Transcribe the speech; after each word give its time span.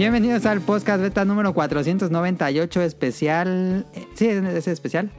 Bienvenidos 0.00 0.46
al 0.46 0.62
podcast 0.62 1.02
beta 1.02 1.26
número 1.26 1.52
498 1.52 2.80
especial. 2.80 3.84
eh, 3.92 4.06
Sí, 4.14 4.28
es 4.28 4.66
especial, 4.66 5.10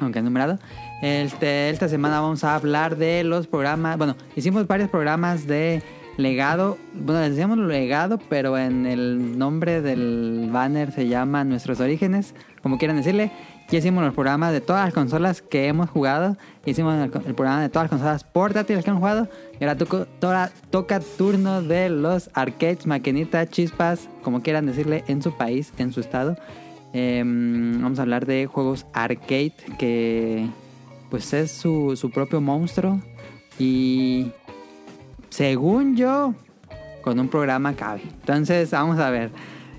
aunque 0.00 0.18
es 0.18 0.24
numerado. 0.24 0.58
Este, 1.02 1.70
esta 1.70 1.88
semana 1.88 2.20
vamos 2.20 2.42
a 2.42 2.56
hablar 2.56 2.96
de 2.96 3.22
los 3.22 3.46
programas. 3.46 3.96
Bueno, 3.98 4.16
hicimos 4.34 4.66
varios 4.66 4.90
programas 4.90 5.46
de 5.46 5.84
legado. 6.16 6.78
Bueno, 6.94 7.20
les 7.20 7.30
decíamos 7.30 7.58
legado, 7.58 8.18
pero 8.28 8.58
en 8.58 8.86
el 8.86 9.38
nombre 9.38 9.80
del 9.80 10.48
banner 10.50 10.90
se 10.90 11.06
llama 11.06 11.44
Nuestros 11.44 11.78
Orígenes, 11.78 12.34
como 12.60 12.78
quieran 12.78 12.96
decirle. 12.96 13.30
Ya 13.72 13.78
hicimos 13.78 14.04
los 14.04 14.12
programas 14.12 14.52
de 14.52 14.60
todas 14.60 14.84
las 14.84 14.92
consolas 14.92 15.40
que 15.40 15.66
hemos 15.66 15.88
jugado. 15.88 16.36
Hicimos 16.66 16.94
el, 16.94 17.10
programa 17.34 17.62
de 17.62 17.70
todas 17.70 17.84
las 17.84 17.90
consolas 17.90 18.22
portátiles 18.22 18.84
que 18.84 18.90
hemos 18.90 19.00
jugado. 19.00 19.28
Y 19.58 19.64
ahora 19.64 20.52
toca 20.70 21.00
turno 21.00 21.62
de 21.62 21.88
los 21.88 22.28
arcades, 22.34 22.86
maquinitas, 22.86 23.48
chispas, 23.48 24.10
como 24.22 24.42
quieran 24.42 24.66
decirle, 24.66 25.04
en 25.08 25.22
su 25.22 25.34
país, 25.38 25.72
en 25.78 25.90
su 25.90 26.00
estado. 26.00 26.36
Em, 26.92 27.80
vamos 27.80 27.98
a 27.98 28.02
hablar 28.02 28.26
de 28.26 28.44
juegos 28.44 28.84
arcade 28.92 29.54
que 29.78 30.50
pues 31.08 31.32
es 31.32 31.50
su, 31.50 31.96
su 31.96 32.10
propio 32.10 32.42
monstruo. 32.42 33.00
Y 33.58 34.32
según 35.30 35.96
yo, 35.96 36.34
con 37.00 37.18
un 37.18 37.28
programa 37.28 37.72
cabe. 37.72 38.02
Entonces, 38.02 38.70
vamos 38.70 38.98
a 38.98 39.08
ver. 39.08 39.30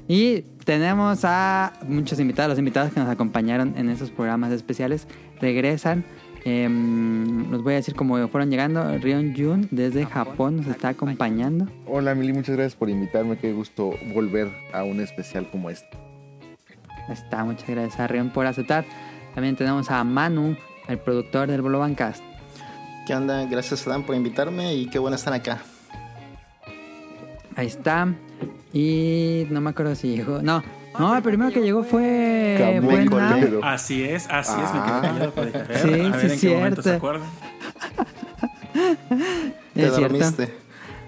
Y 0.07 0.45
tenemos 0.65 1.25
a 1.25 1.73
muchos 1.87 2.19
invitados, 2.19 2.49
los 2.49 2.59
invitados 2.59 2.93
que 2.93 2.99
nos 2.99 3.09
acompañaron 3.09 3.73
en 3.77 3.89
esos 3.89 4.11
programas 4.11 4.51
especiales 4.51 5.07
regresan. 5.39 6.05
Em, 6.45 7.49
los 7.49 7.63
voy 7.63 7.73
a 7.73 7.75
decir 7.77 7.95
cómo 7.95 8.27
fueron 8.27 8.49
llegando. 8.49 8.97
Rion 8.97 9.33
Jun 9.35 9.67
desde 9.71 10.05
Japón 10.05 10.57
nos 10.57 10.67
está 10.67 10.89
acompañando. 10.89 11.67
Hola 11.87 12.15
Mili, 12.15 12.33
muchas 12.33 12.55
gracias 12.55 12.75
por 12.75 12.89
invitarme. 12.89 13.37
Qué 13.37 13.53
gusto 13.53 13.93
volver 14.13 14.51
a 14.73 14.83
un 14.83 14.99
especial 14.99 15.49
como 15.49 15.69
este. 15.69 15.97
Ahí 17.07 17.13
Está, 17.13 17.43
muchas 17.43 17.69
gracias 17.69 17.99
a 17.99 18.07
Rion 18.07 18.29
por 18.31 18.45
aceptar. 18.45 18.85
También 19.33 19.55
tenemos 19.55 19.89
a 19.89 20.03
Manu, 20.03 20.57
el 20.87 20.99
productor 20.99 21.47
del 21.47 21.61
Bolobancast. 21.61 22.23
¿Qué 23.07 23.15
onda? 23.15 23.45
Gracias 23.45 23.83
Dan 23.85 24.03
por 24.03 24.15
invitarme 24.15 24.75
y 24.75 24.87
qué 24.87 24.99
bueno 24.99 25.15
estar 25.15 25.33
acá. 25.33 25.61
Ahí 27.55 27.67
está. 27.67 28.13
Y 28.73 29.45
no 29.49 29.61
me 29.61 29.69
acuerdo 29.71 29.95
si 29.95 30.15
llegó. 30.15 30.41
No, 30.41 30.63
no, 30.99 31.15
el 31.15 31.23
primero 31.23 31.51
que 31.51 31.61
llegó 31.61 31.83
fue. 31.83 32.55
Fue 32.83 33.05
Nao. 33.05 33.09
Cordero. 33.11 33.59
Así 33.63 34.03
es, 34.03 34.27
así 34.29 34.51
es, 34.53 34.73
me 34.73 34.79
quedé 34.81 34.91
Ah. 34.91 35.01
callado 35.01 35.31
para 35.31 35.51
Sí, 35.51 35.89
a 35.89 36.09
ver 36.15 36.29
sí, 36.29 36.33
en 36.33 36.39
qué 36.39 36.55
momento 36.57 36.81
se 36.81 36.89
cierto. 36.89 36.97
acuerdan. 37.07 37.29
Te 39.73 39.85
Es 39.85 39.95
cierto. 39.95 40.17
dormiste. 40.17 40.53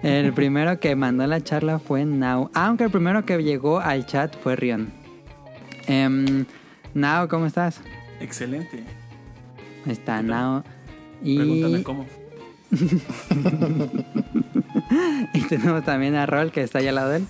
El 0.03 0.33
primero 0.33 0.79
que 0.79 0.95
mandó 0.95 1.25
la 1.25 1.41
charla 1.41 1.79
fue 1.79 2.05
Now. 2.05 2.51
Aunque 2.53 2.83
el 2.83 2.91
primero 2.91 3.25
que 3.25 3.41
llegó 3.41 3.79
al 3.79 4.05
chat 4.05 4.35
fue 4.41 4.55
Rion. 4.55 4.91
Now, 6.93 7.27
¿cómo 7.27 7.45
estás? 7.47 7.81
Excelente. 8.19 8.83
Ahí 9.85 9.91
está. 9.91 10.21
Now. 10.21 10.63
Y, 11.23 11.37
Pregúntame 11.37 11.83
cómo. 11.83 12.05
y 15.33 15.41
tenemos 15.41 15.83
también 15.83 16.15
a 16.15 16.25
Rol 16.25 16.51
que 16.51 16.61
está 16.61 16.79
allá 16.79 16.89
al 16.89 16.95
lado 16.95 17.09
de 17.09 17.17
él. 17.17 17.27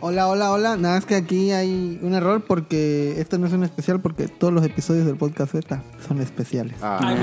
Hola, 0.00 0.28
hola, 0.28 0.52
hola. 0.52 0.76
Nada 0.76 0.96
más 0.96 1.06
que 1.06 1.14
aquí 1.14 1.50
hay 1.52 1.98
un 2.02 2.14
error 2.14 2.42
porque 2.46 3.18
este 3.18 3.38
no 3.38 3.46
es 3.46 3.52
un 3.54 3.64
especial 3.64 4.00
porque 4.00 4.28
todos 4.28 4.52
los 4.52 4.62
episodios 4.64 5.06
del 5.06 5.16
podcast 5.16 5.52
Z 5.52 5.82
son 6.06 6.20
especiales. 6.20 6.74
Ah, 6.82 6.98
Ay, 7.00 7.16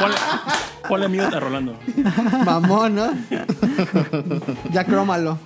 Ponle, 0.88 1.08
ponle 1.08 1.22
a 1.22 1.40
Rolando. 1.40 1.78
Mamón, 2.44 2.94
¿no? 2.94 3.10
ya 4.72 4.84
crómalo. 4.84 5.38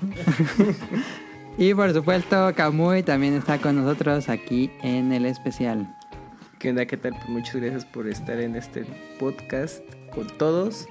Y 1.59 1.75
por 1.75 1.93
supuesto, 1.93 2.53
Kamui 2.55 3.03
también 3.03 3.35
está 3.35 3.59
con 3.59 3.77
nosotros 3.77 4.29
aquí 4.29 4.71
en 4.83 5.13
el 5.13 5.27
especial. 5.27 5.95
¿Qué 6.59 6.71
onda? 6.71 6.87
¿Qué 6.87 6.97
tal? 6.97 7.15
Pues 7.15 7.29
muchas 7.29 7.57
gracias 7.57 7.85
por 7.85 8.07
estar 8.07 8.39
en 8.39 8.55
este 8.55 8.85
podcast 9.19 9.83
con 10.15 10.29
todos. 10.39 10.87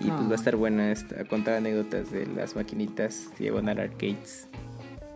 Y 0.00 0.08
pues 0.10 0.28
va 0.28 0.32
a 0.32 0.34
estar 0.34 0.56
buena 0.56 0.92
esta, 0.92 1.24
contar 1.24 1.54
anécdotas 1.54 2.10
de 2.10 2.26
las 2.26 2.54
maquinitas 2.54 3.30
diagonal 3.38 3.78
arcades. 3.80 4.46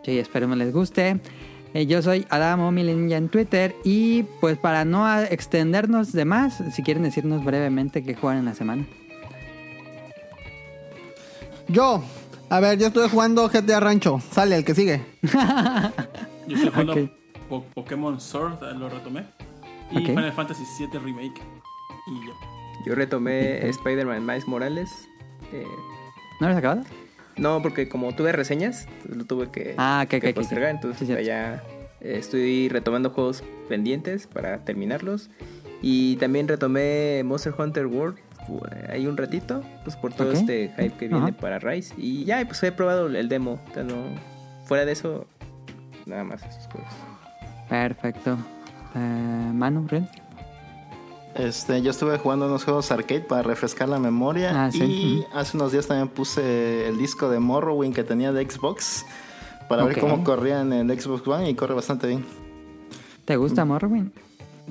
Sí, 0.04 0.18
esperemos 0.18 0.56
les 0.56 0.72
guste. 0.72 1.20
Eh, 1.74 1.86
yo 1.86 2.02
soy 2.02 2.26
Adamo 2.30 2.72
Milinja 2.72 3.16
en 3.16 3.28
Twitter 3.28 3.76
y 3.84 4.24
pues 4.40 4.56
para 4.58 4.84
no 4.84 5.06
extendernos 5.20 6.12
de 6.12 6.24
más, 6.24 6.62
si 6.72 6.82
quieren 6.82 7.02
decirnos 7.04 7.44
brevemente 7.44 8.02
qué 8.02 8.14
juegan 8.14 8.38
en 8.40 8.44
la 8.46 8.54
semana. 8.54 8.86
Yo, 11.68 12.02
a 12.48 12.60
ver, 12.60 12.78
yo 12.78 12.88
estoy 12.88 13.08
jugando 13.08 13.48
GTA 13.48 13.78
Rancho. 13.80 14.18
Sale 14.32 14.56
el 14.56 14.64
que 14.64 14.74
sigue. 14.74 15.04
Yo 16.48 16.56
estoy 16.56 16.70
jugando 16.70 16.92
Ok. 16.94 17.10
Po- 17.48 17.64
Pokémon 17.74 18.20
Sword, 18.20 18.60
lo 18.76 18.88
retomé. 18.88 19.26
Y 19.92 19.98
Ok. 19.98 20.06
Final 20.06 20.32
Fantasy 20.32 20.64
VII 20.78 20.98
Remake. 20.98 21.40
Y 22.08 22.26
ya. 22.26 22.59
Yo 22.86 22.94
retomé 22.94 23.68
Spider-Man 23.68 24.24
Miles 24.26 24.46
Morales. 24.48 24.90
eh, 25.52 25.64
¿No 26.40 26.46
lo 26.48 26.52
has 26.52 26.58
acabado? 26.58 26.82
no, 27.36 27.62
porque 27.62 27.88
como 27.88 28.14
tuve 28.14 28.32
reseñas, 28.32 28.86
pues 29.04 29.16
lo 29.16 29.24
tuve 29.24 29.50
que, 29.50 29.74
Ah, 29.78 30.02
ok, 30.04 30.20
que 30.20 30.34
postergar. 30.34 30.70
Entonces 30.70 30.98
Sí, 31.00 31.06
cierto. 31.06 31.22
ya 31.24 31.62
eh, 32.00 32.16
estoy 32.18 32.68
retomando 32.68 33.10
juegos 33.10 33.42
pendientes 33.68 34.26
para 34.26 34.58
terminarlos. 34.64 35.30
Y 35.82 36.16
también 36.16 36.48
retomé 36.48 37.22
Monster 37.24 37.54
Hunter 37.58 37.86
World. 37.86 38.18
eh, 38.72 38.88
Ahí 38.90 39.06
un 39.06 39.16
ratito, 39.16 39.62
pues 39.84 39.96
por 39.96 40.12
todo 40.12 40.32
este 40.32 40.68
hype 40.76 40.92
que 40.98 41.08
viene 41.08 41.32
para 41.32 41.58
Rise. 41.58 41.94
Y 41.96 42.24
ya, 42.24 42.44
pues 42.46 42.62
he 42.62 42.72
probado 42.72 43.06
el 43.06 43.28
demo. 43.28 43.60
o 43.70 43.74
sea, 43.74 43.82
no- 43.84 43.94
fuera 44.64 44.84
de 44.84 44.92
eso, 44.92 45.26
nada 46.06 46.24
más 46.24 46.42
esos 46.42 46.66
juegos. 46.72 46.90
Perfecto. 47.68 48.36
Eh, 48.94 49.50
Manu, 49.54 49.86
Ren. 49.88 50.08
Este, 51.34 51.80
yo 51.82 51.90
estuve 51.90 52.18
jugando 52.18 52.46
unos 52.46 52.64
juegos 52.64 52.90
arcade 52.90 53.20
para 53.20 53.42
refrescar 53.42 53.88
la 53.88 53.98
memoria. 53.98 54.64
Ah, 54.66 54.72
sí. 54.72 54.82
Y 54.82 55.24
hace 55.32 55.56
unos 55.56 55.72
días 55.72 55.86
también 55.86 56.08
puse 56.08 56.88
el 56.88 56.98
disco 56.98 57.28
de 57.30 57.38
Morrowind 57.38 57.94
que 57.94 58.04
tenía 58.04 58.32
de 58.32 58.48
Xbox. 58.48 59.04
Para 59.68 59.84
ver 59.84 60.00
cómo 60.00 60.24
corría 60.24 60.60
en 60.62 60.72
el 60.72 61.00
Xbox 61.00 61.26
One 61.28 61.48
y 61.48 61.54
corre 61.54 61.74
bastante 61.74 62.08
bien. 62.08 62.24
¿Te 63.24 63.36
gusta 63.36 63.64
Morrowind? 63.64 64.10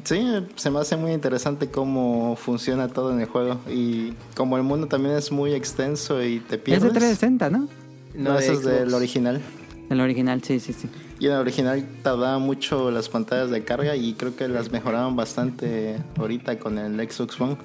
Sí, 0.04 0.22
se 0.56 0.70
me 0.70 0.80
hace 0.80 0.98
muy 0.98 1.12
interesante 1.14 1.70
cómo 1.72 2.36
funciona 2.36 2.90
todo 2.90 3.12
en 3.14 3.22
el 3.22 3.28
juego. 3.28 3.58
Y 3.70 4.14
como 4.36 4.58
el 4.58 4.64
mundo 4.64 4.88
también 4.88 5.16
es 5.16 5.32
muy 5.32 5.54
extenso 5.54 6.22
y 6.24 6.40
te 6.42 6.56
Es 6.56 6.62
pierdes. 6.62 6.84
de 6.84 6.90
360, 7.00 7.50
¿no? 7.50 7.68
No, 8.14 8.34
de 8.34 8.40
eso 8.44 8.54
es 8.54 8.64
del 8.64 8.94
original. 8.94 9.42
El 9.90 10.02
original, 10.02 10.44
sí, 10.44 10.60
sí, 10.60 10.74
sí. 10.74 10.90
Y 11.20 11.26
en 11.26 11.34
el 11.34 11.40
original 11.40 11.86
tardaba 12.02 12.40
mucho 12.40 12.92
las 12.92 13.10
pantallas 13.10 13.50
de 13.50 13.64
carga 13.64 13.96
y 13.96 14.14
creo 14.14 14.36
que 14.36 14.48
las 14.48 14.72
mejoraron 14.72 15.16
bastante 15.18 15.98
ahorita 16.18 16.58
con 16.60 16.78
el 16.78 16.96
Xbox 17.10 17.40
One. 17.42 17.58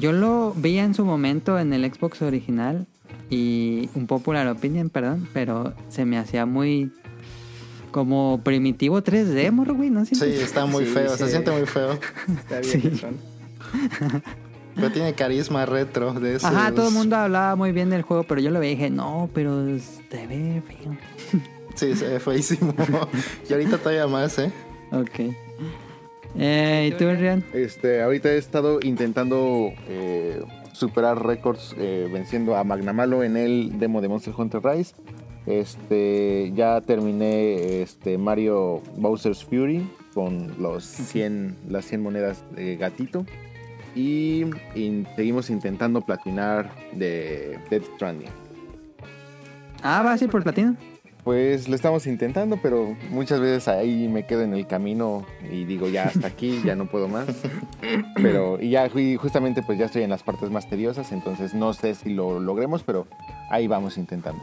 Yo 0.00 0.12
lo 0.12 0.52
vi 0.56 0.78
en 0.78 0.94
su 0.94 1.04
momento 1.04 1.58
en 1.58 1.72
el 1.72 1.92
Xbox 1.92 2.22
original 2.22 2.86
y 3.30 3.88
un 3.94 4.06
popular 4.06 4.46
opinion, 4.46 4.90
perdón, 4.90 5.28
pero 5.32 5.74
se 5.88 6.04
me 6.04 6.18
hacía 6.18 6.46
muy 6.46 6.92
como 7.90 8.40
primitivo 8.44 9.02
3D, 9.02 9.50
Morrowind, 9.50 9.94
¿no? 9.94 10.04
Sí, 10.04 10.14
sientes? 10.14 10.42
está 10.42 10.66
muy 10.66 10.84
Sí, 10.84 10.92
feo, 10.92 11.16
se 11.16 11.24
sí. 11.24 11.30
siente 11.30 11.50
muy 11.50 11.66
feo. 11.66 11.98
Está 12.28 12.60
bien, 12.60 12.94
Sí. 12.94 13.00
Pero 14.74 14.92
tiene 14.92 15.12
carisma 15.14 15.66
retro 15.66 16.12
de 16.12 16.36
esos. 16.36 16.44
Ajá, 16.48 16.72
todo 16.72 16.88
el 16.88 16.94
mundo 16.94 17.16
hablaba 17.16 17.56
muy 17.56 17.72
bien 17.72 17.90
del 17.90 18.02
juego, 18.02 18.22
pero 18.22 18.40
yo 18.40 18.50
lo 18.50 18.60
vi 18.60 18.68
y 18.68 18.70
dije, 18.70 18.90
no, 18.90 19.28
pero 19.34 19.66
te 20.08 20.26
ve 20.28 20.62
feo. 20.64 20.96
Sí, 21.78 21.94
se 21.94 22.08
ve 22.08 22.18
feísimo. 22.18 22.74
y 23.48 23.52
ahorita 23.52 23.78
todavía 23.78 24.08
más, 24.08 24.36
¿eh? 24.40 24.50
Ok. 24.90 25.32
Eh, 26.36 26.90
¿Y 26.90 26.98
tú, 26.98 27.08
Rian? 27.08 27.44
Este, 27.52 28.02
ahorita 28.02 28.30
he 28.30 28.36
estado 28.36 28.80
intentando 28.82 29.72
eh, 29.88 30.42
superar 30.72 31.24
récords 31.24 31.76
eh, 31.78 32.08
venciendo 32.12 32.56
a 32.56 32.64
Magnamalo 32.64 33.22
en 33.22 33.36
el 33.36 33.78
demo 33.78 34.00
de 34.00 34.08
Monster 34.08 34.34
Hunter 34.36 34.60
Rise. 34.64 34.96
Este, 35.46 36.50
ya 36.52 36.80
terminé 36.80 37.80
este 37.80 38.18
Mario 38.18 38.82
Bowser's 38.96 39.44
Fury 39.44 39.88
con 40.14 40.60
los 40.60 40.84
100, 40.84 41.58
las 41.68 41.84
100 41.84 42.02
monedas 42.02 42.44
de 42.56 42.76
gatito. 42.76 43.24
Y, 43.94 44.46
seguimos 45.14 45.48
intentando 45.48 46.00
platinar 46.00 46.72
de 46.92 47.56
Dead 47.70 47.82
Stranding. 47.94 48.30
Ah, 49.84 50.02
¿vas 50.02 50.20
a 50.20 50.24
ir 50.24 50.30
por 50.30 50.42
platino? 50.42 50.76
Pues 51.28 51.68
lo 51.68 51.76
estamos 51.76 52.06
intentando, 52.06 52.56
pero 52.56 52.96
muchas 53.10 53.38
veces 53.38 53.68
ahí 53.68 54.08
me 54.08 54.24
quedo 54.24 54.40
en 54.44 54.54
el 54.54 54.66
camino 54.66 55.26
y 55.52 55.66
digo 55.66 55.86
ya 55.86 56.04
hasta 56.04 56.26
aquí, 56.26 56.62
ya 56.64 56.74
no 56.74 56.86
puedo 56.86 57.06
más. 57.06 57.26
Pero 58.14 58.58
y 58.58 58.70
ya 58.70 58.86
y 58.86 59.16
justamente 59.16 59.62
pues 59.62 59.78
ya 59.78 59.84
estoy 59.84 60.04
en 60.04 60.08
las 60.08 60.22
partes 60.22 60.48
más 60.50 60.70
tediosas, 60.70 61.12
entonces 61.12 61.52
no 61.52 61.74
sé 61.74 61.94
si 61.94 62.14
lo 62.14 62.40
logremos, 62.40 62.82
pero 62.82 63.06
ahí 63.50 63.66
vamos 63.66 63.98
intentando. 63.98 64.42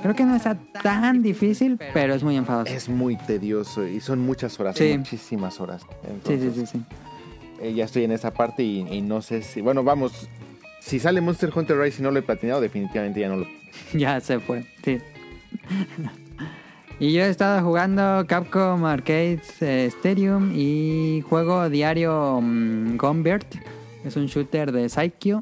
Creo 0.00 0.14
que 0.14 0.22
no 0.22 0.36
está 0.36 0.56
tan 0.80 1.22
difícil, 1.22 1.76
pero 1.92 2.14
es 2.14 2.22
muy 2.22 2.36
enfadoso. 2.36 2.72
Es 2.72 2.88
muy 2.88 3.16
tedioso 3.16 3.84
y 3.84 3.98
son 3.98 4.20
muchas 4.20 4.60
horas, 4.60 4.76
Sí. 4.76 4.94
muchísimas 4.96 5.60
horas. 5.60 5.82
Sí, 6.24 6.38
sí, 6.38 6.52
sí, 6.54 6.66
sí. 6.66 6.82
eh, 7.60 7.74
ya 7.74 7.86
estoy 7.86 8.04
en 8.04 8.12
esa 8.12 8.32
parte 8.32 8.62
y, 8.62 8.86
y 8.88 9.02
no 9.02 9.22
sé 9.22 9.42
si, 9.42 9.60
bueno, 9.60 9.82
vamos 9.82 10.28
si 10.78 11.00
sale 11.00 11.20
Monster 11.20 11.50
Hunter 11.52 11.76
Rise 11.76 12.00
y 12.00 12.04
no 12.04 12.12
lo 12.12 12.20
he 12.20 12.22
platinado, 12.22 12.60
definitivamente 12.60 13.18
ya 13.18 13.28
no 13.28 13.38
lo. 13.38 13.46
ya 13.92 14.20
se 14.20 14.38
fue, 14.38 14.64
sí. 14.84 14.98
y 17.00 17.12
yo 17.12 17.22
he 17.22 17.28
estado 17.28 17.62
jugando 17.64 18.24
Capcom 18.26 18.84
Arcade 18.84 19.40
eh, 19.60 19.86
Stadium 19.86 20.52
y 20.54 21.22
juego 21.28 21.68
diario 21.68 22.40
mm, 22.40 22.96
Gunbird. 22.96 23.46
Es 24.04 24.16
un 24.16 24.26
shooter 24.26 24.72
de 24.72 24.88
Psycho 24.88 25.40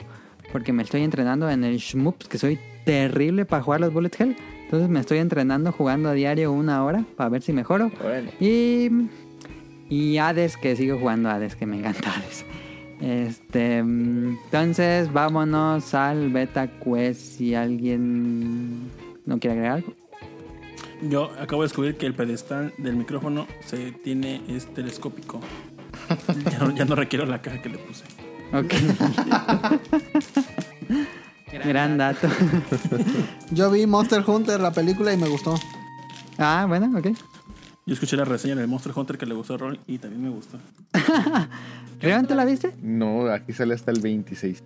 porque 0.52 0.72
me 0.72 0.82
estoy 0.82 1.02
entrenando 1.02 1.48
en 1.50 1.64
el 1.64 1.78
Shmups, 1.78 2.28
que 2.28 2.38
soy 2.38 2.58
terrible 2.84 3.44
para 3.44 3.62
jugar 3.62 3.80
los 3.80 3.92
Bullet 3.92 4.10
Hell. 4.18 4.36
Entonces 4.64 4.88
me 4.88 5.00
estoy 5.00 5.18
entrenando 5.18 5.72
jugando 5.72 6.10
a 6.10 6.12
diario 6.12 6.52
una 6.52 6.84
hora 6.84 7.04
para 7.16 7.30
ver 7.30 7.42
si 7.42 7.52
mejoro. 7.52 7.90
Órale. 8.04 8.32
Y, 8.40 8.90
y 9.88 10.18
Hades, 10.18 10.56
que 10.56 10.76
sigo 10.76 10.98
jugando 10.98 11.30
Hades, 11.30 11.56
que 11.56 11.66
me 11.66 11.78
encanta 11.78 12.14
Hades. 12.14 12.44
Este, 13.00 13.82
mm, 13.82 14.38
entonces 14.44 15.12
vámonos 15.12 15.94
al 15.94 16.30
Beta 16.30 16.66
Quest 16.66 17.20
si 17.20 17.54
alguien 17.54 18.90
no 19.28 19.38
quiere 19.38 19.56
agregar 19.56 19.76
algo. 19.78 19.94
Yo 21.02 21.30
acabo 21.38 21.62
de 21.62 21.66
descubrir 21.66 21.96
que 21.96 22.06
el 22.06 22.14
pedestal 22.14 22.72
del 22.78 22.96
micrófono 22.96 23.46
se 23.60 23.92
tiene 23.92 24.42
es 24.48 24.66
telescópico. 24.74 25.40
ya, 26.50 26.58
no, 26.58 26.74
ya 26.74 26.84
no 26.86 26.96
requiero 26.96 27.26
la 27.26 27.40
caja 27.40 27.62
que 27.62 27.68
le 27.68 27.78
puse. 27.78 28.04
Ok. 28.52 28.74
Gran 31.64 31.98
dato. 31.98 32.26
Yo 33.50 33.70
vi 33.70 33.86
Monster 33.86 34.24
Hunter, 34.26 34.60
la 34.60 34.72
película, 34.72 35.12
y 35.12 35.18
me 35.18 35.28
gustó. 35.28 35.54
ah, 36.38 36.64
bueno, 36.66 36.98
ok. 36.98 37.08
Yo 37.86 37.94
escuché 37.94 38.16
la 38.16 38.24
reseña 38.24 38.54
del 38.54 38.66
Monster 38.68 38.92
Hunter 38.94 39.18
que 39.18 39.26
le 39.26 39.34
gustó 39.34 39.54
a 39.54 39.58
Rol 39.58 39.80
y 39.86 39.98
también 39.98 40.22
me 40.22 40.30
gustó. 40.30 40.58
¿Realmente 42.00 42.34
la 42.34 42.44
viste? 42.44 42.74
No, 42.82 43.26
aquí 43.30 43.52
sale 43.52 43.74
hasta 43.74 43.90
el 43.90 44.00
26. 44.00 44.62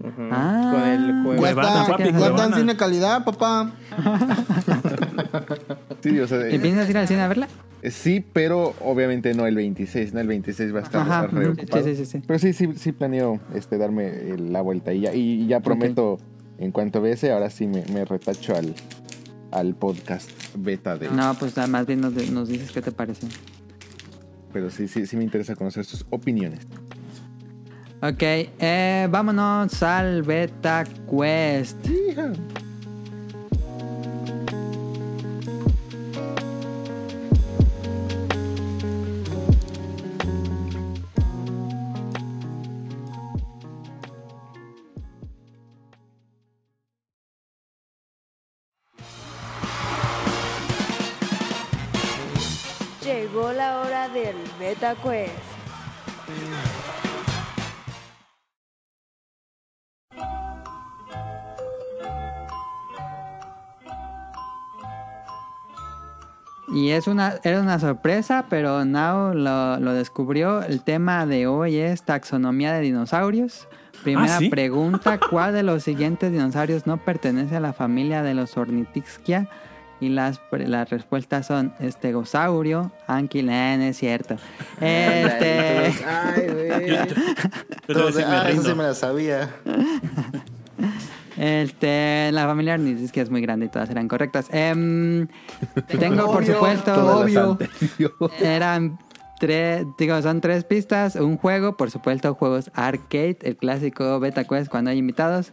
Ujú. 0.00 0.28
Ah. 0.30 0.70
Con 0.72 0.82
el 0.84 1.22
juego. 1.22 1.42
Huevona. 1.42 2.56
cine 2.56 2.76
calidad, 2.76 3.24
papá. 3.24 3.72
Sí, 6.02 6.18
o 6.20 6.26
sea, 6.28 6.50
¿Y 6.50 6.56
eh, 6.56 6.58
piensas 6.60 6.88
ir 6.90 6.98
al 6.98 7.08
cine 7.08 7.22
a 7.22 7.28
verla? 7.28 7.48
eh, 7.82 7.90
sí, 7.90 8.24
pero 8.32 8.74
obviamente 8.80 9.32
no 9.34 9.46
el 9.46 9.54
26, 9.54 10.12
no 10.14 10.20
el 10.20 10.26
26 10.28 10.74
va 10.74 10.80
a 10.80 10.82
estar, 10.82 11.00
a 11.00 11.04
Ajá, 11.04 11.24
estar 11.26 11.34
reocupado. 11.38 11.82
sí, 11.84 11.96
sí, 11.96 12.04
sí, 12.04 12.10
sí. 12.18 12.22
Pero 12.26 12.38
sí, 12.38 12.52
sí, 12.52 12.68
sí 12.76 12.92
planeo 12.92 13.40
este, 13.54 13.78
darme 13.78 14.06
eh, 14.06 14.36
la 14.38 14.60
vuelta 14.60 14.92
y 14.92 15.00
ya, 15.00 15.14
y 15.14 15.46
ya 15.46 15.60
prometo, 15.60 16.18
en 16.58 16.72
cuanto 16.72 17.00
vea 17.00 17.14
ese, 17.14 17.32
ahora 17.32 17.48
sí 17.50 17.66
me, 17.66 17.84
me 17.92 18.04
retacho 18.04 18.54
al, 18.54 18.74
al 19.50 19.74
podcast 19.74 20.30
beta 20.56 20.96
de... 20.98 21.10
No, 21.10 21.34
pues 21.38 21.56
más 21.68 21.86
bien 21.86 22.00
nos, 22.00 22.12
nos 22.30 22.48
dices 22.48 22.70
qué 22.70 22.82
te 22.82 22.92
parece. 22.92 23.26
Pero 24.52 24.70
sí, 24.70 24.86
sí, 24.86 25.06
sí 25.06 25.16
me 25.16 25.24
interesa 25.24 25.56
conocer 25.56 25.84
sus 25.84 26.06
opiniones. 26.10 26.60
Ok, 28.06 28.22
eh, 28.22 29.08
vámonos 29.10 29.82
al 29.82 30.20
Beta 30.20 30.84
Quest. 31.10 31.86
Hija. 31.86 32.32
Llegó 53.02 53.50
la 53.54 53.80
hora 53.80 54.08
del 54.10 54.36
Beta 54.60 54.94
Quest. 54.96 55.53
Y 66.74 66.90
es 66.90 67.06
una, 67.06 67.36
era 67.44 67.60
una 67.60 67.78
sorpresa, 67.78 68.46
pero 68.50 68.84
Now 68.84 69.32
lo, 69.32 69.78
lo 69.78 69.92
descubrió. 69.94 70.60
El 70.62 70.82
tema 70.82 71.24
de 71.24 71.46
hoy 71.46 71.76
es 71.76 72.02
taxonomía 72.02 72.72
de 72.72 72.80
dinosaurios. 72.80 73.68
Primera 74.02 74.36
Ah, 74.36 74.38
¿sí? 74.40 74.48
pregunta, 74.48 75.18
¿cuál 75.30 75.54
de 75.54 75.62
los 75.62 75.84
siguientes 75.84 76.32
dinosaurios 76.32 76.86
no 76.86 76.96
pertenece 76.98 77.56
a 77.56 77.60
la 77.60 77.72
familia 77.72 78.22
de 78.22 78.34
los 78.34 78.56
Ornithischia? 78.56 79.48
Y 80.00 80.08
las, 80.08 80.40
las 80.50 80.90
respuestas 80.90 81.46
son 81.46 81.72
estegosaurio, 81.78 82.90
anquilen, 83.06 83.80
es 83.80 83.96
cierto. 83.98 84.36
Este, 84.80 85.94
Ay, 86.04 86.48
güey. 86.52 86.88
Yo 87.88 87.94
Entonces, 87.94 88.24
ah, 88.26 88.50
eso 88.50 88.62
sí 88.62 88.74
me 88.74 88.82
la 88.82 88.94
sabía. 88.94 89.48
Este, 91.36 92.30
la 92.32 92.46
familia 92.46 92.74
Ornithischia 92.74 93.22
es 93.22 93.30
muy 93.30 93.40
grande 93.40 93.66
y 93.66 93.68
todas 93.68 93.90
eran 93.90 94.08
correctas. 94.08 94.48
Em, 94.50 95.28
tengo, 95.98 96.32
por 96.32 96.44
supuesto, 96.44 97.20
Obvio. 97.20 97.56
Eran 98.40 98.98
tres, 99.38 99.86
digo, 99.98 100.20
son 100.22 100.40
tres 100.40 100.64
pistas, 100.64 101.16
un 101.16 101.36
juego, 101.36 101.76
por 101.76 101.90
supuesto, 101.90 102.32
juegos 102.34 102.70
arcade, 102.74 103.38
el 103.42 103.56
clásico 103.56 104.20
Beta 104.20 104.44
Quest 104.44 104.70
cuando 104.70 104.90
hay 104.90 104.98
invitados. 104.98 105.52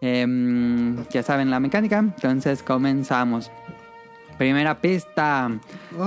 Em, 0.00 1.04
ya 1.10 1.22
saben 1.22 1.50
la 1.50 1.60
mecánica, 1.60 1.98
entonces 1.98 2.62
comenzamos. 2.62 3.50
Primera 4.38 4.80
pista. 4.80 5.46
Ay. 5.46 5.60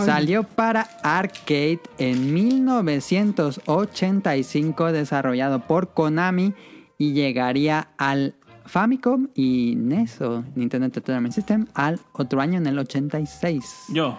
Salió 0.06 0.42
para 0.44 0.88
arcade 1.04 1.82
en 2.00 2.34
1985, 2.34 4.92
desarrollado 4.92 5.68
por 5.68 5.94
Konami 5.94 6.56
y 6.98 7.14
llegaría 7.14 7.90
al 7.98 8.34
Famicom 8.66 9.28
y 9.36 9.76
NES 9.76 10.22
o 10.22 10.44
Nintendo 10.56 10.86
Entertainment 10.86 11.34
System 11.34 11.68
al 11.74 12.00
otro 12.14 12.40
año 12.42 12.58
en 12.58 12.68
el 12.68 12.80
86. 12.80 13.86
Yo, 13.90 14.18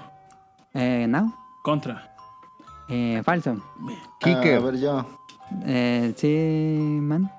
Eh, 0.75 1.07
¿no? 1.09 1.35
contra. 1.63 2.15
Eh, 2.89 3.23
falso. 3.25 3.57
Kicker. 4.21 4.55
Ah, 4.55 4.59
a 4.59 4.61
ver 4.61 4.79
yo. 4.81 5.07
Eh, 5.65 6.13
sí, 6.17 6.99
man. 7.01 7.31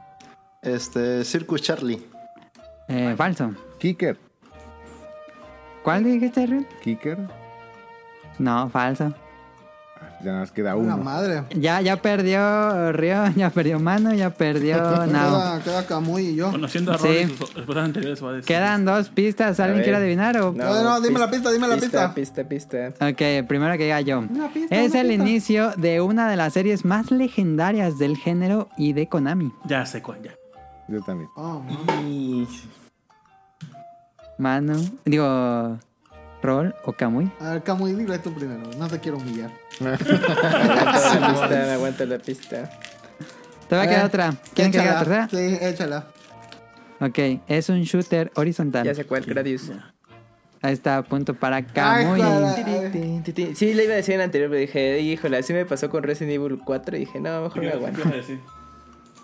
Este, 0.62 1.24
Circus 1.24 1.62
Charlie. 1.62 2.02
Eh, 2.88 3.14
falso. 3.16 3.52
Kicker. 3.80 4.18
¿Cuál 5.84 6.04
dijiste, 6.04 6.48
Rion? 6.48 6.66
Kicker. 6.84 7.20
No, 8.40 8.68
falso. 8.70 9.14
Ya 10.26 10.32
nos 10.32 10.52
queda 10.52 10.70
La 10.72 10.76
uno. 10.78 10.98
madre. 10.98 11.44
Ya, 11.56 11.82
ya 11.82 12.02
perdió 12.02 12.92
Río, 12.92 13.28
ya 13.36 13.52
perdió 13.52 13.80
Mano, 13.80 14.12
ya 14.12 14.32
perdió 14.32 15.06
Nao. 15.06 15.38
Queda, 15.38 15.62
queda 15.64 15.86
Camuy 15.86 16.30
y 16.30 16.36
yo. 16.36 16.50
Conociendo 16.52 16.94
a 16.94 16.98
Sí. 16.98 17.04
Rol 17.08 17.16
y 17.16 17.28
sus 17.38 17.54
respuestas 17.54 17.86
anteriores, 17.86 18.24
va 18.24 18.30
a 18.30 18.32
decir. 18.34 18.48
Quedan 18.48 18.86
dos 18.86 19.10
pistas. 19.10 19.60
¿Alguien 19.60 19.84
quiere 19.84 19.98
adivinar? 20.00 20.36
O... 20.42 20.52
No, 20.52 20.84
no, 20.84 21.00
dime 21.00 21.20
la 21.20 21.30
pista, 21.30 21.52
dime 21.52 21.68
la 21.68 21.76
Pista, 21.76 22.12
pista, 22.16 22.44
pista. 22.44 22.88
Ok, 23.02 23.48
primero 23.48 23.78
que 23.78 23.84
diga 23.84 24.02
yo. 24.02 24.20
Una 24.20 24.48
pista, 24.52 24.76
es 24.76 24.92
una 24.92 25.02
el 25.02 25.08
pista. 25.10 25.24
inicio 25.24 25.72
de 25.78 26.02
una 26.02 26.28
de 26.28 26.36
las 26.38 26.54
series 26.54 26.86
más 26.86 27.12
legendarias 27.12 28.00
del 28.00 28.18
género 28.18 28.68
y 28.78 28.94
de 28.94 29.08
Konami. 29.08 29.54
Ya 29.66 29.86
sé 29.86 30.02
cuál, 30.02 30.24
ya. 30.24 30.32
Yo 30.88 31.02
también. 31.04 31.30
Oh, 31.36 31.60
man. 31.60 31.78
Y... 32.08 32.48
Mano, 34.38 34.74
digo, 35.06 35.78
Rol 36.46 36.76
o 36.86 36.94
Kamui. 36.94 37.32
A 37.40 37.52
ver, 37.52 37.64
Camuy, 37.64 37.94
dile 37.94 38.20
tú 38.20 38.34
primero. 38.34 38.62
No 38.78 38.88
te 38.88 39.00
quiero 39.00 39.18
humillar. 39.18 39.52
Aguanta 39.82 41.20
la 41.20 41.28
pista, 41.32 41.48
me 41.50 41.72
aguanta 41.72 42.06
la 42.06 42.18
pista. 42.20 42.70
Te 43.68 43.76
va 43.76 43.82
a 43.82 43.86
A 43.86 43.88
quedar 43.88 44.02
ver, 44.02 44.06
otra. 44.08 44.34
¿Quieren 44.54 44.72
que 44.72 44.78
échala. 44.78 45.00
tercera? 45.00 45.28
Sí, 45.30 45.58
échala. 45.62 46.08
Ok, 47.02 47.20
es 47.48 47.70
un 47.70 47.82
shooter 47.82 48.32
horizontal. 48.36 48.86
Ya 48.86 48.94
sé 48.96 49.06
cuál, 49.06 49.24
Gradius. 49.26 49.72
Ahí 50.62 50.74
está, 50.74 51.04
punto 51.04 51.34
para 51.36 51.62
tin. 51.62 53.24
Sí, 53.56 53.74
le 53.74 53.84
iba 53.84 53.94
a 53.94 53.98
decir 53.98 54.16
en 54.16 54.22
anterior, 54.22 54.50
pero 54.50 54.60
dije, 54.62 55.00
híjole, 55.02 55.38
así 55.38 55.54
me 55.54 55.66
pasó 55.66 55.90
con 55.90 56.04
Resident 56.04 56.34
Evil 56.36 56.60
4 56.64 56.96
y 56.96 57.00
dije, 57.02 57.20
no, 57.20 57.42
mejor 57.44 57.62
me 57.62 57.68
¿Qué 57.70 57.74
aguanto. 57.76 58.00
ibas 58.02 58.14
a 58.14 58.16
decir? 58.18 58.40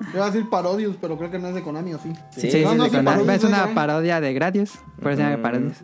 Yo 0.02 0.08
iba 0.16 0.26
a 0.26 0.32
decir 0.32 0.50
Parodius, 0.50 0.96
pero 1.00 1.18
creo 1.18 1.32
que 1.32 1.40
no 1.40 1.48
es 1.48 1.56
de 1.56 1.62
Konami, 1.64 1.94
¿o 1.94 2.00
sí? 2.00 2.12
Sí, 2.32 2.42
Sí, 2.42 2.52
sí, 2.52 2.64
no, 2.64 2.72
es 2.72 2.78
no, 2.78 2.84
de 2.86 2.90
Konami. 2.92 3.34
Es 3.34 3.44
una 3.44 3.74
parodia 3.74 4.20
de 4.20 4.34
Gradius. 4.34 4.72
Por 5.02 5.12
eso 5.12 5.22
se 5.22 5.24
llama 5.30 5.38
Mm. 5.38 5.42
Parodius. 5.42 5.78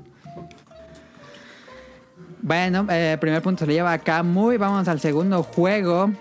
Bueno, 2.42 2.86
eh, 2.90 3.18
primer 3.20 3.42
punto 3.42 3.60
se 3.60 3.68
lo 3.68 3.74
lleva 3.74 3.94
acá. 3.94 4.24
Muy, 4.24 4.58
vamos 4.58 4.88
al 4.88 5.00
segundo 5.00 5.44
juego. 5.44 6.12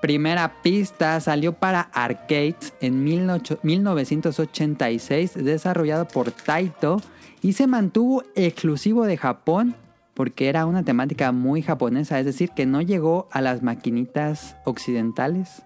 Primera 0.00 0.62
pista 0.62 1.20
salió 1.20 1.52
para 1.52 1.82
arcades 1.92 2.74
en 2.80 3.04
18 3.04 3.60
1986, 3.62 5.34
desarrollado 5.34 6.08
por 6.08 6.32
Taito 6.32 7.00
y 7.40 7.52
se 7.52 7.66
mantuvo 7.66 8.24
exclusivo 8.34 9.04
de 9.04 9.16
Japón 9.16 9.76
porque 10.14 10.48
era 10.48 10.66
una 10.66 10.82
temática 10.82 11.32
muy 11.32 11.62
japonesa, 11.62 12.18
es 12.18 12.26
decir, 12.26 12.50
que 12.50 12.66
no 12.66 12.82
llegó 12.82 13.28
a 13.30 13.40
las 13.40 13.62
maquinitas 13.62 14.56
occidentales 14.64 15.62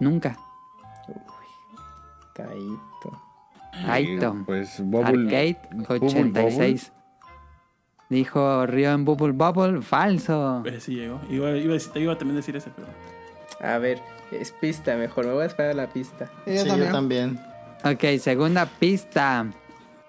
nunca. 0.00 0.38
Taito. 2.34 3.22
Taito. 3.86 4.36
Pues 4.46 4.80
Bubble. 4.80 5.24
Arcade 5.24 5.58
Bubble 5.72 6.06
86. 6.06 6.92
Dijo 8.10 8.66
Río 8.66 8.92
en 8.92 9.04
Bubble 9.04 9.32
Bubble, 9.32 9.80
falso. 9.82 10.62
Sí 10.78 10.94
llegó. 10.96 11.20
Iba, 11.30 11.50
iba, 11.52 11.72
a 11.72 11.74
decir- 11.74 11.92
te 11.92 12.00
iba 12.00 12.12
a 12.12 12.18
también 12.18 12.36
decir 12.36 12.54
ese, 12.56 12.70
pero. 12.74 12.86
A 13.66 13.78
ver, 13.78 13.98
es 14.30 14.52
pista 14.52 14.96
mejor, 14.96 15.26
me 15.26 15.32
voy 15.32 15.42
a 15.42 15.46
esperar 15.46 15.70
a 15.72 15.74
la 15.74 15.86
pista. 15.88 16.30
Sí, 16.46 16.54
yo 16.66 16.90
también. 16.92 17.38
Ok, 17.84 18.18
segunda 18.20 18.66
pista. 18.66 19.46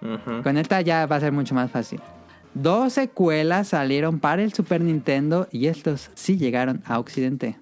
Ujú. 0.02 0.44
Con 0.44 0.58
esta 0.58 0.82
ya 0.82 1.06
va 1.06 1.16
a 1.16 1.20
ser 1.20 1.32
mucho 1.32 1.56
más 1.56 1.72
fácil. 1.72 2.02
Dos 2.54 2.94
secuelas 2.94 3.70
salieron 3.70 4.20
para 4.20 4.42
el 4.44 4.54
Super 4.54 4.82
Nintendo 4.82 5.48
y 5.52 5.68
estos 5.68 6.10
sí 6.14 6.38
llegaron 6.38 6.84
a 6.86 7.00
Occidente. 7.00 7.58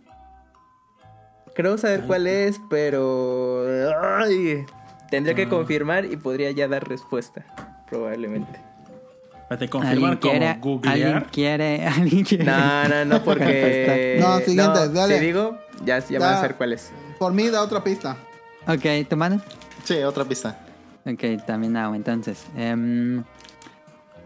Creo 1.55 1.77
saber 1.77 2.01
cuál 2.07 2.25
es, 2.27 2.59
pero. 2.69 3.63
ay, 4.17 4.65
tendría 5.11 5.33
Ah. 5.33 5.35
que 5.35 5.47
confirmar 5.47 6.05
y 6.05 6.17
podría 6.17 6.49
ya 6.51 6.67
dar 6.67 6.87
respuesta. 6.87 7.45
Probablemente. 7.89 8.59
Espérate, 9.53 9.65
¿Alguien 9.65 9.69
confirmar 9.69 10.19
quiere? 10.19 10.59
como 10.59 10.81
¿Alguien 10.85 11.25
quiere? 11.31 11.85
¿Alguien 11.87 12.23
quiere? 12.23 12.43
No, 12.45 12.87
no, 12.87 13.05
no, 13.05 13.23
porque. 13.25 14.17
No, 14.19 14.39
siguiente, 14.39 14.89
dale. 14.89 15.19
Si 15.19 15.25
digo, 15.25 15.57
ya, 15.85 15.99
ya 15.99 16.19
van 16.19 16.33
a 16.33 16.35
saber 16.37 16.55
cuál 16.55 16.73
es. 16.73 16.91
Por 17.19 17.33
mí 17.33 17.47
da 17.49 17.61
otra 17.61 17.83
pista. 17.83 18.17
Ok, 18.67 19.07
¿tu 19.09 19.17
mano? 19.17 19.41
Sí, 19.83 19.95
otra 20.03 20.25
pista. 20.25 20.59
Ok, 21.05 21.45
también 21.45 21.75
hago 21.77 21.95
entonces. 21.95 22.45
Em, 22.55 23.23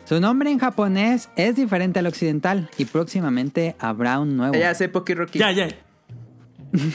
su 0.06 0.20
nombre 0.20 0.52
en 0.52 0.60
japonés 0.60 1.30
es 1.36 1.56
diferente 1.56 2.00
al 2.00 2.08
occidental 2.08 2.70
y 2.78 2.86
próximamente 2.86 3.76
habrá 3.80 4.20
un 4.20 4.38
nuevo. 4.38 4.54
Ya 4.56 4.74
sé 4.76 4.88
Poki 4.90 5.14
Rocky. 5.14 5.40
Ya, 5.40 5.52
ya. 5.52 5.68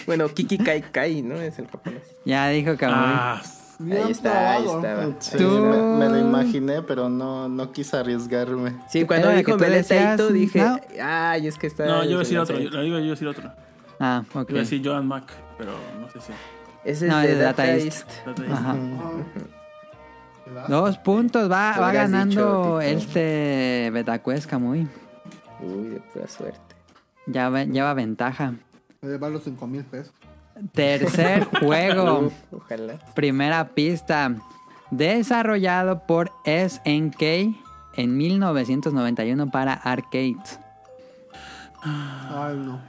Bueno, 0.07 0.29
Kiki 0.29 0.59
Kai 0.59 0.83
Kai, 0.83 1.23
¿no? 1.23 1.35
Es 1.37 1.59
el 1.59 1.67
japonés. 1.67 2.03
Ya 2.25 2.49
dijo 2.49 2.77
que 2.77 2.87
Ah, 2.89 3.43
Bien 3.83 4.03
Ahí 4.05 4.11
está, 4.13 4.53
ahí 4.53 4.63
probado. 4.63 4.87
estaba. 4.87 5.21
Sí, 5.21 5.37
Tú- 5.39 5.49
me, 5.65 5.77
me 5.99 6.09
lo 6.09 6.19
imaginé, 6.19 6.83
pero 6.83 7.09
no, 7.09 7.49
no 7.49 7.73
quise 7.73 7.97
arriesgarme. 7.97 8.75
Sí, 8.89 9.05
cuando 9.05 9.29
Era 9.29 9.39
dijo 9.39 9.47
que 9.47 9.53
tú 9.53 9.59
Belén 9.59 9.79
decías, 9.79 10.17
Taito 10.17 10.33
dije, 10.33 10.61
¿no? 10.61 10.79
ay, 11.03 11.47
es 11.47 11.59
que 11.59 11.67
está. 11.67 11.87
no, 11.87 12.05
yo 12.05 12.11
iba 12.11 12.17
a 12.21 12.23
decir 12.25 12.39
otro. 12.39 12.59
Yo, 12.59 12.71
yo 12.71 12.83
iba 12.83 12.99
a 12.99 13.01
decir 13.01 13.29
otro. 13.29 13.53
Ah, 14.01 14.23
ok. 14.35 14.51
Iba 14.51 14.59
a 14.61 14.63
decir 14.63 14.83
Joan 14.85 15.07
Mac, 15.07 15.25
pero 15.59 15.73
no 16.01 16.09
sé 16.11 16.21
si. 16.21 16.33
Ese 16.85 17.07
es 17.07 17.13
No, 17.13 17.19
de 17.21 17.31
es 17.33 17.39
de 17.39 17.45
Data 17.45 17.63
Data 17.65 17.77
East. 17.77 18.11
Trata 18.25 18.43
de- 18.43 18.53
Ajá. 18.53 18.77
Dos 20.69 20.99
puntos, 20.99 21.51
va, 21.51 21.79
va 21.79 21.93
ganando 21.93 22.29
dicho, 22.29 22.81
este 22.81 23.91
Betacuesca 23.93 24.59
muy. 24.59 24.87
Uy, 25.61 25.89
de 25.91 26.01
pura 26.13 26.27
suerte. 26.29 26.61
Ya 27.27 27.49
va- 27.49 27.65
lleva 27.65 27.95
ventaja. 27.95 28.53
Voy 29.01 29.11
a 29.11 29.13
llevar 29.15 29.31
los 29.31 29.45
5 29.45 29.67
mil 29.67 29.85
pesos. 29.85 30.13
Tercer 30.73 31.45
juego. 31.61 32.31
Ojalá. 32.51 32.95
Primera 33.15 33.69
pista. 33.71 34.35
Desarrollado 34.91 36.07
por 36.07 36.31
SNK 36.45 37.23
en 37.97 38.17
1991 38.17 39.51
para 39.51 39.73
arcades. 39.73 40.61
Ay, 41.83 42.57
no. 42.57 42.81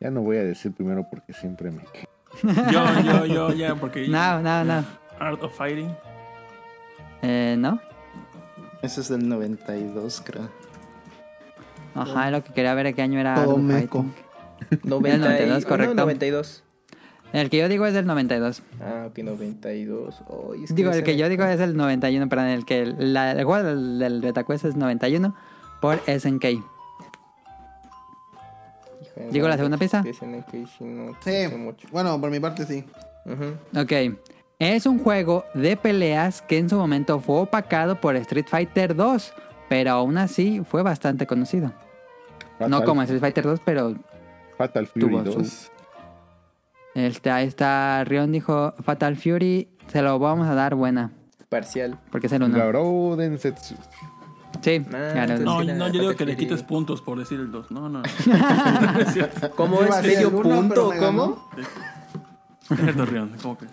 Ya 0.00 0.10
no 0.10 0.22
voy 0.22 0.38
a 0.38 0.44
decir 0.44 0.72
primero 0.72 1.06
porque 1.10 1.32
siempre 1.32 1.70
me 1.70 1.82
quedo. 1.84 2.06
Yo, 2.70 3.00
yo, 3.02 3.26
yo, 3.26 3.52
ya, 3.52 3.74
porque. 3.74 4.06
No, 4.08 4.40
no, 4.40 4.64
no. 4.64 4.84
Art 5.18 5.42
of 5.42 5.56
Fighting. 5.56 5.94
Eh, 7.22 7.56
¿No? 7.58 7.80
Ese 8.82 9.00
es 9.00 9.08
del 9.08 9.28
92, 9.28 10.22
creo. 10.24 10.48
Ajá, 11.94 12.30
lo 12.30 12.42
que 12.44 12.52
quería 12.52 12.72
ver 12.74 12.94
qué 12.94 13.02
año 13.02 13.18
era. 13.18 13.34
Todo 13.34 13.50
Art 13.50 13.52
of 13.52 13.58
meco. 13.58 14.04
Fighting. 14.68 14.80
90 14.90 15.16
y- 15.16 15.18
92, 15.30 15.64
oh, 15.64 15.68
correcto. 15.68 15.94
No, 15.94 16.02
92. 16.02 16.64
El 17.32 17.48
que 17.50 17.58
yo 17.58 17.68
digo 17.68 17.86
es 17.86 17.94
del 17.94 18.06
92. 18.06 18.62
Ah, 18.80 19.06
ok, 19.08 19.18
92. 19.18 20.22
Ay, 20.54 20.64
es 20.64 20.74
Digo, 20.74 20.90
el 20.90 21.04
que 21.04 21.16
yo 21.16 21.28
digo 21.28 21.44
es 21.44 21.60
el 21.60 21.76
91, 21.76 22.28
perdón, 22.28 22.46
el 22.46 22.64
que 22.64 22.86
la, 22.86 23.32
el 23.32 23.44
juego 23.44 23.62
del, 23.64 23.98
del 24.00 24.20
Betacuest 24.20 24.64
es 24.64 24.74
91 24.76 25.34
por 25.80 26.00
SNK. 26.06 26.44
Híjole, 26.44 26.64
¿Digo 29.30 29.48
la 29.48 29.56
segunda 29.56 29.78
pista? 29.78 30.02
que 30.02 30.12
SNK 30.12 30.50
sí 30.78 30.84
no 30.84 31.12
Sí. 31.22 31.56
mucho. 31.56 31.86
Bueno, 31.92 32.20
por 32.20 32.30
mi 32.30 32.40
parte 32.40 32.64
sí. 32.66 32.84
Ujú. 33.26 33.80
Ok. 33.80 33.92
Es 34.58 34.86
un 34.86 34.98
juego 34.98 35.44
de 35.54 35.76
peleas 35.76 36.42
que 36.42 36.58
en 36.58 36.68
su 36.68 36.76
momento 36.76 37.20
fue 37.20 37.40
opacado 37.40 38.00
por 38.00 38.16
Street 38.16 38.46
Fighter 38.48 38.94
2, 38.94 39.32
pero 39.68 39.92
aún 39.92 40.18
así 40.18 40.62
fue 40.68 40.82
bastante 40.82 41.26
conocido. 41.26 41.72
No 42.68 42.84
como 42.84 43.02
Street 43.02 43.20
Fighter 43.20 43.44
2, 43.44 43.60
pero 43.64 43.94
Fatal 44.58 44.86
Fury 44.86 45.06
tuvo 45.06 45.24
su- 45.32 45.38
2. 45.38 45.70
Este, 46.94 47.30
ahí 47.30 47.46
está 47.46 48.04
Rion 48.04 48.32
dijo 48.32 48.74
Fatal 48.82 49.16
Fury, 49.16 49.68
se 49.88 50.02
lo 50.02 50.18
vamos 50.18 50.48
a 50.48 50.54
dar 50.54 50.74
buena, 50.74 51.12
Parcial. 51.48 51.98
porque 52.10 52.26
es 52.28 52.32
el 52.32 52.42
uno. 52.42 52.56
Garou 52.58 53.16
Densetsu. 53.16 53.74
Sí, 54.62 54.84
Ah, 54.92 55.10
claro. 55.12 55.38
No, 55.38 55.62
no, 55.62 55.88
yo 55.88 56.00
digo 56.02 56.16
que 56.16 56.26
le 56.26 56.36
quites 56.36 56.62
puntos 56.62 57.00
por 57.00 57.18
decir 57.18 57.38
el 57.40 57.50
2. 57.52 57.70
No, 57.70 57.88
no. 57.88 58.02
¿Cómo 59.56 59.82
es 59.82 60.02
medio 60.02 60.28
uno, 60.30 60.42
punto? 60.42 60.90
me 60.90 60.98
¿Cómo? 60.98 61.48
Es 62.70 62.96
Torreón, 62.96 63.32
¿cómo 63.40 63.56
que? 63.58 63.66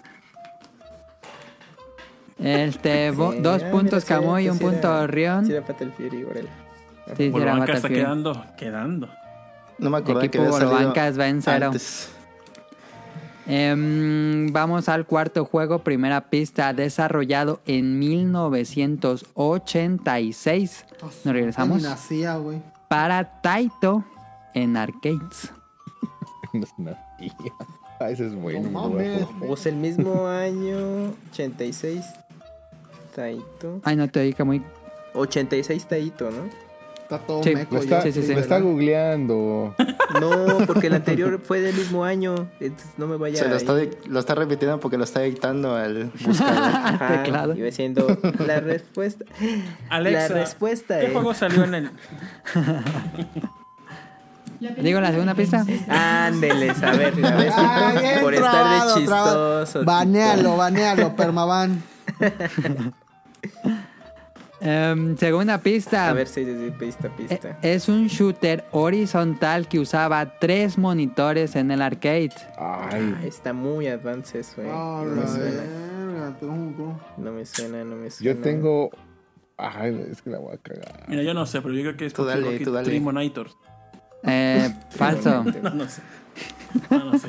Este, 2.40 3.12
bo- 3.12 3.32
Sí, 3.34 3.40
dos 3.40 3.64
ah, 3.64 3.72
puntos 3.72 4.06
Camuy, 4.06 4.44
sí, 4.44 4.50
un 4.50 4.60
punto 4.60 4.88
era- 4.90 5.08
Rion. 5.08 5.46
Sí, 5.46 5.54
era 5.54 5.64
Fatal 5.64 5.92
Fury, 5.92 6.24
órale. 6.24 6.50
Sí, 7.08 7.14
sí, 7.18 7.32
era 7.36 7.58
Fatal 7.58 7.76
está 7.76 7.88
Fury. 7.88 7.94
quedando, 8.00 8.46
quedando. 8.56 9.10
No 9.80 9.90
me 9.90 9.98
acordaba 9.98 10.22
que 10.22 10.28
Equipo 10.28 10.44
había 10.44 10.54
salido 10.58 10.72
Bolobancas 10.72 11.20
va 11.20 11.28
en 11.28 11.42
cero. 11.42 11.66
antes. 11.68 12.12
Em, 13.48 14.52
vamos 14.52 14.90
al 14.90 15.06
cuarto 15.06 15.46
juego, 15.46 15.80
primera 15.80 16.30
pista, 16.30 16.74
desarrollado 16.74 17.62
en 17.66 17.98
1986. 17.98 20.86
Nos 21.02 21.24
regresamos 21.34 21.82
nacía, 21.82 22.36
güey. 22.36 22.62
para 22.90 23.42
Taito 23.42 24.04
en 24.54 24.76
arcades. 24.78 25.52
Ah, 28.00 28.12
ese 28.12 28.28
es 28.28 28.36
bueno. 28.36 28.70
No 28.70 28.70
me 28.70 28.74
lo 28.74 28.90
voy 28.90 29.06
a 29.06 29.10
mames. 29.10 29.26
comer. 29.26 29.50
O 29.50 29.58
sea, 29.58 29.72
el 29.72 29.78
mismo 29.80 30.28
año, 30.28 31.16
86 31.32 32.06
Taito. 33.16 33.82
Ay, 33.84 33.96
no 33.96 34.08
te 34.08 34.20
oí, 34.20 34.36
muy 34.46 34.62
86 35.16 35.88
Taito, 35.88 36.30
¿no? 36.30 36.44
Está 37.08 37.20
todo 37.20 37.42
Sí. 37.42 37.56
meco 37.56 37.76
Lo 37.76 37.82
está, 37.82 38.02
Sí, 38.02 38.12
sí, 38.12 38.22
sí. 38.22 38.34
lo 38.34 38.40
está 38.42 38.60
googleando. 38.60 39.74
No, 40.20 40.58
porque 40.68 40.88
el 40.88 40.94
anterior 41.02 41.40
fue 41.42 41.62
del 41.62 41.74
mismo 41.74 42.04
año. 42.04 42.50
Entonces 42.60 42.90
no 42.98 43.08
me 43.08 43.16
vaya 43.16 43.38
Se 43.42 43.48
lo 43.48 43.56
está, 43.56 43.74
lo 44.08 44.20
está 44.20 44.36
repitiendo 44.36 44.78
porque 44.82 44.98
lo 44.98 45.06
está 45.06 45.22
dictando 45.22 45.74
al 45.74 46.12
buscador. 46.20 46.54
Ajá, 46.74 47.24
teclado. 47.24 47.56
Iba 47.56 47.72
siendo 47.72 48.06
la 48.46 48.60
respuesta. 48.60 49.24
Alexa, 49.90 50.28
la 50.28 50.36
respuesta 50.42 51.00
¿qué 51.00 51.06
es. 51.06 51.12
juego 51.14 51.34
salió 51.34 51.64
en 51.64 51.76
el. 51.76 51.92
Digo 54.82 55.00
la 55.00 55.12
segunda 55.12 55.34
pista. 55.34 55.66
Ándeles, 55.88 56.84
a 56.84 56.92
ver, 56.92 57.14
a 57.26 57.36
ver. 57.38 57.52
Ay, 57.56 58.22
por 58.22 58.34
estar 58.34 58.86
de 58.96 59.00
chistoso. 59.00 59.86
Banealo, 59.86 60.58
banealo, 60.58 61.16
permaban. 61.16 61.82
Em, 64.60 65.16
segunda 65.18 65.60
pista. 65.60 66.10
A 66.10 66.14
ver 66.14 66.28
si 66.28 66.44
sí, 66.44 66.52
sí, 66.66 66.72
pista, 66.72 67.08
Eh, 67.08 67.12
pista. 67.16 67.60
Es 67.62 67.88
un 67.90 68.08
shooter 68.08 68.66
horizontal 68.72 69.68
que 69.68 69.80
usaba 69.80 70.40
tres 70.40 70.78
monitores 70.78 71.56
en 71.56 71.70
el 71.72 71.82
arcade. 71.82 72.32
Ay, 72.58 73.16
Ah, 73.18 73.26
Está 73.26 73.54
muy 73.54 73.88
advanced 73.88 74.40
eso, 74.40 74.62
eh. 74.62 74.70
Oh, 74.72 75.04
No 75.06 75.16
me 75.22 75.28
suena. 75.28 75.64
No 77.18 77.32
me 77.32 77.46
suena, 77.46 77.84
no 77.84 77.96
me 77.96 78.10
suena. 78.10 78.34
yo 78.36 78.42
tengo. 78.42 78.90
Ay, 79.58 80.08
es 80.12 80.22
que 80.22 80.30
la 80.30 80.40
voy 80.40 80.54
a 80.54 80.58
cagar. 80.58 81.04
Mira, 81.08 81.24
yo 81.24 81.34
no 81.34 81.46
sé, 81.46 81.62
pero 81.62 81.74
yo 81.74 81.82
creo 81.82 81.98
que 81.98 82.06
es. 82.08 82.84
Trimonitors. 82.84 83.58
Eh, 84.24 84.74
falso. 84.90 85.44
No, 85.44 85.70
no 85.72 85.88
sé. 85.88 86.02
No, 86.90 87.12
no 87.12 87.18
sé. 87.18 87.28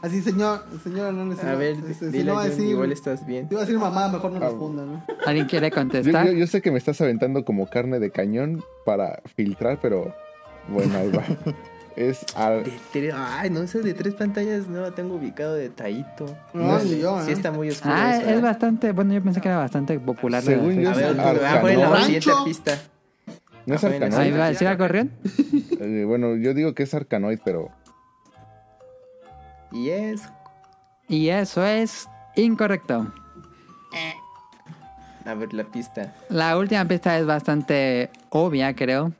Así, 0.00 0.22
señor, 0.22 0.64
señora, 0.84 1.10
no 1.10 1.24
le 1.26 1.40
A 1.40 1.54
ver, 1.56 1.76
si 1.98 2.06
dile 2.06 2.24
no 2.24 2.34
va 2.34 2.42
a 2.42 2.48
decir, 2.48 2.66
igual 2.66 2.92
estás 2.92 3.26
bien. 3.26 3.48
si 3.48 3.54
va 3.56 3.62
a 3.62 3.64
decir 3.64 3.78
mamá, 3.78 4.08
mejor 4.08 4.30
no 4.30 4.38
responda, 4.38 4.84
¿no? 4.84 5.04
¿Alguien 5.26 5.46
quiere 5.46 5.70
contestar? 5.72 6.26
yo- 6.26 6.32
yo 6.32 6.46
sé 6.46 6.62
que 6.62 6.70
me 6.70 6.78
estás 6.78 7.00
aventando 7.00 7.44
como 7.44 7.68
carne 7.68 7.98
de 7.98 8.10
cañón 8.12 8.62
para 8.84 9.20
filtrar, 9.34 9.78
pero 9.82 10.14
bueno, 10.68 10.96
ahí 10.98 11.10
va. 11.10 11.22
Es 11.96 12.24
al- 12.36 12.62
De 12.94 13.12
Ay, 13.12 13.50
no, 13.50 13.60
ese 13.62 13.80
de 13.80 13.92
tres 13.92 14.14
pantallas 14.14 14.68
no 14.68 14.82
lo 14.82 14.92
tengo 14.92 15.16
ubicado 15.16 15.54
de 15.54 15.68
Taito. 15.68 16.26
No, 16.54 16.78
No, 16.78 16.84
ni 16.84 17.00
yo, 17.00 17.20
Sí 17.24 17.30
¿eh? 17.30 17.32
está 17.32 17.50
muy 17.50 17.70
oscuro. 17.70 17.92
Ah, 17.92 18.14
eso, 18.16 18.30
es 18.30 18.38
¿eh? 18.38 18.40
bastante. 18.40 18.92
Bueno, 18.92 19.14
yo 19.14 19.20
pensé 19.24 19.40
que 19.40 19.48
era 19.48 19.56
bastante 19.58 19.98
popular. 19.98 20.44
la 20.44 20.48
Según 20.48 20.76
de- 20.76 20.82
yo 20.84 20.90
A 20.90 20.94
ver, 20.94 21.04
es 21.06 21.18
a 21.18 21.72
en 21.72 21.80
la 21.80 22.02
siguiente 22.04 22.30
pista. 22.44 22.78
¿No 23.66 23.74
es 23.74 23.82
Ah, 23.82 23.86
Arcanoid? 23.88 24.14
Ahí 24.16 24.30
va, 24.30 24.54
¿sí 24.54 24.62
la 24.64 24.78
corrió? 24.78 25.08
Eh, 25.80 26.04
bueno, 26.06 26.36
yo 26.36 26.54
digo 26.54 26.72
que 26.72 26.84
es 26.84 26.94
Arcanoid, 26.94 27.40
pero 27.44 27.70
Y 29.72 29.90
es. 29.90 30.22
Y 31.08 31.28
eso 31.28 31.64
es 31.64 32.08
incorrecto. 32.36 33.12
A 35.24 35.34
ver, 35.34 35.52
la 35.52 35.64
pista. 35.64 36.14
La 36.30 36.56
última 36.56 36.84
pista 36.86 37.18
es 37.18 37.26
bastante 37.26 38.10
obvia, 38.30 38.74
creo. 38.74 39.12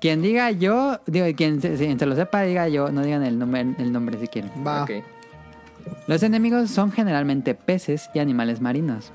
Quien 0.00 0.22
diga 0.22 0.50
yo, 0.50 1.00
digo, 1.06 1.26
quien 1.36 1.62
se, 1.62 1.74
quien 1.76 1.98
se 1.98 2.06
lo 2.06 2.16
sepa, 2.16 2.42
diga 2.42 2.68
yo, 2.68 2.90
no 2.90 3.02
digan 3.02 3.22
el 3.22 3.38
nombre, 3.38 3.60
el 3.78 3.92
nombre 3.92 4.18
si 4.18 4.26
quieren. 4.26 4.50
Va. 4.66 4.86
Los 6.06 6.22
enemigos 6.22 6.70
son 6.70 6.90
generalmente 6.92 7.54
peces 7.54 8.10
y 8.12 8.18
animales 8.18 8.60
marinos. 8.60 9.12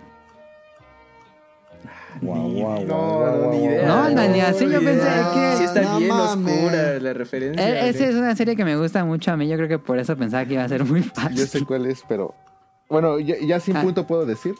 No, 2.19 3.51
ni 3.51 3.63
idea. 3.65 3.87
No, 3.87 4.09
no, 4.09 4.27
ni 4.27 4.41
así, 4.41 4.65
yo 4.69 4.79
pensé 4.79 4.93
idea. 5.07 5.31
que- 5.33 5.57
Sí, 5.57 5.63
está 5.63 5.81
No 5.81 5.97
bien 5.99 6.11
oscura 6.11 6.99
la 6.99 7.13
referencia. 7.13 7.67
E- 7.69 7.89
Esa 7.89 8.03
¿eh? 8.05 8.09
es 8.09 8.15
una 8.15 8.35
serie 8.35 8.55
que 8.55 8.65
me 8.65 8.75
gusta 8.75 9.05
mucho 9.05 9.31
a 9.31 9.37
mí, 9.37 9.47
yo 9.47 9.55
creo 9.57 9.69
que 9.69 9.79
por 9.79 9.97
eso 9.97 10.15
pensaba 10.17 10.45
que 10.45 10.53
iba 10.55 10.63
a 10.63 10.67
ser 10.69 10.83
muy 10.85 11.01
Yo 11.01 11.09
fácil. 11.13 11.47
sé 11.47 11.65
cuál 11.65 11.85
es, 11.85 12.03
pero 12.07 12.33
Bueno, 12.89 13.19
ya, 13.19 13.35
ya 13.39 13.59
sin 13.61 13.77
Ah. 13.77 13.81
punto 13.83 14.05
puedo 14.05 14.25
decir. 14.25 14.53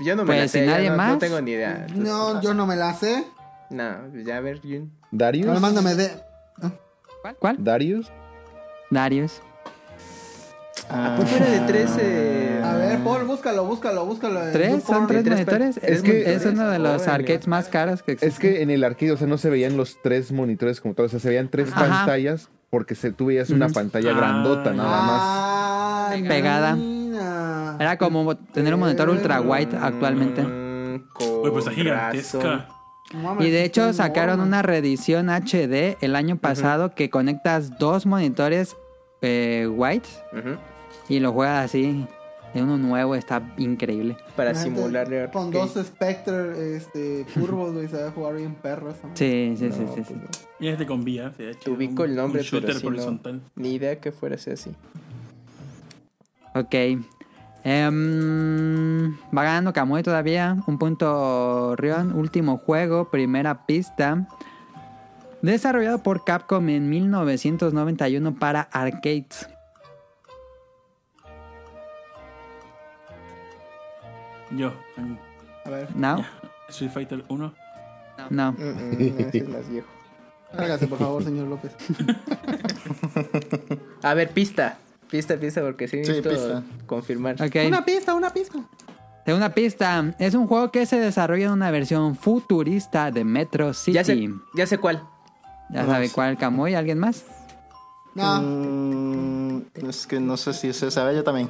Yo 0.00 0.16
no 0.16 0.22
me 0.22 0.26
Pues, 0.26 0.40
la 0.40 0.48
sé, 0.48 0.64
¿y 0.64 0.66
ya 0.66 0.72
nadie 0.72 0.90
no, 0.90 1.18
tengo 1.18 1.40
ni 1.40 1.52
idea. 1.52 1.84
Entonces, 1.86 2.04
No, 2.04 2.40
yo 2.42 2.52
no 2.54 2.66
me 2.66 2.74
la 2.74 2.94
sé. 2.94 3.24
No, 3.70 3.92
pues 4.10 4.26
ya 4.26 4.38
a 4.38 4.40
ver, 4.40 4.60
Jun. 4.60 4.90
Darius. 5.12 5.46
Ahora 5.46 5.60
mándame 5.60 5.94
de. 5.94 6.10
¿Cuál? 7.22 7.36
¿Cuál? 7.38 7.56
Darius. 7.62 8.10
Darius. 8.90 9.40
¿A 10.92 11.14
poco 11.16 11.28
era 11.36 11.46
de 11.46 11.60
13? 11.60 12.60
A 12.64 12.74
ver, 12.74 12.98
Paul, 13.04 13.24
búscalo, 13.24 13.64
búscalo, 13.64 14.04
búscalo. 14.06 14.40
¿Tres? 14.52 14.82
¿Son 14.84 15.06
tres 15.06 15.22
tres 15.24 15.34
monitores? 15.36 15.76
Es, 15.78 15.84
es 15.84 16.02
que- 16.02 16.34
es 16.34 16.44
uno 16.46 16.68
de 16.68 16.78
los 16.78 17.02
Órale. 17.02 17.12
arcades 17.22 17.46
más 17.48 17.68
caros 17.68 18.02
que 18.02 18.12
existen. 18.12 18.28
Es 18.32 18.38
que 18.38 18.62
en 18.62 18.70
el 18.70 18.82
arcade, 18.84 19.12
o 19.12 19.16
sea, 19.16 19.26
no 19.26 19.38
se 19.38 19.50
veían 19.50 19.76
los 19.76 19.98
tres 20.02 20.32
monitores 20.32 20.80
como 20.80 20.94
tal, 20.94 21.06
o 21.06 21.08
sea, 21.08 21.20
se 21.20 21.28
veían 21.28 21.48
tres 21.48 21.70
Ajá. 21.72 21.80
pantallas 21.88 22.48
porque 22.70 22.94
se, 22.94 23.12
tú 23.12 23.26
veías 23.26 23.50
una 23.50 23.68
pantalla 23.68 24.10
Ah, 24.12 24.16
grandota 24.16 24.72
nada 24.72 25.02
más. 25.02 25.20
Ah, 25.22 26.14
Pegada. 26.28 26.76
Era 27.78 27.96
como 27.98 28.36
tener 28.36 28.74
un 28.74 28.80
monitor 28.80 29.08
ultra 29.08 29.40
wide 29.40 29.76
actualmente. 29.80 30.42
Mm, 30.42 30.94
Uy, 31.42 31.50
pues 31.50 31.64
está 31.66 31.72
gigantesca. 31.72 32.68
Y 33.40 33.50
de 33.50 33.64
hecho 33.64 33.92
sacaron 33.92 34.40
una 34.40 34.62
reedición 34.62 35.30
HD 35.30 35.96
el 36.00 36.14
año 36.14 36.36
pasado 36.36 36.94
que 36.94 37.10
conectas 37.10 37.76
dos 37.78 38.06
monitores 38.06 38.76
eh, 39.22 39.66
white 39.70 40.08
Ujú. 40.32 40.56
Y 41.10 41.20
lo 41.20 41.32
juegas 41.32 41.66
así 41.66 42.06
de 42.54 42.62
uno 42.62 42.78
nuevo, 42.78 43.14
está 43.14 43.42
increíble. 43.58 44.16
Para 44.34 44.54
simularle 44.54 45.28
Con 45.30 45.50
dos 45.50 45.74
Spectre 45.74 46.76
este, 46.76 47.24
curvos, 47.34 47.74
güey, 47.74 47.86
se 47.88 48.00
va 48.02 48.08
a 48.08 48.10
jugar 48.10 48.36
bien 48.36 48.54
perro 48.54 48.90
esa 48.90 49.06
madre. 49.06 49.16
Sí, 49.16 49.56
sí, 49.58 49.70
sí, 49.72 49.80
No, 49.84 49.94
sí. 49.94 50.02
pues 50.02 50.08
sí. 50.08 50.14
Y 50.58 50.68
este 50.68 50.86
con 50.86 51.02
VR. 51.02 51.32
se 51.36 51.42
ha 51.44 51.46
Te 51.46 51.50
hecho 51.50 51.72
ubico 51.72 52.02
un- 52.02 52.10
el 52.10 52.16
nombre, 52.16 52.40
un 52.40 52.46
shooter 52.46 52.76
pero 52.82 52.90
no, 52.90 53.40
ni 53.56 53.74
idea 53.74 54.00
que 54.00 54.10
fuera 54.10 54.34
así 54.36 54.50
así. 54.50 54.70
Ok. 56.54 56.74
Em, 57.62 59.12
va 59.36 59.44
ganando 59.44 59.72
Kamui 59.72 60.02
todavía. 60.02 60.56
Un 60.66 60.78
punto 60.78 61.76
Rion. 61.76 62.12
Último 62.18 62.56
juego, 62.58 63.10
primera 63.10 63.66
pista. 63.66 64.26
Desarrollado 65.42 66.02
por 66.02 66.24
Capcom 66.24 66.68
en 66.68 66.88
1991 66.90 68.34
para 68.34 68.62
arcades. 68.62 69.48
Yo. 74.50 74.72
mm, 74.96 75.14
A 75.66 75.70
ver, 75.70 75.96
¿No? 75.96 76.24
Street 76.68 76.90
Fighter 76.92 77.24
1. 77.28 77.54
No. 78.30 78.52
Mm, 78.52 78.56
mm, 78.56 79.30
es 79.32 79.48
más 79.48 79.68
viejo. 79.68 79.88
hágase 80.56 80.86
por 80.86 80.98
favor, 80.98 81.24
señor 81.24 81.48
López. 81.48 81.74
A 84.02 84.14
ver, 84.14 84.30
pista. 84.30 84.78
Pista, 85.10 85.36
pista, 85.36 85.60
porque 85.62 85.88
sí 85.88 85.96
Sí, 86.04 86.10
necesito 86.10 86.30
pista. 86.30 86.62
confirmar. 86.86 87.36
Ok. 87.42 87.56
Una 87.66 87.84
pista, 87.84 88.14
una 88.14 88.30
pista. 88.32 88.58
Segunda 89.24 89.50
pista. 89.50 90.14
Es 90.18 90.34
un 90.34 90.46
juego 90.46 90.70
que 90.70 90.86
se 90.86 90.98
desarrolla 90.98 91.46
en 91.46 91.52
una 91.52 91.70
versión 91.70 92.16
futurista 92.16 93.10
de 93.10 93.24
Metro 93.24 93.72
City. 93.74 93.92
Ya 93.94 94.04
sé, 94.04 94.28
ya 94.54 94.66
sé 94.66 94.78
cuál. 94.78 95.02
¿Ya 95.70 95.86
sabe 95.86 96.10
cuál 96.10 96.36
Kamui? 96.36 96.74
¿Alguien 96.74 96.98
más? 96.98 97.24
No, 98.14 98.40
Mm, 98.42 99.49
es 99.88 100.06
que 100.06 100.20
no 100.20 100.36
sé 100.36 100.52
si 100.52 100.68
es 100.68 100.82
esa. 100.82 101.02
A 101.02 101.04
ver, 101.04 101.16
yo 101.16 101.24
también. 101.24 101.48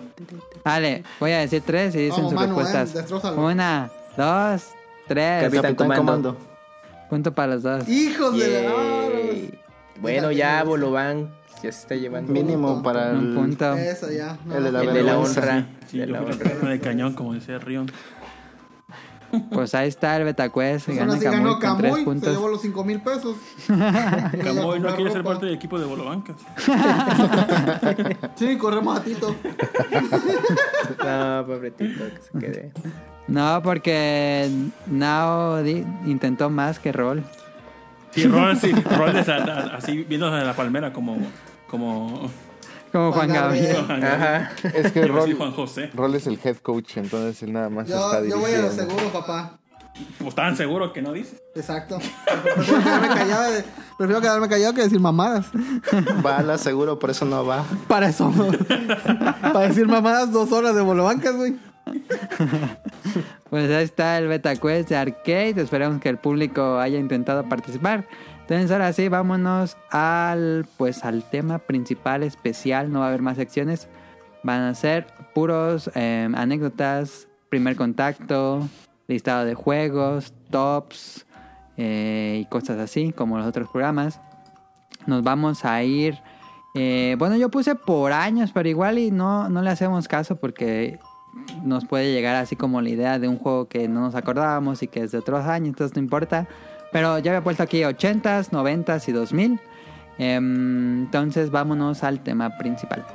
Vale, 0.64 1.02
voy 1.18 1.32
a 1.32 1.38
decir 1.38 1.62
tres 1.64 1.94
y 1.94 1.98
dicen 1.98 2.24
Vamos, 2.24 2.30
sus 2.32 2.40
Manu, 2.40 2.52
eh, 2.54 2.56
respuestas. 2.62 2.94
destrózalo. 2.94 3.44
Una, 3.46 3.90
dos, 4.16 4.62
tres. 5.08 5.44
Capitán 5.44 5.74
Comando. 5.74 6.36
Punto 7.08 7.34
para 7.34 7.54
los 7.54 7.62
dos. 7.62 7.88
hijos 7.88 8.38
de 8.38 8.62
la. 8.62 8.70
Yay. 8.70 9.60
Bueno, 10.00 10.30
ya 10.32 10.62
Bolovan 10.64 11.30
ya 11.62 11.70
se 11.72 11.80
está 11.80 11.94
llevando. 11.94 12.32
Mínimo 12.32 12.82
para 12.82 13.10
Un 13.12 13.28
el. 13.30 13.34
punto. 13.34 13.74
Eso 13.74 14.10
ya. 14.10 14.38
no, 14.46 14.56
El 14.56 14.64
de 14.64 14.72
la 14.72 14.80
El 14.82 14.86
de 14.94 15.02
la 15.02 15.12
vergüenza. 15.12 15.40
honra. 15.40 15.66
Sí, 15.88 15.98
de 15.98 16.06
yo 16.06 16.12
la 16.12 16.18
fui 16.22 16.28
la 16.28 16.34
honra. 16.36 16.50
carne 16.50 16.70
de 16.70 16.80
cañón, 16.80 17.12
como 17.14 17.34
decía 17.34 17.58
Rion. 17.58 17.90
Pues 19.52 19.74
ahí 19.74 19.88
está 19.88 20.16
el 20.16 20.24
Betacuest. 20.24 20.86
Pues 20.86 20.98
Gana 20.98 21.16
ganó 21.16 21.58
Camuy, 21.58 22.00
se 22.00 22.04
puntos. 22.04 22.30
llevó 22.32 22.48
los 22.48 22.60
5 22.62 22.84
mil 22.84 23.00
pesos. 23.00 23.36
Camoy 23.68 24.80
no 24.80 24.94
quiere 24.96 25.12
ser 25.12 25.22
parte 25.22 25.46
del 25.46 25.54
equipo 25.54 25.78
de 25.78 25.86
Bolobancas. 25.86 26.36
Sí, 28.36 28.56
corremos 28.56 28.98
a 28.98 29.02
Tito. 29.04 29.34
No, 31.04 31.44
pobre 31.46 31.70
Tito, 31.70 32.04
que 32.04 32.20
se 32.20 32.38
quede. 32.38 32.72
No, 33.28 33.60
porque 33.62 34.50
Nao 34.86 35.64
intentó 36.06 36.50
más 36.50 36.78
que 36.78 36.92
Roll. 36.92 37.22
Sí, 38.10 38.26
Rol, 38.26 38.56
sí, 38.56 38.72
Rol 38.72 39.12
de 39.12 39.20
esa- 39.20 39.36
a- 39.36 39.76
así 39.76 40.04
viendo 40.08 40.30
desde 40.30 40.44
la 40.46 40.54
palmera 40.54 40.92
como, 40.92 41.16
como 41.68 42.28
Como 42.92 43.12
Juan 43.12 43.28
Juan 43.30 43.42
Gabriel. 43.42 43.76
Ajá. 44.04 44.50
Es 44.74 44.92
que 44.92 45.02
a 45.02 45.06
Rol, 45.06 45.34
Juan 45.34 45.52
José. 45.52 45.90
Rol 45.94 46.14
es 46.14 46.26
el 46.26 46.38
head 46.42 46.56
coach, 46.58 46.96
entonces 46.96 47.42
él 47.42 47.52
nada 47.52 47.68
más 47.70 47.86
Yo, 47.88 47.96
está 47.96 48.26
yo 48.28 48.38
voy 48.38 48.52
a 48.52 48.58
lo 48.58 48.70
dirigiendo. 48.70 48.94
seguro, 48.94 49.12
papá. 49.12 49.56
Pues 50.18 50.34
tan 50.34 50.56
seguro 50.56 50.92
que 50.92 51.02
no 51.02 51.12
dices. 51.12 51.42
Exacto. 51.54 51.98
Prefiero 52.54 52.82
quedarme 52.82 53.08
callado, 53.08 53.52
de- 53.52 53.64
prefiero 53.98 54.20
quedarme 54.22 54.48
callado 54.48 54.74
que 54.74 54.82
decir 54.82 55.00
mamadas. 55.00 55.46
Bala 56.22 56.56
seguro, 56.58 56.98
por 56.98 57.10
eso 57.10 57.24
no 57.26 57.44
va. 57.44 57.64
Para 57.86 58.08
eso. 58.08 58.32
Para 59.42 59.60
decir 59.68 59.86
mamadas 59.86 60.32
dos 60.32 60.52
horas 60.52 60.74
de 60.74 60.80
bolobancas, 60.80 61.36
güey. 61.36 61.56
Pues 63.50 63.68
ahí 63.70 63.82
está 63.84 64.16
el 64.18 64.28
Betacuest 64.28 64.88
de 64.88 64.96
Arcade. 64.96 65.60
Esperamos 65.60 66.00
que 66.00 66.08
el 66.08 66.18
público 66.18 66.78
haya 66.78 66.98
intentado 66.98 67.44
participar. 67.48 68.06
Entonces 68.50 68.72
ahora 68.72 68.92
sí, 68.92 69.08
vámonos 69.08 69.76
al 69.92 70.66
pues 70.76 71.04
al 71.04 71.22
tema 71.22 71.60
principal 71.60 72.24
especial. 72.24 72.90
No 72.90 72.98
va 72.98 73.04
a 73.04 73.08
haber 73.10 73.22
más 73.22 73.36
secciones. 73.36 73.86
Van 74.42 74.62
a 74.62 74.74
ser 74.74 75.06
puros 75.32 75.88
eh, 75.94 76.28
anécdotas, 76.34 77.28
primer 77.48 77.76
contacto, 77.76 78.68
listado 79.06 79.44
de 79.44 79.54
juegos, 79.54 80.34
tops 80.50 81.26
eh, 81.76 82.40
y 82.42 82.44
cosas 82.46 82.80
así, 82.80 83.12
como 83.12 83.38
los 83.38 83.46
otros 83.46 83.68
programas. 83.70 84.20
Nos 85.06 85.22
vamos 85.22 85.64
a 85.64 85.84
ir. 85.84 86.18
eh, 86.74 87.14
bueno, 87.20 87.36
yo 87.36 87.50
puse 87.50 87.76
por 87.76 88.10
años, 88.12 88.50
pero 88.52 88.68
igual 88.68 88.98
y 88.98 89.12
no, 89.12 89.48
no 89.48 89.62
le 89.62 89.70
hacemos 89.70 90.08
caso 90.08 90.34
porque 90.34 90.98
nos 91.62 91.84
puede 91.84 92.12
llegar 92.12 92.34
así 92.34 92.56
como 92.56 92.80
la 92.80 92.88
idea 92.88 93.20
de 93.20 93.28
un 93.28 93.38
juego 93.38 93.68
que 93.68 93.86
no 93.86 94.00
nos 94.00 94.16
acordábamos 94.16 94.82
y 94.82 94.88
que 94.88 95.04
es 95.04 95.12
de 95.12 95.18
otros 95.18 95.46
años, 95.46 95.68
entonces 95.68 95.94
no 95.94 96.02
importa. 96.02 96.48
Pero 96.92 97.18
ya 97.18 97.32
había 97.32 97.44
puesto 97.44 97.62
aquí 97.62 97.82
80s, 97.82 98.50
90s 98.50 99.08
y 99.08 99.12
2000. 99.12 99.60
Em, 100.18 101.04
entonces 101.04 101.50
vámonos 101.50 102.04
al 102.04 102.22
tema 102.22 102.58
principal. 102.58 103.06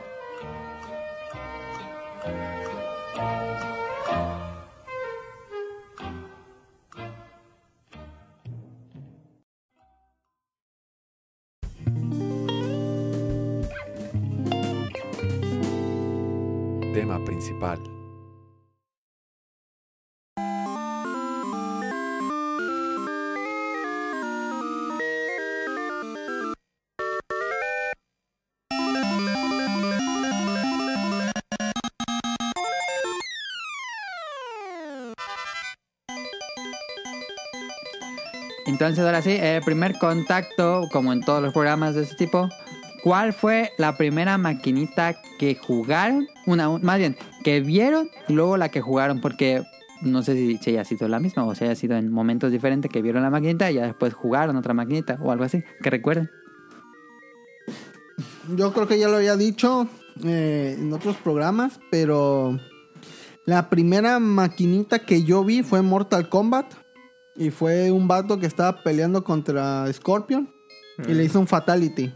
Tema 16.93 17.23
principal. 17.25 17.94
Entonces 38.85 39.05
ahora 39.05 39.21
sí, 39.21 39.31
eh, 39.31 39.61
primer 39.65 39.97
contacto, 39.97 40.87
como 40.91 41.11
en 41.13 41.21
todos 41.21 41.41
los 41.41 41.53
programas 41.53 41.95
de 41.95 42.03
este 42.03 42.15
tipo. 42.15 42.49
¿Cuál 43.03 43.33
fue 43.33 43.71
la 43.77 43.97
primera 43.97 44.37
maquinita 44.37 45.15
que 45.37 45.55
jugaron? 45.55 46.27
Una, 46.47 46.69
un- 46.69 46.83
más 46.83 46.97
bien, 46.97 47.15
que 47.43 47.59
vieron 47.61 48.09
y 48.27 48.33
luego 48.33 48.57
la 48.57 48.69
que 48.69 48.81
jugaron, 48.81 49.21
porque 49.21 49.63
no 50.01 50.23
sé 50.23 50.33
si, 50.35 50.57
si 50.57 50.71
haya 50.71 50.83
sido 50.85 51.07
la 51.07 51.19
misma 51.19 51.45
o 51.45 51.53
si 51.55 51.63
haya 51.65 51.75
sido 51.75 51.95
en 51.97 52.11
momentos 52.11 52.51
diferentes 52.51 52.91
que 52.91 53.01
vieron 53.01 53.21
la 53.23 53.29
maquinita 53.29 53.69
y 53.71 53.75
ya 53.75 53.85
después 53.85 54.13
jugaron 54.13 54.55
otra 54.55 54.73
maquinita 54.73 55.17
o 55.21 55.31
algo 55.31 55.43
así, 55.43 55.63
que 55.83 55.89
recuerden. 55.89 56.29
Yo 58.55 58.71
creo 58.73 58.87
que 58.87 58.99
ya 58.99 59.07
lo 59.07 59.17
había 59.17 59.35
dicho 59.35 59.87
eh, 60.23 60.75
en 60.79 60.93
otros 60.93 61.15
programas, 61.17 61.79
pero 61.91 62.59
la 63.45 63.69
primera 63.69 64.19
maquinita 64.19 64.99
que 64.99 65.23
yo 65.23 65.43
vi 65.43 65.63
fue 65.63 65.81
Mortal 65.81 66.29
Kombat. 66.29 66.65
Y 67.35 67.49
fue 67.49 67.91
un 67.91 68.07
vato 68.07 68.39
que 68.39 68.45
estaba 68.45 68.83
peleando 68.83 69.23
contra 69.23 69.91
Scorpion. 69.91 70.53
Y 71.07 71.13
le 71.13 71.25
hizo 71.25 71.39
un 71.39 71.47
fatality. 71.47 72.13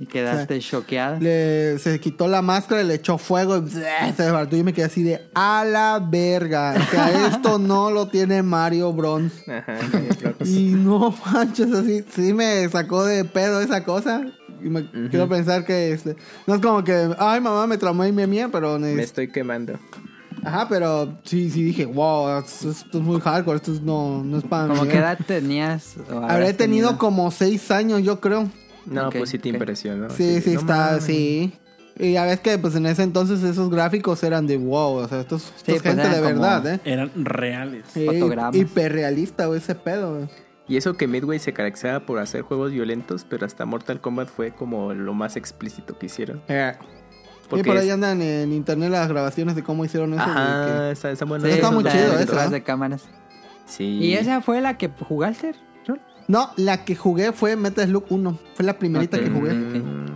Y 0.00 0.06
quedaste 0.06 0.58
choqueada. 0.60 1.18
Le, 1.20 1.78
se 1.78 2.00
quitó 2.00 2.26
la 2.26 2.40
máscara 2.40 2.80
y 2.80 2.86
le 2.86 2.94
echó 2.94 3.18
fuego 3.18 3.58
y 3.58 3.68
se 3.68 3.82
desbarató. 4.16 4.56
Y 4.56 4.62
me 4.62 4.72
quedé 4.72 4.86
así 4.86 5.02
de 5.02 5.28
a 5.34 5.62
la 5.66 6.02
verga. 6.02 6.74
O 6.74 6.90
sea, 6.90 7.26
esto 7.28 7.58
no 7.58 7.90
lo 7.90 8.08
tiene 8.08 8.42
Mario 8.42 8.94
Bronze. 8.94 9.44
Ajá. 9.52 9.78
yo. 10.22 10.46
Y 10.46 10.70
no 10.70 11.14
manches, 11.26 11.70
así, 11.72 12.02
sí 12.08 12.32
me 12.32 12.66
sacó 12.70 13.04
de 13.04 13.26
pedo 13.26 13.60
esa 13.60 13.84
cosa. 13.84 14.24
Y 14.62 14.70
me 14.70 14.90
quiero 15.10 15.28
pensar 15.28 15.66
que 15.66 15.92
este, 15.92 16.16
no 16.46 16.54
es 16.54 16.60
como 16.60 16.82
que, 16.82 17.14
ay, 17.18 17.40
mamá, 17.40 17.66
me 17.66 17.76
traumé 17.76 18.08
y 18.08 18.12
me 18.12 18.26
mía, 18.26 18.48
pero... 18.50 18.78
Me 18.78 19.02
estoy 19.02 19.28
quemando. 19.28 19.78
Ajá, 20.44 20.66
pero 20.68 21.18
sí, 21.24 21.50
sí 21.50 21.62
dije, 21.62 21.86
wow, 21.86 22.38
esto, 22.38 22.70
esto 22.70 22.98
es 22.98 23.04
muy 23.04 23.20
hardcore, 23.20 23.56
esto 23.56 23.72
es- 23.72 23.82
no, 23.82 24.22
no 24.24 24.38
es 24.38 24.44
para 24.44 24.68
¿Cómo 24.68 24.82
mí". 24.84 24.88
qué 24.88 24.98
edad 24.98 25.18
tenías? 25.26 25.96
Habré 26.10 26.34
habrás 26.34 26.56
tenido 26.56 26.96
como 26.98 27.30
seis 27.30 27.70
años, 27.70 28.02
yo 28.02 28.20
creo. 28.20 28.48
No, 28.86 29.08
Ok, 29.08 29.16
pues 29.18 29.30
sí 29.30 29.38
te 29.38 29.50
ok. 29.50 29.54
impresionó. 29.56 30.08
Sí, 30.10 30.40
sí, 30.40 30.50
de, 30.50 30.54
"No 30.54 30.60
está, 30.60 30.76
mames". 30.92 31.04
sí. 31.04 31.52
Y 31.98 32.12
ya 32.12 32.24
ves 32.24 32.40
que 32.40 32.56
pues 32.56 32.74
en 32.76 32.86
ese 32.86 33.02
entonces 33.02 33.42
esos 33.42 33.68
gráficos 33.68 34.22
eran 34.22 34.46
de 34.46 34.56
wow, 34.56 34.94
o 34.94 35.08
sea, 35.08 35.20
esto 35.20 35.36
es, 35.36 35.42
esto 35.44 35.54
Sí, 35.66 35.72
es 35.72 35.82
pues, 35.82 35.94
gente 35.94 36.08
de 36.08 36.14
como- 36.32 36.40
verdad, 36.40 36.66
¿eh? 36.66 36.80
Eran 36.84 37.10
reales. 37.16 37.84
Sí, 37.92 38.06
fotogramas. 38.06 38.56
hiperrealista, 38.56 39.46
güey, 39.46 39.58
ese 39.58 39.74
pedo, 39.74 40.14
güey. 40.16 40.28
Y 40.66 40.76
eso 40.78 40.94
que 40.94 41.06
Midway 41.08 41.38
se 41.40 41.52
caracterizaba 41.52 42.06
por 42.06 42.18
hacer 42.20 42.42
juegos 42.42 42.70
violentos, 42.72 43.26
pero 43.28 43.44
hasta 43.44 43.66
Mortal 43.66 44.00
Kombat 44.00 44.28
fue 44.30 44.52
como 44.52 44.94
lo 44.94 45.12
más 45.12 45.36
explícito 45.36 45.98
que 45.98 46.06
hicieron. 46.06 46.40
Eh. 46.48 46.72
Porque 47.50 47.60
y 47.60 47.64
por 47.64 47.76
ahí 47.76 47.88
es- 47.88 47.92
andan 47.94 48.22
en 48.22 48.52
internet 48.52 48.90
las 48.90 49.08
grabaciones 49.08 49.56
de 49.56 49.62
cómo 49.62 49.84
hicieron 49.84 50.14
eso. 50.14 50.22
Ajá, 50.22 50.90
está, 50.90 51.10
está 51.10 51.24
bueno. 51.26 51.44
Sí, 51.44 51.50
está 51.52 51.70
muy 51.70 51.84
chido 51.84 52.18
¿eh? 52.18 52.48
de 52.50 52.62
cámaras. 52.62 53.02
Sí. 53.66 53.84
¿Y 53.84 54.14
esa 54.14 54.40
fue 54.40 54.60
la 54.60 54.78
que 54.78 54.88
jugaste, 54.88 55.54
Rol? 55.86 55.98
que- 55.98 56.24
No, 56.28 56.50
la 56.56 56.84
que 56.84 56.96
jugué 56.96 57.32
fue 57.32 57.56
Metal 57.56 57.86
Slug 57.86 58.04
1. 58.08 58.38
Fue 58.54 58.64
la 58.64 58.78
primerita 58.78 59.18
que 59.18 59.28
jugué. 59.28 59.52
Mm, 59.52 60.06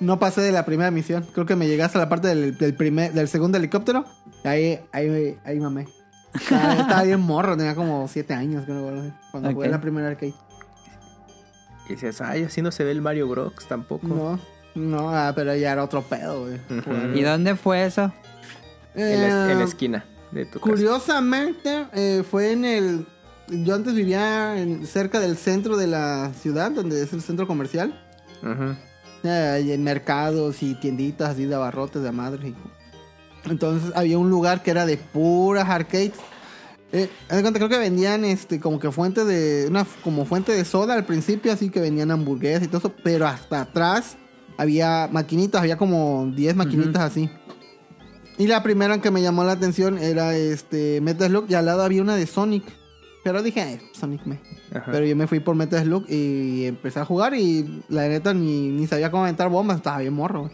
No 0.00 0.18
pasé 0.18 0.40
de 0.40 0.50
la 0.52 0.64
primera 0.64 0.90
misión. 0.90 1.26
Creo 1.34 1.44
que 1.46 1.56
me 1.56 1.68
llegué 1.68 1.82
hasta 1.82 1.98
la 1.98 2.08
parte 2.08 2.28
del, 2.28 2.56
del 2.56 2.74
primer, 2.74 3.12
del 3.12 3.28
segundo 3.28 3.58
helicóptero. 3.58 4.06
Y 4.44 4.48
ahí, 4.48 4.80
ahí, 4.92 5.38
ahí 5.44 5.60
mamé. 5.60 5.86
Estaba, 6.34 6.74
estaba 6.80 7.02
bien 7.02 7.20
morro, 7.20 7.56
tenía 7.56 7.74
como 7.74 8.06
7 8.08 8.32
años 8.34 8.64
creo, 8.64 9.12
cuando 9.30 9.52
jugué 9.52 9.68
la 9.68 9.80
primera 9.80 10.08
arcade. 10.08 10.32
Y 11.88 11.94
decías, 11.94 12.20
ay, 12.20 12.44
así 12.44 12.62
no 12.62 12.70
se 12.70 12.84
ve 12.84 12.92
el 12.92 13.02
Mario 13.02 13.28
Bros 13.28 13.52
tampoco. 13.68 14.06
No, 14.06 14.38
no, 14.74 15.10
ah, 15.10 15.32
pero 15.34 15.54
ya 15.56 15.72
era 15.72 15.84
otro 15.84 16.02
pedo, 16.02 16.42
güey. 16.46 17.18
¿Y 17.18 17.22
dónde 17.22 17.56
fue 17.56 17.84
eso? 17.84 18.12
En, 18.94 19.22
la, 19.22 19.52
en 19.52 19.58
la 19.58 19.64
Eh, 19.64 19.66
esquina 19.68 20.04
de 20.32 20.44
tu 20.46 20.60
casa. 20.60 20.70
Curiosamente, 20.70 21.86
eh, 21.92 22.24
fue 22.28 22.52
en 22.52 22.64
el. 22.64 23.06
Yo 23.48 23.74
antes 23.74 23.94
vivía 23.94 24.60
en- 24.60 24.86
cerca 24.86 25.18
del 25.20 25.36
centro 25.36 25.76
de 25.76 25.86
la 25.88 26.30
ciudad, 26.40 26.70
donde 26.70 27.02
es 27.02 27.12
el 27.12 27.20
centro 27.22 27.46
comercial. 27.46 27.98
Eh, 29.22 29.28
hay 29.28 29.76
mercados 29.78 30.62
y 30.62 30.74
tienditas 30.76 31.30
así 31.30 31.44
de 31.46 31.54
abarrotes 31.54 32.02
de 32.02 32.12
madre. 32.12 32.48
y- 32.48 33.50
Entonces 33.50 33.92
había 33.96 34.18
un 34.18 34.30
lugar 34.30 34.62
que 34.62 34.70
era 34.70 34.86
de 34.86 34.96
puras 34.96 35.68
arcades. 35.68 36.12
Eh, 36.92 37.08
creo 37.28 37.68
que 37.68 37.78
vendían 37.78 38.24
este 38.24 38.58
como 38.60 38.78
que 38.80 38.90
fuente 38.90 39.24
de. 39.24 39.66
una 39.68 39.86
como 40.02 40.24
fuente 40.26 40.52
de 40.52 40.64
soda 40.64 40.94
al 40.94 41.04
principio, 41.04 41.52
así 41.52 41.70
que 41.70 41.80
vendían 41.80 42.10
hamburguesas 42.10 42.64
y 42.64 42.66
todo 42.68 42.78
eso. 42.78 42.94
Pero 43.04 43.26
hasta 43.26 43.60
atrás 43.62 44.16
había 44.60 45.08
maquinitas, 45.10 45.62
había 45.62 45.78
como 45.78 46.30
10 46.36 46.54
maquinitas 46.54 47.02
así. 47.02 47.30
Y 48.36 48.46
la 48.46 48.62
primera 48.62 49.00
que 49.00 49.10
me 49.10 49.22
llamó 49.22 49.42
la 49.42 49.52
atención 49.52 49.96
era 49.96 50.36
este 50.36 51.00
Metal 51.00 51.28
Slug 51.28 51.46
y 51.48 51.54
al 51.54 51.64
lado 51.64 51.82
había 51.82 52.02
una 52.02 52.14
de 52.14 52.26
Sonic. 52.26 52.64
Pero 53.24 53.42
dije, 53.42 53.60
"Eh, 53.60 53.80
Sonic 53.92 54.26
me. 54.26 54.38
Ajá. 54.74 54.92
Pero 54.92 55.06
yo 55.06 55.16
me 55.16 55.26
fui 55.26 55.40
por 55.40 55.56
Metal 55.56 55.82
Slug 55.82 56.04
y 56.10 56.66
empecé 56.66 57.00
a 57.00 57.06
jugar 57.06 57.32
y 57.34 57.82
la 57.88 58.06
neta 58.08 58.34
ni, 58.34 58.68
ni 58.68 58.86
sabía 58.86 59.10
cómo 59.10 59.22
aventar 59.22 59.48
bombas, 59.48 59.78
estaba 59.78 59.98
bien 59.98 60.12
morro. 60.12 60.50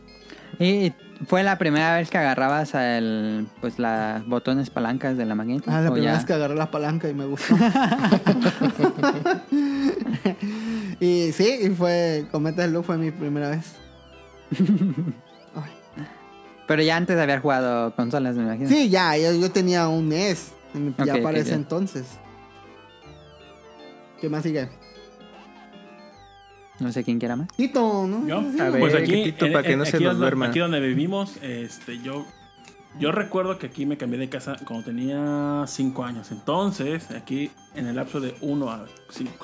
¿Y 0.61 0.93
fue 1.27 1.43
la 1.43 1.59
primera 1.59 1.97
vez 1.97 2.09
que 2.09 2.19
agarrabas 2.19 2.75
el, 2.75 3.49
pues, 3.61 3.81
las 3.81 4.25
botones 4.27 4.71
palancas 4.71 5.17
de 5.17 5.25
la 5.25 5.35
maquinita? 5.35 5.77
Ah, 5.77 5.81
la 5.81 5.91
¿O 5.91 5.95
primera 5.95 6.13
ya? 6.13 6.19
vez 6.19 6.27
que 6.27 6.33
agarré 6.33 6.55
la 6.55 6.71
palanca 6.71 7.09
y 7.09 7.15
me 7.15 7.27
gustó. 7.27 7.57
y 11.01 11.33
sí, 11.33 11.59
y 11.65 11.69
fue 11.71 12.27
con 12.31 12.45
Metal 12.45 12.71
Slug 12.71 12.85
fue 12.85 12.99
mi 12.99 13.11
primera 13.11 13.51
vez. 13.51 13.75
Pero 16.67 16.83
ya 16.83 16.97
antes 16.97 17.17
de 17.17 17.23
haber 17.23 17.41
jugado 17.41 17.95
consolas, 17.95 18.35
me 18.37 18.43
imagino. 18.43 18.69
Sí, 18.69 18.89
ya, 18.91 19.17
yo, 19.17 19.33
yo 19.35 19.51
tenía 19.53 19.87
un 19.89 20.09
NES 20.09 20.53
ya 21.05 21.15
Ok, 21.17 21.23
para 21.23 21.39
ese 21.39 21.51
ya. 21.51 21.57
entonces. 21.57 22.19
¿Qué 24.21 24.29
más 24.29 24.43
sigue? 24.43 24.69
No 26.81 26.91
sé 26.93 27.05
quién 27.05 27.19
quiera 27.19 27.37
más. 27.37 27.49
Tito, 27.57 28.07
¿no? 28.07 28.27
Yo. 28.27 28.39
A 28.39 28.69
ver, 28.71 28.81
pues 28.81 28.95
aquí, 28.95 29.25
Tito, 29.25 29.47
en- 29.47 29.53
para 29.53 29.65
que 29.65 29.73
en- 29.75 29.79
no 29.79 29.85
se 29.85 29.93
nos 29.93 30.03
donde- 30.03 30.19
duerma. 30.19 30.47
Aquí 30.49 30.59
donde 30.59 30.81
vivimos, 30.81 31.37
este, 31.41 32.01
yo, 32.03 32.27
yo 32.99 33.13
recuerdo 33.13 33.59
que 33.59 33.67
aquí 33.67 33.87
me 33.87 33.97
cambié 33.97 34.19
de 34.19 34.29
casa 34.29 34.57
cuando 34.67 34.85
tenía 34.87 35.65
5 35.69 36.05
años. 36.05 36.33
Entonces, 36.33 37.11
aquí 37.13 37.51
en 37.77 37.87
el 37.87 37.95
lapso 37.97 38.21
de 38.21 38.35
1 38.41 38.71
a 38.71 38.87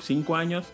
5 0.01 0.35
años, 0.35 0.67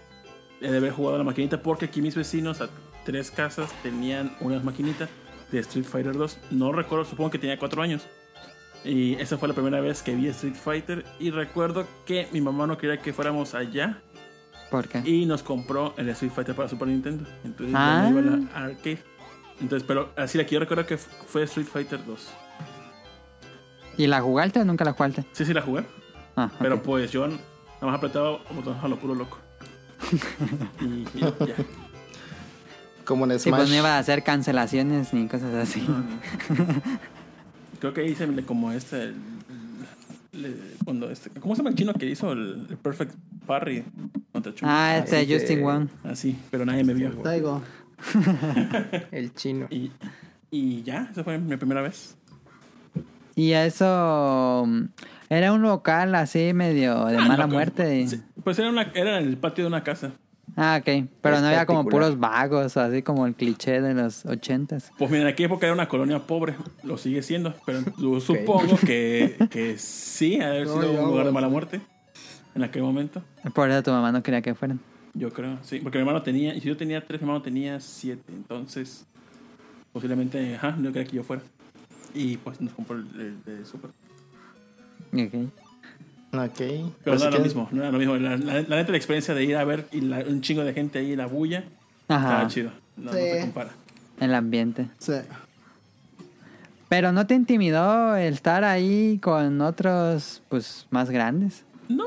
he 0.61 0.69
de 0.71 0.77
haber 0.77 0.91
jugado 0.93 1.15
a 1.15 1.19
la 1.19 1.23
maquinita 1.23 1.61
porque 1.61 1.85
aquí 1.85 2.01
mis 2.01 2.15
vecinos 2.15 2.61
tres 3.05 3.31
casas 3.31 3.71
tenían 3.83 4.35
unas 4.39 4.63
maquinitas 4.63 5.09
de 5.51 5.59
Street 5.59 5.85
Fighter 5.85 6.13
2. 6.13 6.38
No 6.51 6.71
recuerdo, 6.71 7.05
supongo 7.05 7.29
que 7.31 7.39
tenía 7.39 7.57
4 7.57 7.81
años. 7.81 8.07
Y 8.83 9.15
esa 9.15 9.38
fue 9.38 9.47
la 9.49 9.53
primera 9.53 9.81
vez 9.81 10.01
que 10.03 10.15
vi 10.15 10.27
Street 10.27 10.55
Fighter. 10.55 11.05
Y 11.19 11.31
recuerdo 11.31 11.85
que 12.05 12.27
mi 12.31 12.39
mamá 12.41 12.65
no 12.67 12.77
quería 12.77 12.97
que 13.01 13.12
fuéramos 13.13 13.53
allá 13.55 14.01
¿Por 14.71 14.88
qué? 14.88 15.01
y 15.03 15.25
nos 15.25 15.43
compró 15.43 15.93
el 15.97 16.07
Street 16.09 16.31
Fighter 16.31 16.55
para 16.55 16.69
Super 16.69 16.88
Nintendo. 16.88 17.27
Entonces 17.43 17.75
Ah. 17.77 18.03
ya 18.05 18.09
me 18.13 18.21
iba 18.21 18.33
a 18.55 18.59
la 18.62 18.65
arcade. 18.67 19.03
Entonces, 19.59 19.85
pero 19.85 20.13
así 20.15 20.38
la 20.38 20.45
que 20.45 20.53
yo 20.53 20.59
recuerdo 20.62 20.85
que 20.85 20.97
fue 20.97 21.43
Street 21.43 21.67
Fighter 21.67 22.05
2. 22.05 22.29
¿Y 23.97 24.07
la 24.07 24.21
jugaste 24.21 24.62
o 24.62 24.65
nunca 24.65 24.85
la 24.85 24.93
jugaste? 24.93 25.25
Sí, 25.33 25.43
sí 25.43 25.53
la 25.53 25.62
jugué. 25.62 25.83
Ah, 26.38 26.49
Pero 26.59 26.81
pues 26.81 27.12
yo 27.12 27.27
nada 27.27 27.39
más 27.81 27.95
apretaba 27.95 28.38
botones 28.51 28.81
a 28.81 28.88
lo 28.88 28.95
puro 28.97 29.13
loco. 29.15 29.38
y, 30.79 30.85
y 31.17 31.19
ya. 31.19 31.55
Como 33.10 33.26
en 33.26 33.39
Sí, 33.39 33.50
Smash. 33.50 33.60
pues 33.62 33.69
no 33.72 33.76
iba 33.76 33.95
a 33.95 33.98
hacer 33.98 34.24
cancelaciones 34.24 35.13
ni 35.15 35.28
cosas 35.28 35.52
así. 35.56 35.84
Creo 37.80 37.91
que 37.93 38.06
hice 38.08 38.26
el- 38.26 38.45
como 38.45 38.72
este. 38.72 39.04
el- 39.06 39.15
le- 40.34 40.56
cuando 40.86 41.10
este 41.10 41.32
¿Cómo 41.39 41.56
se 41.56 41.60
llama 41.60 41.72
el 41.72 41.76
chino 41.76 41.91
que 41.93 42.06
hizo 42.06 42.32
el, 42.34 42.67
el 42.69 42.78
Perfect 42.78 43.15
Parry? 43.48 43.84
Ah, 44.62 44.98
este 45.04 45.17
Así 45.17 45.28
que- 45.28 45.34
Justin 45.39 45.62
Wong. 45.63 45.88
Así, 46.04 46.38
pero 46.52 46.65
nadie 46.65 46.84
me 46.84 46.93
vio. 46.93 47.10
Taigo. 47.17 47.62
El 49.12 49.34
chino. 49.34 49.65
Y, 49.72 49.91
y 50.52 50.84
ya, 50.84 51.10
esa 51.12 51.24
fue 51.24 51.38
mi 51.39 51.58
primera 51.58 51.82
vez. 51.82 52.15
Y 53.36 53.52
eso 53.54 54.63
mm, 54.67 54.84
era 55.30 55.52
un 55.52 55.62
local 55.63 56.13
así 56.15 56.54
medio 56.54 57.06
de 57.08 57.17
Ah, 57.17 57.26
mala 57.28 57.48
no, 57.48 57.54
muerte. 57.54 58.08
sí, 58.08 58.22
pues 58.43 58.58
era, 58.60 58.69
una, 58.69 58.84
era 58.93 59.19
en 59.19 59.28
el 59.28 59.38
patio 59.38 59.63
de 59.65 59.67
una 59.67 59.84
casa. 59.84 60.12
Ah, 60.55 60.77
ok. 60.79 61.07
Pero 61.21 61.35
Es 61.35 61.41
no 61.41 61.47
había 61.47 61.65
como 61.65 61.85
puros 61.85 62.19
vagos 62.19 62.75
así 62.77 63.01
como 63.01 63.25
el 63.27 63.35
cliché 63.35 63.81
de 63.81 63.93
los 63.93 64.25
ochentas. 64.25 64.91
Pues 64.97 65.09
mira, 65.09 65.23
en 65.23 65.27
aquella 65.29 65.47
época 65.47 65.65
era 65.67 65.73
una 65.73 65.88
colonia 65.88 66.25
pobre, 66.25 66.55
lo 66.83 66.97
sigue 66.97 67.21
siendo, 67.23 67.53
pero 67.65 67.79
yo 67.97 68.19
supongo 68.19 68.77
que, 68.77 69.47
que 69.49 69.77
sí, 69.77 70.39
ha 70.41 70.49
haber 70.49 70.67
No, 70.67 70.73
sido 70.73 70.91
un 71.03 71.09
lugar 71.09 71.25
de 71.27 71.31
mala 71.31 71.49
muerte 71.49 71.81
en 72.55 72.63
aquel 72.63 72.81
momento. 72.83 73.21
Por 73.53 73.69
eso 73.69 73.83
tu 73.83 73.91
mamá 73.91 74.12
no 74.12 74.21
quería 74.23 74.41
que 74.41 74.53
fueran. 74.55 74.79
Yo 75.13 75.31
creo, 75.31 75.57
sí, 75.63 75.79
porque 75.79 75.97
mi 75.97 76.01
hermano 76.01 76.21
tenía, 76.21 76.53
y 76.53 76.62
si 76.62 76.67
yo 76.67 76.77
tenía 76.77 77.05
tres, 77.05 77.19
mi 77.21 77.25
hermano 77.25 77.41
tenía 77.41 77.79
siete, 77.79 78.31
entonces 78.31 79.05
posiblemente, 79.91 80.55
ajá, 80.55 80.71
no 80.77 80.91
quería 80.91 81.05
que 81.09 81.15
yo 81.17 81.23
fuera. 81.23 81.41
Y 82.13 82.38
pues 82.38 82.59
nos 82.62 82.73
compró 82.73 82.97
el, 82.97 83.07
el 83.19 83.43
de 83.43 83.65
Super. 83.65 83.91
Ok. 85.13 85.51
Ok. 86.31 86.57
Pero 86.57 86.93
Pues 87.03 87.19
no 87.21 87.25
era 87.27 87.31
que- 87.31 87.37
lo 87.37 87.43
mismo, 87.43 87.69
no 87.71 87.81
era 87.81 87.91
lo 87.91 87.97
mismo. 87.97 88.15
La, 88.17 88.37
la- 88.37 88.61
la 88.61 88.75
neta, 88.75 88.91
la 88.91 88.97
experiencia 88.97 89.33
de 89.33 89.43
ir 89.43 89.55
a 89.57 89.63
ver 89.63 89.87
y 89.91 90.01
la- 90.01 90.19
un 90.19 90.41
chingo 90.41 90.63
de 90.63 90.73
gente 90.73 90.99
ahí, 90.99 91.15
la 91.15 91.25
bulla, 91.25 91.63
Ajá. 92.07 92.27
estaba 92.29 92.47
chido. 92.47 92.71
No, 92.97 93.05
no 93.05 93.13
Sí. 93.13 93.19
se 93.19 93.41
compara. 93.41 93.71
El 94.19 94.33
ambiente. 94.35 94.87
Sí. 94.99 95.13
Pero 96.87 97.11
no 97.11 97.27
te 97.27 97.35
intimidó 97.35 98.15
el 98.15 98.33
estar 98.33 98.63
ahí 98.63 99.19
con 99.21 99.61
otros, 99.61 100.41
pues, 100.49 100.87
más 100.89 101.09
grandes. 101.09 101.63
No. 101.87 102.05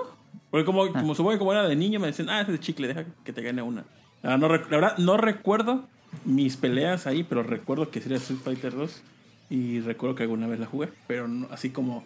Porque 0.51 0.65
como, 0.65 0.85
Ah. 0.85 0.93
como 0.93 1.15
supongo 1.15 1.33
que 1.33 1.39
como 1.39 1.53
era 1.53 1.67
de 1.69 1.77
niño, 1.77 2.01
me 2.01 2.09
decían, 2.09 2.29
ah, 2.31 2.41
ese 2.41 2.53
es 2.53 2.59
de 2.59 2.65
chicle, 2.65 2.89
deja 2.89 3.05
que 3.25 3.33
te 3.33 3.43
gane 3.43 3.63
una. 3.63 3.85
La 4.23 4.31
verdad, 4.31 4.39
no, 4.39 4.49
rec- 4.55 4.71
la 4.71 4.77
verdad, 4.77 4.99
no 4.99 5.17
recuerdo 5.17 5.87
mis 6.25 6.57
peleas 6.57 7.07
ahí, 7.07 7.23
pero 7.23 7.43
recuerdo 7.43 7.91
que 7.91 8.01
sí 8.01 8.09
era 8.09 8.17
Street 8.19 8.41
Fighter 8.43 8.75
2. 8.75 9.03
Y 9.51 9.81
recuerdo 9.81 10.15
que 10.17 10.23
alguna 10.25 10.47
vez 10.47 10.59
la 10.61 10.67
jugué. 10.67 10.89
Pero 11.07 11.29
no- 11.29 11.47
así 11.51 11.71
como 11.71 12.05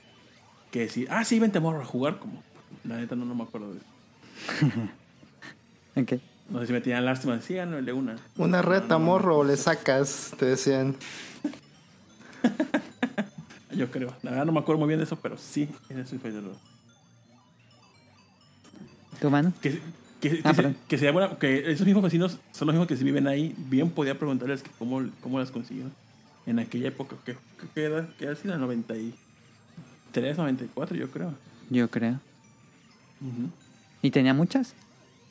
que 0.76 0.82
decir, 0.84 1.08
ah, 1.10 1.24
sí, 1.24 1.38
vente 1.38 1.58
morro 1.60 1.80
a 1.80 1.84
jugar. 1.86 2.18
Como, 2.18 2.42
la 2.84 2.96
neta 2.98 3.16
no, 3.16 3.24
no 3.24 3.34
me 3.34 3.42
acuerdo 3.44 3.72
de 3.72 3.78
eso. 3.78 3.86
Ok. 5.98 6.12
No 6.50 6.60
sé 6.60 6.66
si 6.66 6.72
me 6.74 6.80
tenían 6.82 7.04
lástima, 7.06 7.34
decían, 7.36 7.70
no, 7.70 7.78
el 7.78 7.86
de 7.86 7.92
una. 7.94 8.16
Una 8.36 8.60
reta, 8.60 8.98
morro, 8.98 9.38
o 9.38 9.44
le 9.44 9.56
sacas, 9.56 10.32
te 10.38 10.44
decían. 10.44 10.94
Yo 13.74 13.90
creo. 13.90 14.14
La 14.22 14.30
verdad 14.32 14.44
no 14.46 14.52
me 14.52 14.60
acuerdo 14.60 14.78
muy 14.78 14.88
bien 14.88 14.98
de 15.00 15.04
eso, 15.04 15.16
pero 15.16 15.36
sí, 15.38 15.68
era 15.88 16.02
Street 16.02 16.20
Fighter 16.20 16.42
2. 16.42 16.56
¿Tu 19.20 19.30
mano? 19.30 19.52
Que, 19.62 19.80
que, 20.20 20.30
que, 20.30 20.40
Ah, 20.44 20.50
se- 20.50 20.56
perdón. 20.56 20.76
que 20.86 20.98
sería 20.98 21.12
buena, 21.12 21.38
que 21.38 21.70
esos 21.70 21.86
mismos 21.86 22.04
vecinos 22.04 22.38
son 22.52 22.66
los 22.66 22.74
mismos 22.74 22.86
que 22.88 22.96
se 22.96 23.04
viven 23.04 23.26
ahí. 23.26 23.54
Bien 23.56 23.90
podía 23.90 24.18
preguntarles 24.18 24.62
que 24.62 24.70
cómo, 24.78 25.02
cómo 25.22 25.38
las 25.38 25.50
consiguieron 25.50 25.92
en 26.46 26.58
aquella 26.58 26.88
época. 26.88 27.16
¿Qué, 27.24 27.34
qué, 27.58 27.66
qué 27.74 27.84
edad? 27.86 28.08
¿Qué 28.18 28.26
edad? 28.26 28.38
Sí, 28.40 28.48
la 28.48 28.58
93, 30.20 30.36
94, 30.38 30.96
yo 30.96 31.10
creo. 31.10 31.34
Yo 31.70 31.90
creo. 31.90 32.20
¿Y 34.02 34.10
tenía 34.10 34.34
muchas? 34.34 34.74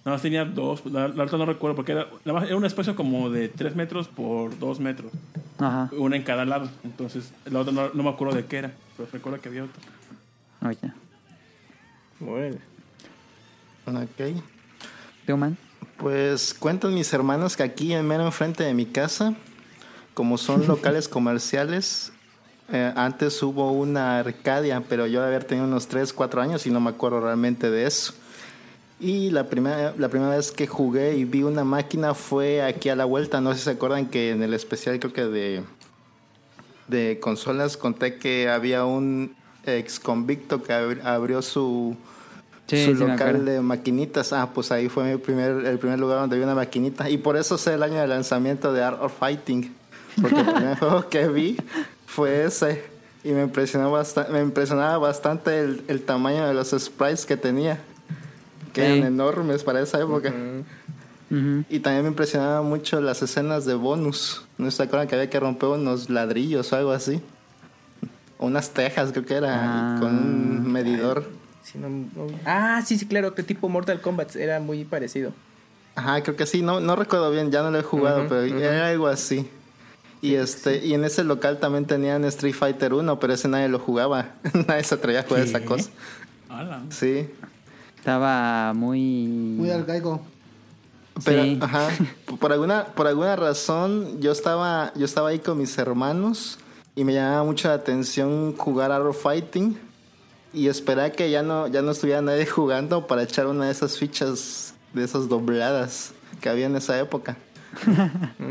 Nada 0.03 0.15
más 0.15 0.21
tenía 0.21 0.45
dos, 0.45 0.85
la, 0.85 1.07
la 1.07 1.23
otra 1.23 1.37
no 1.37 1.45
recuerdo, 1.45 1.75
porque 1.75 1.93
era, 1.93 2.07
era 2.25 2.55
un 2.55 2.65
espacio 2.65 2.95
como 2.95 3.29
de 3.29 3.49
3 3.49 3.75
metros 3.75 4.07
por 4.07 4.57
2 4.59 4.79
metros. 4.79 5.11
Ajá. 5.57 5.89
Una 5.97 6.15
en 6.15 6.23
cada 6.23 6.45
lado. 6.45 6.69
Entonces, 6.83 7.31
la 7.45 7.59
otra 7.61 7.73
no, 7.73 7.89
no 7.93 8.03
me 8.03 8.09
acuerdo 8.09 8.35
de 8.35 8.45
qué 8.45 8.57
era, 8.57 8.73
pero 8.95 9.09
recuerdo 9.11 9.41
que 9.41 9.49
había 9.49 9.63
otra. 9.63 9.81
Oye. 10.67 10.93
Órale. 12.21 12.59
Ok. 13.87 14.43
¿Tú, 15.25 15.37
man? 15.37 15.57
Pues 15.97 16.53
cuentan 16.53 16.93
mis 16.93 17.11
hermanos 17.13 17.55
que 17.55 17.63
aquí 17.63 17.93
en 17.93 18.07
mero 18.07 18.25
enfrente 18.25 18.63
de 18.63 18.73
mi 18.73 18.85
casa, 18.85 19.33
como 20.13 20.37
son 20.37 20.67
locales 20.67 21.07
comerciales, 21.07 22.11
eh, 22.71 22.91
antes 22.95 23.41
hubo 23.43 23.71
una 23.71 24.19
Arcadia, 24.19 24.81
pero 24.87 25.05
yo 25.07 25.21
de 25.21 25.27
haber 25.27 25.43
tenido 25.43 25.67
unos 25.67 25.87
3, 25.87 26.11
4 26.13 26.41
años 26.41 26.65
y 26.65 26.71
no 26.71 26.79
me 26.79 26.89
acuerdo 26.89 27.21
realmente 27.21 27.69
de 27.69 27.85
eso. 27.85 28.13
Y 28.99 29.29
la 29.29 29.43
primera, 29.47 29.93
la 29.97 30.07
primera 30.09 30.35
vez 30.35 30.51
que 30.51 30.67
jugué 30.67 31.15
y 31.17 31.25
vi 31.25 31.43
una 31.43 31.63
máquina 31.63 32.13
fue 32.13 32.63
aquí 32.63 32.89
a 32.89 32.95
la 32.95 33.05
vuelta. 33.05 33.41
No 33.41 33.51
sé 33.53 33.59
si 33.59 33.63
se 33.65 33.71
acuerdan 33.71 34.05
que 34.07 34.31
en 34.31 34.41
el 34.41 34.53
especial 34.53 34.99
creo 34.99 35.11
que 35.13 35.25
de, 35.25 35.63
de 36.87 37.19
consolas 37.19 37.77
conté 37.77 38.15
que 38.17 38.49
había 38.49 38.85
un 38.85 39.35
ex 39.65 39.99
convicto 39.99 40.61
que 40.63 40.73
abri- 40.73 41.03
abrió 41.03 41.41
su, 41.41 41.95
Sí, 42.67 42.85
su 42.85 42.95
sí 42.95 43.03
local 43.05 43.45
de 43.45 43.61
maquinitas. 43.61 44.31
Ah, 44.33 44.49
pues 44.53 44.71
ahí 44.71 44.87
fue 44.89 45.03
mi 45.03 45.17
primer, 45.17 45.65
el 45.65 45.77
primer 45.77 45.99
lugar 45.99 46.19
donde 46.19 46.37
vi 46.37 46.43
una 46.43 46.55
maquinita. 46.55 47.09
Y 47.09 47.17
por 47.17 47.37
eso 47.37 47.57
sé 47.57 47.73
el 47.73 47.83
año 47.83 47.99
de 47.99 48.07
lanzamiento 48.07 48.71
de 48.73 48.81
Art 48.83 49.01
of 49.01 49.13
Fighting. 49.19 49.75
Porque 50.21 50.39
el 50.39 50.45
primer 50.45 50.77
juego 50.79 51.09
que 51.09 51.27
vi 51.27 51.57
fue 52.15 52.45
ese. 52.45 52.83
Y 53.23 53.31
me 53.31 53.41
impresionó 53.41 53.91
bastante, 53.91 54.31
me 54.31 54.39
impresionaba 54.41 54.97
bastante 54.99 55.59
el, 55.59 55.83
el 55.87 56.01
tamaño 56.03 56.47
de 56.47 56.53
los 56.53 56.69
sprites 56.77 57.25
que 57.25 57.37
tenía. 57.37 57.79
Que 58.73 58.81
Sí. 58.81 58.87
eran 58.99 59.07
enormes 59.07 59.63
para 59.63 59.81
esa 59.81 59.99
época. 59.99 60.33
Y 61.69 61.79
también 61.79 62.03
me 62.03 62.09
impresionaba 62.09 62.61
mucho 62.61 63.01
las 63.01 63.21
escenas 63.21 63.65
de 63.65 63.73
bonus. 63.73 64.45
¿No 64.57 64.69
se 64.71 64.83
acuerdan 64.83 65.07
que 65.07 65.15
había 65.15 65.29
que 65.29 65.39
romper 65.39 65.69
unos 65.69 66.09
ladrillos 66.09 66.71
o 66.71 66.75
algo 66.75 66.91
así? 66.91 67.19
O 68.37 68.45
unas 68.45 68.69
tejas, 68.71 69.11
creo 69.11 69.25
que 69.25 69.33
era, 69.33 69.95
Ah. 69.95 69.97
con 69.99 70.09
un 70.15 70.71
medidor. 70.71 71.25
Sí, 71.63 71.77
no- 71.79 71.89
no- 71.89 72.27
Ah, 72.45 72.81
sí, 72.85 72.97
sí, 72.97 73.07
claro, 73.07 73.33
que 73.33 73.41
tipo 73.43 73.67
Mortal 73.69 73.99
Kombat 74.01 74.35
era 74.35 74.59
muy 74.59 74.85
parecido. 74.85 75.31
Ajá, 75.95 76.21
creo 76.21 76.35
que 76.35 76.45
sí, 76.45 76.61
no, 76.61 76.79
no 76.79 76.95
recuerdo 76.95 77.31
bien, 77.31 77.49
ya 77.51 77.63
no 77.63 77.71
lo 77.71 77.79
he 77.79 77.83
jugado, 77.83 78.25
pero 78.29 78.41
era 78.43 78.89
algo 78.89 79.07
así. 79.07 79.49
Y 80.25 80.35
este, 80.35 80.83
y 80.83 80.95
en 80.95 81.05
ese 81.05 81.23
local 81.23 81.59
también 81.59 81.85
tenían 81.85 82.25
Street 82.25 82.55
Fighter 82.55 82.95
1, 82.95 83.19
pero 83.19 83.33
ese 83.33 83.47
nadie 83.47 83.69
lo 83.69 83.77
jugaba. 83.77 84.31
nadie 84.67 84.83
se 84.83 84.95
atrevía 84.95 85.19
a 85.19 85.23
jugar 85.23 85.43
esa 85.43 85.63
cosa. 85.63 85.91
Ala. 86.49 86.81
Sí. 86.89 87.29
Estaba 87.95 88.73
muy... 88.73 89.27
Muy 89.27 89.69
arcaico. 89.69 90.19
Pero, 91.23 91.43
Sí. 91.43 91.59
ajá, 91.61 91.89
por 92.39 92.51
alguna, 92.51 92.85
por 92.87 93.05
alguna 93.05 93.35
razón 93.35 94.19
yo 94.19 94.31
estaba, 94.31 94.91
yo 94.95 95.05
estaba 95.05 95.29
ahí 95.29 95.37
con 95.37 95.59
mis 95.59 95.77
hermanos 95.77 96.57
y 96.95 97.03
me 97.03 97.13
llamaba 97.13 97.43
mucho 97.43 97.67
la 97.67 97.75
atención 97.75 98.55
jugar 98.57 98.91
Arrow 98.91 99.13
Fighting 99.13 99.77
y 100.53 100.69
esperar 100.69 101.11
que 101.11 101.29
ya 101.29 101.43
no, 101.43 101.67
ya 101.67 101.83
no 101.83 101.91
estuviera 101.91 102.23
nadie 102.23 102.45
jugando 102.47 103.05
para 103.05 103.21
echar 103.21 103.45
una 103.45 103.65
de 103.65 103.71
esas 103.71 103.99
fichas 103.99 104.73
de 104.93 105.03
esas 105.03 105.29
dobladas 105.29 106.13
que 106.41 106.49
había 106.49 106.65
en 106.65 106.75
esa 106.77 106.99
época. 106.99 107.37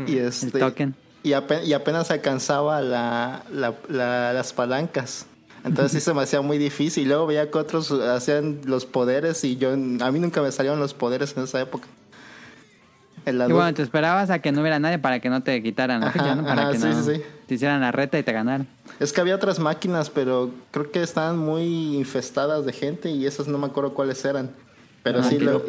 y 0.07 0.17
este, 0.19 0.57
token. 0.57 0.95
Y, 1.25 1.33
ape- 1.33 1.63
y 1.65 1.73
apenas 1.73 2.11
alcanzaba 2.11 2.81
la, 2.81 3.43
la- 3.51 3.73
la- 3.89 4.31
las 4.33 4.53
palancas. 4.53 5.25
Entonces 5.63 5.91
sí 5.93 5.99
se 6.05 6.13
me 6.13 6.21
hacía 6.21 6.41
muy 6.41 6.57
difícil. 6.57 7.03
Y 7.03 7.07
luego 7.07 7.25
veía 7.27 7.49
que 7.49 7.57
otros 7.57 7.91
hacían 7.91 8.61
los 8.65 8.85
poderes 8.85 9.43
y 9.43 9.57
yo, 9.57 9.71
a 9.73 9.75
mí 10.11 10.19
nunca 10.19 10.41
me 10.41 10.51
salieron 10.51 10.79
los 10.79 10.93
poderes 10.93 11.35
en 11.35 11.43
esa 11.43 11.59
época. 11.59 11.87
Y 13.27 13.31
bueno, 13.51 13.73
te 13.73 13.81
esperabas 13.81 14.29
a 14.29 14.37
que 14.37 14.51
no 14.51 14.61
hubiera 14.61 14.77
nadie 14.77 14.99
para 14.99 15.19
que 15.19 15.29
no 15.31 15.41
te 15.41 15.63
quitaran 15.63 15.99
la 15.99 16.07
Ajá, 16.09 16.19
ficha, 16.19 16.35
¿no? 16.35 16.43
Para 16.43 16.61
ajá, 16.63 16.71
que 16.73 16.77
sí, 16.77 16.83
no 16.85 17.03
sí, 17.03 17.21
te 17.47 17.55
hicieran 17.55 17.81
la 17.81 17.91
reta 17.91 18.19
y 18.19 18.23
te 18.23 18.31
ganaran. 18.31 18.67
Es 18.99 19.11
que 19.11 19.19
había 19.19 19.33
otras 19.35 19.57
máquinas, 19.57 20.11
pero 20.11 20.51
creo 20.69 20.91
que 20.91 21.01
estaban 21.01 21.39
muy 21.39 21.95
infestadas 21.97 22.67
de 22.67 22.73
gente 22.73 23.09
y 23.09 23.25
esas 23.25 23.47
no 23.47 23.57
me 23.57 23.65
acuerdo 23.65 23.95
cuáles 23.95 24.23
eran. 24.25 24.51
Pero 25.01 25.21
Ah, 25.21 25.23
sí, 25.23 25.39
lo- 25.39 25.63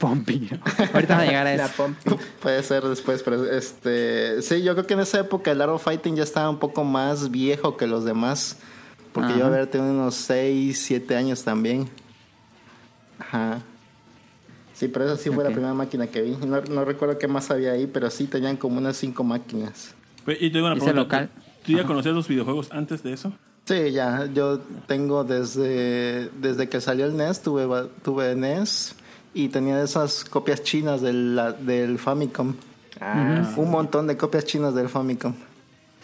Pompiro. 0.00 0.58
Ahorita 0.94 1.14
van 1.16 1.20
a 1.20 1.26
llegar 1.26 1.46
a 1.46 1.54
La 1.56 1.66
eso. 1.66 1.74
Pompi. 1.76 2.10
puede 2.42 2.62
ser 2.62 2.82
después, 2.84 3.22
pero 3.22 3.44
este, 3.48 4.40
sí, 4.42 4.62
yo 4.62 4.72
creo 4.74 4.86
que 4.86 4.94
en 4.94 5.00
esa 5.00 5.20
época 5.20 5.52
el 5.52 5.60
Arrow 5.60 5.78
Fighting 5.78 6.16
ya 6.16 6.22
estaba 6.22 6.48
un 6.50 6.58
poco 6.58 6.82
más 6.84 7.30
viejo 7.30 7.76
que 7.76 7.86
los 7.86 8.04
demás, 8.04 8.56
porque 9.12 9.32
yo 9.34 9.44
Ajá. 9.44 9.54
había 9.54 9.70
tenido 9.70 9.92
unos 9.92 10.14
6, 10.14 10.76
7 10.82 11.14
años 11.16 11.44
también. 11.44 11.88
Ajá. 13.18 13.58
Sí, 14.74 14.88
pero 14.88 15.04
esa 15.04 15.16
sí 15.22 15.28
fue 15.30 15.44
la 15.44 15.50
primera 15.50 15.74
máquina 15.74 16.06
que 16.06 16.22
vi. 16.22 16.30
No, 16.46 16.62
no 16.62 16.84
recuerdo 16.86 17.18
qué 17.18 17.28
más 17.28 17.50
había 17.50 17.72
ahí, 17.72 17.86
pero 17.86 18.08
sí 18.10 18.24
tenían 18.26 18.56
como 18.56 18.78
unas 18.78 18.96
5 18.96 19.22
máquinas. 19.22 19.94
Y 20.26 20.50
tengo 20.50 20.66
una 20.66 20.76
pregunta. 20.76 20.94
local. 20.98 21.30
¿Tú 21.64 21.72
ya 21.72 21.84
conocías 21.84 22.14
los 22.14 22.26
videojuegos 22.26 22.68
antes 22.72 23.02
de 23.02 23.12
eso? 23.12 23.32
Sí, 23.66 23.92
ya, 23.92 24.26
yo 24.32 24.60
tengo 24.86 25.22
desde, 25.24 26.30
desde 26.40 26.68
que 26.70 26.80
salió 26.80 27.04
el 27.04 27.14
NES, 27.16 27.42
tuve, 27.42 27.88
tuve 28.02 28.34
NES 28.34 28.94
y 29.34 29.48
tenía 29.48 29.82
esas 29.82 30.24
copias 30.24 30.62
chinas 30.62 31.00
del, 31.00 31.36
la- 31.36 31.52
del 31.52 31.98
Famicom. 31.98 32.54
Ah, 33.00 33.52
Un 33.56 33.70
montón 33.70 34.06
de 34.06 34.16
copias 34.16 34.44
chinas 34.44 34.74
del 34.74 34.88
Famicom. 34.88 35.34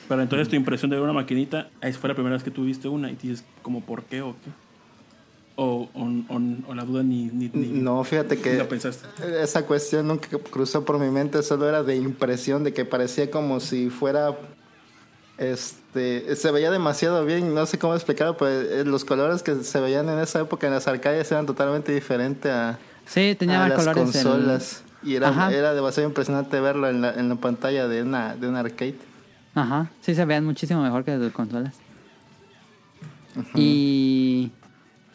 Pero 0.09 0.23
entonces 0.23 0.49
tu 0.49 0.55
impresión 0.57 0.89
de 0.91 0.97
ver 0.97 1.03
una 1.05 1.13
maquinita, 1.13 1.69
ahí 1.81 1.93
fue 1.93 2.09
la 2.09 2.15
primera 2.15 2.35
vez 2.37 2.45
que 2.45 2.51
tuviste 2.53 2.87
una 2.89 3.11
y 3.11 3.17
dices 3.17 3.45
como 3.63 3.81
por 3.81 4.05
qué 4.05 4.23
o 4.23 4.33
qué. 4.33 4.51
O, 5.59 5.89
o, 5.95 6.03
o- 6.29 6.71
o 6.71 6.75
la 6.75 6.85
duda 6.85 7.03
ni, 7.03 7.25
ni, 7.27 7.49
ni- 7.53 7.69
No, 7.81 8.05
fíjate 8.05 8.39
que 8.39 8.57
la 8.59 8.69
pensaste. 8.69 9.07
esa 9.43 9.65
cuestión 9.67 10.07
nunca 10.07 10.29
cruzó 10.51 10.85
por 10.85 10.99
mi 10.99 11.11
mente, 11.11 11.43
solo 11.43 11.67
era 11.69 11.83
de 11.83 11.97
impresión 11.97 12.63
de 12.63 12.73
que 12.75 12.85
parecía 12.85 13.31
como 13.31 13.59
si 13.61 13.89
fuera 13.91 14.37
este 15.39 16.35
se 16.37 16.51
veía 16.51 16.71
demasiado 16.71 17.25
bien, 17.25 17.55
no 17.55 17.67
sé 17.67 17.79
cómo 17.79 17.95
explicarlo, 17.95 18.37
pero 18.37 18.51
eh, 18.51 18.85
los 18.85 19.05
colores 19.05 19.43
que 19.43 19.57
se 19.65 19.81
veían 19.81 20.09
en 20.09 20.19
esa 20.19 20.41
época 20.41 20.67
en 20.67 20.73
las 20.75 20.87
arcades 20.89 21.31
eran 21.31 21.45
totalmente 21.47 21.93
diferentes 21.93 22.51
a, 22.51 22.79
Sí, 23.07 23.37
tenía 23.39 23.65
a 23.65 23.69
las 23.69 23.79
colores. 23.79 24.03
consolas 24.03 24.83
y 25.03 25.15
era, 25.15 25.29
Ajá. 25.29 25.53
era 25.53 25.73
demasiado 25.75 26.09
impresionante 26.09 26.61
verlo 26.61 26.89
en 26.89 27.01
la, 27.01 27.15
en 27.15 27.29
la 27.29 27.37
pantalla 27.37 27.87
de 27.89 28.03
una 28.03 28.35
de 28.35 28.49
un 28.49 28.57
arcade. 28.57 28.97
Ajá, 29.55 29.91
sí 30.03 30.15
se 30.15 30.25
vean 30.25 30.45
muchísimo 30.45 30.83
mejor 30.83 31.05
que 31.05 31.17
las 31.17 31.33
consolas. 31.33 31.75
Y 33.55 34.51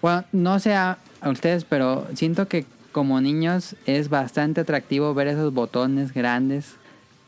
bueno, 0.01 0.23
no 0.31 0.59
sé 0.59 0.75
a, 0.75 0.97
ustedes, 1.25 1.65
pero 1.65 2.07
siento 2.15 2.47
que 2.47 2.65
como 2.91 3.21
niños 3.21 3.75
es 3.85 4.09
bastante 4.09 4.61
atractivo 4.61 5.13
ver 5.13 5.27
esos 5.27 5.53
botones 5.53 6.13
grandes, 6.13 6.75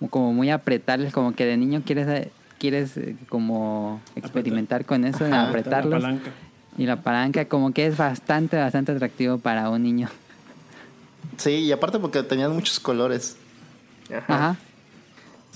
como 0.10 0.34
muy 0.34 0.50
apretables, 0.50 1.14
como 1.14 1.34
que 1.34 1.46
de 1.46 1.58
niño 1.58 1.84
quieres 1.86 2.08
eh, 2.08 2.32
quieres 2.58 2.98
eh, 2.98 3.16
como 3.30 4.02
experimentar 4.16 4.86
con 4.86 5.06
eso, 5.06 5.26
Ajá, 5.26 5.50
apretarlos. 5.50 6.02
La 6.02 6.08
palanca. 6.08 6.32
Y 6.78 6.86
la 6.86 7.02
palanca 7.02 7.46
como 7.46 7.72
que 7.72 7.86
es 7.86 7.98
bastante, 7.98 8.58
bastante 8.58 8.92
atractivo 8.92 9.38
para 9.38 9.70
un 9.70 9.84
niño. 9.84 10.10
Sí, 11.38 11.52
y 11.52 11.72
aparte 11.72 12.00
porque 12.00 12.24
tenían 12.24 12.52
muchos 12.54 12.80
colores. 12.80 13.36
ajá. 14.10 14.26
Ajá. 14.28 14.58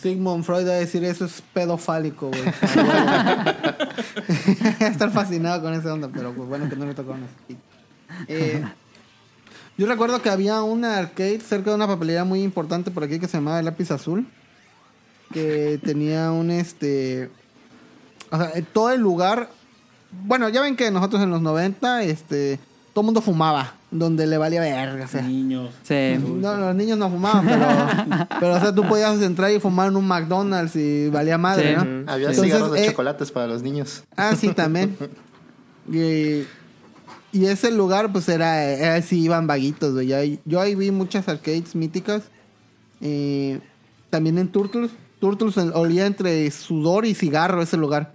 Sigmund 0.02 0.44
Freud 0.44 0.68
va 0.68 0.74
a 0.74 0.76
decir 0.76 1.04
eso 1.04 1.26
es 1.26 1.42
pedofálico, 1.54 2.28
güey. 2.30 2.42
Estar 4.80 5.12
fascinado 5.12 5.62
con 5.62 5.74
esa 5.74 5.94
onda, 5.94 6.10
pero 6.14 6.34
pues 6.34 6.48
bueno 6.48 6.70
que 6.70 6.76
no 6.76 6.86
le 6.86 6.94
tocó. 6.94 7.16
Eh, 8.28 8.64
yo 9.78 9.88
recuerdo 9.88 10.22
que 10.22 10.30
había 10.30 10.62
una 10.62 10.98
arcade 10.98 11.40
cerca 11.40 11.72
de 11.72 11.76
una 11.76 11.88
papelería 11.88 12.24
muy 12.24 12.44
importante 12.44 12.92
por 12.92 13.04
aquí 13.04 13.20
que 13.20 13.28
se 13.28 13.38
llamaba 13.38 13.60
El 13.60 13.66
Lápiz 13.66 13.90
Azul. 13.92 14.28
Que 15.34 15.80
tenía 15.84 16.32
un 16.32 16.52
este. 16.52 17.30
O 18.32 18.38
sea, 18.38 18.52
en 18.54 18.66
todo 18.66 18.92
el 18.92 19.02
lugar. 19.02 19.50
Bueno, 20.12 20.48
ya 20.50 20.62
ven 20.62 20.76
que 20.76 20.92
nosotros 20.92 21.22
en 21.24 21.32
los 21.32 21.42
90, 21.42 22.04
este. 22.04 22.60
Todo 22.94 23.02
el 23.02 23.06
mundo 23.06 23.22
fumaba. 23.22 23.74
Donde 23.90 24.28
le 24.28 24.38
valía 24.38 24.60
verga. 24.60 25.06
O 25.06 25.08
sea, 25.08 25.22
Niños. 25.22 25.74
Sí. 25.84 26.18
no, 26.20 26.56
los 26.58 26.76
niños 26.76 26.98
no 26.98 27.10
fumaban, 27.10 27.46
pero, 27.46 28.28
pero 28.40 28.56
o 28.56 28.60
sea, 28.60 28.76
tú 28.76 28.86
podías 28.86 29.22
entrar 29.22 29.52
y 29.52 29.60
fumar 29.60 29.88
en 29.90 29.96
un 29.96 30.06
McDonald's 30.06 30.76
y 30.76 31.08
valía 31.10 31.38
madre, 31.38 31.78
Sí. 31.80 31.86
¿no? 31.86 32.12
Había 32.12 32.30
Entonces, 32.30 32.44
cigarros 32.44 32.72
de 32.74 32.84
eh, 32.84 32.90
chocolates 32.90 33.32
para 33.32 33.48
los 33.48 33.64
niños. 33.64 34.04
Ah, 34.16 34.36
sí, 34.36 34.54
también. 34.54 34.98
Y, 35.90 36.44
y 37.32 37.46
ese 37.46 37.72
lugar, 37.72 38.12
pues 38.12 38.28
era, 38.28 38.62
era 38.62 38.96
así, 38.96 39.22
iban 39.22 39.48
vaguitos, 39.48 39.94
güey. 39.94 40.08
Yo 40.08 40.18
ahí, 40.18 40.40
yo 40.44 40.60
ahí 40.60 40.76
vi 40.76 40.92
muchas 40.92 41.30
arcades 41.30 41.76
míticas. 41.76 42.24
Eh, 43.00 43.62
también 44.10 44.38
en 44.38 44.50
Turtles. 44.50 44.92
Turtles 45.22 45.56
olía 45.58 46.06
entre 46.06 46.52
sudor 46.52 47.06
y 47.06 47.16
cigarro 47.16 47.62
ese 47.62 47.78
lugar. 47.78 48.12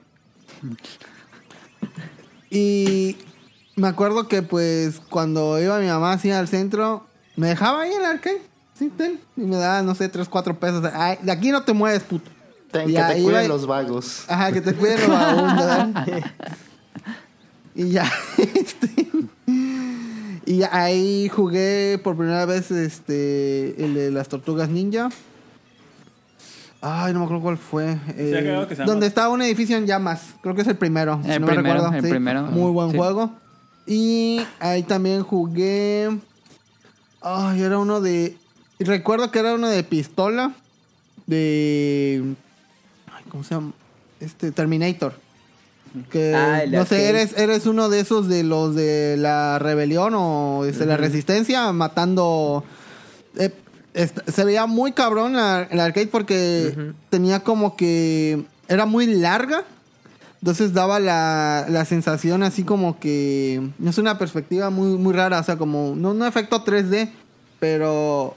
Y 2.50 3.16
me 3.76 3.88
acuerdo 3.88 4.28
que, 4.28 4.42
pues, 4.42 5.00
cuando 5.10 5.60
iba 5.60 5.78
mi 5.78 5.86
mamá 5.86 6.12
así 6.12 6.30
al 6.30 6.48
centro, 6.48 7.06
me 7.36 7.48
dejaba 7.48 7.82
ahí 7.82 7.92
en 7.92 8.00
el 8.00 8.06
arcade. 8.06 8.42
Sí, 8.78 8.90
ten, 8.96 9.20
y 9.36 9.42
me 9.42 9.56
daba, 9.56 9.82
no 9.82 9.94
sé, 9.94 10.08
tres, 10.08 10.28
cuatro 10.28 10.58
pesos. 10.58 10.84
Ay, 10.94 11.18
de 11.22 11.30
aquí 11.32 11.50
no 11.50 11.62
te 11.62 11.72
mueves, 11.72 12.02
puto. 12.02 12.30
Ten, 12.70 12.88
Y 12.88 12.94
que 12.94 13.02
te 13.02 13.22
cuiden 13.22 13.44
iba- 13.44 13.48
los 13.48 13.66
vagos. 13.66 14.24
Ajá, 14.28 14.50
que 14.50 14.60
te 14.60 14.74
cuiden 14.74 14.98
los 15.00 15.08
¿verdad? 15.08 16.06
y 17.74 17.90
ya, 17.90 18.10
este, 18.38 19.08
Y 20.46 20.62
ahí 20.64 21.28
jugué 21.28 22.00
por 22.02 22.16
primera 22.16 22.44
vez 22.46 22.70
este 22.70 23.82
el 23.84 23.94
de 23.94 24.10
las 24.10 24.28
tortugas 24.28 24.68
ninja. 24.70 25.10
Ay, 26.80 27.12
no 27.12 27.20
me 27.20 27.24
acuerdo 27.26 27.42
cuál 27.42 27.58
fue. 27.58 27.96
Eh, 28.16 28.66
llama- 28.76 28.84
donde 28.86 29.06
estaba 29.06 29.28
un 29.28 29.40
edificio 29.42 29.76
en 29.76 29.86
llamas. 29.86 30.34
Creo 30.42 30.54
que 30.54 30.62
es 30.62 30.66
el 30.68 30.76
primero. 30.76 31.20
si 31.22 31.30
El 31.30 31.40
me 31.40 31.46
primero, 31.46 31.74
recuerdo. 31.74 31.96
el 31.96 32.02
sí. 32.02 32.10
primero. 32.10 32.42
Muy 32.44 32.72
buen 32.72 32.90
Sí. 32.90 32.96
juego. 32.96 33.32
Y 33.86 34.40
ahí 34.60 34.82
también 34.82 35.22
jugué. 35.22 36.08
Ay, 37.20 37.62
era 37.62 37.78
uno 37.78 38.00
de. 38.00 38.36
Recuerdo 38.78 39.30
que 39.30 39.38
era 39.38 39.54
uno 39.54 39.68
de 39.68 39.82
pistola. 39.84 40.54
De. 41.26 42.22
Ay, 43.12 43.24
¿Cómo 43.28 43.44
se 43.44 43.54
llama? 43.54 43.72
Este, 44.20 44.52
Terminator. 44.52 45.14
Que 46.10 46.34
Ah, 46.34 46.62
no 46.70 46.86
sé, 46.86 47.08
eres, 47.08 47.36
eres 47.36 47.66
uno 47.66 47.88
de 47.90 48.00
esos 48.00 48.26
de 48.28 48.44
los 48.44 48.74
de 48.74 49.16
la 49.18 49.58
rebelión 49.58 50.14
o 50.16 50.62
de 50.64 50.86
la 50.86 50.96
resistencia 50.96 51.70
matando. 51.72 52.64
eh, 53.36 53.52
se 54.26 54.44
veía 54.44 54.64
muy 54.64 54.92
cabrón 54.92 55.34
la, 55.34 55.68
el 55.70 55.80
arcade 55.80 56.06
porque 56.06 56.92
tenía 57.10 57.40
como 57.40 57.76
que. 57.76 58.44
Era 58.68 58.86
muy 58.86 59.06
larga. 59.06 59.64
Entonces 60.42 60.72
daba 60.74 60.98
la, 60.98 61.66
la 61.68 61.84
sensación 61.84 62.42
así 62.42 62.64
como 62.64 62.98
que. 62.98 63.62
No 63.78 63.90
es 63.90 63.98
una 63.98 64.18
perspectiva 64.18 64.70
muy, 64.70 64.98
muy 64.98 65.12
rara. 65.14 65.38
O 65.38 65.44
sea, 65.44 65.56
como. 65.56 65.94
No 65.96 66.10
un 66.10 66.22
efecto 66.24 66.64
3D. 66.64 67.10
Pero. 67.60 68.36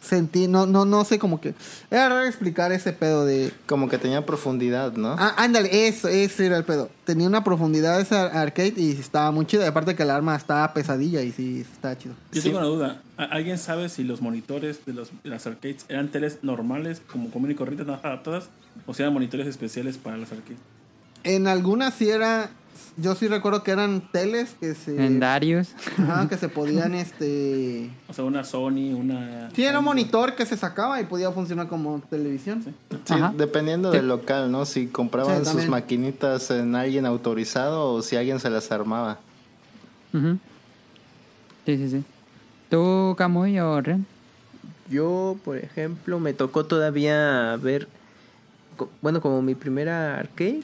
Sentí. 0.00 0.46
No, 0.46 0.66
no, 0.66 0.84
no 0.84 1.04
sé 1.04 1.18
como 1.18 1.40
que. 1.40 1.54
Era 1.90 2.10
raro 2.10 2.26
explicar 2.26 2.70
ese 2.70 2.92
pedo 2.92 3.24
de. 3.24 3.50
Como 3.66 3.88
que 3.88 3.96
tenía 3.96 4.26
profundidad, 4.26 4.92
¿no? 4.92 5.16
Ah, 5.18 5.34
ándale, 5.38 5.88
eso, 5.88 6.06
ese 6.08 6.44
era 6.46 6.58
el 6.58 6.64
pedo. 6.64 6.90
Tenía 7.04 7.26
una 7.26 7.42
profundidad 7.42 7.98
ese 7.98 8.14
arcade 8.14 8.74
y 8.76 8.90
estaba 8.92 9.30
muy 9.32 9.46
chido. 9.46 9.64
Y 9.64 9.66
aparte 9.66 9.96
que 9.96 10.02
el 10.02 10.10
arma 10.10 10.36
estaba 10.36 10.72
pesadilla 10.74 11.22
y 11.22 11.32
sí, 11.32 11.62
estaba 11.62 11.96
chido. 11.96 12.14
Yo 12.30 12.42
tengo 12.42 12.58
una 12.58 12.66
duda. 12.66 13.02
¿A- 13.16 13.24
¿Alguien 13.24 13.56
sabe 13.58 13.88
si 13.88 14.04
los 14.04 14.20
monitores 14.20 14.84
de, 14.84 14.92
los, 14.92 15.10
de 15.24 15.30
las 15.30 15.46
arcades 15.46 15.86
eran 15.88 16.08
teles 16.08 16.40
normales, 16.42 17.00
como 17.10 17.30
común 17.30 17.50
y 17.50 17.54
corrientes, 17.54 17.86
no 17.86 17.94
adaptadas? 17.94 18.50
¿O 18.86 18.92
si 18.94 19.02
eran 19.02 19.14
monitores 19.14 19.46
especiales 19.46 19.96
para 19.96 20.16
las 20.18 20.30
arcades? 20.30 20.58
En 21.24 21.46
algunas 21.46 21.94
sí 21.94 22.08
era. 22.08 22.50
Yo 22.96 23.14
sí 23.14 23.28
recuerdo 23.28 23.62
que 23.62 23.70
eran 23.70 24.10
teles 24.10 24.56
que 24.58 24.74
se. 24.74 25.04
En 25.04 25.20
Darius. 25.20 25.68
Ajá, 25.98 26.28
que 26.28 26.36
se 26.36 26.48
podían 26.48 26.94
este. 26.94 27.90
O 28.08 28.12
sea, 28.12 28.24
una 28.24 28.42
Sony, 28.42 28.92
una... 28.92 29.50
Sí, 29.54 29.64
era 29.64 29.78
un 29.78 29.84
monitor 29.84 30.34
que 30.34 30.44
se 30.44 30.56
sacaba 30.56 31.00
y 31.00 31.04
podía 31.04 31.30
funcionar 31.30 31.68
como 31.68 32.00
televisión. 32.10 32.64
Sí, 33.04 33.14
dependiendo 33.36 33.92
del 33.92 34.08
local, 34.08 34.50
¿no? 34.50 34.64
Si 34.64 34.88
compraban 34.88 35.44
Sí, 35.44 35.52
sus 35.52 35.68
maquinitas 35.68 36.50
en 36.50 36.74
alguien 36.74 37.06
autorizado 37.06 37.92
o 37.92 38.02
si 38.02 38.16
alguien 38.16 38.40
se 38.40 38.50
las 38.50 38.72
armaba. 38.72 39.20
Sí, 40.12 41.76
sí, 41.76 41.88
sí. 41.88 42.04
¿Tú, 42.70 43.14
Camuy 43.16 43.60
o 43.60 43.80
Ren? 43.80 44.06
Yo, 44.90 45.36
por 45.44 45.56
ejemplo, 45.58 46.18
me 46.18 46.32
tocó 46.32 46.64
todavía 46.64 47.56
ver, 47.62 47.88
bueno, 49.02 49.20
como 49.20 49.40
mi 49.42 49.54
primera 49.54 50.18
arcade 50.18 50.62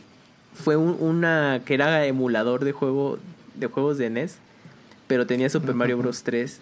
fue 0.55 0.77
un- 0.77 0.97
una 1.01 1.61
que 1.65 1.75
era 1.75 2.07
emulador 2.07 2.65
de 2.65 2.73
juego 2.73 3.19
de 3.55 3.67
juegos 3.67 3.99
de 3.99 4.11
NES, 4.11 4.39
pero 5.07 5.27
tenía 5.27 5.49
Super 5.49 5.75
Mario 5.75 5.99
Bros 5.99 6.23
3 6.23 6.61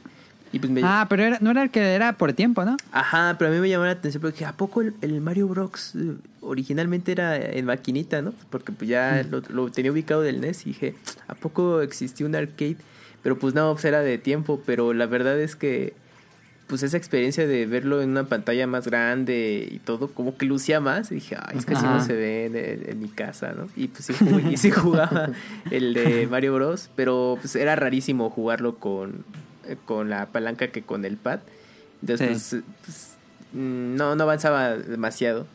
y 0.52 0.58
pues 0.58 0.70
me 0.70 0.82
Ah, 0.84 1.06
pero 1.08 1.22
era, 1.22 1.38
no 1.40 1.50
era 1.52 1.62
el 1.62 1.70
que 1.70 1.80
era 1.94 2.12
por 2.14 2.32
tiempo, 2.34 2.64
¿no? 2.64 2.76
Ajá, 2.90 3.36
pero 3.38 3.50
a 3.50 3.54
mí 3.54 3.60
me 3.60 3.68
llamó 3.70 3.84
la 3.86 3.92
atención 3.92 4.20
porque 4.20 4.44
¿a 4.44 4.52
poco 4.52 4.82
el, 4.82 4.94
el 5.00 5.20
Mario 5.22 5.48
Bros 5.48 5.94
originalmente 6.42 7.12
era 7.12 7.36
en 7.36 7.64
maquinita, 7.64 8.20
no? 8.20 8.34
Porque 8.50 8.72
pues 8.72 8.90
ya 8.90 9.24
lo, 9.30 9.40
lo 9.48 9.70
tenía 9.70 9.92
ubicado 9.92 10.20
del 10.22 10.40
NES 10.40 10.62
y 10.66 10.70
dije, 10.70 10.94
¿a 11.28 11.34
poco 11.34 11.80
existía 11.80 12.26
un 12.26 12.34
arcade? 12.34 12.76
Pero 13.22 13.38
pues 13.38 13.54
no, 13.54 13.72
pues 13.72 13.84
era 13.84 14.00
de 14.00 14.18
tiempo, 14.18 14.60
pero 14.66 14.92
la 14.92 15.06
verdad 15.06 15.40
es 15.40 15.54
que 15.56 15.94
pues 16.72 16.82
esa 16.82 16.96
experiencia 16.96 17.46
de 17.46 17.66
verlo 17.66 18.00
en 18.00 18.08
una 18.12 18.24
pantalla 18.24 18.66
más 18.66 18.86
grande 18.86 19.68
y 19.70 19.78
todo, 19.80 20.08
como 20.08 20.38
que 20.38 20.46
lucía 20.46 20.80
más. 20.80 21.12
Y 21.12 21.16
dije, 21.16 21.36
ay, 21.38 21.58
es 21.58 21.66
que 21.66 21.74
así 21.74 21.84
no 21.84 22.02
se 22.02 22.14
ve 22.14 22.46
en, 22.46 22.56
en- 22.56 22.88
en 22.92 22.98
mi 22.98 23.08
casa, 23.10 23.52
¿no? 23.52 23.68
Y 23.76 23.88
pues 23.88 24.06
sí, 24.06 24.14
jugué- 24.14 24.50
y 24.52 24.56
sí 24.56 24.70
jugaba 24.72 25.28
el 25.70 25.92
de 25.92 26.26
Mario 26.30 26.54
Bros, 26.54 26.88
pero 26.96 27.36
pues 27.40 27.56
era 27.56 27.76
rarísimo 27.76 28.30
jugarlo 28.30 28.76
con, 28.76 29.22
eh, 29.68 29.76
con 29.84 30.08
la 30.08 30.26
palanca 30.32 30.68
que 30.68 30.80
con 30.80 31.04
el 31.04 31.18
pad. 31.18 31.40
Entonces, 32.00 32.42
Sí. 32.42 32.56
pues, 32.56 32.64
pues, 32.86 33.08
mm, 33.52 33.94
no, 33.96 34.16
no 34.16 34.22
avanzaba 34.22 34.70
demasiado. 34.78 35.46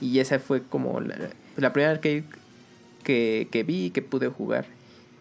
Y 0.00 0.18
esa 0.18 0.40
fue 0.40 0.60
como 0.62 1.00
la, 1.00 1.16
la 1.56 1.72
primera 1.72 1.92
arcade 1.92 2.24
que, 3.04 3.46
que 3.52 3.62
vi 3.62 3.84
y 3.86 3.90
que 3.90 4.02
pude 4.02 4.26
jugar. 4.26 4.66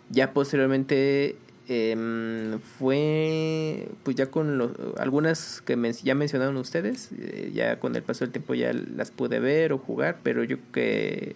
Ya 0.10 0.34
posteriormente 0.34 1.36
em, 1.68 2.60
fue, 2.60 3.88
pues 4.04 4.16
ya 4.16 4.28
con 4.32 4.58
los, 4.58 4.72
algunas 4.98 5.62
que 5.62 5.78
ya 6.04 6.16
mencionaron 6.16 6.58
ustedes, 6.58 7.10
eh, 7.18 7.52
ya 7.54 7.80
con 7.80 7.96
el 7.96 8.04
paso 8.04 8.26
del 8.26 8.32
tiempo 8.32 8.54
ya 8.54 8.74
las 8.74 9.12
pude 9.12 9.40
ver 9.40 9.74
o 9.74 9.78
jugar, 9.78 10.18
pero 10.24 10.44
yo 10.44 10.58
que 10.72 11.36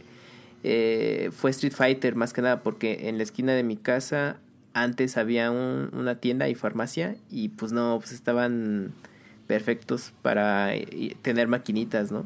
eh, 0.64 1.30
fue 1.34 1.52
Street 1.52 1.74
Fighter 1.74 2.16
más 2.16 2.34
que 2.34 2.42
nada, 2.42 2.62
porque 2.64 3.08
en 3.10 3.18
la 3.18 3.24
esquina 3.24 3.54
de 3.54 3.64
mi 3.64 3.78
casa 3.78 4.38
antes 4.74 5.18
había 5.18 5.50
un- 5.52 5.90
una 5.94 6.16
tienda 6.20 6.50
y 6.50 6.56
farmacia 6.56 7.16
y 7.32 7.50
pues 7.50 7.72
no, 7.72 7.98
pues 8.00 8.12
estaban 8.12 8.92
perfectos 9.48 10.12
para 10.22 10.76
eh, 10.76 11.16
tener 11.22 11.48
maquinitas, 11.48 12.12
¿no? 12.12 12.26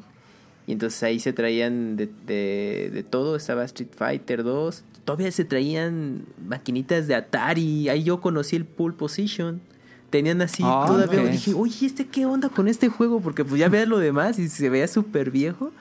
Y 0.68 0.74
entonces 0.74 1.02
ahí 1.04 1.20
se 1.20 1.34
traían 1.34 1.98
de, 1.98 2.10
de, 2.26 2.90
de 2.94 3.04
todo, 3.04 3.36
estaba 3.36 3.64
Street 3.66 3.90
Fighter 3.96 4.44
2, 4.44 4.84
todavía 5.06 5.32
se 5.32 5.46
traían 5.46 6.24
maquinitas 6.48 7.08
de 7.08 7.16
Atari, 7.16 7.90
ahí 7.90 8.04
yo 8.04 8.22
conocí 8.22 8.56
el 8.56 8.66
Pole 8.66 8.94
Position. 8.96 9.62
Tenían 10.10 10.42
así 10.42 10.62
Ah, 10.66 10.84
todavía 10.88 11.22
ok. 11.22 11.30
dije, 11.30 11.54
oye, 11.54 11.86
¿este 11.86 12.06
qué 12.08 12.26
onda 12.26 12.50
con 12.50 12.68
este 12.68 12.90
juego? 12.90 13.22
Porque 13.22 13.46
pues 13.46 13.60
ya 13.60 13.70
veas 13.70 13.88
lo 13.88 13.98
demás 13.98 14.38
y 14.40 14.50
se 14.50 14.70
veía 14.70 14.88
súper 14.88 15.32
viejo. 15.32 15.72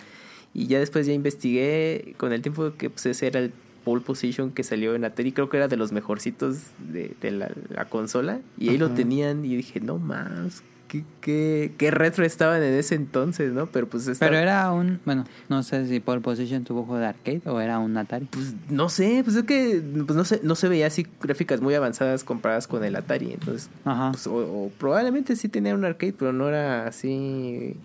Y 0.54 0.66
ya 0.68 0.78
después 0.78 1.06
ya 1.06 1.12
investigué 1.12 2.14
con 2.16 2.32
el 2.32 2.40
tiempo 2.42 2.72
que 2.78 2.90
pues 2.90 3.06
ese 3.06 3.26
era 3.26 3.40
el 3.40 3.52
pole 3.84 4.02
position 4.02 4.50
que 4.52 4.62
salió 4.62 4.94
en 4.94 5.04
Atari. 5.04 5.32
Creo 5.32 5.48
que 5.48 5.56
era 5.56 5.66
de 5.68 5.76
los 5.76 5.90
mejorcitos 5.90 6.58
de, 6.92 7.16
de 7.20 7.30
la, 7.32 7.50
la 7.70 7.86
consola. 7.86 8.40
Y 8.58 8.68
ahí 8.68 8.78
lo 8.78 8.90
tenían 8.90 9.44
y 9.44 9.56
dije, 9.56 9.80
no 9.80 9.98
más, 9.98 10.62
qué, 10.90 11.04
qué, 11.20 11.72
qué 11.78 11.90
retro 11.92 12.24
estaban 12.24 12.60
en 12.64 12.74
ese 12.74 12.96
entonces, 12.96 13.52
¿no? 13.52 13.66
Pero 13.66 13.88
pues 13.88 14.08
estaba- 14.08 14.28
Pero 14.30 14.42
era 14.42 14.72
un... 14.72 14.98
Bueno, 15.04 15.24
no 15.48 15.62
sé 15.62 15.86
si 15.86 16.00
Pole 16.00 16.20
Position 16.20 16.64
tuvo 16.64 16.82
juego 16.82 16.98
de 17.00 17.06
arcade 17.06 17.42
o 17.46 17.60
era 17.60 17.78
un 17.78 17.96
Atari. 17.96 18.26
Pues 18.26 18.54
no 18.68 18.88
sé, 18.88 19.20
pues 19.24 19.36
es 19.36 19.44
que 19.44 19.80
pues 20.04 20.16
no 20.16 20.24
se, 20.24 20.40
no 20.42 20.56
se 20.56 20.68
veía 20.68 20.88
así 20.88 21.06
gráficas 21.22 21.60
muy 21.60 21.74
avanzadas 21.74 22.24
comparadas 22.24 22.66
con 22.66 22.82
el 22.82 22.96
Atari. 22.96 23.32
Entonces, 23.32 23.70
Ajá. 23.84 24.10
pues, 24.10 24.26
o, 24.26 24.34
o 24.34 24.70
probablemente 24.78 25.36
sí 25.36 25.48
tenía 25.48 25.74
un 25.76 25.84
arcade, 25.84 26.12
pero 26.12 26.32
no 26.32 26.48
era 26.48 26.88
así 26.88 27.76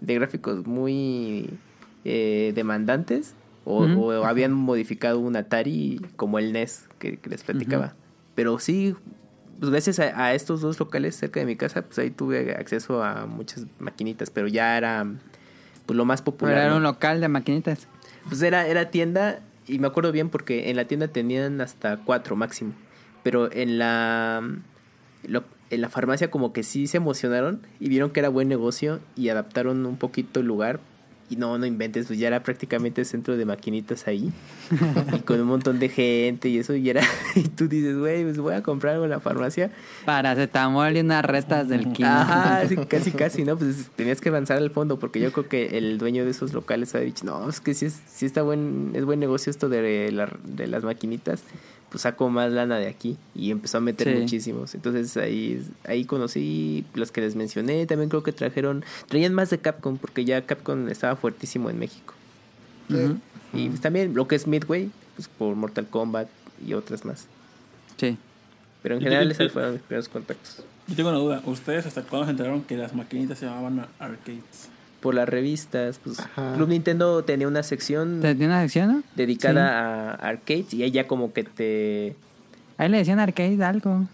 de 0.00 0.14
gráficos 0.14 0.66
muy 0.66 1.50
eh, 2.06 2.52
demandantes. 2.54 3.34
O, 3.68 4.12
habían 4.24 4.52
modificado 4.52 5.18
un 5.18 5.34
Atari 5.36 6.00
como 6.14 6.38
el 6.38 6.52
NES 6.52 6.84
que, 7.00 7.16
que 7.18 7.28
les 7.28 7.42
platicaba. 7.42 7.94
Pero 8.36 8.60
sí, 8.60 8.94
pues 9.58 9.70
gracias 9.70 9.98
a, 9.98 10.24
a 10.24 10.34
estos 10.34 10.60
dos 10.60 10.78
locales 10.78 11.16
cerca 11.16 11.40
de 11.40 11.46
mi 11.46 11.56
casa, 11.56 11.82
pues 11.82 11.98
ahí 11.98 12.10
tuve 12.10 12.52
acceso 12.54 13.02
a 13.02 13.26
muchas 13.26 13.66
maquinitas, 13.78 14.30
pero 14.30 14.46
ya 14.48 14.76
era 14.76 15.06
pues 15.86 15.96
lo 15.96 16.04
más 16.04 16.20
Pero 16.22 16.32
popular. 16.32 16.58
era 16.58 16.70
¿no? 16.70 16.76
un 16.76 16.82
local 16.82 17.20
de 17.20 17.28
maquinitas. 17.28 17.86
Pues 18.28 18.42
era, 18.42 18.66
era 18.66 18.90
tienda 18.90 19.40
y 19.66 19.78
me 19.78 19.86
acuerdo 19.86 20.12
bien 20.12 20.28
porque 20.30 20.70
en 20.70 20.76
la 20.76 20.84
tienda 20.86 21.08
tenían 21.08 21.60
hasta 21.60 21.98
cuatro 21.98 22.34
máximo. 22.36 22.72
Pero 23.22 23.50
en 23.52 23.78
la, 23.78 24.42
lo- 25.26 25.44
en 25.70 25.80
la 25.80 25.88
farmacia 25.88 26.30
como 26.30 26.52
que 26.52 26.62
sí 26.62 26.86
se 26.86 26.96
emocionaron 26.98 27.60
y 27.80 27.88
vieron 27.88 28.10
que 28.10 28.20
era 28.20 28.28
buen 28.28 28.48
negocio 28.48 29.00
y 29.16 29.28
adaptaron 29.30 29.84
un 29.86 29.96
poquito 29.96 30.40
el 30.40 30.46
lugar. 30.46 30.80
Y 31.28 31.34
no, 31.36 31.58
no 31.58 31.66
inventes, 31.66 32.06
pues 32.06 32.18
ya 32.20 32.28
era 32.28 32.42
prácticamente 32.44 33.04
centro 33.04 33.36
de 33.36 33.44
maquinitas 33.44 34.06
ahí. 34.06 34.30
y 35.12 35.18
con 35.20 35.40
un 35.40 35.48
montón 35.48 35.78
de 35.80 35.88
gente 35.88 36.48
y 36.48 36.58
eso. 36.58 36.74
Y 36.76 36.88
era 36.88 37.02
y 37.34 37.42
tú 37.42 37.66
dices, 37.68 37.98
güey, 37.98 38.22
pues 38.22 38.38
voy 38.38 38.54
a 38.54 38.62
comprar 38.62 38.92
algo 38.94 39.04
en 39.06 39.10
la 39.10 39.18
farmacia. 39.20 39.70
Paracetamol 40.04 40.96
y 40.96 41.00
unas 41.00 41.24
retas 41.24 41.68
del 41.68 41.92
kilo. 41.92 42.08
Ajá, 42.08 42.66
sí, 42.68 42.76
casi, 42.88 43.10
casi, 43.12 43.44
¿no? 43.44 43.56
Pues 43.56 43.90
tenías 43.96 44.20
que 44.20 44.28
avanzar 44.28 44.58
al 44.58 44.70
fondo 44.70 44.98
porque 44.98 45.20
yo 45.20 45.32
creo 45.32 45.48
que 45.48 45.78
el 45.78 45.98
dueño 45.98 46.24
de 46.24 46.30
esos 46.30 46.52
locales 46.52 46.94
ha 46.94 47.00
dicho, 47.00 47.24
no, 47.24 47.48
es 47.48 47.60
que 47.60 47.74
si 47.74 47.86
es, 47.86 48.00
sí 48.08 48.24
está 48.24 48.42
buen, 48.42 48.92
es 48.94 49.04
buen 49.04 49.18
negocio 49.20 49.50
esto 49.50 49.68
de, 49.68 50.10
la- 50.12 50.32
de 50.44 50.66
las 50.68 50.84
maquinitas, 50.84 51.42
pues 51.90 52.02
saco 52.02 52.28
más 52.30 52.52
lana 52.52 52.78
de 52.78 52.88
aquí 52.88 53.16
y 53.34 53.50
empezó 53.50 53.78
a 53.78 53.80
meter 53.80 54.12
Sí. 54.12 54.20
muchísimos. 54.20 54.74
Entonces 54.74 55.16
ahí, 55.16 55.64
ahí 55.84 56.04
conocí 56.04 56.84
los 56.94 57.12
que 57.12 57.20
les 57.20 57.36
mencioné, 57.36 57.86
también 57.86 58.08
creo 58.08 58.22
que 58.22 58.32
trajeron, 58.32 58.84
traían 59.08 59.32
más 59.34 59.50
de 59.50 59.58
Capcom 59.58 59.96
porque 59.98 60.24
ya 60.24 60.42
Capcom 60.42 60.88
estaba 60.88 61.16
fuertísimo 61.16 61.70
en 61.70 61.78
México. 61.78 62.14
Y 63.52 63.68
pues, 63.68 63.80
también 63.80 64.14
lo 64.14 64.28
que 64.28 64.34
es 64.36 64.46
Midway, 64.46 64.90
pues 65.16 65.28
por 65.28 65.54
Mortal 65.56 65.86
Kombat 65.86 66.28
y 66.66 66.74
otras 66.74 67.04
más. 67.04 67.26
Sí. 67.96 68.16
Pero 68.82 68.96
en 68.96 69.00
Yo 69.00 69.04
general 69.06 69.30
esos 69.30 69.52
fueron 69.52 69.72
mis 69.72 69.82
primeros 69.82 70.08
contactos. 70.08 70.62
Yo 70.86 70.94
tengo 70.94 71.08
una 71.10 71.18
duda. 71.18 71.42
¿Ustedes 71.46 71.86
hasta 71.86 72.02
cuándo 72.02 72.26
se 72.26 72.30
enteraron 72.32 72.62
que 72.62 72.76
las 72.76 72.94
maquinitas 72.94 73.38
se 73.38 73.46
llamaban 73.46 73.86
arcades? 73.98 74.68
Por 75.00 75.14
las 75.14 75.28
revistas, 75.28 76.00
pues 76.02 76.18
Ajá. 76.20 76.54
Club 76.54 76.68
Nintendo 76.68 77.22
tenía 77.22 77.46
una 77.46 77.62
sección 77.62 78.20
¿Tenía 78.20 78.46
una 78.48 78.60
sección, 78.62 78.88
no? 78.92 79.02
dedicada 79.14 80.10
a 80.10 80.14
arcades 80.14 80.72
y 80.74 80.82
ahí 80.82 80.90
ya 80.90 81.06
como 81.06 81.32
que 81.32 81.44
te... 81.44 82.16
Ahí 82.78 82.88
le 82.88 82.98
decían 82.98 83.20
arcade 83.20 83.62
algo. 83.62 84.06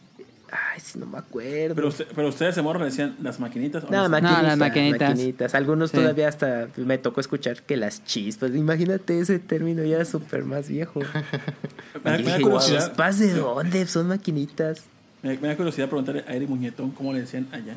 Ay, 0.50 0.80
sí, 0.82 0.98
no 0.98 1.06
me 1.06 1.16
acuerdo. 1.16 1.74
Pero, 1.74 1.88
usted- 1.88 2.06
pero 2.14 2.28
ustedes 2.28 2.54
se 2.54 2.60
morro 2.60 2.80
le 2.80 2.84
decían 2.86 3.16
las 3.22 3.40
maquinitas. 3.40 3.84
¿o 3.84 3.86
No, 3.90 4.02
las- 4.02 4.10
maquinitas, 4.10 4.42
las 4.42 4.58
maquinitas. 4.58 5.10
maquinitas. 5.10 5.54
Algunos 5.54 5.90
Sí. 5.90 5.96
todavía 5.96 6.28
hasta 6.28 6.68
me 6.76 6.98
tocó 6.98 7.20
escuchar 7.22 7.62
que 7.62 7.76
las 7.78 8.04
chispas. 8.04 8.50
Imagínate 8.54 9.18
ese 9.18 9.38
término 9.38 9.82
ya 9.84 10.04
súper 10.04 10.44
más 10.44 10.68
viejo. 10.68 11.00
me, 12.04 12.10
da, 12.10 12.10
me 12.10 12.10
da 12.10 12.16
Dije, 12.18 12.40
curiosidad. 12.42 12.88
¿Chispas 12.88 13.18
de 13.18 13.32
dónde? 13.32 13.86
Son 13.86 14.08
maquinitas. 14.08 14.84
Me, 15.22 15.38
me 15.38 15.48
da 15.48 15.56
curiosidad 15.56 15.88
preguntarle 15.88 16.22
a 16.28 16.34
Eric 16.34 16.50
Muñetón 16.50 16.90
cómo 16.90 17.14
le 17.14 17.20
decían 17.20 17.48
allá. 17.52 17.76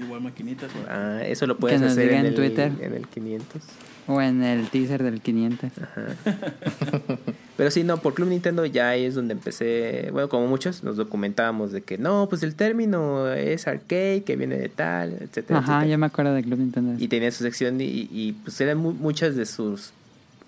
Igual 0.00 0.20
maquinitas. 0.22 0.70
¿no? 0.74 0.80
Ah, 0.88 1.20
eso 1.24 1.46
lo 1.46 1.56
puedes 1.58 1.78
Que 1.78 1.84
nos 1.84 1.92
hacer 1.92 2.04
diga 2.08 2.20
en, 2.20 2.26
en 2.26 2.32
el, 2.32 2.34
Twitter. 2.34 2.72
en 2.80 2.94
el 2.94 3.06
500. 3.06 3.62
O 4.08 4.20
en 4.20 4.42
el 4.42 4.68
teaser 4.68 5.02
del 5.02 5.20
500. 5.20 5.70
Pero 7.56 7.70
sí, 7.70 7.84
no, 7.84 7.98
por 7.98 8.14
Club 8.14 8.28
Nintendo 8.28 8.64
ya 8.66 8.88
ahí 8.88 9.04
es 9.04 9.14
donde 9.14 9.32
empecé, 9.34 10.08
bueno, 10.12 10.28
como 10.28 10.46
muchos, 10.46 10.82
nos 10.82 10.96
documentábamos 10.96 11.72
de 11.72 11.82
que 11.82 11.98
no, 11.98 12.26
pues 12.28 12.42
el 12.42 12.54
término 12.54 13.30
es 13.32 13.66
arcade, 13.68 14.22
que 14.24 14.36
viene 14.36 14.56
de 14.56 14.68
tal, 14.70 15.12
etcétera, 15.20 15.58
Ajá, 15.60 15.72
etcétera. 15.74 15.86
yo 15.92 15.98
me 15.98 16.06
acuerdo 16.06 16.32
de 16.34 16.42
Club 16.42 16.58
Nintendo. 16.58 16.94
Y 17.02 17.08
tenía 17.08 17.30
su 17.30 17.44
sección 17.44 17.80
y, 17.80 17.84
y, 18.10 18.32
pues 18.42 18.58
eran 18.62 18.78
mu- 18.78 18.94
muchas 18.94 19.36
de 19.36 19.44
sus 19.46 19.92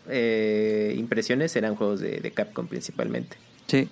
eh, 0.08 0.94
impresiones 0.96 1.54
eran 1.54 1.74
juegos 1.76 2.00
de, 2.00 2.18
de 2.20 2.30
Capcom 2.30 2.66
principalmente. 2.66 3.36
Sí. 3.66 3.88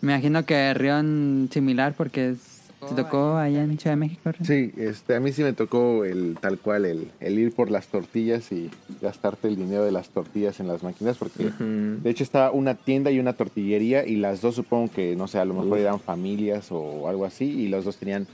Me 0.00 0.12
imagino 0.12 0.44
que 0.44 0.72
Rion 0.74 1.48
similar 1.50 1.94
porque 1.96 2.30
es- 2.30 2.47
te 2.86 2.94
tocó 2.94 3.36
allá 3.36 3.62
en 3.62 3.78
Ciudad 3.78 3.92
de 3.92 4.00
México. 4.00 4.30
Sí, 4.42 4.72
este, 4.76 5.16
a 5.16 5.20
mí 5.20 5.32
sí 5.32 5.42
me 5.42 5.52
tocó 5.52 6.04
el 6.04 6.38
tal 6.40 6.58
cual, 6.58 6.84
el, 6.84 7.10
el 7.20 7.38
ir 7.38 7.52
por 7.52 7.70
las 7.70 7.88
tortillas 7.88 8.52
y 8.52 8.70
gastarte 9.00 9.48
el 9.48 9.56
dinero 9.56 9.84
de 9.84 9.92
las 9.92 10.10
tortillas 10.10 10.60
en 10.60 10.68
las 10.68 10.82
máquinas, 10.82 11.16
porque 11.18 11.50
de 11.58 12.10
hecho 12.10 12.22
estaba 12.22 12.50
una 12.52 12.74
tienda 12.74 13.10
y 13.10 13.18
una 13.18 13.32
tortillería 13.32 14.06
y 14.06 14.16
las 14.16 14.40
dos 14.40 14.54
supongo 14.54 14.92
que, 14.92 15.16
no 15.16 15.26
sé, 15.26 15.38
a 15.38 15.44
lo 15.44 15.54
mejor 15.54 15.78
eran 15.78 15.98
familias 15.98 16.68
o 16.70 17.08
algo 17.08 17.24
así 17.24 17.44
y 17.44 17.68
los 17.68 17.84
dos 17.84 17.96
tenían 17.96 18.26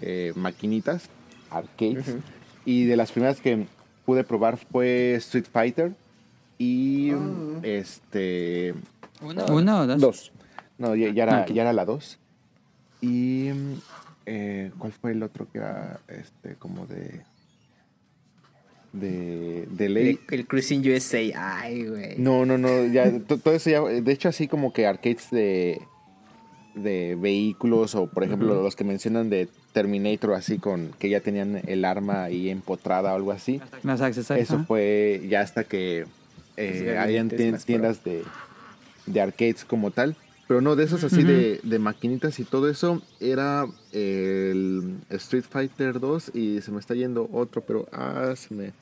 eh, 0.00 0.32
maquinitas, 0.36 1.08
arcades. 1.50 2.16
Y 2.64 2.84
de 2.84 2.96
las 2.96 3.12
primeras 3.12 3.40
que 3.40 3.66
pude 4.04 4.24
probar 4.24 4.56
fue 4.56 5.14
Street 5.16 5.46
Fighter 5.52 5.92
y 6.58 7.12
este... 7.62 8.74
¿Uno 9.20 9.80
o 9.80 9.86
dos? 9.86 10.00
Dos. 10.00 10.32
No, 10.78 10.96
ya, 10.96 11.10
ya 11.12 11.24
era, 11.24 11.46
ya 11.46 11.62
era 11.62 11.72
la 11.72 11.84
dos. 11.84 12.18
Y. 13.02 13.50
eh, 14.26 14.70
¿Cuál 14.78 14.92
fue 14.92 15.10
el 15.12 15.22
otro 15.22 15.46
que 15.52 15.58
era 15.58 16.00
este 16.08 16.54
como 16.54 16.86
de. 16.86 17.20
De. 18.92 19.66
De 19.70 19.88
ley? 19.88 20.18
El, 20.28 20.40
el 20.40 20.46
Cruising 20.46 20.80
USA, 20.88 21.18
ay, 21.62 21.86
güey. 21.86 22.18
No, 22.18 22.44
no, 22.46 22.58
no. 22.58 22.86
Ya, 22.86 23.10
to- 23.26 23.38
todo 23.38 23.54
eso 23.54 23.70
ya. 23.70 23.80
De 23.82 24.12
hecho, 24.12 24.28
así 24.28 24.48
como 24.48 24.72
que 24.72 24.86
arcades 24.86 25.30
de. 25.30 25.80
De 26.74 27.16
vehículos, 27.20 27.94
o 27.94 28.06
por 28.06 28.24
ejemplo, 28.24 28.62
los 28.62 28.76
que 28.76 28.84
mencionan 28.84 29.28
de 29.28 29.46
Terminator, 29.74 30.32
así 30.32 30.56
con. 30.58 30.92
Que 30.98 31.10
ya 31.10 31.20
tenían 31.20 31.60
el 31.66 31.84
arma 31.84 32.24
ahí 32.24 32.48
empotrada 32.48 33.12
o 33.12 33.16
algo 33.16 33.30
así. 33.32 33.60
Eso 34.38 34.64
fue 34.64 35.22
ya 35.28 35.40
hasta 35.42 35.64
que 35.64 36.06
Pues 36.56 36.80
eh, 36.80 36.94
más 37.52 37.60
pro. 37.60 37.66
tiendas 37.66 38.04
de, 38.04 38.22
de 39.04 39.20
arcades 39.20 39.66
como 39.66 39.90
tal. 39.90 40.16
Pero 40.48 40.60
no, 40.60 40.76
de 40.76 40.84
esos 40.84 41.04
así 41.04 41.22
de, 41.22 41.60
de 41.62 41.78
maquinitas 41.78 42.38
y 42.38 42.44
todo 42.44 42.68
eso, 42.68 43.00
era 43.20 43.66
el 43.92 44.98
Street 45.10 45.44
Fighter 45.48 46.00
2 46.00 46.32
y 46.34 46.60
se 46.60 46.72
me 46.72 46.80
está 46.80 46.94
yendo 46.94 47.28
otro, 47.32 47.62
pero 47.62 47.86
ah, 47.92 48.34
se 48.36 48.54
me, 48.54 48.72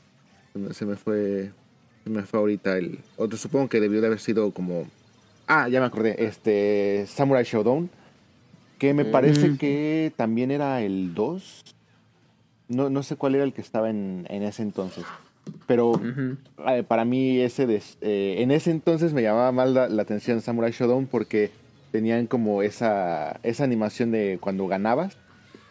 se 0.53 0.59
me, 0.59 0.75
se 0.75 0.87
me 0.87 0.97
fue, 0.97 1.53
se 2.03 2.11
me 2.11 2.23
fue 2.23 2.41
ahorita 2.41 2.77
el 2.77 2.99
otro. 3.17 3.39
Supongo 3.39 3.69
que 3.69 3.81
debió 3.81 4.01
de 4.01 4.09
haber 4.09 4.21
sido 4.21 4.51
como, 4.53 4.89
ah, 5.47 5.69
ya 5.69 5.81
me 5.81 5.87
acordé, 5.87 6.25
este 6.25 7.05
Samurai 7.07 7.45
Showdown, 7.45 7.91
que 8.79 8.95
me 8.95 9.05
parece 9.05 9.57
que 9.59 10.13
también 10.17 10.51
era 10.51 10.83
el 10.83 11.15
2. 11.15 11.63
No, 12.69 12.89
no 12.89 13.03
sé 13.03 13.17
cuál 13.17 13.35
era 13.35 13.45
el 13.45 13.53
que 13.53 13.61
estaba 13.61 13.91
en, 13.91 14.27
en 14.31 14.43
ese 14.43 14.63
entonces. 14.63 15.05
Pero 15.67 15.93
eh, 16.69 16.83
para 16.87 17.05
mí 17.05 17.41
ese 17.41 17.67
eh, 18.01 18.37
en 18.39 18.51
ese 18.51 18.71
entonces 18.71 19.13
me 19.13 19.23
llamaba 19.23 19.53
más 19.53 19.71
la, 19.71 19.89
la 19.89 20.03
atención 20.03 20.41
Samurai 20.41 20.73
Shodown 20.73 21.07
porque 21.07 21.51
tenían 21.93 22.27
como 22.27 22.63
esa, 22.63 23.39
esa 23.43 23.65
animación 23.65 24.11
de 24.13 24.39
cuando 24.41 24.67
ganabas 24.67 25.17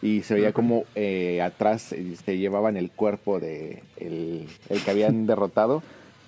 y 0.01 0.22
se 0.24 0.36
veía 0.36 0.53
como 0.53 0.86
eh, 0.95 1.41
atrás 1.41 1.82
se 2.24 2.38
llevaban 2.38 2.78
el 2.78 2.91
cuerpo 2.91 3.39
de 3.39 3.84
el, 3.97 4.47
el 4.70 4.82
que 4.84 4.91
habían 4.91 5.26
derrotado. 5.28 5.84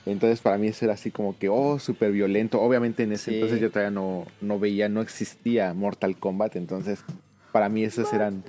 Entonces 0.06 0.42
para 0.42 0.58
mí 0.58 0.68
eso 0.68 0.86
era 0.86 0.96
así 0.96 1.12
como 1.12 1.38
que, 1.38 1.48
oh, 1.48 1.78
súper 1.80 2.12
violento. 2.12 2.60
Obviamente 2.62 3.04
en 3.04 3.12
ese 3.14 3.32
Sí. 3.32 3.36
entonces 3.36 3.60
yo 3.62 3.70
todavía 3.70 3.92
no, 3.92 4.26
no 4.42 4.60
veía, 4.60 4.90
no 4.90 5.02
existía 5.02 5.74
Mortal 5.74 6.18
Kombat. 6.18 6.56
Entonces 6.56 7.04
para 7.52 7.70
mí 7.70 7.84
esos 7.84 8.12
eran 8.14 8.44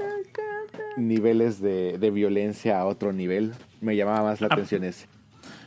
niveles 0.97 1.61
de, 1.61 1.99
de 1.99 2.11
violencia 2.11 2.80
a 2.80 2.86
otro 2.86 3.12
nivel. 3.12 3.53
Me 3.83 3.97
llamaba 3.97 4.22
más 4.22 4.41
la 4.41 4.47
Ah, 4.47 4.55
atención 4.55 4.85
ese. 4.85 5.07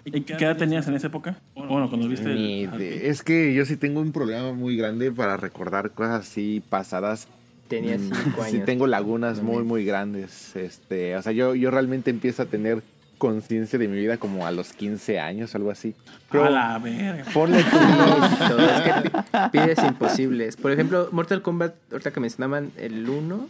¿Y 0.06 0.22
qué 0.22 0.34
edad 0.46 0.56
tenías 0.56 0.88
en 0.88 0.94
esa 0.96 1.08
época? 1.08 1.38
Bueno, 1.54 1.90
cuando 1.90 2.08
viste 2.08 2.32
el- 2.32 2.72
de- 2.78 3.10
es 3.10 3.22
que 3.24 3.54
yo 3.54 3.66
sí 3.66 3.76
tengo 3.76 4.00
un 4.00 4.12
problema 4.14 4.54
muy 4.54 4.78
grande 4.78 5.12
para 5.12 5.36
recordar 5.36 5.92
cosas 5.92 6.22
así 6.28 6.64
pasadas. 6.70 7.28
Tenía 7.68 7.98
Mm, 7.98 8.00
cinco 8.00 8.42
años. 8.44 8.52
Sí 8.52 8.60
tengo 8.66 8.88
lagunas 8.88 9.42
muy 9.42 9.64
muy 9.64 9.84
grandes. 9.84 10.56
Este, 10.56 11.16
o 11.18 11.22
sea, 11.22 11.34
yo, 11.34 11.56
yo 11.56 11.72
realmente 11.72 12.10
empiezo 12.10 12.44
a 12.44 12.46
tener 12.46 12.84
conciencia 13.18 13.78
de 13.80 13.88
mi 13.88 13.98
vida 13.98 14.18
como 14.18 14.46
a 14.46 14.52
los 14.52 14.72
15 14.72 15.20
años, 15.20 15.56
algo 15.56 15.72
así. 15.72 15.94
Pero 16.32 16.46
A 16.46 16.50
la 16.50 16.80
verga. 16.80 17.26
ponle 17.34 17.64
Todo, 17.64 18.60
es 18.70 18.82
que 18.82 19.10
pi- 19.10 19.38
pides 19.52 19.80
imposibles. 19.84 20.56
Por 20.56 20.72
ejemplo, 20.72 21.10
Mortal 21.12 21.42
Kombat, 21.42 21.74
ahorita 21.92 22.12
que 22.12 22.20
mencionaban 22.22 22.72
el 22.78 23.10
1, 23.10 23.48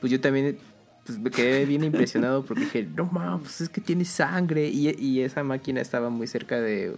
pues 0.00 0.10
yo 0.12 0.20
también 0.20 0.58
pues, 1.04 1.18
me 1.18 1.30
quedé 1.30 1.66
bien 1.66 1.84
impresionado 1.84 2.44
porque 2.44 2.64
dije, 2.64 2.88
no 2.94 3.06
mames, 3.06 3.42
pues 3.42 3.60
es 3.62 3.68
que 3.68 3.80
tiene 3.80 4.04
sangre. 4.04 4.68
Y, 4.68 4.90
y 4.98 5.20
esa 5.20 5.42
máquina 5.42 5.80
estaba 5.80 6.10
muy 6.10 6.26
cerca 6.26 6.60
de 6.60 6.96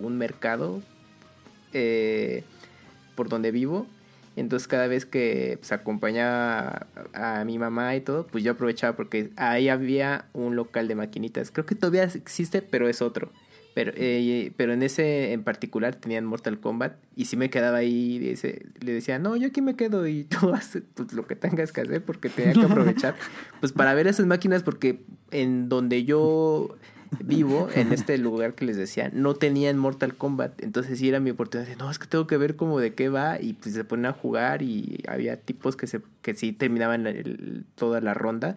un 0.00 0.18
mercado 0.18 0.82
eh, 1.72 2.44
por 3.14 3.28
donde 3.28 3.50
vivo. 3.50 3.86
Entonces 4.36 4.66
cada 4.66 4.88
vez 4.88 5.06
que 5.06 5.58
pues, 5.60 5.70
acompañaba 5.70 6.88
a, 7.12 7.40
a 7.40 7.44
mi 7.44 7.58
mamá 7.58 7.94
y 7.94 8.00
todo, 8.00 8.26
pues 8.26 8.42
yo 8.42 8.52
aprovechaba 8.52 8.96
porque 8.96 9.30
ahí 9.36 9.68
había 9.68 10.26
un 10.32 10.56
local 10.56 10.88
de 10.88 10.96
maquinitas. 10.96 11.52
Creo 11.52 11.66
que 11.66 11.76
todavía 11.76 12.02
existe, 12.04 12.60
pero 12.60 12.88
es 12.88 13.00
otro. 13.00 13.30
Pero, 13.74 13.92
eh, 13.96 14.52
pero 14.56 14.72
en 14.72 14.82
ese 14.84 15.32
en 15.32 15.42
particular 15.42 15.96
tenían 15.96 16.24
Mortal 16.24 16.60
Kombat 16.60 16.94
y 17.16 17.24
si 17.24 17.36
me 17.36 17.50
quedaba 17.50 17.78
ahí 17.78 18.16
y 18.16 18.84
le 18.84 18.92
decía, 18.92 19.18
no, 19.18 19.34
yo 19.36 19.48
aquí 19.48 19.60
me 19.62 19.74
quedo 19.74 20.06
y 20.06 20.24
tú 20.40 20.54
haces 20.54 20.84
pues, 20.94 21.12
lo 21.12 21.26
que 21.26 21.34
tengas 21.34 21.72
que 21.72 21.80
hacer 21.80 22.02
porque 22.04 22.28
tenía 22.28 22.52
que 22.52 22.62
aprovechar 22.66 23.16
pues 23.60 23.72
para 23.72 23.92
ver 23.94 24.06
esas 24.06 24.26
máquinas 24.26 24.62
porque 24.62 25.00
en 25.32 25.68
donde 25.68 26.04
yo 26.04 26.76
vivo, 27.24 27.68
en 27.74 27.92
este 27.92 28.18
lugar 28.18 28.54
que 28.54 28.64
les 28.64 28.76
decía, 28.76 29.10
no 29.12 29.34
tenían 29.34 29.78
Mortal 29.78 30.14
Kombat. 30.16 30.62
Entonces 30.62 30.98
sí 30.98 31.08
era 31.08 31.20
mi 31.20 31.30
oportunidad 31.30 31.68
de, 31.68 31.76
no, 31.76 31.88
es 31.90 31.98
que 32.00 32.06
tengo 32.08 32.26
que 32.26 32.36
ver 32.36 32.56
como 32.56 32.80
de 32.80 32.94
qué 32.94 33.08
va. 33.08 33.40
Y 33.40 33.52
pues 33.52 33.74
se 33.74 33.84
ponen 33.84 34.06
a 34.06 34.12
jugar 34.12 34.62
y 34.62 35.02
había 35.06 35.36
tipos 35.36 35.76
que, 35.76 35.86
se, 35.86 36.00
que 36.22 36.34
sí 36.34 36.52
terminaban 36.52 37.06
el- 37.06 37.64
toda 37.76 38.00
la 38.00 38.14
ronda. 38.14 38.56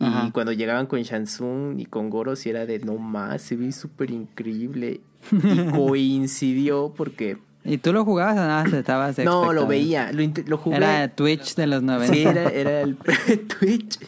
Y 0.00 0.30
cuando 0.30 0.52
llegaban 0.52 0.86
con 0.86 1.02
Shansung 1.02 1.80
y 1.80 1.86
con 1.86 2.08
Goro, 2.08 2.36
sí 2.36 2.50
era 2.50 2.66
de, 2.66 2.78
no 2.78 2.98
más, 2.98 3.42
se 3.42 3.56
ve 3.56 3.72
súper 3.72 4.10
increíble. 4.10 5.00
Y 5.32 5.70
coincidió 5.72 6.94
porque... 6.96 7.38
¿Y 7.64 7.78
tú 7.78 7.92
lo 7.92 8.04
jugabas 8.04 8.34
o 8.34 8.40
nada? 8.40 8.78
Estabas 8.78 9.18
No, 9.18 9.52
lo 9.52 9.66
veía, 9.66 10.12
lo, 10.12 10.56
jugué. 10.56 10.76
Era 10.76 11.08
Twitch 11.08 11.56
de 11.56 11.66
los 11.66 11.82
90. 11.82 12.14
Sí, 12.14 12.22
era, 12.22 12.48
era 12.48 12.80
el 12.82 12.96
Twitch. 13.58 13.98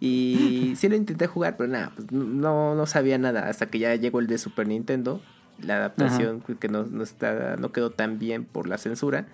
Y 0.00 0.74
sí 0.76 0.88
lo 0.88 0.96
intenté 0.96 1.26
jugar, 1.26 1.56
pero 1.56 1.68
nada, 1.68 1.92
pues 1.94 2.10
no, 2.12 2.74
no 2.74 2.86
sabía 2.86 3.18
nada. 3.18 3.48
Hasta 3.48 3.66
que 3.66 3.78
ya 3.78 3.94
llegó 3.96 4.20
el 4.20 4.26
de 4.26 4.38
Super 4.38 4.66
Nintendo. 4.68 5.20
La 5.62 5.76
adaptación 5.76 6.40
que 6.40 6.68
no, 6.68 6.84
no, 6.84 7.02
está, 7.02 7.56
no 7.56 7.70
quedó 7.70 7.90
tan 7.90 8.18
bien 8.18 8.44
por 8.44 8.66
la 8.66 8.78
censura. 8.78 9.26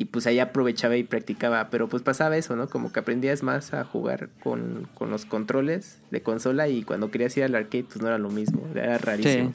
Y 0.00 0.06
pues 0.06 0.26
ahí 0.26 0.38
aprovechaba 0.38 0.96
y 0.96 1.02
practicaba. 1.04 1.68
Pero 1.68 1.86
pues 1.90 2.02
pasaba 2.02 2.34
eso, 2.38 2.56
¿no? 2.56 2.70
Como 2.70 2.90
que 2.90 3.00
aprendías 3.00 3.42
más 3.42 3.74
a 3.74 3.84
jugar 3.84 4.30
con, 4.42 4.88
con 4.94 5.10
los 5.10 5.26
controles 5.26 5.98
de 6.10 6.22
consola. 6.22 6.68
Y 6.68 6.84
cuando 6.84 7.10
querías 7.10 7.36
ir 7.36 7.44
al 7.44 7.54
arcade, 7.54 7.84
pues 7.84 8.00
no 8.00 8.08
era 8.08 8.16
lo 8.16 8.30
mismo. 8.30 8.66
Era 8.74 8.96
rarísimo. 8.96 9.52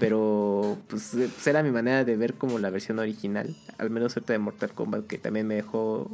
Pero 0.00 0.78
pues, 0.88 1.10
pues, 1.14 1.46
era 1.46 1.62
mi 1.62 1.70
manera 1.70 2.04
de 2.06 2.16
ver 2.16 2.32
como 2.32 2.58
la 2.58 2.70
versión 2.70 3.00
original. 3.00 3.54
Al 3.76 3.90
menos 3.90 4.16
ahorita 4.16 4.32
de 4.32 4.38
Mortal 4.38 4.72
Kombat, 4.72 5.06
que 5.06 5.18
también 5.18 5.46
me 5.46 5.56
dejó 5.56 6.10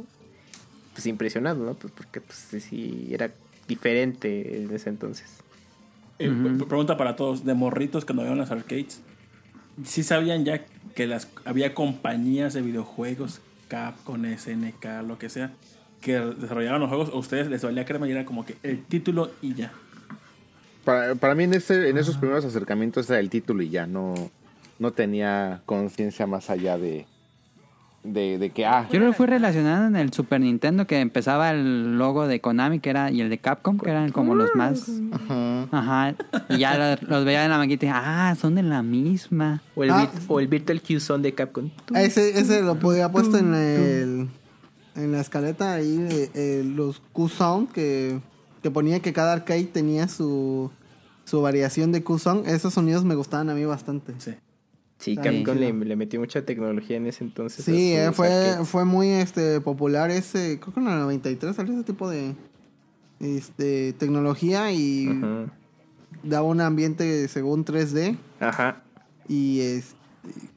pues 0.91 1.05
impresionado, 1.05 1.63
¿no? 1.63 1.75
Pues 1.75 1.93
porque 1.95 2.19
pues 2.19 2.37
sí 2.61 3.07
era 3.11 3.31
diferente 3.69 4.61
en 4.61 4.75
ese 4.75 4.89
entonces. 4.89 5.37
Eh, 6.17 6.29
pre- 6.29 6.65
Pregunta 6.65 6.97
para 6.97 7.15
todos, 7.15 7.45
de 7.45 7.53
morritos 7.53 8.03
cuando 8.03 8.23
iban 8.23 8.35
a 8.35 8.41
las 8.41 8.51
arcades, 8.51 8.99
¿sí 9.85 10.03
sabían 10.03 10.43
ya 10.43 10.65
que 10.95 11.07
las 11.07 11.29
había 11.45 11.73
compañías 11.73 12.53
de 12.53 12.61
videojuegos, 12.61 13.39
Capcom, 13.69 14.25
SNK, 14.25 15.03
lo 15.07 15.17
que 15.17 15.29
sea, 15.29 15.53
que 16.01 16.19
desarrollaban 16.19 16.81
los 16.81 16.89
juegos, 16.89 17.09
a 17.09 17.15
ustedes 17.15 17.47
les 17.47 17.63
valía 17.63 17.85
crema 17.85 18.05
y 18.07 18.11
era 18.11 18.25
como 18.25 18.45
que 18.45 18.57
el 18.63 18.83
título 18.83 19.31
y 19.41 19.53
ya? 19.53 19.71
Para, 20.83 21.15
para 21.15 21.35
mí 21.35 21.45
en, 21.45 21.53
ese, 21.53 21.87
en 21.87 21.97
esos 21.97 22.17
primeros 22.17 22.43
acercamientos 22.43 23.09
era 23.09 23.19
el 23.19 23.29
título 23.29 23.63
y 23.63 23.69
ya 23.69 23.87
no, 23.87 24.13
no 24.79 24.91
tenía 24.91 25.61
conciencia 25.65 26.27
más 26.27 26.49
allá 26.49 26.77
de, 26.77 27.05
de, 28.13 28.37
de 28.37 28.49
que, 28.51 28.65
ah, 28.65 28.87
Yo 28.91 28.99
lo 28.99 29.13
fui 29.13 29.25
relacionado 29.27 29.87
en 29.87 29.95
el 29.95 30.11
Super 30.13 30.41
Nintendo 30.41 30.85
que 30.87 30.99
empezaba 30.99 31.51
el 31.51 31.97
logo 31.97 32.27
de 32.27 32.41
Konami 32.41 32.79
que 32.79 32.89
era 32.89 33.11
y 33.11 33.21
el 33.21 33.29
de 33.29 33.37
Capcom 33.37 33.77
que 33.77 33.89
eran 33.89 34.11
como 34.11 34.35
los 34.35 34.49
más 34.55 34.89
Ajá. 35.11 35.67
ajá 35.71 36.15
y 36.49 36.57
ya 36.59 36.77
los, 36.77 37.01
los 37.09 37.25
veía 37.25 37.43
en 37.45 37.51
la 37.51 37.57
maquita 37.57 37.85
y 37.85 37.89
ah 37.93 38.35
son 38.39 38.55
de 38.55 38.63
la 38.63 38.81
misma 38.83 39.61
O 39.75 39.83
el, 39.83 39.91
Ah. 39.91 40.09
vir- 40.11 40.21
o 40.27 40.39
el 40.39 40.47
Virtual 40.47 40.81
Q 40.81 40.99
Zone 40.99 41.23
de 41.23 41.33
Capcom. 41.33 41.69
Ese, 41.95 42.39
ese 42.39 42.61
lo 42.61 42.75
podía 42.79 43.11
puesto 43.11 43.37
en 43.37 43.53
el 43.53 44.27
en 44.95 45.11
la 45.13 45.21
escaleta 45.21 45.73
ahí 45.73 46.05
eh, 46.11 46.29
eh, 46.33 46.63
los 46.65 46.99
Q-Sound 47.13 47.71
que, 47.71 48.19
que 48.61 48.69
ponía 48.71 48.99
que 48.99 49.13
cada 49.13 49.31
arcade 49.33 49.63
tenía 49.65 50.07
su 50.09 50.71
su 51.25 51.41
variación 51.41 51.91
de 51.91 52.03
Q-Sound. 52.03 52.47
Esos 52.47 52.73
sonidos 52.73 53.05
me 53.05 53.13
gustaban 53.15 53.49
a 53.49 53.53
mí 53.53 53.63
bastante. 53.63 54.13
Sí. 54.17 54.31
Sí, 54.99 55.15
Capcom 55.15 55.57
le, 55.57 55.71
le 55.73 55.95
metió 55.95 56.19
mucha 56.19 56.43
tecnología 56.45 56.97
en 56.97 57.07
ese 57.07 57.23
entonces. 57.23 57.63
Sí, 57.65 57.93
eh, 57.93 58.11
fue, 58.13 58.27
arcades. 58.27 58.67
fue 58.67 58.83
muy 58.85 59.07
este 59.09 59.59
popular 59.61 60.11
ese, 60.11 60.59
creo 60.59 60.73
que 60.73 60.79
en 60.81 60.87
el 60.89 60.99
93 60.99 61.55
salió 61.55 61.73
ese 61.73 61.83
tipo 61.83 62.09
de 62.09 62.35
este 63.19 63.93
tecnología 63.93 64.71
y 64.71 65.07
Ajá. 65.07 65.45
daba 66.23 66.47
un 66.47 66.61
ambiente 66.61 67.27
según 67.27 67.65
3D 67.65 68.17
Ajá. 68.39 68.81
y 69.27 69.61
este, 69.61 69.95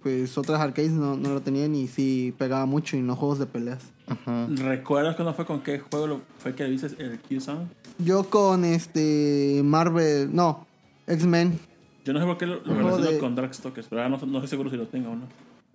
pues 0.02 0.36
otras 0.38 0.60
arcades 0.60 0.90
no, 0.92 1.16
no 1.16 1.30
lo 1.34 1.40
tenían 1.40 1.74
y 1.74 1.86
sí 1.88 2.34
pegaba 2.38 2.66
mucho 2.66 2.96
en 2.96 3.06
los 3.06 3.18
juegos 3.18 3.38
de 3.38 3.46
peleas. 3.46 3.92
Ajá. 4.06 4.46
¿Recuerdas 4.48 5.14
cuándo 5.16 5.34
fue 5.34 5.46
con 5.46 5.62
qué 5.62 5.78
juego 5.78 6.06
lo- 6.06 6.20
fue 6.38 6.54
que 6.54 6.64
viste 6.64 6.88
el 6.98 7.18
Q-Sound? 7.20 7.68
Yo 7.98 8.28
con 8.28 8.64
este 8.64 9.60
Marvel, 9.64 10.34
no, 10.34 10.66
X-Men. 11.06 11.58
Yo 12.04 12.12
no 12.12 12.18
sé 12.20 12.26
por 12.26 12.38
qué 12.38 12.46
lo, 12.46 12.60
lo 12.64 12.74
relaciono 12.74 13.10
de- 13.10 13.18
con 13.18 13.34
Darkstalkers, 13.34 13.86
pero 13.88 14.02
ahora 14.02 14.16
no, 14.16 14.26
no 14.26 14.38
estoy 14.38 14.48
seguro 14.48 14.70
si 14.70 14.76
lo 14.76 14.86
tengo 14.88 15.10
o 15.10 15.16
no. 15.16 15.26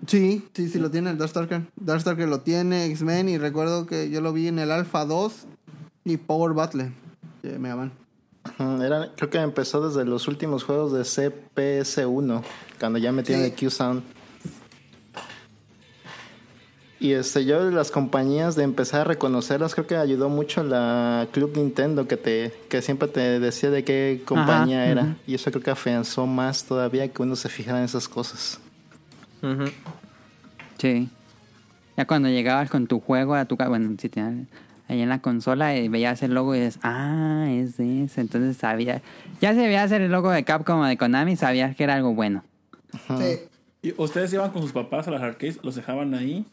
Sí, 0.05 0.45
sí, 0.53 0.69
sí 0.69 0.77
lo 0.79 0.91
tiene 0.91 1.09
el 1.09 1.17
Darkstalker. 1.17 1.63
Darkstalker 1.77 2.27
lo 2.27 2.41
tiene, 2.41 2.85
X-Men 2.85 3.29
y 3.29 3.37
recuerdo 3.37 3.87
que 3.87 4.09
yo 4.09 4.21
lo 4.21 4.31
vi 4.33 4.47
en 4.47 4.59
el 4.59 4.71
Alpha 4.71 5.05
2 5.05 5.45
y 6.05 6.17
Power 6.17 6.53
Battle. 6.53 6.91
de 7.43 7.57
Mega 7.59 7.75
Man. 7.77 7.91
Era, 8.81 9.11
creo 9.15 9.29
que 9.29 9.37
empezó 9.39 9.87
desde 9.87 10.05
los 10.05 10.27
últimos 10.27 10.63
juegos 10.63 10.91
de 10.93 11.01
CPS1, 11.03 12.41
cuando 12.79 12.99
ya 12.99 13.11
metían 13.11 13.39
Sí. 13.41 13.45
el 13.45 13.53
Q-Sound. 13.55 14.03
Y 16.99 17.11
este, 17.13 17.45
yo 17.45 17.63
de 17.63 17.71
las 17.71 17.91
compañías 17.91 18.55
de 18.55 18.63
empezar 18.63 19.01
a 19.01 19.03
reconocerlas, 19.03 19.75
creo 19.75 19.85
que 19.85 19.95
ayudó 19.95 20.29
mucho 20.29 20.63
la 20.63 21.27
Club 21.31 21.55
Nintendo, 21.55 22.07
que 22.07 22.17
te 22.17 22.53
que 22.69 22.81
siempre 22.81 23.07
te 23.07 23.39
decía 23.39 23.69
de 23.69 23.83
qué 23.83 24.23
compañía 24.25 24.81
Ajá, 24.81 24.91
era. 24.91 25.17
Y 25.27 25.35
eso 25.35 25.51
creo 25.51 25.63
que 25.63 25.71
afianzó 25.71 26.25
más 26.25 26.63
todavía 26.63 27.07
que 27.07 27.21
uno 27.21 27.35
se 27.35 27.49
fijara 27.49 27.79
en 27.79 27.85
esas 27.85 28.07
cosas. 28.07 28.59
Sí 30.79 31.09
ya 31.97 32.05
cuando 32.05 32.29
llegabas 32.29 32.69
con 32.69 32.87
tu 32.87 32.99
juego 32.99 33.33
a 33.33 33.45
tu 33.45 33.57
casa 33.57 33.69
bueno 33.69 33.95
si 33.99 34.07
tenías 34.07 34.47
ahí 34.87 35.01
en 35.01 35.09
la 35.09 35.19
consola 35.19 35.75
y 35.75 35.89
veías 35.89 36.21
el 36.21 36.33
logo 36.33 36.55
y 36.55 36.59
dices 36.59 36.79
ah 36.83 37.47
es 37.49 37.77
de 37.77 38.03
ese 38.03 38.21
entonces 38.21 38.55
sabía 38.55 39.01
ya 39.41 39.53
se 39.53 39.61
veía 39.61 39.83
hacer 39.83 40.01
el 40.01 40.11
logo 40.11 40.29
de 40.29 40.43
Capcom 40.43 40.79
o 40.79 40.85
de 40.85 40.95
Konami 40.95 41.35
sabías 41.35 41.75
que 41.75 41.83
era 41.83 41.95
algo 41.95 42.13
bueno 42.13 42.43
Sí. 43.17 43.39
¿Y 43.81 43.93
ustedes 44.01 44.31
iban 44.33 44.49
con 44.51 44.61
sus 44.61 44.71
papás 44.71 45.07
a 45.07 45.11
las 45.11 45.21
arcades? 45.21 45.59
¿Los 45.61 45.75
dejaban 45.75 46.13
ahí? 46.13 46.45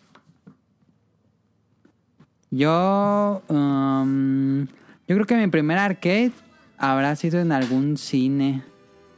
Yo, 2.57 3.43
um, 3.49 4.61
yo 5.09 5.17
creo 5.17 5.27
que 5.27 5.35
mi 5.37 5.49
primer 5.49 5.77
arcade 5.77 6.31
habrá 6.79 7.17
sido 7.17 7.41
en 7.41 7.51
algún 7.51 7.97
cine 7.97 8.63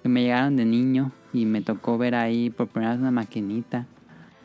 que 0.02 0.08
me 0.08 0.22
llegaron 0.22 0.56
de 0.56 0.64
niño 0.64 1.12
y 1.34 1.44
me 1.44 1.60
tocó 1.60 1.98
ver 1.98 2.14
ahí 2.14 2.48
por 2.48 2.68
primera 2.68 2.92
vez 2.92 3.00
una 3.02 3.10
maquinita. 3.10 3.84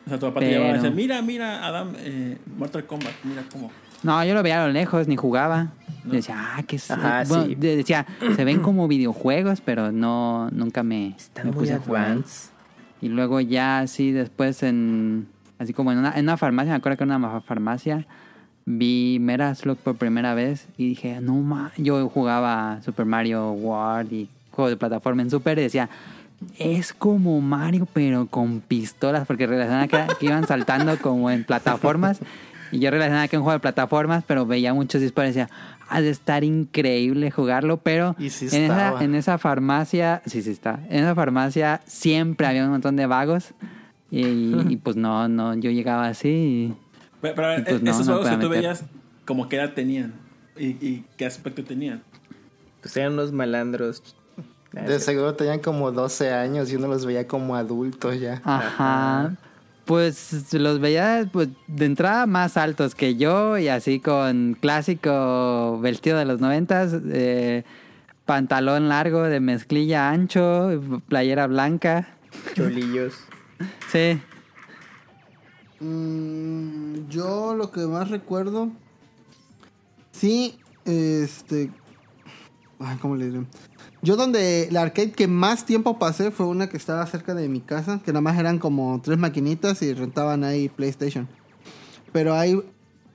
O 0.04 0.10
sea, 0.10 0.18
tu 0.18 0.26
papá 0.26 0.40
te 0.40 0.46
Pero- 0.46 0.58
llevaba 0.58 0.72
y 0.72 0.74
decía, 0.74 0.90
mira, 0.90 1.22
mira, 1.22 1.66
Adam, 1.66 1.92
eh, 2.00 2.36
Mortal 2.58 2.84
Kombat, 2.84 3.12
mira 3.24 3.42
cómo. 3.50 3.70
No, 4.02 4.22
yo 4.26 4.34
lo 4.34 4.42
veía 4.42 4.62
a 4.62 4.66
lo 4.66 4.72
lejos, 4.74 5.08
ni 5.08 5.16
jugaba. 5.16 5.68
Decía, 6.04 6.36
ah, 6.38 6.62
que 6.64 6.78
Ajá, 6.90 7.22
bueno, 7.28 7.46
sí. 7.46 7.54
de- 7.54 7.76
decía, 7.76 8.04
se 8.36 8.44
ven 8.44 8.60
como 8.62 8.88
videojuegos, 8.88 9.62
pero 9.62 9.90
no, 9.90 10.50
nunca 10.50 10.82
me, 10.82 11.14
Están 11.16 11.46
me 11.46 11.52
muy 11.52 11.60
puse 11.60 11.72
a 11.74 11.78
jugar. 11.78 12.18
Y 13.00 13.08
luego 13.08 13.40
ya 13.40 13.78
así 13.78 14.12
después 14.12 14.62
en... 14.62 15.28
Así 15.58 15.72
como 15.72 15.92
en 15.92 15.98
una, 15.98 16.12
en 16.18 16.24
una 16.26 16.36
farmacia, 16.36 16.72
me 16.72 16.76
acuerdo 16.76 16.98
que 16.98 17.04
en 17.04 17.12
una 17.12 17.40
farmacia 17.40 18.06
vi 18.64 19.18
Mera 19.20 19.54
Slug 19.54 19.78
por 19.78 19.96
primera 19.96 20.34
vez 20.34 20.66
y 20.76 20.88
dije, 20.88 21.20
no 21.20 21.34
ma, 21.34 21.72
yo 21.76 22.08
jugaba 22.08 22.80
Super 22.84 23.06
Mario 23.06 23.52
World 23.52 24.12
y 24.12 24.28
juegos 24.50 24.70
de 24.70 24.76
plataforma 24.76 25.22
en 25.22 25.30
Super 25.30 25.58
y 25.58 25.62
decía, 25.62 25.88
es 26.58 26.92
como 26.92 27.40
Mario 27.40 27.86
pero 27.92 28.26
con 28.26 28.60
pistolas 28.60 29.26
porque 29.26 29.46
relacionaba 29.46 29.88
que, 29.88 30.26
iban 30.26 30.46
saltando 30.46 30.96
como 30.98 31.30
en 31.30 31.44
plataformas. 31.44 32.20
Y 32.70 32.78
yo 32.78 32.90
relacionaba 32.90 33.28
que 33.28 33.36
un 33.36 33.42
juego 33.42 33.58
de 33.58 33.60
plataformas 33.60 34.24
pero 34.26 34.46
veía 34.46 34.72
muchos 34.72 35.00
disparos 35.00 35.30
y 35.30 35.38
decía, 35.38 35.54
ha 35.88 36.00
de 36.00 36.08
estar 36.08 36.42
increíble 36.42 37.30
jugarlo 37.30 37.76
pero 37.76 38.16
sí 38.18 38.48
en, 38.52 38.64
esa, 38.64 39.02
en 39.04 39.14
esa 39.14 39.36
farmacia, 39.36 40.22
sí, 40.24 40.40
sí 40.40 40.50
está, 40.50 40.80
en 40.88 41.00
esa 41.00 41.14
farmacia 41.14 41.82
siempre 41.86 42.46
había 42.46 42.64
un 42.64 42.70
montón 42.70 42.96
de 42.96 43.06
vagos. 43.06 43.52
Y, 44.10 44.54
y, 44.68 44.76
pues 44.76 44.94
no, 44.94 45.26
no, 45.26 45.54
yo 45.54 45.70
llegaba 45.70 46.06
así 46.06 46.28
y... 46.28 46.74
Pero, 47.22 47.34
pero, 47.34 47.58
Y 47.58 47.62
pues 47.62 47.82
no, 47.82 47.90
esos 47.90 48.06
no 48.06 48.12
juegos 48.16 48.28
que 48.30 48.36
tú 48.36 48.48
meter. 48.50 48.62
veías, 48.62 48.84
como 49.24 49.48
qué 49.48 49.56
edad 49.56 49.72
tenían 49.72 50.12
y, 50.58 50.66
y 50.86 51.04
qué 51.16 51.24
aspecto 51.24 51.64
tenían. 51.64 52.02
Pues 52.82 52.94
eran 52.96 53.14
unos 53.14 53.32
malandros. 53.32 54.02
De 54.72 55.00
seguro 55.00 55.34
tenían 55.34 55.60
como 55.60 55.92
12 55.92 56.32
años 56.32 56.70
y 56.72 56.76
uno 56.76 56.88
los 56.88 57.06
veía 57.06 57.26
como 57.26 57.56
adultos 57.56 58.18
ya. 58.20 58.40
Ajá. 58.44 59.36
Pues 59.84 60.52
los 60.54 60.80
veía 60.80 61.28
pues, 61.32 61.48
de 61.66 61.84
entrada 61.84 62.26
más 62.26 62.56
altos 62.56 62.94
que 62.94 63.16
yo 63.16 63.58
y 63.58 63.68
así 63.68 64.00
con 64.00 64.56
clásico 64.60 65.78
vestido 65.80 66.18
de 66.18 66.24
los 66.24 66.40
noventas, 66.40 66.94
eh, 67.10 67.64
pantalón 68.24 68.88
largo 68.88 69.22
de 69.24 69.40
mezclilla 69.40 70.10
ancho, 70.10 70.70
playera 71.08 71.46
blanca. 71.48 72.08
Cholillos. 72.54 73.14
Sí. 73.90 74.20
Mm, 75.82 77.08
yo 77.08 77.54
lo 77.54 77.70
que 77.70 77.80
más 77.86 78.08
recuerdo. 78.10 78.70
Sí, 80.12 80.58
este. 80.84 81.70
Ay, 82.78 82.96
¿cómo 83.00 83.16
le 83.16 83.26
diré? 83.30 83.46
Yo 84.02 84.16
donde 84.16 84.68
la 84.72 84.82
arcade 84.82 85.12
que 85.12 85.28
más 85.28 85.64
tiempo 85.64 85.98
pasé 85.98 86.30
fue 86.32 86.46
una 86.46 86.68
que 86.68 86.76
estaba 86.76 87.06
cerca 87.06 87.34
de 87.34 87.48
mi 87.48 87.60
casa, 87.60 88.00
que 88.04 88.12
nada 88.12 88.20
más 88.20 88.38
eran 88.38 88.58
como 88.58 89.00
tres 89.02 89.16
maquinitas 89.18 89.80
y 89.82 89.94
rentaban 89.94 90.42
ahí 90.42 90.68
PlayStation. 90.68 91.28
Pero 92.12 92.34
ahí, 92.34 92.60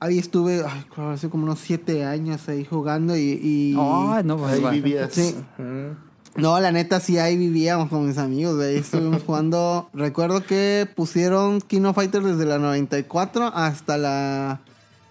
ahí 0.00 0.18
estuve, 0.18 0.64
ay, 0.66 0.86
hace 1.12 1.28
como 1.28 1.44
unos 1.44 1.58
siete 1.58 2.04
años 2.04 2.48
ahí 2.48 2.64
jugando 2.64 3.14
y... 3.16 3.38
y- 3.42 3.74
Oh, 3.76 4.20
no, 4.24 4.38
pues, 4.38 4.54
Ahí 4.64 4.80
vivías. 4.80 5.12
Sí. 5.12 5.34
Ujú. 5.58 6.07
No, 6.38 6.60
la 6.60 6.70
neta 6.70 7.00
sí 7.00 7.18
ahí 7.18 7.36
vivíamos 7.36 7.88
con 7.88 8.06
mis 8.06 8.16
amigos, 8.16 8.56
güey. 8.56 8.68
Ahí 8.68 8.76
estuvimos 8.76 9.22
jugando. 9.24 9.88
Recuerdo 9.92 10.44
que 10.44 10.88
pusieron 10.94 11.60
Kino 11.60 11.92
Fighter 11.94 12.22
desde 12.22 12.46
la 12.46 12.58
94 12.58 13.50
hasta 13.52 13.98
la 13.98 14.60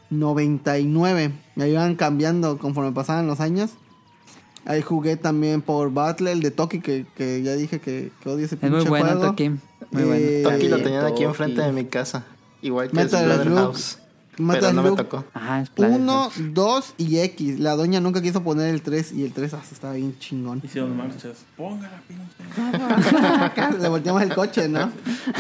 99. 0.10 1.32
Me 1.56 1.70
iban 1.70 1.96
cambiando 1.96 2.58
conforme 2.58 2.94
pasaban 2.94 3.28
los 3.28 3.42
años. 3.42 3.72
Ahí 4.66 4.82
jugué 4.82 5.18
también 5.18 5.62
Power 5.62 5.90
Battle, 5.90 6.32
el 6.32 6.42
de 6.42 6.52
Toki, 6.52 6.80
que, 6.80 7.06
que 7.16 7.42
ya 7.42 7.54
dije 7.54 7.80
que, 7.80 8.12
que 8.22 8.30
odio 8.30 8.46
ese 8.46 8.56
Es 8.56 8.62
pinche 8.62 8.78
muy 8.78 8.86
bueno, 8.86 9.06
juego. 9.08 9.22
Toki. 9.28 9.50
Muy 9.50 10.04
bueno. 10.04 10.16
Eh, 10.16 10.42
Toki 10.44 10.68
lo 10.68 10.78
tenían 10.82 11.06
aquí 11.06 11.24
enfrente 11.24 11.62
de 11.62 11.72
mi 11.72 11.86
casa. 11.86 12.26
Igual 12.62 12.90
que 12.90 12.96
Metal 12.96 13.44
Slug. 13.44 13.56
House. 13.56 14.00
Metal 14.38 14.62
Pero 14.62 14.74
no 14.74 14.82
me 14.84 14.90
Slug. 14.90 14.98
tocó. 14.98 15.26
Ajá, 15.34 15.62
es 15.62 15.70
Planet 15.70 16.00
1, 16.00 16.30
2 16.54 16.94
y 16.98 17.20
X. 17.20 17.60
La 17.60 17.76
doña 17.76 18.00
nunca 18.00 18.22
quiso 18.22 18.44
poner 18.44 18.74
el 18.74 18.82
3 18.82 19.12
y 19.14 19.24
el 19.24 19.34
3 19.34 19.54
hasta 19.56 19.74
estaba 19.74 19.94
bien 19.94 20.18
chingón. 20.20 20.62
Hicieron 20.64 20.96
marchas. 20.96 21.46
Póngala, 21.56 22.02
pinche. 22.08 23.78
Le 23.82 23.90
volteamos 23.90 24.22
el 24.22 24.34
coche, 24.36 24.68
¿no? 24.70 24.92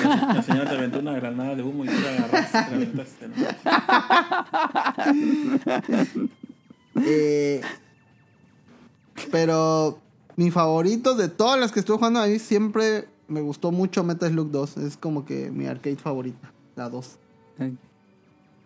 La, 0.04 0.34
la 0.36 0.42
señora 0.44 0.70
te 0.70 0.76
aventó 0.78 1.00
una 1.00 1.14
granada 1.14 1.56
de 1.56 1.64
humo 1.64 1.86
y 1.86 1.88
tú 1.88 1.94
la 2.02 2.10
agarraste. 2.26 2.58
la 2.58 2.76
aventaste, 2.76 3.28
¿no? 3.28 3.36
Eh, 7.06 7.62
pero 9.32 10.00
mi 10.36 10.50
favorito 10.50 11.14
de 11.16 11.30
todas 11.30 11.60
las 11.60 11.72
que 11.72 11.80
estuve 11.80 11.98
jugando 11.98 12.20
ahí 12.20 12.40
siempre 12.40 13.08
me 13.28 13.42
gustó 13.42 13.72
mucho 13.72 14.04
Metal 14.04 14.32
Slug 14.32 14.50
2. 14.52 14.78
Es 14.78 14.98
como 14.98 15.24
que 15.26 15.52
mi 15.52 15.68
arcade 15.68 15.98
favorita, 15.98 16.52
la 16.76 16.90
2. 16.90 17.18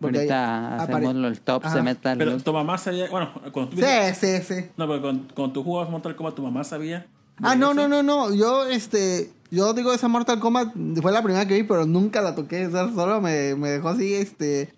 Porque 0.02 0.18
Ahorita 0.18 0.76
hacemos 0.82 1.14
los 1.14 1.40
tops 1.40 1.66
Ajá. 1.66 1.76
de 1.76 1.82
Metal 1.82 2.18
Pero 2.18 2.38
tu 2.40 2.52
mamá 2.52 2.76
sabía. 2.76 3.08
Bueno, 3.10 3.30
cuando 3.52 3.70
tú. 3.70 3.76
Sí, 3.78 3.86
sí, 4.20 4.42
sí. 4.46 4.66
No, 4.76 4.86
pero 4.86 5.00
cuando, 5.00 5.34
cuando 5.34 5.52
tú 5.54 5.62
jugabas 5.64 5.90
Mortal 5.90 6.14
Kombat, 6.16 6.34
tu 6.34 6.42
mamá 6.42 6.62
sabía. 6.64 7.06
Ah, 7.42 7.54
no, 7.56 7.72
no, 7.72 7.88
no, 7.88 8.02
no. 8.02 8.34
Yo, 8.34 8.66
este, 8.66 9.32
yo 9.50 9.72
digo 9.72 9.92
esa 9.94 10.08
Mortal 10.08 10.38
Kombat 10.38 10.74
fue 11.00 11.10
la 11.12 11.22
primera 11.22 11.46
que 11.46 11.54
vi, 11.54 11.62
pero 11.62 11.86
nunca 11.86 12.20
la 12.20 12.34
toqué. 12.34 12.66
O 12.66 12.70
sea, 12.70 12.92
solo 12.94 13.20
me, 13.22 13.54
me 13.54 13.70
dejó 13.70 13.88
así, 13.88 14.12
este, 14.14 14.74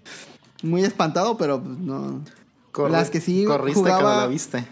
muy 0.62 0.84
espantado, 0.84 1.36
pero 1.36 1.60
pues 1.60 1.76
no. 1.78 2.22
Corre- 2.72 2.90
Las 2.92 3.10
que 3.10 3.20
sí 3.20 3.44
Corriste 3.44 3.80
jugaba- 3.80 4.00
cuando 4.02 4.20
la 4.20 4.26
viste. 4.28 4.64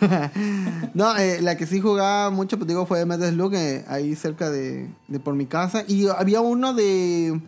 No, 0.94 1.16
eh, 1.16 1.40
la 1.40 1.56
que 1.56 1.66
sí 1.66 1.80
jugaba 1.80 2.30
mucho, 2.30 2.58
pues 2.58 2.68
digo, 2.68 2.84
fue 2.86 3.04
Metal 3.06 3.30
Slug, 3.32 3.54
eh, 3.54 3.84
ahí 3.88 4.14
cerca 4.16 4.50
de, 4.50 4.90
de 5.08 5.20
por 5.20 5.34
mi 5.34 5.46
casa. 5.46 5.84
Y 5.88 6.08
había 6.08 6.40
uno 6.40 6.74
de... 6.74 7.40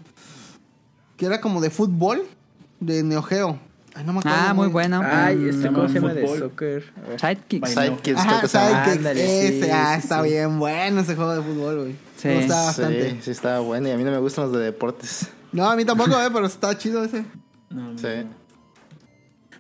que 1.17 1.27
era 1.27 1.41
como 1.41 1.61
de 1.61 1.71
fútbol, 1.71 2.23
de 2.81 3.03
Neo 3.03 3.23
Geo. 3.23 3.59
Ay, 3.95 4.05
no 4.05 4.13
me 4.13 4.19
acuerdo. 4.19 4.39
Ah, 4.41 4.53
muy 4.55 4.69
bueno. 4.69 5.01
Ay, 5.03 5.37
Mm, 5.37 5.49
este, 5.49 5.69
¿cómo 5.73 5.89
se 5.89 5.95
llama 5.95 6.13
de 6.15 6.23
fútbol. 6.27 6.39
soccer? 6.39 6.85
Sidekicks. 7.19 7.71
Sidekicks, 7.71 8.03
creo 8.03 8.19
Ajá, 8.19 8.41
que. 8.43 8.49
Sidekicks, 8.49 8.97
Ándale, 8.99 9.47
ese, 9.49 9.65
sí, 9.65 9.71
ah, 9.73 9.95
sí, 9.95 10.01
está 10.03 10.23
sí. 10.23 10.29
bien 10.31 10.59
bueno 10.59 11.01
ese 11.01 11.17
juego 11.17 11.35
de 11.35 11.43
fútbol, 11.43 11.77
güey. 11.81 11.97
Sí. 12.17 12.29
Me 12.29 12.37
gustaba 12.39 12.65
bastante. 12.67 13.11
Sí, 13.13 13.19
sí 13.23 13.31
estaba 13.31 13.61
bueno 13.61 13.89
y 13.89 13.91
a 13.93 13.97
mí 13.97 14.05
no 14.05 14.11
me 14.11 14.19
gustan 14.19 14.45
los 14.45 14.53
de 14.55 14.65
deportes. 14.65 15.31
No, 15.53 15.71
a 15.71 15.77
mí 15.77 15.85
tampoco, 15.87 16.11
eh, 16.21 16.29
pero 16.33 16.45
está 16.45 16.77
chido 16.77 17.03
ese. 17.05 17.25
No, 17.71 17.93
no, 17.93 17.99
Sí. 17.99 18.07
no. 18.25 18.47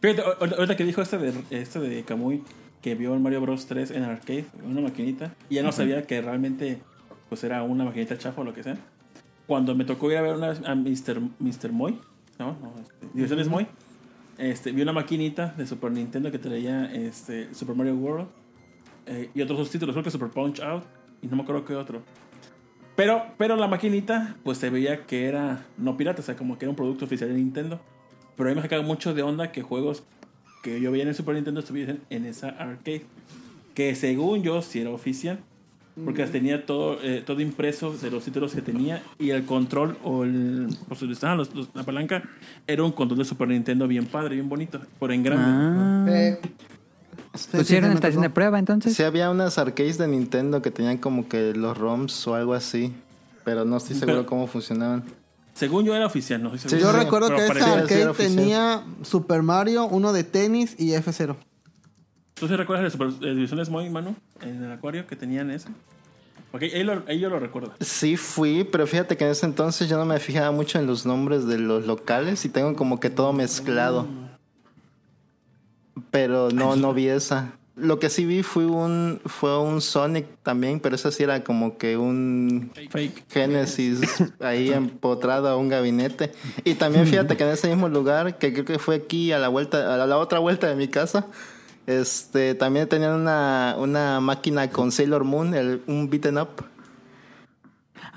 Fíjate, 0.00 0.22
ahor- 0.22 0.36
ahor- 0.40 0.54
ahorita 0.56 0.76
que 0.76 0.84
dijo 0.84 1.00
este 1.00 1.16
de, 1.18 1.32
este 1.50 1.78
de 1.80 2.02
Kamui, 2.04 2.42
que 2.82 2.94
vio 2.94 3.14
el 3.14 3.20
Mario 3.20 3.40
Bros 3.40 3.66
3 3.66 3.90
en 3.90 4.02
arcade, 4.04 4.44
en 4.62 4.70
una 4.70 4.82
maquinita, 4.82 5.32
y 5.48 5.54
ya 5.56 5.62
no 5.62 5.72
sabía 5.72 6.02
que 6.02 6.20
realmente 6.20 6.80
pues 7.30 7.42
era 7.42 7.62
una 7.62 7.84
maquinita 7.84 8.16
chafa 8.18 8.42
o 8.42 8.44
lo 8.44 8.52
que 8.52 8.62
sea. 8.62 8.76
Cuando 9.46 9.74
me 9.74 9.84
tocó 9.84 10.10
ir 10.10 10.18
a 10.18 10.22
ver 10.22 10.34
una 10.36 10.48
vez 10.48 10.60
a 10.66 10.74
Mr. 10.74 11.20
Mr. 11.40 11.72
Moy, 11.72 11.98
¿no? 12.38 12.58
No, 12.60 12.74
este, 12.80 13.06
Diversiones 13.14 13.48
Moy, 13.48 13.66
este, 14.38 14.72
vi 14.72 14.82
una 14.82 14.92
maquinita 14.92 15.54
de 15.56 15.66
Super 15.66 15.90
Nintendo 15.92 16.30
que 16.30 16.38
traía 16.38 16.86
este, 16.92 17.52
Super 17.54 17.74
Mario 17.74 17.94
World 17.96 18.28
eh, 19.06 19.30
y 19.34 19.40
otros 19.40 19.58
dos 19.58 19.70
títulos, 19.70 19.94
creo 19.94 20.04
que 20.04 20.10
Super 20.10 20.28
Punch 20.28 20.60
Out, 20.60 20.84
y 21.22 21.28
no 21.28 21.36
me 21.36 21.42
acuerdo 21.42 21.64
qué 21.64 21.74
otro. 21.74 22.02
Pero, 22.96 23.26
pero 23.36 23.56
la 23.56 23.68
maquinita, 23.68 24.36
pues 24.42 24.58
se 24.58 24.70
veía 24.70 25.04
que 25.06 25.26
era 25.26 25.66
no 25.76 25.96
pirata, 25.96 26.22
o 26.22 26.24
sea, 26.24 26.34
como 26.34 26.58
que 26.58 26.64
era 26.64 26.70
un 26.70 26.76
producto 26.76 27.04
oficial 27.04 27.28
de 27.28 27.36
Nintendo. 27.36 27.80
Pero 28.36 28.48
a 28.48 28.52
mí 28.52 28.56
me 28.56 28.62
sacaba 28.62 28.82
mucho 28.82 29.12
de 29.12 29.22
onda 29.22 29.52
que 29.52 29.62
juegos 29.62 30.02
que 30.62 30.80
yo 30.80 30.90
veía 30.90 31.02
en 31.02 31.10
el 31.10 31.14
Super 31.14 31.34
Nintendo 31.34 31.60
estuviesen 31.60 32.00
en 32.08 32.24
esa 32.24 32.48
arcade. 32.48 33.04
Que 33.74 33.94
según 33.94 34.42
yo 34.42 34.62
sí 34.62 34.80
era 34.80 34.90
oficial. 34.90 35.40
Porque 36.04 36.26
tenía 36.26 36.66
todo, 36.66 36.98
eh, 37.02 37.22
todo 37.24 37.40
impreso 37.40 37.92
de 37.96 38.10
los 38.10 38.22
títulos 38.22 38.54
que 38.54 38.60
tenía. 38.60 39.02
Y 39.18 39.30
el 39.30 39.46
control 39.46 39.96
o 40.04 40.24
el. 40.24 40.68
Pues, 40.88 41.00
los- 41.02 41.54
los- 41.54 41.68
la 41.74 41.84
palanca. 41.84 42.22
Era 42.66 42.82
un 42.84 42.92
control 42.92 43.18
de 43.18 43.24
Super 43.24 43.48
Nintendo 43.48 43.88
bien 43.88 44.04
padre, 44.06 44.34
bien 44.34 44.48
bonito. 44.48 44.78
Por 44.98 45.10
en 45.12 45.22
grande. 45.22 45.44
Ah. 45.48 46.06
Eh, 46.08 46.40
sí, 47.34 47.48
¿Pusieron 47.56 47.92
estación 47.92 48.22
de 48.22 48.30
prueba 48.30 48.58
entonces? 48.58 48.94
Sí 48.94 49.02
había 49.02 49.30
unas 49.30 49.56
arcades 49.58 49.96
de 49.96 50.06
Nintendo 50.08 50.60
que 50.60 50.70
tenían 50.70 50.98
como 50.98 51.28
que 51.28 51.54
los 51.54 51.76
ROMs 51.78 52.26
o 52.28 52.34
algo 52.34 52.52
así. 52.52 52.92
Pero 53.44 53.64
no 53.64 53.76
estoy 53.78 53.94
seguro 53.96 54.18
Pero- 54.18 54.26
cómo 54.26 54.46
funcionaban. 54.46 55.04
Según 55.54 55.86
yo 55.86 55.94
era 55.94 56.04
oficial, 56.04 56.42
no 56.42 56.54
estoy 56.54 56.70
Sí, 56.72 56.78
Yo 56.78 56.90
sí, 56.92 56.98
recuerdo 56.98 57.28
que 57.28 57.46
esa 57.46 57.72
arcade 57.72 58.12
tenía 58.18 58.82
Super 59.02 59.40
Mario, 59.40 59.86
uno 59.86 60.12
de 60.12 60.22
tenis 60.24 60.74
y 60.78 60.90
F0. 60.92 61.36
¿Tú 62.38 62.46
sí 62.48 62.54
recuerdas 62.56 62.84
de 62.84 62.90
Super 62.90 63.64
de 63.64 63.70
Moy, 63.70 63.88
mano? 63.88 64.14
En 64.42 64.62
el 64.62 64.70
acuario 64.72 65.06
que 65.06 65.16
tenían 65.16 65.50
eso. 65.50 65.68
Ok, 66.52 66.62
ahí, 66.62 66.84
lo- 66.84 67.02
ahí 67.08 67.18
yo 67.18 67.30
lo 67.30 67.38
recuerdo. 67.40 67.72
Sí 67.80 68.16
fui, 68.16 68.64
pero 68.64 68.86
fíjate 68.86 69.16
que 69.16 69.24
en 69.24 69.30
ese 69.30 69.46
entonces 69.46 69.88
yo 69.88 69.96
no 69.96 70.04
me 70.04 70.20
fijaba 70.20 70.50
mucho 70.52 70.78
en 70.78 70.86
los 70.86 71.06
nombres 71.06 71.46
de 71.46 71.58
los 71.58 71.86
locales 71.86 72.44
y 72.44 72.48
tengo 72.50 72.74
como 72.76 73.00
que 73.00 73.08
todo 73.10 73.32
mezclado. 73.32 74.06
Pero 76.10 76.50
no, 76.50 76.76
no 76.76 76.92
vi 76.92 77.08
esa. 77.08 77.52
Lo 77.74 77.98
que 77.98 78.08
sí 78.08 78.24
vi 78.24 78.42
fue 78.42 78.64
un, 78.66 79.20
fue 79.26 79.58
un 79.58 79.80
Sonic 79.82 80.26
también, 80.42 80.80
pero 80.80 80.94
ese 80.94 81.12
sí 81.12 81.22
era 81.22 81.42
como 81.44 81.76
que 81.76 81.96
un 81.98 82.70
Fake. 82.90 83.24
Genesis 83.30 84.00
ahí 84.40 84.72
empotrado 84.72 85.48
a 85.48 85.56
un 85.56 85.68
gabinete. 85.68 86.32
Y 86.64 86.74
también 86.74 87.06
fíjate 87.06 87.36
que 87.36 87.44
en 87.44 87.50
ese 87.50 87.68
mismo 87.68 87.88
lugar, 87.88 88.38
que 88.38 88.52
creo 88.52 88.64
que 88.64 88.78
fue 88.78 88.96
aquí 88.96 89.32
a 89.32 89.38
la 89.38 89.48
vuelta, 89.48 89.94
a 90.02 90.06
la 90.06 90.16
otra 90.18 90.38
vuelta 90.38 90.66
de 90.68 90.76
mi 90.76 90.88
casa, 90.88 91.26
este, 91.86 92.54
también 92.54 92.88
tenían 92.88 93.12
una, 93.12 93.76
una 93.78 94.20
máquina 94.20 94.68
con 94.70 94.90
Sailor 94.92 95.24
Moon, 95.24 95.54
el, 95.54 95.82
un 95.86 96.08
beaten 96.10 96.38
up. 96.38 96.48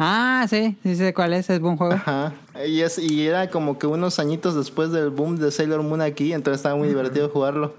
Ah, 0.01 0.45
sí, 0.49 0.78
sí 0.82 0.95
sé 0.95 1.13
cuál 1.13 1.34
es, 1.34 1.49
es 1.49 1.59
buen 1.59 1.76
juego. 1.76 1.93
Ajá. 1.93 2.32
Y, 2.65 2.82
es, 2.82 2.97
y 2.97 3.28
era 3.28 3.49
como 3.49 3.78
que 3.78 3.86
unos 3.88 4.17
añitos 4.20 4.55
después 4.55 4.91
del 4.91 5.09
boom 5.09 5.38
de 5.38 5.51
Sailor 5.51 5.84
Moon 5.84 6.01
aquí, 6.01 6.32
entonces 6.34 6.59
estaba 6.59 6.76
muy 6.76 6.88
divertido 6.88 7.30
jugarlo. 7.30 7.76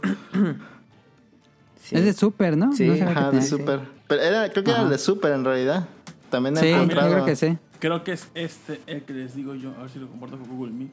Sí. 1.83 1.97
Es 1.97 2.05
de 2.05 2.13
Super, 2.13 2.57
¿no? 2.57 2.73
Sí. 2.75 2.87
No 2.87 3.09
Ajá, 3.09 3.31
de. 3.31 3.43
Super. 3.43 3.81
Pero 4.07 4.23
era, 4.23 4.51
creo 4.51 4.63
que 4.65 4.71
era 4.71 4.83
el 4.83 4.91
de 4.91 4.99
Super 4.99 5.33
en 5.33 5.45
realidad. 5.45 5.89
También 6.29 6.57
he 6.59 6.61
Sí, 6.61 6.69
yo 6.69 6.75
encontrado. 6.77 7.11
creo 7.13 7.25
que 7.25 7.37
sí. 7.37 7.59
Creo 7.79 8.05
que 8.05 8.13
es 8.13 8.29
este 8.35 8.81
el 8.87 9.03
que 9.03 9.15
les 9.15 9.35
digo 9.35 9.55
yo. 9.55 9.71
A 9.79 9.83
ver 9.83 9.91
si 9.91 9.99
lo 9.99 10.09
comparto 10.09 10.39
con 10.39 10.49
Google 10.49 10.73
Meet. 10.73 10.93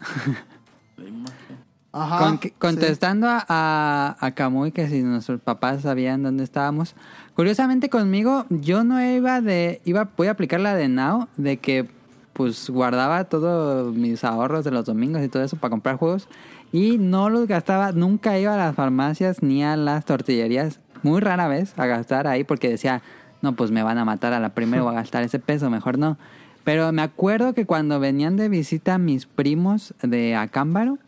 La 0.96 1.08
imagen. 1.08 1.69
Ajá. 1.92 2.18
Con- 2.18 2.38
contestando 2.58 3.26
a, 3.28 3.44
a, 3.48 4.16
a 4.20 4.30
Kamui 4.32 4.70
que 4.72 4.88
si 4.88 5.02
nuestros 5.02 5.40
papás 5.40 5.82
sabían 5.82 6.22
dónde 6.22 6.44
estábamos. 6.44 6.94
Curiosamente 7.34 7.88
conmigo, 7.88 8.46
yo 8.50 8.84
no 8.84 9.02
iba 9.02 9.40
de. 9.40 9.80
iba 9.84 10.08
Voy 10.16 10.28
a 10.28 10.32
aplicar 10.32 10.60
la 10.60 10.74
de 10.74 10.88
Now, 10.88 11.28
de 11.36 11.56
que 11.56 11.88
pues 12.32 12.70
guardaba 12.70 13.24
todos 13.24 13.94
mis 13.94 14.24
ahorros 14.24 14.64
de 14.64 14.70
los 14.70 14.84
domingos 14.86 15.22
y 15.22 15.28
todo 15.28 15.42
eso 15.42 15.56
para 15.56 15.70
comprar 15.70 15.96
juegos. 15.96 16.28
Y 16.72 16.98
no 16.98 17.28
los 17.28 17.48
gastaba, 17.48 17.90
nunca 17.92 18.38
iba 18.38 18.54
a 18.54 18.56
las 18.56 18.74
farmacias 18.76 19.42
ni 19.42 19.64
a 19.64 19.76
las 19.76 20.04
tortillerías. 20.04 20.78
Muy 21.02 21.20
rara 21.20 21.48
vez 21.48 21.74
a 21.76 21.86
gastar 21.86 22.26
ahí 22.28 22.44
porque 22.44 22.68
decía, 22.70 23.02
no, 23.42 23.54
pues 23.56 23.70
me 23.72 23.82
van 23.82 23.98
a 23.98 24.04
matar 24.04 24.32
a 24.32 24.38
la 24.40 24.50
primera, 24.50 24.82
voy 24.82 24.92
a 24.92 24.98
gastar 24.98 25.22
ese 25.24 25.38
peso, 25.40 25.68
mejor 25.70 25.98
no. 25.98 26.16
Pero 26.62 26.92
me 26.92 27.02
acuerdo 27.02 27.54
que 27.54 27.66
cuando 27.66 27.98
venían 27.98 28.36
de 28.36 28.48
visita 28.48 28.98
mis 28.98 29.26
primos 29.26 29.94
de 30.02 30.36
Acámbaro, 30.36 30.98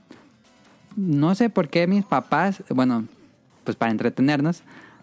no 0.96 1.34
sé 1.34 1.50
por 1.50 1.68
qué 1.68 1.86
mis 1.86 2.04
papás, 2.04 2.62
bueno, 2.70 3.04
pues 3.64 3.76
para 3.76 3.90
entretenernos, 3.92 4.62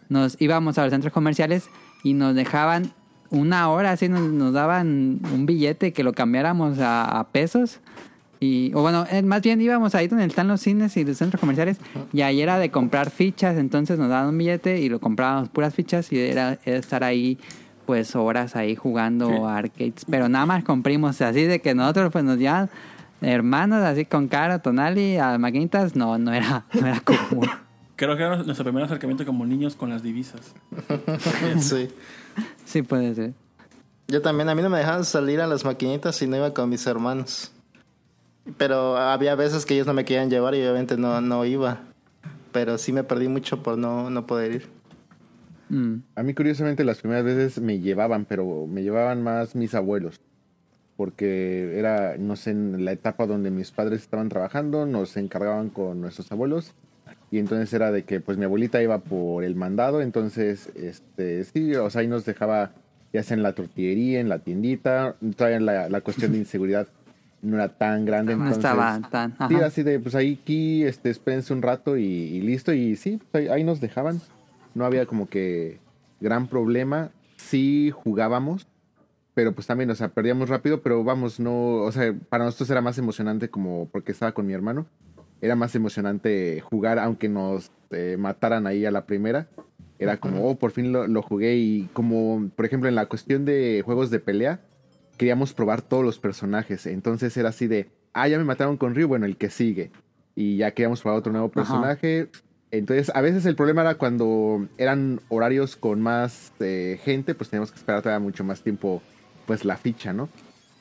nos 0.10 0.40
íbamos 0.42 0.78
a 0.78 0.84
los 0.84 0.92
centros 0.92 1.14
comerciales 1.14 1.70
y 2.04 2.14
nos 2.14 2.36
dejaban 2.36 2.92
una 3.30 3.70
hora, 3.70 3.92
así 3.92 4.10
nos, 4.10 4.22
nos 4.22 4.54
daban 4.54 5.20
un 5.34 5.46
billete 5.46 5.94
que 5.94 6.04
lo 6.04 6.14
cambiáramos 6.14 6.80
a, 6.80 7.20
a 7.20 7.28
pesos. 7.28 7.80
Y, 8.42 8.72
o 8.74 8.82
bueno, 8.82 9.06
eh, 9.12 9.22
más 9.22 9.42
bien 9.42 9.60
íbamos 9.62 9.96
ahí 9.96 10.08
donde 10.08 10.24
están 10.26 10.48
los 10.48 10.62
cines 10.62 10.96
y 10.96 11.04
los 11.04 11.18
centros 11.18 11.40
comerciales 11.42 11.78
y 12.14 12.22
ahí 12.22 12.42
era 12.42 12.58
de 12.58 12.72
comprar 12.72 13.10
fichas, 13.12 13.58
entonces 13.58 14.00
nos 14.00 14.08
daban 14.10 14.30
un 14.30 14.38
billete 14.38 14.80
y 14.80 14.88
lo 14.88 15.00
comprábamos 15.02 15.50
puras 15.50 15.76
fichas 15.76 16.10
y 16.14 16.20
era, 16.20 16.58
era 16.64 16.78
estar 16.78 17.04
ahí 17.04 17.38
pues 17.86 18.16
horas 18.16 18.56
ahí 18.56 18.76
jugando 18.78 19.28
Sí. 19.28 19.34
arcades, 19.46 20.06
pero 20.10 20.30
nada 20.30 20.46
más 20.46 20.64
con 20.64 20.84
primos, 20.84 21.20
así 21.22 21.44
de 21.44 21.60
que 21.60 21.76
nosotros 21.76 22.12
pues 22.14 22.24
nos 22.24 22.38
llevaban 22.38 22.70
hermanos 23.22 23.84
así 23.84 24.05
con 24.05 24.28
cara, 24.28 24.59
tonali, 24.59 25.17
a 25.17 25.38
maquinitas, 25.38 25.95
no, 25.95 26.17
no 26.17 26.34
era, 26.34 26.65
no 26.74 26.88
era 26.88 26.99
común. 27.01 27.47
Creo 27.95 28.15
que 28.15 28.24
era 28.24 28.38
nuestro 28.38 28.63
primer 28.63 28.84
acercamiento 28.84 29.26
como 29.26 29.45
niños 29.45 29.76
con 29.76 29.89
las 29.89 30.01
divisas. 30.01 30.53
sí. 31.59 31.89
Sí 32.63 32.82
puede 32.82 33.13
ser. 33.13 33.34
Yo 34.07 34.22
también, 34.22 34.47
a 34.49 34.55
mí 34.55 34.61
no 34.61 34.70
me 34.70 34.78
dejaban 34.78 35.03
salir 35.03 35.41
a 35.41 35.47
las 35.47 35.65
maquinitas 35.65 36.15
si 36.15 36.26
no 36.26 36.38
iba 36.38 36.53
con 36.53 36.70
mis 36.70 36.88
hermanos. 36.88 37.51
Pero 38.57 38.97
había 38.97 39.36
veces 39.36 39.65
que 39.65 39.74
ellos 39.74 39.86
no 39.86 39.93
me 39.93 40.05
querían 40.05 40.30
llevar 40.30 40.55
y 40.55 40.61
obviamente 40.61 40.97
no, 40.97 41.20
no 41.20 41.45
iba. 41.45 41.82
Pero 42.51 42.78
sí 42.78 42.93
me 42.93 43.03
perdí 43.03 43.28
mucho 43.28 43.61
por 43.61 43.78
no, 43.78 44.09
no 44.09 44.26
poder 44.26 44.53
ir. 44.53 44.67
Mm. 45.70 45.97
A 46.15 46.24
mí 46.24 46.34
curiosamente 46.34 46.84
las 46.84 46.99
primeras 46.99 47.24
veces 47.24 47.61
me 47.61 47.80
llevaban, 47.80 48.26
pero 48.26 48.65
me 48.65 48.82
llevaban 48.82 49.22
más 49.22 49.55
mis 49.55 49.76
abuelos. 49.76 50.20
Porque 51.00 51.80
era, 51.80 52.18
no 52.18 52.36
sé, 52.36 52.52
en 52.52 52.84
la 52.84 52.91
etapa 52.91 53.26
donde 53.26 53.52
mis 53.52 53.72
padres 53.72 54.02
estaban 54.02 54.28
trabajando, 54.28 54.86
nos 54.86 55.16
encargaban 55.16 55.70
con 55.70 56.02
nuestros 56.02 56.30
abuelos. 56.30 56.74
Y 57.32 57.39
entonces 57.39 57.72
era 57.72 57.89
de 57.93 58.04
que 58.04 58.20
pues 58.20 58.38
mi 58.38 58.43
abuelita 58.43 58.84
iba 58.84 58.97
por 58.97 59.45
el 59.45 59.56
mandado, 59.56 60.02
entonces 60.02 60.70
este 60.76 61.45
sí, 61.45 61.74
o 61.74 61.89
sea, 61.89 62.02
ahí 62.02 62.08
nos 62.10 62.26
dejaba 62.26 62.74
ya 63.14 63.24
sea 63.24 63.38
en 63.38 63.43
la 63.43 63.54
tortillería, 63.54 64.20
en 64.20 64.28
la 64.28 64.39
tiendita, 64.39 65.16
todavía 65.38 65.62
la, 65.62 65.88
la 65.88 66.02
cuestión 66.02 66.34
de 66.34 66.38
inseguridad 66.39 66.89
no 67.41 67.56
era 67.56 67.70
tan 67.70 68.04
grande. 68.04 68.36
No 68.36 68.43
entonces, 68.43 68.58
estaba 68.58 69.00
tan... 69.10 69.32
Sí, 69.32 69.56
ajá. 69.56 69.66
así 69.68 69.84
de, 69.84 70.02
pues 70.02 70.16
ahí, 70.16 70.38
aquí, 70.41 70.84
este, 70.84 71.12
espérense 71.12 71.54
un 71.54 71.62
rato 71.62 71.95
y, 71.95 72.04
y 72.04 72.41
listo. 72.41 72.74
Y 72.74 72.97
sí, 72.97 73.22
pues, 73.32 73.45
ahí, 73.45 73.47
ahí 73.47 73.64
nos 73.64 73.80
dejaban. 73.80 74.20
No 74.76 74.84
había 74.84 75.06
como 75.06 75.30
que 75.30 75.80
gran 76.20 76.47
problema. 76.47 77.12
Sí 77.38 77.89
jugábamos, 77.93 78.68
pero 79.40 79.54
pues 79.54 79.68
también, 79.68 79.90
o 79.90 79.96
sea, 79.96 80.10
perdíamos 80.10 80.50
rápido, 80.50 80.82
pero 80.82 81.02
vamos, 81.02 81.40
no, 81.40 81.76
o 81.76 81.92
sea, 81.94 82.14
para 82.28 82.44
nosotros 82.44 82.70
era 82.72 82.82
más 82.82 82.98
emocionante 82.98 83.50
como 83.50 83.88
porque 83.88 84.12
estaba 84.12 84.34
con 84.34 84.46
mi 84.46 84.52
hermano. 84.52 84.86
Era 85.40 85.56
más 85.56 85.74
emocionante 85.76 86.60
jugar, 86.60 87.00
aunque 87.00 87.30
nos 87.30 87.72
eh, 87.92 88.18
mataran 88.20 88.68
ahí 88.68 88.86
a 88.86 88.92
la 88.92 89.06
primera. 89.06 89.48
Era 89.98 90.18
como, 90.18 90.46
oh, 90.46 90.60
por 90.60 90.72
fin 90.72 90.92
lo, 90.92 91.08
lo 91.08 91.22
jugué. 91.22 91.56
Y 91.56 91.88
como, 91.94 92.50
por 92.54 92.66
ejemplo, 92.66 92.90
en 92.90 92.96
la 92.96 93.06
cuestión 93.06 93.46
de 93.46 93.82
juegos 93.86 94.10
de 94.10 94.20
pelea, 94.20 94.60
queríamos 95.16 95.54
probar 95.54 95.84
todos 95.84 96.04
los 96.04 96.20
personajes. 96.20 96.86
Entonces 96.86 97.38
era 97.38 97.48
así 97.48 97.68
de, 97.68 97.90
ah, 98.12 98.28
ya 98.28 98.38
me 98.38 98.44
mataron 98.44 98.76
con 98.76 98.94
Ryu, 98.94 99.08
bueno, 99.08 99.26
el 99.26 99.38
que 99.38 99.50
sigue. 99.50 99.90
Y 100.36 100.58
ya 100.58 100.72
queríamos 100.72 101.02
probar 101.02 101.20
otro 101.20 101.32
nuevo 101.32 101.48
personaje. 101.48 102.28
Entonces, 102.72 103.10
a 103.16 103.22
veces 103.22 103.46
el 103.46 103.56
problema 103.56 103.84
era 103.84 103.96
cuando 103.96 104.68
eran 104.78 105.22
horarios 105.30 105.78
con 105.78 106.02
más 106.02 106.52
eh, 106.60 107.00
gente, 107.06 107.36
pues 107.36 107.50
teníamos 107.50 107.72
que 107.72 107.78
esperar 107.78 108.02
todavía 108.02 108.20
mucho 108.20 108.44
más 108.44 108.62
tiempo, 108.62 109.02
pues 109.50 109.66
la 109.66 109.78
ficha, 109.78 110.14
¿no? 110.14 110.30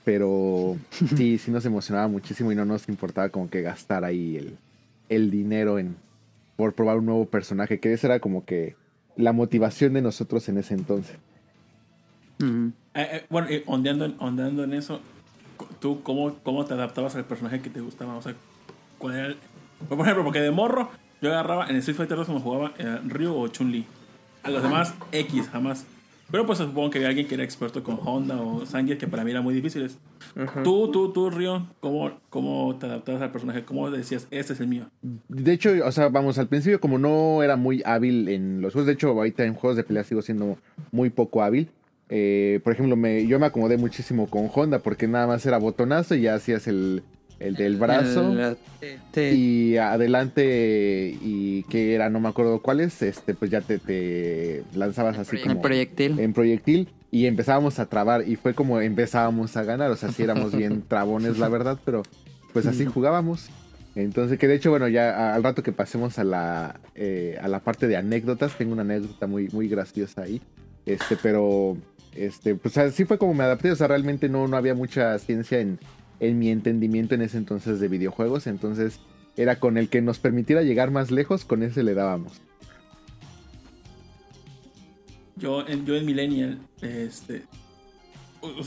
Pero 0.05 0.77
sí, 1.17 1.39
sí 1.39 1.51
nos 1.51 1.65
emocionaba 1.65 2.07
muchísimo 2.07 2.53
y 2.53 2.55
no 2.55 2.67
nos 2.67 2.87
importaba 2.91 3.31
como 3.31 3.49
que 3.49 3.63
gastar 3.63 4.05
ahí 4.05 4.37
el, 4.37 4.59
el 5.09 5.31
dinero 5.31 5.79
en 5.79 5.97
por 6.55 6.75
probar 6.75 6.99
un 6.99 7.07
nuevo 7.07 7.25
personaje, 7.25 7.81
que 7.81 7.95
esa 7.95 8.09
era 8.09 8.21
como 8.21 8.45
que 8.45 8.77
la 9.17 9.33
motivación 9.33 9.95
de 9.95 10.03
nosotros 10.03 10.47
en 10.51 10.59
ese 10.59 10.75
entonces. 10.75 11.17
Ujú. 12.43 12.73
Eh, 12.93 13.09
eh, 13.13 13.27
bueno, 13.31 13.49
eh, 13.49 13.63
ondeando, 13.65 14.05
en, 14.05 14.17
ondeando 14.19 14.65
en 14.65 14.75
eso, 14.75 15.01
¿tú 15.81 16.03
cómo, 16.03 16.35
cómo 16.43 16.67
te 16.67 16.75
adaptabas 16.75 17.17
al 17.17 17.25
personaje 17.25 17.63
que 17.63 17.71
te 17.71 17.81
gustaba? 17.81 18.17
O 18.17 18.21
sea, 18.23 18.35
¿cuál 18.99 19.15
era 19.15 19.27
el- 19.29 19.37
Por 19.89 19.99
ejemplo, 20.01 20.25
porque 20.25 20.41
de 20.43 20.51
morro 20.51 20.91
yo 21.23 21.31
agarraba 21.31 21.69
en 21.71 21.77
Street 21.77 21.97
Fighter 21.97 22.19
2 22.19 22.27
como 22.27 22.41
jugaba 22.41 22.75
eh, 22.77 23.01
Ryu 23.07 23.35
o 23.35 23.49
Chun-Li. 23.49 23.87
A 24.43 24.51
los 24.51 24.63
demás, 24.63 24.95
X, 25.11 25.49
jamás. 25.49 25.87
Pero 26.31 26.45
pues 26.45 26.59
supongo 26.59 26.91
que 26.91 26.99
había 26.99 27.09
alguien 27.09 27.27
que 27.27 27.35
era 27.35 27.45
experto 27.45 27.83
con 27.83 27.99
Honda 28.05 28.41
o 28.41 28.67
Zangief 28.67 28.99
que 28.99 29.07
para 29.07 29.25
mí 29.25 29.31
eran 29.31 29.43
muy 29.43 29.55
difíciles. 29.55 29.99
Tú, 30.63 30.91
tú, 30.91 31.11
tú, 31.13 31.31
Ryo, 31.31 31.67
¿cómo, 31.81 32.11
¿cómo 32.29 32.77
te 32.79 32.87
adaptabas 32.87 33.23
al 33.23 33.33
personaje? 33.33 33.65
¿Cómo 33.65 33.91
decías, 33.91 34.29
este 34.31 34.53
es 34.53 34.61
el 34.61 34.69
mío? 34.69 34.91
De 35.29 35.53
hecho, 35.53 35.71
o 35.85 35.93
sea, 35.93 36.11
vamos, 36.11 36.39
al 36.39 36.49
principio 36.49 36.81
como 36.81 36.99
no 36.99 37.43
era 37.43 37.57
muy 37.57 37.83
hábil 37.85 38.29
en 38.29 38.61
los 38.61 38.75
juegos, 38.75 38.87
de 38.87 38.93
hecho 38.93 39.09
ahorita 39.09 39.45
en 39.45 39.55
juegos 39.55 39.77
de 39.77 39.85
pelea 39.85 40.05
sigo 40.05 40.21
siendo 40.21 40.59
muy 40.93 41.11
poco 41.11 41.43
hábil. 41.43 41.71
Eh, 42.11 42.61
por 42.63 42.73
ejemplo, 42.73 42.97
me, 42.97 43.27
yo 43.27 43.39
me 43.39 43.47
acomodé 43.47 43.77
muchísimo 43.77 44.29
con 44.29 44.51
Honda 44.55 44.81
porque 44.81 45.09
nada 45.09 45.27
más 45.27 45.45
era 45.47 45.59
botonazo 45.59 46.15
y 46.15 46.23
ya 46.23 46.35
hacías 46.35 46.67
el, 46.67 47.03
el 47.41 47.55
del 47.55 47.77
brazo. 47.77 48.35
El-. 48.81 49.35
Y 49.35 49.77
adelante, 49.77 51.17
y 51.21 51.63
que 51.65 51.95
era, 51.95 52.11
no 52.11 52.21
me 52.21 52.29
acuerdo 52.29 52.61
cuál 52.63 52.81
es, 52.81 53.03
este, 53.03 53.35
pues 53.35 53.51
ya 53.51 53.61
te, 53.61 53.79
te 53.79 54.63
lanzabas 54.75 55.19
así 55.19 55.41
como 55.41 55.61
proyectil. 55.61 56.19
en 56.19 56.33
proyectil 56.33 56.89
y 57.11 57.27
empezábamos 57.27 57.79
a 57.79 57.87
trabar 57.87 58.29
y 58.29 58.37
fue 58.37 58.55
como 58.55 58.81
empezábamos 58.81 59.57
a 59.57 59.65
ganar, 59.65 59.91
o 59.91 59.97
sea, 59.97 60.11
sí 60.13 60.23
éramos 60.23 60.55
bien 60.55 60.83
trabones, 60.89 61.39
la 61.39 61.49
verdad, 61.49 61.79
pero 61.85 62.03
pues 62.53 62.67
así 62.67 62.85
jugábamos. 62.87 63.49
Entonces, 63.95 64.39
que 64.39 64.47
de 64.47 64.55
hecho, 64.55 64.71
bueno, 64.71 64.87
ya 64.87 65.35
al 65.35 65.43
rato 65.43 65.63
que 65.63 65.73
pasemos 65.73 66.19
a 66.19 66.25
la, 66.25 66.79
eh, 66.95 67.37
a 67.41 67.49
la 67.49 67.61
parte 67.61 67.89
de 67.89 67.97
anécdotas, 67.97 68.57
tengo 68.57 68.73
una 68.73 68.83
anécdota 68.83 69.27
muy, 69.27 69.49
muy 69.49 69.69
graciosa 69.69 70.23
ahí, 70.23 70.41
este, 70.87 71.17
pero, 71.17 71.77
este, 72.15 72.55
pues 72.55 72.79
así 72.79 73.05
fue 73.05 73.19
como 73.19 73.35
me 73.35 73.45
adapté, 73.45 73.73
o 73.73 73.77
sea, 73.77 73.89
realmente 73.89 74.29
no, 74.29 74.47
no 74.47 74.57
había 74.57 74.75
mucha 74.75 75.19
ciencia 75.19 75.59
en, 75.59 75.81
en 76.21 76.39
mi 76.39 76.51
entendimiento 76.51 77.15
en 77.15 77.23
ese 77.23 77.39
entonces 77.39 77.81
de 77.81 77.89
videojuegos, 77.89 78.47
entonces 78.47 79.01
era 79.37 79.61
con 79.61 79.79
el 79.79 79.89
que 79.89 80.03
nos 80.03 80.19
permitiera 80.19 80.63
llegar 80.63 80.91
más 80.91 81.11
lejos, 81.11 81.45
con 81.45 81.63
ese 81.63 81.83
le 81.83 81.95
dábamos. 81.95 82.41
Yo 85.37 85.67
en, 85.67 85.87
yo 85.87 85.95
en 85.95 86.05
Millennial, 86.05 86.59
este. 86.83 87.45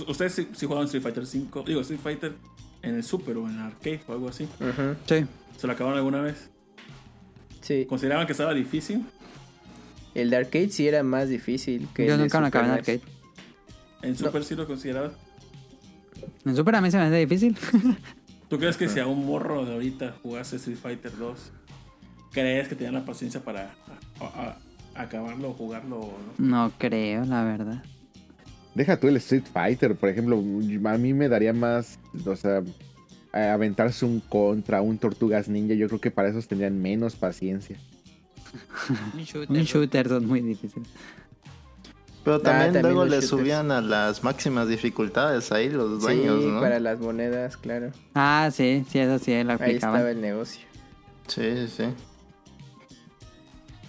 Ustedes 0.08 0.34
si, 0.34 0.48
si 0.54 0.66
jugaban 0.66 0.86
Street 0.86 1.04
Fighter 1.04 1.26
5, 1.26 1.64
digo 1.68 1.82
Street 1.82 2.00
Fighter 2.00 2.34
en 2.82 2.96
el 2.96 3.04
Super 3.04 3.38
o 3.38 3.48
en 3.48 3.56
el 3.56 3.62
arcade 3.62 4.02
o 4.08 4.14
algo 4.14 4.30
así. 4.30 4.48
Sí. 5.08 5.26
¿Se 5.58 5.68
lo 5.68 5.74
acabaron 5.74 5.98
alguna 5.98 6.22
vez? 6.22 6.50
Sí. 7.62 7.86
¿Consideraban 7.86 8.26
que 8.26 8.32
estaba 8.32 8.54
difícil? 8.54 9.06
El 10.14 10.30
de 10.30 10.38
arcade 10.38 10.70
sí 10.70 10.88
era 10.88 11.04
más 11.04 11.30
difícil 11.30 11.88
que 11.94 12.06
Yo 12.06 12.14
el 12.14 12.20
de 12.20 12.24
nunca 12.26 12.42
me 12.42 12.48
acabé 12.48 12.66
en 12.66 12.72
arcade. 12.72 13.02
¿En 14.02 14.18
Super 14.18 14.44
sí 14.44 14.56
lo 14.56 14.66
considerabas? 14.66 15.14
En 16.46 16.56
Super 16.56 16.76
a 16.76 16.82
mí 16.82 16.90
se 16.92 16.98
me 16.98 17.04
hace 17.04 17.18
difícil. 17.18 17.58
¿Tú 18.50 18.58
crees 18.60 18.76
que 18.78 18.90
si 18.90 19.00
a 19.00 19.08
un 19.08 19.26
morro 19.26 19.66
de 19.66 19.74
ahorita 19.74 20.16
jugase 20.22 20.58
Street 20.58 20.78
Fighter 20.78 21.16
2, 21.18 21.52
crees 22.32 22.68
que 22.68 22.76
tenían 22.76 22.94
la 22.96 23.06
paciencia 23.06 23.42
para 23.42 23.74
a- 24.20 24.24
a- 24.26 24.58
a- 24.96 25.02
acabarlo 25.04 25.50
o 25.52 25.54
jugarlo 25.54 26.00
o 26.00 26.18
no? 26.38 26.48
No 26.66 26.72
creo, 26.78 27.24
la 27.26 27.44
verdad. 27.44 27.84
Deja 28.76 29.00
tú 29.00 29.08
el 29.08 29.18
Street 29.18 29.44
Fighter, 29.52 29.96
por 29.96 30.10
ejemplo, 30.10 30.38
a 30.38 30.98
mí 30.98 31.14
me 31.14 31.30
daría 31.30 31.54
más, 31.54 32.00
o 32.26 32.36
sea, 32.36 32.62
a- 33.34 33.54
aventarse 33.54 34.06
un 34.06 34.20
contra, 34.20 34.82
un 34.82 34.98
Tortugas 34.98 35.48
Ninja, 35.48 35.74
yo 35.76 35.88
creo 35.88 36.02
que 36.02 36.12
para 36.12 36.28
esos 36.30 36.48
tendrían 36.48 36.82
menos 36.82 37.16
paciencia. 37.16 37.78
Un 39.14 39.22
shooter. 39.24 39.50
Un 39.58 39.64
shooter 39.64 40.10
son 40.10 40.26
muy 40.28 40.42
difíciles. 40.42 40.90
Pero 42.24 42.40
también, 42.40 42.74
también 42.74 42.94
luego 42.94 43.06
le 43.06 43.12
shooters. 43.22 43.30
subían 43.30 43.72
a 43.72 43.82
las 43.82 44.24
máximas 44.24 44.68
dificultades 44.68 45.52
ahí 45.52 45.70
los 45.70 46.00
Sí, 46.00 46.02
dueños, 46.02 46.44
¿no? 46.44 46.60
para 46.62 46.80
las 46.80 47.00
monedas, 47.00 47.58
claro. 47.58 47.90
Ah, 48.14 48.50
sí, 48.54 48.86
sí, 48.90 49.00
eso 49.00 49.18
sí, 49.18 49.32
lo 49.44 49.52
Ahí 49.54 49.56
aplicaban. 49.56 49.96
estaba 49.96 50.12
el 50.12 50.22
negocio. 50.22 50.62
Sí, 51.28 51.42
sí, 51.42 51.68
sí. 51.78 51.84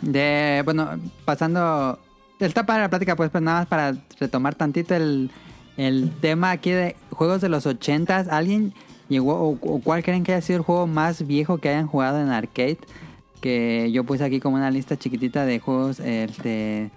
De, 0.00 0.62
bueno, 0.64 0.98
pasando. 1.24 1.98
Está 2.40 2.66
para 2.66 2.82
la 2.82 2.90
plática, 2.90 3.14
pues, 3.14 3.30
pues 3.30 3.42
nada 3.42 3.60
más 3.60 3.68
para 3.68 3.94
retomar 4.18 4.54
tantito 4.56 4.94
el, 4.96 5.30
el 5.76 6.10
tema 6.20 6.50
aquí 6.50 6.70
de 6.70 6.96
juegos 7.10 7.40
de 7.40 7.48
los 7.48 7.66
ochentas. 7.66 8.26
¿Alguien 8.28 8.74
llegó 9.08 9.34
o, 9.34 9.50
o 9.60 9.80
cuál 9.80 10.02
creen 10.02 10.24
que 10.24 10.32
haya 10.32 10.40
sido 10.44 10.56
el 10.58 10.64
juego 10.64 10.86
más 10.88 11.24
viejo 11.26 11.58
que 11.58 11.68
hayan 11.68 11.86
jugado 11.86 12.20
en 12.20 12.30
arcade? 12.30 12.78
Que 13.40 13.90
yo 13.92 14.02
puse 14.04 14.24
aquí 14.24 14.40
como 14.40 14.56
una 14.56 14.70
lista 14.72 14.96
chiquitita 14.96 15.44
de 15.44 15.60
juegos 15.60 16.00
este, 16.00 16.90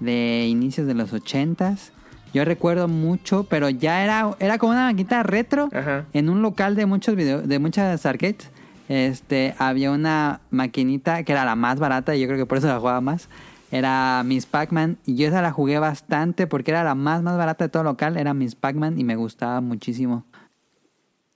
de 0.00 0.46
inicios 0.48 0.86
de 0.86 0.94
los 0.94 1.12
ochentas. 1.12 1.92
Yo 2.32 2.44
recuerdo 2.44 2.88
mucho, 2.88 3.44
pero 3.44 3.70
ya 3.70 4.04
era, 4.04 4.36
era 4.38 4.58
como 4.58 4.72
una 4.72 4.86
maquinita 4.86 5.22
retro 5.22 5.68
Ajá. 5.72 6.06
en 6.12 6.28
un 6.28 6.42
local 6.42 6.76
de 6.76 6.86
muchos 6.86 7.16
video, 7.16 7.42
de 7.42 7.58
muchas 7.58 8.06
arcades, 8.06 8.50
este, 8.88 9.54
había 9.58 9.92
una 9.92 10.40
maquinita 10.50 11.22
que 11.22 11.30
era 11.30 11.44
la 11.44 11.54
más 11.54 11.78
barata 11.78 12.16
y 12.16 12.20
yo 12.20 12.26
creo 12.26 12.38
que 12.38 12.46
por 12.46 12.58
eso 12.58 12.66
la 12.66 12.80
jugaba 12.80 13.00
más. 13.00 13.28
Era 13.70 14.22
Miss 14.24 14.46
Pac-Man 14.46 14.98
y 15.06 15.14
yo 15.14 15.28
esa 15.28 15.42
la 15.42 15.52
jugué 15.52 15.78
bastante 15.78 16.48
porque 16.48 16.72
era 16.72 16.82
la 16.82 16.96
más 16.96 17.22
más 17.22 17.36
barata 17.36 17.66
de 17.66 17.68
todo 17.68 17.84
local, 17.84 18.16
era 18.16 18.34
Miss 18.34 18.56
Pac-Man 18.56 18.98
y 18.98 19.04
me 19.04 19.14
gustaba 19.14 19.60
muchísimo. 19.60 20.24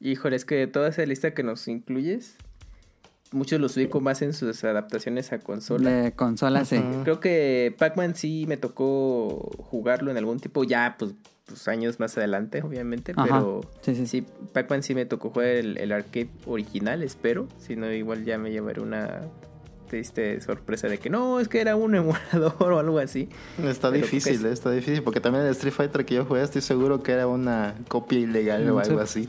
Híjole, 0.00 0.34
es 0.34 0.44
que 0.44 0.56
de 0.56 0.66
toda 0.66 0.88
esa 0.88 1.06
lista 1.06 1.32
que 1.32 1.44
nos 1.44 1.68
incluyes, 1.68 2.36
muchos 3.34 3.60
los 3.60 3.76
ubico 3.76 4.00
más 4.00 4.22
en 4.22 4.32
sus 4.32 4.64
adaptaciones 4.64 5.32
a 5.32 5.38
consola. 5.38 5.90
De 5.90 6.12
consola, 6.12 6.64
sí. 6.64 6.80
Creo 7.02 7.20
que 7.20 7.74
Pac-Man 7.78 8.14
sí 8.14 8.44
me 8.48 8.56
tocó 8.56 9.50
jugarlo 9.70 10.10
en 10.10 10.16
algún 10.16 10.40
tipo, 10.40 10.64
ya 10.64 10.96
pues, 10.98 11.12
pues 11.44 11.68
años 11.68 12.00
más 12.00 12.16
adelante, 12.16 12.62
obviamente, 12.62 13.12
Ajá. 13.16 13.24
pero 13.24 13.60
Sí, 13.82 13.94
sí. 13.94 14.06
sí, 14.06 14.24
Pac-Man 14.52 14.82
sí 14.82 14.94
me 14.94 15.04
tocó 15.04 15.30
jugar 15.30 15.48
el, 15.48 15.76
el 15.78 15.92
arcade 15.92 16.30
original, 16.46 17.02
espero, 17.02 17.48
si 17.58 17.76
no 17.76 17.92
igual 17.92 18.24
ya 18.24 18.38
me 18.38 18.50
llevaré 18.50 18.80
una 18.80 19.20
triste 19.88 20.40
sorpresa 20.40 20.88
de 20.88 20.98
que 20.98 21.10
no, 21.10 21.38
es 21.40 21.48
que 21.48 21.60
era 21.60 21.76
un 21.76 21.94
emulador 21.94 22.54
o 22.72 22.78
algo 22.78 22.98
así. 22.98 23.28
Está 23.62 23.90
Pero 23.90 24.02
difícil, 24.02 24.44
está 24.46 24.70
difícil, 24.70 25.02
porque 25.02 25.20
también 25.20 25.44
el 25.44 25.50
Street 25.52 25.74
Fighter 25.74 26.04
que 26.04 26.14
yo 26.16 26.24
jugué 26.24 26.42
estoy 26.42 26.62
seguro 26.62 27.02
que 27.02 27.12
era 27.12 27.26
una 27.26 27.74
copia 27.88 28.18
ilegal 28.18 28.68
o 28.70 28.78
algo 28.78 28.98
sí. 29.06 29.22
así. 29.22 29.28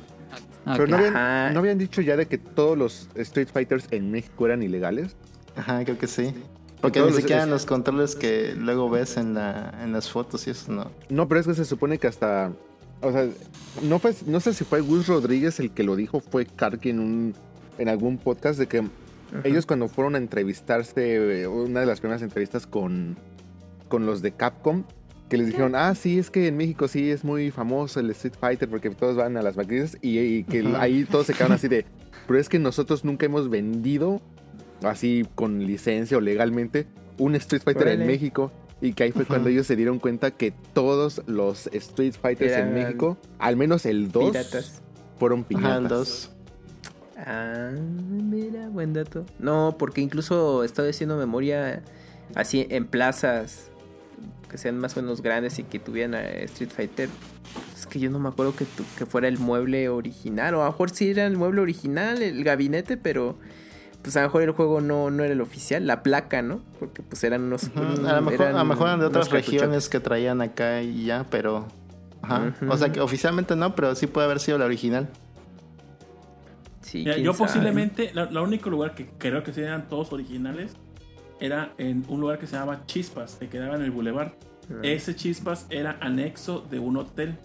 Ok. 0.65 0.73
Pero 0.77 0.87
no 0.87 0.95
habían, 0.97 1.15
Ajá. 1.15 1.51
¿no 1.51 1.59
habían 1.59 1.77
dicho 1.77 2.01
ya 2.01 2.17
de 2.17 2.25
que 2.27 2.37
todos 2.37 2.77
los 2.77 3.09
Street 3.15 3.47
Fighters 3.53 3.87
en 3.91 4.11
México 4.11 4.45
eran 4.45 4.63
ilegales? 4.63 5.15
Ajá, 5.55 5.83
creo 5.85 5.97
que 5.97 6.07
sí. 6.07 6.33
Porque 6.81 6.99
ni 6.99 7.07
los- 7.07 7.15
siquiera 7.15 7.43
es- 7.43 7.49
los 7.49 7.65
controles 7.65 8.15
que 8.15 8.53
luego 8.57 8.89
ves 8.89 9.17
en, 9.17 9.33
la, 9.35 9.73
en 9.83 9.91
las 9.91 10.09
fotos 10.09 10.47
y 10.47 10.51
eso 10.51 10.71
no. 10.71 10.91
No, 11.09 11.27
pero 11.27 11.39
es 11.41 11.47
que 11.47 11.53
se 11.53 11.65
supone 11.65 11.97
que 11.97 12.07
hasta. 12.07 12.51
O 13.01 13.11
sea, 13.11 13.27
no, 13.83 13.99
fue, 13.99 14.13
no 14.25 14.39
sé 14.39 14.53
si 14.53 14.63
fue 14.63 14.81
Gus 14.81 15.07
Rodríguez 15.07 15.59
el 15.59 15.71
que 15.71 15.83
lo 15.83 15.95
dijo, 15.95 16.19
fue 16.19 16.45
Karki 16.45 16.89
en, 16.89 16.99
un, 16.99 17.35
en 17.77 17.89
algún 17.89 18.17
podcast 18.17 18.57
de 18.57 18.67
que 18.67 18.83
ellos 19.43 19.65
cuando 19.65 19.87
fueron 19.87 20.15
a 20.15 20.17
entrevistarse, 20.17 21.47
una 21.47 21.81
de 21.81 21.85
las 21.85 21.99
primeras 21.99 22.21
entrevistas 22.21 22.65
con, 22.65 23.17
con 23.89 24.05
los 24.05 24.21
de 24.21 24.31
Capcom, 24.31 24.83
que 25.29 25.37
les 25.37 25.47
dijeron, 25.47 25.75
ah, 25.75 25.95
sí, 25.95 26.19
es 26.19 26.29
que 26.29 26.47
en 26.47 26.57
México 26.57 26.87
sí 26.87 27.09
es 27.09 27.23
muy 27.23 27.49
famoso 27.51 27.99
el 27.99 28.09
Street 28.11 28.35
Fighter 28.39 28.69
porque 28.69 28.89
todos 28.91 29.15
van 29.15 29.37
a 29.37 29.41
las 29.41 29.57
maquinitas 29.57 29.97
y, 30.01 30.19
y 30.19 30.43
que 30.43 30.59
Ajá. 30.59 30.81
ahí 30.81 31.03
todos 31.05 31.25
se 31.25 31.33
quedaron 31.33 31.53
así 31.53 31.67
de, 31.67 31.85
pero 32.27 32.39
es 32.39 32.47
que 32.49 32.59
nosotros 32.59 33.03
nunca 33.03 33.25
hemos 33.25 33.49
vendido 33.49 34.21
así 34.83 35.27
con 35.35 35.65
licencia 35.65 36.17
o 36.17 36.21
legalmente 36.21 36.87
un 37.17 37.35
Street 37.35 37.63
Fighter 37.63 37.87
en. 37.87 38.05
México. 38.05 38.51
Y 38.81 38.93
que 38.93 39.03
ahí 39.03 39.11
fue 39.13 39.25
cuando 39.25 39.49
ellos 39.49 39.65
se 39.65 39.75
dieron 39.77 39.99
cuenta 39.99 40.31
que 40.31 40.51
todos 40.73 41.21
los 41.27 41.67
Street 41.67 42.13
Fighters 42.21 42.57
en 42.57 42.73
México, 42.73 43.17
al 43.39 43.55
menos 43.55 43.85
el 43.85 44.11
2, 44.11 44.31
Piratas. 44.31 44.81
fueron. 45.17 45.45
Ajá, 45.55 45.79
2. 45.79 46.31
Ah, 47.17 47.71
mira, 47.71 48.67
buen 48.67 48.91
dato. 48.91 49.25
No, 49.39 49.77
porque 49.79 50.01
incluso 50.01 50.65
estaba 50.65 50.89
haciendo 50.89 51.15
memoria 51.17 51.83
así 52.35 52.67
en 52.69 52.85
plazas 52.85 53.71
que 54.55 54.61
sean 54.61 54.79
más 54.79 54.95
o 54.95 55.01
menos 55.01 55.21
grandes 55.21 55.59
y 55.59 55.63
que 55.63 55.79
tuvieran 55.79 56.13
Street 56.15 56.69
Fighter. 56.73 57.09
Es 57.75 57.85
que 57.85 57.99
yo 57.99 58.09
no 58.09 58.19
me 58.19 58.29
acuerdo 58.29 58.55
que, 58.55 58.63
tu- 58.65 58.85
que 58.97 59.05
fuera 59.05 59.27
el 59.27 59.37
mueble 59.37 59.89
original. 59.89 60.55
O 60.55 60.61
a 60.61 60.65
lo 60.65 60.71
mejor 60.71 60.89
sí 60.91 61.09
era 61.09 61.25
el 61.25 61.35
mueble 61.37 61.61
original, 61.61 62.21
el 62.21 62.43
gabinete, 62.43 62.95
pero 62.95 63.35
pues 64.01 64.15
a 64.15 64.21
lo 64.21 64.27
mejor 64.27 64.43
el 64.43 64.51
juego 64.51 64.81
no, 64.81 65.09
no 65.11 65.23
era 65.23 65.33
el 65.33 65.41
oficial, 65.41 65.85
la 65.87 66.03
placa, 66.03 66.41
¿no? 66.41 66.61
Porque 66.79 67.01
pues 67.03 67.23
eran 67.23 67.43
unos... 67.43 67.69
A 67.75 68.13
lo 68.13 68.21
mejor, 68.21 68.45
a 68.47 68.51
lo 68.53 68.65
mejor 68.65 68.87
eran 68.87 68.99
de 69.01 69.05
otras 69.07 69.29
regiones 69.29 69.89
que 69.89 69.99
traían 69.99 70.41
acá 70.41 70.81
y 70.81 71.05
ya, 71.05 71.25
pero. 71.29 71.67
Ajá. 72.21 72.53
O 72.69 72.77
sea 72.77 72.91
que 72.91 73.01
oficialmente 73.01 73.55
no, 73.55 73.75
pero 73.75 73.93
sí 73.95 74.07
puede 74.07 74.25
haber 74.25 74.39
sido 74.39 74.57
la 74.57 74.65
original. 74.65 75.09
Sí, 76.81 76.99
Mira, 76.99 77.13
quién 77.15 77.25
yo 77.25 77.33
sabe. 77.33 77.47
posiblemente, 77.47 78.11
la, 78.13 78.29
la 78.31 78.41
único 78.41 78.69
lugar 78.69 78.95
que 78.95 79.09
creo 79.17 79.43
que 79.43 79.51
sí 79.53 79.61
eran 79.61 79.87
todos 79.89 80.13
originales 80.13 80.71
era 81.39 81.73
en 81.77 82.05
un 82.07 82.21
lugar 82.21 82.37
que 82.39 82.47
se 82.47 82.53
llamaba 82.53 82.85
Chispas, 82.85 83.35
que 83.35 83.49
quedaba 83.49 83.75
en 83.75 83.81
el 83.81 83.91
Boulevard. 83.91 84.31
Ah. 84.69 84.79
Ese 84.83 85.15
Chispas 85.15 85.67
era 85.69 85.97
anexo 86.01 86.65
de 86.69 86.79
un 86.79 86.97
hotel, 86.97 87.35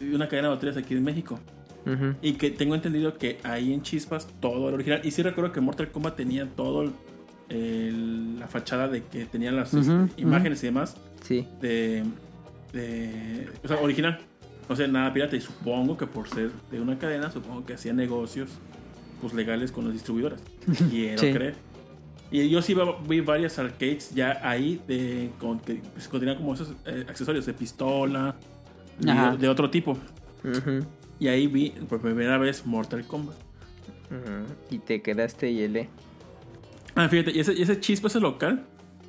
de 0.00 0.14
una 0.14 0.28
cadena 0.28 0.48
de 0.48 0.54
hoteles 0.54 0.76
aquí 0.76 0.94
en 0.94 1.04
México. 1.04 1.38
Y 2.22 2.32
que 2.34 2.50
tengo 2.50 2.74
entendido 2.74 3.18
que 3.18 3.38
ahí 3.42 3.72
en 3.74 3.82
Chispas 3.82 4.26
todo 4.40 4.68
era 4.68 4.74
original. 4.74 5.00
Y 5.04 5.10
sí 5.10 5.22
recuerdo 5.22 5.52
que 5.52 5.60
Mortal 5.60 5.90
Kombat 5.90 6.16
tenía 6.16 6.46
todo 6.48 6.90
el- 7.50 8.38
la 8.38 8.48
fachada 8.48 8.88
de 8.88 9.02
que 9.02 9.26
tenían 9.26 9.54
las 9.56 9.74
este, 9.74 9.92
imágenes 10.16 10.62
y 10.62 10.66
demás 10.66 10.96
Sí. 11.22 11.46
de, 11.60 12.02
de- 12.72 13.48
O 13.62 13.68
sea, 13.68 13.78
original. 13.80 14.18
no 14.66 14.76
sé, 14.76 14.88
nada 14.88 15.12
pirata. 15.12 15.36
Y 15.36 15.40
supongo 15.42 15.98
que 15.98 16.06
por 16.06 16.26
ser 16.28 16.50
de 16.70 16.80
una 16.80 16.98
cadena, 16.98 17.30
supongo 17.30 17.66
que 17.66 17.74
hacía 17.74 17.92
negocios 17.92 18.48
pues 19.20 19.34
legales 19.34 19.70
con 19.70 19.84
las 19.84 19.92
distribuidoras. 19.92 20.40
Quiero 20.90 21.18
Sí. 21.18 21.32
creer. 21.32 21.54
Y 22.30 22.48
yo 22.48 22.62
sí 22.62 22.74
vi 23.06 23.20
varias 23.20 23.58
arcades 23.58 24.14
ya 24.14 24.40
ahí 24.42 24.80
de, 24.88 25.30
con, 25.38 25.60
que 25.60 25.76
pues, 25.92 26.08
contenían 26.08 26.36
como 26.36 26.54
esos 26.54 26.72
eh, 26.86 27.04
accesorios 27.08 27.46
de 27.46 27.54
pistola, 27.54 28.34
de, 28.98 29.36
de 29.38 29.48
otro 29.48 29.70
tipo. 29.70 29.96
Y 31.18 31.28
ahí 31.28 31.46
vi 31.46 31.70
por 31.70 32.00
primera 32.00 32.38
vez 32.38 32.66
Mortal 32.66 33.06
Kombat. 33.06 33.36
Y 34.70 34.78
te 34.78 35.02
quedaste 35.02 35.50
y 35.50 35.62
el 35.62 35.88
Ah, 36.94 37.08
fíjate, 37.08 37.32
y 37.32 37.40
ese, 37.40 37.60
ese 37.60 37.80
chispa, 37.80 38.06
ese 38.06 38.20
local, 38.20 38.64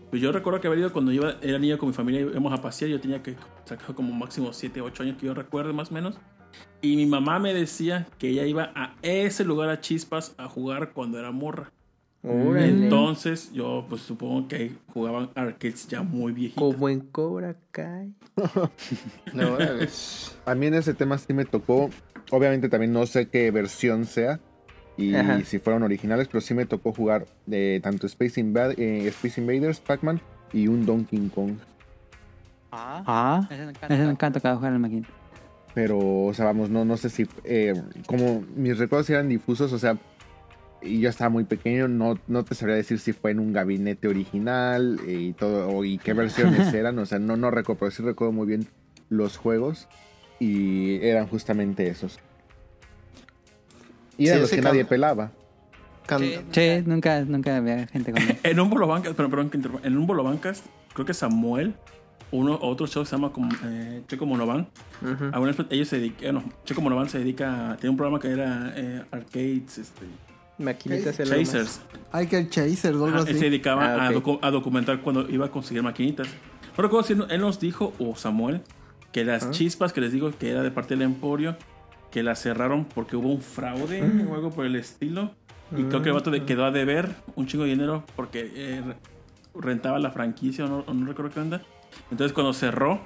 pues 0.10 0.22
yo 0.22 0.32
recuerdo 0.32 0.60
que 0.60 0.68
había 0.68 0.80
ido 0.80 0.94
cuando 0.94 1.12
yo 1.12 1.30
era 1.42 1.60
niño 1.60 1.78
con 1.78 1.90
mi 1.90 1.94
familia, 1.94 2.22
íbamos 2.22 2.52
a 2.52 2.62
pasear, 2.62 2.90
yo 2.90 3.00
tenía 3.00 3.22
que 3.22 3.36
sacar 3.66 3.94
como 3.94 4.12
máximo 4.14 4.52
7, 4.54 4.82
8 4.82 5.04
años 5.04 5.18
que 5.20 5.28
yo 5.28 5.34
recuerdo 5.34 5.74
más 5.74 5.92
o 5.92 5.94
menos. 5.94 6.18
Y 6.82 6.96
mi 6.96 7.06
mamá 7.06 7.38
me 7.38 7.54
decía 7.54 8.08
que 8.18 8.30
ella 8.30 8.46
iba 8.46 8.72
a 8.76 8.96
ese 9.02 9.44
lugar 9.44 9.70
a 9.70 9.80
Chispas 9.82 10.34
a 10.38 10.48
jugar 10.48 10.94
cuando 10.94 11.20
era 11.20 11.32
morra. 11.32 11.72
Órale. 12.28 12.68
Entonces 12.86 13.52
yo 13.54 13.86
pues 13.88 14.02
supongo 14.02 14.48
que 14.48 14.72
jugaban 14.94 15.30
arcades 15.36 15.88
ya 15.88 16.02
muy 16.02 16.32
viejitos. 16.34 16.74
Como 16.74 16.90
en 16.90 17.02
Cobra 17.02 17.56
Kai. 17.72 18.14
No. 19.34 19.58
A 20.46 20.56
mí 20.56 20.66
en 20.68 20.74
ese 20.76 20.94
tema 20.94 21.18
sí 21.18 21.34
me 21.34 21.46
tocó, 21.46 21.90
obviamente 22.32 22.70
también 22.70 22.94
no 22.94 23.06
sé 23.06 23.28
qué 23.28 23.52
versión 23.52 24.06
sea 24.06 24.40
y 24.98 25.14
Ajá. 25.16 25.42
si 25.44 25.60
fueron 25.60 25.84
originales, 25.84 26.28
pero 26.28 26.42
sí 26.42 26.54
me 26.54 26.66
tocó 26.66 26.94
jugar 26.94 27.26
de 27.46 27.80
tanto 27.84 28.08
Space, 28.08 28.42
Invad- 28.42 28.76
eh, 28.78 29.08
Space 29.10 29.40
Invaders, 29.42 29.80
Pac-Man 29.82 30.22
y 30.54 30.68
un 30.68 30.86
Donkey 30.86 31.30
Kong. 31.34 31.56
Ah, 32.72 33.04
Ah, 33.06 33.48
ese 33.52 33.64
me 33.66 33.70
encanta. 33.72 33.94
ese 33.96 34.04
me 34.06 34.12
encanta 34.12 34.40
cada 34.40 34.56
jugar 34.56 34.70
en 34.74 34.82
la 34.82 34.88
máquina. 34.88 35.08
Pero, 35.74 36.00
o 36.00 36.34
sea, 36.34 36.46
vamos, 36.46 36.70
no, 36.70 36.86
no 36.86 36.96
sé 36.98 37.10
si, 37.10 37.28
eh, 37.44 37.74
como 38.08 38.42
mis 38.56 38.78
recuerdos 38.78 39.10
eran 39.10 39.28
difusos, 39.28 39.74
o 39.74 39.80
sea, 39.80 39.98
y 40.82 41.00
yo 41.00 41.10
estaba 41.10 41.30
muy 41.30 41.44
pequeño, 41.46 41.88
no, 41.88 42.20
no 42.28 42.44
te 42.46 42.54
sabría 42.56 42.76
decir 42.76 43.00
si 43.00 43.12
fue 43.14 43.32
en 43.32 43.40
un 43.40 43.54
gabinete 43.54 44.08
original 44.08 45.00
eh, 45.08 45.14
y 45.14 45.34
todo, 45.34 45.68
o, 45.70 45.84
y 45.86 45.98
qué 45.98 46.14
versiones 46.14 46.74
eran, 46.74 47.00
o 47.00 47.06
sea, 47.06 47.20
no, 47.20 47.38
no 47.38 47.50
recuerdo, 47.52 47.80
pero 47.80 47.92
sí 47.92 48.04
recuerdo 48.04 48.32
muy 48.34 48.48
bien 48.48 48.68
los 49.10 49.38
juegos 49.38 49.88
y 50.40 50.96
eran 51.06 51.28
justamente 51.28 51.88
esos. 51.88 52.20
Y 54.18 54.28
eran 54.28 54.38
Sí, 54.38 54.42
los 54.42 54.50
que 54.52 54.58
cam- 54.62 54.64
nadie 54.64 54.86
pelaba. 54.86 55.32
Can- 56.06 56.20
Sí, 56.22 56.36
Sí, 56.52 56.84
nunca, 56.86 57.22
nunca 57.26 57.58
había 57.58 57.88
gente 57.88 58.12
con 58.12 58.22
él. 58.22 58.38
En 58.44 58.60
un 58.60 58.70
bolo 58.70 58.88
bancas, 58.88 59.14
pero 59.16 59.30
perdón 59.30 59.50
que 59.50 59.58
interrumpa, 59.58 59.88
en 59.88 59.98
un 59.98 60.06
bolo 60.08 60.24
bancas, 60.24 60.64
creo 60.94 61.06
que 61.06 61.14
Samuel, 61.14 61.74
uno 62.32 62.58
otro 62.62 62.86
show 62.88 63.04
que 63.04 63.10
se 63.10 63.16
llama 63.16 63.32
como, 63.32 63.50
eh, 63.66 64.02
Checo 64.08 64.26
vez 65.52 65.58
ellos 65.72 65.88
se 65.88 65.98
dedican, 66.00 66.36
bueno, 66.36 66.54
Checo 66.64 66.82
Monovan 66.82 67.10
se 67.10 67.18
dedica, 67.20 67.72
a- 67.72 67.78
tiene 67.78 67.90
un 67.92 67.98
programa 67.98 68.20
que 68.20 68.30
era 68.30 68.74
eh, 68.76 69.04
arcades, 69.12 69.78
este, 69.80 70.06
Maquinitas 70.58 71.20
el 71.20 71.32
arma. 71.32 71.44
chasers. 71.44 71.82
Hay 72.12 72.28
que 72.28 72.38
el 72.38 72.50
chaser 72.50 72.96
o 72.96 73.06
algo 73.06 73.20
él 73.20 73.26
se 73.26 73.32
así. 73.32 73.40
dedicaba 73.42 73.86
Ah, 73.86 74.08
a, 74.08 74.10
ok. 74.12 74.16
docu- 74.24 74.40
a 74.42 74.52
documentar 74.52 75.02
cuando 75.02 75.30
iba 75.30 75.46
a 75.48 75.52
conseguir 75.52 75.84
maquinitas. 75.84 76.28
No 76.78 76.82
recuerdo 76.84 77.06
si 77.08 77.14
él 77.14 77.42
nos 77.42 77.60
dijo, 77.60 77.94
o 78.00 78.16
Samuel, 78.16 78.62
que 79.12 79.24
las 79.26 79.52
chispas 79.52 79.94
que 79.94 80.02
les 80.02 80.12
digo 80.12 80.32
que 80.38 80.50
era 80.52 80.62
de 80.64 80.72
parte 80.72 80.96
del 80.96 81.04
Emporio, 81.04 81.56
que 82.12 82.24
las 82.24 82.42
cerraron 82.42 82.86
porque 82.86 83.16
hubo 83.16 83.30
un 83.32 83.42
fraude 83.42 84.02
o 84.30 84.36
algo 84.36 84.50
por 84.52 84.66
el 84.66 84.76
estilo. 84.76 85.32
Y 85.76 85.84
creo 85.84 86.02
que 86.02 86.10
el 86.10 86.16
vato 86.16 86.32
de- 86.32 86.46
quedó 86.46 86.64
a 86.66 86.72
deber 86.72 87.10
un 87.36 87.48
chingo 87.48 87.64
de 87.64 87.72
dinero 87.72 88.04
porque 88.16 88.52
eh, 88.56 88.82
re- 88.86 88.96
rentaba 89.60 90.00
la 90.00 90.12
franquicia 90.12 90.66
o 90.66 90.68
no, 90.68 90.84
o 90.88 90.94
no 90.94 91.06
recuerdo 91.06 91.32
qué 91.34 91.40
onda. 91.40 91.62
Entonces 92.12 92.34
cuando 92.34 92.54
cerró, 92.54 93.02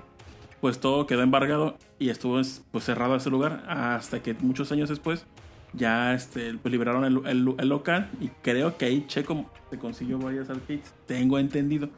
pues 0.62 0.80
todo 0.80 1.08
quedó 1.08 1.22
embargado 1.24 1.78
y 2.00 2.10
estuvo 2.10 2.40
pues, 2.72 2.84
cerrado 2.84 3.16
ese 3.16 3.30
lugar 3.30 3.64
hasta 3.70 4.22
que 4.22 4.34
muchos 4.34 4.72
años 4.72 4.90
después 4.90 5.26
ya 5.74 6.14
este, 6.14 6.54
pues, 6.56 6.72
liberaron 6.72 7.04
el, 7.06 7.22
el- 7.28 7.56
el 7.58 7.70
local 7.70 8.10
y 8.20 8.30
creo 8.42 8.78
que 8.78 8.86
ahí 8.86 9.06
Checo 9.08 9.50
se 9.70 9.78
consiguió 9.78 10.18
varias 10.20 10.50
arcades. 10.50 10.94
Tengo 11.06 11.38
entendido 11.40 11.90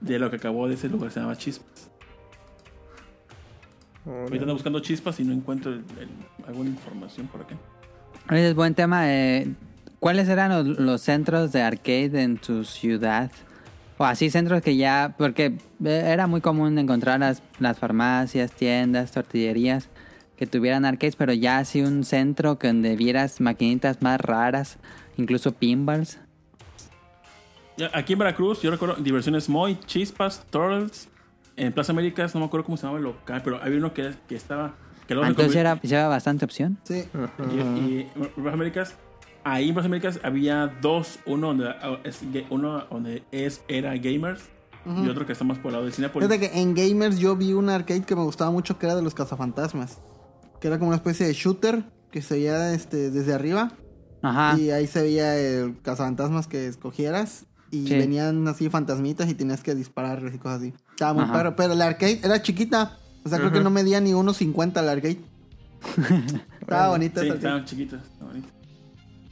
de 0.00 0.18
lo 0.18 0.30
que 0.30 0.36
acabó 0.36 0.68
de 0.68 0.74
ese 0.74 0.88
lugar, 0.88 1.10
se 1.10 1.20
llama 1.20 1.36
Chispas. 1.36 1.90
Ahorita 4.06 4.42
ando 4.42 4.54
buscando 4.54 4.80
Chispas 4.80 5.20
y 5.20 5.24
no 5.24 5.32
encuentro 5.34 5.72
el- 5.72 5.84
el- 6.00 6.46
alguna 6.46 6.70
información 6.70 7.26
por 7.26 7.42
acá. 7.42 7.56
Ese 8.30 8.48
es 8.50 8.54
buen 8.54 8.74
tema. 8.74 9.12
eh, 9.12 9.52
¿Cuáles 10.00 10.28
eran 10.28 10.50
los, 10.50 10.78
los 10.78 11.00
centros 11.02 11.50
de 11.52 11.62
arcade 11.62 12.22
en 12.22 12.38
tu 12.38 12.64
ciudad? 12.64 13.30
O 13.98 14.04
así 14.04 14.30
centros 14.30 14.62
que 14.62 14.76
ya... 14.76 15.14
Porque 15.18 15.56
eh, 15.84 16.02
era 16.06 16.26
muy 16.28 16.40
común 16.40 16.78
encontrar 16.78 17.18
las, 17.20 17.42
las 17.58 17.78
farmacias, 17.80 18.52
tiendas, 18.52 19.10
tortillerías 19.10 19.88
que 20.38 20.46
tuvieran 20.46 20.84
arcades, 20.84 21.16
pero 21.16 21.32
ya 21.32 21.58
así 21.58 21.82
un 21.82 22.04
centro 22.04 22.58
que 22.58 22.68
donde 22.68 22.94
vieras 22.96 23.40
maquinitas 23.40 24.00
más 24.02 24.20
raras, 24.20 24.78
incluso 25.16 25.52
pinballs. 25.52 26.18
Aquí 27.92 28.14
en 28.14 28.18
Veracruz, 28.18 28.62
yo 28.62 28.70
recuerdo 28.70 28.96
Diversiones 28.96 29.48
Moy, 29.48 29.78
Chispas, 29.86 30.44
Turtles. 30.50 31.08
En 31.56 31.72
Plaza 31.72 31.90
Américas, 31.92 32.34
no 32.34 32.40
me 32.40 32.46
acuerdo 32.46 32.64
cómo 32.66 32.76
se 32.76 32.82
llamaba 32.82 32.98
el 32.98 33.04
local, 33.04 33.40
pero 33.42 33.60
había 33.62 33.78
uno 33.78 33.92
que, 33.92 34.14
que 34.28 34.36
estaba. 34.36 34.74
Que 35.08 35.14
luego 35.14 35.24
se 35.26 35.30
Entonces 35.30 35.56
convirtió- 35.56 35.60
era, 35.60 35.80
lleva 35.82 36.08
bastante 36.08 36.44
opción. 36.44 36.78
Sí. 36.84 37.04
Y, 37.52 37.56
y 37.56 38.10
en 38.14 38.30
Plaza 38.34 38.52
Américas, 38.54 38.94
ahí 39.42 39.68
en 39.68 39.74
Plaza 39.74 39.86
Américas 39.86 40.20
había 40.22 40.68
dos, 40.80 41.18
uno 41.26 41.48
donde, 41.48 41.68
ah, 41.68 41.98
es, 42.04 42.20
uno 42.50 42.84
donde 42.90 43.24
es, 43.32 43.62
era 43.66 43.96
gamers 43.96 44.42
y 44.86 45.08
otro 45.08 45.26
que 45.26 45.32
está 45.32 45.44
más 45.44 45.58
por 45.58 45.66
el 45.66 45.72
lado 45.74 45.84
de 45.86 45.92
Cinepolis. 45.92 46.28
Fíjate 46.28 46.48
que 46.48 46.58
en 46.60 46.74
Gamers 46.74 47.18
yo 47.18 47.36
vi 47.36 47.52
un 47.52 47.68
arcade 47.68 48.02
que 48.04 48.16
me 48.16 48.22
gustaba 48.22 48.50
mucho 48.50 48.78
que 48.78 48.86
era 48.86 48.94
de 48.94 49.02
los 49.02 49.12
cazafantasmas. 49.14 50.00
Que 50.60 50.68
era 50.68 50.78
como 50.78 50.88
una 50.88 50.96
especie 50.96 51.26
de 51.26 51.32
shooter 51.32 51.84
que 52.10 52.22
se 52.22 52.34
veía 52.34 52.72
este, 52.74 53.10
desde 53.10 53.32
arriba. 53.34 53.72
Ajá. 54.22 54.58
Y 54.58 54.70
ahí 54.70 54.86
se 54.86 55.02
veía 55.02 55.36
el 55.38 55.80
cazafantasmas 55.82 56.46
que 56.48 56.66
escogieras. 56.66 57.44
Y 57.70 57.86
Sí. 57.86 57.94
venían 57.98 58.48
así 58.48 58.70
fantasmitas 58.70 59.28
y 59.28 59.34
tenías 59.34 59.62
que 59.62 59.74
dispararles 59.74 60.34
y 60.34 60.38
cosas 60.38 60.60
así. 60.60 60.74
Estaba 60.90 61.12
muy 61.14 61.24
Ajá. 61.24 61.32
perro. 61.34 61.56
Pero 61.56 61.74
la 61.74 61.86
arcade 61.86 62.20
era 62.22 62.40
chiquita. 62.42 62.96
O 63.24 63.28
sea, 63.28 63.38
creo 63.38 63.52
que 63.52 63.60
no 63.60 63.68
medía 63.70 64.00
ni 64.00 64.14
unos 64.14 64.38
50 64.38 64.80
la 64.82 64.92
arcade. 64.92 65.18
Estaba 66.60 66.88
bonita 66.88 67.20
Sí, 67.20 67.28
estaban 67.28 67.64
bonito. 67.64 68.48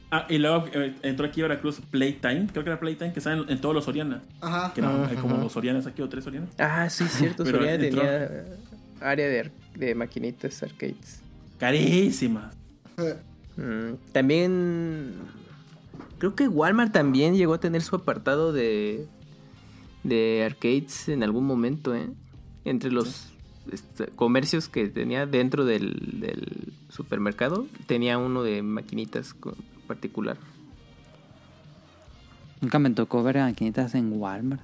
Ah, 0.09 0.25
y 0.29 0.37
luego 0.37 0.65
eh, 0.73 0.95
entró 1.01 1.25
aquí 1.25 1.41
a 1.41 1.47
Veracruz 1.49 1.81
Playtime, 1.91 2.47
creo 2.51 2.63
que 2.63 2.69
era 2.69 2.79
Playtime, 2.79 3.11
que 3.11 3.19
están 3.19 3.39
en, 3.39 3.49
en 3.49 3.59
todos 3.59 3.75
los 3.75 3.83
Soriana. 3.83 4.21
Ajá. 4.39 4.71
Que 4.73 4.79
eran, 4.79 5.03
hay 5.05 5.17
como 5.17 5.35
dos 5.35 5.51
Sorianas 5.51 5.85
aquí 5.85 6.01
o 6.01 6.07
tres 6.07 6.23
Sorianas. 6.23 6.49
Ah, 6.59 6.89
sí, 6.89 7.03
cierto. 7.09 7.43
Pero 7.43 7.57
Soriana 7.57 7.83
entró- 7.83 8.01
tenía 8.01 8.45
área 9.01 9.27
de, 9.27 9.39
ar- 9.41 9.51
de 9.77 9.95
maquinitas 9.95 10.63
arcades. 10.63 11.21
Carísimas. 11.59 12.55
Mm, 13.57 13.95
también 14.11 15.13
creo 16.17 16.35
que 16.35 16.47
Walmart 16.47 16.91
también 16.91 17.35
llegó 17.35 17.53
a 17.55 17.59
tener 17.59 17.81
su 17.81 17.95
apartado 17.95 18.53
de 18.53 19.07
de 20.07 20.43
arcades 20.45 21.09
en 21.09 21.23
algún 21.23 21.45
momento, 21.45 21.93
¿eh? 21.95 22.09
Entre 22.65 22.91
los 22.91 23.27
este, 23.71 24.07
comercios 24.07 24.69
que 24.69 24.87
tenía 24.87 25.25
dentro 25.25 25.65
del, 25.65 26.19
del 26.19 26.73
supermercado, 26.89 27.67
tenía 27.85 28.17
uno 28.17 28.43
de 28.43 28.61
maquinitas 28.61 29.35
particular. 29.85 30.37
Nunca 32.61 32.79
me 32.79 32.89
tocó 32.89 33.23
ver 33.23 33.37
maquinitas 33.37 33.95
en 33.95 34.13
Walmart. 34.13 34.61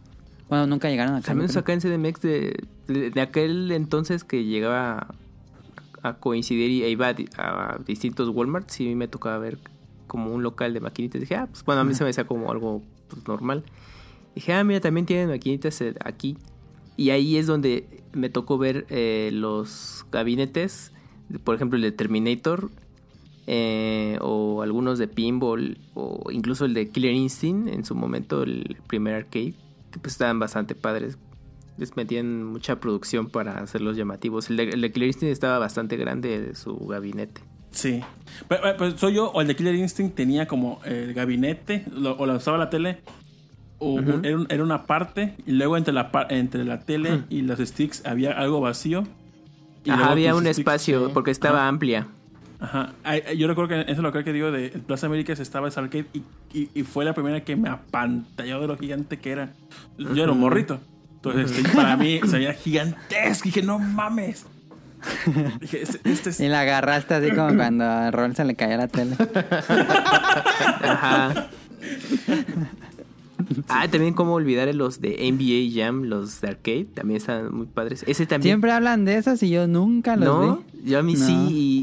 Bueno, 0.53 0.67
nunca 0.67 0.87
llegaron 0.87 1.15
acá. 1.15 1.31
Al 1.31 1.37
menos 1.37 1.57
acá 1.57 1.73
en 1.73 1.79
CDMX 1.81 2.21
de, 2.21 2.63
de, 2.87 3.09
de 3.09 3.21
aquel 3.21 3.71
entonces 3.71 4.23
que 4.23 4.43
llegaba 4.45 5.07
a, 6.03 6.09
a 6.09 6.13
coincidir 6.19 6.69
y 6.69 6.85
iba 6.85 7.07
a, 7.07 7.13
di- 7.15 7.27
a 7.37 7.79
distintos 7.87 8.29
Walmart, 8.29 8.69
sí 8.69 8.93
me 8.93 9.07
tocaba 9.07 9.39
ver 9.39 9.57
como 10.05 10.31
un 10.31 10.43
local 10.43 10.71
de 10.75 10.79
maquinitas. 10.79 11.19
Dije, 11.19 11.35
ah, 11.37 11.47
pues 11.49 11.65
bueno, 11.65 11.81
a 11.81 11.83
mí 11.85 11.95
se 11.95 12.03
me 12.03 12.11
hacía 12.11 12.27
como 12.27 12.51
algo 12.51 12.83
pues, 13.07 13.27
normal. 13.27 13.63
Dije, 14.35 14.53
ah, 14.53 14.63
mira, 14.63 14.79
también 14.79 15.07
tienen 15.07 15.29
maquinitas 15.29 15.81
eh, 15.81 15.95
aquí. 16.05 16.37
Y 16.97 17.09
ahí 17.09 17.37
es 17.37 17.47
donde 17.47 17.87
me 18.13 18.29
tocó 18.29 18.59
ver 18.59 18.85
eh, 18.91 19.31
los 19.33 20.05
gabinetes, 20.11 20.91
por 21.43 21.55
ejemplo, 21.55 21.77
el 21.77 21.81
de 21.81 21.91
Terminator, 21.93 22.69
eh, 23.47 24.19
o 24.21 24.61
algunos 24.61 24.99
de 24.99 25.07
Pinball, 25.07 25.79
o 25.95 26.29
incluso 26.31 26.65
el 26.65 26.75
de 26.75 26.89
Killer 26.89 27.13
Instinct, 27.15 27.69
en 27.69 27.83
su 27.85 27.95
momento, 27.95 28.43
el 28.43 28.77
primer 28.85 29.15
arcade, 29.15 29.55
que 29.93 29.99
pues 29.99 30.15
estaban 30.15 30.39
bastante 30.39 30.75
padres. 30.75 31.17
Les 31.77 31.95
metían 31.95 32.43
mucha 32.43 32.79
producción 32.79 33.29
para 33.29 33.59
hacerlos 33.59 33.95
llamativos. 33.95 34.49
El 34.49 34.57
de, 34.57 34.63
el 34.69 34.81
de 34.81 34.91
Killer 34.91 35.07
Instinct 35.07 35.31
estaba 35.31 35.57
bastante 35.59 35.95
grande 35.97 36.41
de 36.41 36.55
su 36.55 36.75
gabinete. 36.87 37.41
Sí. 37.71 38.01
Pero, 38.47 38.61
pero, 38.61 38.77
pues, 38.77 38.93
soy 38.99 39.13
yo, 39.15 39.31
o 39.31 39.41
el 39.41 39.47
de 39.47 39.55
Killer 39.55 39.73
Instinct 39.75 40.15
tenía 40.15 40.47
como 40.47 40.79
el 40.85 41.13
gabinete, 41.13 41.85
lo- 41.91 42.15
o 42.17 42.25
lanzaba 42.27 42.57
la 42.59 42.69
tele, 42.69 42.99
o 43.79 43.99
era, 43.99 44.45
era 44.49 44.63
una 44.63 44.85
parte, 44.85 45.35
y 45.47 45.53
luego 45.53 45.75
entre 45.77 45.93
la, 45.93 46.11
entre 46.29 46.63
la 46.65 46.79
tele 46.81 47.23
y 47.29 47.41
los 47.41 47.59
sticks 47.59 48.05
había 48.05 48.33
algo 48.33 48.61
vacío. 48.61 49.03
y 49.83 49.89
Ajá, 49.89 49.97
luego 49.97 50.11
había 50.11 50.35
un 50.35 50.43
sticks- 50.45 50.59
espacio 50.59 51.11
porque 51.13 51.31
estaba 51.31 51.67
amplia. 51.67 52.07
Ajá. 52.63 52.93
Yo 53.37 53.47
recuerdo 53.47 53.67
que 53.69 53.81
en 53.81 53.89
ese 53.89 54.01
local 54.01 54.23
que 54.23 54.31
digo 54.33 54.51
de 54.51 54.69
Plaza 54.87 55.07
Américas 55.07 55.39
estaba 55.39 55.67
ese 55.67 55.79
arcade 55.79 56.05
y, 56.13 56.23
y- 56.57 56.69
y 56.73 56.83
fue 56.83 57.03
la 57.05 57.13
primera 57.13 57.41
que 57.43 57.55
me 57.57 57.69
apantalló 57.69 58.61
de 58.61 58.67
lo 58.67 58.77
gigante 58.77 59.19
que 59.19 59.31
era. 59.31 59.49
Yo 59.97 60.23
era 60.23 60.31
un 60.31 60.39
morrito. 60.39 60.79
Entonces, 61.15 61.57
este, 61.57 61.69
para 61.75 61.97
mí 61.97 62.19
se 62.25 62.37
veía 62.37 62.53
gigantesco. 62.53 63.47
Y 63.47 63.51
dije, 63.51 63.63
no 63.63 63.79
mames. 63.79 64.45
Dije, 65.59 65.81
este, 65.81 65.99
este 66.09 66.29
es... 66.29 66.39
Y 66.39 66.47
la 66.47 66.61
agarraste 66.61 67.13
así 67.15 67.31
como 67.31 67.53
cuando 67.55 67.83
a 67.83 68.09
Rol 68.11 68.33
se 68.35 68.45
le 68.45 68.55
cayó 68.55 68.77
la 68.77 68.87
tele. 68.87 69.15
Ajá. 70.81 71.47
Ah, 73.67 73.87
también 73.89 74.13
cómo 74.13 74.33
olvidar 74.33 74.73
los 74.75 75.01
de 75.01 75.09
NBA 75.31 75.73
Jam, 75.83 76.03
los 76.03 76.41
de 76.41 76.47
arcade, 76.49 76.85
también 76.85 77.17
están 77.17 77.53
muy 77.53 77.65
padres. 77.67 78.03
Ese 78.07 78.25
también. 78.25 78.53
Siempre 78.55 78.71
hablan 78.71 79.05
de 79.05 79.17
esos 79.17 79.41
y 79.43 79.49
yo 79.49 79.67
nunca 79.67 80.15
los 80.15 80.25
¿No? 80.25 80.57
vi. 80.73 80.89
Yo 80.89 80.99
a 80.99 81.03
mí 81.03 81.13
No. 81.13 81.25
sí, 81.25 81.33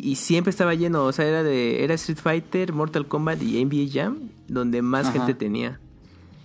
y, 0.05 0.09
y 0.11 0.17
siempre 0.17 0.51
estaba 0.51 0.75
lleno. 0.75 1.05
O 1.05 1.13
sea, 1.13 1.27
era 1.27 1.43
de 1.43 1.85
era 1.85 1.95
Street 1.95 2.19
Fighter, 2.19 2.73
Mortal 2.73 3.07
Kombat 3.09 3.43
y 3.43 3.65
NBA 3.65 3.91
Jam, 3.93 4.19
donde 4.49 4.83
más 4.83 5.07
Ajá. 5.07 5.19
gente 5.19 5.35
tenía. 5.35 5.81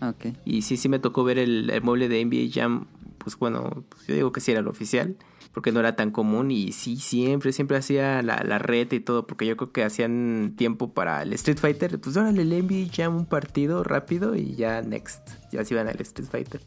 Ok. 0.02 0.28
Y 0.46 0.62
sí, 0.62 0.78
sí 0.78 0.88
me 0.90 1.00
tocó 1.00 1.24
ver 1.24 1.38
el, 1.40 1.70
el 1.70 1.82
mueble 1.82 2.08
de 2.10 2.24
NBA 2.24 2.50
Jam. 2.54 2.86
Pues 3.18 3.38
bueno, 3.40 3.84
pues 3.90 4.06
yo 4.08 4.14
digo 4.14 4.32
que 4.32 4.40
sí 4.42 4.52
era 4.52 4.60
el 4.60 4.68
oficial, 4.68 5.16
porque 5.56 5.72
no 5.72 5.80
era 5.80 5.96
tan 5.96 6.12
común. 6.12 6.52
Y 6.52 6.74
sí, 6.74 6.98
siempre, 6.98 7.52
siempre 7.54 7.78
hacía 7.78 8.22
la, 8.22 8.44
la 8.46 8.60
red 8.60 8.92
y 8.92 9.00
todo, 9.00 9.26
porque 9.26 9.48
yo 9.48 9.56
creo 9.58 9.72
que 9.72 9.84
hacían 9.84 10.54
tiempo 10.58 10.94
para 10.94 11.24
el 11.24 11.32
Street 11.34 11.58
Fighter. 11.58 11.98
Pues 12.00 12.16
órale, 12.18 12.42
el 12.44 12.50
NBA 12.50 12.92
Jam 12.94 13.16
un 13.16 13.26
partido 13.26 13.84
rápido 13.84 14.36
y 14.36 14.54
ya 14.56 14.82
next. 14.82 15.30
Ya 15.52 15.64
se 15.66 15.74
iban 15.74 15.88
al 15.88 16.00
Street 16.02 16.28
Fighter. 16.30 16.62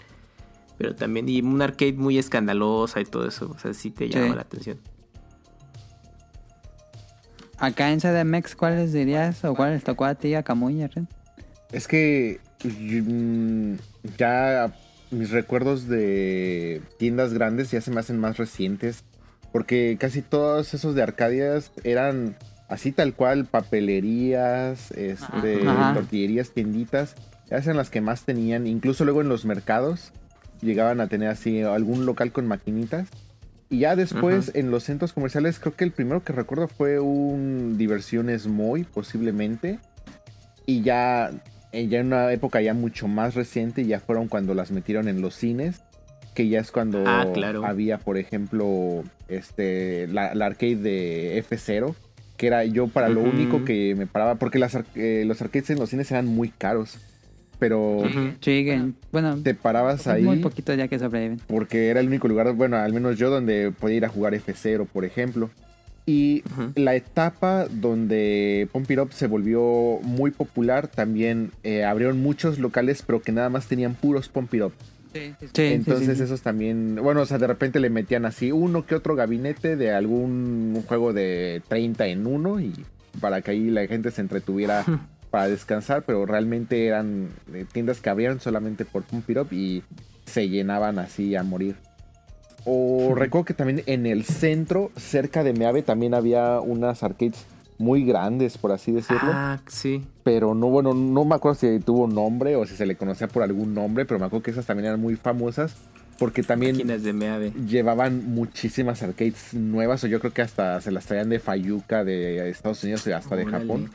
Pero 0.79 0.95
también, 0.95 1.29
y 1.29 1.41
un 1.43 1.61
arcade 1.61 1.93
muy 1.93 2.19
escandalosa 2.19 3.01
y 3.01 3.05
todo 3.05 3.29
eso. 3.29 3.51
O 3.55 3.59
sea, 3.59 3.75
sí 3.75 3.91
te 3.91 4.09
llamaba 4.09 4.31
Sí. 4.31 4.37
la 4.37 4.43
atención. 4.43 4.79
Acá 7.59 7.91
en 7.91 8.01
CDMX, 8.01 8.55
¿cuáles 8.55 8.93
dirías 8.93 9.45
o 9.45 9.55
cuáles 9.55 9.83
tocó 9.85 10.05
a 10.05 10.15
ti 10.15 10.35
a 10.35 10.43
Camuy, 10.45 10.87
Ren? 10.87 11.09
Es 11.73 11.89
que 11.89 12.41
mm, 12.65 13.75
ya 14.17 14.73
mis 15.11 15.31
recuerdos 15.31 15.89
de 15.89 16.83
tiendas 16.99 17.33
grandes 17.35 17.71
ya 17.71 17.81
se 17.81 17.91
me 17.91 18.01
hacen 18.01 18.19
más 18.19 18.37
recientes. 18.37 19.05
Porque 19.53 19.97
casi 19.99 20.21
todos 20.23 20.75
esos 20.75 20.95
de 20.95 21.03
Arcadias 21.03 21.73
eran 21.83 22.37
así 22.69 22.93
tal 22.93 23.15
cual, 23.15 23.47
papelerías, 23.47 24.91
este, 24.91 25.67
Ajá. 25.67 25.95
tortillerías, 25.95 26.51
tienditas. 26.51 27.15
Esas 27.47 27.65
eran 27.67 27.79
las 27.79 27.91
que 27.91 28.01
más 28.03 28.25
tenían. 28.25 28.67
Incluso 28.67 29.05
luego 29.05 29.23
en 29.23 29.29
los 29.29 29.45
mercados 29.47 30.13
llegaban 30.61 31.01
a 31.01 31.09
tener 31.09 31.31
así 31.31 31.63
algún 31.63 32.05
local 32.05 32.31
con 32.33 32.47
maquinitas. 32.47 33.09
Y 33.71 33.81
ya 33.81 33.97
después 33.97 34.53
en 34.55 34.71
los 34.71 34.85
centros 34.85 35.13
comerciales 35.13 35.59
creo 35.59 35.77
que 35.77 35.85
el 35.85 35.93
primero 35.93 36.23
que 36.25 36.33
recuerdo 36.33 36.69
fue 36.69 37.01
un 37.01 37.77
Diversiones 37.77 38.47
Moy, 38.47 38.85
posiblemente. 38.85 39.79
Y 40.67 40.83
ya, 40.83 41.31
ya 41.73 42.01
en 42.01 42.07
una 42.09 42.33
época 42.33 42.61
ya 42.61 42.75
mucho 42.75 43.09
más 43.09 43.35
reciente, 43.35 43.85
ya 43.87 44.01
fueron 44.01 44.29
cuando 44.29 44.55
las 44.55 44.71
metieron 44.71 45.09
en 45.09 45.21
los 45.21 45.35
cines. 45.35 45.83
Que 46.35 46.49
ya 46.49 46.61
es 46.61 46.71
cuando 46.71 47.03
Ah, 47.05 47.27
claro. 47.35 47.65
había, 47.67 47.99
por 47.99 48.17
ejemplo, 48.17 49.03
este 49.29 50.07
la, 50.07 50.35
la 50.35 50.47
arcade 50.47 50.77
de 50.77 51.45
F0. 51.49 51.95
Que 52.37 52.47
era 52.47 52.65
yo 52.65 52.87
para 52.87 53.09
lo 53.09 53.21
único 53.23 53.65
que 53.65 53.97
me 53.97 54.07
paraba. 54.07 54.37
Porque 54.37 54.61
las, 54.61 54.77
ar- 54.77 54.85
eh, 54.95 55.25
los 55.27 55.43
arcades 55.43 55.71
en 55.71 55.79
los 55.81 55.91
cines 55.91 56.11
eran 56.13 56.27
muy 56.27 56.51
caros. 56.51 56.99
Pero. 57.59 58.05
Sí, 58.41 58.65
que- 58.65 58.93
bueno, 59.11 59.37
te 59.43 59.53
parabas 59.55 60.07
ahí 60.07 60.23
muy 60.23 60.39
poquito 60.39 60.73
ya 60.75 60.87
que 60.87 61.01
sobreviven. 61.01 61.41
porque 61.49 61.89
era 61.89 61.99
el 61.99 62.07
único 62.07 62.29
lugar, 62.29 62.53
bueno, 62.53 62.77
al 62.77 62.93
menos 62.93 63.19
yo, 63.19 63.31
donde 63.31 63.73
podía 63.73 63.97
ir 63.97 64.05
a 64.05 64.09
jugar 64.09 64.35
F0, 64.35 64.87
por 64.87 65.05
ejemplo. 65.05 65.51
Y 66.09 66.43
la 66.75 66.95
etapa 66.95 67.67
donde 67.69 68.67
Pump 68.73 68.91
It 68.91 68.99
Up 68.99 69.13
se 69.13 69.27
volvió 69.27 70.01
muy 70.03 70.31
popular, 70.31 70.89
también 70.89 71.53
eh, 71.65 71.85
abrieron 71.85 72.19
muchos 72.23 72.59
locales, 72.59 73.03
pero 73.07 73.21
que 73.21 73.31
nada 73.31 73.51
más 73.51 73.67
tenían 73.67 73.95
puros 73.95 74.31
Pump 74.31 74.55
It 74.55 74.63
Up. 74.63 74.73
Sí, 75.13 75.35
sí, 75.53 75.63
Entonces 75.65 76.09
sí, 76.09 76.17
sí. 76.17 76.23
esos 76.23 76.41
también, 76.41 76.97
bueno, 77.03 77.21
o 77.21 77.27
sea, 77.27 77.37
de 77.37 77.47
repente 77.47 77.79
le 77.79 77.91
metían 77.91 78.25
así 78.25 78.53
uno 78.53 78.87
que 78.87 78.95
otro 78.95 79.17
gabinete 79.17 79.77
de 79.77 79.93
algún 79.93 80.83
juego 80.89 81.13
de 81.13 81.61
30 81.69 82.07
en 82.07 82.27
uno 82.27 82.59
y 82.59 82.73
para 83.21 83.43
que 83.43 83.51
ahí 83.51 83.69
la 83.69 83.87
gente 83.87 84.11
se 84.11 84.23
entretuviera 84.23 84.87
para 85.31 85.49
descansar, 85.49 86.05
pero 86.07 86.25
realmente 86.25 86.87
eran 86.87 87.29
eh, 87.53 87.67
tiendas 87.71 88.01
que 88.01 88.09
abrían 88.09 88.41
solamente 88.41 88.87
por 88.87 89.03
Pump 89.03 89.29
It 89.29 89.37
Up 89.37 89.49
y 89.53 89.83
se 90.25 90.49
llenaban 90.49 90.99
así 90.99 91.37
a 91.37 91.43
morir. 91.43 91.77
O 92.71 93.15
recuerdo 93.15 93.47
que 93.47 93.55
también 93.55 93.83
en 93.87 94.05
el 94.05 94.25
centro, 94.25 94.91
cerca 94.97 95.43
de 95.43 95.55
Meave, 95.55 95.83
también 95.83 96.13
había 96.13 96.61
unas 96.61 97.03
arcades 97.03 97.47
muy 97.79 98.05
grandes, 98.05 98.59
por 98.59 98.73
así 98.73 98.93
decirlo 98.93 99.31
Ah, 99.33 99.61
sí. 99.69 100.05
pero 100.25 100.53
no, 100.55 100.69
bueno, 100.69 100.93
no 100.95 101.25
me 101.25 101.37
acuerdo 101.37 101.55
si 101.61 101.79
tuvo 101.79 102.07
nombre 102.09 102.57
o 102.57 102.67
si 102.67 102.75
se 102.75 102.85
le 102.85 102.97
conocía 102.97 103.29
por 103.29 103.43
algún 103.43 103.73
nombre, 103.73 104.05
pero 104.05 104.19
me 104.21 104.27
acuerdo 104.27 104.43
que 104.43 104.51
esas 104.51 104.67
también 104.67 104.87
eran 104.87 105.01
muy 105.01 105.15
famosas 105.17 105.77
porque 106.19 106.43
también 106.43 106.77
de 106.77 107.13
Meave. 107.13 107.53
llevaban 107.67 108.35
muchísimas 108.35 109.03
arcades 109.05 109.55
nuevas 109.55 110.03
o 110.03 110.09
yo 110.09 110.19
creo 110.19 110.33
que 110.33 110.43
hasta 110.43 110.81
se 110.81 110.91
las 110.91 111.07
traían 111.07 111.29
de 111.29 111.39
Fayuca, 111.39 112.03
de 112.03 112.51
Estados 112.51 112.83
Unidos 112.83 113.07
y 113.07 113.13
hasta 113.13 113.37
de. 113.37 113.47
Japón. 113.47 113.89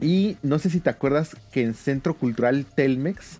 Y 0.00 0.36
no 0.42 0.58
sé 0.58 0.70
si 0.70 0.80
te 0.80 0.90
acuerdas 0.90 1.36
que 1.52 1.62
en 1.62 1.74
Centro 1.74 2.14
Cultural 2.14 2.66
Telmex 2.66 3.38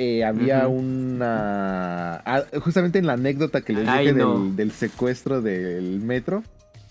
eh, 0.00 0.24
había 0.24 0.66
una... 0.68 2.16
ah, 2.24 2.44
justamente 2.60 2.98
en 2.98 3.06
la 3.06 3.12
anécdota 3.12 3.60
que 3.60 3.72
les 3.72 3.86
Ay, 3.88 4.06
dije 4.08 4.18
no. 4.18 4.44
del, 4.46 4.56
del 4.56 4.72
secuestro 4.72 5.42
del 5.42 6.00
metro, 6.00 6.42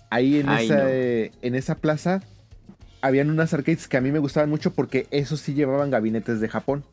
ahí 0.09 0.37
en, 0.39 0.47
Ay, 0.49 0.65
esa, 0.65 0.75
no. 0.75 0.83
eh, 0.87 1.31
en 1.41 1.55
esa 1.55 1.75
plaza 1.75 2.21
habían 3.01 3.29
unas 3.29 3.53
arcades 3.53 3.87
que 3.87 3.97
a 3.97 4.01
mí 4.01 4.11
me 4.11 4.19
gustaban 4.19 4.49
mucho 4.49 4.71
porque 4.73 5.07
esos 5.11 5.39
sí 5.41 5.53
llevaban 5.53 5.89
gabinetes 5.91 6.39
de 6.39 6.47
Japón. 6.49 6.83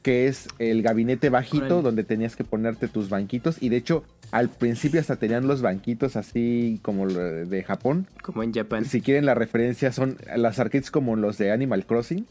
Que 0.00 0.28
es 0.28 0.48
el 0.60 0.80
gabinete 0.82 1.28
bajito 1.28 1.64
Órale. 1.66 1.82
donde 1.82 2.04
tenías 2.04 2.36
que 2.36 2.44
ponerte 2.44 2.86
tus 2.86 3.08
banquitos. 3.10 3.60
Y 3.60 3.68
de 3.68 3.76
hecho, 3.78 4.04
al 4.30 4.48
principio 4.48 5.00
hasta 5.00 5.16
tenían 5.16 5.48
los 5.48 5.60
banquitos 5.60 6.14
así 6.16 6.78
como 6.82 7.08
de 7.08 7.64
Japón. 7.64 8.06
Como 8.22 8.44
en 8.44 8.54
Japan. 8.54 8.84
Si 8.84 9.02
quieren 9.02 9.26
la 9.26 9.34
referencia, 9.34 9.90
son 9.92 10.16
las 10.36 10.60
arcades 10.60 10.90
como 10.92 11.16
los 11.16 11.36
de 11.36 11.50
Animal 11.50 11.84
Crossing. 11.84 12.26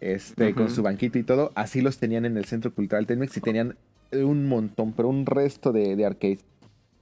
Este, 0.00 0.54
con 0.54 0.70
su 0.70 0.82
banquito 0.82 1.18
y 1.18 1.22
todo. 1.22 1.52
Así 1.54 1.80
los 1.82 1.98
tenían 1.98 2.24
en 2.24 2.36
el 2.36 2.44
Centro 2.46 2.72
Cultural 2.72 3.06
Telmex 3.06 3.36
y 3.36 3.40
tenían 3.40 3.76
un 4.12 4.48
montón, 4.48 4.92
pero 4.92 5.08
un 5.08 5.26
resto 5.26 5.72
de, 5.72 5.94
de 5.96 6.06
arcades. 6.06 6.38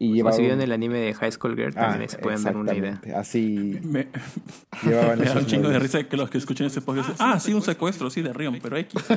Y 0.00 0.06
Como 0.06 0.14
llevaban... 0.16 0.36
si 0.36 0.42
vieron 0.42 0.60
el 0.60 0.70
anime 0.72 0.98
de 0.98 1.12
High 1.14 1.32
School 1.32 1.56
Girl, 1.56 1.74
también 1.74 2.00
Ah, 2.00 2.02
ahí 2.02 2.08
se 2.08 2.18
pueden 2.18 2.42
dar 2.44 2.56
una 2.56 2.72
idea. 2.74 3.00
Así 3.16 3.80
Me, 3.82 4.06
llevaban 4.84 5.18
me 5.20 5.24
da 5.24 5.34
un 5.38 5.46
chingo 5.46 5.68
de 5.68 5.78
risa 5.80 6.04
que 6.04 6.16
los 6.16 6.30
que 6.30 6.38
escuchen 6.38 6.66
ese 6.66 6.80
podcast. 6.80 7.10
Ah, 7.18 7.40
sí, 7.40 7.52
un 7.52 7.62
secuestro, 7.62 8.08
sí, 8.10 8.22
de 8.22 8.32
Rion, 8.32 8.58
pero 8.62 8.76
X. 8.76 9.04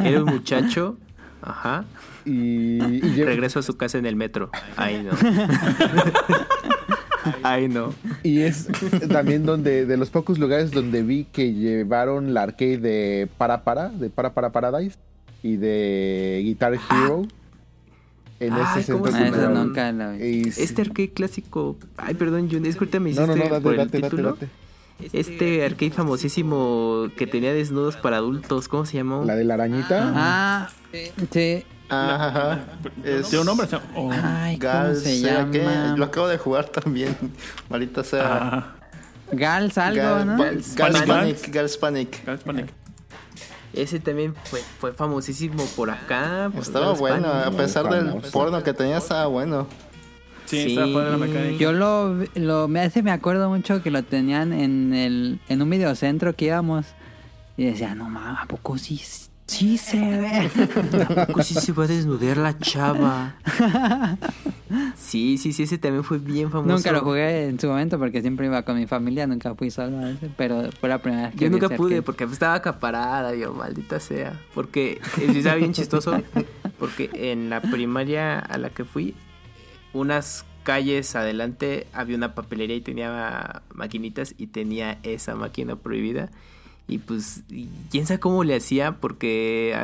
Era 0.00 0.24
un 0.24 0.24
muchacho, 0.24 0.98
ajá, 1.42 1.84
Y, 2.24 2.82
y 2.82 3.22
regreso 3.22 3.60
a 3.60 3.62
su 3.62 3.76
casa 3.76 3.98
en 3.98 4.06
el 4.06 4.16
metro. 4.16 4.50
Ay, 4.76 5.04
no. 5.04 5.12
Ay, 7.42 7.68
no. 7.68 7.94
Y 8.22 8.40
es 8.40 8.68
también 9.10 9.44
donde, 9.46 9.86
de 9.86 9.96
los 9.96 10.10
pocos 10.10 10.38
lugares 10.38 10.70
donde 10.70 11.02
vi 11.02 11.24
que 11.24 11.52
llevaron 11.52 12.34
la 12.34 12.42
arcade 12.42 12.78
de 12.78 13.28
Para 13.38 13.64
Para, 13.64 13.88
de 13.88 14.10
Para 14.10 14.34
Para 14.34 14.50
Paradise 14.52 14.96
y 15.42 15.56
de 15.56 16.40
Guitar 16.44 16.74
Hero. 16.74 17.22
En 18.40 18.52
Ay, 18.52 18.80
ese 18.80 18.92
¿cómo 18.92 19.06
se 19.06 19.16
Ah, 19.16 19.30
llama? 19.30 19.72
sí- 20.52 20.62
Este 20.62 20.82
arcade 20.82 21.10
clásico. 21.12 21.76
Ay, 21.96 22.14
perdón, 22.14 22.48
Jun, 22.50 22.66
es 22.66 22.74
que 22.74 22.80
ahorita 22.80 23.00
me 23.00 23.10
No, 23.12 23.22
hiciste 23.22 23.26
no, 23.38 23.44
no, 23.44 23.50
date, 23.50 23.62
por 23.62 23.72
el 23.72 23.78
date, 23.78 24.00
date, 24.00 24.16
date. 24.22 24.48
Este 25.12 25.64
arcade 25.64 25.90
famosísimo 25.90 27.08
que 27.16 27.26
tenía 27.26 27.52
desnudos 27.52 27.96
para 27.96 28.16
adultos, 28.18 28.68
¿cómo 28.68 28.86
se 28.86 28.96
llamó? 28.98 29.24
La 29.24 29.34
de 29.36 29.44
la 29.44 29.54
arañita. 29.54 30.12
Ah, 30.14 30.68
sí. 31.30 31.64
Ajá. 31.88 32.60
Es 33.04 33.28
¿Tiene 33.28 33.40
un 33.40 33.46
nombre? 33.46 33.68
Oh. 33.94 34.10
Ay, 34.12 34.58
¿cómo 34.58 34.72
Gal, 34.72 34.96
se 34.96 35.20
llama? 35.20 35.94
Lo 35.96 36.04
acabo 36.06 36.28
de 36.28 36.38
jugar 36.38 36.66
también. 36.68 37.14
Maldita 37.68 38.02
sea. 38.04 38.22
Ah, 38.26 38.74
Gals 39.32 39.76
algo, 39.78 40.02
Gal, 40.02 40.26
¿no? 40.26 40.36
Pa- 40.38 40.44
Gals 40.44 40.74
Panic. 40.76 41.06
Panic. 41.06 41.48
Gals 41.54 41.76
Panic. 41.76 42.24
Gals 42.24 42.42
Panic. 42.42 42.66
Ese 43.74 43.98
también 43.98 44.34
fue, 44.44 44.62
fue 44.78 44.92
famosísimo 44.92 45.64
por 45.76 45.90
acá. 45.90 46.48
por 46.52 46.62
Estaba 46.62 46.86
Gals 46.86 47.00
bueno, 47.00 47.28
Panic. 47.30 47.46
a 47.46 47.50
pesar 47.50 47.88
del 47.90 48.20
porno 48.30 48.62
que 48.62 48.72
tenía, 48.72 48.98
estaba 48.98 49.26
bueno. 49.26 49.66
Sí, 50.54 50.62
Sí. 50.70 50.78
está 50.78 50.92
padre 50.92 51.10
la 51.12 51.16
mecánica. 51.18 51.58
Yo 51.58 51.72
lo, 51.72 52.16
lo 52.34 52.68
me 52.68 52.80
hace 52.80 53.02
me 53.02 53.10
acuerdo 53.10 53.48
mucho 53.50 53.82
que 53.82 53.90
lo 53.90 54.02
tenían 54.02 54.52
en 54.52 54.94
el 54.94 55.40
en 55.48 55.62
un 55.62 55.70
videocentro 55.70 56.34
que 56.34 56.46
íbamos 56.46 56.86
y 57.56 57.64
decía, 57.64 57.94
"No 57.94 58.08
mames, 58.08 58.40
¿a 58.42 58.46
poco 58.46 58.78
sí 58.78 59.00
sí 59.46 59.76
se 59.78 59.98
ve?" 59.98 60.50
¿A 61.16 61.26
poco 61.26 61.42
sí 61.42 61.54
se 61.54 61.72
va 61.72 61.84
a 61.84 61.86
desnudar 61.86 62.36
la 62.38 62.58
chava? 62.58 63.34
Sí, 64.96 65.38
sí, 65.38 65.52
sí, 65.52 65.64
ese 65.64 65.78
también 65.78 66.02
fue 66.02 66.18
bien 66.18 66.50
famoso. 66.50 66.74
Nunca 66.74 66.90
lo 66.90 67.00
jugué 67.02 67.46
en 67.48 67.60
su 67.60 67.68
momento 67.68 67.98
porque 67.98 68.22
siempre 68.22 68.46
iba 68.46 68.62
con 68.62 68.76
mi 68.76 68.86
familia, 68.86 69.26
nunca 69.26 69.54
fui 69.54 69.70
solo 69.70 69.98
a 69.98 70.10
ese, 70.10 70.30
pero 70.36 70.70
fue 70.80 70.88
la 70.88 70.98
primera 70.98 71.28
vez 71.28 71.36
que 71.36 71.44
Yo 71.44 71.50
nunca 71.50 71.68
pude 71.68 71.96
arcade. 71.96 72.02
porque 72.02 72.24
estaba 72.24 72.54
acaparada, 72.54 73.34
yo, 73.36 73.52
maldita 73.52 74.00
sea. 74.00 74.40
Porque 74.54 75.00
eh, 75.20 75.32
estaba 75.36 75.56
bien 75.56 75.72
chistoso. 75.72 76.20
Porque 76.78 77.10
en 77.14 77.50
la 77.50 77.60
primaria 77.60 78.38
a 78.38 78.58
la 78.58 78.70
que 78.70 78.84
fui, 78.84 79.14
unas 79.94 80.44
calles 80.64 81.14
adelante 81.14 81.86
había 81.92 82.16
una 82.16 82.34
papelería 82.34 82.76
y 82.76 82.80
tenía 82.80 83.62
maquinitas 83.72 84.34
y 84.36 84.48
tenía 84.48 84.98
esa 85.04 85.36
máquina 85.36 85.76
prohibida. 85.76 86.30
Y 86.86 86.98
pues, 86.98 87.44
quién 87.90 88.06
sabe 88.06 88.20
cómo 88.20 88.44
le 88.44 88.56
hacía, 88.56 88.98
porque 89.00 89.74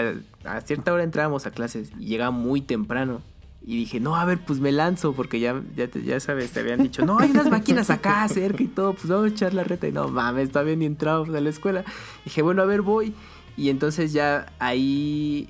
a, 0.44 0.60
cierta 0.62 0.92
hora 0.92 1.04
entrábamos 1.04 1.46
a 1.46 1.50
clases 1.50 1.92
y 1.98 2.06
llegaba 2.06 2.30
muy 2.30 2.60
temprano. 2.60 3.22
Y 3.62 3.76
dije, 3.76 4.00
no, 4.00 4.16
a 4.16 4.24
ver, 4.24 4.38
pues 4.44 4.58
me 4.58 4.72
lanzo, 4.72 5.12
porque 5.12 5.38
ya, 5.38 5.62
ya, 5.76 6.20
sabes, 6.20 6.50
te 6.50 6.60
habían 6.60 6.82
dicho, 6.82 7.04
no, 7.04 7.18
hay 7.18 7.30
unas 7.30 7.50
máquinas 7.50 7.90
acá 7.90 8.26
cerca 8.28 8.62
y 8.62 8.68
todo, 8.68 8.94
pues 8.94 9.06
vamos 9.06 9.26
a 9.26 9.28
echar 9.28 9.54
la 9.54 9.64
reta. 9.64 9.86
Y 9.86 9.92
no 9.92 10.08
mames, 10.08 10.50
todavía 10.50 10.76
ni 10.76 10.86
entrado 10.86 11.24
a 11.24 11.40
la 11.40 11.50
escuela. 11.50 11.84
Dije, 12.24 12.42
bueno, 12.42 12.62
a 12.62 12.66
ver, 12.66 12.82
voy. 12.82 13.14
Y 13.56 13.68
entonces 13.68 14.12
ya 14.12 14.52
ahí 14.58 15.48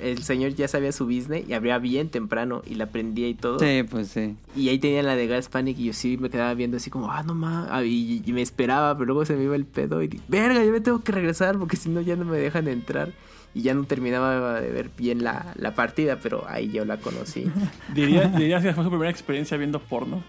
el 0.00 0.22
señor 0.22 0.54
ya 0.54 0.68
sabía 0.68 0.92
su 0.92 1.06
business 1.06 1.44
y 1.48 1.52
abría 1.52 1.78
bien 1.78 2.08
temprano 2.08 2.62
y 2.64 2.76
la 2.76 2.86
prendía 2.86 3.28
y 3.28 3.34
todo. 3.34 3.58
Sí, 3.58 3.82
pues 3.82 4.08
sí. 4.08 4.36
Y 4.54 4.68
ahí 4.68 4.78
tenían 4.78 5.06
la 5.06 5.16
de 5.16 5.26
Gas 5.26 5.48
Panic 5.48 5.78
y 5.78 5.86
yo 5.86 5.92
sí 5.92 6.16
me 6.18 6.30
quedaba 6.30 6.54
viendo 6.54 6.76
así 6.76 6.88
como, 6.88 7.10
ah, 7.10 7.22
no 7.24 7.34
mames. 7.34 7.86
Y, 7.86 8.22
y 8.24 8.32
me 8.32 8.42
esperaba, 8.42 8.94
pero 8.94 9.06
luego 9.06 9.24
se 9.24 9.34
me 9.34 9.42
iba 9.44 9.56
el 9.56 9.64
pedo 9.64 10.02
y 10.02 10.08
dije, 10.08 10.22
verga, 10.28 10.64
yo 10.64 10.70
me 10.70 10.80
tengo 10.80 11.02
que 11.02 11.12
regresar 11.12 11.58
porque 11.58 11.76
si 11.76 11.88
no 11.88 12.00
ya 12.00 12.14
no 12.16 12.24
me 12.24 12.38
dejan 12.38 12.68
entrar. 12.68 13.12
Y 13.54 13.62
ya 13.62 13.72
no 13.72 13.84
terminaba 13.84 14.60
de 14.60 14.70
ver 14.70 14.90
bien 14.98 15.24
la, 15.24 15.54
la 15.56 15.74
partida, 15.74 16.18
pero 16.22 16.44
ahí 16.46 16.70
yo 16.70 16.84
la 16.84 16.98
conocí. 16.98 17.46
Diría, 17.94 18.28
dirías 18.28 18.62
que 18.62 18.74
fue 18.74 18.84
su 18.84 18.90
primera 18.90 19.10
experiencia 19.10 19.56
viendo 19.56 19.80
porno. 19.80 20.22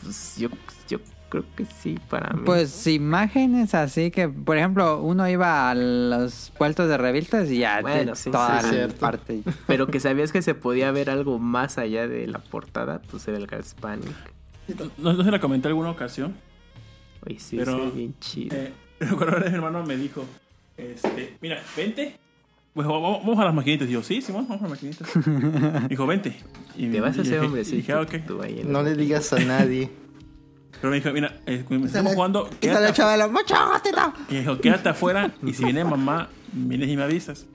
Pues 0.00 0.36
yo 0.38 0.48
creo 1.32 1.44
que 1.56 1.64
sí, 1.64 1.98
para 2.10 2.34
mí. 2.34 2.42
Pues 2.44 2.86
imágenes 2.86 3.74
así 3.74 4.10
que, 4.10 4.28
por 4.28 4.58
ejemplo, 4.58 5.00
uno 5.00 5.26
iba 5.30 5.70
a 5.70 5.74
los 5.74 6.52
puestos 6.58 6.88
de 6.90 6.98
revistas 6.98 7.50
y 7.50 7.58
ya 7.60 7.80
Bueno, 7.80 8.14
sí, 8.14 8.30
toda 8.30 8.60
sí, 8.60 8.66
la 8.66 8.72
cierto. 8.72 9.00
parte. 9.00 9.40
Pero 9.66 9.86
que 9.86 9.98
sabías 9.98 10.30
que 10.30 10.42
se 10.42 10.54
podía 10.54 10.90
ver 10.92 11.08
algo 11.08 11.38
más 11.38 11.78
allá 11.78 12.06
de 12.06 12.26
la 12.26 12.38
portada, 12.40 13.00
pues 13.10 13.26
era 13.28 13.38
el 13.38 13.46
Gas 13.46 13.74
Panic. 13.80 14.12
No, 14.98 15.14
no 15.14 15.24
se 15.24 15.30
la 15.30 15.40
comenté 15.40 15.68
alguna 15.68 15.90
ocasión. 15.90 16.34
Oye, 17.26 17.38
sí, 17.40 17.56
Pero, 17.56 17.78
ve 17.86 17.90
bien 17.92 18.14
chido. 18.20 18.54
Eh, 18.54 18.72
recuerdo 19.00 19.42
que 19.42 19.48
mi 19.48 19.54
hermano 19.56 19.82
me 19.84 19.96
dijo, 19.96 20.24
este, 20.76 21.38
mira, 21.40 21.62
vente. 21.76 22.16
Pues 22.74 22.86
vamos, 22.86 23.20
vamos 23.24 23.38
a 23.38 23.44
las 23.46 23.54
maquinitas. 23.54 23.88
Y 23.88 23.92
yo, 23.92 24.02
sí, 24.02 24.20
sí, 24.20 24.32
vamos 24.32 24.50
a 24.50 24.54
las 24.62 24.68
maquinitas. 24.70 25.08
dijo, 25.88 26.06
vente. 26.06 26.36
Y 26.76 26.88
Te 26.88 27.00
vas 27.00 27.16
a 27.18 27.22
hacer 27.22 27.40
hombre, 27.40 27.64
sí. 27.64 27.76
dije, 27.76 27.92
"Ah, 27.92 28.06
No 28.66 28.82
le 28.82 28.94
digas 28.94 29.32
a 29.32 29.38
nadie. 29.40 29.90
Pero 30.82 30.90
me 30.90 30.96
dijo, 30.96 31.12
mira, 31.12 31.36
eh, 31.46 31.64
estamos 31.64 31.90
Sale- 31.92 32.12
jugando. 32.14 32.50
Y 32.60 32.66
sale 32.66 32.88
el 32.88 32.92
chaval. 32.92 33.30
Y 34.28 34.34
dijo, 34.38 34.58
quédate 34.58 34.88
afuera 34.88 35.30
y 35.40 35.52
si 35.52 35.62
viene 35.64 35.84
mamá, 35.84 36.28
vienes 36.52 36.88
y 36.88 36.96
me 36.96 37.04
avisas. 37.04 37.46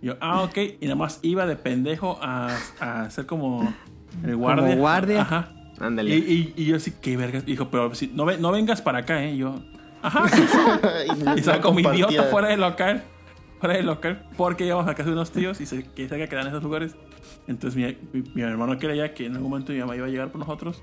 Y 0.00 0.06
yo, 0.06 0.14
ah, 0.22 0.40
ok. 0.44 0.56
Y 0.80 0.84
nada 0.86 0.94
más 0.96 1.18
iba 1.20 1.44
de 1.44 1.56
pendejo 1.56 2.18
a, 2.22 2.56
a 2.80 3.02
hacer 3.02 3.26
como 3.26 3.70
el 4.24 4.34
guardia. 4.34 4.76
guardia. 4.76 5.20
Ajá. 5.20 5.52
Ándale. 5.78 6.08
Y, 6.16 6.54
y, 6.56 6.62
y 6.62 6.64
yo 6.64 6.80
sí, 6.80 6.94
qué 7.02 7.18
vergas. 7.18 7.44
Dijo, 7.44 7.68
pero 7.70 7.94
si, 7.94 8.06
no, 8.08 8.24
ve- 8.24 8.38
no 8.38 8.50
vengas 8.50 8.80
para 8.80 9.00
acá, 9.00 9.22
¿eh? 9.24 9.34
Y 9.34 9.36
yo, 9.38 9.62
ajá. 10.00 10.26
sí, 10.28 10.42
sí. 10.50 10.58
Y 11.36 11.38
estaba 11.40 11.60
como 11.60 11.74
compartía. 11.76 12.06
idiota 12.08 12.28
fuera 12.30 12.48
del 12.48 12.60
local. 12.60 13.02
Fuera 13.60 13.76
del 13.76 13.84
local. 13.84 14.26
Porque 14.38 14.64
íbamos 14.64 14.88
a 14.88 14.94
casa 14.94 15.10
de 15.10 15.12
unos 15.12 15.32
tíos 15.32 15.60
y 15.60 15.66
se 15.66 15.84
que 15.84 16.08
se 16.08 16.16
quedado 16.28 16.40
en 16.46 16.48
esos 16.48 16.62
lugares. 16.62 16.96
Entonces 17.46 17.76
mi, 17.76 17.94
mi, 18.18 18.26
mi 18.34 18.40
hermano 18.40 18.78
creía 18.78 19.12
que 19.12 19.26
en 19.26 19.34
algún 19.36 19.50
momento 19.50 19.72
mi 19.72 19.80
mamá 19.80 19.96
iba 19.96 20.06
a 20.06 20.08
llegar 20.08 20.30
por 20.32 20.38
nosotros. 20.38 20.82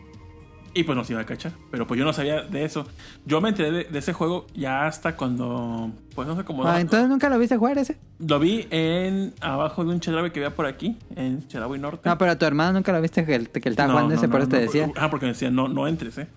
Y 0.78 0.84
pues 0.84 0.95
nos 0.95 1.09
iba 1.09 1.19
a 1.19 1.25
cachar. 1.25 1.53
Pero 1.71 1.88
pues 1.88 1.97
yo 1.97 2.05
no 2.05 2.13
sabía 2.13 2.43
de 2.43 2.63
eso. 2.63 2.86
Yo 3.25 3.41
me 3.41 3.49
enteré 3.49 3.71
de, 3.71 3.84
de 3.86 3.97
ese 3.97 4.13
juego 4.13 4.45
ya 4.53 4.86
hasta 4.86 5.15
cuando. 5.15 5.91
Pues 6.13 6.28
no 6.28 6.36
sé 6.36 6.43
cómo. 6.43 6.67
Ah, 6.67 6.80
entonces 6.80 7.09
nunca 7.09 7.30
lo 7.30 7.39
viste 7.39 7.57
jugar 7.57 7.80
ese. 7.80 7.97
Lo 8.19 8.38
vi 8.39 8.67
en 8.69 9.34
abajo 9.41 9.84
de 9.84 9.89
un 9.89 9.99
chedraui 9.99 10.30
que 10.30 10.39
había 10.39 10.55
por 10.55 10.67
aquí, 10.67 10.95
en 11.15 11.47
Chedraui 11.47 11.80
Norte. 11.80 12.07
No, 12.07 12.15
pero 12.19 12.32
a 12.32 12.36
tu 12.38 12.45
hermano 12.45 12.73
nunca 12.73 12.91
lo 12.91 13.01
viste 13.01 13.25
que 13.25 13.34
él, 13.34 13.49
que 13.49 13.69
él 13.69 13.73
estaba 13.73 13.88
No, 13.88 13.93
jugando 13.93 14.09
no, 14.13 14.19
ese, 14.19 14.28
no, 14.28 14.32
por 14.32 14.41
eso 14.41 14.49
te 14.51 14.55
no, 14.57 14.61
decía. 14.61 14.91
Ah, 14.97 15.09
porque 15.09 15.25
me 15.25 15.32
decía, 15.32 15.49
no, 15.49 15.67
no 15.67 15.88
entres, 15.88 16.15
¿eh? 16.19 16.28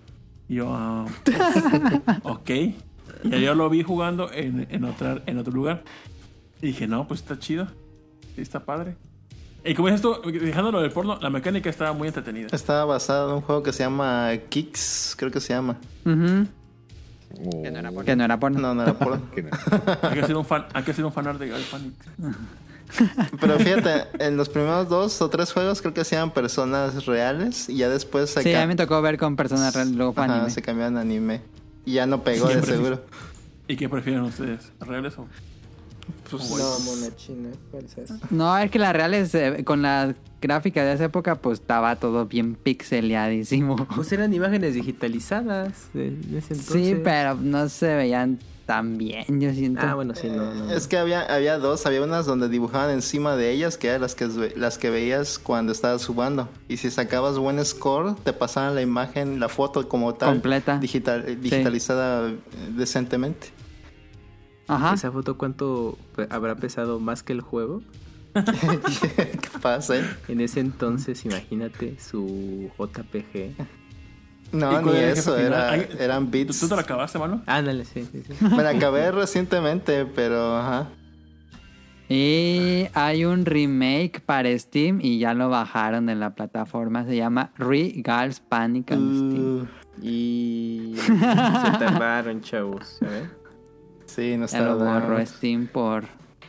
Y 0.49 0.55
yo, 0.55 0.73
ah, 0.73 1.05
ok. 2.23 2.49
Y 3.23 3.41
yo 3.41 3.53
lo 3.53 3.69
vi 3.69 3.83
jugando 3.83 4.31
en, 4.33 4.65
en, 4.71 4.83
otra, 4.85 5.21
en 5.27 5.37
otro 5.37 5.53
lugar. 5.53 5.83
Y 6.63 6.67
dije, 6.67 6.87
no, 6.87 7.07
pues 7.07 7.19
está 7.19 7.37
chido. 7.37 7.67
Sí, 8.35 8.41
está 8.41 8.61
padre. 8.61 8.95
Y 9.63 9.75
como 9.75 9.89
dices 9.89 10.01
tú, 10.01 10.19
dejándolo 10.31 10.81
del 10.81 10.91
porno, 10.91 11.19
la 11.21 11.29
mecánica 11.29 11.69
estaba 11.69 11.93
muy 11.93 12.07
entretenida. 12.07 12.47
Estaba 12.51 12.85
basado 12.85 13.29
en 13.29 13.35
un 13.35 13.41
juego 13.41 13.61
que 13.61 13.71
se 13.71 13.83
llama 13.83 14.31
Kicks, 14.49 15.15
creo 15.17 15.31
que 15.31 15.39
se 15.39 15.53
llama. 15.53 15.77
Oh, 16.05 17.61
Que 17.63 17.71
no 17.71 17.79
era 17.79 17.89
porno. 17.91 18.05
Que 18.05 18.15
no 18.15 18.23
era 18.25 18.39
porno. 18.39 18.59
No, 18.59 18.73
no 18.73 18.83
era 18.83 18.93
por... 18.93 19.19
que 19.35 19.43
no. 19.43 19.49
Hay 20.01 20.13
que 20.19 20.25
ser 20.25 20.35
un 20.35 20.45
fan, 20.45 20.65
hay 20.73 20.83
que 20.83 20.93
ser 20.93 21.05
un 21.05 21.13
fanart 21.13 21.39
de. 21.39 21.53
Pero 23.39 23.57
fíjate, 23.59 24.07
en 24.19 24.35
los 24.35 24.49
primeros 24.49 24.89
dos 24.89 25.21
o 25.21 25.29
tres 25.29 25.53
juegos 25.53 25.81
creo 25.81 25.93
que 25.93 26.01
hacían 26.01 26.31
personas 26.31 27.05
reales 27.05 27.69
y 27.69 27.77
ya 27.77 27.87
después 27.87 28.31
se, 28.31 28.43
Sí, 28.43 28.53
a 28.53 28.61
mí 28.61 28.67
me 28.67 28.75
tocó 28.75 29.01
ver 29.01 29.17
con 29.17 29.35
personas 29.37 29.73
reales, 29.73 29.95
luego 29.95 30.11
fue 30.13 30.25
Ajá, 30.25 30.33
anime. 30.35 30.49
se 30.49 30.61
cambiaron 30.61 30.97
a 30.97 31.01
anime. 31.01 31.41
Y 31.85 31.93
ya 31.93 32.05
no 32.05 32.21
pegó 32.23 32.47
de 32.49 32.61
seguro. 32.63 33.01
¿Y 33.67 33.77
qué 33.77 33.87
prefieren 33.87 34.23
ustedes? 34.23 34.71
¿Reales 34.81 35.17
o...? 35.17 35.27
Pues, 36.29 36.49
No, 36.49 36.79
mona 36.79 37.15
china. 37.15 37.49
¿cuál 37.71 37.85
es? 37.85 38.31
No, 38.31 38.57
es 38.57 38.71
que 38.71 38.79
las 38.79 38.93
reales, 38.93 39.33
eh, 39.35 39.63
con 39.65 39.81
la 39.81 40.13
gráfica 40.41 40.83
de 40.83 40.93
esa 40.93 41.05
época, 41.05 41.35
pues 41.35 41.59
estaba 41.59 41.95
todo 41.97 42.25
bien 42.25 42.55
pixeleadísimo. 42.55 43.75
Pues 43.95 44.11
eran 44.11 44.33
imágenes 44.33 44.73
digitalizadas 44.73 45.89
de, 45.93 46.11
de 46.11 46.37
ese 46.39 46.53
entonces. 46.53 46.87
Sí, 46.87 46.95
pero 47.03 47.35
no 47.35 47.67
se 47.69 47.95
veían 47.95 48.39
tan 48.65 48.97
bien, 48.97 49.25
yo 49.41 49.51
siento. 49.53 49.81
Ah, 49.83 49.95
bueno, 49.95 50.15
sí, 50.15 50.27
no, 50.29 50.53
no. 50.53 50.71
Es 50.71 50.87
que 50.87 50.97
había, 50.97 51.21
había 51.23 51.57
dos, 51.57 51.85
había 51.85 52.01
unas 52.03 52.25
donde 52.25 52.47
dibujaban 52.47 52.89
encima 52.91 53.35
de 53.35 53.51
ellas, 53.51 53.77
que 53.77 53.87
eran 53.89 54.01
las 54.01 54.15
que, 54.15 54.27
las 54.55 54.77
que 54.77 54.89
veías 54.89 55.39
cuando 55.39 55.73
estabas 55.73 56.05
jugando. 56.05 56.47
Y 56.69 56.77
si 56.77 56.89
sacabas 56.89 57.37
buen 57.37 57.63
score, 57.65 58.15
te 58.23 58.31
pasaban 58.31 58.73
la 58.75 58.81
imagen, 58.81 59.39
la 59.41 59.49
foto 59.49 59.89
como 59.89 60.13
tal. 60.13 60.29
Completa. 60.29 60.77
digital- 60.79 61.41
digitalizada 61.41 62.29
eh, 62.29 62.35
decentemente. 62.77 63.49
Ajá. 64.71 64.93
¿Esa 64.93 65.11
foto 65.11 65.37
cuánto 65.37 65.97
habrá 66.29 66.55
pesado 66.55 66.99
más 66.99 67.23
que 67.23 67.33
el 67.33 67.41
juego? 67.41 67.81
¿Qué 68.33 69.59
pasa, 69.61 69.97
eh? 69.97 70.05
En 70.27 70.39
ese 70.41 70.59
entonces, 70.61 71.25
imagínate 71.25 71.99
su 71.99 72.69
JPG. 72.77 73.55
No, 74.53 74.81
¿Y 74.81 74.85
ni 74.85 74.97
eso, 74.97 75.37
era? 75.37 75.71
Ay, 75.71 75.87
eran 75.97 76.25
¿Tú, 76.25 76.31
bits. 76.31 76.59
tú 76.59 76.67
te 76.67 76.75
lo 76.75 76.81
acabaste, 76.81 77.17
mano? 77.19 77.41
Ándale, 77.45 77.85
sí, 77.85 78.07
sí, 78.11 78.23
sí. 78.27 78.45
Me 78.45 78.63
la 78.63 78.71
acabé 78.71 79.11
recientemente, 79.11 80.05
pero 80.05 80.57
ajá. 80.57 80.89
Y 82.09 82.87
hay 82.93 83.23
un 83.23 83.45
remake 83.45 84.19
para 84.25 84.57
Steam 84.59 84.99
y 85.01 85.19
ya 85.19 85.33
lo 85.33 85.47
bajaron 85.49 86.05
de 86.07 86.15
la 86.15 86.31
plataforma. 86.35 87.05
Se 87.05 87.15
llama 87.15 87.51
Re-Gals 87.57 88.41
Panic 88.41 88.91
on 88.91 88.97
Steam. 89.15 89.61
Uh, 89.61 89.67
Y 90.05 90.95
se 91.05 91.13
tardaron, 91.79 92.41
chavos, 92.41 92.97
¿sabes? 92.99 93.29
Sí, 94.15 94.37
no 94.37 94.45
Ya 94.47 94.57
está 94.57 94.61
lo 94.61 94.77
borró 94.77 95.25
Steam 95.25 95.67
por... 95.67 96.03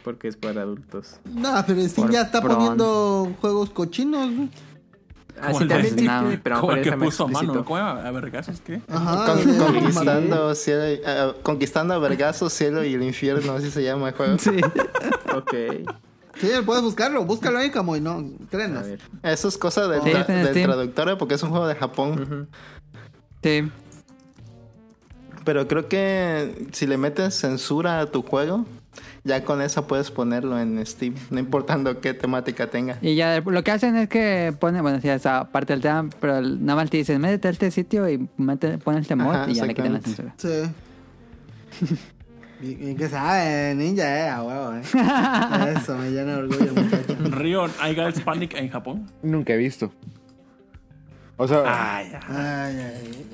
Porque 0.04 0.26
es 0.28 0.36
para 0.36 0.62
adultos. 0.62 1.20
No, 1.24 1.62
pero 1.66 1.80
Steam 1.88 2.06
Por 2.08 2.12
ya 2.12 2.22
está 2.22 2.40
pron. 2.42 2.56
poniendo 2.56 3.32
juegos 3.40 3.70
cochinos. 3.70 4.30
¿no? 4.32 4.48
Ah, 5.40 5.52
sí, 5.54 5.66
también 5.66 5.98
sí, 5.98 6.04
no, 6.04 6.30
sí, 6.30 6.38
pero 6.42 6.60
Como 6.60 6.72
el 6.72 6.82
que 6.82 6.92
puso 6.92 7.26
mano. 7.28 7.64
¿Cómo? 7.64 7.78
¿A 7.78 8.10
vergazos 8.10 8.60
qué? 8.60 8.82
Ajá. 8.88 9.24
Con- 9.32 9.56
conquistando, 9.58 10.54
cielo 10.54 10.88
y- 10.90 11.00
eh, 11.04 11.32
conquistando 11.42 11.94
a 11.94 11.98
vergazos, 11.98 12.52
cielo 12.52 12.84
y 12.84 12.94
el 12.94 13.02
infierno, 13.02 13.52
así 13.54 13.70
se 13.70 13.82
llama 13.82 14.08
el 14.10 14.14
juego. 14.14 14.36
Sí. 14.38 14.50
Ok. 15.34 15.54
Sí, 16.40 16.48
puedes 16.66 16.82
buscarlo. 16.82 17.24
Búscalo 17.24 17.58
ahí, 17.58 17.70
como 17.70 17.96
y 17.96 18.00
no. 18.00 18.24
Créenos. 18.50 18.86
Eso 19.22 19.48
es 19.48 19.56
cosa 19.58 19.86
del, 19.88 20.02
Sí, 20.02 20.10
tra- 20.10 20.26
del 20.26 20.62
traductor, 20.64 21.16
porque 21.18 21.34
es 21.34 21.42
un 21.42 21.50
juego 21.50 21.66
de 21.66 21.76
Japón. 21.76 22.22
Ujú. 22.22 22.46
Sí. 23.42 23.70
Pero 25.44 25.66
creo 25.68 25.88
que 25.88 26.68
si 26.72 26.86
le 26.86 26.96
metes 26.96 27.34
censura 27.34 28.00
a 28.00 28.06
tu 28.06 28.22
juego, 28.22 28.64
ya 29.24 29.44
con 29.44 29.60
eso 29.62 29.86
puedes 29.86 30.10
ponerlo 30.10 30.58
en 30.58 30.84
Steam, 30.86 31.14
no 31.30 31.38
importando 31.40 32.00
qué 32.00 32.14
temática 32.14 32.68
tenga. 32.68 32.98
Y 33.00 33.14
ya 33.16 33.40
lo 33.40 33.64
que 33.64 33.70
hacen 33.70 33.96
es 33.96 34.08
que 34.08 34.54
ponen, 34.58 34.82
bueno, 34.82 35.00
sí, 35.00 35.08
esa 35.08 35.44
parte 35.50 35.72
del 35.72 35.82
tema, 35.82 36.08
pero 36.20 36.38
el- 36.38 36.64
nada 36.64 36.76
más 36.82 36.90
te 36.90 36.98
dicen, 36.98 37.20
métete 37.20 37.48
a 37.48 37.50
este 37.52 37.70
sitio 37.70 38.08
y 38.08 38.28
mete, 38.36 38.78
pon 38.78 38.98
este 38.98 39.16
mod 39.16 39.34
Ajá, 39.34 39.50
y 39.50 39.54
ya 39.54 39.66
le 39.66 39.74
quitan 39.74 39.92
la 39.94 40.00
censura. 40.00 40.34
Sí. 40.36 40.48
y, 42.62 42.90
y 42.90 42.94
que 42.94 43.08
sabe, 43.08 43.74
ninja, 43.74 44.04
eh, 44.26 44.28
a 44.28 44.42
huevo, 44.42 44.74
eh. 44.74 44.82
Eso, 45.76 45.96
me 45.96 46.10
llena 46.10 46.32
de 46.36 46.42
orgullo, 46.42 46.72
muchacho. 46.74 47.16
Rion, 47.30 47.70
¿hay 47.80 47.94
Girls 47.94 48.20
Panic 48.20 48.54
en 48.54 48.68
Japón? 48.70 49.10
Nunca 49.22 49.54
he 49.54 49.56
visto. 49.56 49.92
O 51.36 51.48
sea. 51.48 51.62
Ay, 51.96 52.12
ay, 52.28 52.76
ay. 52.76 53.28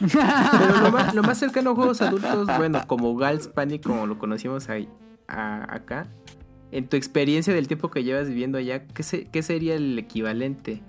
Pero 0.00 0.80
lo 0.82 0.90
más, 0.92 1.14
lo 1.14 1.22
más 1.22 1.38
cercano 1.38 1.70
a 1.70 1.74
juegos 1.74 2.00
adultos, 2.02 2.46
bueno, 2.58 2.80
como 2.86 3.16
Gals 3.16 3.48
Panic, 3.48 3.82
como 3.82 4.06
lo 4.06 4.18
conocimos 4.18 4.68
ahí, 4.68 4.88
a- 5.28 5.74
acá, 5.74 6.06
en 6.72 6.88
tu 6.88 6.96
experiencia 6.96 7.54
del 7.54 7.68
tiempo 7.68 7.90
que 7.90 8.04
llevas 8.04 8.28
viviendo 8.28 8.58
allá, 8.58 8.86
¿qué, 8.86 9.02
se- 9.02 9.24
qué 9.24 9.42
sería 9.42 9.74
el 9.74 9.98
equivalente? 9.98 10.82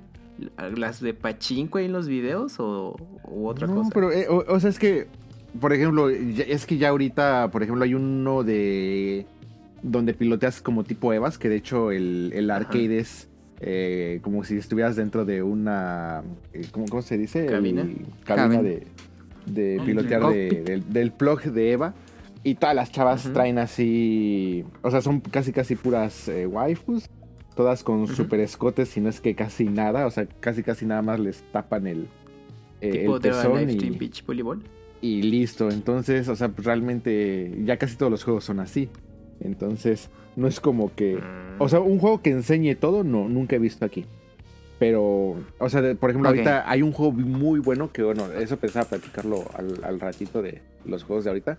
¿Las 0.75 1.01
de 1.01 1.13
Pachinko 1.13 1.79
ahí 1.79 1.85
en 1.85 1.93
los 1.93 2.07
videos 2.07 2.59
o 2.59 2.95
otra 3.43 3.65
no, 3.67 3.75
cosa? 3.75 3.89
pero, 3.93 4.11
eh, 4.11 4.27
o, 4.29 4.43
o 4.47 4.59
sea, 4.59 4.69
es 4.69 4.77
que, 4.77 5.07
por 5.59 5.73
ejemplo, 5.73 6.09
es 6.09 6.65
que 6.67 6.77
ya 6.77 6.89
ahorita, 6.89 7.49
por 7.51 7.63
ejemplo, 7.63 7.83
hay 7.83 7.95
uno 7.95 8.43
de 8.43 9.25
donde 9.81 10.13
piloteas 10.13 10.61
como 10.61 10.83
tipo 10.83 11.11
Evas, 11.13 11.37
que 11.37 11.49
de 11.49 11.55
hecho 11.55 11.91
el, 11.91 12.31
el 12.35 12.51
Ajá. 12.51 12.59
arcade 12.61 12.99
es 12.99 13.29
eh, 13.59 14.19
como 14.21 14.43
si 14.43 14.57
estuvieras 14.57 14.95
dentro 14.95 15.25
de 15.25 15.41
una, 15.43 16.23
eh, 16.53 16.65
¿cómo, 16.71 16.85
cómo 16.87 17.01
se 17.01 17.17
dice? 17.17 17.45
El- 17.45 17.51
¿Cabina? 17.51 17.81
cabina 18.23 18.55
Cabina. 18.55 18.61
de, 18.61 18.87
de 19.47 19.77
Ah, 19.79 19.83
pilotear 19.85 20.29
de- 20.33 20.63
del, 20.63 20.93
del 20.93 21.11
plug 21.11 21.41
de 21.43 21.71
Eva. 21.71 21.93
Y 22.43 22.55
todas 22.55 22.75
las 22.75 22.91
chavas 22.91 23.29
traen 23.33 23.57
así, 23.57 24.63
o 24.81 24.89
sea, 24.91 25.01
son 25.01 25.19
casi 25.19 25.51
casi 25.51 25.75
puras 25.75 26.27
eh, 26.29 26.45
waifus. 26.47 27.09
todas 27.55 27.83
con 27.83 28.07
super 28.07 28.39
escotes, 28.39 28.87
si 28.89 29.01
no 29.01 29.09
es 29.09 29.19
que 29.19 29.33
casi 29.35 29.65
nada, 29.65 30.05
o 30.05 30.11
sea, 30.11 30.27
casi 30.39 30.61
casi 30.63 30.85
nada 30.85 31.01
más 31.01 31.19
les 31.19 31.41
tapan 31.51 31.87
el, 31.87 32.07
eh, 32.79 32.91
tipo 32.91 33.15
el 33.15 33.21
de 33.23 33.29
pezón 33.29 33.57
Live 33.59 33.71
y, 33.71 33.75
Stream 33.75 33.97
Beach 33.97 34.23
Volleyball. 34.25 34.61
y 35.01 35.23
listo. 35.23 35.69
Entonces, 35.71 36.27
o 36.29 36.35
sea, 36.35 36.49
pues 36.49 36.65
realmente 36.65 37.51
ya 37.65 37.77
casi 37.77 37.95
todos 37.97 38.11
los 38.11 38.23
juegos 38.23 38.45
son 38.45 38.59
así. 38.59 38.87
Entonces, 39.41 40.09
no 40.35 40.47
es 40.47 40.59
como 40.59 40.93
que... 40.95 41.19
O 41.59 41.69
sea, 41.69 41.79
un 41.79 41.99
juego 41.99 42.21
que 42.21 42.31
enseñe 42.31 42.75
todo, 42.75 43.03
no, 43.03 43.27
nunca 43.29 43.55
he 43.55 43.59
visto 43.59 43.85
aquí. 43.85 44.05
Pero, 44.79 45.35
o 45.57 45.69
sea, 45.69 45.81
de- 45.81 45.95
por 45.95 46.11
ejemplo, 46.11 46.29
ahorita 46.29 46.69
hay 46.69 46.81
un 46.83 46.91
juego 46.91 47.11
muy 47.11 47.59
bueno 47.59 47.91
que, 47.91 48.03
bueno, 48.03 48.31
eso 48.31 48.57
pensaba 48.57 48.85
platicarlo 48.85 49.43
al, 49.55 49.83
al 49.83 49.99
ratito 49.99 50.41
de 50.41 50.61
los 50.85 51.03
juegos 51.03 51.23
de 51.23 51.31
ahorita. 51.31 51.57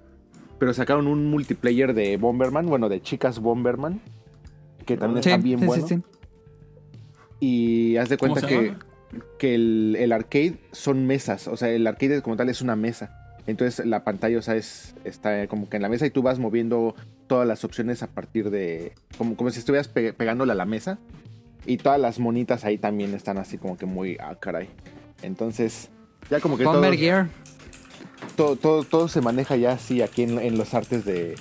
Pero 0.60 0.72
sacaron 0.72 1.06
un 1.08 1.26
multiplayer 1.26 1.94
de 1.94 2.16
Bomberman, 2.16 2.66
bueno, 2.66 2.88
de 2.88 3.00
chicas 3.00 3.40
Bomberman, 3.40 4.00
que 4.86 4.96
también 4.96 5.22
Sí, 5.22 5.30
está 5.30 5.42
bien 5.42 5.58
sí, 5.60 5.66
bueno. 5.66 5.86
sí. 5.86 6.02
Y 7.40 7.96
haz 7.96 8.08
de 8.08 8.18
¿Cómo 8.18 8.32
cuenta 8.34 8.48
que, 8.48 8.74
que 9.38 9.54
el, 9.54 9.96
el 9.98 10.12
arcade 10.12 10.56
son 10.72 11.06
mesas. 11.06 11.46
O 11.48 11.56
sea, 11.56 11.70
el 11.70 11.86
arcade 11.86 12.22
como 12.22 12.36
tal 12.36 12.48
es 12.48 12.60
una 12.62 12.76
mesa. 12.76 13.17
Entonces 13.48 13.84
la 13.84 14.04
pantalla, 14.04 14.38
o 14.38 14.42
sea, 14.42 14.54
es, 14.54 14.94
está 15.04 15.48
como 15.48 15.68
que 15.68 15.76
en 15.76 15.82
la 15.82 15.88
mesa 15.88 16.06
y 16.06 16.10
tú 16.10 16.22
vas 16.22 16.38
moviendo 16.38 16.94
todas 17.26 17.48
las 17.48 17.64
opciones 17.64 18.02
a 18.04 18.06
partir 18.06 18.50
de... 18.50 18.92
Como, 19.16 19.34
como 19.36 19.50
si 19.50 19.58
estuvieras 19.58 19.88
pe- 19.88 20.12
pegándole 20.12 20.52
a 20.52 20.54
la 20.54 20.64
mesa. 20.66 20.98
Y 21.66 21.78
todas 21.78 21.98
las 22.00 22.18
monitas 22.18 22.64
ahí 22.64 22.78
también 22.78 23.14
están 23.14 23.38
así 23.38 23.58
como 23.58 23.76
que 23.76 23.86
muy... 23.86 24.16
Ah, 24.20 24.36
caray. 24.38 24.68
Entonces, 25.22 25.88
ya 26.30 26.40
como 26.40 26.56
que 26.56 26.64
todo, 26.64 26.74
Bomber 26.74 26.96
Gear. 26.96 27.28
todo, 28.36 28.56
todo, 28.56 28.84
todo 28.84 29.08
se 29.08 29.20
maneja 29.20 29.56
ya 29.56 29.72
así 29.72 30.00
aquí 30.02 30.22
en, 30.22 30.38
en 30.38 30.56
los 30.56 30.72
artes 30.74 31.04
de, 31.04 31.34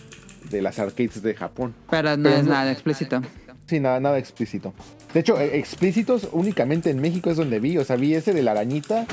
de 0.49 0.61
las 0.61 0.79
arcades 0.79 1.21
de 1.21 1.35
Japón. 1.35 1.75
Pero 1.91 2.17
no 2.17 2.23
Pero 2.23 2.35
es 2.37 2.43
no- 2.45 2.51
nada 2.51 2.71
explícito. 2.71 3.21
Sí, 3.67 3.81
nada, 3.81 3.99
nada 3.99 4.17
explícito. 4.17 4.73
De 5.13 5.19
hecho, 5.19 5.37
eh, 5.39 5.57
explícitos 5.57 6.29
únicamente 6.31 6.89
en 6.89 7.01
México 7.01 7.29
es 7.29 7.35
donde 7.35 7.59
vi. 7.59 7.77
O 7.77 7.83
sea, 7.83 7.97
vi 7.97 8.13
ese 8.15 8.33
de 8.33 8.41
la 8.41 8.51
arañita. 8.51 9.05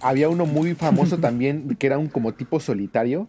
Había 0.00 0.28
uno 0.28 0.46
muy 0.46 0.74
famoso 0.74 1.18
también, 1.20 1.76
que 1.76 1.86
era 1.86 1.98
un 1.98 2.08
como 2.08 2.34
tipo 2.34 2.60
solitario. 2.60 3.28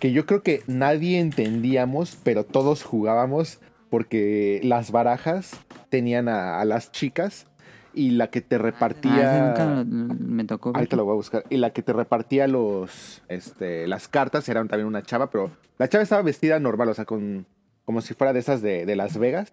Que 0.00 0.12
yo 0.12 0.26
creo 0.26 0.42
que 0.42 0.62
nadie 0.66 1.18
entendíamos, 1.18 2.16
pero 2.22 2.44
todos 2.44 2.82
jugábamos. 2.84 3.60
Porque 3.90 4.60
las 4.64 4.90
barajas 4.92 5.52
tenían 5.88 6.28
a, 6.28 6.60
a 6.60 6.64
las 6.64 6.92
chicas. 6.92 7.46
Y 7.94 8.10
la 8.10 8.28
que 8.28 8.40
te 8.42 8.56
Ah, 8.56 8.58
repartía. 8.58 9.54
nunca 9.56 9.84
me 9.88 10.44
tocó. 10.44 10.72
Ahorita 10.74 10.94
lo 10.94 11.04
voy 11.04 11.12
a 11.14 11.16
buscar. 11.16 11.44
Y 11.48 11.56
la 11.56 11.70
que 11.70 11.82
te 11.82 11.92
repartía 11.92 12.46
los, 12.46 13.22
este, 13.28 13.88
las 13.88 14.06
cartas 14.06 14.48
era 14.48 14.60
también 14.66 14.86
una 14.86 15.02
chava, 15.02 15.30
pero 15.30 15.50
la 15.78 15.88
chava 15.88 16.02
estaba 16.04 16.22
vestida 16.22 16.60
normal, 16.60 16.90
o 16.90 16.94
sea, 16.94 17.06
con, 17.06 17.46
como 17.84 18.00
si 18.02 18.14
fuera 18.14 18.32
de 18.34 18.40
esas 18.40 18.60
de, 18.62 18.84
de 18.86 18.94
Las 18.94 19.16
Vegas. 19.16 19.50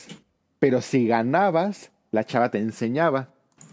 Pero 0.60 0.82
si 0.82 1.08
ganabas, 1.08 1.92
la 2.12 2.24
chava 2.26 2.52
te 2.52 2.60
enseñaba. 2.60 3.30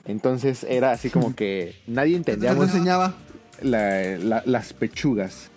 Entonces 0.07 0.65
era 0.69 0.91
así 0.93 1.11
como 1.11 1.35
que 1.35 1.77
nadie 1.87 2.19
¿Qué 2.19 2.25
te 2.25 2.33
entendíamos 2.33 2.67
enseñaba? 2.69 3.15
la- 3.63 4.19
la- 4.19 4.43
las 4.47 4.73
pechugas. 4.73 5.51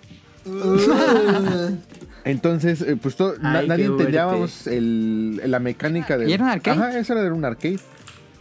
Entonces, 2.24 2.82
eh, 2.82 2.96
pues 3.02 3.16
to- 3.16 3.36
na- 3.40 3.60
Ay, 3.60 3.68
nadie 3.68 3.86
entendíamos 3.86 4.68
el- 4.68 5.42
la 5.50 5.60
mecánica 5.60 6.18
de. 6.18 6.30
¿Y 6.30 6.34
era 6.34 6.44
un 6.44 6.50
arcade? 6.50 6.78
Ajá, 6.78 6.98
eso 6.98 7.14
era 7.18 7.34
un 7.34 7.46
arcade. 7.46 7.80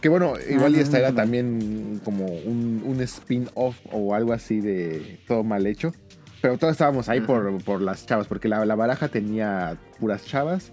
Que 0.01 0.09
bueno, 0.09 0.33
igual 0.49 0.71
no, 0.73 0.77
y 0.77 0.81
esta 0.81 0.93
no, 0.97 0.99
era 0.99 1.09
no. 1.11 1.15
también 1.15 2.01
como 2.03 2.25
un, 2.25 2.83
un 2.85 3.01
spin-off 3.01 3.75
o 3.91 4.13
algo 4.13 4.33
así 4.33 4.59
de 4.61 5.19
todo 5.27 5.43
mal 5.43 5.65
hecho. 5.65 5.93
Pero 6.41 6.57
todos 6.59 6.73
estábamos 6.73 7.09
ahí 7.09 7.21
por, 7.21 7.63
por 7.63 7.81
las 7.81 8.05
chavas, 8.05 8.27
porque 8.27 8.47
la, 8.47 8.63
la 8.65 8.75
baraja 8.75 9.07
tenía 9.07 9.77
puras 9.99 10.25
chavas. 10.25 10.71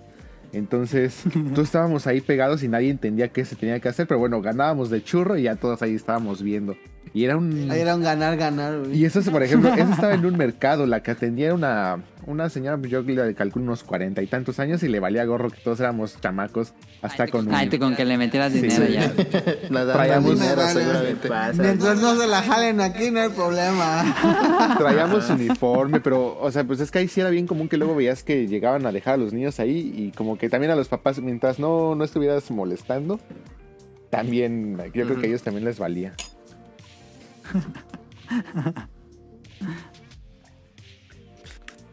Entonces, 0.53 1.23
todos 1.55 1.69
estábamos 1.69 2.07
ahí 2.07 2.21
pegados 2.21 2.63
y 2.63 2.69
nadie 2.69 2.91
entendía 2.91 3.29
qué 3.29 3.45
se 3.45 3.57
tenía 3.57 3.81
que 3.81 3.89
hacer. 3.89 4.07
Pero 4.07 4.21
bueno, 4.21 4.41
ganábamos 4.43 4.91
de 4.91 5.03
churro 5.03 5.37
y 5.37 5.45
ya 5.45 5.57
todos 5.57 5.83
ahí 5.83 5.95
estábamos 5.95 6.43
viendo. 6.43 6.77
Y 7.15 7.25
era 7.25 7.37
un. 7.37 7.71
Era 7.71 7.95
un 7.95 8.03
ganar, 8.03 8.37
ganar, 8.39 8.79
güey. 8.79 8.97
Y 8.97 9.05
eso, 9.05 9.21
es, 9.21 9.29
por 9.29 9.43
ejemplo, 9.43 9.73
eso 9.75 9.91
estaba 9.91 10.15
en 10.15 10.25
un 10.25 10.37
mercado. 10.37 10.87
La 10.87 11.03
que 11.03 11.11
atendía 11.11 11.47
era 11.47 11.55
una, 11.55 12.03
una 12.27 12.49
señora, 12.49 12.79
pues, 12.79 12.91
yo 12.91 13.03
le 13.03 13.35
calculo 13.35 13.67
unos 13.67 13.83
cuarenta 13.85 14.23
y 14.23 14.27
tantos 14.27 14.59
años 14.59 14.83
y 14.83 14.89
le 14.89 14.99
valía 14.99 15.23
gorro 15.27 15.51
que 15.51 15.61
todos 15.61 15.79
éramos 15.81 16.19
chamacos. 16.21 16.73
Hasta 17.03 17.29
con 17.29 17.49
un. 17.49 17.55
Ay, 17.55 17.69
te 17.69 17.79
con 17.79 17.95
que 17.97 18.07
le 18.07 18.17
metieras 18.17 18.55
dinero 18.55 18.87
sí. 18.87 18.93
ya. 18.95 19.13
Nadando 19.71 19.93
Traíamos- 19.93 20.35
dinero, 20.35 20.63
seguramente. 20.69 21.29
Pasa. 21.29 21.63
Mientras 21.63 22.01
no 22.01 22.17
se 22.17 22.27
la 22.27 22.43
jalen 22.43 22.81
aquí, 22.81 23.11
no 23.11 23.21
hay 23.21 23.29
problema. 23.29 24.75
Traíamos 24.79 25.29
uniforme, 25.29 26.01
pero, 26.01 26.39
o 26.41 26.51
sea, 26.51 26.65
pues 26.65 26.81
es 26.81 26.91
que 26.91 27.01
ahí 27.01 27.09
sí 27.09 27.21
era 27.21 27.29
bien 27.29 27.47
común 27.47 27.69
que 27.69 27.77
luego 27.77 27.95
veías 27.95 28.23
que 28.23 28.47
llegaban 28.47 28.87
a 28.87 28.93
dejar 28.93 29.15
a 29.15 29.17
los 29.19 29.35
niños 29.35 29.61
ahí 29.61 29.93
y 29.95 30.13
como 30.13 30.39
que 30.39 30.49
también 30.49 30.73
a 30.73 30.77
los 30.77 30.89
papás, 30.89 31.21
mientras 31.21 31.59
no, 31.59 31.95
no 31.95 32.05
estuvieras 32.05 32.51
molestando, 32.51 33.21
también, 34.11 34.79
yo 34.95 35.07
creo 35.07 35.19
que 35.19 35.27
a 35.27 35.29
ellos 35.29 35.43
también 35.43 35.65
les 35.65 35.79
valía. 35.79 36.15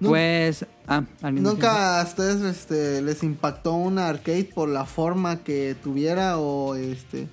Pues. 0.01 0.65
Ah, 0.87 1.03
¿alguien 1.21 1.43
más 1.43 1.53
¿Nunca 1.53 1.99
a 1.99 2.03
ustedes 2.03 2.41
este, 2.41 3.01
les 3.01 3.21
impactó 3.21 3.73
una 3.73 4.07
arcade 4.07 4.45
por 4.45 4.69
la 4.69 4.85
forma 4.85 5.43
que 5.43 5.75
tuviera 5.83 6.37
o 6.39 6.75
este... 6.75 7.27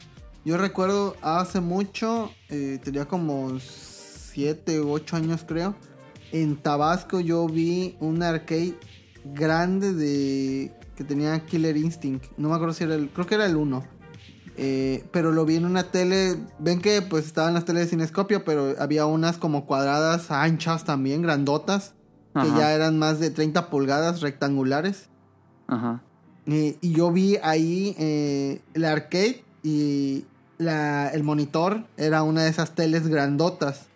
Yo 0.45 0.57
recuerdo 0.57 1.17
hace 1.23 1.61
mucho, 1.61 2.31
eh, 2.51 2.79
tenía 2.83 3.07
como 3.07 3.59
7 3.59 4.81
u 4.81 4.93
8 4.93 5.17
años 5.17 5.45
creo, 5.47 5.75
en 6.31 6.57
Tabasco 6.57 7.19
yo 7.19 7.49
vi 7.49 7.97
un 7.99 8.23
arcade 8.23 8.77
grande 9.25 9.93
de 9.93 10.73
que 10.95 11.03
tenía 11.03 11.45
Killer 11.45 11.77
Instinct. 11.77 12.27
No 12.37 12.49
me 12.49 12.55
acuerdo 12.55 12.75
si 12.75 12.85
era 12.85 12.95
el, 12.95 13.09
creo 13.09 13.27
que 13.27 13.35
era 13.35 13.47
el 13.47 13.57
1. 13.57 13.85
Eh, 14.59 15.05
pero 15.13 15.33
lo 15.33 15.45
vi 15.45 15.57
en 15.57 15.65
una 15.67 15.85
tele, 15.91 16.37
ven 16.59 16.81
que 16.81 17.03
pues 17.03 17.27
estaban 17.27 17.53
las 17.55 17.65
teles 17.67 17.85
de 17.85 17.91
cinescopio, 17.91 18.45
pero 18.45 18.75
había 18.79 19.05
unas 19.07 19.37
como 19.37 19.67
cuadradas 19.67 20.31
anchas 20.31 20.85
también, 20.85 21.21
grandotas, 21.23 21.93
que 22.35 22.49
ya 22.59 22.73
eran 22.75 22.99
más 22.99 23.19
de 23.21 23.31
30 23.31 23.71
pulgadas 23.71 24.21
rectangulares. 24.21 25.07
Ajá. 25.69 26.03
Eh, 26.47 26.77
y 26.81 26.93
yo 26.93 27.11
vi 27.11 27.39
ahí 27.43 27.95
eh, 27.99 28.61
el 28.75 28.85
arcade 28.85 29.43
y 29.63 30.25
la- 30.59 31.09
el 31.09 31.23
monitor 31.23 31.85
era 31.97 32.23
una 32.23 32.45
de 32.45 32.51
esas 32.51 32.75
teles 32.75 33.09
grandotas. 33.09 33.87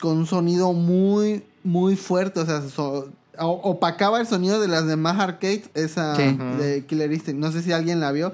Con 0.00 0.18
un 0.18 0.26
sonido 0.26 0.72
muy, 0.72 1.44
muy 1.62 1.96
fuerte. 1.96 2.40
O 2.40 2.44
sea, 2.46 2.60
so- 2.62 3.08
opacaba 3.38 4.20
el 4.20 4.26
sonido 4.26 4.60
de 4.60 4.68
las 4.68 4.86
demás 4.86 5.18
arcades. 5.20 5.70
Esa 5.74 6.14
Sí. 6.16 6.36
de 6.58 6.84
Killer 6.86 7.12
Instinct. 7.12 7.40
No 7.40 7.50
sé 7.52 7.62
si 7.62 7.72
alguien 7.72 8.00
la 8.00 8.12
vio. 8.12 8.32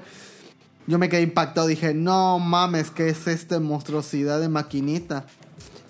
Yo 0.87 0.97
me 0.97 1.09
quedé 1.09 1.21
impactado. 1.21 1.67
Dije, 1.67 1.93
no 1.93 2.39
mames, 2.39 2.91
¿qué 2.91 3.09
es 3.09 3.27
esta 3.27 3.59
monstruosidad 3.59 4.39
de 4.39 4.49
maquinita? 4.49 5.25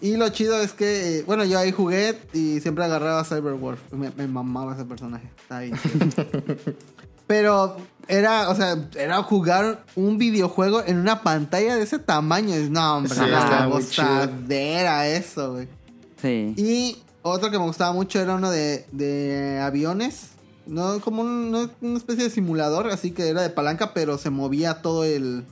Y 0.02 0.18
lo 0.18 0.30
chido 0.30 0.60
es 0.60 0.74
que, 0.74 1.20
eh, 1.20 1.24
bueno, 1.28 1.46
yo 1.46 1.60
ahí 1.60 1.72
jugué 1.72 2.20
y 2.34 2.60
siempre 2.60 2.84
agarraba 2.84 3.20
a 3.22 3.24
Cyberwolf. 3.24 3.80
Me, 3.94 4.12
me 4.18 4.28
mamaba 4.28 4.74
ese 4.74 4.84
personaje. 4.86 5.30
Está 5.42 5.58
ahí. 5.58 5.72
Pero 7.28 7.78
era, 8.08 8.50
o 8.50 8.56
sea, 8.56 8.90
era 8.96 9.22
jugar 9.24 9.86
un 9.96 10.18
videojuego 10.18 10.84
en 10.86 10.98
una 10.98 11.22
pantalla 11.22 11.76
de 11.76 11.84
ese 11.84 11.98
tamaño. 12.00 12.54
Es- 12.54 12.70
No, 12.70 12.98
hombre, 12.98 13.14
Sí, 13.16 13.22
gozadera 13.70 15.08
eso, 15.08 15.54
güey. 15.54 15.68
Sí. 16.22 16.54
Y 16.58 16.98
otro 17.22 17.50
que 17.50 17.58
me 17.58 17.64
gustaba 17.66 17.94
mucho 17.94 18.20
era 18.20 18.36
uno 18.36 18.50
de, 18.52 18.86
de 18.92 19.60
aviones. 19.64 20.31
No, 20.68 21.00
como 21.02 21.22
un- 21.24 21.72
una 21.82 21.98
especie 21.98 22.24
de 22.26 22.30
simulador, 22.30 22.88
así 22.92 23.12
que 23.12 23.28
era 23.30 23.42
de 23.42 23.50
palanca, 23.50 23.94
pero 23.94 24.18
se 24.18 24.30
movía 24.30 24.82
todo 24.82 25.04
el. 25.04 25.44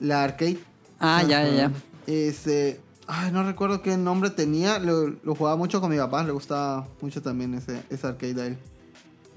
La 0.00 0.24
arcade. 0.24 0.58
Ah, 1.00 1.22
ya, 1.22 1.44
ya, 1.48 1.54
ya. 1.54 1.72
Este. 2.06 2.80
Ay, 3.06 3.32
no 3.32 3.42
recuerdo 3.42 3.80
qué 3.80 3.96
nombre 3.96 4.30
tenía. 4.30 4.78
Lo, 4.78 5.08
lo 5.08 5.34
jugaba 5.34 5.56
mucho 5.56 5.80
con 5.80 5.90
mi 5.90 5.96
papá. 5.96 6.22
Le 6.24 6.32
gustaba 6.32 6.86
mucho 7.00 7.22
también 7.22 7.54
ese, 7.54 7.82
ese 7.90 8.06
arcade 8.06 8.42
a 8.42 8.46
él. 8.46 8.58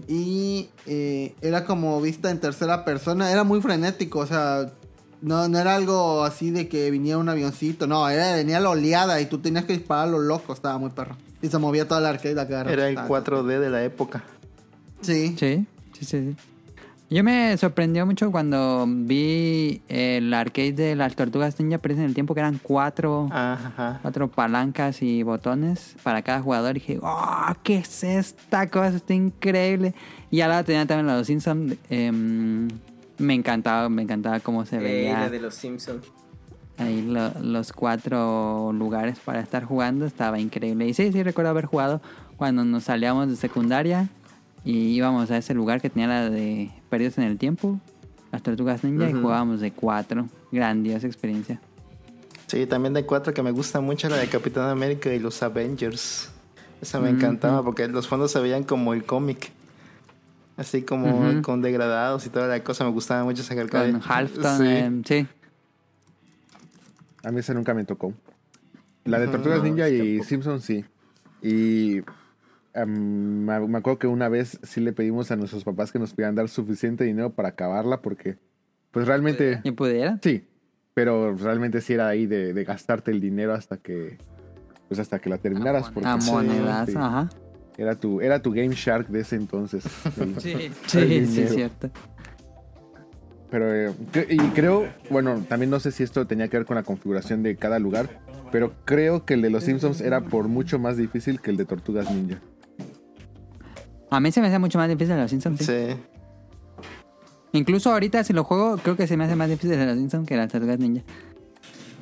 Y 0.08 0.70
eh, 0.88 1.36
era 1.41 1.64
como 1.66 2.02
vista 2.02 2.32
en 2.32 2.40
tercera 2.40 2.84
persona. 2.84 3.32
Era 3.32 3.44
muy 3.44 3.62
frenético. 3.62 4.20
O 4.20 4.26
sea, 4.26 4.72
no, 5.22 5.48
no 5.48 5.58
era 5.60 5.76
algo 5.76 6.24
así 6.24 6.49
de 6.52 6.68
que 6.68 6.91
viniera 6.91 7.18
un 7.18 7.30
avioncito. 7.30 7.88
No, 7.88 8.10
era, 8.10 8.36
venía 8.36 8.60
la 8.60 8.70
oleada 8.72 9.22
y 9.22 9.28
tú 9.28 9.38
tenías 9.40 9.66
que 9.66 9.74
disparar 9.74 10.08
a 10.08 10.12
lo 10.12 10.20
loco. 10.20 10.52
Estaba 10.53 10.78
muy 10.78 10.90
perro. 10.90 11.16
Y 11.41 11.48
se 11.48 11.58
movía 11.58 11.88
toda 11.88 12.02
la 12.02 12.10
arcade 12.10 12.40
a 12.41 12.48
cada 12.48 12.64
rato. 12.64 12.74
Era 12.74 12.88
el 12.90 12.98
Estaba- 12.98 13.08
4D 13.08 13.60
de 13.60 13.70
la 13.70 13.84
época. 13.84 14.24
Sí. 15.02 15.36
Sí, 15.38 15.65
sí, 15.94 16.06
sí. 16.06 16.36
Yo 17.10 17.26
me 17.26 17.57
sorprendió 17.57 18.06
mucho 18.06 18.32
cuando 18.32 18.86
vi 18.88 19.82
el 19.90 20.34
arcade 20.34 20.72
de 20.72 20.95
las 20.95 21.14
tortugas 21.14 21.60
ninja, 21.60 21.78
pero 21.78 21.95
en 21.95 22.02
el 22.03 22.14
tiempo 22.14 22.34
que 22.34 22.40
eran 22.40 22.57
cuatro, 22.64 23.28
Ajá. 23.30 23.99
cuatro 24.02 24.30
palancas 24.32 25.02
y 25.02 25.22
botones 25.22 25.95
para 26.03 26.22
cada 26.22 26.41
jugador. 26.41 26.78
Y 26.78 26.80
dije, 26.80 26.99
¡oh, 27.03 27.53
qué 27.64 27.80
es 27.80 28.06
esta 28.06 28.68
cosa! 28.69 28.95
Está 28.95 29.14
increíble. 29.14 29.94
Y 30.30 30.40
ahora 30.40 30.64
tenía 30.64 30.86
también 30.86 31.07
la 31.07 31.14
de 31.14 31.19
los 31.19 31.28
Simpsons. 31.28 31.76
em, 31.90 32.69
me 33.18 33.34
encantaba, 33.34 33.90
me 33.90 34.03
encantaba 34.03 34.40
cómo 34.40 34.65
se 34.65 34.78
Eh, 34.78 34.80
veía 34.80 35.19
la 35.19 35.30
de 35.30 35.41
los 35.41 35.53
Simpsons. 35.56 36.06
ahí 36.78 37.02
lo- 37.02 37.34
los 37.41 37.73
cuatro 37.73 38.72
lugares 38.72 39.19
para 39.19 39.41
estar 39.41 39.65
jugando. 39.65 40.06
Estaba 40.06 40.40
increíble. 40.40 40.88
Y 40.88 40.94
sí, 40.94 41.11
sí, 41.11 41.23
recuerdo 41.23 41.49
haber 41.52 41.65
jugado 41.65 42.02
cuando 42.38 42.64
nos 42.64 42.86
salíamos 42.86 43.28
de 43.28 43.36
secundaria 43.36 44.07
y 44.64 44.90
íbamos 44.96 45.32
a 45.32 45.38
ese 45.38 45.54
lugar 45.54 45.82
que 45.82 45.90
tenía 45.90 46.08
la 46.08 46.30
de 46.30 46.72
Perdidos 46.90 47.18
en 47.18 47.26
el 47.26 47.38
Tiempo. 47.38 47.80
Las 48.32 48.44
Tortugas 48.44 48.84
Ninja 48.84 49.10
y 49.10 49.14
jugábamos 49.14 49.60
de 49.60 49.72
cuatro. 49.72 50.28
Grandiosa 50.52 51.06
experiencia. 51.08 51.60
Sí, 52.48 52.66
también 52.66 52.94
de 52.94 53.06
cuatro 53.06 53.34
que 53.34 53.42
me 53.44 53.52
gusta 53.52 53.82
mucho 53.82 54.08
la 54.10 54.18
de 54.18 54.28
Capitán 54.28 54.70
América 54.70 55.14
y 55.14 55.20
los 55.20 55.42
Avengers. 55.44 56.30
Esa 56.82 57.00
me 57.00 57.10
encantaba 57.10 57.64
porque 57.64 57.88
los 57.88 58.08
fondos 58.08 58.32
se 58.32 58.40
veían 58.40 58.64
como 58.64 58.94
el 58.94 59.04
cómic. 59.06 59.52
Así 60.58 60.82
como 60.84 61.42
con 61.42 61.62
degradados 61.62 62.26
y 62.26 62.30
toda 62.30 62.48
la 62.48 62.64
cosa. 62.64 62.84
Me 62.84 62.92
gustaba 62.92 63.24
mucho 63.24 63.42
esa 63.42 63.54
arcade. 63.60 63.92
Con 63.94 64.02
Halfton, 64.06 64.58
Sí. 64.58 64.64
eh, 64.68 65.02
sí. 65.06 65.28
A 67.24 67.32
mí 67.32 67.40
ese 67.40 67.54
nunca 67.54 67.74
me 67.74 67.84
tocó. 67.84 68.14
La 69.06 69.20
de 69.20 69.28
Tortugas 69.28 69.60
no, 69.60 69.64
Ninja 69.66 69.90
y 69.90 69.98
tampoco. 70.18 70.28
Simpsons 70.30 70.64
sí. 70.64 70.86
Y 71.42 72.02
me, 72.85 73.53
acuerdo 73.53 73.99
que 73.99 74.07
una 74.07 74.30
vez 74.30 74.60
sí 74.64 74.81
le 74.81 74.93
pedimos 74.93 75.31
a 75.31 75.35
nuestros 75.35 75.64
papás 75.64 75.91
que 75.91 75.99
nos 75.99 76.11
pudieran 76.11 76.35
dar 76.35 76.49
suficiente 76.49 77.03
dinero 77.03 77.31
para 77.31 77.49
acabarla 77.49 78.02
porque 78.02 78.38
pues 78.91 79.07
realmente 79.07 79.60
¿Y 79.64 79.72
pudiera? 79.72 80.19
sí, 80.22 80.45
pero 80.93 81.35
realmente 81.35 81.81
sí 81.81 81.93
era 81.93 82.07
ahí 82.07 82.27
de, 82.27 82.53
de 82.53 82.64
gastarte 82.64 83.11
el 83.11 83.19
dinero 83.22 83.53
hasta 83.53 83.77
que 83.77 84.18
pues 84.88 84.99
hasta 84.99 85.19
que 85.19 85.30
la 85.30 85.38
terminaras 85.38 85.89
porque 85.93 86.10
A 86.10 86.18
sí, 86.18 86.31
monedas, 86.31 86.89
sí, 86.89 86.98
ajá. 86.98 87.30
era 87.77 87.95
tu 87.95 88.22
era 88.22 88.41
tu 88.41 88.52
Game 88.52 88.73
Shark 88.76 89.07
de 89.07 89.22
ese 89.22 89.35
entonces. 89.35 89.85
El- 90.18 90.39
Sí, 90.41 90.72
el 90.99 91.27
sí, 91.27 91.48
sí, 91.48 91.48
cierto. 91.48 91.89
Pero, 93.49 93.73
eh, 93.73 93.93
y 94.30 94.38
creo, 94.52 94.88
bueno, 95.10 95.45
también 95.48 95.69
no 95.69 95.80
sé 95.81 95.91
si 95.91 96.03
esto 96.03 96.26
tenía 96.26 96.48
que 96.48 96.57
ver 96.57 96.65
con 96.65 96.76
la 96.76 96.84
configuración 96.84 97.43
de 97.43 97.57
cada 97.57 97.80
lugar, 97.80 98.22
pero 98.49 98.73
creo 98.85 99.26
que 99.26 99.34
el 99.34 99.41
de 99.41 99.49
los 99.49 99.65
Simpsons 99.65 99.99
era 99.99 100.22
por 100.22 100.48
mucho 100.48 100.80
más 100.80 100.95
difícil 100.95 101.41
que 101.41 101.52
el 101.52 101.57
de 101.57 101.65
Tortugas 101.65 102.10
Ninja. 102.10 102.39
A 104.12 104.20
mí 104.20 104.32
se 104.32 104.42
me 104.42 104.48
hace 104.48 104.60
mucho 104.60 104.78
más 104.78 104.88
difícil 104.90 105.16
los 105.18 105.30
Simpsons. 105.32 105.60
sí. 105.60 105.66
Sí. 105.66 105.98
Incluso 107.54 107.92
ahorita 107.92 108.24
si 108.24 108.32
lo 108.32 108.46
juego, 108.46 108.78
creo 108.78 108.96
que 108.96 109.08
se 109.08 109.18
me 109.18 109.26
hace 109.26 109.36
más 109.36 109.50
difícil 109.50 109.78
los 109.86 109.98
Simpsons 109.98 110.26
que 110.28 110.38
las 110.38 110.50
Tortugas 110.52 110.80
Ninja. 110.80 111.04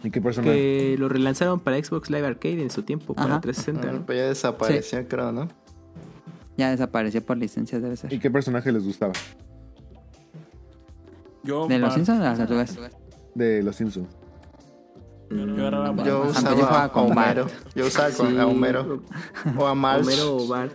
¿Y 0.04 0.12
qué 0.12 0.22
personaje? 0.22 0.54
Que 0.54 0.96
lo 1.00 1.10
relanzaron 1.10 1.60
para 1.60 1.84
Xbox 1.84 2.10
Live 2.12 2.26
Arcade 2.28 2.62
en 2.62 2.70
su 2.70 2.84
tiempo, 2.84 3.16
para 3.16 3.32
Ajá. 3.32 3.42
360. 3.42 3.90
Ah, 3.90 3.92
¿no? 4.00 4.06
Pues 4.06 4.18
ya 4.20 4.28
desapareció, 4.28 5.08
creo, 5.08 5.32
¿no? 5.32 5.48
Ya 6.56 6.70
desapareció 6.70 7.26
por 7.26 7.38
licencias, 7.38 7.82
debe 7.82 7.98
ser. 7.98 8.14
¿Y 8.14 8.20
qué 8.20 8.30
personaje 8.30 8.72
les 8.72 8.84
gustaba 8.86 9.14
Yo, 11.44 11.68
¿De 11.68 11.80
los 11.80 11.94
Simpsons 11.96 12.20
o 12.20 12.22
de 12.22 12.30
las 12.30 12.38
Tortugas? 12.38 12.78
de 13.34 13.64
los 13.64 13.76
Simpsons? 13.76 14.08
yo. 15.32 15.46
Yo 15.46 16.04
yo 16.06 16.22
usaba 16.28 16.84
a 16.84 16.92
con 16.92 17.12
Homero. 17.12 17.46
Bart. 17.46 17.54
Yo 17.76 17.86
usaba 17.88 18.10
con, 18.12 18.30
Sí. 18.30 18.38
a 18.38 18.46
Homero. 18.48 19.04
O 19.58 19.66
a 19.68 19.74
Marge. 19.76 20.02
Homero 20.04 20.38
o 20.38 20.48
Bart. 20.48 20.74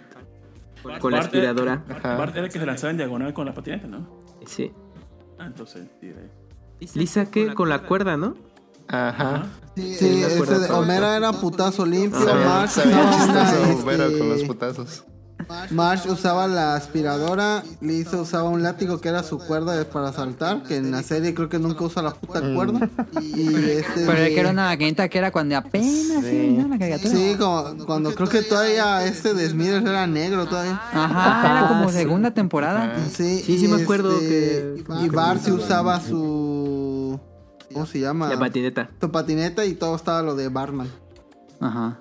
Con 1.01 1.13
la 1.13 1.19
Bart 1.19 1.27
aspiradora. 1.27 1.85
Bart 2.03 2.37
era 2.37 2.47
el 2.47 2.53
que 2.53 2.59
se 2.59 2.67
lanzaba 2.67 2.91
en 2.91 2.97
diagonal 2.99 3.33
con 3.35 3.47
la 3.47 3.55
patineta, 3.55 3.87
¿no? 3.87 4.07
Sí. 4.47 4.73
Ah, 5.39 5.47
entonces, 5.47 5.89
de- 6.01 6.31
Lisa 6.95 7.31
que 7.31 7.55
con 7.55 7.69
la 7.69 7.83
cuerda, 7.83 8.17
¿no? 8.17 8.35
Ajá. 8.89 9.47
Sí, 9.75 9.95
Sí, 9.95 10.23
ese 10.23 10.59
de 10.59 10.71
Homero 10.71 11.07
era 11.07 11.33
putazo 11.33 11.87
limpio. 11.87 12.21
Sabía, 12.21 12.47
Marge 12.47 12.83
sabía 12.83 12.97
una, 13.03 13.75
Homero 13.83 14.05
este, 14.07 14.19
con 14.19 14.29
los 14.29 14.43
putazos. 14.45 15.05
Marge 15.71 16.11
usaba 16.11 16.47
la 16.47 16.75
aspiradora, 16.75 17.63
Lisa 17.81 18.21
usaba 18.21 18.49
un 18.49 18.63
látigo 18.63 19.01
que 19.01 19.09
era 19.09 19.23
su 19.23 19.39
cuerda 19.39 19.83
para 19.85 20.13
saltar, 20.13 20.63
que 20.63 20.77
en 20.77 20.91
la 20.91 21.03
serie 21.03 21.35
creo 21.35 21.49
que 21.49 21.59
nunca 21.59 21.85
usa 21.85 22.03
la 22.03 22.15
puta 22.15 22.41
cuerda. 22.55 22.89
Y 23.21 23.49
este 23.71 24.07
Pero 24.07 24.13
de- 24.21 24.35
que 24.35 24.41
era 24.41 24.51
una 24.51 24.67
maquinita 24.67 25.09
que 25.09 25.19
era 25.19 25.31
cuando 25.33 25.57
apenas 25.57 26.25
Sí. 26.25 26.57
¿no? 26.59 26.69
la 26.69 26.79
caricatura. 26.79 27.11
Sí, 27.15 27.35
como, 27.39 27.85
cuando 27.87 28.15
creo 28.15 28.29
que 28.29 28.43
todavía 28.43 29.05
este 29.07 29.35
de 29.35 29.49
Smithers 29.49 29.85
era 29.85 30.07
negro 30.07 30.47
todavía. 30.47 30.81
Ajá, 30.93 31.59
era 31.59 31.69
como 31.69 31.91
segunda 31.91 32.31
temporada. 32.33 32.97
Sí, 33.13 33.41
Sí, 33.45 33.59
sí 33.59 33.69
me 33.69 33.83
acuerdo 33.83 34.13
este, 34.13 34.29
que- 34.29 34.85
Y 35.05 35.09
Bart 35.09 35.41
sí 35.45 35.51
usaba 35.51 36.01
su... 36.01 37.21
¿Cómo 37.73 37.87
se 37.87 37.99
llama? 38.01 38.29
La 38.29 38.39
patineta. 38.39 38.89
Su 39.01 39.11
patineta 39.11 39.65
y 39.65 39.75
todo 39.75 39.97
estaba 39.97 40.23
lo 40.23 40.35
de 40.37 40.49
Barman. 40.49 40.89
Ajá. 41.61 41.99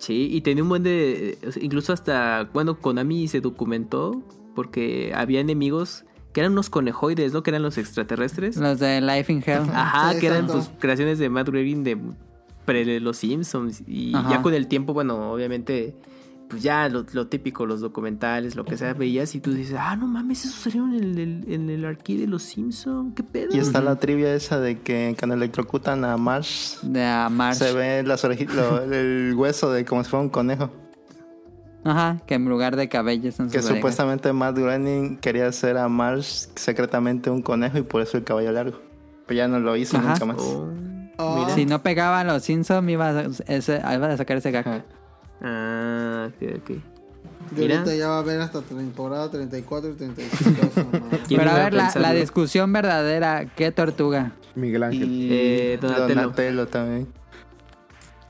Sí, 0.00 0.28
y 0.32 0.40
tenía 0.40 0.62
un 0.62 0.70
buen 0.70 0.82
de... 0.82 1.38
Incluso 1.60 1.92
hasta, 1.92 2.48
bueno, 2.52 2.78
Konami 2.80 3.28
se 3.28 3.40
documentó 3.40 4.22
porque 4.54 5.12
había 5.14 5.40
enemigos 5.40 6.04
que 6.32 6.40
eran 6.40 6.52
unos 6.52 6.70
conejoides, 6.70 7.32
¿no? 7.32 7.42
Que 7.42 7.50
eran 7.50 7.62
los 7.62 7.76
extraterrestres. 7.76 8.56
Los 8.56 8.78
de 8.78 9.00
Life 9.00 9.32
in 9.32 9.42
Hell. 9.44 9.68
Ajá, 9.72 10.14
Sí, 10.14 10.20
que 10.20 10.26
eran 10.28 10.46
pues 10.46 10.70
creaciones 10.78 11.18
de 11.18 11.28
Matt 11.28 11.48
Groening 11.48 11.84
de 11.84 11.98
pre 12.64 13.00
Los 13.00 13.18
Simpsons. 13.18 13.82
Y 13.86 14.14
Ajá. 14.14 14.30
ya 14.30 14.42
con 14.42 14.54
el 14.54 14.68
tiempo, 14.68 14.94
bueno, 14.94 15.32
obviamente, 15.32 15.96
pues 16.50 16.62
ya 16.62 16.88
lo, 16.88 17.06
lo 17.12 17.28
típico, 17.28 17.64
los 17.64 17.80
documentales, 17.80 18.56
lo 18.56 18.64
que 18.66 18.76
sea, 18.76 18.92
veías 18.92 19.34
y 19.34 19.40
tú 19.40 19.54
dices, 19.54 19.76
ah, 19.80 19.96
no 19.96 20.06
mames, 20.06 20.44
eso 20.44 20.58
salió 20.58 20.84
en 20.84 20.92
el, 20.94 21.18
el- 21.18 21.44
en 21.52 21.70
el 21.70 21.84
arcade 21.84 22.18
de 22.18 22.26
Los 22.26 22.42
Simpsons, 22.42 23.14
¿qué 23.14 23.22
pedo? 23.22 23.54
Y 23.56 23.58
está 23.60 23.80
la 23.80 23.96
trivia 23.96 24.34
esa 24.34 24.58
de 24.60 24.80
que 24.80 25.14
cuando 25.18 25.36
electrocutan 25.36 26.04
a 26.04 26.16
Marsh. 26.18 26.76
se 27.54 27.72
ve 27.72 28.02
las 28.04 28.24
orejitas, 28.24 28.56
lo- 28.56 28.82
el 28.82 29.32
hueso 29.36 29.72
de 29.72 29.84
como 29.84 30.02
si 30.04 30.10
fuera 30.10 30.24
un 30.24 30.28
conejo. 30.30 30.70
Ajá, 31.82 32.20
que 32.26 32.34
en 32.34 32.44
lugar 32.46 32.76
de 32.76 32.88
cabello 32.90 33.32
son 33.32 33.48
Que 33.48 33.58
orejas. 33.58 33.74
supuestamente 33.76 34.32
Matt 34.34 34.58
Groening 34.58 35.16
quería 35.16 35.46
hacer 35.46 35.78
a 35.78 35.88
Marge 35.88 36.48
secretamente 36.56 37.30
un 37.30 37.40
conejo 37.40 37.78
y 37.78 37.82
por 37.82 38.02
eso 38.02 38.18
el 38.18 38.24
caballo 38.24 38.52
largo. 38.52 38.78
Pero 39.26 39.38
ya 39.38 39.48
no 39.48 39.60
lo 39.60 39.76
hizo 39.76 39.96
Ajá. 39.96 40.10
nunca 40.10 40.24
más. 40.26 40.36
Oh, 40.40 40.68
Oh. 41.22 41.46
Si 41.54 41.66
no 41.66 41.82
pegaba 41.82 42.20
a 42.20 42.24
los 42.24 42.42
Simpsons, 42.44 42.88
iba 42.88 43.10
a, 43.10 43.22
ese, 43.46 43.76
iba 43.94 44.06
a 44.06 44.16
sacar 44.16 44.38
ese 44.38 44.50
gag. 44.52 44.84
Ah, 45.42 46.28
ok, 46.28 46.48
ok. 46.62 46.70
Y 46.70 47.60
Mira. 47.60 47.78
ahorita 47.78 47.94
ya 47.96 48.08
va 48.08 48.16
a 48.16 48.18
haber 48.20 48.40
hasta 48.40 48.60
temporada 48.62 49.30
34 49.30 49.90
y 49.90 49.94
35. 49.94 50.50
esa 50.66 50.84
madre. 50.84 51.20
¿Quién 51.26 51.40
Pero 51.40 51.50
a 51.50 51.54
ver, 51.54 51.74
la, 51.74 51.92
la 51.96 52.12
discusión 52.12 52.72
verdadera, 52.72 53.46
¿qué 53.56 53.72
tortuga? 53.72 54.32
Miguel 54.54 54.82
Ángel. 54.84 55.02
Y 55.10 55.28
Eh, 55.32 55.78
Donatello. 55.80 56.14
Donatello 56.20 56.66
también. 56.68 57.08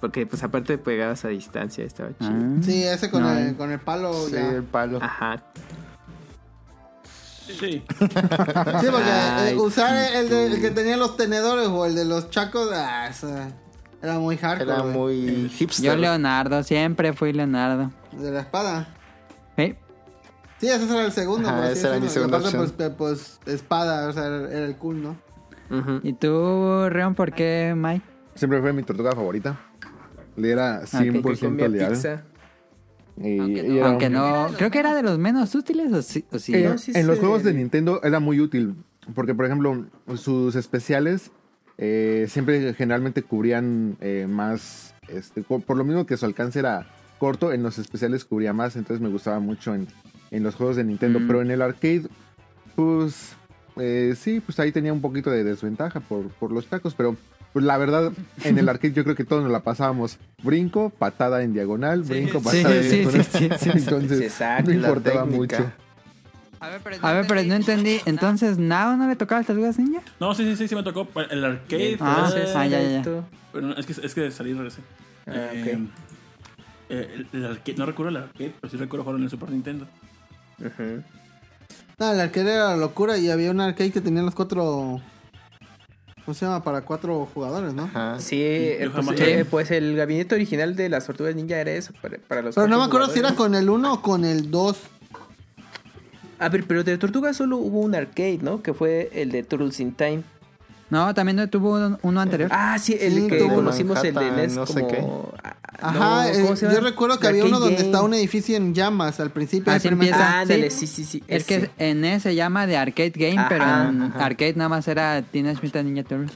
Porque 0.00 0.24
pues 0.24 0.42
aparte 0.42 0.78
pegabas 0.78 1.24
a 1.26 1.28
distancia, 1.28 1.84
estaba 1.84 2.10
chido. 2.18 2.30
Ah. 2.32 2.56
Sí, 2.62 2.82
ese 2.84 3.10
con, 3.10 3.22
No, 3.22 3.32
el, 3.32 3.48
eh. 3.48 3.54
con 3.56 3.70
el 3.70 3.80
palo 3.80 4.14
Sí, 4.26 4.32
ya. 4.32 4.48
el 4.52 4.62
palo. 4.62 4.98
Ajá. 5.02 5.42
Sí. 7.46 7.56
Sí, 7.58 7.82
porque 7.98 9.10
Ay, 9.10 9.54
eh, 9.54 9.56
usar 9.56 10.14
el, 10.14 10.28
de- 10.30 10.46
el 10.46 10.60
que 10.60 10.70
tenía 10.70 10.96
los 10.96 11.16
tenedores 11.16 11.66
o 11.68 11.84
el 11.84 11.94
de 11.96 12.04
los 12.04 12.30
chacos, 12.30 12.70
ah, 12.72 13.08
eso 13.08 13.28
era 14.02 14.18
muy 14.18 14.36
hardcore. 14.36 14.72
Era 14.72 14.82
muy 14.84 15.48
hipster. 15.50 15.84
Yo 15.84 15.96
Leonardo, 15.96 16.62
siempre 16.62 17.12
fui 17.12 17.32
Leonardo. 17.32 17.90
De 18.12 18.30
la 18.30 18.40
espada. 18.40 18.88
Sí. 19.56 19.74
Sí, 20.58 20.68
ese 20.68 20.84
era 20.84 21.04
el 21.06 21.12
segundo. 21.12 21.48
Ajá, 21.48 21.70
esa 21.70 21.88
era 21.88 22.00
mi 22.00 22.06
aparte, 22.06 22.36
opción. 22.36 22.72
Pues, 22.76 22.90
pues, 22.96 23.40
espada, 23.46 24.08
o 24.08 24.12
sea, 24.12 24.26
era, 24.26 24.66
el 24.66 24.76
cool, 24.76 25.02
¿no? 25.02 25.16
Ujú. 25.70 26.00
¿Y 26.02 26.12
tú, 26.14 26.88
Reon, 26.88 27.14
por 27.14 27.32
qué, 27.32 27.74
Mike? 27.76 28.04
Siempre 28.34 28.60
fue 28.60 28.72
mi 28.72 28.82
tortuga 28.82 29.12
favorita. 29.12 29.58
Le 30.36 30.50
era 30.50 30.80
Que 30.80 30.86
100% 30.98 31.38
comía 31.40 31.68
leal. 31.68 31.92
pizza. 31.92 32.24
Y, 33.16 33.28
y 33.72 33.78
era 33.78 33.88
Aunque 33.88 34.06
un- 34.06 34.12
no, 34.14 34.48
creo 34.56 34.70
que 34.70 34.78
era 34.78 34.94
de 34.94 35.02
los 35.02 35.18
menos 35.18 35.54
útiles 35.54 35.92
o 35.92 36.00
sí. 36.02 36.24
O 36.32 36.38
sí? 36.38 36.54
Eh, 36.54 36.68
No, 36.68 36.78
sí 36.78 36.92
en 36.94 37.06
los 37.06 37.18
juegos 37.18 37.42
de 37.42 37.52
Nintendo 37.54 38.00
era 38.02 38.18
muy 38.20 38.40
útil. 38.40 38.76
Porque, 39.14 39.34
por 39.34 39.44
ejemplo, 39.46 39.86
sus 40.16 40.54
especiales 40.56 41.30
eh, 41.80 42.26
siempre 42.28 42.74
generalmente 42.74 43.22
cubrían 43.22 43.96
eh, 44.00 44.26
más. 44.28 44.94
Este, 45.08 45.42
por 45.42 45.76
lo 45.76 45.82
mismo 45.82 46.06
que 46.06 46.16
su 46.16 46.24
alcance 46.26 46.60
era 46.60 46.86
corto, 47.18 47.52
en 47.52 47.62
los 47.64 47.78
especiales 47.78 48.24
cubría 48.24 48.52
más. 48.52 48.76
Entonces 48.76 49.02
me 49.02 49.08
gustaba 49.08 49.40
mucho 49.40 49.74
en, 49.74 49.88
en 50.30 50.42
los 50.44 50.54
juegos 50.54 50.76
de 50.76 50.84
Nintendo. 50.84 51.18
Mm. 51.18 51.26
Pero 51.26 51.42
en 51.42 51.50
el 51.50 51.62
arcade, 51.62 52.02
pues. 52.76 53.32
eh, 53.76 54.14
sí, 54.16 54.40
pues 54.40 54.60
ahí 54.60 54.70
tenía 54.72 54.92
un 54.92 55.00
poquito 55.00 55.30
de 55.30 55.42
desventaja 55.42 56.00
por, 56.00 56.28
por 56.28 56.52
los 56.52 56.66
tacos. 56.66 56.94
Pero 56.94 57.16
pues, 57.52 57.64
la 57.64 57.76
verdad, 57.78 58.12
en 58.44 58.58
el 58.58 58.68
arcade 58.68 58.92
yo 58.92 59.02
creo 59.02 59.16
que 59.16 59.24
todos 59.24 59.42
nos 59.42 59.50
la 59.50 59.60
pasábamos 59.64 60.18
brinco, 60.42 60.90
patada 60.90 61.42
en 61.42 61.52
diagonal, 61.52 62.02
brinco, 62.02 62.38
Sí, 62.38 62.44
patada 62.62 62.76
en 62.76 62.84
sí, 62.84 62.96
diagonal. 62.98 63.24
sí, 63.24 63.48
sí, 63.48 63.50
sí. 63.58 63.70
Entonces, 63.74 64.18
Sí, 64.18 64.24
exacto, 64.24 64.70
no 64.70 64.76
importaba 64.76 65.24
mucho. 65.24 65.72
A 66.60 66.68
ver, 67.12 67.26
pero 67.26 67.42
no 67.44 67.54
entendí. 67.54 68.00
Entonces, 68.06 68.58
¿Nao 68.58 68.96
no 68.96 69.08
le 69.08 69.16
tocaba 69.16 69.38
a 69.38 69.40
las 69.40 69.46
tortugas 69.46 69.78
ninja? 69.78 70.02
No, 70.20 70.34
sí, 70.34 70.44
sí, 70.44 70.56
sí, 70.56 70.68
sí 70.68 70.74
me 70.74 70.82
tocó 70.82 71.08
el 71.30 71.44
arcade. 71.44 71.96
Ah, 72.00 72.30
pero- 72.32 72.46
sí, 72.46 72.52
ah, 72.54 72.66
ya, 72.66 72.80
ya, 72.82 72.88
ya. 72.88 73.02
Perfecto. 73.02 73.24
Pero 73.52 73.66
no, 73.68 73.74
es 73.74 73.86
que, 73.86 73.92
es 74.06 74.14
que 74.14 74.30
salí 74.30 74.50
y 74.50 74.54
regresé. 74.54 74.80
Ah, 75.26 75.32
Eh, 75.52 75.88
eh, 76.90 77.14
el, 77.32 77.40
el 77.40 77.46
arcade, 77.46 77.76
no 77.78 77.86
recuerdo 77.86 78.10
el 78.10 78.16
arcade, 78.16 78.52
pero 78.60 78.70
sí 78.70 78.76
recuerdo 78.76 79.04
jugar 79.04 79.18
en 79.18 79.24
el 79.24 79.30
Super 79.30 79.50
Nintendo. 79.50 79.86
Ujú. 80.58 81.02
No, 81.98 82.12
el 82.12 82.20
arcade 82.20 82.52
era 82.52 82.64
la 82.70 82.76
locura 82.76 83.16
y 83.16 83.30
había 83.30 83.50
un 83.50 83.60
arcade 83.60 83.90
que 83.92 84.00
tenía 84.00 84.22
los 84.22 84.34
cuatro. 84.34 85.00
¿Cómo 86.24 86.34
se 86.34 86.44
llama? 86.44 86.62
Para 86.62 86.82
cuatro 86.82 87.26
jugadores, 87.32 87.72
¿no? 87.74 87.84
Ajá. 87.84 88.20
Sí, 88.20 88.36
eh, 88.40 88.78
Yo 88.82 88.92
pues, 88.92 89.20
eh, 89.20 89.44
pues 89.48 89.70
el 89.70 89.96
gabinete 89.96 90.34
original 90.34 90.76
de 90.76 90.88
las 90.88 91.06
tortugas 91.06 91.34
ninja 91.34 91.58
era 91.58 91.70
eso, 91.72 91.92
para, 92.00 92.18
para 92.18 92.42
los 92.42 92.54
Pero 92.54 92.68
no 92.68 92.78
me 92.78 92.84
acuerdo 92.84 93.08
si 93.10 93.18
era 93.18 93.34
con 93.34 93.54
el 93.54 93.70
1 93.70 93.92
o 93.94 94.02
con 94.02 94.24
el 94.24 94.50
2. 94.50 94.78
A 96.40 96.48
ver, 96.48 96.64
pero 96.66 96.82
de 96.82 96.96
tortugas 96.98 97.36
solo 97.36 97.58
hubo 97.58 97.80
un 97.80 97.94
arcade, 97.94 98.38
¿no? 98.42 98.62
Que 98.62 98.74
fue 98.74 99.10
el 99.14 99.30
de 99.30 99.42
Turtles 99.42 99.78
in 99.80 99.92
Time. 99.92 100.22
No, 100.88 101.14
también 101.14 101.36
no 101.36 101.48
tuvo 101.48 101.74
uno, 101.76 101.98
uno 102.02 102.20
anterior. 102.20 102.50
Ah, 102.52 102.76
sí, 102.80 102.96
el 103.00 103.14
Sí, 103.14 103.26
que 103.28 103.36
tuvo 103.38 103.54
conocimos, 103.56 104.02
el 104.02 104.12
de 104.14 104.30
NES 104.32 104.56
no 104.56 104.66
sé 104.66 104.80
como... 104.80 104.88
qué. 104.88 104.98
ah, 105.44 105.56
Ajá, 105.82 105.98
no, 105.98 106.24
eh, 106.24 106.54
yo 106.60 106.80
recuerdo 106.80 107.20
que 107.20 107.28
había 107.28 107.44
uno 107.44 107.60
donde 107.60 107.76
está 107.80 108.02
un 108.02 108.12
edificio 108.12 108.56
en 108.56 108.74
llamas 108.74 109.20
al 109.20 109.30
principio. 109.30 109.72
Así 109.72 109.86
primer- 109.86 110.08
empieza. 110.08 110.38
Ah, 110.38 110.40
ándale, 110.40 110.68
Sí. 110.70 110.88
sí, 110.88 111.04
sí. 111.04 111.22
Es 111.28 111.44
que 111.44 111.70
en 111.78 112.04
ese 112.04 112.30
se 112.30 112.34
llama 112.34 112.66
de 112.66 112.76
Arcade 112.76 113.12
Game, 113.14 113.38
Ajá, 113.38 113.48
pero 113.48 113.62
en 113.64 114.02
ajá. 114.02 114.24
Arcade 114.26 114.54
nada 114.56 114.68
más 114.68 114.88
era 114.88 115.22
Teenage 115.22 115.60
Mutant 115.62 115.88
Ninja 115.88 116.02
Turtles. 116.02 116.32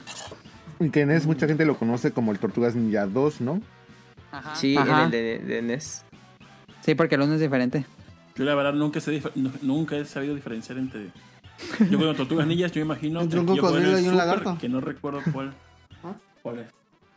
Y 0.79 0.89
que 0.89 1.01
en 1.01 1.11
es 1.11 1.25
mucha 1.25 1.47
gente 1.47 1.65
lo 1.65 1.77
conoce 1.77 2.11
como 2.11 2.31
el 2.31 2.39
Tortugas 2.39 2.75
Ninja 2.75 3.07
2, 3.07 3.41
¿no? 3.41 3.59
Sí, 4.53 4.77
Ajá. 4.77 4.99
en 4.99 5.05
el 5.05 5.11
de, 5.11 5.39
de 5.39 5.61
NES. 5.63 6.03
Sí, 6.81 6.95
porque 6.95 7.15
el 7.15 7.21
uno 7.23 7.33
es 7.33 7.41
diferente. 7.41 7.85
Yo 8.35 8.43
la 8.43 8.55
verdad 8.55 8.73
nunca, 8.73 8.99
sé 8.99 9.11
he 9.97 10.05
sabido 10.05 10.35
diferenciar 10.35 10.77
entre... 10.77 11.09
Yo 11.89 11.97
con 12.07 12.15
tortugas 12.17 12.45
ninjas, 12.47 12.71
yo 12.73 12.81
imagino 12.81 13.21
Entre 13.21 13.39
un 13.39 13.45
cocodrilo 13.45 13.97
y 13.99 14.07
un 14.09 14.17
lagarto. 14.17 14.57
que 14.59 14.67
no 14.67 14.81
recuerdo 14.81 15.21
cuál. 15.31 15.53
¿Ah? 16.03 16.13
¿Cuál 16.41 16.59
es? 16.59 16.67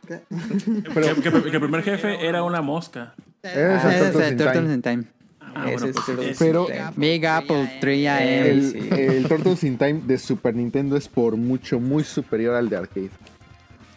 ¿Qué? 0.07 0.21
Que, 1.19 1.21
que- 1.21 1.31
que 1.51 1.55
el 1.57 1.59
primer 1.61 1.83
jefe 1.83 2.25
era 2.25 2.41
una 2.43 2.61
mosca. 2.61 3.13
Es 3.43 3.51
Ese 3.51 3.61
el 3.61 3.73
es 3.75 4.11
Turtles 4.13 4.25
el 4.27 4.31
in 4.31 4.37
Turtles 4.37 4.63
Time. 4.63 4.73
in 4.73 4.81
Time. 4.81 5.03
Ah, 5.41 5.63
Ese 5.65 5.71
bueno, 5.73 5.85
es 5.87 5.91
pues, 5.93 6.05
Turtles 6.05 6.29
ese. 6.31 6.45
Pero-. 6.45 6.67
Big 6.95 7.25
Apple 7.25 7.79
3AM. 7.81 8.21
El, 8.21 8.71
sí. 8.71 8.89
el 8.91 9.27
Turtles 9.27 9.63
in 9.65 9.77
Time 9.77 10.01
de 10.05 10.17
Super 10.17 10.55
Nintendo 10.55 10.95
es 10.95 11.07
por 11.09 11.35
mucho, 11.35 11.79
muy 11.81 12.03
superior 12.05 12.55
al 12.55 12.69
de 12.69 12.77
arcade. 12.77 13.09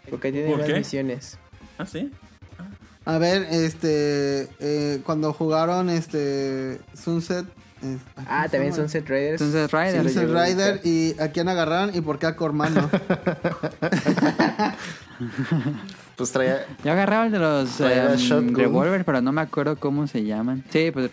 Porque 0.09 0.31
tiene 0.31 0.49
¿Por 0.49 0.57
más 0.59 0.67
qué? 0.67 0.73
misiones. 0.77 1.37
¿Ah, 1.77 1.85
sí? 1.85 2.11
A 3.05 3.17
ver, 3.17 3.47
este, 3.51 4.47
eh, 4.59 5.01
cuando 5.05 5.33
jugaron 5.33 5.89
este 5.89 6.79
Sunset. 6.93 7.45
eh, 7.83 7.97
Ah, 8.27 8.47
también 8.49 8.73
Sunset 8.73 9.07
Riders. 9.09 9.41
Sunset 9.41 9.71
Riders. 9.73 10.07
Sí, 10.07 10.13
Sunset 10.19 10.29
Rider 10.29 10.81
y 10.83 11.15
a 11.19 11.27
quién 11.29 11.49
agarraron 11.49 11.93
y 11.95 12.01
por 12.01 12.17
qué 12.19 12.27
a 12.27 12.35
Cormano. 12.35 12.89
Pues 16.15 16.31
traía. 16.31 16.67
Yo 16.83 16.91
agarraba 16.91 17.25
el 17.25 17.31
de 17.31 17.39
los 17.39 17.69
shotgun. 17.79 18.53
Revolver, 18.55 19.03
pero 19.03 19.19
no 19.21 19.31
me 19.31 19.41
acuerdo 19.41 19.75
cómo 19.77 20.05
se 20.05 20.23
llaman. 20.23 20.63
Sí, 20.69 20.91
pues 20.91 21.09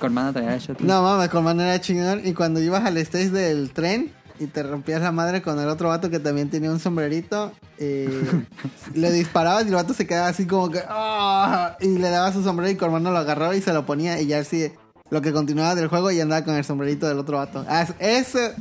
Cormano 0.00 0.32
traía 0.32 0.54
el 0.54 0.60
Shotgun. 0.60 0.86
no 0.86 1.02
mames, 1.02 1.28
Cormano 1.28 1.60
era 1.62 1.78
chingón. 1.80 2.22
Y 2.26 2.32
cuando 2.32 2.58
ibas 2.60 2.82
al 2.86 2.96
stage 2.96 3.28
del 3.28 3.70
tren 3.72 4.10
y 4.40 4.46
te 4.46 4.62
rompías 4.62 5.00
la 5.02 5.12
madre 5.12 5.42
con 5.42 5.58
el 5.58 5.68
otro 5.68 5.88
vato 5.88 6.10
que 6.10 6.18
también 6.20 6.48
tenía 6.50 6.70
un 6.70 6.80
sombrerito, 6.80 7.52
eh, 7.78 8.08
le 8.94 9.10
disparabas 9.12 9.64
y 9.64 9.68
el 9.68 9.74
vato 9.74 9.94
se 9.94 10.06
quedaba 10.06 10.28
así 10.28 10.46
como 10.46 10.70
que. 10.70 10.80
"Ah", 10.88 11.76
y 11.80 11.98
le 11.98 12.08
daba 12.10 12.32
su 12.32 12.42
sombrero 12.42 12.70
y 12.70 12.76
Cormano 12.76 13.10
lo 13.10 13.18
agarraba 13.18 13.54
y 13.56 13.60
se 13.62 13.72
lo 13.72 13.84
ponía. 13.86 14.20
Y 14.20 14.26
ya 14.26 14.38
así, 14.40 14.70
lo 15.10 15.20
que 15.22 15.32
continuaba 15.32 15.74
del 15.74 15.88
juego 15.88 16.10
y 16.10 16.20
andaba 16.20 16.44
con 16.44 16.54
el 16.54 16.64
sombrerito 16.64 17.08
del 17.08 17.18
otro 17.18 17.38
vato. 17.38 17.64
Ah, 17.68 17.86
ese 17.98 18.52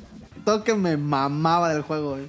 toque 0.45 0.73
me 0.75 0.97
mamaba 0.97 1.73
del 1.73 1.81
juego, 1.81 2.11
güey. 2.11 2.27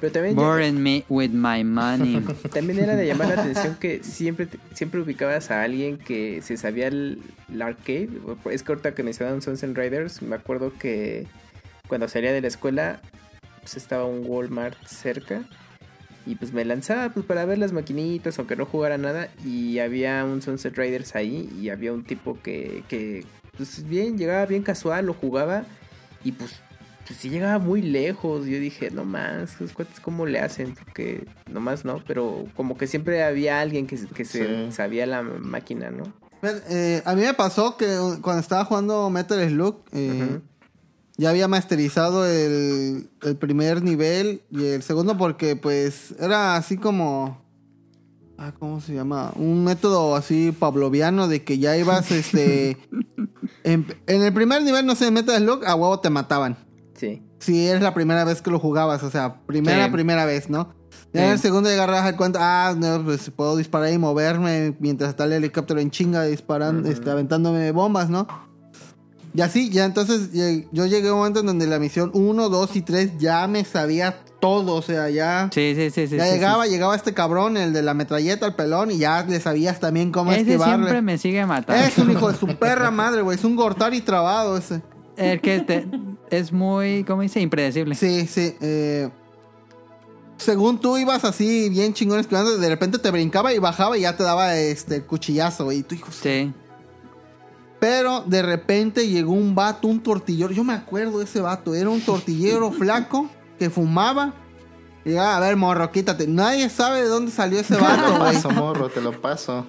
Pero 0.00 0.12
también, 0.12 0.36
ya- 0.36 0.42
Boring 0.42 0.82
me 0.82 1.04
with 1.08 1.30
my 1.30 1.64
money. 1.64 2.22
también 2.52 2.78
era 2.78 2.94
de 2.94 3.06
llamar 3.06 3.28
la 3.28 3.40
atención 3.42 3.76
que 3.80 4.02
siempre, 4.02 4.48
siempre 4.74 5.00
ubicabas 5.00 5.50
a 5.50 5.62
alguien 5.62 5.96
que 5.98 6.42
se 6.42 6.56
sabía 6.56 6.88
el, 6.88 7.22
el 7.50 7.62
arcade. 7.62 8.10
Es 8.50 8.62
que 8.62 8.72
ahorita 8.72 8.94
que 8.94 9.02
mencionaban 9.02 9.40
Sunset 9.40 9.74
Riders, 9.76 10.20
me 10.20 10.36
acuerdo 10.36 10.72
que 10.78 11.26
cuando 11.94 12.08
salía 12.08 12.32
de 12.32 12.40
la 12.40 12.48
escuela 12.48 13.00
pues 13.60 13.76
estaba 13.76 14.04
un 14.04 14.24
Walmart 14.26 14.76
cerca. 14.84 15.42
Y 16.26 16.34
pues 16.34 16.52
me 16.52 16.64
lanzaba 16.64 17.10
pues 17.10 17.24
para 17.24 17.44
ver 17.44 17.58
las 17.58 17.70
maquinitas, 17.72 18.36
aunque 18.38 18.56
no 18.56 18.66
jugara 18.66 18.98
nada. 18.98 19.28
Y 19.44 19.78
había 19.78 20.24
un 20.24 20.42
Sunset 20.42 20.76
Riders 20.76 21.14
ahí. 21.14 21.48
Y 21.60 21.68
había 21.68 21.92
un 21.92 22.02
tipo 22.02 22.36
que, 22.42 22.82
que 22.88 23.24
pues 23.56 23.86
bien, 23.88 24.18
llegaba 24.18 24.44
bien 24.46 24.64
casual, 24.64 25.06
lo 25.06 25.14
jugaba. 25.14 25.62
Y 26.24 26.32
pues, 26.32 26.60
pues 27.06 27.20
sí 27.20 27.28
llegaba 27.30 27.58
muy 27.60 27.80
lejos. 27.80 28.44
Yo 28.46 28.58
dije, 28.58 28.90
no 28.90 29.04
más, 29.04 29.54
esos 29.54 29.72
cuates 29.72 30.00
cómo 30.00 30.26
le 30.26 30.40
hacen. 30.40 30.74
Porque 30.74 31.24
nomás 31.48 31.84
no, 31.84 32.02
pero 32.06 32.44
como 32.56 32.76
que 32.76 32.88
siempre 32.88 33.22
había 33.22 33.60
alguien 33.60 33.86
que, 33.86 33.96
que 34.14 34.24
se 34.24 34.66
Sí. 34.66 34.72
sabía 34.72 35.06
la 35.06 35.22
máquina, 35.22 35.90
¿no? 35.90 36.04
Eh, 36.68 37.00
a 37.06 37.14
mí 37.14 37.22
me 37.22 37.32
pasó 37.34 37.76
que 37.76 37.86
cuando 38.20 38.40
estaba 38.40 38.64
jugando 38.64 39.08
Metal 39.10 39.48
Slug, 39.48 39.76
eh. 39.92 40.40
Ya 41.16 41.30
había 41.30 41.48
masterizado 41.48 42.26
el, 42.26 43.08
el 43.22 43.36
primer 43.36 43.82
nivel 43.82 44.42
y 44.50 44.64
el 44.66 44.82
segundo 44.82 45.16
porque 45.16 45.56
pues 45.56 46.14
era 46.18 46.56
así 46.56 46.76
como... 46.76 47.42
Ah, 48.36 48.52
¿cómo 48.58 48.80
se 48.80 48.92
llama? 48.94 49.32
Un 49.36 49.62
método 49.62 50.16
así 50.16 50.50
pavloviano 50.50 51.28
de 51.28 51.44
que 51.44 51.58
ya 51.58 51.76
ibas, 51.76 52.10
este... 52.10 52.76
en, 53.64 53.86
en 54.08 54.22
el 54.22 54.32
primer 54.32 54.62
nivel, 54.64 54.84
no 54.86 54.96
sé, 54.96 55.06
en 55.06 55.14
Metal 55.14 55.40
Slug, 55.40 55.64
a 55.64 55.76
huevo 55.76 56.00
te 56.00 56.10
mataban. 56.10 56.56
Sí. 56.94 57.22
Si 57.38 57.66
eres 57.68 57.80
la 57.82 57.94
primera 57.94 58.24
vez 58.24 58.42
que 58.42 58.50
lo 58.50 58.58
jugabas, 58.58 59.04
o 59.04 59.10
sea, 59.10 59.40
primera, 59.46 59.86
Sí. 59.86 59.92
primera 59.92 60.24
vez, 60.24 60.50
¿no? 60.50 60.74
Ya 61.12 61.26
en 61.26 61.32
el 61.32 61.38
segundo 61.38 61.68
agarras 61.68 62.08
el 62.08 62.16
cuenta, 62.16 62.40
ah, 62.68 62.74
no, 62.74 63.04
pues 63.04 63.30
puedo 63.30 63.56
disparar 63.56 63.92
y 63.92 63.98
moverme 63.98 64.74
mientras 64.80 65.10
está 65.10 65.26
el 65.26 65.32
helicóptero 65.34 65.78
en 65.78 65.92
chinga 65.92 66.24
disparando, 66.24 66.88
este, 66.88 67.08
aventándome 67.08 67.70
bombas, 67.70 68.10
¿no? 68.10 68.26
Y 69.36 69.40
así, 69.40 69.68
ya 69.68 69.84
entonces 69.84 70.30
yo 70.32 70.86
llegué 70.86 71.08
a 71.08 71.12
un 71.12 71.18
momento 71.18 71.40
en 71.40 71.46
donde 71.46 71.66
la 71.66 71.80
misión 71.80 72.10
1, 72.14 72.48
2 72.48 72.76
y 72.76 72.82
3 72.82 73.18
ya 73.18 73.46
me 73.48 73.64
sabía 73.64 74.20
todo, 74.40 74.74
o 74.76 74.82
sea, 74.82 75.10
ya... 75.10 75.50
Sí, 75.52 75.72
sí, 75.74 75.90
sí, 75.90 76.06
sí. 76.06 76.16
ya 76.16 76.26
sí, 76.26 76.34
llegaba, 76.34 76.64
sí. 76.66 76.70
llegaba 76.70 76.94
este 76.94 77.14
cabrón, 77.14 77.56
el 77.56 77.72
de 77.72 77.82
la 77.82 77.94
metralleta, 77.94 78.46
el 78.46 78.54
pelón, 78.54 78.92
y 78.92 78.98
ya 78.98 79.24
le 79.24 79.40
sabías 79.40 79.80
también 79.80 80.12
cómo 80.12 80.30
Ese 80.30 80.42
esquivarle. 80.42 80.74
siempre 80.84 81.02
me 81.02 81.18
sigue 81.18 81.44
matando. 81.46 81.82
Es 81.84 81.98
un 81.98 82.10
hijo 82.12 82.30
de 82.30 82.38
su 82.38 82.46
perra 82.46 82.90
madre, 82.92 83.22
güey, 83.22 83.36
es 83.36 83.44
un 83.44 83.56
Gortari 83.56 84.02
trabado 84.02 84.56
ese. 84.56 84.82
El 85.16 85.40
que 85.40 85.60
te- 85.60 85.86
es 86.30 86.52
muy, 86.52 87.02
¿cómo 87.04 87.22
dice? 87.22 87.40
Impredecible. 87.40 87.94
Sí, 87.96 88.26
sí. 88.28 88.54
eh, 88.60 89.08
según 90.36 90.78
tú 90.80 90.96
ibas 90.98 91.24
así, 91.24 91.70
bien 91.70 91.94
chingón 91.94 92.18
esquivando, 92.20 92.56
de 92.58 92.68
repente 92.68 92.98
te 92.98 93.10
brincaba 93.10 93.52
y 93.52 93.58
bajaba 93.58 93.96
y 93.96 94.02
ya 94.02 94.16
te 94.16 94.22
daba 94.24 94.56
este 94.56 95.02
cuchillazo. 95.02 95.70
Y 95.72 95.82
tú, 95.82 95.94
hijo, 95.94 96.08
Sí. 96.12 96.52
Pero 97.84 98.24
de 98.26 98.40
repente 98.40 99.06
llegó 99.08 99.32
un 99.32 99.54
vato, 99.54 99.88
un 99.88 100.02
tortillero. 100.02 100.50
Yo 100.54 100.64
me 100.64 100.72
acuerdo 100.72 101.18
de 101.18 101.26
ese 101.26 101.42
vato. 101.42 101.74
Era 101.74 101.90
un 101.90 102.00
tortillero 102.00 102.72
flaco 102.78 103.28
que 103.58 103.68
fumaba. 103.68 104.32
Y 105.04 105.10
llegaba, 105.10 105.36
a 105.36 105.40
ver, 105.40 105.54
morro, 105.56 105.92
quítate. 105.92 106.26
Nadie 106.26 106.70
sabe 106.70 107.02
de 107.02 107.08
dónde 107.08 107.30
salió 107.30 107.60
ese 107.60 107.74
Te 107.74 107.82
vato, 107.82 108.08
lo 108.08 108.20
güey. 108.20 108.32
paso, 108.36 108.50
morro, 108.52 108.88
te 108.88 109.02
lo 109.02 109.20
paso. 109.20 109.66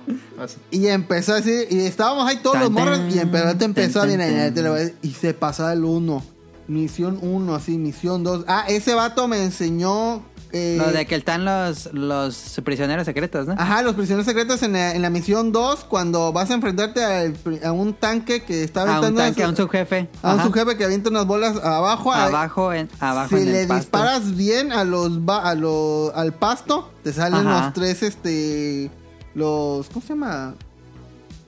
Y 0.72 0.88
empezó 0.88 1.34
así, 1.34 1.52
y 1.70 1.80
estábamos 1.82 2.26
ahí 2.26 2.38
todos 2.38 2.58
los 2.58 2.72
morros, 2.72 3.00
tan, 3.00 3.12
y 3.12 3.20
empezó, 3.20 3.58
te 3.58 3.66
empezó 3.66 4.02
a 4.02 4.08
tan, 4.08 4.54
te 4.54 4.62
lo 4.62 4.72
a 4.72 4.78
decir, 4.78 4.96
y 5.02 5.12
se 5.12 5.34
pasaba 5.34 5.74
el 5.74 5.84
uno. 5.84 6.24
Misión 6.70 7.20
1, 7.22 7.54
así, 7.54 7.78
misión 7.78 8.24
2. 8.24 8.46
Ah, 8.48 8.64
ese 8.70 8.94
vato 8.94 9.28
me 9.28 9.44
enseñó. 9.44 10.24
Eh, 10.58 10.78
Lo 10.80 10.92
de 10.92 11.06
que 11.06 11.16
están 11.16 11.44
los, 11.44 11.92
los 11.94 12.62
prisioneros 12.64 13.04
secretos, 13.06 13.46
¿no? 13.48 13.56
Ajá, 13.58 13.82
los 13.82 13.94
prisioneros 13.96 14.26
secretos 14.26 14.64
en 14.64 14.72
la, 14.74 14.94
en 14.96 15.02
la 15.02 15.10
misión 15.10 15.52
2, 15.52 15.84
cuando 15.84 16.32
vas 16.32 16.50
a 16.50 16.54
enfrentarte 16.54 17.04
al 17.04 17.36
a, 17.64 17.72
un 17.74 17.94
tanque 17.94 18.44
que 18.44 18.64
está 18.64 18.82
a 18.82 18.84
un 18.86 18.90
aventando. 18.92 19.22
tanque, 19.22 19.44
a 19.44 19.50
un 19.50 19.56
su- 19.56 19.64
subjefe. 19.64 20.08
a 20.22 20.34
un 20.36 20.44
subjefe 20.44 20.78
que 20.78 20.86
avienta 20.86 21.10
unas 21.10 21.26
bolas 21.26 21.58
abajo. 21.64 22.14
Abajo 22.14 22.72
en, 22.72 22.90
abajo 23.02 23.30
si 23.30 23.36
en 23.36 23.48
el 23.48 23.52
le 23.54 23.68
pasto. 23.68 23.76
disparas 23.82 24.36
bien 24.36 24.72
a 24.72 24.84
los 24.86 25.12
a 25.28 25.54
lo- 25.56 26.14
al 26.16 26.32
pasto, 26.34 26.90
te 27.04 27.12
salen 27.12 27.46
Ajá. 27.48 27.66
los 27.66 27.74
tres, 27.74 28.02
este. 28.04 28.90
Los. 29.34 29.88
¿Cómo 29.90 30.02
se 30.02 30.10
llama? 30.14 30.54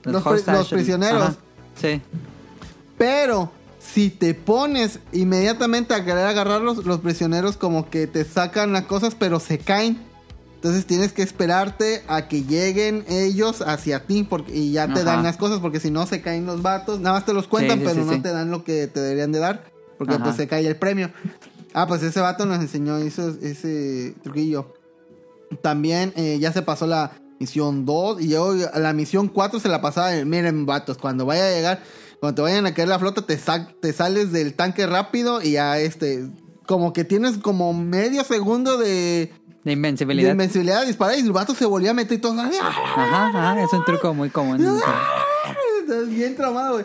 los 0.04 0.22
pri- 0.22 0.42
los 0.52 0.68
prisioneros. 0.68 1.22
ajá. 1.22 1.34
Sí. 1.80 2.02
Pero 2.98 3.50
si 3.94 4.10
te 4.10 4.34
pones 4.34 4.98
inmediatamente 5.12 5.94
a 5.94 6.04
querer 6.04 6.26
agarrarlos, 6.26 6.84
los 6.84 7.00
prisioneros 7.00 7.56
como 7.56 7.88
que 7.90 8.06
te 8.06 8.24
sacan 8.24 8.72
las 8.72 8.84
cosas, 8.84 9.14
pero 9.14 9.40
se 9.40 9.58
caen. 9.58 9.98
Entonces 10.56 10.86
tienes 10.86 11.12
que 11.12 11.22
esperarte 11.22 12.02
a 12.08 12.26
que 12.26 12.42
lleguen 12.42 13.04
ellos 13.08 13.62
hacia 13.62 14.04
ti 14.06 14.24
porque, 14.28 14.56
y 14.56 14.72
ya 14.72 14.86
te 14.88 15.00
Ajá. 15.00 15.04
dan 15.04 15.22
las 15.22 15.36
cosas, 15.36 15.60
porque 15.60 15.78
si 15.78 15.90
no 15.90 16.04
se 16.06 16.20
caen 16.20 16.46
los 16.46 16.62
vatos. 16.62 16.98
Nada 17.00 17.16
más 17.16 17.24
te 17.24 17.32
los 17.32 17.46
cuentan, 17.46 17.78
Sí, 17.78 17.84
sí, 17.84 17.90
pero 17.92 18.04
sí, 18.08 18.16
no 18.16 18.22
te 18.22 18.32
dan 18.32 18.50
lo 18.50 18.64
que 18.64 18.88
te 18.88 19.00
deberían 19.00 19.30
de 19.30 19.38
dar, 19.38 19.70
porque 19.96 20.14
Ajá. 20.14 20.24
pues 20.24 20.36
se 20.36 20.48
cae 20.48 20.66
el 20.66 20.76
premio. 20.76 21.10
Ah, 21.74 21.86
pues 21.86 22.02
ese 22.02 22.20
vato 22.20 22.44
nos 22.44 22.58
enseñó 22.60 22.96
eso, 22.98 23.36
ese 23.40 24.14
truquillo. 24.22 24.74
También 25.62 26.12
eh, 26.16 26.38
ya 26.40 26.52
se 26.52 26.62
pasó 26.62 26.86
la 26.86 27.12
misión 27.38 27.86
2 27.86 28.20
y 28.20 28.28
yo 28.28 28.52
la 28.74 28.92
misión 28.92 29.28
4 29.28 29.60
se 29.60 29.68
la 29.68 29.80
pasaba. 29.80 30.14
en, 30.14 30.28
Miren, 30.28 30.66
vatos, 30.66 30.98
cuando 30.98 31.24
vaya 31.24 31.46
a 31.46 31.50
llegar, 31.50 31.82
cuando 32.20 32.36
te 32.36 32.42
vayan 32.42 32.66
a 32.66 32.74
caer 32.74 32.88
la 32.88 32.98
flota, 32.98 33.22
te, 33.22 33.38
sa- 33.38 33.68
te 33.80 33.92
sales 33.92 34.32
del 34.32 34.54
tanque 34.54 34.86
rápido 34.86 35.40
y 35.42 35.52
ya 35.52 35.78
este, 35.78 36.28
como 36.66 36.92
que 36.92 37.04
tienes 37.04 37.38
como 37.38 37.72
medio 37.72 38.24
segundo 38.24 38.76
de, 38.78 38.86
De 38.88 39.32
de 39.64 39.72
invencibilidad. 39.72 40.30
invencibilidad 40.32 40.80
de 40.80 40.86
disparar 40.88 41.16
y 41.18 41.20
el 41.22 41.32
vato 41.32 41.54
se 41.54 41.64
volvía 41.66 41.90
a 41.90 41.94
meter 41.94 42.18
y 42.18 42.20
todo. 42.20 42.34
¡ah! 42.40 42.50
Ajá, 42.62 43.26
ajá. 43.28 43.62
Es 43.62 43.72
un 43.72 43.84
truco 43.84 44.12
muy 44.14 44.30
común. 44.30 44.60
Estás 45.82 46.08
bien 46.08 46.34
traumado, 46.36 46.74
güey. 46.74 46.84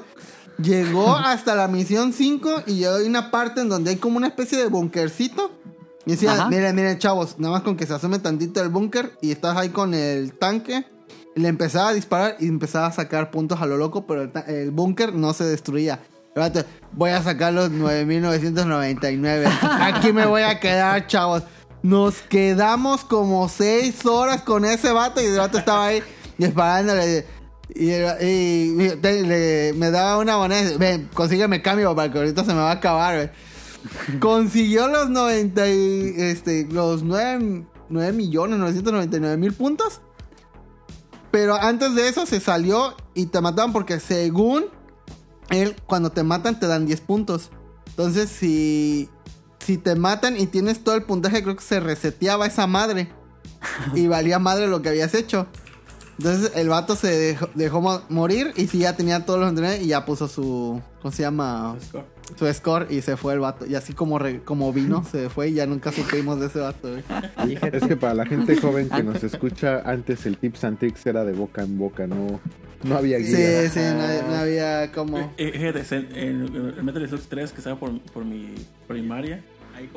Llegó 0.61 1.15
hasta 1.15 1.55
la 1.55 1.67
misión 1.67 2.13
5 2.13 2.63
y 2.67 2.75
llegó 2.75 2.95
a 2.95 3.03
una 3.03 3.31
parte 3.31 3.61
en 3.61 3.69
donde 3.69 3.91
hay 3.91 3.97
como 3.97 4.17
una 4.17 4.27
especie 4.27 4.57
de 4.57 4.67
bunkercito. 4.67 5.51
Y 6.05 6.11
decía, 6.11 6.47
miren, 6.49 6.75
miren, 6.75 6.99
chavos, 6.99 7.39
nada 7.39 7.53
más 7.53 7.63
con 7.63 7.77
que 7.77 7.85
se 7.87 7.93
asome 7.93 8.19
tantito 8.19 8.61
el 8.61 8.67
búnker 8.67 9.13
y 9.21 9.31
estás 9.31 9.55
ahí 9.55 9.69
con 9.69 9.93
el 9.93 10.33
tanque. 10.33 10.85
Le 11.35 11.47
empezaba 11.47 11.89
a 11.89 11.93
disparar 11.93 12.35
y 12.39 12.47
empezaba 12.47 12.87
a 12.87 12.91
sacar 12.91 13.31
puntos 13.31 13.61
a 13.61 13.65
lo 13.65 13.77
loco, 13.77 14.05
pero 14.05 14.23
el, 14.23 14.31
el 14.47 14.71
búnker 14.71 15.13
no 15.13 15.33
se 15.33 15.45
destruía. 15.45 15.99
Voy 16.93 17.11
a 17.11 17.21
sacar 17.21 17.53
los 17.53 17.69
9999. 17.69 19.45
Aquí 19.61 20.11
me 20.11 20.25
voy 20.25 20.41
a 20.41 20.59
quedar, 20.59 21.05
chavos. 21.07 21.43
Nos 21.83 22.21
quedamos 22.21 23.03
como 23.03 23.47
seis 23.49 24.05
horas 24.05 24.41
con 24.41 24.65
ese 24.65 24.91
vato 24.91 25.21
y 25.21 25.25
el 25.25 25.37
vato 25.37 25.57
estaba 25.57 25.87
ahí 25.87 26.01
disparándole. 26.37 27.25
Y, 27.75 28.71
me 29.75 29.91
daba 29.91 30.17
una 30.17 30.37
moneda. 30.37 30.77
Ven, 30.77 31.09
consígueme 31.13 31.61
cambio 31.61 31.95
para 31.95 32.11
que 32.11 32.17
ahorita 32.17 32.43
se 32.43 32.53
me 32.53 32.61
va 32.61 32.71
a 32.71 32.75
acabar. 32.75 33.31
Consiguió 34.19 34.87
los 34.87 35.09
90 35.09 35.67
y, 35.67 36.13
este, 36.17 36.67
los 36.71 37.03
9, 37.03 37.65
9 37.89 38.13
millones 38.13 38.57
999 38.57 39.37
mil 39.37 39.53
puntos. 39.53 40.01
Pero 41.33 41.55
antes 41.55 41.95
de 41.95 42.07
eso 42.07 42.27
se 42.27 42.39
salió 42.39 42.95
y 43.15 43.25
te 43.25 43.41
mataban 43.41 43.73
porque 43.73 43.99
según 43.99 44.65
él, 45.49 45.75
cuando 45.87 46.11
te 46.11 46.21
matan 46.21 46.59
te 46.59 46.67
dan 46.67 46.85
10 46.85 47.01
puntos. 47.01 47.49
Entonces, 47.87 48.29
si, 48.29 49.09
si 49.57 49.77
te 49.79 49.95
matan 49.95 50.39
y 50.39 50.45
tienes 50.45 50.83
todo 50.83 50.93
el 50.93 51.01
puntaje, 51.03 51.41
creo 51.41 51.55
que 51.55 51.63
se 51.63 51.79
reseteaba 51.79 52.45
esa 52.45 52.67
madre. 52.67 53.11
Y 53.95 54.05
valía 54.07 54.37
madre 54.37 54.67
lo 54.67 54.81
que 54.83 54.89
habías 54.89 55.15
hecho. 55.15 55.47
Entonces 56.19 56.51
el 56.53 56.69
vato 56.69 56.95
se 56.95 57.07
dejó, 57.17 57.49
dejó 57.55 57.81
mo- 57.81 58.01
morir 58.09 58.53
y 58.55 58.67
si 58.67 58.77
ya 58.79 58.95
tenía 58.95 59.25
todos 59.25 59.39
los 59.39 59.49
entrenadores 59.49 59.83
y 59.83 59.87
ya 59.87 60.05
puso 60.05 60.27
su... 60.27 60.79
¿Cómo 61.01 61.11
se 61.11 61.23
llama? 61.23 61.75
Su 62.37 62.51
score 62.53 62.87
y 62.89 63.01
se 63.01 63.17
fue 63.17 63.33
el 63.33 63.39
vato. 63.39 63.65
Y 63.65 63.75
así 63.75 63.93
como, 63.93 64.17
re- 64.19 64.41
como 64.43 64.71
vino, 64.73 65.03
se 65.03 65.29
fue 65.29 65.49
y 65.49 65.53
ya 65.53 65.65
nunca 65.65 65.91
supimos 65.91 66.39
de 66.39 66.47
ese 66.47 66.59
vato. 66.59 66.89
güey. 66.89 67.57
Es 67.71 67.83
que 67.85 67.95
para 67.95 68.13
la 68.13 68.25
gente 68.25 68.55
joven 68.57 68.89
que 68.89 69.03
nos 69.03 69.23
escucha, 69.23 69.81
antes 69.85 70.25
el 70.25 70.37
Tips 70.37 70.63
and 70.63 70.79
Tricks 70.79 71.05
era 71.05 71.23
de 71.25 71.33
boca 71.33 71.61
en 71.63 71.77
boca, 71.77 72.07
no, 72.07 72.39
no 72.83 72.97
había 72.97 73.17
Sí, 73.19 73.25
guía. 73.35 73.69
sí, 73.69 73.79
no, 73.79 74.29
no 74.29 74.35
había 74.35 74.91
como... 74.91 75.33
Eh, 75.37 75.51
fíjate, 75.53 75.95
en, 75.95 76.17
en 76.17 76.73
el 76.77 76.83
Metal 76.83 77.07
Slug 77.07 77.21
3 77.29 77.51
que 77.51 77.57
estaba 77.59 77.79
por, 77.79 77.99
por 78.13 78.25
mi 78.25 78.53
primaria, 78.87 79.41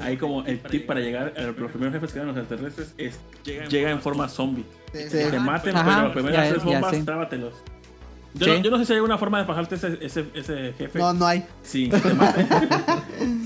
ahí 0.01 0.17
como 0.17 0.45
el 0.45 0.59
tip 0.61 0.87
para 0.87 1.01
llegar 1.01 1.33
a 1.37 1.43
los 1.43 1.71
primeros 1.71 1.93
jefes 1.95 2.13
que 2.13 2.19
eran 2.19 2.29
los 2.29 2.37
extraterrestres 2.39 2.95
es 2.99 3.19
llega 3.71 3.91
en 3.91 4.01
forma 4.01 4.29
zombie. 4.29 4.65
Sí. 4.93 5.05
Que 5.11 5.27
te 5.31 5.39
maten, 5.39 5.77
Ajá, 5.77 5.85
pero 5.85 6.03
las 6.05 6.13
primeras 6.13 6.45
ya- 6.49 6.51
tres 6.55 6.65
ya 6.65 6.81
bombas, 6.81 7.05
trábatelos. 7.05 7.55
Yo, 8.39 8.45
Sí. 8.47 8.51
no, 8.53 8.57
yo 8.59 8.71
no 8.71 8.79
sé 8.79 8.85
si 8.87 8.93
hay 8.93 8.97
alguna 8.99 9.19
forma 9.19 9.39
de 9.41 9.45
bajarte 9.47 9.75
ese, 9.77 9.99
ese, 10.01 10.27
ese 10.35 10.73
jefe 10.77 10.99
No, 10.99 11.13
no 11.13 11.27
hay. 11.27 11.45
sin 11.63 11.91
que 11.91 11.99
te 11.99 12.15
maten. 12.15 12.47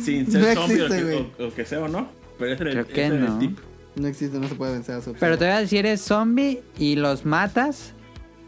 sin 0.04 0.30
ser 0.30 0.40
No 0.56 0.60
zombie 0.62 0.80
o, 0.82 0.86
existe, 0.86 1.06
que, 1.36 1.42
o- 1.44 1.46
o 1.48 1.54
que 1.54 1.64
sea 1.64 1.80
o 1.80 1.88
no. 1.88 2.08
Pero 2.38 2.52
ese 2.54 2.62
el, 2.80 2.86
que 2.86 3.06
ese 3.06 3.14
el 3.16 3.24
no. 3.24 3.38
tip. 3.38 3.58
No 3.96 4.06
existe, 4.08 4.38
no 4.38 4.48
se 4.48 4.54
puede 4.54 4.72
vencer 4.72 4.94
a 4.96 5.00
su 5.02 5.12
Pero 5.14 5.36
te 5.36 5.44
voy 5.44 5.54
a 5.54 5.58
decir, 5.60 5.80
eres 5.80 6.00
zombie 6.00 6.62
y 6.78 6.96
los 6.96 7.24
matas. 7.24 7.92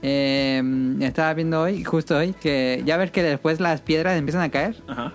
Eh, 0.02 0.62
estaba 1.00 1.32
viendo 1.34 1.60
hoy, 1.62 1.84
justo 1.84 2.16
hoy, 2.16 2.32
que 2.32 2.82
ya 2.84 2.96
ves 2.96 3.10
que 3.12 3.22
después 3.22 3.60
las 3.60 3.80
piedras 3.82 4.18
empiezan 4.18 4.42
a 4.42 4.50
caer. 4.50 4.82
Ajá. 4.88 5.12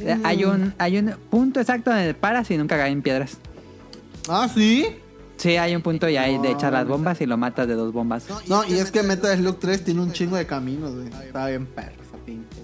Eh, 0.00 0.16
Hay 0.24 0.44
un 0.44 0.74
hay 0.78 0.98
un 0.98 1.14
punto 1.30 1.60
exacto 1.60 1.90
donde 1.90 2.14
paras 2.14 2.50
y 2.50 2.56
nunca 2.56 2.76
caen 2.76 3.02
piedras. 3.02 3.38
Ah, 4.28 4.48
¿sí? 4.52 4.86
Sí, 5.42 5.56
hay 5.56 5.74
un 5.74 5.82
punto 5.82 6.08
y 6.08 6.16
ahí 6.16 6.38
de 6.38 6.52
echar 6.52 6.72
las 6.72 6.86
bombas 6.86 7.20
y 7.20 7.26
lo 7.26 7.36
matas 7.36 7.66
de 7.66 7.74
dos 7.74 7.92
bombas. 7.92 8.26
No, 8.46 8.64
y 8.64 8.74
es 8.74 8.92
que 8.92 9.02
Metal 9.02 9.36
Slug 9.36 9.58
3 9.58 9.82
tiene 9.82 10.00
un 10.00 10.12
chingo 10.12 10.36
de 10.36 10.46
caminos, 10.46 10.94
güey. 10.94 11.08
Está 11.08 11.48
bien 11.48 11.66
perro 11.66 12.00
esa 12.00 12.16
pinche. 12.24 12.62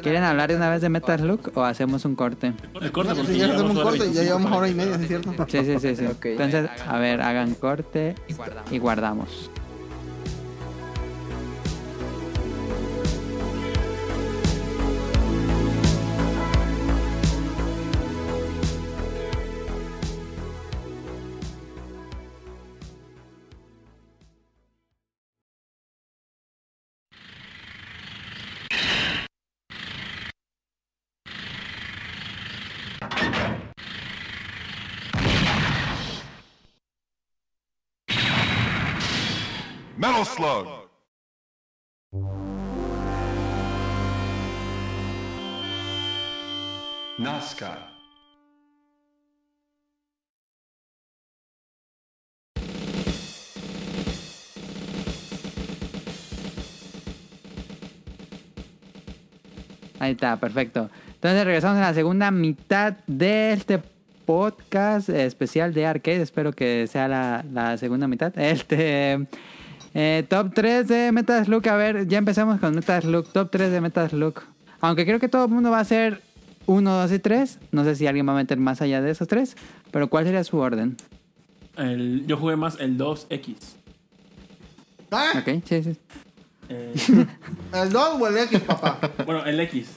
¿Quieren 0.00 0.22
hablar 0.22 0.48
de 0.48 0.56
una 0.56 0.70
vez 0.70 0.80
de 0.80 0.88
Metal 0.88 1.18
Slug 1.18 1.52
o 1.54 1.62
hacemos 1.62 2.06
un 2.06 2.16
corte? 2.16 2.54
El 2.80 2.90
corte, 2.90 3.14
porque 3.14 3.32
Sí, 3.34 3.38
ya 3.38 3.52
hacemos 3.52 3.76
un 3.76 3.82
corte, 3.82 3.98
ya 3.98 4.04
25, 4.04 4.22
llevamos 4.24 4.52
hora 4.52 4.68
y 4.68 4.74
media, 4.74 4.96
¿sí 4.96 5.02
es 5.02 5.08
cierto? 5.08 5.46
Sí, 5.46 5.58
sí, 5.62 5.78
sí, 5.78 5.96
sí. 5.96 6.04
Entonces, 6.22 6.70
a 6.88 6.98
ver, 6.98 7.20
hagan 7.20 7.52
corte 7.54 8.14
y 8.70 8.78
guardamos. 8.78 9.50
Slug. 40.36 40.66
Nazca. 47.18 47.88
Ahí 59.98 60.12
está, 60.12 60.36
perfecto. 60.38 60.88
Entonces 61.14 61.44
regresamos 61.44 61.78
a 61.78 61.80
la 61.80 61.94
segunda 61.94 62.30
mitad 62.30 62.94
de 63.08 63.52
este 63.52 63.82
podcast 64.24 65.08
especial 65.08 65.74
de 65.74 65.86
arcade. 65.86 66.22
Espero 66.22 66.52
que 66.52 66.86
sea 66.86 67.08
la, 67.08 67.44
la 67.52 67.76
segunda 67.76 68.06
mitad. 68.06 68.32
Este 68.38 69.26
eh, 69.94 70.24
top 70.28 70.52
3 70.54 70.86
de 70.88 71.12
Metal 71.12 71.44
Slug. 71.44 71.68
A 71.68 71.76
ver, 71.76 72.06
ya 72.08 72.18
empezamos 72.18 72.60
con 72.60 72.74
Metal 72.74 73.02
Slug. 73.02 73.26
Top 73.32 73.50
3 73.50 73.70
de 73.72 73.80
Metal 73.80 74.08
Slug. 74.08 74.34
Aunque 74.80 75.04
creo 75.04 75.18
que 75.20 75.28
todo 75.28 75.44
el 75.44 75.50
mundo 75.50 75.70
va 75.70 75.80
a 75.80 75.84
ser 75.84 76.22
1, 76.66 76.90
2 77.02 77.12
y 77.12 77.18
3. 77.18 77.58
No 77.72 77.84
sé 77.84 77.94
si 77.96 78.06
alguien 78.06 78.26
va 78.28 78.32
a 78.32 78.36
meter 78.36 78.58
más 78.58 78.80
allá 78.82 79.00
de 79.02 79.10
esos 79.10 79.28
tres. 79.28 79.56
Pero 79.90 80.08
¿cuál 80.08 80.24
sería 80.24 80.44
su 80.44 80.56
orden? 80.58 80.96
El- 81.76 82.24
yo 82.26 82.36
jugué 82.36 82.56
más 82.56 82.78
el 82.80 82.96
2X. 82.98 83.54
¿Ah? 85.10 85.32
Ok, 85.38 85.62
sí, 85.64 85.82
sí. 85.82 85.96
Eh, 86.68 86.94
¿El 87.74 87.90
2 87.90 88.20
o 88.20 88.28
el 88.28 88.36
X, 88.38 88.60
papá? 88.60 88.98
bueno, 89.26 89.44
el 89.44 89.58
X. 89.60 89.88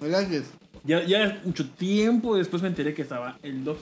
El 0.00 0.14
X. 0.14 0.44
Ya, 0.84 1.02
ya 1.04 1.40
mucho 1.44 1.68
tiempo 1.68 2.36
después 2.36 2.62
me 2.62 2.68
enteré 2.68 2.94
que 2.94 3.02
estaba 3.02 3.36
el 3.42 3.64
2. 3.64 3.76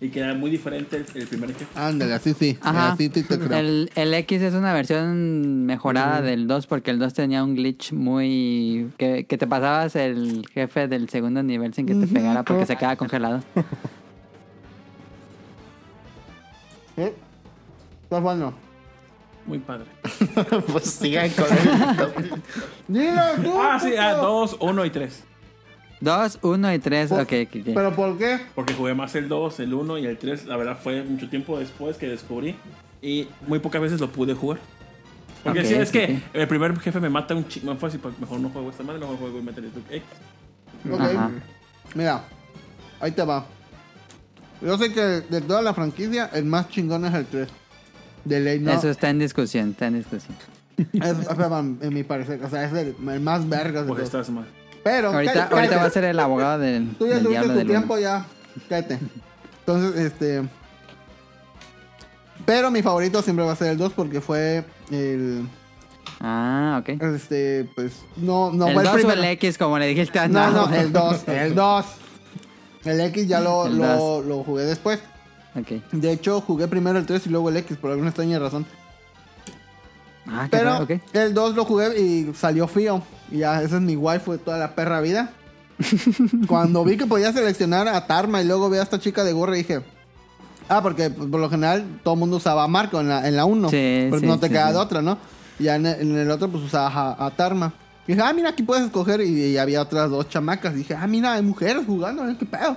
Y 0.00 0.10
que 0.10 0.20
era 0.20 0.34
muy 0.34 0.50
diferente 0.50 0.96
el, 0.96 1.06
el 1.14 1.26
primer 1.26 1.54
jefe. 1.54 1.66
Ándale, 1.74 2.12
así 2.12 2.34
sí. 2.34 2.58
Ajá. 2.60 2.92
Así 2.92 3.10
sí 3.12 3.22
te 3.22 3.38
creo. 3.38 3.58
El, 3.58 3.90
el 3.94 4.12
X 4.12 4.42
es 4.42 4.52
una 4.54 4.74
versión 4.74 5.64
mejorada 5.64 6.20
del 6.20 6.46
2 6.46 6.66
porque 6.66 6.90
el 6.90 6.98
2 6.98 7.14
tenía 7.14 7.42
un 7.42 7.54
glitch 7.54 7.92
muy... 7.92 8.90
Que, 8.98 9.24
que 9.24 9.38
te 9.38 9.46
pasabas 9.46 9.96
el 9.96 10.46
jefe 10.52 10.86
del 10.88 11.08
segundo 11.08 11.42
nivel 11.42 11.72
sin 11.72 11.86
que 11.86 11.94
te 11.94 12.06
pegara 12.06 12.42
porque 12.42 12.66
se 12.66 12.76
quedaba 12.76 12.96
congelado. 12.96 13.42
¿Eh? 16.96 17.14
Está 18.04 18.20
bueno. 18.20 18.54
Muy 19.46 19.58
padre. 19.58 19.86
pues 20.72 20.84
sigan 20.84 21.30
con 21.30 21.46
el. 21.46 22.42
Dilo 22.88 23.22
tú. 23.42 23.60
Ah, 23.60 23.78
sí, 23.80 23.94
ah, 23.96 24.14
puto. 24.16 24.26
2, 24.26 24.56
1 24.60 24.84
y 24.84 24.90
3. 24.90 25.24
2, 26.00 26.38
1 26.42 26.74
y 26.74 26.78
3. 26.78 27.08
Por- 27.08 27.20
Ok, 27.20 27.32
ok. 27.46 27.56
¿Pero 27.74 27.94
por 27.96 28.18
qué? 28.18 28.38
Porque 28.54 28.74
jugué 28.74 28.94
más 28.94 29.14
el 29.14 29.28
2, 29.28 29.60
el 29.60 29.74
1 29.74 29.98
y 29.98 30.06
el 30.06 30.18
3. 30.18 30.46
La 30.46 30.56
verdad 30.56 30.78
fue 30.82 31.02
mucho 31.02 31.28
tiempo 31.28 31.58
después 31.58 31.96
que 31.96 32.08
descubrí. 32.08 32.56
Y 33.02 33.28
muy 33.46 33.58
pocas 33.58 33.80
veces 33.80 34.00
lo 34.00 34.10
pude 34.10 34.34
jugar. 34.34 34.58
Porque 35.42 35.60
Ok, 35.60 35.64
sí, 35.66 35.74
es 35.74 35.88
ok, 35.88 35.92
que 35.92 36.22
el 36.32 36.48
primer 36.48 36.78
jefe 36.80 36.98
me 37.00 37.08
mata 37.08 37.34
un 37.34 37.46
chingo. 37.46 37.74
Fue 37.76 37.88
así, 37.88 37.98
pues, 37.98 38.18
mejor 38.18 38.40
no 38.40 38.50
juego 38.50 38.70
esta 38.70 38.82
madre, 38.82 38.98
mejor 39.00 39.16
juego 39.18 39.42
Metal 39.42 39.64
Slug 39.72 39.84
X. 39.90 40.02
Ok. 40.92 41.00
Ajá. 41.00 41.30
Mira, 41.94 42.24
ahí 43.00 43.12
te 43.12 43.22
va. 43.22 43.46
Yo 44.60 44.76
sé 44.78 44.92
que 44.92 45.00
de 45.00 45.40
toda 45.42 45.62
la 45.62 45.72
franquicia, 45.74 46.30
el 46.32 46.44
más 46.46 46.68
chingón 46.68 47.04
es 47.04 47.14
el 47.14 47.26
3. 47.26 47.48
De 48.24 48.40
ley, 48.40 48.58
no. 48.58 48.72
Eso 48.72 48.90
está 48.90 49.10
en 49.10 49.18
discusión, 49.20 49.70
está 49.70 49.86
en 49.86 49.98
discusión. 49.98 50.36
Es, 50.92 51.14
en 51.80 51.94
mi 51.94 52.02
parecer, 52.02 52.42
o 52.42 52.50
sea, 52.50 52.64
es 52.64 52.72
el, 52.72 52.96
el 53.08 53.20
más 53.20 53.48
vergas 53.48 53.86
de 53.86 53.92
Pues 53.92 54.02
estás 54.04 54.28
mal. 54.30 54.46
Pero, 54.86 55.12
Ahorita, 55.12 55.32
cállate, 55.32 55.54
ahorita 55.54 55.68
cállate. 55.70 55.76
va 55.82 55.82
a 55.88 55.90
ser 55.90 56.04
el 56.04 56.20
abogado 56.20 56.58
del, 56.60 56.94
Tú 56.96 57.08
ya 57.08 57.18
tuviste 57.20 57.48
tu 57.48 57.66
tiempo, 57.66 57.94
uno. 57.94 58.02
ya. 58.02 58.24
Cállate. 58.68 59.00
Entonces, 59.66 60.00
este. 60.00 60.48
Pero 62.44 62.70
mi 62.70 62.82
favorito 62.82 63.20
siempre 63.20 63.44
va 63.44 63.50
a 63.50 63.56
ser 63.56 63.68
el 63.72 63.78
2 63.78 63.92
porque 63.94 64.20
fue 64.20 64.64
el. 64.92 65.48
Ah, 66.20 66.78
ok. 66.80 67.02
Este, 67.02 67.68
pues. 67.74 67.94
No, 68.16 68.52
no 68.52 68.68
el 68.68 68.74
fue 68.74 68.84
2 68.84 68.92
el 68.92 68.98
o 69.00 69.08
primero. 69.08 69.20
el 69.22 69.28
X, 69.32 69.58
como 69.58 69.76
le 69.80 69.86
dijiste 69.88 70.20
a 70.20 70.28
No, 70.28 70.50
no, 70.52 70.72
el 70.72 70.92
2. 70.92 71.28
El 71.28 71.54
2. 71.56 71.86
El 72.84 73.00
X 73.00 73.26
ya 73.26 73.40
lo, 73.40 73.66
El 73.66 73.78
lo, 73.78 74.22
lo 74.22 74.44
jugué 74.44 74.62
después. 74.66 75.00
Ok. 75.56 75.82
De 75.90 76.12
hecho, 76.12 76.40
jugué 76.40 76.68
primero 76.68 76.96
el 76.96 77.06
3 77.06 77.26
y 77.26 77.30
luego 77.30 77.48
el 77.48 77.56
X 77.56 77.76
por 77.76 77.90
alguna 77.90 78.10
extraña 78.10 78.38
razón. 78.38 78.64
Ah, 80.28 80.42
qué 80.44 80.58
Pero 80.58 80.70
raro, 80.70 80.84
ok. 80.84 80.90
el 81.12 81.34
2 81.34 81.54
lo 81.56 81.64
jugué 81.64 81.98
y 82.00 82.32
salió 82.34 82.68
frío. 82.68 83.02
Y 83.30 83.38
ya, 83.38 83.62
esa 83.62 83.76
es 83.76 83.82
mi 83.82 83.96
waifu 83.96 84.32
de 84.32 84.38
toda 84.38 84.58
la 84.58 84.74
perra 84.74 85.00
vida. 85.00 85.30
Cuando 86.46 86.84
vi 86.84 86.96
que 86.96 87.06
podía 87.06 87.32
seleccionar 87.32 87.88
a 87.88 88.06
Tarma 88.06 88.40
y 88.40 88.46
luego 88.46 88.70
vi 88.70 88.78
a 88.78 88.82
esta 88.82 88.98
chica 88.98 89.24
de 89.24 89.32
gorra 89.32 89.54
dije... 89.54 89.82
Ah, 90.68 90.82
porque 90.82 91.10
por 91.10 91.38
lo 91.38 91.48
general 91.48 91.84
todo 92.02 92.14
el 92.14 92.20
mundo 92.20 92.38
usaba 92.38 92.64
a 92.64 92.68
Marco 92.68 93.00
en 93.00 93.08
la, 93.08 93.28
en 93.28 93.36
la 93.36 93.44
1. 93.44 93.70
Sí, 93.70 94.06
porque 94.10 94.26
sí, 94.26 94.32
no 94.32 94.40
te 94.40 94.48
sí, 94.48 94.52
queda 94.52 94.72
de 94.72 94.78
otra, 94.78 95.00
¿no? 95.00 95.16
Y 95.60 95.64
ya 95.64 95.76
en 95.76 95.86
el, 95.86 96.00
en 96.00 96.18
el 96.18 96.30
otro 96.30 96.48
pues 96.48 96.64
usabas 96.64 96.92
a, 96.96 97.24
a 97.24 97.30
Tarma. 97.30 97.72
Y 98.06 98.12
dije, 98.14 98.24
ah, 98.24 98.32
mira, 98.32 98.48
aquí 98.50 98.64
puedes 98.64 98.84
escoger. 98.84 99.20
Y, 99.20 99.44
y 99.52 99.58
había 99.58 99.80
otras 99.80 100.10
dos 100.10 100.28
chamacas. 100.28 100.74
Y 100.74 100.78
dije, 100.78 100.94
ah, 100.94 101.06
mira, 101.06 101.34
hay 101.34 101.42
mujeres 101.42 101.84
jugando, 101.86 102.28
¿eh? 102.28 102.34
¿qué 102.36 102.46
pedo? 102.46 102.76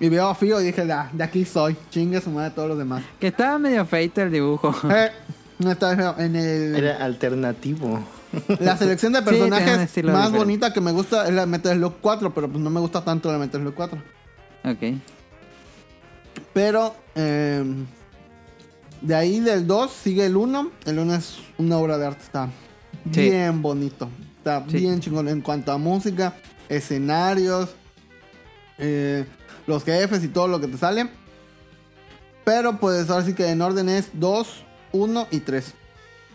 Y 0.00 0.08
veo 0.08 0.28
a 0.28 0.34
Fío 0.34 0.58
y 0.62 0.64
dije, 0.64 0.86
"Da, 0.86 1.10
de 1.12 1.22
aquí 1.22 1.44
soy. 1.44 1.76
Chingue 1.90 2.22
su 2.22 2.30
madre 2.30 2.52
todos 2.52 2.70
los 2.70 2.78
demás. 2.78 3.02
Que 3.18 3.26
estaba 3.26 3.58
medio 3.58 3.84
feito 3.84 4.22
el 4.22 4.30
dibujo. 4.32 4.74
Eh, 4.90 5.10
no 5.58 5.70
está 5.72 5.94
feo. 5.94 6.14
En 6.16 6.36
el, 6.36 6.74
Era 6.74 7.04
alternativo. 7.04 8.00
la 8.60 8.76
selección 8.76 9.12
de 9.12 9.18
Sí, 9.20 9.24
personajes 9.24 9.78
estilo 9.80 10.12
más 10.12 10.26
diferente. 10.26 10.38
bonita 10.38 10.72
que 10.72 10.80
me 10.80 10.92
gusta 10.92 11.26
es 11.26 11.34
la 11.34 11.46
Metal 11.46 11.76
Slug 11.76 11.94
4, 12.00 12.32
pero 12.34 12.48
pues 12.48 12.62
no 12.62 12.70
me 12.70 12.80
gusta 12.80 13.02
tanto 13.04 13.30
la 13.32 13.38
Metal 13.38 13.60
Slug 13.60 13.74
4. 13.74 14.02
ok. 14.64 14.94
Pero 16.52 16.94
eh, 17.14 17.64
de 19.00 19.14
ahí 19.14 19.40
del 19.40 19.66
2 19.66 19.90
sigue 19.90 20.26
el 20.26 20.36
1. 20.36 20.70
El 20.86 20.98
1 20.98 21.14
es 21.14 21.38
una 21.58 21.76
obra 21.78 21.98
de 21.98 22.06
arte. 22.06 22.22
Está 22.22 22.48
Sí. 23.12 23.22
bien 23.30 23.62
bonito. 23.62 24.08
Está 24.38 24.64
Sí. 24.68 24.78
bien 24.78 25.00
chingón 25.00 25.28
en 25.28 25.40
cuanto 25.40 25.72
a 25.72 25.78
música, 25.78 26.34
escenarios, 26.68 27.70
eh, 28.78 29.24
los 29.66 29.84
jefes 29.84 30.22
y 30.24 30.28
todo 30.28 30.48
lo 30.48 30.60
que 30.60 30.66
te 30.68 30.76
sale. 30.78 31.08
Pero 32.44 32.78
pues 32.78 33.10
ahora 33.10 33.24
sí 33.24 33.34
que 33.34 33.48
en 33.48 33.60
orden 33.62 33.88
es 33.88 34.10
2, 34.14 34.64
1 34.92 35.26
y 35.30 35.40
3. 35.40 35.74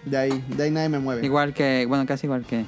De 0.05 0.17
ahí, 0.17 0.45
de 0.55 0.63
ahí 0.63 0.71
nadie 0.71 0.89
me 0.89 0.99
mueve. 0.99 1.25
Igual 1.25 1.53
que, 1.53 1.85
bueno, 1.87 2.05
casi 2.05 2.27
igual 2.27 2.45
que. 2.45 2.65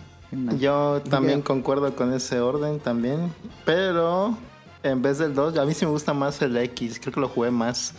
Yo 0.59 1.01
también 1.09 1.41
concuerdo 1.41 1.95
con 1.95 2.13
ese 2.13 2.39
orden 2.39 2.79
también. 2.79 3.31
Pero 3.65 4.37
en 4.83 5.01
vez 5.01 5.19
del 5.19 5.33
2, 5.33 5.57
a 5.57 5.65
mí 5.65 5.73
sí 5.73 5.85
me 5.85 5.91
gusta 5.91 6.13
más 6.13 6.41
el 6.41 6.57
X. 6.57 6.99
Creo 6.99 7.13
que 7.13 7.19
lo 7.19 7.29
jugué 7.29 7.51
más. 7.51 7.93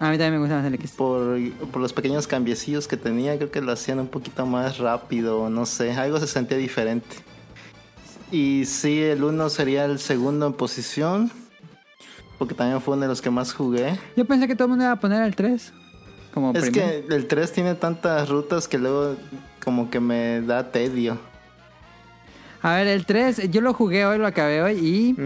A 0.00 0.10
mí 0.10 0.18
también 0.18 0.34
me 0.34 0.38
gusta 0.38 0.56
más 0.56 0.64
el 0.64 0.74
X. 0.74 0.92
Por, 0.92 1.38
por 1.72 1.82
los 1.82 1.92
pequeños 1.92 2.26
cambiecillos 2.26 2.88
que 2.88 2.96
tenía, 2.96 3.36
creo 3.36 3.50
que 3.50 3.60
lo 3.60 3.72
hacían 3.72 3.98
un 3.98 4.08
poquito 4.08 4.46
más 4.46 4.78
rápido, 4.78 5.50
no 5.50 5.66
sé, 5.66 5.92
algo 5.92 6.20
se 6.20 6.26
sentía 6.26 6.56
diferente. 6.56 7.16
Y 8.30 8.64
sí, 8.66 9.02
el 9.02 9.24
1 9.24 9.48
sería 9.48 9.86
el 9.86 9.98
segundo 9.98 10.46
en 10.46 10.52
posición, 10.52 11.32
porque 12.38 12.54
también 12.54 12.80
fue 12.80 12.94
uno 12.94 13.02
de 13.02 13.08
los 13.08 13.20
que 13.20 13.30
más 13.30 13.52
jugué. 13.52 13.98
Yo 14.16 14.24
pensé 14.24 14.46
que 14.46 14.54
todo 14.54 14.66
el 14.66 14.70
mundo 14.70 14.84
iba 14.84 14.92
a 14.92 15.00
poner 15.00 15.22
el 15.22 15.34
3. 15.34 15.72
Como 16.34 16.52
Es 16.54 16.70
que 16.70 17.04
el 17.10 17.26
3 17.26 17.52
tiene 17.52 17.74
tantas 17.74 18.28
rutas 18.28 18.68
que 18.68 18.78
luego 18.78 19.16
como 19.64 19.90
que 19.90 20.00
me 20.00 20.40
da 20.42 20.70
tedio. 20.70 21.18
A 22.62 22.74
ver, 22.74 22.86
el 22.88 23.06
3, 23.06 23.50
yo 23.50 23.60
lo 23.60 23.72
jugué 23.74 24.04
hoy, 24.06 24.18
lo 24.18 24.26
acabé 24.26 24.62
hoy 24.62 24.74
y 24.78 25.16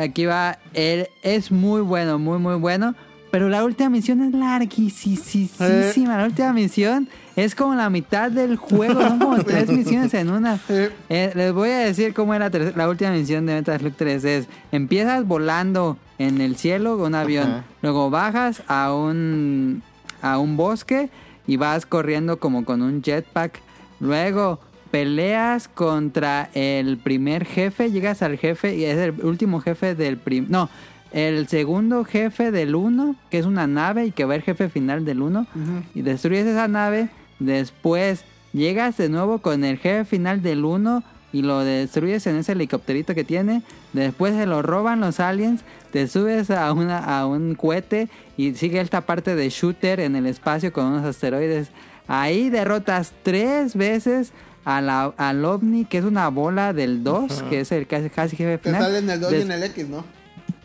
aquí 0.00 0.26
va. 0.26 0.58
El, 0.74 1.08
es 1.22 1.50
muy 1.52 1.80
bueno, 1.80 2.18
muy, 2.18 2.38
muy 2.38 2.56
bueno. 2.56 2.94
Pero 3.30 3.48
la 3.48 3.64
última 3.64 3.90
misión 3.90 4.22
es 4.22 4.32
larguísima. 4.32 6.16
La 6.16 6.24
última 6.24 6.52
misión 6.52 7.08
es 7.34 7.54
como 7.54 7.74
la 7.74 7.90
mitad 7.90 8.30
del 8.30 8.56
juego. 8.56 9.00
Son 9.00 9.18
como 9.18 9.36
tres 9.44 9.68
misiones 9.68 10.14
en 10.14 10.30
una. 10.30 10.58
Eh, 10.68 11.32
les 11.34 11.52
voy 11.52 11.70
a 11.70 11.78
decir 11.78 12.14
cómo 12.14 12.32
es 12.34 12.40
la, 12.40 12.50
ter- 12.50 12.76
la 12.76 12.88
última 12.88 13.10
misión 13.10 13.44
de 13.46 13.54
Metal 13.54 13.78
Slug 13.78 13.94
3. 13.94 14.24
Es, 14.24 14.48
empiezas 14.72 15.26
volando 15.26 15.98
en 16.18 16.40
el 16.40 16.56
cielo 16.56 16.96
con 16.96 17.08
un 17.08 17.14
avión. 17.16 17.64
Luego 17.82 18.10
bajas 18.10 18.62
a 18.68 18.94
un, 18.94 19.82
a 20.22 20.38
un 20.38 20.56
bosque 20.56 21.10
y 21.46 21.56
vas 21.56 21.86
corriendo 21.86 22.38
como 22.38 22.64
con 22.64 22.82
un 22.82 23.02
jetpack. 23.02 23.60
Luego 24.00 24.60
peleas 24.90 25.68
contra 25.68 26.50
el 26.54 26.98
primer 26.98 27.44
jefe. 27.44 27.90
Llegas 27.90 28.22
al 28.22 28.38
jefe 28.38 28.76
y 28.76 28.84
es 28.84 28.98
el 28.98 29.24
último 29.24 29.60
jefe 29.60 29.94
del 29.94 30.16
prim... 30.16 30.46
No, 30.48 30.68
el 31.12 31.48
segundo 31.48 32.04
jefe 32.04 32.50
del 32.50 32.74
1, 32.74 33.16
que 33.30 33.38
es 33.38 33.46
una 33.46 33.66
nave 33.66 34.06
y 34.06 34.10
que 34.10 34.24
va 34.24 34.34
el 34.34 34.42
jefe 34.42 34.68
final 34.68 35.04
del 35.04 35.22
1. 35.22 35.46
Y 35.94 36.02
destruyes 36.02 36.46
esa 36.46 36.68
nave. 36.68 37.08
Después 37.38 38.24
llegas 38.52 38.96
de 38.96 39.08
nuevo 39.08 39.38
con 39.38 39.64
el 39.64 39.78
jefe 39.78 40.04
final 40.04 40.42
del 40.42 40.64
1 40.64 41.02
y 41.32 41.42
lo 41.42 41.60
destruyes 41.60 42.26
en 42.26 42.36
ese 42.36 42.52
helicópterito 42.52 43.14
que 43.14 43.24
tiene. 43.24 43.62
Después 43.92 44.34
se 44.34 44.46
lo 44.46 44.62
roban 44.62 45.00
los 45.00 45.20
aliens. 45.20 45.62
Te 45.96 46.08
subes 46.08 46.50
a, 46.50 46.70
una, 46.74 46.98
a 46.98 47.24
un 47.24 47.54
cohete 47.54 48.10
y 48.36 48.52
sigue 48.52 48.82
esta 48.82 49.00
parte 49.00 49.34
de 49.34 49.48
shooter 49.48 49.98
en 50.00 50.14
el 50.14 50.26
espacio 50.26 50.70
con 50.70 50.84
unos 50.84 51.06
asteroides. 51.06 51.68
Ahí 52.06 52.50
derrotas 52.50 53.14
tres 53.22 53.74
veces 53.74 54.34
a 54.66 54.82
la- 54.82 55.14
al 55.16 55.42
ovni, 55.46 55.86
que 55.86 55.96
es 55.96 56.04
una 56.04 56.28
bola 56.28 56.74
del 56.74 57.02
2, 57.02 57.44
que 57.48 57.60
es 57.60 57.72
el 57.72 57.86
casi, 57.86 58.10
casi 58.10 58.36
jefe 58.36 58.58
Te 58.58 58.72
sale 58.72 58.98
en 58.98 59.08
el 59.08 59.20
2 59.20 59.32
y 59.32 59.40
en 59.40 59.50
el 59.52 59.62
X, 59.62 59.88
¿no? 59.88 60.04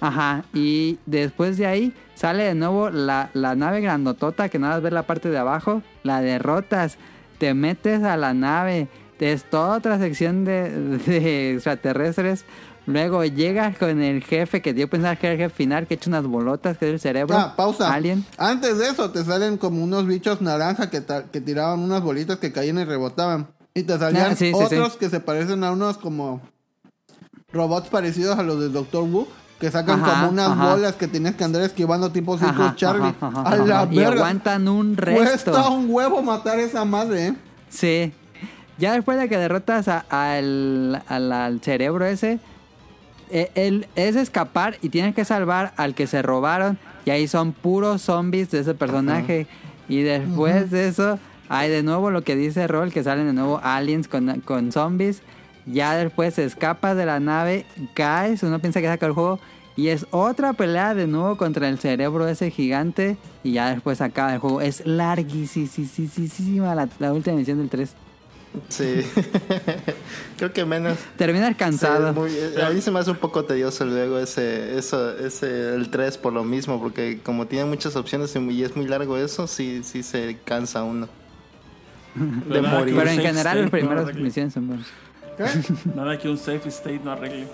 Ajá, 0.01 0.43
y 0.53 0.99
después 1.05 1.55
de 1.57 1.65
ahí 1.65 1.93
sale 2.13 2.43
de 2.43 2.53
nuevo 2.53 2.89
la, 2.89 3.29
la 3.33 3.55
nave 3.55 3.79
grandotota 3.79 4.49
que 4.49 4.59
nada 4.59 4.73
más 4.73 4.83
ves 4.83 4.91
la 4.91 5.03
parte 5.03 5.29
de 5.29 5.37
abajo, 5.37 5.81
la 6.03 6.19
derrotas, 6.19 6.97
te 7.37 7.53
metes 7.53 8.03
a 8.03 8.17
la 8.17 8.33
nave, 8.33 8.89
es 9.21 9.43
toda 9.45 9.77
otra 9.77 9.97
sección 9.97 10.43
de, 10.43 10.71
de 10.97 11.53
extraterrestres, 11.53 12.43
luego 12.91 13.23
llegas 13.25 13.77
con 13.77 14.01
el 14.01 14.23
jefe 14.23 14.61
que 14.61 14.73
yo 14.73 14.87
pensaba 14.89 15.15
que 15.15 15.27
era 15.27 15.33
el 15.33 15.39
jefe 15.39 15.55
final, 15.55 15.87
que 15.87 15.95
echa 15.95 16.09
unas 16.09 16.25
bolotas, 16.25 16.77
que 16.77 16.87
es 16.87 16.93
el 16.93 16.99
cerebro. 16.99 17.35
Ah, 17.37 17.55
pausa. 17.55 17.93
Alien. 17.93 18.25
Antes 18.37 18.77
de 18.77 18.87
eso 18.89 19.09
te 19.11 19.23
salen 19.23 19.57
como 19.57 19.83
unos 19.83 20.05
bichos 20.05 20.41
naranja 20.41 20.89
que, 20.89 21.03
que 21.31 21.41
tiraban 21.41 21.79
unas 21.79 22.01
bolitas 22.03 22.37
que 22.37 22.51
caían 22.51 22.77
y 22.79 22.83
rebotaban. 22.85 23.47
Y 23.73 23.83
te 23.83 23.97
salían 23.97 24.31
Ah, 24.31 24.35
sí, 24.35 24.51
otros 24.53 24.93
sí. 24.93 24.99
que 24.99 25.09
se 25.09 25.19
parecen 25.19 25.63
a 25.63 25.71
unos 25.71 25.97
como 25.97 26.41
robots 27.53 27.89
parecidos 27.89 28.37
a 28.37 28.43
los 28.43 28.59
del 28.59 28.71
Doctor 28.73 29.03
Who. 29.03 29.27
Que 29.59 29.69
sacan 29.69 30.01
Ajá, 30.01 30.21
como 30.21 30.31
unas 30.31 30.49
ajá. 30.49 30.71
bolas 30.73 30.95
que 30.95 31.07
tienes 31.07 31.35
que 31.35 31.43
andar 31.43 31.61
esquivando 31.61 32.11
tipo 32.11 32.35
Circo 32.35 32.73
Charlie. 32.75 33.13
ajá, 33.21 33.41
a 33.43 33.55
la 33.57 33.81
ajá. 33.81 33.93
Y 33.93 33.97
verga. 33.97 34.13
aguantan 34.15 34.67
un 34.67 34.97
resto. 34.97 35.51
Cuesta 35.51 35.69
un 35.69 35.85
huevo 35.87 36.23
matar 36.23 36.59
esa 36.59 36.83
madre, 36.83 37.27
¿eh? 37.27 37.35
Sí. 37.69 38.11
Ya 38.79 38.93
después 38.93 39.19
de 39.19 39.29
que 39.29 39.37
derrotas 39.37 39.87
a- 39.87 40.03
al, 40.09 41.03
al- 41.07 41.31
al 41.31 41.61
cerebro 41.61 42.05
ese, 42.07 42.39
eh, 43.31 43.51
él 43.55 43.87
es 43.95 44.15
escapar 44.15 44.77
y 44.81 44.89
tienes 44.89 45.15
que 45.15 45.25
salvar 45.25 45.73
al 45.77 45.95
que 45.95 46.07
se 46.07 46.21
robaron. 46.21 46.77
Y 47.05 47.09
ahí 47.09 47.27
son 47.27 47.53
puros 47.53 48.01
zombies 48.01 48.51
de 48.51 48.59
ese 48.59 48.73
personaje. 48.73 49.47
Y 49.87 50.01
después 50.01 50.69
de 50.71 50.87
eso, 50.87 51.19
hay 51.49 51.69
de 51.69 51.83
nuevo 51.83 52.11
lo 52.11 52.23
que 52.23 52.35
dice 52.35 52.67
Roll, 52.67 52.91
que 52.93 53.03
salen 53.03 53.25
de 53.27 53.33
nuevo 53.33 53.59
aliens 53.63 54.07
con, 54.07 54.41
con 54.41 54.71
zombies. 54.71 55.21
Ya 55.65 55.95
después 55.95 56.37
escapas 56.39 56.95
de 56.97 57.05
la 57.05 57.19
nave, 57.19 57.65
caes, 57.93 58.43
uno 58.43 58.59
piensa 58.59 58.81
que 58.81 58.87
saca 58.87 59.05
el 59.05 59.13
juego. 59.13 59.39
Y 59.75 59.87
es 59.87 60.05
otra 60.11 60.53
pelea 60.53 60.93
de 60.93 61.07
nuevo 61.07 61.37
contra 61.37 61.67
el 61.69 61.79
cerebro 61.79 62.27
ese 62.27 62.51
gigante. 62.51 63.17
Y 63.43 63.53
ya 63.53 63.73
después 63.73 64.01
acaba 64.01 64.33
el 64.33 64.39
juego. 64.39 64.61
Es 64.61 64.85
larguísima 64.85 66.75
la, 66.75 66.89
la 66.99 67.13
última 67.13 67.35
misión 67.35 67.57
del 67.57 67.69
3. 67.69 67.95
Sí. 68.69 69.01
Creo 70.37 70.51
que 70.51 70.65
menos. 70.65 70.97
Terminas 71.17 71.55
cansado. 71.55 72.13
Sí, 72.13 72.19
muy- 72.19 72.31
eh, 72.35 72.63
a 72.65 72.69
mí 72.69 72.81
se 72.81 72.91
me 72.91 72.99
hace 72.99 73.11
un 73.11 73.17
poco 73.17 73.45
tedioso 73.45 73.85
luego 73.85 74.17
ese, 74.19 74.77
eso, 74.77 75.17
ese, 75.17 75.75
el 75.75 75.89
3 75.89 76.17
por 76.17 76.33
lo 76.33 76.43
mismo, 76.43 76.79
porque 76.81 77.19
como 77.23 77.47
tiene 77.47 77.65
muchas 77.65 77.95
opciones 77.95 78.35
y 78.35 78.63
es 78.63 78.75
muy 78.75 78.87
largo 78.87 79.17
eso, 79.17 79.47
sí, 79.47 79.81
sí 79.83 80.03
se 80.03 80.37
cansa 80.43 80.83
uno. 80.83 81.07
De 82.15 82.61
morir. 82.61 82.95
Pero 82.97 83.09
en 83.09 83.19
general 83.21 83.61
las 83.61 83.69
primeras 83.69 84.13
no 84.13 84.21
misiones 84.21 84.53
son 84.53 84.67
buenas. 84.67 84.87
Nada 85.95 86.17
que 86.17 86.27
un 86.29 86.37
safe 86.37 86.67
state 86.69 86.99
no 87.03 87.11
arregle. 87.11 87.47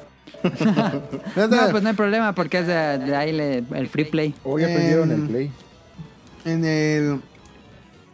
No, 0.43 1.69
pues 1.71 1.83
no 1.83 1.89
hay 1.89 1.95
problema 1.95 2.33
porque 2.33 2.59
es 2.59 2.67
de, 2.67 2.73
de 2.97 3.15
ahí 3.15 3.31
le- 3.31 3.63
el 3.75 3.87
free 3.87 4.05
play. 4.05 4.33
Hoy 4.43 4.63
aprendieron 4.63 5.11
Em, 5.11 5.21
el 5.23 5.27
play. 5.29 5.51
En 6.45 6.65
el. 6.65 7.21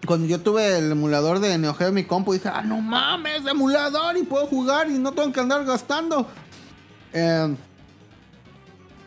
Cuando 0.05 0.27
yo 0.27 0.39
tuve 0.41 0.77
el 0.80 0.91
emulador 0.91 1.39
de 1.39 1.57
Neo 1.57 1.73
Geo 1.73 1.88
en 1.89 1.93
mi 1.93 2.03
compu, 2.03 2.34
dije, 2.34 2.49
ah, 2.53 2.61
no 2.61 2.81
mames, 2.81 3.45
emulador 3.45 4.17
y 4.17 4.23
puedo 4.23 4.47
jugar 4.47 4.89
y 4.89 4.97
no 4.99 5.13
tengo 5.13 5.31
que 5.31 5.39
andar 5.39 5.63
gastando. 5.65 6.27
Eh, 7.13 7.55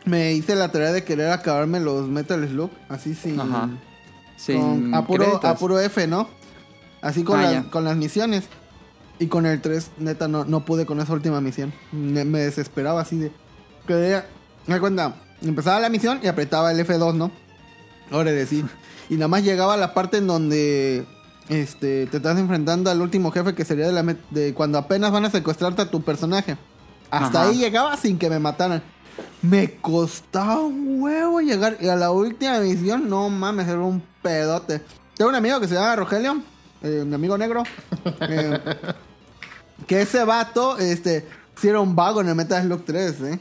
me 0.05 0.33
hice 0.33 0.55
la 0.55 0.71
tarea 0.71 0.91
de 0.91 1.03
querer 1.03 1.31
acabarme 1.31 1.79
los 1.79 2.07
Metal 2.07 2.47
Slug, 2.47 2.71
así 2.89 3.13
sin. 3.13 3.39
Ajá. 3.39 3.61
con, 3.61 3.79
Sin 4.37 4.93
a, 4.95 5.05
puro, 5.05 5.23
créditos. 5.25 5.45
a 5.45 5.55
puro 5.55 5.79
F, 5.79 6.07
¿no? 6.07 6.29
Así 7.01 7.23
con, 7.23 7.39
Ah, 7.39 7.51
la- 7.51 7.69
con 7.69 7.83
las 7.83 7.95
misiones. 7.97 8.45
Y 9.19 9.27
con 9.27 9.45
el 9.47 9.61
3, 9.61 9.91
neta, 9.97 10.27
no, 10.27 10.45
no 10.45 10.63
pude 10.63 10.85
con 10.85 10.99
esa 11.01 11.11
última 11.13 11.41
misión. 11.41 11.73
Me, 11.91 12.23
me 12.23 12.39
desesperaba 12.39 13.01
así 13.01 13.17
de. 13.17 13.31
Quería. 13.87 14.27
Me 14.67 14.79
cuenta, 14.79 15.15
empezaba 15.41 15.79
la 15.79 15.89
misión 15.89 16.19
y 16.23 16.27
apretaba 16.27 16.71
el 16.71 16.79
F2, 16.85 17.13
¿no? 17.15 17.31
Ahora 18.11 18.31
decir. 18.31 18.65
Y 19.09 19.15
nada 19.15 19.27
más 19.27 19.43
llegaba 19.43 19.73
a 19.73 19.77
la 19.77 19.93
parte 19.93 20.17
en 20.17 20.27
donde. 20.27 21.05
Este, 21.49 22.07
te 22.07 22.17
estás 22.17 22.37
enfrentando 22.37 22.91
al 22.91 23.01
último 23.01 23.31
jefe 23.31 23.55
que 23.55 23.63
sería 23.63 23.87
de, 23.87 23.93
la 23.93 24.03
de 24.31 24.53
cuando 24.53 24.77
apenas 24.77 25.13
van 25.13 25.23
a 25.23 25.29
secuestrarte 25.29 25.81
a 25.81 25.89
tu 25.89 26.01
personaje. 26.01 26.57
Hasta 27.09 27.41
Ajá. 27.41 27.49
ahí 27.49 27.57
llegaba 27.57 27.95
sin 27.95 28.17
que 28.17 28.29
me 28.29 28.37
mataran. 28.37 28.83
Me 29.41 29.75
costaba 29.79 30.61
un 30.61 31.01
huevo 31.01 31.39
llegar. 31.39 31.77
Y 31.79 31.87
a 31.87 31.95
la 31.95 32.11
última 32.11 32.59
misión, 32.59 33.09
no 33.09 33.29
mames, 33.29 33.67
era 33.67 33.79
un 33.79 34.03
pedote. 34.21 34.81
Tengo 35.15 35.29
un 35.29 35.35
amigo 35.35 35.59
que 35.59 35.67
se 35.67 35.75
llama 35.75 35.95
Rogelio, 35.95 36.41
eh, 36.83 37.01
un 37.03 37.13
amigo 37.13 37.37
negro. 37.37 37.63
eh, 38.21 38.59
que 39.87 40.01
ese 40.01 40.23
vato, 40.25 40.77
este, 40.77 41.25
era 41.63 41.79
un 41.79 41.95
vago 41.95 42.21
en 42.21 42.29
el 42.29 42.35
Metal 42.35 42.61
Slug 42.63 42.83
3, 42.83 43.21
¿eh? 43.21 43.39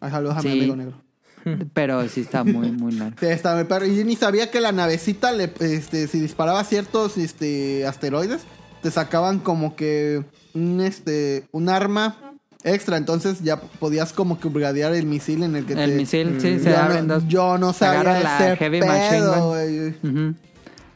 Ay, 0.00 0.10
saludos 0.10 0.36
a 0.36 0.42
mi 0.42 0.52
amigo 0.52 0.76
negro. 0.76 1.07
Pero 1.74 2.08
sí 2.08 2.20
está 2.22 2.44
muy, 2.44 2.70
muy 2.72 2.92
largo. 2.92 3.16
Sí, 3.20 3.26
estaba 3.26 3.56
muy 3.56 3.64
perro. 3.64 3.86
Y 3.86 3.96
yo 3.96 4.04
ni 4.04 4.16
sabía 4.16 4.50
que 4.50 4.60
la 4.60 4.72
navecita, 4.72 5.32
le, 5.32 5.52
este, 5.60 6.06
si 6.08 6.20
disparaba 6.20 6.62
ciertos 6.64 7.16
este, 7.18 7.86
asteroides, 7.86 8.42
te 8.82 8.90
sacaban 8.90 9.38
como 9.40 9.74
que 9.76 10.24
un, 10.54 10.80
este, 10.80 11.48
un 11.52 11.68
arma 11.68 12.16
extra. 12.64 12.96
Entonces 12.96 13.40
ya 13.42 13.60
podías 13.60 14.12
como 14.12 14.38
que 14.40 14.48
brigadear 14.48 14.94
el 14.94 15.06
misil 15.06 15.42
en 15.42 15.56
el 15.56 15.64
que 15.66 15.72
El 15.74 15.90
te... 15.90 15.96
misil, 15.96 16.40
sí, 16.40 16.58
se 16.58 16.70
yo, 16.70 16.78
abren 16.78 17.06
no, 17.06 17.14
dos. 17.14 17.24
yo 17.28 17.58
no 17.58 17.72
se 17.72 17.80
sabía 17.80 18.20
la 18.20 18.38
ese 18.38 18.56
Heavy 18.56 18.80
Machine 18.80 19.10
pedo, 19.10 19.34
Gun. 19.34 19.48
güey. 19.48 19.88
Ujú. 19.88 20.34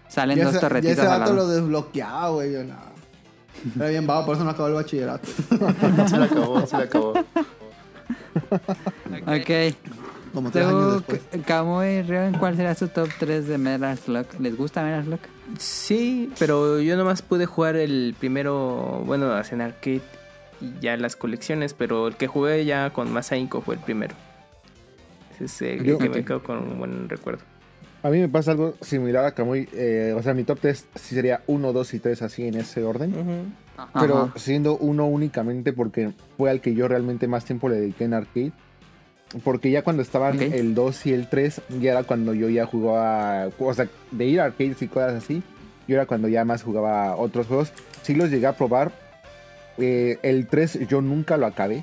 Salen 0.09 0.36
Ya 0.39 0.44
dos 0.44 0.52
ese, 0.52 0.60
ya 0.60 0.69
torretitas 0.69 0.98
ese 0.98 1.06
al 1.06 1.20
vato 1.20 1.32
lo 1.32 1.48
desbloqueaba, 1.48 2.28
güey. 2.31 2.52
Yo, 2.52 2.64
no. 2.64 2.74
Era 3.77 3.89
bien 3.90 4.06
vago, 4.06 4.27
por 4.27 4.35
eso 4.35 4.44
no 4.44 4.51
acabó 4.51 4.69
el 4.69 4.74
bachillerato. 4.74 5.28
Se 6.09 6.16
la 6.19 6.24
acabó, 6.24 6.66
se 6.66 6.77
la 6.77 6.82
acabó. 6.85 7.14
Ok. 9.27 9.77
Como 10.32 10.50
tres 10.50 10.66
años 10.66 10.94
después. 11.06 12.06
Rion, 12.09 12.34
¿cuál 12.38 12.56
será 12.56 12.74
su 12.74 12.88
top 12.88 13.09
3 13.18 13.46
de 13.48 13.59
Metal 13.59 13.96
Slug? 13.98 14.26
¿Les 14.40 14.56
gusta 14.56 14.82
Metal 14.82 15.04
Slug? 15.04 15.20
Sí, 15.59 16.32
pero 16.38 16.80
yo 16.80 16.96
nomás 16.96 17.20
pude 17.22 17.44
jugar 17.46 17.76
el 17.76 18.14
primero, 18.18 19.02
bueno, 19.04 19.30
en 19.38 19.60
arcade 19.60 20.00
y 20.60 20.72
ya 20.80 20.96
las 20.96 21.16
colecciones, 21.16 21.74
pero 21.74 22.09
el 22.09 22.16
que 22.16 22.26
jugué 22.28 22.64
ya 22.64 22.90
con 22.90 23.12
más 23.12 23.32
ahínco 23.32 23.60
fue 23.60 23.74
el 23.74 23.80
primero. 23.80 24.14
Ese 25.34 25.44
es 25.44 25.62
el 25.80 25.84
Yo- 25.84 25.98
que 25.98 26.09
me 26.09 26.24
quedo 26.24 26.42
con 26.42 26.59
un 26.59 26.78
buen 26.78 27.09
recuerdo. 27.09 27.42
A 28.04 28.10
mí 28.10 28.18
me 28.18 28.28
pasa 28.28 28.50
algo 28.52 28.74
similar 28.80 29.24
a 29.24 29.30
Kamui. 29.32 29.68
eh, 29.72 30.12
o 30.16 30.22
sea, 30.22 30.34
mi 30.34 30.42
top 30.42 30.59
3 30.60 30.86
sí 30.96 31.14
sería 31.14 31.42
1, 31.46 31.72
2 31.72 31.94
y 31.94 31.98
3 32.00 32.22
así 32.22 32.46
en 32.46 32.56
ese 32.56 32.82
orden. 32.82 33.14
Pero 34.00 34.22
Ajá. 34.24 34.32
siendo 34.38 34.76
uno 34.76 35.06
únicamente 35.06 35.72
porque 35.72 36.12
fue 36.36 36.50
al 36.50 36.60
que 36.60 36.74
yo 36.74 36.88
realmente 36.88 37.28
más 37.28 37.44
tiempo 37.44 37.68
le 37.68 37.76
dediqué 37.76 38.04
en 38.04 38.14
arcade. 38.14 38.52
Porque 39.44 39.70
ya 39.70 39.82
cuando 39.82 40.02
estaban 40.02 40.36
Ok. 40.36 40.42
el 40.52 40.74
2 40.74 41.06
y 41.06 41.12
el 41.14 41.28
3, 41.28 41.62
ya 41.80 41.92
era 41.92 42.02
cuando 42.04 42.34
yo 42.34 42.48
ya 42.48 42.66
jugaba. 42.66 43.48
O 43.59 43.74
sea, 43.74 43.88
de 44.10 44.24
ir 44.26 44.40
a 44.40 44.44
arcades 44.44 44.82
y 44.82 44.88
cosas 44.88 45.14
así. 45.14 45.42
Yo 45.88 45.94
era 45.96 46.06
cuando 46.06 46.28
ya 46.28 46.44
más 46.44 46.62
jugaba 46.62 47.16
otros 47.16 47.46
juegos. 47.46 47.72
Sí 48.02 48.14
los 48.14 48.30
llegué 48.30 48.46
a 48.46 48.52
probar. 48.56 48.92
Eh, 49.78 50.18
el 50.22 50.46
3 50.46 50.86
yo 50.88 51.00
nunca 51.00 51.36
lo 51.36 51.46
acabé. 51.46 51.82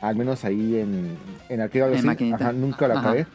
Al 0.00 0.16
menos 0.16 0.44
ahí 0.44 0.76
en, 0.80 1.16
en 1.48 1.60
arcade 1.60 1.82
o 1.82 1.86
algo 1.86 1.96
En. 1.98 2.34
Ajá, 2.34 2.52
nunca 2.52 2.88
lo 2.88 2.94
Ajá. 2.94 3.08
acabé. 3.10 3.26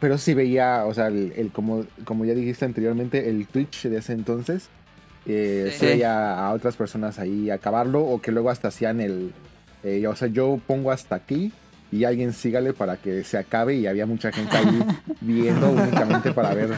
Pero 0.00 0.18
sí 0.18 0.34
veía, 0.34 0.84
o 0.86 0.94
sea, 0.94 1.08
el, 1.08 1.32
el 1.36 1.50
como, 1.52 1.84
como 2.04 2.24
ya 2.24 2.34
dijiste 2.34 2.64
anteriormente, 2.64 3.28
el 3.28 3.46
Twitch 3.46 3.84
de 3.88 3.98
ese 3.98 4.12
entonces. 4.12 4.68
Eh, 5.26 5.70
Sí. 5.72 5.78
se 5.80 5.86
veía 5.86 6.38
a 6.38 6.52
otras 6.52 6.76
personas 6.76 7.18
ahí 7.18 7.50
acabarlo 7.50 8.00
o 8.04 8.20
que 8.20 8.30
luego 8.30 8.48
hasta 8.50 8.68
hacían 8.68 9.00
el... 9.00 9.32
eh, 9.82 10.06
o 10.06 10.14
sea, 10.14 10.28
yo 10.28 10.60
pongo 10.66 10.92
hasta 10.92 11.16
aquí 11.16 11.52
y 11.96 12.04
alguien 12.04 12.32
sígale 12.32 12.72
para 12.72 12.96
que 12.96 13.24
se 13.24 13.38
acabe 13.38 13.74
y 13.76 13.86
había 13.86 14.06
mucha 14.06 14.30
gente 14.32 14.56
ahí 14.56 14.82
viendo 15.20 15.70
únicamente 15.70 16.32
para 16.32 16.54
ver 16.54 16.70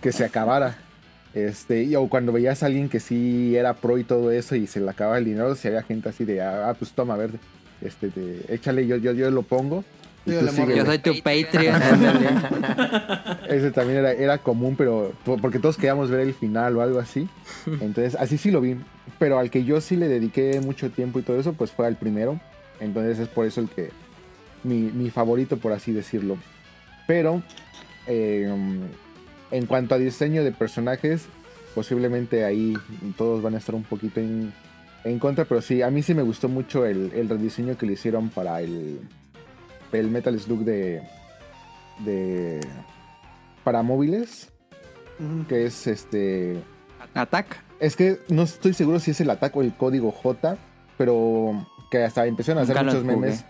que 0.00 0.12
se 0.12 0.24
acabara. 0.24 0.76
Este, 1.34 1.84
y, 1.84 1.96
o 1.96 2.08
cuando 2.08 2.30
veías 2.32 2.62
a 2.62 2.66
alguien 2.66 2.88
que 2.88 3.00
sí 3.00 3.56
era 3.56 3.74
pro 3.74 3.96
y 3.98 4.04
todo 4.04 4.30
eso 4.30 4.54
y 4.54 4.66
se 4.66 4.80
le 4.80 4.90
acababa 4.90 5.18
el 5.18 5.24
dinero, 5.24 5.54
si 5.54 5.66
había 5.68 5.82
gente 5.82 6.08
así 6.10 6.24
de, 6.24 6.42
ah, 6.42 6.74
pues 6.78 6.92
toma, 6.92 7.14
a 7.14 7.16
ver, 7.16 7.30
este, 7.80 8.10
te- 8.10 8.54
échale, 8.54 8.86
yo, 8.86 8.96
yo, 8.96 9.12
yo 9.12 9.30
lo 9.30 9.42
pongo. 9.42 9.82
Y 10.24 10.30
tú. 10.40 10.46
Yo 10.76 10.84
soy 10.86 10.98
tu 10.98 11.10
Patreon. 11.22 11.82
Ese 13.48 13.70
también 13.72 13.98
era, 14.00 14.12
era 14.12 14.38
común, 14.38 14.76
pero 14.76 15.12
po- 15.24 15.36
porque 15.38 15.58
todos 15.58 15.76
queríamos 15.76 16.10
ver 16.10 16.20
el 16.20 16.34
final 16.34 16.76
o 16.76 16.82
algo 16.82 16.98
así. 17.00 17.28
Entonces, 17.80 18.14
así 18.14 18.38
sí 18.38 18.50
lo 18.50 18.60
vi. 18.60 18.76
Pero 19.18 19.38
al 19.38 19.50
que 19.50 19.64
yo 19.64 19.80
sí 19.80 19.96
le 19.96 20.08
dediqué 20.08 20.60
mucho 20.60 20.90
tiempo 20.90 21.18
y 21.18 21.22
todo 21.22 21.40
eso, 21.40 21.54
pues 21.54 21.70
fue 21.72 21.86
al 21.86 21.96
primero. 21.96 22.38
Entonces 22.80 23.18
es 23.18 23.28
por 23.28 23.46
eso 23.46 23.60
el 23.60 23.68
que. 23.68 23.90
Mi, 24.64 24.76
mi 24.92 25.10
favorito, 25.10 25.56
por 25.56 25.72
así 25.72 25.92
decirlo. 25.92 26.36
Pero. 27.06 27.42
eh, 28.06 28.52
en 29.50 29.66
cuanto 29.66 29.94
a 29.94 29.98
diseño 29.98 30.44
de 30.44 30.50
personajes, 30.52 31.26
posiblemente 31.74 32.44
ahí 32.44 32.74
todos 33.18 33.42
van 33.42 33.54
a 33.54 33.58
estar 33.58 33.74
un 33.74 33.82
poquito 33.84 34.18
en, 34.18 34.52
en 35.04 35.18
contra. 35.18 35.44
Pero 35.44 35.60
sí, 35.60 35.82
a 35.82 35.90
mí 35.90 36.02
sí 36.02 36.14
me 36.14 36.22
gustó 36.22 36.48
mucho 36.48 36.86
el, 36.86 37.12
el 37.14 37.28
rediseño 37.28 37.76
que 37.76 37.86
le 37.86 37.92
hicieron 37.92 38.30
para 38.30 38.60
el. 38.62 39.00
El 39.92 40.08
Metal 40.08 40.38
Slug 40.40 40.64
de 40.64 41.02
de 41.98 42.60
para 43.62 43.82
móviles 43.82 44.48
que 45.48 45.66
es 45.66 45.86
este 45.86 46.56
Attack. 47.12 47.62
es 47.78 47.94
que 47.94 48.18
no 48.28 48.44
estoy 48.44 48.72
seguro 48.72 48.98
si 48.98 49.10
es 49.10 49.20
el 49.20 49.28
ataque 49.28 49.58
o 49.58 49.62
el 49.62 49.74
código 49.74 50.10
J 50.10 50.56
pero 50.96 51.66
que 51.90 52.02
hasta 52.02 52.24
empezaron 52.26 52.60
a 52.60 52.62
hacer 52.62 52.76
Nunca 52.76 52.90
muchos 52.90 53.04
memes 53.04 53.44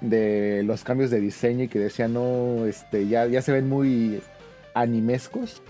de 0.00 0.62
los 0.64 0.84
cambios 0.84 1.10
de 1.10 1.20
diseño 1.20 1.64
y 1.64 1.68
que 1.68 1.78
decían 1.78 2.12
no 2.14 2.66
este 2.66 3.08
ya 3.08 3.26
ya 3.26 3.42
se 3.42 3.52
ven 3.52 3.68
muy 3.68 4.20
animescos 4.74 5.62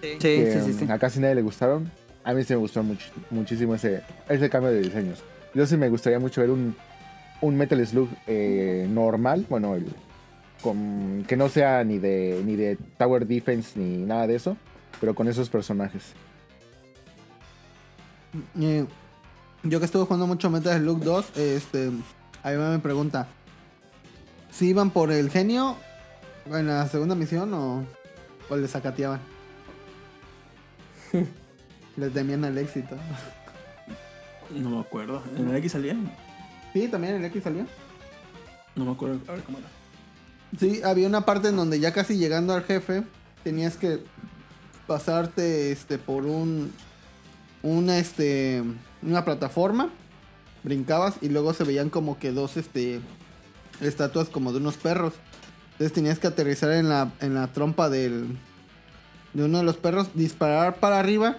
Sí, 0.00 0.18
que 0.18 0.52
sí, 0.52 0.72
sí, 0.72 0.78
sí. 0.86 0.90
a 0.92 0.98
casi 0.98 1.18
nadie 1.20 1.34
le 1.34 1.42
gustaron 1.42 1.90
a 2.24 2.32
mí 2.34 2.42
sí 2.44 2.52
me 2.54 2.58
gustó 2.58 2.82
much- 2.82 3.10
muchísimo 3.30 3.74
ese 3.74 4.02
ese 4.28 4.48
cambio 4.50 4.70
de 4.70 4.80
diseños 4.80 5.22
yo 5.54 5.66
sí 5.66 5.76
me 5.76 5.88
gustaría 5.88 6.18
mucho 6.18 6.40
ver 6.40 6.50
un 6.50 6.74
un 7.40 7.56
Metal 7.56 7.86
Slug 7.86 8.08
eh, 8.26 8.86
normal 8.90 9.44
bueno 9.48 9.74
el 9.76 9.86
con, 10.62 11.24
que 11.28 11.36
no 11.36 11.48
sea 11.50 11.84
ni 11.84 11.98
de 11.98 12.40
ni 12.46 12.56
de 12.56 12.78
Tower 12.96 13.26
Defense 13.26 13.78
ni 13.78 13.98
nada 13.98 14.26
de 14.26 14.36
eso, 14.36 14.56
pero 14.98 15.14
con 15.14 15.28
esos 15.28 15.50
personajes. 15.50 16.14
Eh, 18.58 18.86
yo 19.62 19.78
que 19.78 19.84
estuve 19.84 20.04
jugando 20.04 20.26
mucho 20.26 20.48
Metal 20.50 20.78
Slug 20.80 21.00
2, 21.00 21.36
este, 21.36 21.90
ahí 22.44 22.56
me 22.56 22.78
pregunta, 22.78 23.26
si 24.52 24.68
iban 24.68 24.90
por 24.90 25.10
el 25.10 25.30
genio 25.30 25.76
en 26.46 26.68
la 26.68 26.86
segunda 26.86 27.16
misión 27.16 27.52
o, 27.52 27.84
o 28.48 28.56
les 28.56 28.70
sacateaban. 28.70 29.20
les 31.96 32.12
temían 32.12 32.44
el 32.44 32.58
éxito. 32.58 32.96
No 34.50 34.70
me 34.70 34.80
acuerdo. 34.80 35.22
¿En 35.36 35.48
el 35.48 35.56
X 35.56 35.72
salía? 35.72 35.96
Sí, 36.72 36.86
también 36.88 37.16
el 37.16 37.24
X 37.24 37.42
salió. 37.42 37.66
No 38.76 38.84
me 38.84 38.92
acuerdo. 38.92 39.20
A 39.26 39.32
ver 39.32 39.42
cómo 39.42 39.58
era. 39.58 39.68
Sí, 40.58 40.82
había 40.84 41.08
una 41.08 41.22
parte 41.22 41.48
en 41.48 41.56
donde 41.56 41.80
ya 41.80 41.92
casi 41.92 42.16
llegando 42.16 42.54
al 42.54 42.62
jefe 42.62 43.02
tenías 43.42 43.76
que 43.76 44.00
pasarte 44.86 45.72
este 45.72 45.98
por 45.98 46.26
un 46.26 46.72
una 47.62 47.98
este 47.98 48.62
una 49.02 49.24
plataforma, 49.24 49.90
brincabas 50.64 51.14
y 51.20 51.28
luego 51.28 51.54
se 51.54 51.64
veían 51.64 51.90
como 51.90 52.18
que 52.18 52.32
dos 52.32 52.56
este 52.56 53.00
estatuas 53.80 54.28
como 54.28 54.52
de 54.52 54.58
unos 54.58 54.76
perros. 54.76 55.14
Entonces 55.72 55.92
tenías 55.92 56.18
que 56.18 56.26
aterrizar 56.26 56.72
en 56.72 56.88
la 56.88 57.12
en 57.20 57.34
la 57.34 57.48
trompa 57.48 57.88
del 57.88 58.38
de 59.34 59.44
uno 59.44 59.58
de 59.58 59.64
los 59.64 59.76
perros, 59.76 60.08
disparar 60.14 60.76
para 60.76 60.98
arriba 60.98 61.36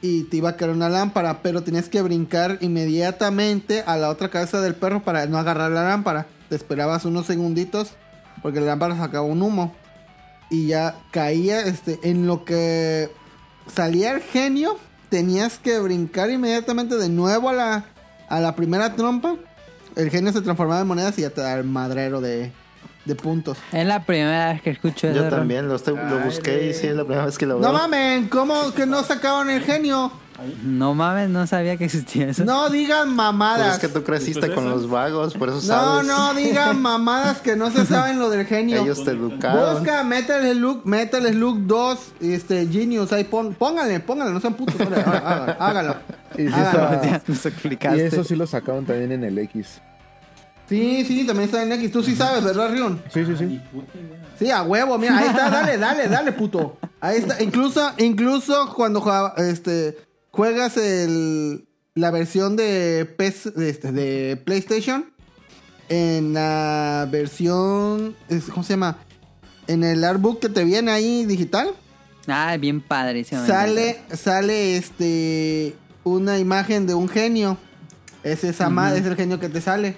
y 0.00 0.24
te 0.24 0.36
iba 0.36 0.50
a 0.50 0.56
caer 0.56 0.70
una 0.70 0.88
lámpara, 0.88 1.42
pero 1.42 1.62
tenías 1.62 1.88
que 1.88 2.02
brincar 2.02 2.58
inmediatamente 2.60 3.82
a 3.86 3.96
la 3.96 4.10
otra 4.10 4.28
cabeza 4.28 4.60
del 4.60 4.74
perro 4.74 5.02
para 5.02 5.26
no 5.26 5.38
agarrar 5.38 5.70
la 5.70 5.84
lámpara. 5.84 6.26
Te 6.48 6.56
esperabas 6.56 7.04
unos 7.04 7.26
segunditos 7.26 7.92
porque 8.42 8.60
la 8.60 8.66
lámpara 8.66 8.96
sacaba 8.96 9.26
un 9.26 9.42
humo 9.42 9.74
y 10.50 10.66
ya 10.68 11.00
caía 11.10 11.60
este 11.60 11.98
en 12.02 12.26
lo 12.26 12.44
que 12.44 13.10
salía 13.66 14.12
el 14.12 14.20
genio, 14.20 14.78
tenías 15.08 15.58
que 15.58 15.78
brincar 15.80 16.30
inmediatamente 16.30 16.96
de 16.96 17.08
nuevo 17.08 17.48
a 17.48 17.54
la 17.54 17.84
a 18.36 18.40
la 18.40 18.54
primera 18.54 18.94
trompa. 18.94 19.34
El 19.96 20.10
genio 20.10 20.32
se 20.32 20.40
transformaba 20.40 20.80
en 20.80 20.86
monedas 20.86 21.18
y 21.18 21.22
ya 21.22 21.30
te 21.30 21.40
da 21.40 21.54
el 21.58 21.64
madrero 21.64 22.20
de, 22.20 22.50
de 23.04 23.14
puntos. 23.14 23.58
Es 23.72 23.86
la 23.86 24.04
primera 24.04 24.52
vez 24.52 24.62
que 24.62 24.70
escucho 24.70 25.08
eso. 25.08 25.22
Yo 25.22 25.28
también 25.28 25.68
lo, 25.68 25.76
estoy- 25.76 25.96
lo 25.96 26.18
busqué 26.20 26.68
y 26.70 26.74
sí 26.74 26.88
es 26.88 26.96
la 26.96 27.04
primera 27.04 27.26
vez 27.26 27.38
que 27.38 27.46
lo 27.46 27.58
veo. 27.60 27.66
No 27.68 27.72
mamen, 27.72 28.28
¿cómo 28.28 28.72
que 28.74 28.86
no 28.86 29.02
sacaban 29.04 29.50
el 29.50 29.62
genio? 29.62 30.10
No 30.62 30.94
mames, 30.94 31.28
no 31.30 31.46
sabía 31.46 31.76
que 31.76 31.84
existía 31.86 32.28
eso. 32.28 32.44
No 32.44 32.70
digan 32.70 33.04
Pues 33.06 33.16
mamadas. 33.16 33.74
es 33.74 33.78
que 33.80 33.88
tú 33.88 34.02
creciste 34.04 34.40
Pues 34.40 34.52
con 34.52 34.68
los 34.68 34.88
vagos, 34.88 35.34
por 35.34 35.48
eso 35.48 35.56
No, 35.58 35.62
sabes. 35.62 36.06
no 36.06 36.34
digan 36.34 36.80
mamadas 36.80 37.40
que 37.40 37.56
no 37.56 37.70
se 37.70 37.86
saben 37.86 38.18
lo 38.18 38.30
del 38.30 38.46
genio. 38.46 38.82
Ellos 38.82 39.04
te 39.04 39.10
educaron. 39.12 39.74
Busca 39.78 40.02
Metal 40.04 40.42
Slug, 40.52 40.84
Metal 40.86 41.26
Slug 41.28 41.58
2, 41.66 41.98
este, 42.20 42.66
Genius, 42.68 43.12
ahí 43.12 43.24
pon, 43.24 43.54
pónganle, 43.54 44.00
pónganle, 44.00 44.32
no 44.32 44.40
sean 44.40 44.54
putos, 44.54 44.74
órale, 44.80 44.96
hágalo, 45.02 45.56
hágalo. 45.58 45.96
Y, 46.36 46.48
sí 46.48 46.52
Hágalo. 46.52 46.94
está- 46.94 47.06
Ya 47.06 47.22
nos 47.28 47.44
y 47.44 47.48
explicaste. 47.48 48.06
eso 48.06 48.24
sí 48.24 48.34
lo 48.34 48.46
sacaron 48.46 48.84
también 48.84 49.12
en 49.12 49.22
el 49.24 49.38
X. 49.38 49.80
Sí, 50.68 51.04
sí, 51.06 51.26
también 51.26 51.48
está 51.48 51.62
en 51.62 51.72
X, 51.72 51.92
tú 51.92 52.02
sí 52.02 52.16
sabes, 52.16 52.42
¿verdad, 52.42 52.70
Rion? 52.72 53.02
Sí, 53.12 53.24
sí, 53.26 53.36
sí. 53.36 53.60
Sí, 54.38 54.50
a 54.50 54.62
huevo, 54.62 54.96
mira, 54.98 55.18
ahí 55.18 55.28
está, 55.28 55.50
dale, 55.50 55.76
dale, 55.76 56.08
dale, 56.08 56.32
puto. 56.32 56.78
Ahí 57.00 57.18
está, 57.18 57.42
incluso, 57.42 57.92
incluso 57.98 58.72
cuando 58.74 59.02
juega- 59.02 59.34
este, 59.36 59.98
juegas 60.34 60.76
el, 60.76 61.64
la 61.94 62.10
versión 62.10 62.56
de, 62.56 63.06
PS, 63.16 63.54
de, 63.54 63.70
este, 63.70 63.92
de 63.92 64.36
PlayStation, 64.36 65.06
en 65.88 66.32
la 66.34 67.08
versión, 67.10 68.16
¿cómo 68.50 68.64
se 68.64 68.72
llama? 68.72 68.98
En 69.68 69.84
el 69.84 70.02
artbook 70.02 70.40
que 70.40 70.48
te 70.48 70.64
viene 70.64 70.90
ahí 70.90 71.24
digital, 71.24 71.68
Ah, 72.26 72.56
bien 72.58 72.80
padrísimo. 72.80 73.44
sale, 73.46 74.00
sale 74.12 74.76
este, 74.76 75.76
una 76.04 76.38
imagen 76.38 76.86
de 76.86 76.94
un 76.94 77.08
genio. 77.08 77.58
Es 78.22 78.42
esa 78.44 78.70
es 78.96 79.06
el 79.06 79.14
genio 79.14 79.38
que 79.38 79.48
te 79.50 79.60
sale. 79.60 79.96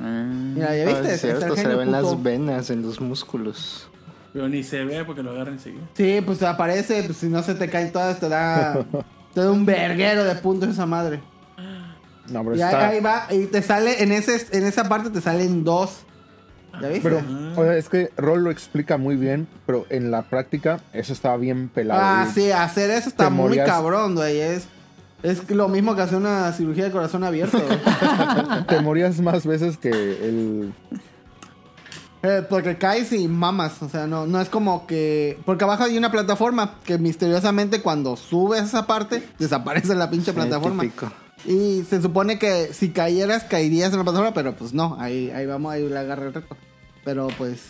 Ah. 0.00 0.24
Mira, 0.54 0.76
¿ya 0.76 0.86
viste? 0.86 1.14
es 1.14 1.20
cierto, 1.20 1.56
se 1.56 1.66
ven 1.66 1.88
puto. 1.88 2.02
las 2.02 2.22
venas 2.22 2.70
en 2.70 2.82
los 2.82 3.00
músculos. 3.00 3.90
Pero 4.32 4.48
ni 4.48 4.62
se 4.62 4.84
ve 4.84 5.04
porque 5.04 5.22
lo 5.22 5.32
agarran 5.32 5.54
enseguida. 5.54 5.82
Sí, 5.94 6.20
pues 6.24 6.42
aparece, 6.42 7.02
pues 7.02 7.18
si 7.18 7.28
no 7.28 7.42
se 7.42 7.54
te 7.54 7.68
caen 7.68 7.92
todas, 7.92 8.20
te 8.20 8.28
da, 8.28 8.86
Te 9.38 9.44
da 9.44 9.52
un 9.52 9.64
verguero 9.64 10.24
de 10.24 10.34
puntos 10.34 10.68
esa 10.70 10.84
madre. 10.84 11.20
No, 12.28 12.42
pero 12.42 12.56
Y 12.56 12.60
está... 12.60 12.88
ahí 12.88 13.00
va, 13.00 13.26
y 13.30 13.46
te 13.46 13.62
sale, 13.62 14.02
en, 14.02 14.10
ese, 14.10 14.44
en 14.50 14.64
esa 14.64 14.88
parte 14.88 15.10
te 15.10 15.20
salen 15.20 15.62
dos. 15.62 16.00
¿Ya 16.82 16.88
viste? 16.88 17.08
Pero, 17.08 17.22
o 17.56 17.64
sea, 17.64 17.76
es 17.76 17.88
que 17.88 18.10
Rol 18.16 18.42
lo 18.44 18.50
explica 18.50 18.96
muy 18.98 19.14
bien, 19.16 19.46
pero 19.64 19.86
en 19.90 20.10
la 20.10 20.22
práctica 20.22 20.80
eso 20.92 21.12
estaba 21.12 21.36
bien 21.36 21.68
pelado. 21.68 22.00
ah, 22.02 22.26
Y- 22.28 22.32
sí, 22.32 22.50
hacer 22.50 22.90
eso 22.90 23.08
está 23.08 23.30
muy 23.30 23.44
morías. 23.48 23.68
cabrón, 23.68 24.16
güey. 24.16 24.40
Es, 24.40 24.66
es 25.22 25.48
lo 25.50 25.68
mismo 25.68 25.94
que 25.94 26.02
hacer 26.02 26.18
una 26.18 26.52
cirugía 26.52 26.84
de 26.84 26.90
corazón 26.90 27.22
abierto. 27.24 27.58
Te 28.68 28.80
morías 28.80 29.20
más 29.20 29.46
veces 29.46 29.78
que 29.78 29.90
el... 29.90 30.72
Eh, 32.22 32.42
porque 32.48 32.76
caes 32.78 33.12
y 33.12 33.28
mamas, 33.28 33.80
o 33.80 33.88
sea, 33.88 34.06
no, 34.06 34.26
no 34.26 34.40
es 34.40 34.48
como 34.48 34.86
que... 34.86 35.38
Porque 35.44 35.64
abajo 35.64 35.84
hay 35.84 35.96
una 35.96 36.10
plataforma 36.10 36.74
que 36.84 36.98
misteriosamente 36.98 37.80
cuando 37.80 38.16
subes 38.16 38.64
esa 38.64 38.86
parte, 38.86 39.22
desaparece 39.38 39.94
la 39.94 40.10
pinche 40.10 40.32
plataforma. 40.32 40.84
Y 41.44 41.84
se 41.84 42.02
supone 42.02 42.38
que 42.38 42.74
si 42.74 42.90
cayeras, 42.90 43.44
caerías 43.44 43.92
en 43.92 43.98
la 43.98 44.04
plataforma, 44.04 44.34
pero 44.34 44.56
pues 44.56 44.72
no, 44.72 44.96
ahí, 44.98 45.30
ahí 45.30 45.46
vamos, 45.46 45.72
ahí 45.72 45.88
le 45.88 45.98
agarra 45.98 46.26
el 46.26 46.34
reto. 46.34 46.56
Pero 47.04 47.28
pues, 47.38 47.60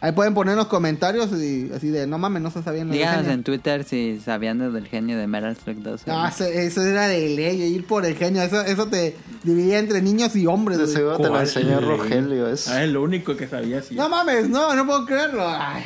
ahí 0.00 0.12
pueden 0.12 0.32
poner 0.34 0.52
en 0.52 0.58
los 0.58 0.68
comentarios 0.68 1.30
y 1.32 1.70
así 1.74 1.88
de, 1.88 2.06
no 2.06 2.18
mames, 2.18 2.40
no 2.42 2.50
se 2.50 2.62
sabían 2.62 2.86
lo 2.86 2.92
del 2.92 2.98
Díganos 3.00 3.20
genio". 3.22 3.32
en 3.34 3.42
Twitter 3.44 3.84
si 3.84 4.20
sabían 4.24 4.58
del 4.72 4.86
genio 4.86 5.18
de 5.18 5.26
Metal 5.26 5.56
Slug 5.56 5.76
2. 5.78 6.02
o 6.06 6.10
No, 6.10 6.22
no. 6.22 6.28
eso, 6.28 6.44
eso 6.44 6.82
era 6.82 7.08
de 7.08 7.28
ley, 7.30 7.60
ir 7.62 7.86
por 7.86 8.06
el 8.06 8.14
genio, 8.16 8.42
eso, 8.42 8.60
eso 8.62 8.86
te 8.86 9.16
dividía 9.42 9.78
entre 9.78 10.00
niños 10.02 10.34
y 10.36 10.46
hombres. 10.46 10.78
De 10.78 10.84
güey. 10.84 10.96
seguro 10.96 11.16
te 11.18 11.28
lo 11.28 11.40
enseñó 11.40 11.80
Rogelio. 11.80 12.48
Es... 12.48 12.68
Ah, 12.68 12.84
es 12.84 12.90
lo 12.90 13.02
único 13.02 13.36
que 13.36 13.48
sabía. 13.48 13.82
Sí. 13.82 13.94
No 13.96 14.08
mames, 14.08 14.48
no, 14.48 14.74
no 14.74 14.86
puedo 14.86 15.04
creerlo. 15.06 15.44
Ay. 15.48 15.84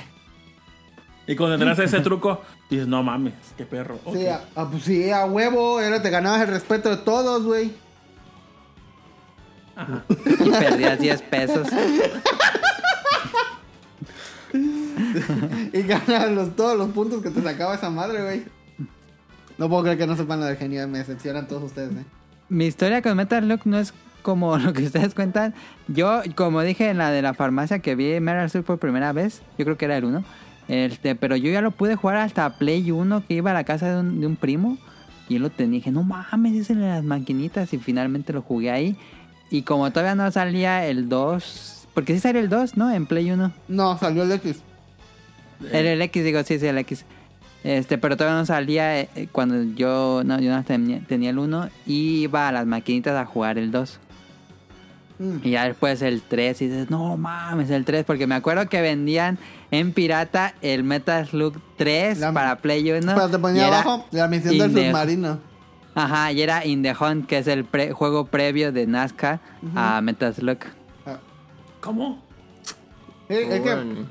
Y 1.27 1.37
cuando 1.37 1.55
entras 1.55 1.79
a 1.79 1.85
ese 1.85 2.01
truco, 2.01 2.43
dices, 2.69 2.89
no 2.89 3.03
mames, 3.05 3.35
qué 3.57 3.65
perro. 3.65 3.99
Sí, 4.13 4.27
a, 4.27 4.43
a- 4.57 4.69
pues 4.69 4.83
sí, 4.83 5.11
a 5.11 5.25
huevo, 5.25 5.81
era, 5.81 6.03
te 6.03 6.11
ganabas 6.11 6.43
el 6.43 6.49
respeto 6.49 6.91
de 6.91 6.97
todos, 6.99 7.45
güey. 7.45 7.73
Y 10.45 10.51
perdías 10.51 10.99
10 10.99 11.23
pesos. 11.23 11.67
Y 15.73 15.83
ganabas 15.83 16.31
los, 16.31 16.57
todos 16.57 16.77
los 16.77 16.91
puntos 16.91 17.23
que 17.23 17.31
te 17.31 17.43
sacaba 17.43 17.75
esa 17.75 17.91
madre, 17.91 18.23
güey. 18.23 18.43
No 19.59 19.69
puedo 19.69 19.83
creer 19.83 19.99
que 19.99 20.07
no 20.07 20.17
sepan 20.17 20.41
lo 20.41 20.47
del 20.47 20.57
genio, 20.57 20.87
me 20.89 20.99
decepcionan 20.99 21.47
todos 21.47 21.65
ustedes, 21.65 21.93
eh. 21.93 22.05
Mi 22.49 22.67
historia 22.67 23.01
con 23.01 23.17
Metal 23.17 23.43
Slug 23.43 23.61
no 23.65 23.79
es 23.79 23.95
como 24.23 24.57
lo 24.59 24.73
que 24.73 24.85
ustedes 24.85 25.15
cuentan. 25.15 25.55
Yo, 25.89 26.23
como 26.35 26.63
dije 26.63 26.91
en 26.91 26.99
la 26.99 27.11
de 27.11 27.23
la 27.23 27.35
farmacia 27.35 27.79
que 27.79 27.95
vi 27.95 28.21
Metal 28.21 28.49
Slug 28.49 28.65
por 28.65 28.79
primera 28.79 29.13
vez, 29.13 29.43
yo 29.59 29.65
creo 29.65 29.77
que 29.77 29.85
era 29.87 29.97
el 29.97 30.05
1. 30.05 30.25
Este, 30.69 31.15
pero 31.15 31.37
yo 31.37 31.51
ya 31.51 31.61
lo 31.61 31.73
pude 31.73 31.97
jugar 31.97 32.17
hasta 32.17 32.49
Play 32.57 32.91
1, 32.91 33.25
que 33.27 33.35
iba 33.35 33.51
a 33.51 33.55
la 33.55 33.65
casa 33.65 34.03
de 34.03 34.27
un, 34.27 34.37
primo. 34.37 34.79
Y 35.29 35.37
él 35.37 35.43
lo 35.43 35.51
tenía. 35.51 35.79
Dije, 35.79 35.91
no 35.91 36.03
mames, 36.03 36.55
es 36.55 36.71
en 36.71 36.81
las 36.83 37.05
maquinitas. 37.05 37.73
Y 37.73 37.79
finalmente 37.79 38.33
lo 38.33 38.43
jugué 38.43 38.71
ahí. 38.71 38.97
Y 39.51 39.63
como 39.63 39.91
todavía 39.91 40.15
no 40.15 40.31
salía 40.31 40.87
el 40.87 41.09
2. 41.09 41.82
Porque 41.95 42.15
sí 42.15 42.21
salió 42.21 42.41
el 42.41 42.49
2, 42.49 42.77
¿no? 42.77 42.91
En 42.91 43.07
Play 43.07 43.31
1. 43.31 43.53
No, 43.69 43.99
salió 43.99 44.23
el 44.23 44.33
X. 44.33 44.61
El, 45.73 45.87
el 45.87 46.03
X, 46.03 46.25
digo, 46.25 46.43
sí, 46.43 46.59
sí, 46.59 46.67
el 46.67 46.79
X. 46.79 47.05
Este, 47.65 47.97
pero 47.99 48.17
todavía 48.17 48.39
no 48.39 48.47
salía 48.47 48.99
eh, 49.01 49.09
eh, 49.15 49.29
cuando 49.31 49.63
yo, 49.77 50.23
no, 50.25 50.41
yo 50.41 50.51
no 50.55 50.65
tenía, 50.65 51.01
tenía 51.07 51.31
el 51.31 51.39
1 51.39 51.69
y 51.87 52.23
iba 52.23 52.49
a 52.49 52.53
las 52.53 52.67
maquinitas 52.67 53.15
a 53.15 53.25
jugar 53.25 53.57
el 53.59 53.71
2. 53.71 54.01
Mm. 55.21 55.37
Y 55.45 55.51
ya 55.51 55.67
después 55.67 56.03
el 56.03 56.23
3 56.23 56.61
y 56.63 56.67
dices, 56.69 56.91
no 56.91 57.17
mames, 57.17 57.71
el 57.71 57.85
3, 57.85 58.05
porque 58.05 58.27
me 58.27 58.35
acuerdo 58.35 58.69
que 58.69 58.81
vendían 58.81 59.39
en 59.71 59.93
pirata 59.93 60.55
el 60.63 60.83
Metal 60.83 61.25
Slug 61.29 61.61
3 61.77 62.19
La- 62.19 62.33
para 62.33 62.57
Play 62.57 62.91
1. 62.91 63.15
Pero 63.15 63.29
te 63.29 63.39
ponía 63.39 63.69
era 63.69 63.81
abajo 63.83 64.07
la 64.11 64.27
misión 64.27 64.59
del 64.59 64.73
submarino. 64.73 65.39
Ajá, 65.95 66.33
y 66.33 66.41
era 66.43 66.65
In 66.65 66.83
the 66.83 66.95
Hunt, 66.99 67.27
que 67.27 67.39
es 67.39 67.47
el 67.47 67.65
pre- 67.65 67.93
juego 67.93 68.25
previo 68.25 68.73
de 68.73 68.87
Nazca 68.87 69.41
a 69.77 70.01
Metal 70.01 70.35
Slug. 70.35 70.59
¿Cómo? 71.83 72.23
Eh, 73.29 73.47
es 73.51 73.61
que 73.61 74.05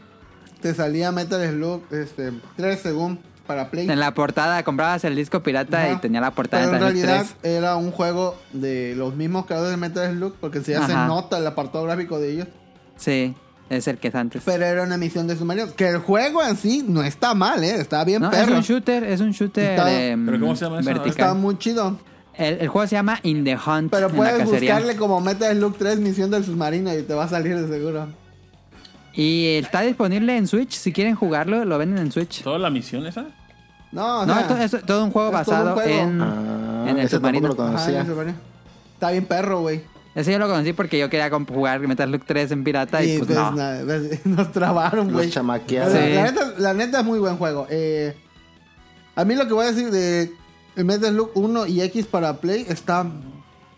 te 0.62 0.74
salía 0.76 1.12
Metal 1.12 1.42
Slug 1.50 1.84
este, 1.92 2.32
3 2.58 2.80
según 2.80 3.20
para 3.48 3.70
Play. 3.72 3.90
En 3.90 4.00
la 4.00 4.14
portada 4.14 4.62
comprabas 4.64 5.04
el 5.06 5.16
disco 5.16 5.42
pirata 5.42 5.80
Ajá. 5.86 5.94
y 5.94 5.96
tenía 5.98 6.22
la 6.22 6.32
portada 6.32 6.64
Pero 6.66 6.76
en 6.76 6.80
de 6.80 6.86
Metal 6.86 6.94
Slug 7.00 7.06
realidad 7.10 7.36
3. 7.42 7.54
era 7.56 7.76
un 7.78 7.92
juego 7.92 8.38
de 8.54 8.94
los 8.96 9.16
mismos 9.16 9.46
creadores 9.46 9.72
de 9.72 9.78
Metal 9.78 10.12
Slug 10.14 10.36
porque 10.40 10.62
se 10.62 10.76
hace 10.76 10.94
Ajá. 10.94 11.08
nota 11.08 11.38
el 11.40 11.48
apartado 11.48 11.84
gráfico 11.86 12.20
de 12.20 12.32
ellos. 12.34 12.48
Sí, 12.98 13.34
es 13.70 13.88
el 13.88 13.98
que 13.98 14.10
es 14.10 14.16
antes. 14.16 14.44
Pero 14.46 14.66
era 14.66 14.84
una 14.84 14.98
misión 14.98 15.28
de 15.28 15.36
submarinos. 15.36 15.72
Que 15.72 15.88
el 15.90 15.98
juego 16.00 16.44
en 16.44 16.56
sí 16.56 16.86
no 16.88 17.02
está 17.02 17.34
mal, 17.34 17.64
¿eh? 17.64 17.76
Está 17.82 18.04
bien 18.04 18.22
No, 18.22 18.32
es 18.32 18.48
un 18.48 18.62
shooter, 18.62 19.04
es 19.04 19.20
un 19.22 19.32
shooter 19.32 19.72
Está- 19.72 19.92
eh, 19.92 20.18
¿Pero 20.26 20.40
cómo 20.40 20.56
se 20.56 20.66
llama 20.66 20.80
eso? 20.82 20.86
vertical. 20.90 21.10
Está 21.10 21.34
muy 21.34 21.58
chido. 21.58 21.98
El, 22.36 22.60
el 22.62 22.68
juego 22.70 22.88
se 22.88 22.96
llama 22.96 23.20
In 23.24 23.44
the 23.44 23.56
Hunt. 23.56 23.92
Pero 23.92 24.08
en 24.08 24.14
la 24.14 24.18
puedes 24.18 24.46
buscarle 24.46 24.96
como 24.96 25.20
Metal 25.22 25.56
Slug 25.56 25.78
3 25.78 26.00
misión 26.00 26.32
del 26.32 26.44
submarino 26.46 26.94
y 26.98 27.04
te 27.04 27.14
va 27.14 27.26
a 27.26 27.28
salir 27.28 27.58
de 27.60 27.68
seguro. 27.68 28.08
Y 29.14 29.58
está 29.62 29.82
disponible 29.82 30.38
en 30.38 30.48
Switch. 30.48 30.72
Si 30.74 30.94
quieren 30.94 31.16
jugarlo, 31.16 31.66
lo 31.66 31.78
venden 31.78 32.00
en 32.06 32.12
Switch. 32.12 32.42
¿Toda 32.44 32.58
la 32.58 32.70
misión 32.70 33.06
esa? 33.06 33.26
No, 33.92 34.22
o 34.22 34.26
No, 34.26 34.34
sea, 34.34 34.64
esto 34.64 34.78
es 34.78 34.86
todo 34.86 35.04
un 35.04 35.12
juego 35.12 35.38
es 35.38 35.46
todo 35.46 35.56
un 35.56 35.62
basado 35.66 35.74
juego. 35.76 36.00
en, 36.00 36.22
Ah, 36.22 36.86
en 36.88 36.98
el 36.98 37.06
ese 37.06 37.18
submarino. 37.18 37.50
tampoco 37.50 37.70
lo 37.72 37.78
ajá, 37.78 37.90
en 37.90 37.96
el 37.98 38.06
submarino. 38.08 38.38
Está 38.94 39.12
bien 39.12 39.26
perro, 39.26 39.62
güey. 39.62 39.82
Ese 40.16 40.32
yo 40.32 40.40
lo 40.40 40.48
conocí 40.48 40.74
porque 40.74 40.98
yo 41.00 41.10
quería 41.10 41.30
jugar 41.30 41.80
Metal 41.82 42.08
Slug 42.10 42.24
3 42.26 42.52
en 42.52 42.64
pirata 42.64 43.04
y, 43.04 43.12
Y 43.16 43.18
pues, 43.20 43.28
pues 43.32 43.38
no. 43.38 43.86
ves, 43.86 44.26
nos 44.26 44.52
trabaron, 44.54 45.12
güey. 45.12 45.30
La, 45.30 45.60
Sí. 45.60 45.76
la 45.76 46.24
neta, 46.24 46.54
la 46.58 46.74
neta 46.74 47.00
es 47.02 47.06
muy 47.06 47.20
buen 47.20 47.36
juego. 47.38 47.68
Eh, 47.70 48.16
a 49.16 49.26
mí 49.26 49.36
lo 49.36 49.46
que 49.48 49.54
voy 49.54 49.66
a 49.66 49.72
decir 49.72 49.92
de 49.92 50.32
Metal 50.76 51.12
Slug 51.12 51.32
1 51.36 51.68
y 51.68 51.82
X 51.82 52.06
para 52.08 52.38
Play 52.38 52.66
está 52.68 53.06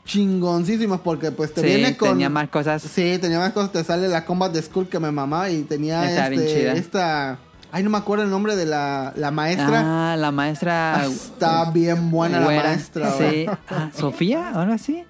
chingoncísimos 0.06 1.00
porque 1.02 1.32
pues 1.32 1.54
te 1.54 1.62
Sí, 1.62 1.68
viene 1.68 1.96
con... 1.98 2.10
tenía 2.10 2.30
más 2.30 2.50
cosas. 2.50 2.82
Sí, 2.82 3.18
tenía 3.20 3.40
más 3.40 3.54
cosas. 3.54 3.72
Te 3.72 3.84
sale 3.84 4.08
la 4.08 4.26
Combat 4.26 4.52
de 4.52 4.62
Skull 4.62 4.88
que 4.90 5.00
me 5.00 5.12
mamá 5.12 5.50
y 5.50 5.64
tenía 5.64 6.08
Está 6.10 6.28
este, 6.28 6.72
esta... 6.78 7.40
Ay, 7.72 7.82
no 7.84 7.90
me 7.90 7.98
acuerdo 7.98 8.24
el 8.24 8.30
nombre 8.30 8.56
de 8.56 8.68
la, 8.68 9.14
la 9.16 9.32
maestra. 9.32 10.12
Ah, 10.12 10.16
la 10.16 10.32
maestra. 10.32 11.06
Está 11.06 11.72
bien 11.72 12.12
buena 12.12 12.40
la 12.40 12.46
maestra. 12.46 13.12
Sí. 13.18 13.48
Ah, 13.68 13.90
¿Sofía? 13.98 14.52
¿O 14.56 14.60
algo 14.60 14.74
así? 14.74 15.04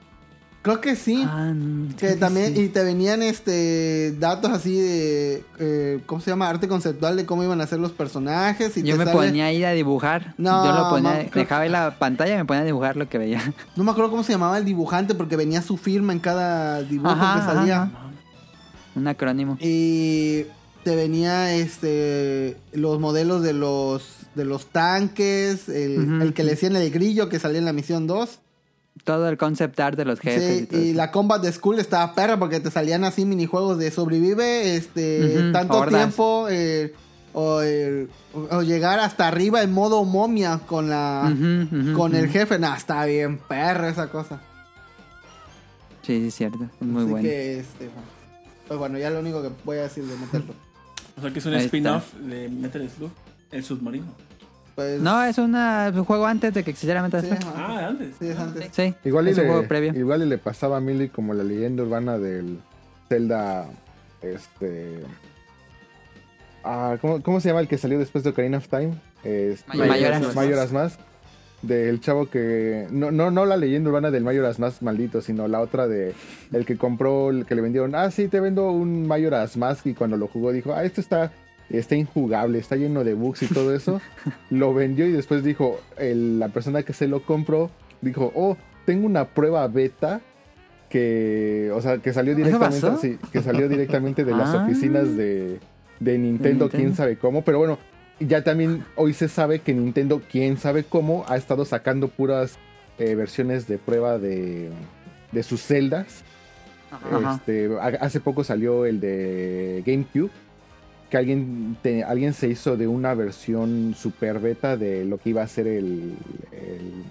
Creo 0.64 0.80
que 0.81 0.95
sí. 0.95 1.23
Ah, 1.27 1.52
no, 1.53 1.94
Que 1.98 2.14
también, 2.15 2.56
sí. 2.56 2.61
y 2.64 2.69
te 2.69 2.84
venían 2.84 3.22
este 3.22 4.14
datos 4.18 4.49
así 4.52 4.80
de, 4.80 5.44
eh, 5.60 5.99
¿cómo 6.06 6.22
se 6.22 6.30
llama? 6.31 6.48
Arte 6.49 6.68
conceptual 6.69 7.18
de 7.18 7.26
cómo 7.26 7.44
iban 7.44 7.60
a 7.61 7.68
ser 7.68 7.80
los 7.80 7.91
personajes. 7.91 8.76
Y 8.77 8.84
Yo 8.84 8.95
me 8.95 9.03
sale- 9.03 9.15
ponía 9.18 9.48
ahí 9.48 9.64
a 9.65 9.72
dibujar. 9.73 10.34
No, 10.38 10.65
yo 10.65 10.72
lo 10.72 10.90
ponía, 10.90 11.30
dejaba 11.35 11.64
ahí 11.64 11.69
la 11.69 11.99
pantalla 11.99 12.35
y 12.35 12.38
me 12.38 12.45
ponía 12.45 12.61
a 12.61 12.65
dibujar 12.65 12.95
lo 12.95 13.10
que 13.10 13.18
veía. 13.18 13.41
No 13.76 13.84
me 13.84 13.91
acuerdo 13.91 14.10
cómo 14.10 14.23
se 14.23 14.31
llamaba 14.31 14.57
el 14.57 14.64
dibujante 14.65 15.15
porque 15.15 15.35
venía 15.35 15.61
su 15.61 15.76
firma 15.77 16.14
en 16.14 16.19
cada 16.19 16.81
dibujo 16.81 17.11
Ajá, 17.11 17.40
que 17.41 17.53
salía. 17.53 17.81
ajá. 17.84 17.99
Un 18.95 19.07
acrónimo. 19.07 19.57
Y 19.60 20.44
te 20.85 20.95
venía 20.95 21.53
este 21.56 22.56
los 22.72 22.99
modelos 22.99 23.41
de 23.44 23.52
los 23.53 24.07
de 24.35 24.45
los 24.45 24.68
tanques, 24.68 25.68
el, 25.69 26.22
el 26.22 26.34
que 26.34 26.44
le 26.44 26.52
decían 26.52 26.76
el 26.76 26.90
grillo 26.90 27.27
que 27.30 27.38
salía 27.40 27.60
en 27.60 27.65
la 27.65 27.73
misión 27.73 28.07
2. 28.07 28.40
Todo 29.03 29.27
el 29.27 29.37
concept 29.37 29.79
art 29.79 29.97
de 29.97 30.05
los 30.05 30.19
jefes. 30.19 30.57
Sí, 30.57 30.63
y 30.63 30.65
todo 30.67 30.79
y 30.81 30.87
eso. 30.89 30.97
la 30.97 31.11
Combat 31.11 31.41
de 31.41 31.51
School 31.51 31.79
estaba 31.79 32.13
perra 32.15 32.37
porque 32.37 32.59
te 32.59 32.71
salían 32.71 33.03
así 33.03 33.25
minijuegos 33.25 33.77
de 33.77 33.91
sobrevive 33.91 34.75
este 34.75 35.51
tanto 35.51 35.79
hordas. 35.79 35.99
tiempo 35.99 36.47
eh, 36.49 36.93
o, 37.33 37.61
eh, 37.63 38.07
o- 38.51 38.61
llegar 38.61 38.99
hasta 38.99 39.27
arriba 39.27 39.61
en 39.63 39.73
modo 39.73 40.05
momia 40.05 40.59
con 40.65 40.89
la 40.89 41.33
con 41.95 42.15
el 42.15 42.29
jefe. 42.29 42.59
Nah, 42.59 42.75
está 42.77 43.03
bien 43.05 43.39
perra 43.39 43.89
esa 43.89 44.09
cosa. 44.09 44.39
Sí, 46.03 46.19
sí, 46.21 46.27
es 46.27 46.35
cierto. 46.35 46.59
Muy 46.79 47.03
Así 47.03 47.11
bueno. 47.11 47.27
que 47.27 47.59
este 47.59 47.89
pues 48.67 48.79
bueno, 48.79 48.97
ya 48.97 49.09
lo 49.09 49.19
único 49.19 49.41
que 49.41 49.49
voy 49.65 49.77
a 49.77 49.83
decir 49.83 50.05
de 50.05 50.15
meterlo. 50.17 50.53
O 51.17 51.21
sea 51.21 51.31
que 51.31 51.39
es 51.39 51.45
un 51.45 51.53
spin-off 51.55 52.13
de 52.13 52.47
Metal 52.49 52.89
Slug, 52.89 53.11
el 53.51 53.63
submarino. 53.63 54.05
Pues, 54.75 54.99
No, 55.01 55.23
es 55.23 55.37
una- 55.37 55.91
un 55.93 56.03
juego 56.03 56.25
antes 56.25 56.53
de 56.53 56.63
que 56.63 56.71
existiera 56.71 57.01
Metal 57.03 57.21
sí, 57.21 57.27
Slug. 57.27 57.53
Ah, 57.55 57.87
antes. 57.89 58.15
Sí, 58.19 58.27
es 58.27 58.37
antes. 58.39 58.69
Sí, 58.71 58.95
Igual 59.05 59.27
y, 59.27 59.31
un 59.31 59.37
le, 59.37 59.45
juego 59.45 59.67
previo. 59.67 59.93
igual 59.93 60.23
y 60.23 60.25
le 60.25 60.37
pasaba 60.39 60.77
a 60.77 60.79
Millie 60.79 61.09
como 61.09 61.33
la 61.33 61.43
leyenda 61.43 61.83
urbana 61.83 62.17
del 62.17 62.59
Zelda. 63.09 63.65
Este. 64.21 64.99
Ah, 66.63 66.97
¿cómo, 67.01 67.21
cómo 67.21 67.39
se 67.39 67.49
llama 67.49 67.59
el 67.61 67.67
que 67.67 67.77
salió 67.77 67.99
después 67.99 68.23
de 68.23 68.29
Ocarina 68.31 68.57
of 68.57 68.67
Time? 68.67 68.93
Este, 69.23 69.77
Majora's 69.77 70.21
Mask. 70.21 70.35
Majora's 70.35 70.71
Mask. 70.71 70.99
Del 71.61 71.99
chavo 72.01 72.29
que. 72.29 72.87
No, 72.91 73.11
no, 73.11 73.31
no 73.31 73.45
la 73.45 73.57
leyenda 73.57 73.89
urbana 73.89 74.11
del 74.11 74.23
Majora's 74.23 74.59
Mask 74.59 74.81
maldito, 74.81 75.21
sino 75.21 75.47
la 75.47 75.59
otra 75.61 75.87
de. 75.87 76.13
El 76.51 76.65
que 76.65 76.77
compró, 76.77 77.29
el 77.29 77.45
que 77.45 77.55
le 77.55 77.61
vendieron. 77.61 77.95
Ah, 77.95 78.11
sí, 78.11 78.27
te 78.27 78.39
vendo 78.39 78.71
un 78.71 79.07
Majora's 79.07 79.55
Mask. 79.57 79.85
Y 79.87 79.93
cuando 79.93 80.17
lo 80.17 80.27
jugó 80.27 80.51
dijo, 80.51 80.73
ah, 80.73 80.83
esto 80.83 80.99
está. 81.01 81.31
Está 81.69 81.95
injugable, 81.95 82.60
está 82.60 82.76
lleno 82.76 83.03
de 83.03 83.14
bugs 83.14 83.41
y 83.44 83.48
todo 83.48 83.73
eso. 83.76 83.99
lo 84.49 84.73
vendió 84.73 85.07
y 85.07 85.11
después 85.11 85.44
dijo, 85.44 85.80
el- 85.98 86.40
la 86.40 86.49
persona 86.49 86.84
que 86.84 86.94
se 86.94 87.07
lo 87.07 87.23
compró, 87.26 87.72
dijo, 88.02 88.31
oh, 88.35 88.57
tengo 88.85 89.06
una 89.06 89.26
prueba 89.30 89.68
beta 89.68 90.22
que, 90.90 91.72
o 91.73 91.81
sea, 91.81 91.98
que 91.98 92.14
salió 92.14 92.34
¿Eso 92.34 92.44
directamente, 92.45 92.88
sí, 93.02 93.18
que 93.31 93.41
salió 93.41 93.68
directamente 93.68 94.23
de 94.23 94.31
las 94.35 94.49
Ah. 94.53 94.64
oficinas 94.65 95.15
de, 95.18 95.60
de 95.99 96.18
Nintendo, 96.18 96.65
Nintendo. 96.65 96.69
quién 96.69 96.95
sabe 96.95 97.18
cómo, 97.18 97.44
pero 97.44 97.57
bueno, 97.57 97.80
ya 98.19 98.44
también 98.44 98.84
hoy 98.95 99.14
se 99.14 99.27
sabe 99.27 99.60
que 99.60 99.73
Nintendo, 99.73 100.22
quién 100.31 100.57
sabe 100.57 100.84
cómo, 100.84 101.26
ha 101.27 101.35
estado 101.38 101.65
sacando 101.65 102.10
puras 102.10 102.57
eh, 102.99 103.15
versiones 103.15 103.68
de 103.68 103.80
prueba 103.80 104.19
de, 104.19 104.69
de 105.31 105.44
sus 105.44 105.61
celdas. 105.61 106.23
Este, 107.35 107.69
ha- 107.81 107.88
hace 108.06 108.19
poco 108.19 108.44
salió 108.44 108.85
el 108.85 108.99
de 108.99 109.81
GameCube. 109.85 110.30
Que 111.14 111.18
alguien, 111.18 111.77
te- 111.84 112.03
alguien 112.03 112.34
se 112.34 112.48
hizo 112.48 112.76
de 112.76 112.88
una 112.88 113.14
versión 113.14 113.94
super 113.95 114.40
beta 114.40 114.77
de 114.77 115.06
lo 115.06 115.19
que 115.19 115.30
iba 115.30 115.44
a 115.44 115.48
ser 115.48 115.68
el. 115.68 116.15
el- 116.52 117.03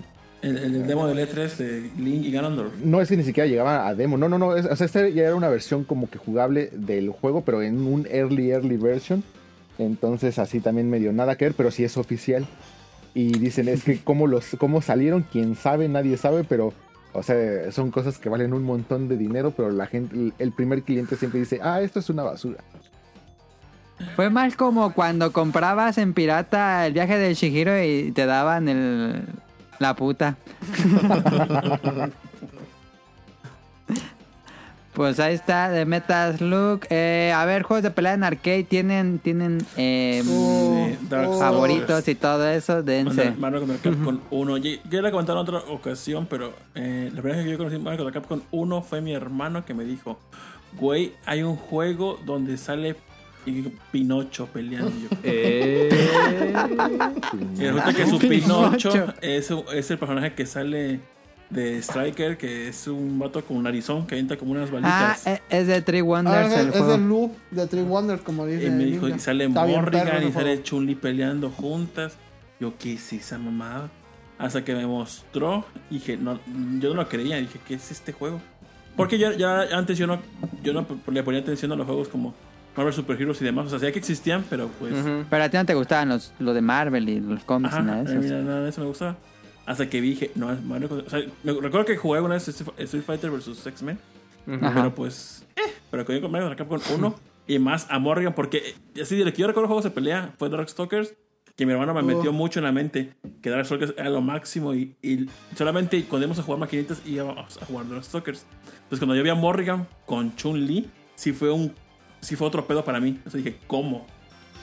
El, 0.42 0.56
el 0.58 0.86
demo 0.88 1.06
del 1.06 1.20
E3 1.20 1.56
de 1.56 1.90
Link 2.00 2.24
y 2.24 2.32
Ganondorf. 2.32 2.72
no 2.84 3.00
es 3.00 3.08
que 3.08 3.16
ni 3.16 3.22
siquiera 3.22 3.46
llegaba 3.48 3.86
a 3.86 3.94
demo. 3.94 4.16
No, 4.18 4.28
no, 4.28 4.38
no. 4.38 4.56
es- 4.56 4.66
o 4.66 4.74
sea, 4.74 4.86
esta 4.86 5.08
ya 5.08 5.22
era 5.22 5.36
una 5.36 5.48
versión 5.48 5.84
como 5.84 6.10
que 6.10 6.18
jugable 6.18 6.68
del 6.72 7.10
juego, 7.10 7.42
pero 7.42 7.62
en 7.62 7.78
un 7.86 8.08
early, 8.10 8.50
early 8.50 8.76
version. 8.76 9.22
Entonces, 9.78 10.40
así 10.40 10.58
también 10.58 10.90
medio 10.90 11.12
nada 11.12 11.36
que 11.36 11.44
ver, 11.44 11.54
pero 11.54 11.70
sí 11.70 11.84
es 11.84 11.96
oficial. 11.96 12.44
Y 13.14 13.38
dicen, 13.38 13.68
es 13.68 13.84
que 13.84 14.00
cómo, 14.02 14.26
los, 14.26 14.56
cómo 14.58 14.82
salieron, 14.82 15.24
quién 15.30 15.54
sabe, 15.54 15.88
nadie 15.88 16.16
sabe, 16.16 16.42
pero. 16.42 16.72
O 17.12 17.22
sea, 17.22 17.70
son 17.70 17.92
cosas 17.92 18.18
que 18.18 18.28
valen 18.28 18.52
un 18.52 18.64
montón 18.64 19.06
de 19.06 19.16
dinero, 19.16 19.52
pero 19.56 19.70
la 19.70 19.86
gente, 19.86 20.16
el- 20.16 20.32
el 20.40 20.50
primer 20.50 20.82
cliente 20.82 21.14
siempre 21.14 21.38
dice, 21.38 21.60
ah, 21.62 21.80
esto 21.82 22.00
es 22.00 22.10
una 22.10 22.24
basura. 22.24 22.58
Fue 24.16 24.30
más 24.30 24.56
como 24.56 24.92
cuando 24.92 25.32
comprabas 25.32 25.98
en 25.98 26.12
pirata 26.12 26.86
el 26.86 26.92
viaje 26.92 27.18
de 27.18 27.34
Shihiro 27.34 27.82
y 27.82 28.12
te 28.12 28.26
daban 28.26 28.68
el 28.68 29.22
la 29.82 29.94
puta. 29.96 30.36
pues 34.94 35.18
ahí 35.18 35.34
está, 35.34 35.68
de 35.70 35.84
Metas 35.84 36.40
Look. 36.40 36.86
Eh, 36.88 37.32
a 37.34 37.44
ver, 37.44 37.64
juegos 37.64 37.82
de 37.82 37.90
pelea 37.90 38.14
en 38.14 38.22
arcade 38.22 38.62
tienen, 38.62 39.18
tienen 39.18 39.58
eh, 39.76 40.22
Oh, 40.28 40.88
oh. 41.10 41.38
Favoritos 41.38 42.06
y 42.06 42.14
todo 42.14 42.48
eso. 42.48 42.82
Dense. 42.82 43.32
Mario 43.32 43.58
contra 43.60 43.78
Capcom 43.78 44.20
1. 44.30 44.56
Yo 44.58 44.70
ya 44.88 45.02
la 45.02 45.10
comenté 45.10 45.32
en 45.32 45.38
otra 45.38 45.58
ocasión, 45.68 46.26
pero 46.30 46.52
eh, 46.76 47.10
la 47.12 47.20
primera 47.20 47.38
vez 47.38 47.46
que 47.46 47.52
yo 47.52 47.58
conocí 47.58 47.78
Mario 47.78 48.04
contra 48.04 48.20
Capcom 48.20 48.40
1 48.52 48.82
fue 48.82 49.00
mi 49.00 49.12
hermano 49.12 49.64
que 49.64 49.74
me 49.74 49.84
dijo: 49.84 50.20
Güey, 50.78 51.12
hay 51.26 51.42
un 51.42 51.56
juego 51.56 52.20
donde 52.24 52.56
sale 52.56 52.94
Pinocho 53.90 54.46
peleando. 54.46 54.90
Y 54.96 55.02
yo, 55.02 55.08
Eh, 55.22 55.90
Y 57.58 57.64
resulta 57.64 57.92
que 57.94 58.06
su 58.06 58.18
Pinocho. 58.18 58.90
Pinocho 58.92 59.14
es, 59.20 59.50
es 59.74 59.90
el 59.90 59.98
personaje 59.98 60.34
que 60.34 60.46
sale 60.46 61.00
de 61.50 61.78
Striker, 61.82 62.38
que 62.38 62.68
es 62.68 62.86
un 62.86 63.18
vato 63.18 63.44
con 63.44 63.58
un 63.58 63.64
narizón 63.64 64.06
que 64.06 64.14
avienta 64.14 64.36
como 64.38 64.52
unas 64.52 64.70
Ah, 64.70 64.72
balitas. 64.72 65.26
eh, 65.26 65.42
es 65.50 65.66
de 65.66 65.82
Three 65.82 66.00
Ah, 66.00 66.04
Wonders 66.04 66.52
es, 66.52 66.58
el 66.58 66.66
es 66.68 66.72
juego. 66.78 66.94
el 66.94 67.08
loop 67.08 67.32
de 67.50 67.66
Three 67.66 67.82
Wonders, 67.82 68.22
como 68.22 68.46
dice. 68.46 68.66
y 68.66 68.70
me 68.70 68.84
dijo, 68.86 69.08
y 69.08 69.18
sale 69.18 69.44
Está 69.44 69.66
bien 69.66 69.84
perro 69.84 69.98
Morrigan 69.98 70.28
y 70.28 70.32
sale. 70.32 70.62
Chun-Li 70.62 70.94
peleando 70.94 71.50
juntas. 71.50 72.14
Yo, 72.58 72.72
¿qué 72.78 72.94
es 72.94 73.12
esa 73.12 73.38
mamada? 73.38 73.90
Hasta 74.38 74.64
que 74.64 74.74
me 74.74 74.86
mostró, 74.86 75.64
y 75.90 75.94
dije, 75.94 76.16
no, 76.16 76.40
yo 76.80 76.90
no 76.90 77.02
lo 77.02 77.08
creía. 77.08 77.36
Dije, 77.36 77.58
¿qué 77.66 77.74
es 77.74 77.90
este 77.90 78.12
juego? 78.12 78.40
Porque 78.96 79.18
ya, 79.18 79.32
ya 79.36 79.62
antes 79.76 79.98
yo 79.98 80.06
no, 80.06 80.18
yo 80.62 80.72
no 80.72 80.86
le 81.10 81.22
ponía 81.22 81.40
atención 81.40 81.70
a 81.72 81.76
los 81.76 81.86
juegos 81.86 82.08
como 82.08 82.34
Marvel 82.76 82.92
Super 82.94 83.20
Heroes 83.20 83.40
y 83.40 83.44
demás. 83.44 83.66
O 83.66 83.70
sea, 83.70 83.78
sabía 83.78 83.92
que 83.92 83.98
existían, 83.98 84.44
pero 84.48 84.68
pues. 84.78 84.92
ujú. 84.94 85.24
Pero 85.28 85.44
a 85.44 85.48
ti 85.48 85.56
no 85.56 85.66
te 85.66 85.74
gustaban 85.74 86.08
los, 86.08 86.32
lo 86.38 86.54
de 86.54 86.60
Marvel 86.62 87.08
y 87.08 87.20
los 87.20 87.44
cómics 87.44 87.74
Ajá, 87.74 87.82
y 87.82 87.86
nada 87.86 88.00
a 88.00 88.04
de 88.04 88.18
mí 88.18 88.24
eso. 88.26 88.34
nada 88.42 88.62
de 88.62 88.68
eso 88.70 88.80
me 88.80 88.86
gustaba. 88.88 89.16
Hasta 89.66 89.88
que 89.88 90.00
dije, 90.00 90.30
no, 90.34 90.52
es 90.52 90.62
Mario. 90.62 90.88
O 91.06 91.08
sea, 91.10 91.20
me 91.44 91.52
recuerdo 91.52 91.84
que 91.84 91.96
jugué 91.96 92.20
una 92.20 92.34
vez 92.34 92.48
Street 92.48 93.04
Fighter 93.04 93.30
vs 93.30 93.66
X-Men. 93.66 93.98
Ajá. 94.60 94.72
Pero 94.74 94.94
pues, 94.94 95.46
eh, 95.56 95.60
pero 95.90 96.04
que 96.04 96.14
yo 96.14 96.20
con 96.22 96.32
Mario 96.32 96.48
contra 96.48 96.66
Capcom 96.66 96.80
1 96.98 97.14
y 97.46 97.58
más 97.58 97.86
a 97.90 97.98
Morrigan, 97.98 98.34
porque 98.34 98.74
eh, 98.96 99.02
así 99.02 99.16
de 99.16 99.24
lo 99.24 99.32
que 99.32 99.38
yo 99.42 99.46
recuerdo 99.46 99.68
juegos 99.68 99.84
de 99.84 99.90
pelea 99.90 100.34
fue 100.38 100.48
Darkstalkers, 100.48 101.14
que 101.54 101.66
mi 101.66 101.72
hermano 101.72 101.94
me 101.94 102.02
metió 102.02 102.32
mucho 102.32 102.58
en 102.58 102.64
la 102.64 102.72
mente 102.72 103.12
que 103.42 103.50
Darkstalkers 103.50 103.94
era 103.96 104.08
lo 104.10 104.20
máximo 104.22 104.74
y, 104.74 104.96
y 105.02 105.28
solamente 105.54 106.02
cuando 106.06 106.24
íbamos 106.26 106.38
a 106.38 106.42
jugar 106.42 106.58
maquinitas 106.58 107.02
íbamos 107.06 107.60
a 107.62 107.66
jugar 107.66 107.88
Darkstalkers. 107.88 108.46
Entonces 108.84 108.98
cuando 108.98 109.14
yo 109.14 109.22
vi 109.22 109.28
a 109.30 109.34
Morrigan 109.34 109.86
con 110.06 110.34
Chun-Li, 110.34 110.88
sí 111.14 111.32
fue 111.32 111.50
un 111.52 111.72
sí 112.22 112.34
fue 112.36 112.46
otro 112.46 112.66
pedo 112.66 112.82
para 112.84 112.98
mí. 113.00 113.20
O 113.26 113.30
sea, 113.30 113.38
dije, 113.38 113.58
¿cómo? 113.66 114.06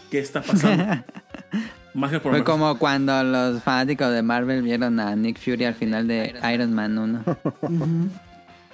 ¿Qué 0.09 0.17
está 0.19 0.41
pasando? 0.41 1.03
más 1.93 2.09
que 2.11 2.19
por 2.19 2.31
Fue 2.31 2.43
como 2.43 2.79
cuando 2.79 3.23
los 3.23 3.61
fanáticos 3.61 4.11
de 4.11 4.23
Marvel 4.23 4.63
vieron 4.63 4.99
a 4.99 5.15
Nick 5.15 5.37
Fury 5.39 5.65
al 5.65 5.75
final 5.75 6.07
de 6.07 6.33
Iron 6.51 6.73
Man 6.73 6.97
1. 6.97 7.23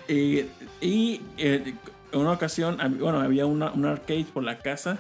Y, 0.08 0.46
y, 0.82 1.22
eh, 1.38 1.74
en 2.12 2.20
una 2.20 2.32
ocasión, 2.34 2.78
bueno, 3.00 3.20
había 3.22 3.48
una, 3.48 3.72
un 3.72 3.86
arcade 3.86 4.26
por 4.32 4.44
la 4.44 4.60
casa. 4.60 4.98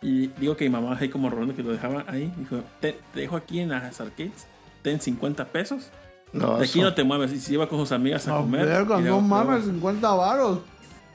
Y 0.00 0.28
digo 0.38 0.56
que 0.56 0.64
mi 0.64 0.70
mamá 0.70 0.96
ahí 1.00 1.08
como 1.08 1.28
robando 1.30 1.56
que 1.56 1.62
lo 1.62 1.72
dejaba 1.72 2.04
ahí. 2.06 2.32
Dijo, 2.36 2.62
te, 2.80 2.98
te 3.12 3.20
dejo 3.20 3.36
aquí 3.36 3.58
en 3.60 3.70
las 3.70 4.00
arcades. 4.00 4.46
Ten 4.82 5.00
50 5.00 5.46
pesos. 5.46 5.90
No, 6.32 6.58
De 6.58 6.66
aquí 6.66 6.78
eso- 6.78 6.88
no 6.88 6.94
te 6.94 7.02
mueves. 7.04 7.32
Y 7.32 7.40
se 7.40 7.54
iba 7.54 7.68
con 7.68 7.78
sus 7.80 7.90
amigas 7.92 8.28
a 8.28 8.32
No, 8.32 8.40
comer. 8.42 8.66
verga, 8.66 9.00
y 9.00 9.02
no 9.04 9.20
mames, 9.20 9.64
50 9.64 10.08
varos. 10.12 10.60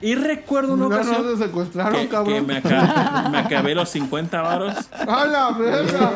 Y 0.01 0.15
recuerdo 0.15 0.73
una 0.75 0.87
No, 0.87 0.95
ocasión 0.95 1.37
secuestraron, 1.37 2.07
que, 2.07 2.23
que 2.33 2.41
me, 2.41 2.57
aca- 2.57 3.27
me 3.29 3.37
acabé 3.39 3.75
los 3.75 3.89
50 3.89 4.41
varos. 4.41 4.75
¡A 4.93 5.25
la 5.25 5.51
verga! 5.51 6.11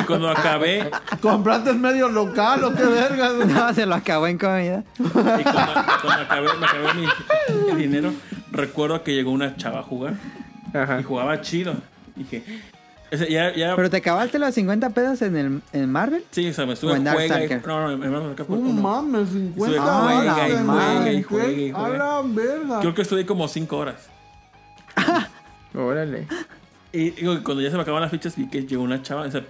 Y 0.00 0.02
cuando 0.04 0.30
acabé, 0.30 0.90
¿Compraste 1.20 1.74
medio 1.74 2.08
local 2.08 2.64
o 2.64 2.74
qué 2.74 2.84
verga? 2.84 3.30
No, 3.46 3.74
se 3.74 3.84
lo 3.84 3.94
acabó 3.96 4.26
en 4.28 4.38
comida. 4.38 4.82
y 4.98 5.02
cuando, 5.08 5.72
cuando 6.02 6.22
acabé, 6.22 6.48
me 6.58 6.66
acabé 6.66 6.94
mi, 6.94 7.72
mi 7.74 7.82
dinero, 7.82 8.12
recuerdo 8.50 9.02
que 9.04 9.14
llegó 9.14 9.30
una 9.30 9.56
chava 9.56 9.80
a 9.80 9.82
jugar. 9.82 10.14
Ajá. 10.72 11.00
Y 11.00 11.02
jugaba 11.02 11.40
chido. 11.42 11.74
Dije, 12.16 12.42
ese, 13.10 13.30
ya, 13.30 13.54
ya, 13.54 13.74
¿Pero 13.76 13.88
te 13.90 13.96
acabaste 13.98 14.38
los 14.38 14.54
50 14.54 14.90
pesos 14.90 15.22
en 15.22 15.36
el 15.36 15.62
en 15.72 15.90
Marvel? 15.92 16.24
Sí, 16.30 16.48
o 16.48 16.52
sea, 16.52 16.66
me 16.66 16.74
estuve 16.74 16.94
en 16.94 17.06
juega 17.06 17.44
y-. 17.44 17.48
No, 17.66 17.96
no, 17.96 18.04
hermano, 18.04 18.30
acá 18.30 18.42
No 18.42 18.46
por 18.48 18.58
uno. 18.58 18.82
mames, 18.82 19.28
50 19.30 19.58
Estuve 19.64 19.78
varos. 19.78 20.22
juega 20.22 21.12
y 21.12 21.22
juega 21.22 21.50
y 21.52 21.70
juega. 21.72 21.86
A 21.86 21.88
la 21.88 22.22
verga. 22.24 22.80
Creo 22.80 22.94
que 22.94 23.02
estuve 23.02 23.24
como 23.26 23.48
5 23.48 23.76
horas. 23.76 24.08
Órale. 25.74 26.26
Y 26.92 27.10
digo, 27.10 27.34
cuando 27.44 27.62
ya 27.62 27.70
se 27.70 27.76
me 27.76 27.82
acababan 27.82 28.02
las 28.02 28.10
fichas, 28.10 28.34
vi 28.36 28.48
que 28.48 28.62
llegó 28.66 28.82
una 28.82 29.02
chava. 29.02 29.22
o 29.26 29.30
sea, 29.30 29.44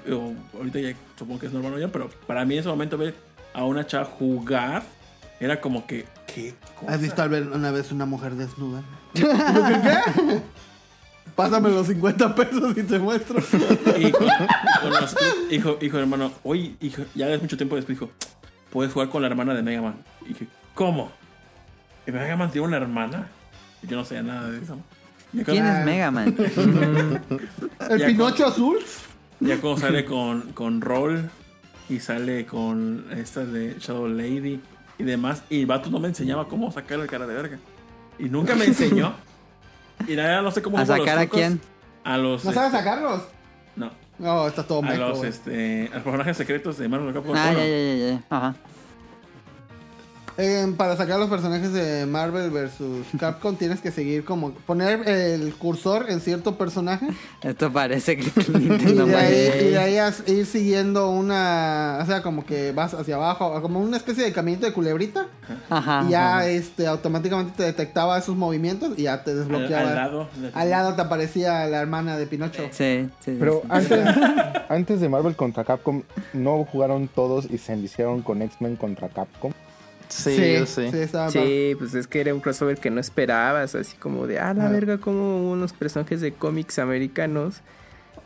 ahorita 0.54 0.80
ya 0.80 0.92
supongo 1.16 1.40
que 1.40 1.46
es 1.46 1.52
normal 1.52 1.78
ya, 1.80 1.88
pero 1.88 2.10
para 2.26 2.44
mí 2.44 2.54
en 2.54 2.60
ese 2.60 2.68
momento 2.68 2.98
ver 2.98 3.14
a 3.54 3.64
una 3.64 3.86
chava 3.86 4.04
jugar 4.04 4.82
era 5.40 5.60
como 5.60 5.86
que, 5.86 6.04
¿qué 6.26 6.54
cosa? 6.78 6.92
¿Has 6.94 7.00
visto 7.00 7.28
ver 7.28 7.44
una 7.48 7.70
vez 7.70 7.92
una 7.92 8.06
mujer 8.06 8.34
desnuda? 8.34 8.82
¿Qué? 9.14 9.24
Pásame 11.38 11.70
los 11.70 11.86
50 11.86 12.34
pesos 12.34 12.76
y 12.76 12.82
te 12.82 12.98
muestro. 12.98 13.38
Y 13.96 14.10
con, 14.10 14.26
con 14.82 14.90
los- 14.90 15.16
hijo, 15.52 15.78
hijo, 15.80 15.96
hermano, 15.98 16.32
hoy, 16.42 16.76
hijo, 16.80 17.04
ya 17.14 17.28
es 17.28 17.40
mucho 17.40 17.56
tiempo 17.56 17.76
después 17.76 17.96
dijo, 17.96 18.10
puedes 18.72 18.92
jugar 18.92 19.08
con 19.08 19.22
la 19.22 19.28
hermana 19.28 19.54
de 19.54 19.62
Mega 19.62 19.80
Man. 19.80 20.02
Y 20.24 20.30
dije, 20.30 20.48
¿cómo? 20.74 21.12
¿Y 22.08 22.10
Mega 22.10 22.34
Man 22.36 22.50
tiene 22.50 22.66
una 22.66 22.78
hermana? 22.78 23.28
Y 23.84 23.86
yo 23.86 23.96
no 23.96 24.04
sabía 24.04 24.24
nada 24.24 24.50
de 24.50 24.58
eso. 24.60 24.80
¿Quién 25.44 25.64
es 25.64 25.84
Mega 25.84 26.10
Man? 26.10 26.34
¿El 27.88 27.98
Ya 28.00 28.06
Pinocho 28.08 28.44
azul? 28.44 28.78
Ya 29.38 29.60
como 29.60 29.78
sale 29.78 30.04
con, 30.04 30.40
con 30.54 30.80
Roll 30.80 31.30
y 31.88 32.00
sale 32.00 32.46
con 32.46 33.04
esta 33.16 33.44
de 33.44 33.76
Shadow 33.78 34.08
Lady 34.08 34.60
y 34.98 35.04
demás. 35.04 35.44
Y 35.50 35.60
el 35.60 35.66
vato 35.66 35.88
no 35.88 36.00
me 36.00 36.08
enseñaba 36.08 36.48
cómo 36.48 36.72
sacar 36.72 36.98
el 36.98 37.06
cara 37.06 37.28
de 37.28 37.34
verga. 37.34 37.58
Y 38.18 38.24
nunca 38.24 38.56
me 38.56 38.64
enseñó. 38.64 39.14
Y 40.06 40.14
nada, 40.14 40.42
no 40.42 40.50
sé 40.50 40.62
cómo 40.62 40.78
¿A 40.78 40.80
los 40.80 40.88
sacar 40.88 41.18
a 41.18 41.26
quién? 41.26 41.60
A 42.04 42.16
los. 42.16 42.44
¿No 42.44 42.52
sabes 42.52 42.72
este, 42.72 42.84
sacarlos? 42.84 43.22
No. 43.76 43.90
No, 44.18 44.48
está 44.48 44.66
todo 44.66 44.80
A 44.80 44.82
meco, 44.82 44.96
los, 44.96 45.24
este, 45.24 45.88
a 45.92 45.96
los 45.96 46.02
personajes 46.02 46.36
secretos 46.36 46.76
de 46.78 46.88
Marvel 46.88 47.14
Capcom. 47.14 47.36
Ah, 47.36 47.52
ya, 47.52 47.64
ya, 47.64 47.94
ya. 47.94 48.22
Ajá. 48.28 48.54
Eh, 50.40 50.72
para 50.76 50.96
sacar 50.96 51.18
los 51.18 51.28
personajes 51.28 51.72
de 51.72 52.06
Marvel 52.06 52.50
versus 52.52 53.04
Capcom 53.18 53.56
tienes 53.56 53.80
que 53.80 53.90
seguir 53.90 54.24
como 54.24 54.52
poner 54.52 55.08
el 55.08 55.52
cursor 55.56 56.06
en 56.10 56.20
cierto 56.20 56.56
personaje 56.56 57.08
Esto 57.42 57.72
parece 57.72 58.16
que 58.16 58.22
y 58.54 58.56
Nintendo 58.56 59.06
de 59.06 59.16
ahí, 59.16 59.50
y 59.62 59.68
de 59.70 59.78
ahí 59.78 59.96
as- 59.98 60.22
ir 60.28 60.46
siguiendo 60.46 61.10
una, 61.10 61.98
o 62.00 62.06
sea, 62.06 62.22
como 62.22 62.46
que 62.46 62.70
vas 62.70 62.94
hacia 62.94 63.16
abajo, 63.16 63.60
como 63.60 63.80
una 63.80 63.96
especie 63.96 64.22
de 64.22 64.32
caminito 64.32 64.64
de 64.64 64.72
culebrita 64.72 65.26
Ajá. 65.70 66.04
y 66.06 66.10
ya 66.12 66.36
ajá. 66.38 66.46
este 66.48 66.86
automáticamente 66.86 67.54
te 67.56 67.64
detectaba 67.64 68.16
esos 68.16 68.36
movimientos 68.36 68.96
y 68.96 69.02
ya 69.02 69.24
te 69.24 69.34
desbloqueaba. 69.34 69.88
al 69.88 69.94
lado. 69.96 70.28
de- 70.36 70.50
Al 70.54 70.70
lado 70.70 70.94
te 70.94 71.02
aparecía 71.02 71.66
la 71.66 71.80
hermana 71.80 72.16
de 72.16 72.28
Pinocho. 72.28 72.62
Sí, 72.70 73.08
sí. 73.08 73.10
sí, 73.24 73.36
Pero 73.40 73.62
sí. 73.62 73.66
antes, 73.70 73.98
antes 74.68 75.00
de 75.00 75.08
Marvel 75.08 75.34
contra 75.34 75.64
Capcom, 75.64 76.02
¿no 76.32 76.64
jugaron 76.64 77.08
todos 77.08 77.46
y 77.50 77.58
se 77.58 77.72
enviciaron 77.72 78.22
con 78.22 78.40
X-Men 78.42 78.76
contra 78.76 79.08
Capcom? 79.08 79.52
Sí, 80.08 80.54
yo 80.58 80.66
sí. 80.66 80.82
estaba 80.94 81.30
Sí, 81.30 81.74
pues 81.78 81.94
es 81.94 82.06
que 82.06 82.20
era 82.20 82.32
un 82.34 82.40
crossover 82.40 82.78
que 82.78 82.90
no 82.90 83.00
esperabas, 83.00 83.74
así 83.74 83.96
como 83.96 84.26
de, 84.26 84.38
ah, 84.38 84.54
la 84.54 84.66
Ah. 84.66 84.70
verga, 84.70 84.98
como 84.98 85.50
unos 85.50 85.72
personajes 85.72 86.20
de 86.20 86.32
cómics 86.32 86.78
americanos 86.78 87.60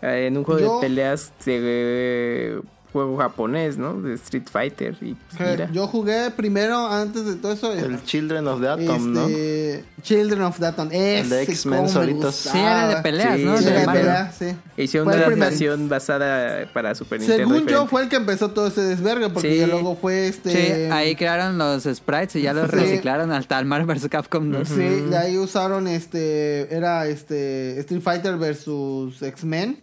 eh, 0.00 0.26
en 0.26 0.36
un 0.38 0.44
juego 0.44 0.60
Yo- 0.60 0.74
de 0.80 0.86
peleas 0.88 1.32
se, 1.38 2.60
juego 2.93 3.16
japonés, 3.16 3.78
¿no? 3.78 4.01
De 4.02 4.14
Street 4.14 4.44
Fighter. 4.51 4.97
Y 5.01 5.16
mira. 5.40 5.70
Yo 5.73 5.86
jugué 5.86 6.31
primero, 6.31 6.86
antes 6.86 7.24
de 7.24 7.36
todo 7.36 7.52
eso, 7.52 7.73
El 7.73 8.02
Children 8.05 8.47
of 8.48 8.60
the 8.60 8.69
Atom, 8.69 9.12
¿no? 9.12 9.27
este, 9.27 9.85
Children 10.02 10.43
of 10.43 10.59
the 10.59 10.66
Atom. 10.66 10.89
El 10.93 11.28
de 11.31 11.43
Ese 11.43 11.52
X-Men 11.52 11.89
solitos. 11.89 12.35
Sí, 12.35 12.59
era 12.59 12.89
de 12.89 12.97
peleas, 13.02 13.36
Sí, 13.39 13.44
¿no? 13.44 13.56
Sí, 13.56 13.64
de 13.64 13.70
era 13.70 13.81
de 13.81 13.86
Mario. 13.86 14.01
pelea, 14.02 14.32
sí. 14.32 14.47
Hicieron 14.77 15.09
Fue 15.09 15.16
una 15.16 15.27
adaptación 15.27 15.89
basada 15.89 16.66
para 16.73 16.94
Super 16.94 17.20
Nintendo. 17.20 17.55
Según 17.55 17.66
yo, 17.69 17.86
fue 17.86 18.02
el 18.02 18.09
que 18.09 18.16
empezó 18.16 18.51
todo 18.51 18.66
ese 18.66 18.82
desvergue, 18.82 19.31
porque 19.31 19.52
Sí. 19.52 19.59
ya 19.59 19.66
luego 19.66 19.97
fue 19.97 20.27
este... 20.28 20.51
Sí, 20.51 20.93
ahí 20.93 21.16
crearon 21.16 21.56
los 21.59 21.85
sprites 21.85 22.36
y 22.36 22.43
ya 22.43 22.52
los 22.52 22.70
Sí. 22.70 22.77
reciclaron 22.77 23.32
hasta 23.32 23.59
el 23.59 23.64
Marvel 23.64 23.86
vs. 23.97 24.09
Capcom 24.09 24.51
2. 24.51 24.69
Sí, 24.69 24.74
de 24.77 25.16
ahí 25.16 25.39
usaron 25.39 25.89
este... 25.89 26.74
Era 26.74 27.06
este... 27.06 27.78
Street 27.81 28.02
Fighter 28.02 28.36
versus 28.36 29.23
X-Men. 29.23 29.78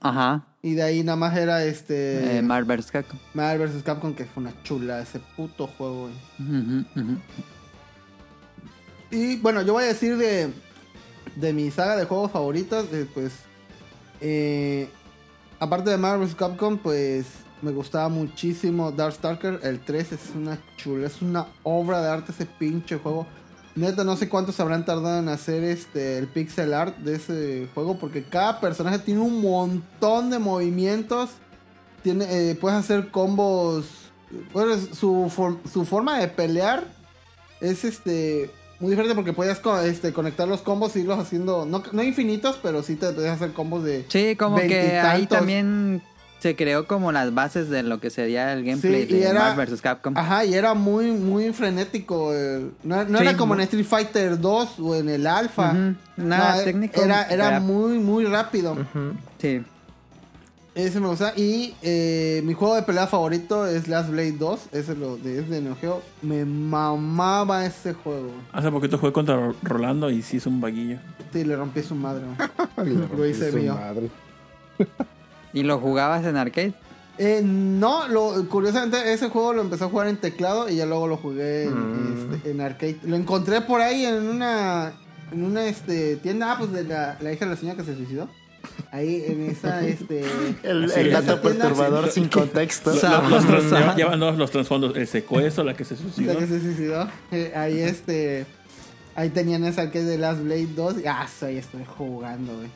Ajá. 0.00 0.44
Y 0.66 0.74
de 0.74 0.82
ahí 0.82 1.04
nada 1.04 1.14
más 1.14 1.36
era 1.36 1.64
este... 1.64 2.38
Eh, 2.38 2.42
Marvel 2.42 2.78
vs. 2.78 2.90
Capcom. 2.90 3.16
Marvel 3.34 3.68
vs. 3.68 3.84
Capcom, 3.84 4.12
que 4.12 4.24
fue 4.24 4.42
una 4.42 4.52
chula 4.64 5.00
ese 5.00 5.20
puto 5.36 5.68
juego. 5.68 6.10
Y 9.12 9.36
bueno, 9.36 9.62
yo 9.62 9.74
voy 9.74 9.84
a 9.84 9.86
decir 9.86 10.16
de, 10.16 10.50
de 11.36 11.52
mi 11.52 11.70
saga 11.70 11.94
de 11.94 12.04
juegos 12.04 12.32
favoritos, 12.32 12.84
eh, 12.92 13.06
pues, 13.14 13.32
eh, 14.20 14.88
aparte 15.60 15.90
de 15.90 15.98
Marvel 15.98 16.26
vs. 16.26 16.34
Capcom, 16.34 16.78
pues 16.78 17.26
me 17.62 17.70
gustaba 17.70 18.08
muchísimo 18.08 18.90
Darkstalker. 18.90 19.60
El 19.62 19.78
3 19.78 20.12
es 20.14 20.20
una 20.34 20.58
chula, 20.76 21.06
es 21.06 21.22
una 21.22 21.46
obra 21.62 22.02
de 22.02 22.08
arte 22.08 22.32
ese 22.32 22.44
pinche 22.44 22.96
juego. 22.96 23.24
Neta, 23.76 24.04
no 24.04 24.16
sé 24.16 24.28
cuántos 24.28 24.58
habrán 24.58 24.84
tardado 24.84 25.18
en 25.18 25.28
hacer 25.28 25.62
este 25.62 26.18
el 26.18 26.26
pixel 26.28 26.72
art 26.74 26.96
de 26.98 27.16
ese 27.16 27.68
juego, 27.74 27.98
porque 27.98 28.24
cada 28.24 28.58
personaje 28.60 28.98
tiene 28.98 29.20
un 29.20 29.40
montón 29.42 30.30
de 30.30 30.38
movimientos. 30.38 31.30
Tiene, 32.02 32.24
eh, 32.50 32.54
puedes 32.54 32.78
hacer 32.78 33.10
combos. 33.10 33.84
Bueno, 34.52 34.74
su, 34.78 35.30
for- 35.34 35.58
su 35.72 35.84
forma 35.84 36.18
de 36.18 36.28
pelear 36.28 36.84
es 37.60 37.84
este 37.84 38.50
muy 38.80 38.90
diferente 38.90 39.14
porque 39.14 39.32
puedes 39.32 39.58
este, 39.84 40.12
conectar 40.12 40.46
los 40.46 40.60
combos 40.60 40.94
y 40.96 41.00
irlos 41.00 41.18
haciendo, 41.18 41.64
no, 41.64 41.82
no 41.92 42.02
infinitos, 42.02 42.58
pero 42.62 42.82
sí 42.82 42.96
te 42.96 43.10
puedes 43.12 43.30
hacer 43.30 43.52
combos 43.52 43.82
de... 43.84 44.04
Sí, 44.08 44.36
como 44.36 44.56
que 44.58 44.98
ahí 44.98 45.26
también 45.26 46.02
se 46.46 46.54
creó 46.56 46.86
como 46.86 47.10
las 47.10 47.34
bases 47.34 47.68
de 47.70 47.82
lo 47.82 47.98
que 47.98 48.08
sería 48.10 48.52
el 48.52 48.64
gameplay 48.64 49.06
Sí, 49.06 49.14
de 49.14 49.22
era- 49.24 49.40
Marvel 49.54 49.66
vs. 49.66 49.80
Capcom. 49.82 50.16
Ajá, 50.16 50.44
y 50.44 50.54
era 50.54 50.74
muy, 50.74 51.10
muy 51.10 51.52
frenético. 51.52 52.32
el- 52.32 52.70
no 52.84 53.04
no 53.04 53.18
Sí, 53.18 53.24
era 53.26 53.36
como 53.36 53.54
en 53.54 53.60
Street 53.62 53.84
Fighter 53.84 54.38
2 54.40 54.78
o 54.78 54.94
en 54.94 55.08
el 55.08 55.26
Alpha. 55.26 55.72
Nada 56.16 56.56
No, 56.58 56.62
técnico, 56.62 57.02
Era, 57.02 57.24
era 57.24 57.48
era- 57.48 57.60
muy, 57.60 57.98
muy 57.98 58.24
rápido. 58.26 58.76
Sí. 59.38 59.62
Ese 60.76 61.00
me 61.00 61.08
gusta. 61.08 61.32
Y 61.36 61.74
eh, 61.82 62.42
mi 62.44 62.52
juego 62.52 62.74
de 62.76 62.82
pelea 62.82 63.06
favorito 63.06 63.66
es 63.66 63.88
Last 63.88 64.10
Blade 64.10 64.32
2. 64.38 64.68
Ese 64.72 64.94
lo 64.94 65.16
de, 65.16 65.38
es 65.40 65.48
de 65.48 65.62
Neo 65.62 65.74
Geo. 65.80 66.02
Me 66.22 66.44
mamaba 66.44 67.64
ese 67.64 67.94
juego. 67.94 68.30
Hace 68.52 68.70
poquito 68.70 68.98
jugué 68.98 69.10
contra 69.12 69.52
Rolando 69.62 70.10
y 70.10 70.20
sí 70.22 70.36
es 70.36 70.46
un 70.46 70.60
vaguillo. 70.60 70.98
Sí, 71.32 71.44
le 71.44 71.56
rompí 71.56 71.82
su 71.82 71.94
madre. 71.94 72.22
Le 72.84 72.90
Lo 72.92 73.08
rompí 73.08 73.22
hice 73.28 73.50
su 73.50 73.56
mío. 73.56 73.74
madre. 73.74 74.10
¿Y 75.56 75.62
lo 75.62 75.78
jugabas 75.80 76.24
en 76.26 76.36
arcade? 76.36 76.74
Eh, 77.18 77.40
no, 77.42 78.06
lo, 78.08 78.46
curiosamente 78.48 79.12
ese 79.14 79.30
juego 79.30 79.54
lo 79.54 79.62
empecé 79.62 79.84
a 79.84 79.88
jugar 79.88 80.06
en 80.08 80.18
teclado 80.18 80.68
y 80.68 80.76
ya 80.76 80.84
luego 80.84 81.06
lo 81.08 81.16
jugué 81.16 81.64
en, 81.64 81.72
Mm. 81.72 82.34
este, 82.34 82.50
en 82.50 82.60
arcade. 82.60 82.98
Lo 83.04 83.16
encontré 83.16 83.62
por 83.62 83.80
ahí 83.80 84.04
en 84.04 84.28
una 84.28 84.92
en 85.32 85.42
una 85.42 85.64
este, 85.66 86.16
tienda 86.16 86.52
ah, 86.52 86.56
pues 86.58 86.70
de 86.72 86.84
la, 86.84 87.16
la 87.20 87.32
hija 87.32 87.46
de 87.46 87.52
la 87.52 87.56
señora 87.56 87.78
que 87.78 87.84
se 87.84 87.96
suicidó. 87.96 88.28
Ahí 88.92 89.24
en 89.26 89.46
esa 89.50 89.82
este 89.86 90.24
El, 90.62 90.90
Sí, 90.90 91.00
el 91.00 91.10
dato 91.12 91.40
perturbador 91.40 92.10
sin 92.10 92.28
contexto. 92.28 92.92
Llevan- 93.96 94.36
los 94.36 94.50
trasfondos. 94.50 94.94
El 94.94 95.06
secuestro, 95.06 95.64
la 95.64 95.74
que 95.74 95.84
se 95.86 95.96
suicidó. 95.96 96.34
la 96.34 96.38
que 96.40 96.46
se 96.46 96.60
suicidó. 96.60 97.08
Eh, 97.32 97.52
ahí 97.56 97.80
este 97.80 98.44
ahí 99.14 99.30
tenían 99.30 99.64
esa 99.64 99.80
arcade 99.82 100.04
de 100.04 100.18
Last 100.18 100.42
Blade 100.42 100.68
2 100.76 100.96
y 101.02 101.06
ah, 101.06 101.26
ahí 101.42 101.56
estoy 101.56 101.80
jugando, 101.96 102.54
güey. 102.58 102.68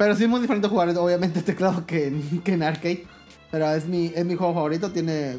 Pero 0.00 0.16
sí 0.16 0.24
es 0.24 0.30
muy 0.30 0.40
diferente 0.40 0.66
jugar 0.66 0.88
obviamente 0.96 1.40
en 1.40 1.44
teclado 1.52 1.84
que 1.84 2.06
en, 2.06 2.40
que 2.40 2.54
en 2.54 2.62
arcade. 2.62 3.04
Pero 3.50 3.70
es 3.72 3.84
mi, 3.86 4.06
es 4.14 4.24
mi 4.24 4.34
juego 4.34 4.54
favorito, 4.54 4.90
tiene 4.90 5.38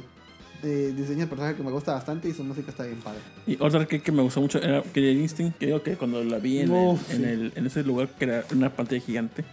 eh, 0.61 0.93
diseño 0.95 1.21
de 1.21 1.27
personaje 1.27 1.55
que 1.55 1.63
me 1.63 1.71
gusta 1.71 1.93
bastante 1.93 2.29
y 2.29 2.33
su 2.33 2.43
música 2.43 2.69
está 2.69 2.83
bien 2.83 2.99
padre. 2.99 3.17
Y 3.47 3.57
otra 3.59 3.88
que, 3.88 4.01
que 4.03 4.11
me 4.11 4.21
gustó 4.21 4.39
mucho 4.39 4.61
era 4.61 4.83
Killer 4.83 5.15
Instinct, 5.17 5.57
que 5.57 5.65
digo 5.65 5.81
que 5.81 5.95
cuando 5.95 6.23
la 6.23 6.38
vi 6.38 6.59
en, 6.59 6.71
el, 6.75 6.89
en, 6.91 6.97
sí. 7.07 7.23
el- 7.23 7.53
en 7.55 7.65
ese 7.65 7.81
lugar 7.83 8.09
que 8.09 8.25
era 8.25 8.45
una 8.53 8.69
pantalla 8.69 9.01
gigante, 9.01 9.43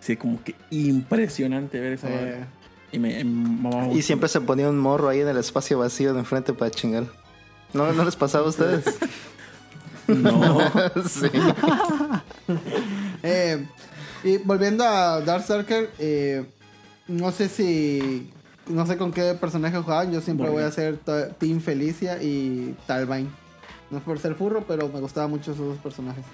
sí, 0.00 0.16
como 0.18 0.42
que 0.44 0.54
impresionante 0.70 1.80
ver 1.80 1.94
esa 1.94 2.08
Eh, 2.10 2.98
me, 2.98 3.24
me. 3.24 3.94
Y 3.94 4.02
siempre 4.02 4.28
se 4.28 4.42
ponía 4.42 4.68
un 4.68 4.78
morro 4.78 5.08
ahí 5.08 5.20
en 5.20 5.28
el 5.28 5.38
espacio 5.38 5.78
vacío 5.78 6.12
de 6.12 6.18
enfrente 6.18 6.52
para 6.52 6.70
chingar. 6.70 7.04
¿No, 7.72 7.90
¿no 7.94 8.04
les 8.04 8.16
pasaba 8.16 8.44
a 8.44 8.50
ustedes? 8.50 8.84
No. 10.08 10.58
sí. 11.08 11.28
eh, 13.22 13.64
y 14.24 14.38
volviendo 14.38 14.84
a 14.84 15.20
Darkstalker, 15.20 15.90
eh, 15.98 16.44
no 17.08 17.30
sé 17.32 17.48
si. 17.48 18.30
No 18.68 18.86
sé 18.86 18.96
con 18.96 19.12
qué 19.12 19.34
personaje 19.34 19.76
jugaban. 19.78 20.12
Yo 20.12 20.20
siempre 20.20 20.46
Bueno. 20.48 20.62
voy 20.62 20.68
a 20.68 20.72
ser 20.72 20.98
Team 21.38 21.60
Felicia 21.60 22.22
y 22.22 22.76
Talvine. 22.86 23.28
No 23.90 23.98
es 23.98 24.04
por 24.04 24.18
ser 24.20 24.34
furro, 24.36 24.64
pero 24.66 24.88
me 24.88 25.00
gustaban 25.00 25.30
mucho 25.30 25.52
esos 25.52 25.66
dos 25.66 25.78
personajes. 25.78 26.24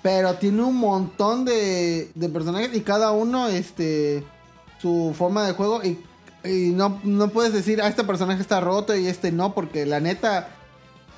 Pero 0.00 0.34
tiene 0.34 0.62
un 0.62 0.76
montón 0.76 1.44
de, 1.44 2.10
de 2.14 2.28
personajes 2.28 2.74
y 2.74 2.80
cada 2.82 3.10
uno, 3.12 3.48
este. 3.48 4.24
Su 4.80 5.14
forma 5.16 5.44
de 5.46 5.52
juego. 5.52 5.82
Y, 5.84 5.98
y 6.44 6.70
no, 6.70 7.00
no 7.04 7.28
puedes 7.28 7.52
decir, 7.52 7.80
ah, 7.82 7.88
este 7.88 8.02
personaje 8.04 8.40
está 8.40 8.60
roto 8.60 8.96
y 8.96 9.06
este 9.06 9.30
no, 9.32 9.52
porque 9.54 9.84
la 9.86 10.00
neta. 10.00 10.48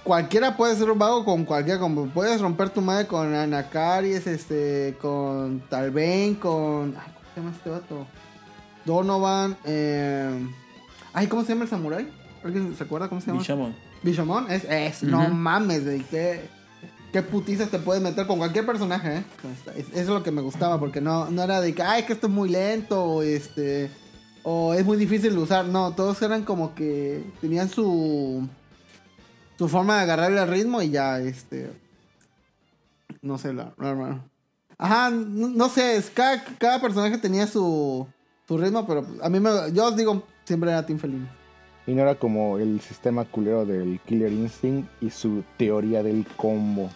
Cualquiera 0.04 0.54
puede 0.54 0.76
ser 0.76 0.90
un 0.90 0.98
vago 0.98 1.24
con 1.24 1.44
cualquiera. 1.44 1.80
Como 1.80 2.06
puedes 2.08 2.40
romper 2.40 2.68
tu 2.68 2.82
madre 2.82 3.06
con 3.06 3.34
Anacaries, 3.34 4.26
este, 4.26 4.96
con 5.00 5.60
Talbane, 5.70 6.36
con. 6.38 6.94
ay, 6.96 7.12
¿Cómo 7.14 7.34
se 7.34 7.40
llama 7.40 7.52
este 7.56 7.70
vato? 7.70 8.06
Donovan. 8.84 9.56
Eh... 9.64 10.46
Ay, 11.14 11.26
¿cómo 11.26 11.42
se 11.42 11.50
llama 11.50 11.64
el 11.64 11.70
samurai? 11.70 12.08
¿Alguien 12.44 12.76
se 12.76 12.84
acuerda 12.84 13.08
cómo 13.08 13.20
se 13.20 13.28
llama? 13.28 13.38
Bishamon. 13.38 13.74
Bishamon. 14.02 14.50
Es, 14.50 14.64
es 14.64 15.02
no 15.02 15.28
mames, 15.28 15.84
güey. 15.84 16.00
Qué, 16.02 16.50
qué 17.12 17.22
putizas 17.22 17.70
te 17.70 17.78
puedes 17.78 18.02
meter 18.02 18.26
con 18.26 18.36
cualquier 18.36 18.66
personaje, 18.66 19.18
¿eh? 19.18 19.24
Eso 19.76 19.88
es 19.94 20.06
lo 20.08 20.22
que 20.22 20.30
me 20.30 20.42
gustaba, 20.42 20.78
porque 20.78 21.00
no, 21.00 21.30
no 21.30 21.42
era 21.42 21.62
de 21.62 21.74
que, 21.74 21.82
ay, 21.82 22.02
que 22.02 22.12
esto 22.12 22.26
es 22.26 22.32
muy 22.32 22.50
lento, 22.50 23.02
o 23.02 23.22
este. 23.22 23.90
O 24.42 24.74
es 24.74 24.84
muy 24.84 24.98
difícil 24.98 25.32
de 25.32 25.38
usar. 25.38 25.64
No, 25.64 25.92
todos 25.94 26.20
eran 26.20 26.44
como 26.44 26.74
que 26.74 27.24
tenían 27.40 27.70
su. 27.70 28.46
Su 29.58 29.68
forma 29.68 29.96
de 29.96 30.02
agarrarle 30.02 30.42
el 30.42 30.48
ritmo 30.48 30.82
y 30.82 30.90
ya, 30.90 31.20
este. 31.20 31.70
No 33.22 33.38
sé, 33.38 33.52
la. 33.52 33.72
la- 33.78 33.94
la- 33.94 34.24
Ajá, 34.76 35.10
no, 35.10 35.48
no 35.48 35.68
sé, 35.68 35.96
es- 35.96 36.10
cada, 36.10 36.42
cada 36.58 36.80
personaje 36.80 37.16
tenía 37.18 37.46
su, 37.46 38.06
su 38.48 38.58
ritmo, 38.58 38.86
pero 38.86 39.06
a 39.22 39.28
mí 39.28 39.38
me. 39.40 39.50
Yo 39.72 39.86
os 39.86 39.96
digo, 39.96 40.24
siempre 40.44 40.70
era 40.70 40.84
Team 40.84 40.98
Felino. 40.98 41.28
Y 41.86 41.92
no 41.92 42.02
era 42.02 42.14
como 42.16 42.58
el 42.58 42.80
sistema 42.80 43.24
culero 43.24 43.64
del 43.66 44.00
Killer 44.06 44.32
Instinct 44.32 44.88
y 45.02 45.10
su 45.10 45.44
teoría 45.58 46.02
del 46.02 46.26
combo. 46.36 46.90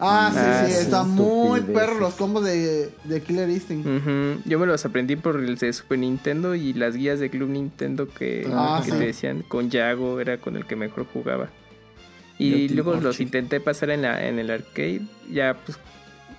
Ah, 0.00 0.30
sí, 0.32 0.38
Ah, 0.40 0.64
sí, 0.64 0.72
sí. 0.72 0.78
están 0.82 1.10
muy 1.10 1.60
perros 1.60 1.98
los 1.98 2.14
combos 2.14 2.44
de, 2.44 2.94
de 3.02 3.20
Killer 3.20 3.50
Instinct. 3.50 3.84
Ujú. 3.84 4.40
Yo 4.48 4.58
me 4.60 4.66
los 4.66 4.84
aprendí 4.84 5.16
por 5.16 5.36
el 5.40 5.56
de 5.58 5.72
Super 5.72 5.98
Nintendo 5.98 6.54
y 6.54 6.72
las 6.72 6.94
guías 6.94 7.18
de 7.18 7.30
Club 7.30 7.48
Nintendo 7.48 8.08
que, 8.08 8.48
Ah, 8.54 8.80
que 8.84 8.92
sí. 8.92 8.96
te 8.96 9.06
decían 9.06 9.42
con 9.42 9.70
Yago 9.70 10.20
era 10.20 10.38
con 10.38 10.56
el 10.56 10.64
que 10.66 10.76
mejor 10.76 11.04
jugaba. 11.12 11.50
Y 12.38 12.68
luego 12.68 12.94
los 12.94 13.20
intenté 13.20 13.60
pasar 13.60 13.90
en, 13.90 14.02
la, 14.02 14.26
en 14.26 14.38
el 14.38 14.50
arcade, 14.50 15.00
ya 15.30 15.56
pues, 15.64 15.78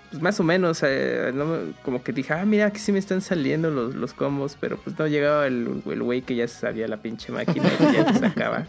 pues 0.09 0.21
más 0.21 0.39
o 0.39 0.43
menos, 0.43 0.81
eh, 0.84 1.31
no 1.34 1.73
como 1.84 2.01
que 2.01 2.13
dije, 2.13 2.34
ah, 2.34 2.45
mira, 2.45 2.71
que 2.71 2.80
sí 2.80 2.91
me 2.91 2.99
están 2.99 3.21
saliendo 3.21 3.69
los, 3.69 3.93
los 3.95 4.13
combos, 4.13 4.57
pero 4.59 4.77
pues 4.77 4.97
no 4.97 5.07
llegaba 5.07 5.45
el 5.45 5.84
el 5.85 6.01
güey 6.01 6.21
que 6.21 6.35
ya 6.35 6.47
se 6.47 6.59
sabía 6.59 6.88
la 6.88 6.97
pinche 6.97 7.31
máquina 7.31 7.69
y 7.80 7.93
ya 7.93 8.05
te 8.05 8.19
sacaba. 8.19 8.65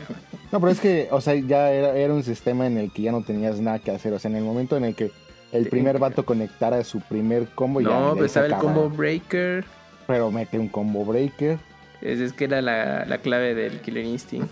No, 0.53 0.59
pero 0.59 0.73
es 0.73 0.81
que, 0.81 1.09
o 1.13 1.21
sea, 1.21 1.35
ya 1.37 1.71
era, 1.71 1.97
era 1.97 2.13
un 2.13 2.25
sistema 2.25 2.67
en 2.67 2.77
el 2.77 2.91
que 2.91 3.03
ya 3.03 3.13
no 3.13 3.23
tenías 3.23 3.61
nada 3.61 3.79
que 3.79 3.93
hacer. 3.93 4.13
O 4.13 4.19
sea, 4.19 4.31
en 4.31 4.37
el 4.37 4.43
momento 4.43 4.77
en 4.77 4.85
el 4.85 4.95
que 4.97 5.13
el 5.53 5.69
primer 5.69 5.99
vato 5.99 6.25
conectara 6.25 6.83
su 6.85 7.01
primer 7.01 7.47
combo, 7.49 7.81
ya. 7.81 7.89
No, 7.89 8.09
ya 8.09 8.15
pero 8.15 8.27
estaba 8.27 8.47
el 8.47 8.53
se 8.53 8.59
combo 8.59 8.91
breaker, 8.91 9.65
Pero 10.07 10.31
mete 10.31 10.59
un 10.59 10.69
combo 10.69 11.05
breaker. 11.05 11.59
Es, 12.03 12.21
es 12.21 12.33
que 12.33 12.45
era 12.45 12.63
la, 12.63 13.05
la 13.05 13.19
clave 13.19 13.55
del 13.55 13.81
Killer 13.81 14.05
Instinct. 14.05 14.49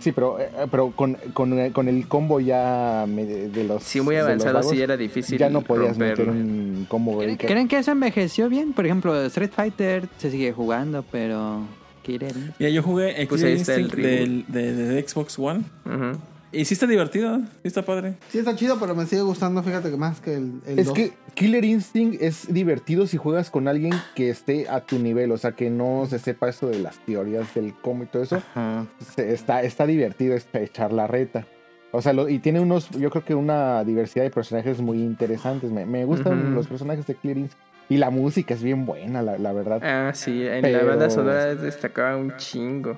Sí, 0.00 0.12
pero, 0.12 0.38
eh, 0.40 0.48
pero 0.70 0.90
con, 0.90 1.14
con, 1.32 1.70
con 1.70 1.88
el 1.88 2.08
combo 2.08 2.40
ya 2.40 3.06
de 3.06 3.64
los. 3.64 3.82
Sí, 3.82 4.00
muy 4.00 4.14
de 4.14 4.22
avanzado, 4.22 4.54
vagos, 4.54 4.70
sí 4.70 4.80
era 4.80 4.96
difícil 4.96 5.38
Ya 5.38 5.50
no 5.50 5.62
podías 5.62 5.96
meter 5.96 6.28
un 6.28 6.86
combo 6.88 7.16
breaker. 7.16 7.48
¿Creen 7.48 7.68
que 7.68 7.78
eso 7.78 7.92
envejeció 7.92 8.48
bien? 8.48 8.72
Por 8.72 8.86
ejemplo, 8.86 9.20
Street 9.26 9.50
Fighter 9.54 10.08
se 10.18 10.30
sigue 10.30 10.52
jugando, 10.52 11.04
pero... 11.10 11.62
Killer 12.02 12.30
Instinct. 12.30 12.60
Mira, 12.60 12.70
yo 12.70 12.82
jugué 12.84 13.20
el 13.20 13.26
Pues 13.26 13.40
Killer 13.40 13.56
está 13.56 13.74
el 13.74 13.80
Instinct 13.80 14.06
del, 14.06 14.44
de, 14.46 14.72
de 14.74 15.08
Xbox 15.08 15.38
One. 15.38 15.64
Ujú. 15.84 16.18
Y 16.56 16.64
sí 16.64 16.74
está 16.74 16.86
divertido, 16.86 17.38
sí 17.40 17.44
está 17.64 17.82
padre. 17.82 18.14
Sí, 18.30 18.38
está 18.38 18.56
chido, 18.56 18.78
pero 18.80 18.94
me 18.94 19.04
sigue 19.06 19.22
gustando, 19.22 19.62
fíjate 19.62 19.90
que 19.90 19.96
más 19.96 20.20
que 20.20 20.34
el, 20.34 20.60
el 20.66 20.78
Es 20.78 20.90
que 20.90 21.12
Killer 21.34 21.64
Instinct 21.64 22.22
es 22.22 22.52
divertido 22.52 23.06
si 23.06 23.16
juegas 23.16 23.50
con 23.50 23.68
alguien 23.68 23.92
que 24.14 24.30
esté 24.30 24.68
a 24.68 24.80
tu 24.80 24.98
nivel, 24.98 25.32
o 25.32 25.36
sea, 25.38 25.52
que 25.52 25.68
no 25.70 26.06
se 26.08 26.18
sepa 26.18 26.48
esto 26.48 26.68
de 26.68 26.78
las 26.78 26.98
teorías 27.04 27.54
del 27.54 27.74
cómo 27.74 28.04
y 28.04 28.06
todo 28.06 28.22
eso. 28.22 28.36
Ajá. 28.36 28.86
Está, 29.16 29.62
está 29.62 29.86
divertido 29.86 30.34
este, 30.34 30.62
echar 30.64 30.92
la 30.92 31.06
reta. 31.06 31.46
O 31.92 32.02
sea, 32.02 32.12
lo- 32.12 32.28
y 32.28 32.38
tiene 32.40 32.60
unos, 32.60 32.90
yo 32.90 33.10
creo 33.10 33.24
que 33.24 33.34
una 33.34 33.84
diversidad 33.84 34.24
de 34.24 34.30
personajes 34.30 34.80
muy 34.80 34.98
interesantes. 34.98 35.70
Me, 35.70 35.86
me 35.86 36.04
gustan 36.04 36.54
los 36.54 36.66
personajes 36.66 37.06
de 37.06 37.14
Killer 37.14 37.38
Instinct. 37.38 37.64
Y 37.88 37.98
la 37.98 38.10
música 38.10 38.52
es 38.54 38.62
bien 38.62 38.84
buena, 38.84 39.22
la, 39.22 39.38
la 39.38 39.52
verdad. 39.52 39.80
Ah, 39.84 40.10
sí, 40.14 40.44
en 40.46 40.62
Pero- 40.62 40.78
la 40.78 40.84
banda 40.84 41.08
sonora 41.10 41.54
destacaba 41.54 42.16
un 42.16 42.36
chingo. 42.36 42.96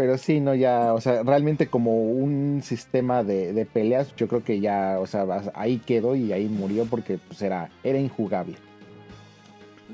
Pero 0.00 0.16
sí, 0.16 0.40
no, 0.40 0.54
ya, 0.54 0.94
o 0.94 1.00
sea, 1.02 1.22
realmente 1.24 1.66
como 1.66 2.04
un 2.10 2.62
sistema 2.64 3.22
de, 3.22 3.52
de 3.52 3.66
peleas, 3.66 4.16
yo 4.16 4.28
creo 4.28 4.42
que 4.42 4.58
ya, 4.58 4.96
o 4.98 5.06
sea, 5.06 5.26
ahí 5.54 5.76
quedó 5.76 6.16
y 6.16 6.32
ahí 6.32 6.48
murió 6.48 6.86
porque 6.86 7.18
pues 7.18 7.42
era, 7.42 7.68
era 7.84 7.98
injugable. 7.98 8.54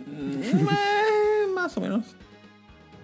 Mm, 0.07 0.43
eh, 0.69 1.53
más 1.53 1.77
o 1.77 1.81
menos. 1.81 2.15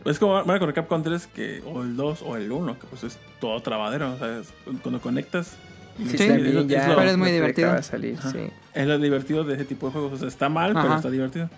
Es 0.05 0.21
como 0.21 0.45
Mario 0.45 0.73
Capcom 0.73 1.03
3 1.03 1.27
que, 1.27 1.61
o 1.67 1.83
el 1.83 1.97
2 1.97 2.23
o 2.23 2.37
el 2.37 2.53
1, 2.53 2.79
que 2.79 2.87
pues 2.87 3.03
es 3.03 3.19
todo 3.41 3.61
trabadero. 3.63 4.13
O 4.13 4.19
sea, 4.19 4.39
es- 4.39 4.53
cuando 4.81 5.01
conectas. 5.01 5.57
Sí, 5.99 6.19
Sí, 6.19 6.23
es, 6.23 6.67
ya 6.69 6.87
lo, 6.87 6.97
pero 6.99 7.11
es 7.11 7.17
muy 7.17 7.33
divertido. 7.33 7.83
salir, 7.83 8.17
sí. 8.31 8.49
es 8.75 8.87
lo 8.87 8.97
divertido 9.01 9.43
de 9.43 9.55
ese 9.57 9.65
tipo 9.65 9.87
de 9.87 9.93
juegos. 9.95 10.13
O 10.13 10.17
sea, 10.19 10.29
está 10.29 10.49
mal, 10.49 10.73
pero 10.73 10.95
está 10.95 11.11
divertido. 11.11 11.51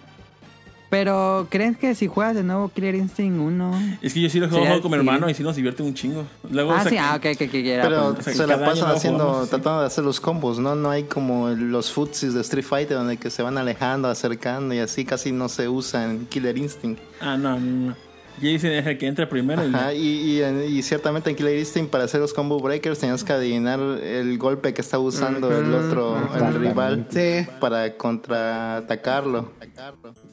Pero, 0.91 1.49
¿creen 1.51 1.75
que 1.75 1.95
si 1.97 2.07
juegas 2.07 2.37
de 2.37 2.45
nuevo 2.45 2.69
Killer 2.69 2.95
Instinct 2.95 3.39
1? 3.41 3.99
Es 4.01 4.15
que 4.15 4.21
yo 4.21 4.31
sí 4.31 4.39
lo 4.39 4.49
Sería 4.49 4.67
juego 4.69 4.83
con 4.83 4.91
mi 4.93 4.99
hermano 4.99 5.29
y 5.29 5.35
sí 5.35 5.43
nos 5.43 5.57
divierte 5.57 5.83
un 5.83 5.93
chingo. 5.95 6.25
Luego, 6.51 6.73
Ah, 6.73 6.77
o 6.77 6.81
sea, 6.83 6.91
sí, 6.91 6.97
que- 6.97 6.99
ah, 7.01 7.15
ok, 7.17 7.25
ok, 7.35 7.49
ok, 7.49 7.55
era 7.55 7.83
Pero 7.83 7.97
pregunta. 7.97 8.21
o 8.21 8.23
sea, 8.25 8.33
se 8.35 8.47
la 8.47 8.65
pasan 8.65 8.91
haciendo, 8.91 9.19
jugamos, 9.25 9.45
sí. 9.45 9.51
tratando 9.51 9.81
de 9.81 9.87
hacer 9.87 10.05
los 10.05 10.21
combos, 10.21 10.59
¿no? 10.61 10.75
No 10.77 10.91
hay 10.91 11.05
como 11.05 11.49
los 11.49 11.91
futsis 11.91 12.33
de 12.35 12.43
Street 12.43 12.65
Fighter 12.65 12.97
donde 12.97 13.17
que 13.17 13.31
se 13.31 13.43
van 13.43 13.59
alejando, 13.59 14.09
acercando 14.09 14.73
y 14.75 14.79
así 14.79 15.05
casi 15.05 15.33
no 15.33 15.49
se 15.49 15.69
usa 15.69 16.05
en 16.05 16.27
Killer 16.27 16.57
Instinct. 16.59 17.01
Ah, 17.21 17.37
no, 17.37 17.59
no, 17.59 17.89
no. 17.89 17.97
Jason 18.41 18.71
es 18.73 18.87
el 18.87 18.99
que 18.99 19.07
entra 19.07 19.29
primero 19.29 19.67
y 19.67 19.75
Ajá, 19.75 19.93
y, 19.95 19.99
y, 20.07 20.43
en- 20.43 20.65
y 20.69 20.83
ciertamente 20.83 21.31
en 21.31 21.37
Killer 21.37 21.59
Instinct 21.59 21.91
para 21.91 22.05
hacer 22.05 22.21
los 22.21 22.35
combo 22.35 22.59
breakers 22.59 22.99
tenías 22.99 23.23
que 23.25 23.33
adivinar 23.33 23.79
el 23.81 24.37
golpe 24.39 24.75
que 24.75 24.81
está 24.81 24.99
usando 24.99 25.57
el 25.57 25.73
otro, 25.73 26.17
el 26.35 26.55
rival, 26.55 27.07
Sí. 27.11 27.47
para 27.61 27.97
contraatacarlo. 27.97 29.53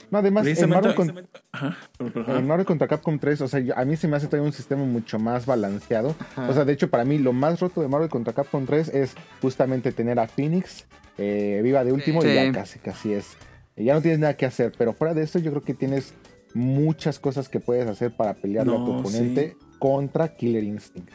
No, 0.09 0.17
además, 0.17 0.45
en. 0.47 0.69
Mario, 0.69 0.95
con- 0.95 1.27
Ajá, 1.51 1.77
en. 1.99 2.47
Mario 2.47 2.65
contra 2.65 2.87
Capcom 2.87 3.17
3, 3.19 3.41
o 3.41 3.47
sea, 3.47 3.59
yo- 3.59 3.77
a 3.77 3.85
mí 3.85 3.95
se 3.95 4.07
me 4.07 4.17
hace 4.17 4.27
todavía 4.27 4.47
un 4.47 4.53
sistema 4.53 4.83
mucho 4.83 5.19
más 5.19 5.45
balanceado. 5.45 6.15
O 6.49 6.53
sea, 6.53 6.65
de 6.65 6.73
hecho, 6.73 6.89
para 6.89 7.05
mí 7.05 7.17
lo 7.17 7.33
más 7.33 7.59
roto 7.59 7.81
de 7.81 7.87
Mario 7.87 8.09
contra 8.09 8.33
Capcom 8.33 8.65
3 8.65 8.89
es 8.89 9.13
justamente 9.41 9.91
tener 9.91 10.19
a 10.19 10.27
Phoenix 10.27 10.85
eh, 11.17 11.59
viva 11.63 11.83
de 11.83 11.91
último 11.91 12.23
y 12.25 12.33
ya 12.33 12.51
casi, 12.51 12.79
casi 12.79 13.13
es. 13.13 13.37
Ya 13.75 13.93
no 13.93 14.01
tienes 14.01 14.19
nada 14.19 14.35
que 14.35 14.45
hacer, 14.45 14.73
pero 14.77 14.93
fuera 14.93 15.13
de 15.13 15.23
eso 15.23 15.39
yo 15.39 15.51
creo 15.51 15.61
que 15.63 15.73
tienes 15.73 16.13
muchas 16.53 17.19
cosas 17.19 17.49
que 17.49 17.59
puedes 17.59 17.87
hacer 17.87 18.15
para 18.15 18.33
pelearle 18.33 18.73
a 18.73 18.77
tu 18.77 18.93
No, 18.93 18.99
oponente 18.99 19.55
contra 19.79 20.35
Killer 20.35 20.63
Instinct. 20.63 21.09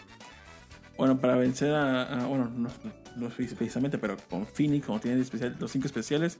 Bueno, 0.99 1.19
para 1.19 1.37
vencer 1.37 1.75
a. 1.75 2.23
a- 2.25 2.27
bueno, 2.27 2.51
no, 2.57 2.69
no 3.17 3.27
es 3.29 3.35
precisamente, 3.35 3.99
pero 3.99 4.17
con 4.31 4.47
Phoenix, 4.47 4.87
como 4.87 4.99
tiene 5.01 5.21
especial- 5.21 5.57
los 5.59 5.71
cinco 5.71 5.87
especiales. 5.87 6.39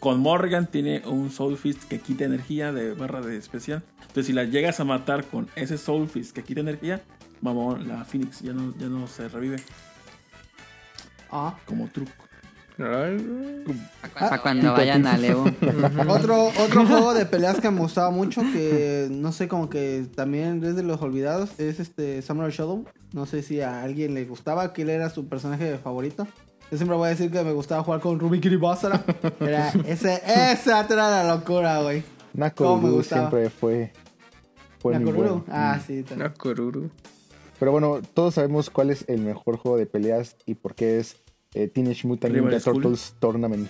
Con 0.00 0.20
Morgan 0.20 0.66
tiene 0.66 1.02
un 1.06 1.30
Soul 1.30 1.56
Fist 1.56 1.84
que 1.84 1.98
quita 2.00 2.24
energía 2.24 2.72
de 2.72 2.92
barra 2.92 3.22
de 3.22 3.38
especial. 3.38 3.82
Entonces, 4.00 4.26
si 4.26 4.32
la 4.34 4.44
llegas 4.44 4.78
a 4.80 4.84
matar 4.84 5.24
con 5.24 5.48
ese 5.56 5.78
Soul 5.78 6.08
Fist 6.08 6.34
que 6.34 6.42
quita 6.42 6.60
energía, 6.60 7.00
vamos, 7.40 7.86
la 7.86 8.04
Phoenix 8.04 8.40
ya 8.40 8.52
no, 8.52 8.74
ya 8.76 8.88
no 8.88 9.06
se 9.06 9.28
revive 9.28 9.56
Ah. 11.30 11.56
como 11.64 11.88
truco. 11.88 12.12
Para 12.76 14.40
cuando 14.40 14.72
vayan 14.72 15.06
a 15.06 15.16
Leo. 15.16 15.44
Otro, 16.08 16.46
otro 16.48 16.86
juego 16.86 17.14
de 17.14 17.26
peleas 17.26 17.60
que 17.60 17.70
me 17.70 17.80
gustaba 17.80 18.10
mucho, 18.10 18.40
que 18.52 19.08
no 19.10 19.32
sé, 19.32 19.48
como 19.48 19.68
que 19.68 20.06
también 20.14 20.62
es 20.64 20.76
de 20.76 20.82
los 20.82 21.00
olvidados, 21.00 21.50
es 21.58 21.80
este 21.80 22.20
Samurai 22.22 22.50
Shodown. 22.50 22.86
No 23.12 23.26
sé 23.26 23.42
si 23.42 23.60
a 23.60 23.82
alguien 23.82 24.14
le 24.14 24.24
gustaba, 24.24 24.72
que 24.72 24.82
él 24.82 24.90
era 24.90 25.10
su 25.10 25.28
personaje 25.28 25.78
favorito. 25.78 26.26
Yo 26.70 26.76
siempre 26.78 26.96
voy 26.96 27.06
a 27.06 27.10
decir 27.10 27.30
que 27.30 27.44
me 27.44 27.52
gustaba 27.52 27.84
jugar 27.84 28.00
con 28.00 28.18
Ruby 28.18 28.40
Kiribasara. 28.40 29.04
Era 29.40 29.68
ese, 29.86 30.20
esa 30.26 30.80
era 30.80 31.10
la 31.22 31.34
locura, 31.36 31.80
güey. 31.82 32.00
¿Cómo 32.02 32.08
me 32.34 32.40
Nakoruru 32.40 32.92
gustaba? 32.96 33.30
siempre 33.30 33.50
fue, 33.50 33.92
fue 34.80 34.94
muy 34.98 35.04
Nakoruru. 35.04 35.28
bueno. 35.28 35.44
Ah, 35.48 35.78
sí. 35.86 36.02
también. 36.02 36.30
No, 36.30 36.34
Kururu. 36.36 36.90
Pero 37.60 37.70
bueno, 37.70 38.00
todos 38.14 38.34
sabemos 38.34 38.68
cuál 38.70 38.90
es 38.90 39.04
el 39.08 39.20
mejor 39.20 39.58
juego 39.58 39.76
de 39.76 39.86
peleas 39.86 40.36
y 40.44 40.54
por 40.54 40.74
qué 40.74 40.98
es 40.98 41.16
eh, 41.54 41.68
Teenage 41.68 42.06
Mutant 42.06 42.34
Ninja 42.34 42.60
School. 42.60 42.82
Turtles 42.82 43.14
Tournament. 43.20 43.68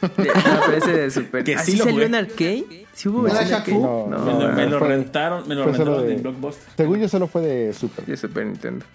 No, 0.00 0.08
pero 0.16 0.76
ese 0.78 0.92
de 0.92 1.10
Super. 1.10 1.44
Que 1.44 1.54
¿Ah, 1.56 1.58
sí 1.62 1.72
sí 1.72 1.78
lo 1.78 1.84
salió 1.84 2.02
en 2.04 2.14
arcade? 2.14 2.86
¿Sí 2.94 3.08
hubo 3.10 3.22
¿No 3.22 3.28
era 3.28 3.40
arcade? 3.40 3.78
No, 3.78 4.06
No, 4.06 4.18
me, 4.18 4.32
lo, 4.46 4.52
me 4.54 4.66
lo 4.66 4.78
rentaron, 4.78 5.46
me 5.46 5.54
lo 5.54 5.66
rentaron 5.66 6.06
de- 6.06 6.14
en 6.14 6.22
Blockbuster. 6.22 6.64
Según 6.76 6.98
yo 7.00 7.08
solo 7.08 7.26
fue 7.26 7.42
de 7.42 7.72
Super. 7.74 8.06
de 8.06 8.16
Super 8.16 8.46
Nintendo. 8.46 8.86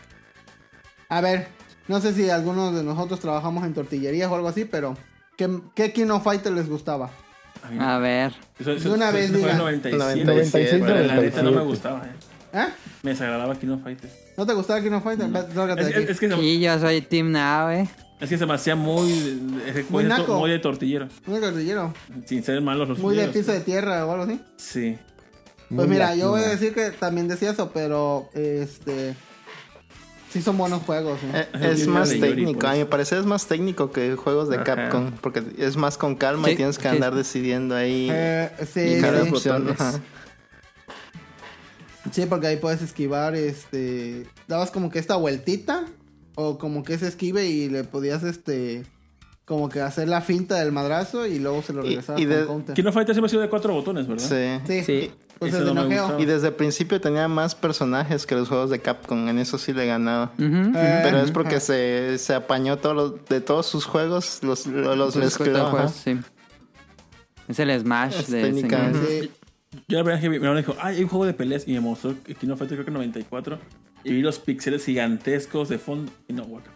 A 1.09 1.21
ver, 1.21 1.47
no 1.87 2.01
sé 2.01 2.13
si 2.13 2.29
algunos 2.29 2.73
de 2.75 2.83
nosotros 2.83 3.19
trabajamos 3.19 3.63
en 3.65 3.73
tortillerías 3.75 4.29
o 4.31 4.35
algo 4.35 4.47
así, 4.47 4.65
pero 4.65 4.97
¿qué, 5.37 5.47
qué 5.75 5.93
King 5.93 6.09
of 6.09 6.23
Fighter 6.23 6.51
les 6.51 6.67
gustaba? 6.67 7.11
A 7.63 7.69
mí- 7.69 7.77
A 7.79 7.97
ver. 7.99 8.33
Eso, 8.59 8.71
eso- 8.71 8.89
De 8.89 8.95
una 8.95 9.09
eso 9.09 9.17
vez 9.17 9.29
fue 9.29 9.37
en 9.39 9.43
digan. 9.45 9.57
97. 9.59 10.25
96, 10.25 10.69
Pero 10.83 11.03
la 11.03 11.15
neta 11.15 11.43
no 11.43 11.51
me 11.51 11.57
97. 11.57 11.65
gustaba. 11.65 12.05
eh. 12.07 12.11
¿Eh? 12.53 12.67
Me 13.03 13.11
desagradaba 13.11 13.55
Kino 13.55 13.77
Fighters. 13.79 14.13
¿No 14.35 14.45
te 14.47 14.53
gustaba 14.53 14.81
King 14.81 14.91
of 14.93 15.03
Fighter? 15.03 15.29
Lárgate 15.29 15.81
Es, 15.81 15.87
de 15.95 16.03
es- 16.03 16.09
es 16.09 16.19
que 16.19 16.27
Y 16.41 16.59
yo 16.59 16.79
soy 16.79 17.01
Team 17.01 17.31
Now, 17.31 17.69
eh. 17.69 17.87
Es 18.19 18.29
que 18.29 18.37
se 18.37 18.45
me 18.45 18.53
hacía 18.53 18.75
muy. 18.75 19.11
es 19.67 19.75
Muy 19.89 20.03
muy, 20.03 20.03
naco. 20.05 20.39
muy 20.39 20.49
de 20.51 20.59
tortillero. 20.59 21.07
Muy 21.25 21.39
tortillero. 21.39 21.93
Sin 22.25 22.43
ser 22.43 22.61
malos 22.61 22.89
los 22.89 22.99
Muy 22.99 23.15
de 23.15 23.27
piso 23.27 23.51
de 23.51 23.59
tierra 23.61 24.05
o 24.05 24.11
algo 24.11 24.23
así. 24.23 24.41
Sí. 24.57 24.97
Pues 25.69 25.71
Muy 25.71 25.87
mira, 25.87 26.15
yo 26.15 26.29
voy 26.31 26.41
a 26.43 26.47
decir 26.47 26.73
que 26.73 26.91
también 26.91 27.27
decía 27.27 27.51
eso, 27.51 27.71
pero 27.73 28.29
este. 28.33 29.15
Sí, 30.29 30.41
son 30.41 30.57
buenos 30.57 30.81
juegos. 30.83 31.19
¿eh? 31.33 31.47
Eh, 31.53 31.69
Es 31.73 31.87
más 31.87 32.09
de 32.09 32.19
técnico, 32.19 32.67
a 32.67 32.73
mi 32.73 32.83
parecer 32.85 33.19
es 33.19 33.25
más 33.25 33.47
técnico 33.47 33.91
que 33.91 34.15
juegos 34.15 34.49
de 34.49 34.55
Ajá. 34.57 34.63
Capcom, 34.65 35.11
porque 35.21 35.41
es 35.57 35.77
más 35.77 35.97
con 35.97 36.15
calma 36.15 36.49
y 36.51 36.55
tienes 36.55 36.77
que 36.77 36.83
sí. 36.89 36.95
andar 36.95 37.15
decidiendo 37.15 37.75
ahí 37.75 38.09
Eh, 38.11 38.49
sí, 38.71 38.81
y 38.97 39.01
cada 39.01 39.23
sí. 39.23 39.29
opción. 39.31 39.63
botones. 39.67 39.81
ajá. 39.81 39.99
Sí, 42.11 42.25
porque 42.25 42.47
ahí 42.47 42.57
puedes 42.57 42.81
esquivar, 42.81 43.35
este... 43.35 44.27
Dabas 44.47 44.71
como 44.71 44.89
que 44.89 44.99
esta 44.99 45.15
vueltita, 45.17 45.85
o 46.39 46.57
como 46.57 46.83
que 46.83 46.93
ese 46.93 47.07
esquive 47.07 47.47
y 47.47 47.67
le 47.69 47.83
podías, 47.83 48.23
este... 48.23 48.85
Como 49.43 49.69
que 49.69 49.79
hacer 49.79 50.09
la 50.09 50.19
finta 50.19 50.55
del 50.55 50.73
madrazo 50.73 51.25
y 51.25 51.39
luego 51.39 51.61
se 51.63 51.71
lo 51.71 51.81
Y- 51.85 51.87
regresabas 51.91 52.21
y 52.21 52.25
con 52.25 52.35
de- 52.35 52.45
counter. 52.45 52.75
Kino 52.75 52.91
Fighters 52.91 53.15
siempre 53.15 53.27
ha 53.27 53.29
sido 53.29 53.41
de 53.41 53.47
cuatro 53.49 53.73
botones, 53.73 54.05
¿verdad? 54.05 54.61
Sí. 54.67 54.67
Sí, 54.67 54.83
Sí. 54.83 55.11
pues 55.39 55.53
el 55.53 55.63
de 55.63 55.73
no. 55.73 56.19
Y 56.19 56.25
desde 56.25 56.47
el 56.49 56.53
principio 56.53 56.99
tenía 56.99 57.29
más 57.29 57.55
personajes 57.55 58.25
que 58.25 58.35
los 58.35 58.49
juegos 58.49 58.69
de 58.69 58.79
Capcom, 58.81 59.29
en 59.29 59.39
eso 59.39 59.57
sí 59.57 59.71
le 59.71 59.85
ganaba. 59.85 60.33
Eh, 60.37 60.99
Pero 61.01 61.19
es 61.19 61.31
porque 61.31 61.61
se, 61.61 62.17
se 62.17 62.33
apañó 62.33 62.75
todos 62.77 62.95
los- 62.97 63.25
de 63.29 63.39
todos 63.39 63.65
sus 63.67 63.85
juegos, 63.85 64.39
los, 64.43 64.67
los 64.67 65.15
mezcló. 65.15 65.45
¿cuántos 65.45 65.61
ajá. 65.61 65.71
juegos? 65.71 65.91
Sí. 65.93 66.17
Es 67.47 67.59
el 67.59 67.79
Smash 67.79 68.19
Es 68.19 68.29
de 68.29 68.41
técnica. 68.41 68.91
Sí. 69.07 69.31
Yo 69.87 69.97
la 69.97 70.03
verdad 70.03 70.15
es 70.15 70.21
que 70.23 70.29
mi 70.29 70.35
hermano 70.35 70.57
dijo, 70.57 70.75
ay, 70.81 70.97
hay 70.97 71.03
un 71.03 71.09
juego 71.09 71.25
de 71.25 71.33
peleas 71.33 71.65
y 71.67 71.71
me 71.71 71.79
mostró 71.79 72.13
Kino 72.37 72.57
Fighters 72.57 72.81
creo 72.81 72.85
que 72.85 72.91
94 72.91 73.59
y 74.03 74.13
vi 74.13 74.21
los 74.21 74.39
píxeles 74.39 74.85
gigantescos 74.85 75.69
de 75.69 75.77
fondo 75.79 76.11
y 76.27 76.33
no, 76.33 76.43
guaca. 76.45 76.69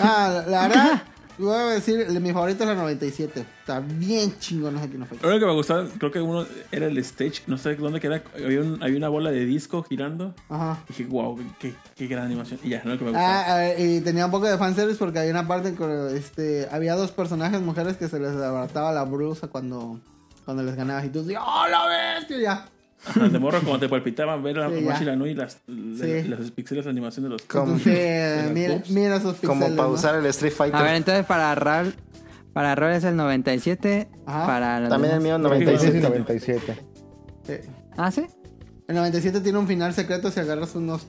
Ah, 0.00 0.44
la, 0.46 0.68
verdad, 0.68 1.02
voy 1.38 1.54
a 1.54 1.66
decir, 1.66 2.06
mi 2.20 2.32
favorito 2.32 2.62
es 2.64 2.68
la 2.68 2.74
97. 2.74 3.40
Está 3.60 3.80
bien 3.80 4.38
chingón 4.38 4.76
ese 4.76 4.90
Kino 4.90 5.06
Fighter. 5.06 5.30
Lo 5.30 5.38
que 5.40 5.46
me 5.46 5.52
gustaba, 5.54 5.86
creo 5.98 6.10
que 6.10 6.20
uno 6.20 6.46
era 6.70 6.86
el 6.86 6.98
stage, 6.98 7.42
no 7.46 7.56
sé 7.58 7.74
dónde 7.76 7.98
queda, 8.00 8.22
había, 8.34 8.60
un- 8.60 8.82
había 8.82 8.96
una 8.98 9.08
bola 9.08 9.30
de 9.30 9.44
disco 9.46 9.82
girando. 9.82 10.34
Ajá. 10.48 10.78
Y 10.88 10.92
dije, 10.92 11.04
wow, 11.10 11.38
qué, 11.58 11.74
qué 11.96 12.06
gran 12.06 12.26
animación. 12.26 12.60
Y 12.62 12.70
ya, 12.70 12.82
no 12.84 12.90
lo 12.92 12.98
que 12.98 13.04
me 13.04 13.10
gustaba. 13.10 13.52
Ah, 13.54 13.56
ver, 13.56 13.80
y 13.80 14.00
tenía 14.02 14.26
un 14.26 14.30
poco 14.30 14.46
de 14.46 14.58
fanservice 14.58 14.98
porque 14.98 15.18
había 15.18 15.30
una 15.32 15.46
parte 15.48 15.74
con 15.74 15.90
este 16.16 16.68
había 16.70 16.94
dos 16.94 17.10
personajes 17.10 17.60
mujeres 17.60 17.96
que 17.96 18.08
se 18.08 18.18
les 18.20 18.32
abarataba 18.32 18.92
la 18.92 19.04
brusa 19.04 19.48
cuando 19.48 19.98
cuando 20.44 20.62
les 20.62 20.74
ganabas 20.74 21.04
y 21.04 21.08
tú 21.10 21.22
decías 21.22 21.42
¡Oh, 21.44 21.66
la 21.68 21.86
bestia! 21.86 22.38
Ya. 22.38 22.68
Ajá, 23.06 23.28
de 23.28 23.38
morro, 23.38 23.58
cuando 23.60 23.78
te 23.80 23.88
palpitaban 23.88 24.42
ver 24.42 24.56
la 24.58 24.68
Sí, 24.68 24.84
ya. 24.84 24.98
y 25.00 25.04
la 25.04 25.16
Nui 25.16 25.30
y 25.30 25.34
las, 25.34 25.58
Sí. 25.66 26.22
los 26.28 26.50
píxeles 26.50 26.84
de 26.84 26.90
animación 26.90 27.24
de 27.24 27.30
los. 27.30 27.42
Como, 27.42 27.64
Entonces, 27.72 28.42
las 28.44 28.52
mira, 28.52 28.82
mira 28.90 29.16
esos 29.16 29.36
pixeles. 29.36 29.48
como 29.48 29.76
para 29.76 29.88
¿no? 29.88 29.94
usar 29.94 30.14
el 30.16 30.26
Street 30.26 30.52
Fighter. 30.52 30.76
A 30.76 30.82
ver, 30.82 30.94
entonces 30.96 31.24
para 31.24 31.54
Raúl, 31.54 31.94
para 32.52 32.74
Raúl 32.74 32.92
es 32.92 33.04
el 33.04 33.16
97. 33.16 34.08
Ajá. 34.26 34.46
Para 34.46 34.80
los 34.80 34.88
También 34.90 35.14
el 35.14 35.20
mío 35.20 35.38
96 35.38 35.94
y 35.94 36.00
97. 36.00 36.74
97. 37.42 37.62
Sí. 37.64 37.70
Ah, 37.96 38.10
sí. 38.10 38.26
El 38.90 38.96
97 38.96 39.40
tiene 39.40 39.56
un 39.58 39.68
final 39.68 39.94
secreto 39.94 40.30
si 40.32 40.40
agarras 40.40 40.74
unos 40.74 41.06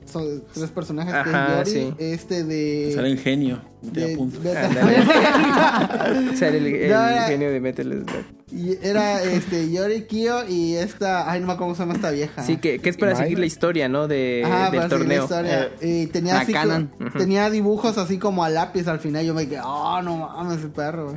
tres 0.54 0.70
personajes 0.70 1.12
Ajá, 1.12 1.56
que 1.56 1.62
es 1.62 1.74
Yori, 1.74 1.86
sí. 1.88 1.94
este 1.98 2.44
de... 2.44 2.92
Sale 2.94 3.10
ingenio. 3.10 3.60
Te 3.92 4.00
de- 4.06 4.56
Ándale. 4.56 6.36
Sale 6.36 6.58
el, 6.58 6.66
el 6.66 6.90
No, 6.90 7.08
era- 7.08 7.22
genio 7.26 7.50
de 7.50 7.60
Metal 7.60 7.86
Slug. 7.86 8.24
y 8.52 8.78
era 8.86 9.20
este 9.24 9.70
Yori 9.72 10.02
Kyo 10.02 10.44
y 10.48 10.74
esta, 10.76 11.28
ay 11.30 11.40
no 11.40 11.48
me 11.48 11.54
acuerdo 11.54 11.72
cómo 11.72 11.74
se 11.74 11.80
llama 11.82 11.94
esta 11.94 12.10
vieja. 12.12 12.42
Sí, 12.44 12.58
que, 12.58 12.78
que 12.78 12.88
es 12.90 12.96
para 12.96 13.16
seguir 13.16 13.38
la 13.40 13.46
historia, 13.46 13.88
¿no? 13.88 14.06
De, 14.06 14.42
Ajá, 14.44 14.70
del 14.70 14.76
para 14.80 14.88
seguir 14.88 15.08
la 15.08 15.26
torneo. 15.26 15.62
historia. 15.64 15.70
y 15.80 16.06
tenía 16.06 16.38
así 16.40 16.52
co- 16.52 17.18
tenía 17.18 17.50
dibujos 17.50 17.98
así 17.98 18.18
como 18.18 18.44
a 18.44 18.48
lápiz 18.48 18.86
al 18.86 19.00
final. 19.00 19.24
Yo 19.26 19.34
me 19.34 19.48
quedé, 19.48 19.60
oh 19.64 20.00
no 20.02 20.18
mames, 20.18 20.58
ese 20.60 20.68
perro, 20.68 21.06
güey. 21.06 21.16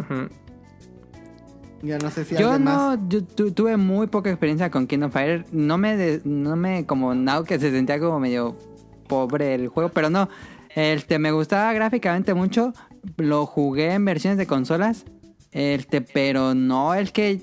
Ujú. 0.00 0.28
Ya 1.86 1.98
no 1.98 2.10
sé 2.10 2.24
si 2.24 2.34
Yo 2.36 2.58
no, 2.58 3.08
yo 3.08 3.22
tu- 3.24 3.52
tuve 3.52 3.76
muy 3.76 4.06
poca 4.08 4.30
experiencia 4.30 4.70
con 4.70 4.86
Kingdom 4.86 5.10
Fighter. 5.10 5.44
No 5.52 5.78
me, 5.78 5.96
de- 5.96 6.20
no 6.24 6.56
me, 6.56 6.84
como 6.86 7.14
Now 7.14 7.44
que 7.44 7.58
se 7.58 7.70
sentía 7.70 8.00
como 8.00 8.18
medio 8.20 8.56
pobre 9.08 9.54
el 9.54 9.68
juego, 9.68 9.90
pero 9.90 10.10
no. 10.10 10.28
Este, 10.74 11.18
me 11.18 11.30
gustaba 11.32 11.72
gráficamente 11.72 12.34
mucho. 12.34 12.72
Lo 13.16 13.46
jugué 13.46 13.92
en 13.92 14.04
versiones 14.04 14.36
de 14.38 14.46
consolas. 14.46 15.04
Este, 15.52 16.00
pero 16.02 16.54
no 16.54 16.92
el 16.94 17.12
que 17.12 17.40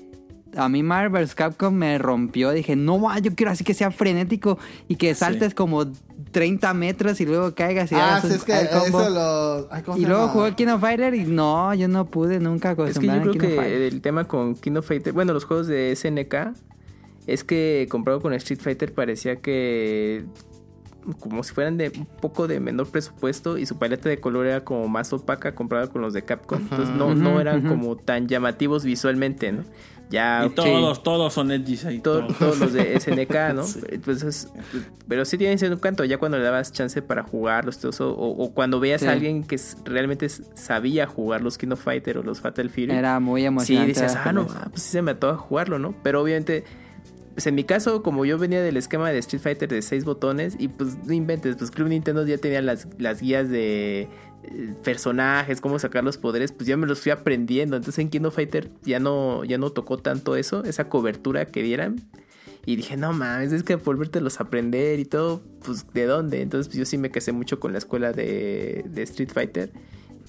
a 0.56 0.68
mí 0.68 0.82
Marvel 0.84 1.24
vs. 1.24 1.34
Capcom 1.34 1.74
me 1.74 1.98
rompió. 1.98 2.50
Dije, 2.52 2.76
no, 2.76 3.18
yo 3.18 3.34
quiero 3.34 3.50
así 3.50 3.64
que 3.64 3.74
sea 3.74 3.90
frenético 3.90 4.58
y 4.88 4.96
que 4.96 5.14
saltes 5.14 5.54
como 5.54 5.86
30 6.34 6.74
metros 6.74 7.20
y 7.20 7.24
luego 7.26 7.54
caigas 7.54 7.90
y 7.92 7.94
Ah, 7.94 8.16
hagas 8.16 8.22
sí, 8.22 8.26
un- 8.26 8.32
es 8.34 8.44
que 8.44 8.60
el 8.60 8.68
combo. 8.68 9.00
eso 9.00 9.10
lo. 9.10 9.68
ay, 9.72 9.82
¿cómo 9.82 9.96
Y 9.96 10.00
luego 10.04 10.22
llama? 10.22 10.32
jugué 10.32 10.54
Kingdom 10.54 10.80
Fighter 10.80 11.14
y 11.14 11.24
no, 11.24 11.72
yo 11.74 11.88
no 11.88 12.04
pude 12.06 12.40
nunca 12.40 12.72
Es 12.86 12.98
que 12.98 13.06
yo 13.06 13.20
creo 13.22 13.32
que 13.32 13.86
el 13.86 14.00
tema 14.02 14.24
con 14.28 14.54
Kingdom 14.56 14.82
Fighter, 14.82 15.12
bueno, 15.12 15.32
los 15.32 15.44
juegos 15.44 15.66
de 15.68 15.92
SNK, 15.96 16.52
es 17.26 17.44
que 17.44 17.86
comparado 17.88 18.20
con 18.20 18.34
Street 18.34 18.60
Fighter 18.60 18.92
parecía 18.92 19.36
que 19.36 20.24
como 21.20 21.42
si 21.44 21.52
fueran 21.52 21.76
de 21.76 21.92
un 21.96 22.06
poco 22.06 22.48
de 22.48 22.60
menor 22.60 22.88
presupuesto 22.88 23.58
y 23.58 23.66
su 23.66 23.78
paleta 23.78 24.08
de 24.08 24.20
color 24.20 24.46
era 24.46 24.64
como 24.64 24.88
más 24.88 25.12
opaca 25.12 25.54
comparada 25.54 25.88
con 25.88 26.00
los 26.02 26.14
de 26.14 26.22
Capcom. 26.24 26.58
Entonces 26.62 26.94
no, 26.96 27.14
no 27.14 27.40
eran 27.40 27.62
como 27.68 27.94
tan 27.96 28.26
llamativos 28.26 28.84
visualmente, 28.84 29.52
¿no? 29.52 29.64
Ya 30.14 30.46
Y 30.46 30.50
todos, 30.50 31.02
todos 31.02 31.32
son 31.34 31.50
edgys 31.50 31.84
ahí. 31.84 31.98
to- 31.98 32.20
todos. 32.20 32.38
todos 32.38 32.58
los 32.60 32.72
de 32.72 32.94
SNK, 33.00 33.54
¿no? 33.54 33.64
Sí. 33.64 33.80
Entonces, 33.88 34.48
pero 35.08 35.24
sí 35.24 35.36
tienen 35.36 35.58
cierto 35.58 35.76
encanto, 35.76 36.04
ya 36.04 36.18
cuando 36.18 36.38
le 36.38 36.44
dabas 36.44 36.72
chance 36.72 37.02
para 37.02 37.22
jugarlos, 37.24 37.78
todo 37.78 37.90
eso, 37.90 38.12
o, 38.14 38.30
o 38.44 38.54
cuando 38.54 38.80
veías 38.80 39.00
Sí. 39.00 39.06
a 39.08 39.12
alguien 39.12 39.42
que 39.44 39.58
realmente 39.84 40.28
sabía 40.28 41.06
jugar 41.06 41.42
los 41.42 41.58
Kingdom 41.58 41.78
Fighter 41.78 42.18
o 42.18 42.22
los 42.22 42.40
Fatal 42.40 42.70
Fury. 42.70 42.90
Era 42.92 43.18
muy 43.20 43.42
Sí, 43.42 43.46
emocionante. 43.46 43.88
decías, 43.92 44.16
ah, 44.24 44.32
no, 44.32 44.46
ah, 44.50 44.68
pues 44.70 44.82
sí 44.82 44.90
se 44.92 45.02
me 45.02 45.10
ató 45.10 45.28
a 45.30 45.36
jugarlo, 45.36 45.78
¿no? 45.78 45.94
Pero 46.02 46.22
obviamente, 46.22 46.64
pues 47.34 47.46
en 47.48 47.56
mi 47.56 47.64
caso, 47.64 48.02
como 48.04 48.24
yo 48.24 48.38
venía 48.38 48.62
del 48.62 48.76
esquema 48.76 49.10
de 49.10 49.18
Street 49.18 49.42
Fighter 49.42 49.68
de 49.68 49.82
seis 49.82 50.04
botones, 50.04 50.54
y 50.58 50.68
pues 50.68 50.96
no 51.04 51.12
inventes, 51.12 51.56
pues 51.56 51.70
Club 51.72 51.88
Nintendo 51.88 52.24
ya 52.24 52.38
tenía 52.38 52.62
las, 52.62 52.86
las 52.98 53.20
guías 53.20 53.48
de 53.50 54.08
personajes, 54.82 55.60
cómo 55.60 55.78
sacar 55.78 56.04
los 56.04 56.18
poderes, 56.18 56.52
pues 56.52 56.66
ya 56.66 56.76
me 56.76 56.86
los 56.86 57.00
fui 57.00 57.12
aprendiendo. 57.12 57.76
Entonces 57.76 57.98
en 58.00 58.10
Kingdom 58.10 58.32
Fighter 58.32 58.70
ya 58.82 59.00
no, 59.00 59.44
ya 59.44 59.58
no 59.58 59.70
tocó 59.70 59.98
tanto 59.98 60.36
eso, 60.36 60.64
esa 60.64 60.88
cobertura 60.88 61.46
que 61.46 61.62
dieran. 61.62 62.00
Y 62.66 62.76
dije, 62.76 62.96
no 62.96 63.12
mames, 63.12 63.52
es 63.52 63.62
que 63.62 63.76
volvértelos 63.76 64.40
a 64.40 64.44
aprender 64.44 64.98
y 64.98 65.04
todo, 65.04 65.42
pues 65.64 65.86
¿de 65.92 66.06
dónde? 66.06 66.40
Entonces 66.40 66.68
pues, 66.68 66.78
yo 66.78 66.84
sí 66.86 66.96
me 66.96 67.10
casé 67.10 67.32
mucho 67.32 67.60
con 67.60 67.72
la 67.72 67.78
escuela 67.78 68.12
de, 68.12 68.84
de 68.88 69.02
Street 69.02 69.30
Fighter. 69.32 69.72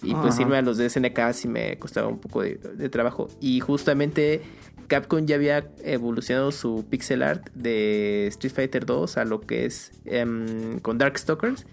Y 0.03 0.13
pues 0.13 0.37
irme 0.39 0.57
a 0.57 0.61
los 0.61 0.77
de 0.77 0.89
SNK 0.89 1.31
sí 1.31 1.47
me 1.47 1.79
costaba 1.79 2.09
un 2.09 2.19
poco 2.19 2.41
de, 2.41 2.55
de 2.55 2.89
trabajo. 2.89 3.29
Y 3.39 3.61
justamente 3.61 4.41
Capcom 4.87 5.25
ya 5.25 5.35
había 5.35 5.69
evolucionado 5.83 6.51
su 6.51 6.85
pixel 6.89 7.23
art 7.23 7.49
de 7.53 8.27
Street 8.27 8.53
Fighter 8.53 8.85
2 8.85 9.17
a 9.17 9.25
lo 9.25 9.41
que 9.41 9.65
es 9.65 9.91
em, 10.05 10.79
con 10.79 10.97
Darkstalkers. 10.97 11.65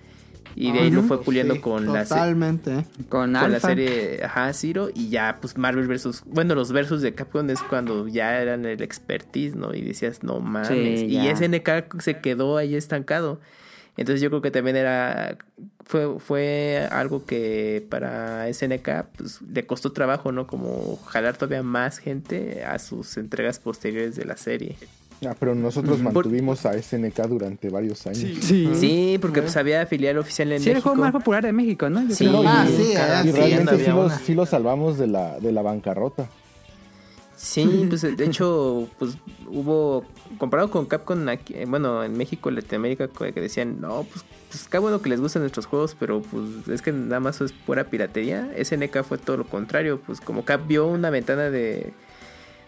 Y 0.54 0.72
de 0.72 0.80
ahí 0.80 0.90
lo 0.90 1.02
fue 1.02 1.22
puliendo 1.22 1.54
Sí, 1.54 1.60
con 1.60 1.92
la, 1.92 2.04
se- 2.04 2.14
Totalmente. 2.14 2.84
Con, 3.08 3.32
con 3.32 3.52
la 3.52 3.60
serie 3.60 4.20
ajá, 4.24 4.52
Zero. 4.52 4.88
Y 4.94 5.08
ya 5.08 5.38
pues 5.40 5.56
Marvel 5.56 5.86
versus... 5.86 6.22
Bueno, 6.26 6.54
los 6.54 6.72
versus 6.72 7.00
de 7.02 7.14
Capcom 7.14 7.48
es 7.50 7.60
cuando 7.62 8.06
ya 8.08 8.40
eran 8.40 8.64
el 8.66 8.82
expertise, 8.82 9.54
¿no? 9.56 9.74
Y 9.74 9.80
decías, 9.82 10.22
no 10.22 10.40
mames. 10.40 10.68
Sí, 11.00 11.06
y 11.06 11.14
ya. 11.24 11.34
SNK 11.36 12.00
se 12.00 12.20
quedó 12.20 12.56
ahí 12.58 12.74
estancado. 12.74 13.40
Entonces 13.96 14.22
yo 14.22 14.30
creo 14.30 14.40
que 14.40 14.50
también 14.50 14.76
era 14.76 15.36
fue, 15.84 16.18
fue 16.18 16.88
algo 16.90 17.26
que 17.26 17.86
para 17.90 18.46
SNK 18.52 18.88
pues, 19.18 19.42
le 19.42 19.66
costó 19.66 19.92
trabajo, 19.92 20.32
¿no? 20.32 20.46
Como 20.46 20.96
jalar 21.06 21.36
todavía 21.36 21.62
más 21.62 21.98
gente 21.98 22.64
a 22.64 22.78
sus 22.78 23.18
entregas 23.18 23.58
posteriores 23.58 24.16
de 24.16 24.24
la 24.24 24.36
serie. 24.38 24.76
Ah, 25.26 25.34
pero 25.38 25.54
nosotros 25.54 26.00
mantuvimos 26.00 26.66
a 26.66 26.72
SNK 26.80 27.26
durante 27.28 27.68
varios 27.68 28.06
años. 28.06 28.18
Sí. 28.40 28.68
Sí, 28.74 29.18
porque 29.20 29.42
pues 29.42 29.56
había 29.56 29.86
filial 29.86 30.18
oficial 30.18 30.50
en 30.52 30.60
Sí, 30.60 30.70
el 30.70 30.74
México. 30.76 30.90
juego 30.90 31.02
más 31.04 31.12
popular 31.12 31.44
de 31.44 31.52
México, 31.52 31.88
¿no? 31.88 32.02
Yo 32.08 32.14
Sí. 32.14 32.26
creo. 32.26 32.42
Ah, 32.46 32.66
y 32.68 32.72
sí, 32.72 32.94
ah, 32.96 33.22
Y 33.24 33.28
sí, 33.28 33.32
realmente 33.32 33.84
sí 34.24 34.32
lo, 34.34 34.44
sí 34.44 34.50
salvamos 34.50 34.98
de 34.98 35.06
la, 35.06 35.38
de 35.38 35.52
la 35.52 35.62
bancarrota. 35.62 36.28
Sí, 37.36 37.86
pues 37.88 38.02
de 38.02 38.24
hecho, 38.24 38.88
pues 39.00 39.16
hubo, 39.48 40.04
comparado 40.38 40.70
con 40.70 40.86
Capcom, 40.86 41.28
aquí, 41.28 41.54
eh, 41.54 41.64
bueno, 41.66 42.04
en 42.04 42.16
México, 42.16 42.50
Latinoamérica, 42.52 43.08
que 43.08 43.32
que 43.32 43.40
decían, 43.40 43.80
no, 43.80 44.04
pues, 44.04 44.24
pues 44.48 44.68
qué 44.68 44.78
bueno 44.78 45.02
que 45.02 45.08
les 45.08 45.20
gustan 45.20 45.42
nuestros 45.42 45.66
juegos, 45.66 45.96
pero 45.98 46.22
pues 46.22 46.68
es 46.68 46.82
que 46.82 46.92
nada 46.92 47.18
más 47.18 47.40
es 47.40 47.50
pura 47.52 47.84
piratería. 47.84 48.48
SNK 48.56 49.02
fue 49.02 49.18
todo 49.18 49.38
lo 49.38 49.44
contrario, 49.44 50.00
pues 50.06 50.20
como 50.20 50.44
Cap 50.44 50.68
vio 50.68 50.86
una 50.86 51.10
ventana 51.10 51.50
de, 51.50 51.92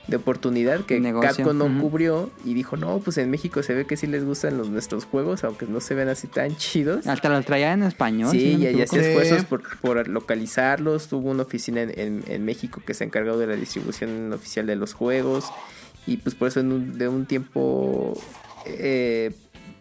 de 0.07 0.17
oportunidad 0.17 0.81
que 0.85 1.01
Negocio, 1.01 1.31
Capcom 1.45 1.57
no 1.57 1.81
cubrió 1.81 2.31
y 2.45 2.53
dijo, 2.55 2.77
no, 2.77 2.99
pues 2.99 3.17
en 3.17 3.31
México 3.31 3.63
se 3.63 3.73
ve 3.75 3.87
que 3.87 3.97
sí 3.97 4.07
les 4.07 4.23
gustan 4.25 4.59
los 4.59 4.69
nuestros 4.69 5.07
juegos, 5.07 5.45
aunque 5.45 5.65
no 5.67 5.81
se 5.81 5.95
ven 5.95 6.09
así 6.09 6.27
tan 6.27 6.55
chidos. 6.57 7.07
Hasta 7.07 7.31
los 7.31 7.45
traía 7.47 7.73
en 7.73 7.83
español. 7.85 8.31
Sí, 8.31 8.39
si 8.41 8.53
no 8.53 8.59
me 8.59 8.73
y, 8.73 8.83
hacía 8.83 9.01
esfuerzos 9.01 9.45
por, 9.47 9.79
por 9.81 10.07
localizarlos. 10.09 11.09
Tuvo 11.09 11.31
una 11.31 11.43
oficina 11.45 11.81
en, 11.83 11.99
en- 11.99 12.25
en 12.29 12.45
México 12.45 12.83
que 12.87 12.93
se 12.93 13.05
encargó 13.05 13.39
de 13.39 13.47
la 13.47 13.57
distribución 13.57 14.33
oficial 14.33 14.67
de 14.67 14.77
los 14.77 14.93
juegos. 14.93 15.47
Y 16.07 16.19
pues 16.19 16.35
por 16.35 16.49
eso 16.49 16.61
en 16.61 16.71
un- 16.73 16.99
de 16.99 17.09
un 17.09 17.25
tiempo 17.25 18.13
eh, 18.67 19.33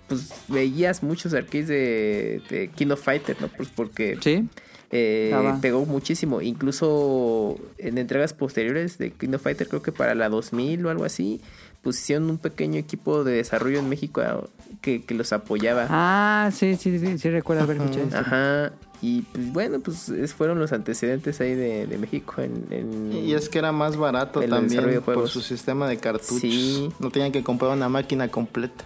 pues 0.08 0.30
veías 0.48 1.04
muchos 1.04 1.34
arcades 1.34 1.68
de, 1.68 2.42
de 2.50 2.70
King 2.70 2.88
of 2.92 3.02
Fighter, 3.04 3.36
¿no? 3.42 3.48
Pues 3.50 3.70
porque 3.76 4.18
Sí. 4.22 4.48
Eh, 4.96 5.54
pegó 5.62 5.86
muchísimo. 5.86 6.42
Incluso 6.42 7.58
en 7.78 7.98
entregas 7.98 8.34
posteriores 8.34 8.98
de 8.98 9.12
King 9.12 9.34
of 9.36 9.42
Fighter, 9.42 9.68
creo 9.68 9.82
que 9.82 9.92
para 9.92 10.16
la 10.16 10.30
2000 10.30 10.86
o 10.86 10.90
algo 10.90 11.04
así, 11.06 11.42
pues 11.82 12.00
hicieron 12.00 12.30
un 12.30 12.38
pequeño 12.38 12.78
equipo 12.80 13.24
de 13.24 13.34
desarrollo 13.34 13.80
en 13.80 13.90
México 13.90 14.22
ah, 14.22 14.44
que, 14.82 15.02
que 15.04 15.14
los 15.16 15.34
apoyaba. 15.34 15.88
Ah, 15.90 16.50
sí, 16.54 16.76
sí, 16.76 17.00
sí, 17.00 17.18
sí 17.18 17.30
recuerdo 17.30 17.64
haber 17.64 17.78
escuchado 17.78 18.04
esto. 18.06 18.18
Ajá. 18.18 18.72
Y 19.02 19.24
pues 19.24 19.52
bueno, 19.52 19.80
pues 19.82 20.08
es- 20.10 20.34
fueron 20.34 20.60
los 20.60 20.72
antecedentes 20.72 21.42
ahí 21.42 21.56
de, 21.56 21.88
de 21.88 21.98
México 21.98 22.36
en, 22.42 22.66
en- 22.72 23.12
Y 23.12 23.34
es 23.34 23.50
que 23.50 23.60
era 23.60 23.72
más 23.74 23.98
barato 23.98 24.40
también 24.42 25.02
por 25.02 25.28
su 25.28 25.42
sistema 25.42 25.90
de 25.90 25.98
cartuchos. 25.98 26.40
Sí. 26.40 26.90
No 27.00 27.10
tenían 27.10 27.32
que 27.34 27.44
comprar 27.44 27.72
una 27.72 27.90
máquina 27.90 28.30
completa. 28.30 28.86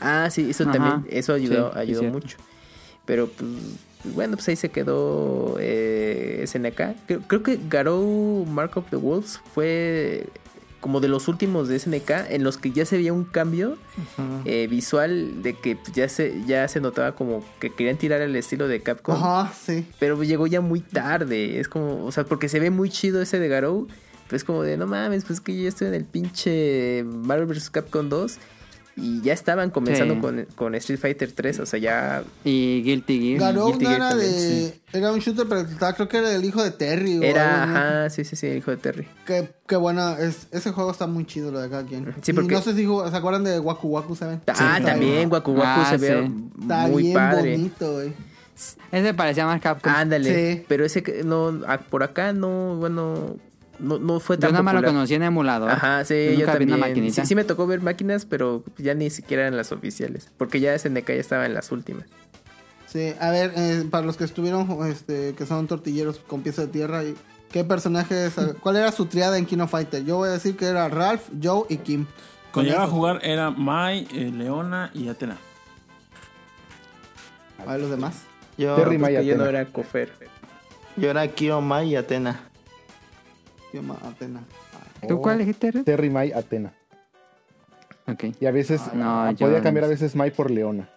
Ah, 0.00 0.28
sí, 0.30 0.50
eso 0.50 0.64
Ajá. 0.64 0.72
también, 0.72 1.06
eso 1.08 1.32
ayudó, 1.34 1.72
Sí, 1.72 1.78
ayudó 1.78 2.02
es 2.02 2.12
mucho. 2.12 2.36
Pero 3.06 3.28
pues 3.28 3.48
bueno, 4.04 4.36
pues 4.36 4.48
ahí 4.48 4.56
se 4.56 4.70
quedó 4.70 5.56
eh, 5.60 6.44
SNK. 6.46 7.06
Creo, 7.06 7.20
creo 7.26 7.42
que 7.42 7.58
Garou 7.68 8.46
Mark 8.46 8.72
of 8.76 8.88
the 8.90 8.96
Wolves 8.96 9.40
fue 9.54 10.26
como 10.84 11.00
de 11.00 11.08
los 11.08 11.28
últimos 11.28 11.66
de 11.68 11.78
SNK 11.78 12.10
en 12.28 12.44
los 12.44 12.58
que 12.58 12.70
ya 12.70 12.84
se 12.84 12.98
veía 12.98 13.14
un 13.14 13.24
cambio 13.24 13.78
eh, 14.44 14.66
visual 14.68 15.42
de 15.42 15.54
que 15.54 15.76
pues, 15.76 15.92
ya 15.94 16.10
se 16.10 16.42
ya 16.46 16.68
se 16.68 16.78
notaba 16.82 17.12
como 17.12 17.42
que 17.58 17.70
querían 17.72 17.96
tirar 17.96 18.20
el 18.20 18.36
estilo 18.36 18.68
de 18.68 18.82
Capcom. 18.82 19.14
Ajá, 19.14 19.50
sí. 19.54 19.86
Pero 19.98 20.22
llegó 20.22 20.46
ya 20.46 20.60
muy 20.60 20.80
tarde. 20.80 21.58
Es 21.58 21.68
como, 21.68 22.04
o 22.04 22.12
sea, 22.12 22.24
porque 22.24 22.50
se 22.50 22.60
ve 22.60 22.68
muy 22.68 22.90
chido 22.90 23.22
ese 23.22 23.38
de 23.38 23.48
Garou. 23.48 23.88
Pero 24.26 24.36
es 24.36 24.44
como 24.44 24.62
de, 24.62 24.76
no 24.76 24.86
mames, 24.86 25.24
pues 25.24 25.40
que 25.40 25.56
yo 25.56 25.62
ya 25.62 25.68
estoy 25.70 25.88
en 25.88 25.94
el 25.94 26.04
pinche 26.04 27.02
Marvel 27.02 27.46
vs. 27.46 27.70
Capcom 27.70 28.10
2. 28.10 28.38
Y 28.96 29.20
ya 29.22 29.32
estaban 29.32 29.70
comenzando 29.70 30.14
Sí. 30.14 30.20
con, 30.20 30.46
con 30.54 30.74
Street 30.76 31.00
Fighter 31.00 31.32
3. 31.32 31.58
O 31.60 31.66
sea, 31.66 31.80
ya. 31.80 32.22
Y 32.44 32.82
Guilty 32.82 33.20
Gear. 33.38 33.40
Garou 33.40 33.68
Guilty 33.70 33.86
Gear 33.86 33.96
era 33.96 34.08
también, 34.10 34.30
de. 34.32 34.80
Era 34.92 35.12
un 35.12 35.18
shooter, 35.18 35.46
pero 35.48 35.60
estaba- 35.62 35.92
creo 35.94 36.08
que 36.08 36.16
era 36.18 36.32
el 36.32 36.44
hijo 36.44 36.62
de 36.62 36.70
Terry. 36.70 37.18
Era, 37.24 37.64
ajá, 37.64 38.10
sí, 38.10 38.24
sí, 38.24 38.36
sí, 38.36 38.46
el 38.46 38.58
hijo 38.58 38.70
de 38.70 38.76
Terry. 38.76 39.08
Qué, 39.26 39.50
qué 39.66 39.74
buena. 39.76 40.16
Es, 40.20 40.46
ese 40.52 40.70
juego 40.70 40.92
está 40.92 41.08
muy 41.08 41.26
chido, 41.26 41.50
lo 41.50 41.60
de 41.60 41.68
cada 41.68 41.84
quien. 41.84 42.14
Sí, 42.22 42.30
Y 42.30 42.34
porque- 42.34 42.54
no 42.54 42.62
sé 42.62 42.74
si 42.74 42.84
se 42.86 43.16
acuerdan 43.16 43.42
de 43.42 43.58
Waku 43.58 43.88
Waku, 43.88 44.14
¿saben? 44.14 44.40
Ah, 44.46 44.78
también, 44.84 45.00
bien- 45.14 45.32
Waku 45.32 45.50
Waku 45.52 45.62
Ah, 45.64 45.86
se 45.90 45.96
ve 45.96 46.26
sí. 46.26 46.44
Está 46.62 46.86
muy 46.86 47.02
bien 47.02 47.14
padre. 47.14 47.50
bonito, 47.56 47.92
güey. 47.94 48.12
Ese 48.92 49.14
parecía 49.14 49.46
más 49.46 49.60
Capcom. 49.60 49.92
Ándale. 49.92 50.54
Sí. 50.54 50.64
Pero 50.68 50.84
ese 50.84 51.02
que 51.02 51.24
no, 51.24 51.60
por 51.90 52.04
acá 52.04 52.32
no, 52.32 52.76
bueno, 52.76 53.36
no, 53.78 53.98
no 53.98 54.20
fue 54.20 54.36
Yo 54.36 54.40
tan 54.40 54.52
nada 54.52 54.62
más 54.62 54.74
lo 54.74 54.82
conocí 54.84 55.14
en 55.14 55.22
emulador. 55.22 55.70
Ajá, 55.70 56.04
sí, 56.04 56.14
Yo 56.34 56.40
yo, 56.40 56.46
también. 56.46 57.12
Sí, 57.12 57.26
sí 57.26 57.34
me 57.34 57.44
tocó 57.44 57.66
ver 57.66 57.80
máquinas, 57.80 58.24
pero 58.26 58.62
ya 58.78 58.94
ni 58.94 59.10
siquiera 59.10 59.42
eran 59.44 59.56
las 59.56 59.72
oficiales. 59.72 60.30
Porque 60.36 60.60
ya 60.60 60.74
SNK 60.78 61.06
ya 61.08 61.14
estaba 61.14 61.46
en 61.46 61.54
las 61.54 61.72
últimas. 61.72 62.06
Sí, 62.86 63.12
a 63.20 63.30
ver, 63.30 63.52
eh, 63.56 63.84
para 63.90 64.06
los 64.06 64.16
que 64.16 64.24
estuvieron, 64.24 64.68
este, 64.88 65.34
que 65.34 65.46
son 65.46 65.66
tortilleros 65.66 66.20
con 66.20 66.42
pieza 66.42 66.62
de 66.62 66.68
tierra, 66.68 67.02
y- 67.02 67.16
¿qué 67.50 67.64
personajes, 67.64 68.34
cuál 68.60 68.76
era 68.76 68.92
su 68.92 69.06
triada 69.06 69.36
en 69.38 69.46
Kino 69.46 69.66
Fighter? 69.66 70.04
Yo 70.04 70.16
voy 70.16 70.28
a 70.28 70.32
decir 70.32 70.56
que 70.56 70.66
era 70.66 70.88
Ralph, 70.88 71.22
Joe 71.42 71.64
y 71.68 71.78
Kim. 71.78 72.06
Cuando 72.52 72.70
llegaba 72.70 72.86
a 72.86 72.90
jugar 72.90 73.20
era 73.24 73.50
Mai, 73.50 74.06
eh, 74.12 74.30
Leona 74.32 74.90
y 74.94 75.08
Atena. 75.08 75.38
A 77.58 77.72
ver 77.72 77.80
los 77.80 77.90
demás. 77.90 78.22
Yo, 78.56 78.76
Porque 78.76 79.24
yo 79.24 79.36
no 79.36 79.46
era 79.46 79.64
Cofer. 79.66 80.12
yo 80.96 81.10
era 81.10 81.26
Kiyomai 81.26 81.88
y 81.88 81.96
Atena. 81.96 82.40
Yo 83.74 83.82
ma- 83.82 83.98
Atena. 84.04 84.44
¿Tú 85.08 85.20
cuál 85.20 85.38
dijiste? 85.38 85.72
Terry 85.82 86.08
May 86.08 86.30
Atena. 86.30 86.72
Ok, 88.06 88.24
Y 88.38 88.46
a 88.46 88.52
veces 88.52 88.80
no, 88.94 89.24
ah, 89.24 89.32
podía 89.36 89.56
no 89.58 89.62
cambiar 89.64 89.86
a 89.86 89.88
veces 89.88 90.14
May 90.14 90.30
por 90.30 90.48
Leona. 90.48 90.88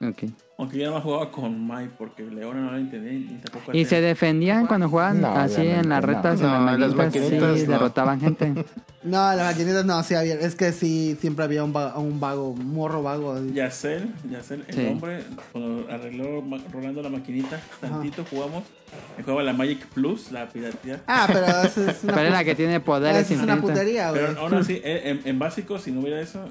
ok. 0.00 0.24
Aunque 0.56 0.78
yo 0.78 0.86
no 0.86 0.92
más 0.92 1.02
jugaba 1.02 1.32
con 1.32 1.66
Mai 1.66 1.88
porque 1.98 2.22
Leona 2.22 2.60
no 2.60 2.70
la 2.72 2.78
entendí 2.78 3.26
ni 3.32 3.38
tampoco 3.40 3.72
¿Y 3.76 3.84
se 3.86 4.00
defendían 4.00 4.68
cuando 4.68 4.88
jugaban 4.88 5.20
No, 5.20 5.32
así 5.32 5.66
en 5.66 5.88
las 5.88 6.04
retas, 6.04 6.40
no. 6.40 6.46
en 6.56 6.64
No, 6.64 6.70
las 6.78 6.80
las 6.80 6.94
maquinitas, 6.94 7.58
sí, 7.58 7.66
no. 7.66 7.72
derrotaban 7.72 8.20
gente? 8.20 8.54
No, 9.02 9.34
las 9.34 9.52
maquinitas 9.52 9.84
no, 9.84 10.02
sí 10.02 10.14
había. 10.14 10.34
Es 10.36 10.54
que 10.54 10.72
sí, 10.72 11.14
siempre 11.20 11.44
había 11.44 11.62
un, 11.62 11.74
va- 11.76 11.98
un 11.98 12.20
vago, 12.20 12.50
un 12.52 12.72
morro 12.72 13.02
vago. 13.02 13.38
Yacel, 13.52 14.08
Yacel, 14.30 14.64
el 14.66 14.74
Sí. 14.74 14.86
hombre, 14.86 15.24
cuando 15.52 15.86
arregló 15.92 16.42
rolando 16.72 17.02
la 17.02 17.10
maquinita, 17.10 17.60
tantito 17.82 18.24
jugamos, 18.30 18.62
jugaba 19.22 19.42
la 19.42 19.52
Magic 19.52 19.84
Plus, 19.88 20.32
la 20.32 20.48
piratería. 20.48 21.02
Ah, 21.06 21.28
pero 21.30 21.44
eso 21.46 21.86
es 21.90 21.98
una, 22.04 22.14
Pero 22.14 22.26
es 22.28 22.32
la 22.32 22.44
que 22.44 22.54
tiene 22.54 22.80
poderes 22.80 23.30
es 23.30 23.38
una 23.42 23.60
putería, 23.60 24.08
güey. 24.10 24.22
Pero 24.24 24.40
aún 24.40 24.54
así, 24.54 24.80
eh, 24.82 25.02
en, 25.04 25.20
en 25.28 25.38
básico, 25.38 25.78
si 25.78 25.90
no 25.90 26.00
hubiera 26.00 26.18
eso, 26.22 26.48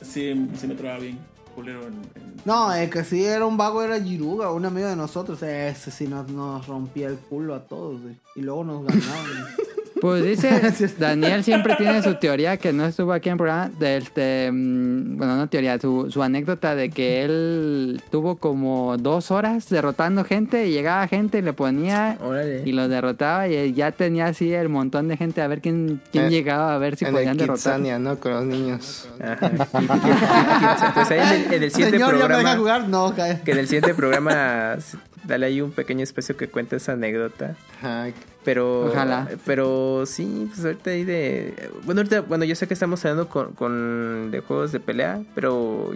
sí, 0.00 0.48
sí 0.54 0.66
me 0.68 0.74
trababa 0.76 1.00
bien 1.00 1.18
culero 1.58 1.82
en, 1.82 1.94
en- 1.94 2.34
No, 2.44 2.72
el 2.72 2.88
que 2.88 3.02
sí 3.04 3.24
era 3.24 3.44
un 3.44 3.56
vago 3.56 3.82
era 3.82 4.00
Giruga, 4.00 4.52
un 4.52 4.64
amigo 4.64 4.86
de 4.88 4.96
nosotros. 4.96 5.42
Ese 5.42 5.90
sí 5.90 6.06
nos, 6.06 6.30
nos 6.30 6.66
rompía 6.66 7.08
el 7.08 7.16
culo 7.18 7.54
a 7.54 7.60
todos. 7.66 8.00
Y 8.36 8.40
luego 8.42 8.62
nos 8.64 8.84
ganaban. 8.84 9.46
Pues 10.00 10.24
dice, 10.24 10.60
Daniel 10.98 11.42
siempre 11.44 11.74
tiene 11.76 12.02
su 12.02 12.14
teoría 12.16 12.56
que 12.56 12.72
no 12.72 12.84
estuvo 12.86 13.12
aquí 13.12 13.28
en 13.28 13.32
el 13.34 13.38
programa, 13.38 13.70
de 13.78 13.96
este, 13.96 14.50
mm, 14.52 15.16
bueno, 15.16 15.36
no 15.36 15.48
teoría, 15.48 15.78
su, 15.78 16.10
su 16.10 16.22
anécdota 16.22 16.74
de 16.74 16.90
que 16.90 17.22
él 17.24 18.02
tuvo 18.10 18.36
como 18.36 18.96
dos 18.96 19.30
horas 19.30 19.68
derrotando 19.68 20.24
gente 20.24 20.66
y 20.68 20.72
llegaba 20.72 21.06
gente 21.08 21.38
y 21.38 21.42
le 21.42 21.52
ponía 21.52 22.16
Órale. 22.22 22.62
y 22.64 22.72
lo 22.72 22.88
derrotaba 22.88 23.48
y 23.48 23.72
ya 23.72 23.92
tenía 23.92 24.26
así 24.26 24.52
el 24.52 24.68
montón 24.68 25.08
de 25.08 25.16
gente 25.16 25.42
a 25.42 25.48
ver 25.48 25.60
quién, 25.60 26.00
quién 26.12 26.26
Eh, 26.26 26.30
llegaba 26.30 26.74
a 26.74 26.78
ver 26.78 26.96
si 26.96 27.04
en 27.04 27.12
podían 27.12 27.32
el 27.32 27.38
derrotar. 27.38 27.80
¿no? 27.80 28.18
Con 28.18 28.32
los 28.32 28.44
niños. 28.44 29.08
Ajá. 29.20 29.50
Pues 30.94 31.10
ahí 31.10 31.20
en 31.20 31.28
el, 31.46 31.52
en 31.54 31.62
el 31.62 31.70
siguiente 31.70 31.98
Señor, 31.98 32.18
¿ya 32.18 32.28
me 32.28 32.36
deja 32.36 32.54
programa. 32.54 32.56
jugar? 32.56 32.88
No. 32.88 33.14
Que 33.14 33.52
en 33.52 33.58
el 33.58 33.66
siguiente 33.66 33.94
programa 33.94 34.76
dale 35.24 35.46
ahí 35.46 35.60
un 35.60 35.70
pequeño 35.72 36.02
espacio 36.02 36.36
que 36.36 36.48
cuente 36.48 36.76
esa 36.76 36.92
anécdota. 36.92 37.54
Ajá. 37.78 38.08
Pero, 38.48 38.86
Ojalá. 38.86 39.28
pero 39.44 40.04
sí, 40.06 40.46
pues 40.48 40.64
ahorita 40.64 40.88
ahí 40.88 41.04
de... 41.04 41.68
Bueno, 41.84 42.00
ahorita, 42.00 42.22
bueno, 42.22 42.46
yo 42.46 42.54
sé 42.54 42.66
que 42.66 42.72
estamos 42.72 43.04
hablando 43.04 43.28
con, 43.28 43.52
con 43.52 44.30
de 44.30 44.40
juegos 44.40 44.72
de 44.72 44.80
pelea, 44.80 45.22
pero 45.34 45.92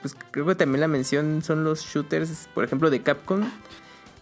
pues 0.00 0.14
creo 0.30 0.46
que 0.46 0.54
también 0.54 0.80
la 0.80 0.86
mención 0.86 1.42
son 1.42 1.64
los 1.64 1.80
shooters, 1.80 2.48
por 2.54 2.62
ejemplo, 2.62 2.90
de 2.90 3.02
Capcom. 3.02 3.40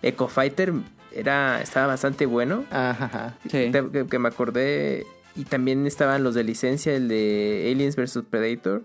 Echo 0.01 0.27
Fighter 0.27 0.73
era, 1.13 1.61
estaba 1.61 1.89
bastante 1.89 2.25
bueno. 2.25 2.65
Ajá. 2.71 3.37
Sí. 3.51 3.71
Que 4.09 4.19
me 4.19 4.29
acordé. 4.29 5.05
Y 5.35 5.45
también 5.45 5.87
estaban 5.87 6.25
los 6.25 6.35
de 6.35 6.45
licencia, 6.45 6.95
el 6.95 7.09
de 7.09 7.69
Aliens 7.71 7.95
vs 7.95 8.21
Predator. 8.31 8.85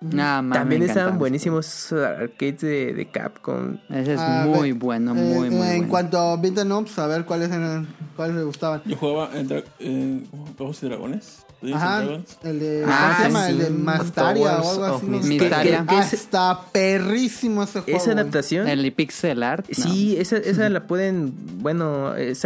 Nada 0.00 0.42
más. 0.42 0.58
también 0.58 0.82
estaban 0.82 1.18
buenísimos 1.18 1.92
arcades 1.92 2.60
de, 2.60 2.94
de 2.94 3.10
Capcom. 3.10 3.78
Ese 3.90 4.14
es 4.14 4.20
Ah, 4.20 4.44
muy 4.46 4.72
ve- 4.72 4.78
bueno, 4.78 5.10
Eh, 5.10 5.14
muy, 5.14 5.34
muy 5.34 5.46
En 5.48 5.56
bueno. 5.58 5.88
cuanto 5.88 6.18
a 6.18 6.36
Beaten 6.36 6.70
Ups, 6.70 6.98
a 7.00 7.06
ver 7.08 7.24
cuáles 7.24 7.48
eran, 7.50 7.88
cuáles 8.14 8.36
le 8.36 8.42
gustaban. 8.44 8.80
Yo 8.84 8.96
jugaba 8.96 9.30
en 9.36 9.64
en 9.80 10.28
Ojos 10.58 10.82
y 10.82 10.86
Dragones. 10.86 11.44
Ajá, 11.74 12.04
el 12.44 12.60
de, 12.60 12.84
Ah, 12.86 13.14
¿cómo 13.16 13.16
se 13.16 13.22
llama? 13.32 13.48
El 13.48 13.58
de 13.58 13.66
sí. 13.66 13.72
Mastaria 13.72 14.58
o 14.60 14.70
algo 14.70 14.84
así. 14.84 15.06
no. 15.06 15.18
Mysteria. 15.18 15.84
Ah, 15.88 16.08
está 16.12 16.60
perrísimo 16.70 17.64
ese 17.64 17.80
juego. 17.80 17.96
Esa 17.98 18.12
güey. 18.12 18.18
adaptación. 18.20 18.68
El 18.68 18.92
pixel 18.92 19.42
art. 19.42 19.66
no. 19.76 19.84
Sí, 19.90 20.16
esa, 20.16 20.36
esa 20.36 20.68
la 20.68 20.86
pueden. 20.86 21.32
Bueno, 21.60 22.14
eh, 22.14 22.36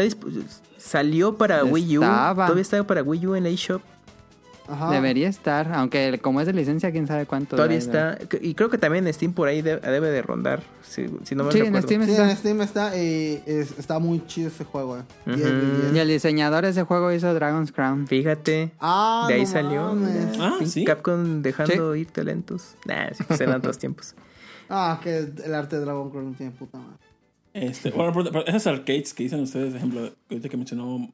salió 0.78 1.36
para 1.36 1.62
Wii 1.64 1.98
U. 1.98 2.02
Estaba. 2.02 2.46
Todavía 2.46 2.62
está 2.62 2.86
para 2.86 3.02
Wii 3.02 3.26
U 3.26 3.34
en 3.34 3.42
la 3.44 3.50
eShop. 3.50 3.82
Ajá. 4.68 4.90
Debería 4.92 5.28
estar, 5.28 5.72
aunque 5.74 6.18
como 6.22 6.40
es 6.40 6.46
de 6.46 6.52
licencia, 6.52 6.92
quién 6.92 7.06
sabe 7.06 7.26
cuánto. 7.26 7.56
Todavía 7.56 7.78
está. 7.78 8.16
Y 8.40 8.54
creo 8.54 8.70
que 8.70 8.78
también 8.78 9.06
en 9.06 9.12
Steam 9.12 9.32
por 9.32 9.48
ahí 9.48 9.60
de- 9.60 9.78
debe 9.78 10.10
de 10.10 10.22
rondar. 10.22 10.62
Si, 10.82 11.06
si 11.24 11.34
no 11.34 11.44
me 11.44 11.52
Sí, 11.52 11.58
en 11.58 11.64
recuerdo. 11.66 11.86
Steam 11.88 12.04
Sí, 12.04 12.10
está. 12.12 12.30
en 12.30 12.36
Steam 12.36 12.60
está, 12.62 12.94
es- 12.96 13.78
está 13.78 13.98
muy 13.98 14.24
chido 14.26 14.48
ese 14.48 14.64
juego. 14.64 14.98
eh. 14.98 15.02
Ujú. 15.26 15.36
10 15.36 15.50
de 15.50 15.60
10. 15.82 15.94
Y 15.94 15.98
el 15.98 16.08
diseñador 16.08 16.64
de 16.64 16.70
ese 16.70 16.84
juego 16.84 17.12
hizo 17.12 17.34
Dragon's 17.34 17.72
Crown. 17.72 18.06
Fíjate. 18.06 18.70
Ah, 18.80 19.24
de 19.28 19.34
ahí 19.34 19.40
no 19.42 19.46
salió. 19.48 19.96
Ah, 20.40 20.58
¿sí? 20.64 20.84
Capcom 20.84 21.42
dejando 21.42 21.94
ir 21.96 22.06
talentos. 22.10 22.76
Nah, 22.86 23.08
sí, 23.12 23.24
pues 23.26 23.40
eran 23.40 23.60
dos 23.62 23.78
tiempos. 23.78 24.14
Ah, 24.74 25.00
que 25.02 25.18
el 25.44 25.54
arte 25.54 25.76
de 25.76 25.82
Dragon 25.84 26.08
Crown 26.08 26.30
no 26.30 26.36
tiene 26.36 26.52
puta 26.52 26.78
madre. 26.78 26.96
Este, 27.52 27.90
bueno, 27.90 28.14
esas 28.46 28.66
arcades 28.68 29.12
que 29.12 29.24
dicen 29.24 29.40
ustedes, 29.40 29.68
por 29.68 29.76
ejemplo, 29.76 30.10
ahorita 30.30 30.48
que 30.48 30.56
mencionó 30.56 31.12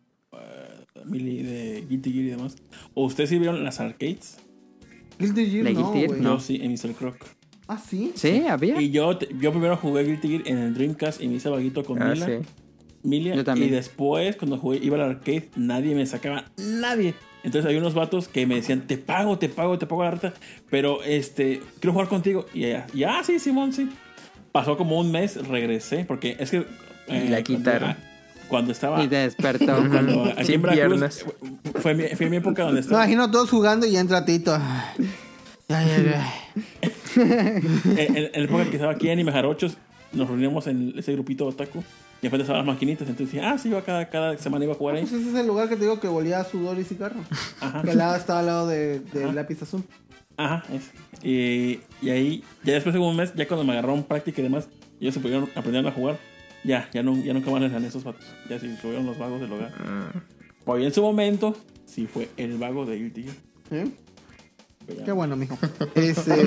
eh, 1.01 1.05
Millie 1.07 1.43
de 1.43 1.85
Guilty 1.89 2.13
Gear 2.13 2.25
y 2.25 2.31
demás, 2.31 2.57
¿o 2.95 3.05
ustedes 3.05 3.31
sí 3.31 3.39
vieron 3.39 3.63
las 3.65 3.81
arcades? 3.81 4.39
Guilty 5.19 5.51
Gear 5.51 5.65
¿De 5.65 5.73
no, 5.73 5.81
Guilty 5.81 5.99
Gear? 5.99 6.09
güey. 6.09 6.21
No. 6.21 6.35
Yo 6.35 6.41
sí, 6.41 6.61
en 6.63 6.73
Mr. 6.73 6.93
Croc. 6.95 7.17
Ah, 7.67 7.79
sí. 7.79 8.13
Sí, 8.15 8.45
había. 8.49 8.81
Y 8.81 8.91
yo, 8.91 9.19
yo 9.19 9.51
primero 9.51 9.77
jugué 9.77 10.05
Guilty 10.05 10.29
Gear 10.29 10.43
en 10.47 10.59
el 10.59 10.75
Dreamcast 10.75 11.21
y 11.21 11.29
me 11.29 11.35
hice 11.35 11.49
vaguito 11.49 11.85
con 11.85 12.01
Ah, 12.03 12.11
Mila. 12.13 12.27
sí. 12.27 12.33
Milia, 13.03 13.35
Yo 13.37 13.45
también. 13.45 13.69
Y 13.69 13.73
después, 13.73 14.37
cuando 14.37 14.59
jugué, 14.59 14.79
iba 14.83 14.97
al 14.97 15.03
arcade, 15.03 15.51
nadie 15.57 15.95
me 15.95 16.05
sacaba, 16.07 16.47
nadie. 16.57 17.15
Entonces 17.45 17.67
había 17.67 17.79
unos 17.79 17.95
vatos 17.95 18.27
que 18.27 18.45
me 18.47 18.57
decían, 18.57 18.87
te 18.89 18.99
pago, 18.99 19.39
te 19.39 19.49
pago, 19.49 19.79
te 19.79 19.87
pago 19.87 20.03
la 20.03 20.11
reta, 20.11 20.35
pero 20.69 21.03
este, 21.05 21.61
quiero 21.79 21.93
jugar 21.93 22.09
contigo. 22.09 22.47
Y 22.53 22.63
ya, 22.63 22.87
ya, 22.93 23.23
sí, 23.23 23.39
Simón, 23.39 23.73
sí. 23.73 23.89
Pasó 24.51 24.77
como 24.77 24.99
un 24.99 25.13
mes, 25.13 25.37
regresé, 25.47 26.05
porque 26.05 26.37
es 26.41 26.51
que... 26.51 26.65
Y 27.09 27.29
la 27.29 27.43
quitaron. 27.43 27.97
Cuando, 28.49 28.73
estaba... 28.73 29.03
Y 29.03 29.07
despertó. 29.09 29.67
cuando 29.89 30.25
aquí 30.25 30.45
Sin 30.45 30.55
en 30.57 30.63
Veracruz, 30.63 30.99
piernas. 30.99 31.25
fue 31.81 31.95
mi, 31.95 32.05
fue 32.09 32.31
mi 32.31 32.37
época 32.39 32.63
donde 32.65 32.81
estaba... 32.81 33.03
imagino 33.05 33.31
todos 33.31 33.51
jugando 33.51 33.87
y 33.87 33.97
entra 33.97 34.25
Tito. 34.25 34.55
Ay, 34.57 35.07
ay, 35.69 36.15
ay. 36.15 36.91
en, 37.17 38.17
en- 38.17 38.31
la 38.33 38.39
época 38.39 38.65
que 38.65 38.77
estaba 38.77 38.93
aquí 38.93 39.07
en 39.07 39.13
Anime 39.13 39.33
Jarochos, 39.33 39.77
nos 40.13 40.29
reuníamos 40.29 40.67
en 40.67 40.95
ese 40.97 41.13
grupito 41.13 41.45
de 41.45 41.51
otaku. 41.51 41.81
Y 41.81 42.23
después 42.23 42.41
estaban 42.41 42.67
las 42.67 42.75
maquinitas. 42.75 43.07
Entonces 43.09 43.33
dije, 43.33 43.45
ah, 43.47 43.59
sí, 43.59 43.71
yo 43.71 43.85
cada, 43.85 44.09
cada 44.09 44.37
semana 44.39 44.65
iba 44.65 44.75
a 44.75 44.77
jugar 44.77 44.97
ahí. 44.97 45.03
Pues 45.03 45.13
ese 45.21 45.31
es 45.31 45.37
el 45.37 45.47
lugar 45.47 45.69
que 45.69 45.77
te 45.77 45.83
digo 45.83 46.01
que 46.01 46.09
volía 46.09 46.41
a 46.41 46.45
sudor 46.45 46.79
y 46.79 46.85
cigarro. 46.85 47.21
Ajá. 47.61 47.83
Que 47.83 47.91
al 47.93 47.99
lado 47.99 48.17
estaba 48.17 48.41
al 48.41 48.47
lado 48.47 48.67
de, 48.67 49.01
de 49.01 49.25
Ajá. 49.25 49.33
lápiz 49.35 49.63
azul. 49.63 49.85
Ajá, 50.37 50.65
es. 50.73 50.91
Y, 51.23 51.81
y 52.01 52.11
ahí, 52.11 52.45
ya 52.65 52.73
después 52.75 52.93
de 52.95 52.99
un 53.01 53.15
mes, 53.15 53.33
ya 53.37 53.47
cuando 53.47 53.65
me 53.65 53.73
agarraron 53.73 54.03
práctica 54.05 54.41
y 54.41 54.45
demás, 54.45 54.69
ellos 55.01 55.15
se 55.15 55.21
pudieron 55.21 55.49
aprender 55.55 55.87
a 55.87 55.93
jugar. 55.93 56.19
Ya, 56.69 56.87
ya, 56.93 57.03
no, 57.03 57.17
ya 57.17 57.33
nunca 57.33 57.51
van 57.51 57.65
a 57.65 57.71
ser 57.71 57.83
esos 57.83 58.05
vatos. 58.05 58.25
Ya 58.51 58.59
sí, 58.61 58.69
fueron 58.83 59.07
los 59.07 59.17
vagos 59.19 59.41
del 59.41 59.51
hogar. 59.53 59.73
Pues 60.65 60.85
en 60.85 60.93
su 60.93 61.01
momento, 61.01 61.57
sí 61.87 62.07
fue 62.07 62.29
el 62.37 62.59
vago 62.59 62.85
de 62.85 62.97
Guilty 62.97 63.23
Gear. 63.23 63.37
¿Sí? 63.87 63.95
Pero 64.87 64.99
ya- 65.01 65.05
Qué 65.07 65.13
bueno, 65.13 65.35
mijo. 65.37 65.57
Este, 65.95 66.47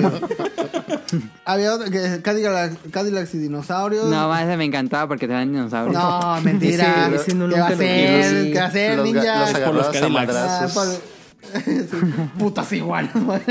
había 1.44 1.74
otro 1.74 1.90
que 1.90 2.20
Cadillac, 2.22 2.90
Cadillacs 2.90 3.34
y 3.34 3.38
dinosaurios. 3.38 4.06
No, 4.10 4.28
más 4.28 4.44
ese 4.44 4.56
me 4.56 4.64
encantaba 4.64 5.08
porque 5.08 5.26
te 5.26 5.32
dan 5.32 5.50
dinosaurios. 5.52 6.00
No, 6.00 6.40
mentira. 6.44 7.08
Ese- 7.08 7.16
ese 7.16 7.34
no 7.34 7.48
¿Qué 7.48 7.58
va 7.60 7.66
a 7.66 7.70
hacer? 7.70 8.52
¿Qué 8.52 8.54
va 8.58 8.64
a 8.64 8.68
hacer, 8.68 8.96
Los, 8.98 9.04
ninja? 9.06 9.40
los 9.50 9.60
por 9.60 9.74
los 9.74 9.86
Cadillacs. 9.88 10.34
Ah, 10.36 10.68
por- 10.72 11.12
Sí, 11.52 11.80
putas 12.38 12.72
igual, 12.72 13.10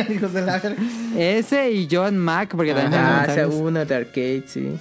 hijos 0.10 0.32
de 0.34 0.42
la 0.42 0.60
verga. 0.60 0.82
Ese 1.18 1.72
y 1.72 1.88
John 1.92 2.18
Mac, 2.18 2.54
porque 2.56 2.74
también 2.74 3.02
Ah, 3.04 3.28
una 3.52 3.84
de 3.84 3.96
arcade, 3.96 4.44
sí. 4.48 4.72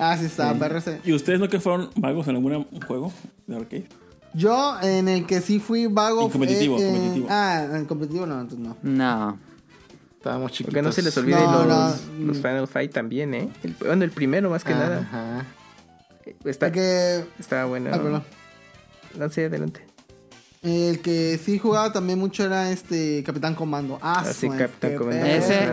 Ah, 0.00 0.16
sí 0.18 0.24
está, 0.24 0.54
perro 0.54 0.78
ese. 0.78 1.00
¿Y 1.04 1.12
ustedes 1.12 1.38
no 1.38 1.48
que 1.48 1.60
fueron 1.60 1.90
vagos 1.96 2.26
en 2.28 2.36
algún 2.36 2.64
juego 2.86 3.12
de 3.46 3.56
arcade? 3.56 3.86
Yo, 4.32 4.80
en 4.80 5.08
el 5.08 5.26
que 5.26 5.40
sí 5.40 5.58
fui 5.60 5.86
vago. 5.86 6.26
Y 6.28 6.30
competitivo, 6.30 6.76
fue 6.78 6.86
en- 6.88 6.94
competitivo. 6.94 7.26
Ah, 7.30 7.66
en 7.72 7.84
competitivo 7.84 8.26
no, 8.26 8.40
entonces 8.40 8.58
no. 8.66 8.76
No. 8.82 9.38
Estábamos 10.16 10.52
chiquitos. 10.52 10.66
Porque 10.72 10.82
no 10.82 10.92
se 10.92 11.02
les 11.02 11.16
olvide 11.16 11.36
No, 11.36 11.64
los, 11.64 12.06
no. 12.18 12.26
los 12.26 12.36
Final 12.38 12.68
Fight 12.68 12.92
también, 12.92 13.34
¿eh? 13.34 13.48
El- 13.62 13.74
bueno, 13.80 14.04
el 14.04 14.10
primero 14.10 14.48
más 14.50 14.64
que 14.64 14.72
nada. 14.74 15.00
Ajá. 15.00 15.46
Está, 16.44 16.66
El 16.66 16.72
que, 16.72 17.24
Estaba 17.38 17.64
bueno. 17.66 17.90
ah, 17.92 17.96
perdón. 17.98 18.22
No 19.18 19.28
sé, 19.30 19.46
adelante. 19.46 19.84
El 20.62 21.00
que 21.00 21.38
sí 21.42 21.58
jugaba 21.58 21.90
también 21.92 22.18
mucho 22.18 22.44
era 22.44 22.70
este 22.70 23.22
Capitán 23.24 23.54
Comando. 23.54 23.98
Ah, 24.02 24.20
Así 24.20 24.46
su- 24.48 24.56
Capitán 24.56 24.94
Comando. 24.96 25.24
Ese- 25.26 25.70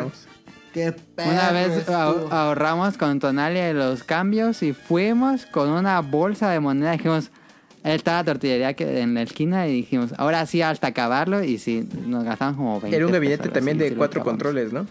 Qué 0.78 0.92
perro 1.16 1.32
Una 1.32 1.52
vez 1.52 1.72
estuvo. 1.78 1.96
ah- 2.32 2.44
ahorramos 2.48 2.98
con 2.98 3.20
Tonalia 3.20 3.74
los 3.74 4.04
cambios 4.04 4.62
y 4.62 4.74
fuimos 4.74 5.48
con 5.48 5.70
una 5.70 6.02
bolsa 6.02 6.52
de 6.52 6.60
moneda. 6.60 6.92
Dijimos, 6.92 7.32
él 7.84 7.94
estaba 7.94 8.18
la 8.20 8.24
tortillería 8.26 8.74
que 8.76 9.02
en 9.02 9.16
la 9.16 9.24
esquina 9.24 9.68
y 9.68 9.74
dijimos, 9.74 10.14
ahora 10.18 10.46
sí, 10.46 10.62
hasta 10.62 10.88
acabarlo. 10.88 11.44
Y 11.44 11.58
sí, 11.58 11.88
nos 12.06 12.24
gastamos 12.26 12.58
como 12.58 12.80
20 12.80 12.96
Era 12.96 13.06
un 13.08 13.12
gabinete 13.12 13.38
pesos, 13.40 13.54
también 13.54 13.78
así, 13.82 13.90
de 13.90 13.96
cuatro 13.96 14.24
controles, 14.24 14.72
¿no? 14.72 14.86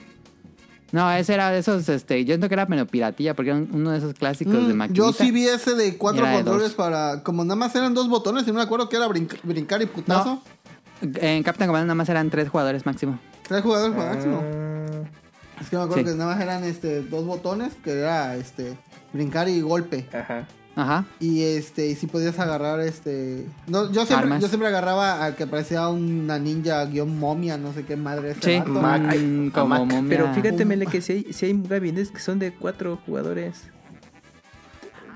No, 0.92 1.10
ese 1.12 1.34
era 1.34 1.50
de 1.50 1.58
esos, 1.58 1.88
este, 1.88 2.24
yo 2.24 2.34
siento 2.34 2.48
que 2.48 2.54
era 2.54 2.66
menos 2.66 2.88
piratilla 2.88 3.34
porque 3.34 3.50
era 3.50 3.58
un- 3.58 3.68
uno 3.72 3.90
de 3.92 3.98
esos 3.98 4.14
clásicos 4.14 4.66
de 4.66 4.72
Mm, 4.74 4.76
maquinita. 4.76 5.04
yo 5.06 5.12
sí 5.12 5.30
vi 5.30 5.46
ese 5.46 5.74
de 5.74 5.96
cuatro 5.96 6.26
de 6.26 6.32
controles 6.34 6.62
dos. 6.68 6.74
para. 6.74 7.22
Como 7.22 7.44
nada 7.44 7.56
más 7.56 7.74
eran 7.76 7.94
dos 7.94 8.08
botones 8.08 8.44
y 8.44 8.48
no 8.48 8.54
me 8.54 8.62
acuerdo 8.62 8.88
que 8.88 8.96
era 8.96 9.06
brinc- 9.06 9.38
brincar 9.44 9.82
y 9.82 9.86
putazo. 9.86 10.42
En 11.02 11.42
Captain 11.42 11.68
Commando 11.68 11.86
nada 11.86 11.94
más 11.94 12.08
eran 12.08 12.28
tres 12.30 12.48
jugadores 12.48 12.86
máximo. 12.86 13.18
Tres 13.46 13.62
jugadores 13.62 13.96
máximo. 13.96 14.42
Ah, 14.42 15.25
Es 15.60 15.68
que 15.70 15.76
me 15.76 15.82
acuerdo 15.82 16.04
Sí. 16.04 16.10
que 16.12 16.16
nada 16.18 16.34
más 16.34 16.42
eran 16.42 16.64
este, 16.64 17.02
dos 17.02 17.24
botones, 17.24 17.74
que 17.82 17.92
era 17.92 18.36
este 18.36 18.76
brincar 19.12 19.48
y 19.48 19.60
golpe. 19.60 20.06
Ajá. 20.12 20.46
Ajá. 20.78 21.06
Y 21.20 21.42
este, 21.42 21.86
y 21.88 21.94
si 21.94 22.06
podías 22.06 22.38
agarrar 22.38 22.80
este. 22.80 23.46
No, 23.66 23.90
yo 23.90 24.04
siempre, 24.04 24.26
Armas. 24.26 24.42
yo 24.42 24.48
siempre 24.48 24.68
agarraba 24.68 25.24
al 25.24 25.34
que 25.34 25.46
parecía 25.46 25.88
una 25.88 26.38
ninja 26.38 26.84
guion 26.84 27.18
momia, 27.18 27.56
no 27.56 27.72
sé 27.72 27.84
qué 27.84 27.96
madre 27.96 28.32
es. 28.32 28.36
Sí, 28.42 28.60
Mac. 28.66 29.00
mm, 29.16 29.48
como 29.50 29.68
Mac. 29.68 29.86
momia. 29.86 30.04
Pero 30.08 30.34
fíjate, 30.34 30.66
Mele, 30.66 30.84
que 30.86 31.00
si 31.00 31.12
hay, 31.14 31.32
si 31.32 31.46
hay 31.46 31.62
gabinetes 31.62 32.10
que 32.10 32.20
son 32.20 32.38
de 32.38 32.52
cuatro 32.52 32.98
jugadores. 33.06 33.62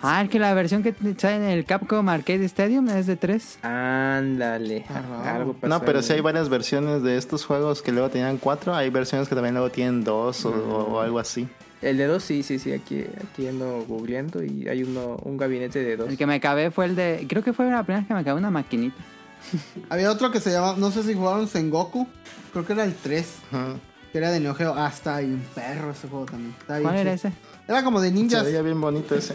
Ah, 0.02 0.22
es 0.22 0.30
que 0.30 0.38
la 0.38 0.54
versión 0.54 0.82
que 0.82 0.94
sale 1.18 1.36
en 1.36 1.42
el 1.44 1.64
Capcom 1.66 2.08
Arcade 2.08 2.44
Stadium 2.46 2.88
es 2.88 3.06
de 3.06 3.16
tres. 3.16 3.58
Ándale. 3.62 4.84
Ah, 4.88 5.34
Algo 5.36 5.52
pasó 5.54 5.68
No, 5.68 5.84
pero 5.84 6.02
si 6.02 6.12
hay 6.14 6.20
varias 6.20 6.48
versiones 6.48 7.02
de 7.02 7.16
estos 7.18 7.44
juegos 7.44 7.82
que 7.82 7.92
luego 7.92 8.08
tenían 8.08 8.38
cuatro, 8.38 8.74
hay 8.74 8.88
versiones 8.90 9.28
que 9.28 9.34
también 9.34 9.54
luego 9.54 9.70
tienen 9.70 10.02
dos 10.02 10.44
o, 10.46 10.50
o 10.50 11.00
algo 11.00 11.18
así. 11.18 11.48
El 11.82 11.96
de 11.96 12.06
dos, 12.06 12.22
sí, 12.22 12.42
sí, 12.42 12.58
sí. 12.58 12.72
Aquí, 12.72 13.04
aquí 13.26 13.46
ando 13.48 13.84
googleando 13.88 14.42
y 14.42 14.68
hay 14.68 14.82
uno, 14.82 15.16
un 15.22 15.36
gabinete 15.36 15.82
de 15.82 15.96
dos. 15.96 16.08
El 16.10 16.18
que 16.18 16.26
me 16.26 16.34
acabé 16.34 16.70
fue 16.70 16.84
el 16.86 16.96
de. 16.96 17.26
Creo 17.28 17.42
que 17.42 17.52
fue 17.52 17.66
la 17.70 17.82
primera 17.82 18.00
vez 18.00 18.08
que 18.08 18.14
me 18.14 18.20
acabé 18.20 18.38
una 18.38 18.50
maquinita. 18.50 18.96
Había 19.88 20.10
otro 20.10 20.30
que 20.30 20.40
se 20.40 20.50
llamaba, 20.50 20.76
no 20.76 20.90
sé 20.90 21.02
si 21.02 21.14
jugaron 21.14 21.48
Sengoku, 21.48 22.06
creo 22.52 22.66
que 22.66 22.74
era 22.74 22.84
el 22.84 22.94
3, 22.94 23.34
Ajá. 23.52 23.74
que 24.12 24.18
era 24.18 24.30
de 24.30 24.40
Neo 24.40 24.54
Geo. 24.54 24.74
Ah, 24.76 24.88
está 24.88 25.20
bien 25.20 25.42
perro 25.54 25.90
ese 25.92 26.08
juego 26.08 26.26
también. 26.26 26.54
Está 26.60 26.74
bien 26.78 26.88
¿Cuál 26.90 26.96
era 27.00 27.12
ese? 27.14 27.32
Era 27.66 27.82
como 27.82 28.00
de 28.02 28.08
Se 28.08 28.14
ninjas. 28.14 28.44
veía 28.44 28.60
bien 28.60 28.78
bonito 28.80 29.14
ese. 29.14 29.34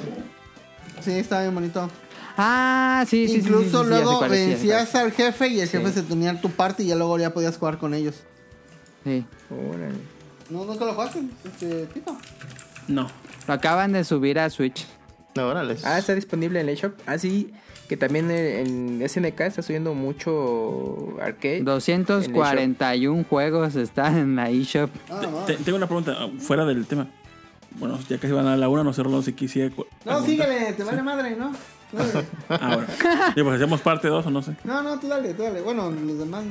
Sí, 1.01 1.11
estaba 1.11 1.41
bien 1.43 1.53
bonito. 1.55 1.89
Ah, 2.37 3.05
sí, 3.07 3.27
sí, 3.27 3.33
sí, 3.35 3.39
Incluso 3.39 3.79
sí, 3.83 3.83
sí, 3.83 3.89
luego 3.89 4.19
vencías 4.27 4.93
al 4.95 5.11
jefe 5.11 5.47
y 5.47 5.61
el 5.61 5.67
Sí. 5.69 5.77
jefe 5.77 5.91
se 5.93 6.01
tenía 6.03 6.31
en 6.31 6.41
tu 6.41 6.49
parte 6.49 6.83
y 6.83 6.87
ya 6.87 6.95
luego 6.95 7.17
ya 7.17 7.33
podías 7.33 7.57
jugar 7.57 7.77
con 7.77 7.93
ellos. 7.93 8.23
Sí. 9.03 9.25
Órale. 9.49 9.95
No, 10.49 10.65
nunca 10.65 10.85
lo 10.85 10.93
jugaste, 10.93 11.21
este 11.45 11.85
tipo. 11.87 12.17
No. 12.87 13.07
Lo 13.47 13.53
acaban 13.53 13.91
de 13.93 14.03
subir 14.03 14.37
a 14.39 14.49
Switch. 14.49 14.85
No, 15.35 15.47
órale. 15.47 15.77
Ah, 15.83 15.97
está 15.99 16.13
disponible 16.15 16.59
en 16.59 16.67
el 16.69 16.73
eShop. 16.75 16.93
Ah, 17.05 17.17
sí. 17.17 17.51
Que 17.87 17.97
también 17.97 18.31
en 18.31 19.01
en 19.01 19.07
SNK 19.09 19.39
está 19.41 19.61
subiendo 19.61 19.93
mucho 19.93 21.15
arcade. 21.21 21.61
241 21.61 23.25
juegos 23.29 23.75
están 23.75 24.17
en 24.17 24.35
la 24.35 24.49
eShop. 24.49 24.89
Ah, 25.09 25.21
no. 25.21 25.37
te- 25.45 25.55
tengo 25.57 25.77
una 25.77 25.87
pregunta 25.87 26.15
fuera 26.39 26.65
del 26.65 26.85
tema. 26.85 27.07
Bueno, 27.79 27.99
ya 28.07 28.17
casi 28.17 28.33
van 28.33 28.47
a 28.47 28.55
la 28.57 28.69
una, 28.69 28.83
no 28.83 28.93
sé, 28.93 29.03
Rolando, 29.03 29.23
si 29.23 29.33
quisiera. 29.33 29.69
No, 29.69 29.75
preguntar. 30.03 30.25
síguele, 30.25 30.73
te 30.73 30.83
vale 30.83 31.01
madre, 31.03 31.35
¿no? 31.35 31.51
Dale. 31.91 32.25
Ah, 32.49 32.75
bueno. 32.75 32.87
Digo, 33.35 33.47
pues 33.49 33.61
hacemos 33.61 33.81
parte 33.81 34.07
2 34.07 34.25
o 34.25 34.29
no 34.31 34.41
sé. 34.41 34.55
No, 34.63 34.81
no, 34.81 34.99
tú 34.99 35.07
dale, 35.07 35.33
tú 35.33 35.43
dale. 35.43 35.61
Bueno, 35.61 35.91
los 35.91 36.17
demás. 36.19 36.43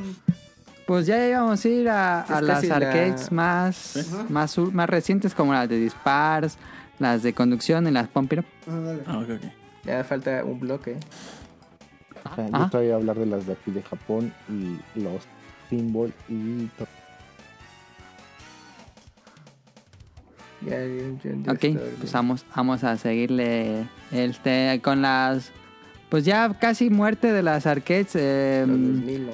Pues 0.87 1.07
ya 1.07 1.27
íbamos 1.27 1.65
a 1.65 1.69
ir 1.69 1.89
a, 1.89 2.21
a 2.23 2.41
las 2.43 2.63
la- 2.65 2.77
arcades 2.77 3.33
más, 3.33 4.27
más, 4.29 4.59
más 4.59 4.89
recientes 4.91 5.35
como 5.35 5.55
las 5.55 5.67
de 5.69 5.79
Dispars, 5.79 6.59
las 6.99 7.23
de 7.23 7.33
conducción 7.33 7.87
y 7.87 7.91
las 7.91 8.07
Up. 8.15 8.45
Ah, 8.69 8.71
dale. 8.85 9.03
Ah, 9.07 9.19
ok, 9.19 9.31
ok. 9.31 9.51
Ya 9.85 10.05
falta 10.05 10.45
un 10.45 10.61
bloque. 10.61 10.97
O 12.31 12.35
sea, 12.35 12.49
yo 12.51 12.65
estoy 12.65 12.91
a 12.91 12.95
hablar 12.97 13.17
de 13.19 13.27
las 13.27 13.47
de 13.47 13.53
aquí 13.55 13.71
de 13.71 13.83
Japón 13.83 14.33
y 14.49 14.79
los 15.01 15.23
pinball 15.71 16.13
y 16.29 16.69
ya 20.67 21.53
Ok, 21.53 21.79
pues 21.99 22.13
vamos, 22.13 22.45
vamos 22.55 22.85
a 22.85 22.97
seguirle 22.97 23.87
este 24.13 24.81
con 24.83 25.03
las 25.03 25.53
pues 26.09 26.25
ya 26.25 26.55
casi 26.61 26.91
muerte 26.91 27.33
de 27.33 27.43
las 27.43 27.67
arcades 27.67 28.13
eh, 28.15 28.65
Los 28.67 28.79
2000, 28.79 29.27
¿no? 29.27 29.33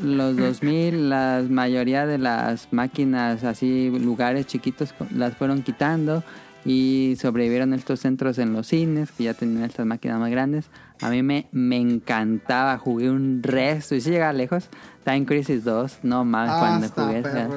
los 0.00 0.36
2000 0.36 1.10
la 1.10 1.44
mayoría 1.48 2.06
de 2.06 2.18
las 2.18 2.72
máquinas 2.72 3.44
así 3.44 3.90
lugares 3.90 4.46
chiquitos 4.46 4.94
las 5.14 5.36
fueron 5.36 5.62
quitando 5.62 6.24
y 6.64 7.16
sobrevivieron 7.20 7.72
estos 7.74 8.00
centros 8.00 8.38
en 8.38 8.52
los 8.52 8.68
cines 8.68 9.10
que 9.12 9.24
ya 9.24 9.34
tenían 9.34 9.64
estas 9.64 9.86
máquinas 9.86 10.20
más 10.20 10.30
grandes 10.30 10.66
a 11.02 11.10
mí 11.10 11.22
me, 11.22 11.46
me 11.52 11.76
encantaba 11.76 12.78
jugué 12.78 13.10
un 13.10 13.42
resto 13.42 13.94
y 13.94 14.00
si 14.00 14.10
llegaba 14.10 14.32
lejos 14.32 14.68
Time 15.04 15.26
Crisis 15.26 15.64
2 15.64 15.98
no 16.04 16.24
más 16.24 16.48
Ah, 16.50 16.58
cuando 16.60 16.86
está 16.86 17.04
jugué 17.06 17.22
Time 17.22 17.48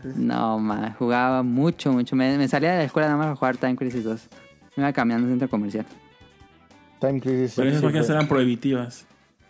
Crisis. 0.00 0.16
no, 0.16 0.58
más 0.58 0.96
jugaba 0.96 1.42
mucho, 1.42 1.92
mucho. 1.92 2.16
Me, 2.16 2.36
me 2.38 2.48
salía 2.48 2.72
de 2.72 2.78
la 2.78 2.84
escuela 2.84 3.08
nada 3.08 3.18
más 3.18 3.28
a 3.28 3.36
jugar 3.36 3.56
Time 3.58 3.76
Crisis 3.76 4.04
2. 4.04 4.28
Me 4.76 4.82
iba 4.82 4.92
caminando 4.92 5.26
al 5.26 5.32
centro 5.32 5.48
comercial. 5.50 5.86
Time 7.00 7.20
Crisis. 7.20 7.52
Pero 7.56 7.68
esas 7.68 7.82
máquinas 7.82 8.08
eran 8.10 8.26
prohibitivas. 8.26 9.06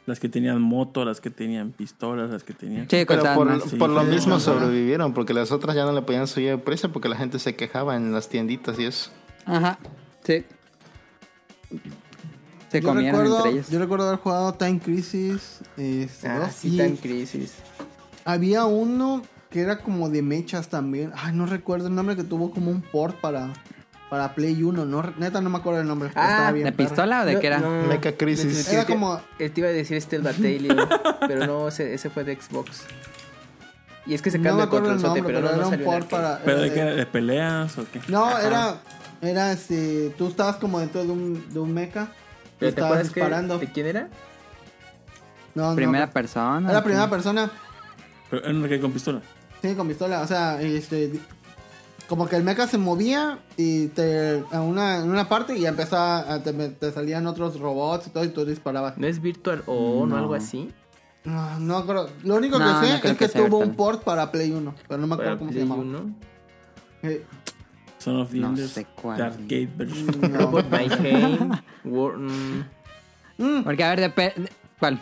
Las 0.06 0.20
que 0.20 0.28
tenían 0.28 0.60
moto, 0.60 1.02
las 1.06 1.20
que 1.22 1.30
tenían 1.30 1.70
pistolas, 1.72 2.28
las 2.28 2.42
que 2.44 2.52
tenían. 2.52 2.90
Sí, 2.90 3.04
Pero 3.08 3.22
por, 3.34 3.46
más. 3.46 3.62
sí, 3.62 3.76
por 3.76 3.88
lo 3.88 4.02
sí, 4.02 4.10
mismo 4.10 4.38
sí. 4.38 4.44
sobrevivieron, 4.44 5.14
porque 5.14 5.32
las 5.32 5.50
otras 5.50 5.74
ya 5.74 5.86
no 5.86 5.92
le 5.92 6.02
podían 6.02 6.26
subir 6.26 6.48
el 6.48 6.60
precio 6.60 6.92
porque 6.92 7.08
la 7.08 7.16
gente 7.16 7.38
se 7.38 7.56
quejaba 7.56 7.96
en 7.96 8.12
las 8.12 8.28
tienditas 8.28 8.78
y 8.78 8.84
eso. 8.84 9.10
Ajá, 9.46 9.78
sí. 10.24 10.44
Se 12.74 12.80
Yo 12.80 12.88
comieron 12.88 13.20
recuerdo, 13.20 13.36
entre 13.38 13.52
ellos. 13.52 13.70
yo 13.70 13.78
recuerdo 13.78 14.08
haber 14.08 14.18
jugado 14.18 14.52
Time 14.54 14.80
Crisis 14.80 15.60
este, 15.76 16.26
Ah, 16.28 16.38
dos, 16.40 16.50
sí, 16.52 16.74
y 16.74 16.76
Time 16.76 16.96
Crisis. 17.00 17.52
había 18.24 18.64
uno 18.64 19.22
que 19.48 19.60
era 19.60 19.78
como 19.78 20.08
de 20.08 20.22
mechas 20.22 20.66
también. 20.66 21.12
Ay, 21.14 21.32
no 21.34 21.46
recuerdo 21.46 21.86
el 21.86 21.94
nombre 21.94 22.16
que 22.16 22.24
tuvo 22.24 22.50
como 22.50 22.72
un 22.72 22.82
port 22.82 23.14
para, 23.20 23.52
para 24.10 24.34
Play 24.34 24.60
1. 24.60 24.84
No, 24.86 25.02
neta 25.18 25.40
no 25.40 25.50
me 25.50 25.58
acuerdo 25.58 25.82
el 25.82 25.86
nombre. 25.86 26.08
pero 26.12 26.26
Ah, 26.26 26.30
estaba 26.30 26.50
bien 26.50 26.64
¿De 26.64 26.72
perro. 26.72 26.88
pistola 26.88 27.22
o 27.22 27.24
de 27.26 27.34
No, 27.34 27.40
qué 27.40 27.46
era? 27.46 27.58
no. 27.60 27.82
Mecha 27.86 28.16
Crisis. 28.16 28.68
Era 28.72 28.84
como 28.86 29.20
Te 29.38 29.52
iba 29.54 29.68
a 29.68 29.70
decir 29.70 30.00
Steel 30.02 30.22
Battalion, 30.22 30.76
pero 31.28 31.46
no, 31.46 31.68
ese, 31.68 31.94
ese 31.94 32.10
fue 32.10 32.24
de 32.24 32.34
Xbox. 32.34 32.80
Y 34.06 34.14
es 34.14 34.20
que 34.20 34.32
se 34.32 34.38
no 34.40 34.58
cambió 34.58 34.80
me 34.82 34.88
el 34.90 35.00
nombre, 35.00 35.22
pero, 35.22 35.38
pero, 35.38 35.40
no, 35.42 35.62
no 35.62 35.68
era 35.68 35.78
un 35.78 35.84
port 35.84 36.10
para 36.10 36.40
¿Pero 36.44 36.58
de 36.60 36.66
era 36.66 36.74
qué? 36.74 36.80
de- 36.80 36.86
era? 36.88 36.96
¿De 36.96 37.06
peleas 37.06 37.78
o 37.78 37.86
qué? 37.92 38.00
No, 38.08 38.24
Ajá. 38.24 38.46
era 38.48 38.76
era 39.22 39.52
este, 39.52 40.12
tú 40.18 40.26
estabas 40.26 40.56
como 40.56 40.80
dentro 40.80 41.04
de 41.04 41.10
un 41.12 41.54
de 41.54 41.60
un 41.60 41.72
mecha 41.72 42.08
¿Pero 42.58 42.74
te 42.74 42.80
acuerdas 42.82 43.10
que- 43.10 43.20
disparando. 43.20 43.58
de 43.58 43.72
quién 43.72 43.86
era? 43.86 44.08
No, 45.54 45.74
Primera 45.74 46.06
no. 46.06 46.12
persona. 46.12 46.70
Era 46.70 46.82
primera 46.82 47.08
persona. 47.10 47.50
Pero 48.30 48.44
era 48.44 48.54
una 48.54 48.68
que 48.68 48.80
con 48.80 48.92
pistola. 48.92 49.20
Sí, 49.62 49.74
con 49.74 49.88
pistola, 49.88 50.20
o 50.22 50.26
sea, 50.26 50.60
este 50.60 51.12
como 52.08 52.28
que 52.28 52.36
el 52.36 52.42
mecha 52.44 52.66
se 52.66 52.76
movía 52.76 53.38
y 53.56 53.86
te 53.88 54.44
a 54.52 54.60
una 54.60 54.98
en 54.98 55.10
una 55.10 55.26
parte 55.28 55.56
y 55.56 55.64
empezó 55.64 55.96
a, 55.96 56.34
a- 56.34 56.42
te, 56.42 56.52
te 56.52 56.92
salían 56.92 57.26
otros 57.26 57.58
robots 57.58 58.08
y 58.08 58.10
todo 58.10 58.24
y 58.24 58.28
tú 58.28 58.44
disparabas. 58.44 58.98
¿No 58.98 59.06
es 59.06 59.22
Virtual 59.22 59.62
On 59.66 60.02
o 60.02 60.06
No. 60.06 60.16
algo 60.18 60.34
así? 60.34 60.70
No, 61.24 61.58
no 61.60 61.86
creo. 61.86 62.10
Lo 62.24 62.34
único 62.36 62.58
No, 62.58 62.66
que 62.80 62.86
sé 62.86 62.92
no 62.92 62.96
es 62.96 63.00
que, 63.02 63.16
que 63.16 63.28
tuvo 63.28 63.58
un 63.58 63.74
port 63.74 64.02
para 64.04 64.30
Play 64.30 64.50
1, 64.52 64.74
pero 64.86 65.00
no 65.00 65.06
me 65.06 65.14
acuerdo 65.14 65.30
Para 65.30 65.38
cómo 65.38 65.50
se 65.50 65.54
Play 65.56 65.66
llamaba. 65.68 65.82
1. 65.82 66.14
Eh, 67.04 67.24
Son 68.04 68.16
of 68.16 68.30
the 68.30 68.36
No 68.38 68.48
Enders. 68.48 68.70
sé 68.72 68.86
cuál. 69.00 69.16
The 69.16 69.22
arcade 69.22 69.68
version. 69.76 70.20
no. 70.32 70.38
Robot. 70.40 70.66
War- 71.84 72.16
mm, 72.18 72.64
Mm, 73.38 73.64
Porque 73.64 73.82
a 73.82 73.94
ver, 73.96 74.12
de, 74.14 74.48
¿cuál? 74.78 75.00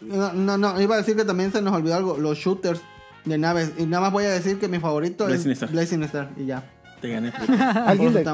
no, 0.00 0.32
no, 0.32 0.56
no, 0.56 0.80
iba 0.80 0.94
a 0.94 0.98
decir 0.98 1.16
que 1.16 1.24
también 1.24 1.50
se 1.50 1.60
nos 1.62 1.74
olvidó 1.74 1.96
algo, 1.96 2.16
los 2.18 2.38
shooters 2.38 2.80
de 3.24 3.38
naves. 3.38 3.72
Y 3.78 3.86
nada 3.86 4.02
más 4.02 4.12
voy 4.12 4.24
a 4.24 4.30
decir 4.30 4.60
que 4.60 4.68
mi 4.68 4.78
favorito 4.78 5.26
Blazing 5.26 5.50
es 5.50 5.56
Star. 5.62 5.70
Blazing 5.72 6.02
Star 6.04 6.30
y 6.36 6.46
ya. 6.46 6.62
Te 7.00 7.08
gané. 7.08 7.32
¿Alguien 7.86 8.12
de. 8.12 8.24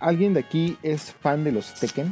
¿Alguien 0.00 0.32
de 0.34 0.40
aquí 0.40 0.78
es 0.82 1.12
fan 1.20 1.44
de 1.44 1.52
los 1.52 1.74
Tekken? 1.74 2.10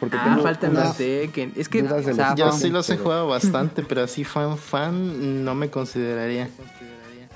Porque 0.00 0.16
Ah, 0.16 0.24
tengo 0.24 0.42
faltan 0.42 0.70
unas 0.70 0.86
los 0.88 0.96
Tekken. 0.96 1.52
Es 1.56 1.68
que 1.68 1.82
Zafo. 1.82 2.36
Yo 2.36 2.52
sí 2.52 2.70
los 2.70 2.88
he 2.88 2.96
jugado 2.96 3.26
bastante, 3.26 3.82
pero 3.82 4.02
así 4.04 4.24
fan 4.24 4.56
fan 4.56 5.44
no 5.44 5.54
me 5.54 5.68
consideraría. 5.70 6.48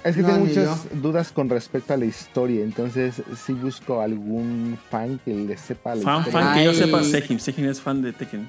Es 0.05 0.17
que 0.17 0.23
No, 0.23 0.29
tengo 0.29 0.47
muchas 0.47 0.87
dudas 1.01 1.31
con 1.33 1.49
respecto 1.49 1.95
a 1.95 1.97
la 1.97 2.05
historia, 2.07 2.63
entonces 2.65 3.23
sí 3.47 3.53
busco 3.53 4.01
algún 4.01 4.77
fan 4.91 5.21
que 5.25 5.33
le 5.35 5.57
sepa 5.57 5.95
la 5.95 6.03
Fan, 6.03 6.19
historia. 6.27 6.41
fan, 6.41 6.59
que 6.59 6.65
yo 6.65 6.75
sepa, 6.75 7.03
Sejim. 7.05 7.39
Sejim 7.39 7.67
es 7.67 7.81
fan 7.81 8.03
de 8.03 8.13
Tekken. 8.13 8.49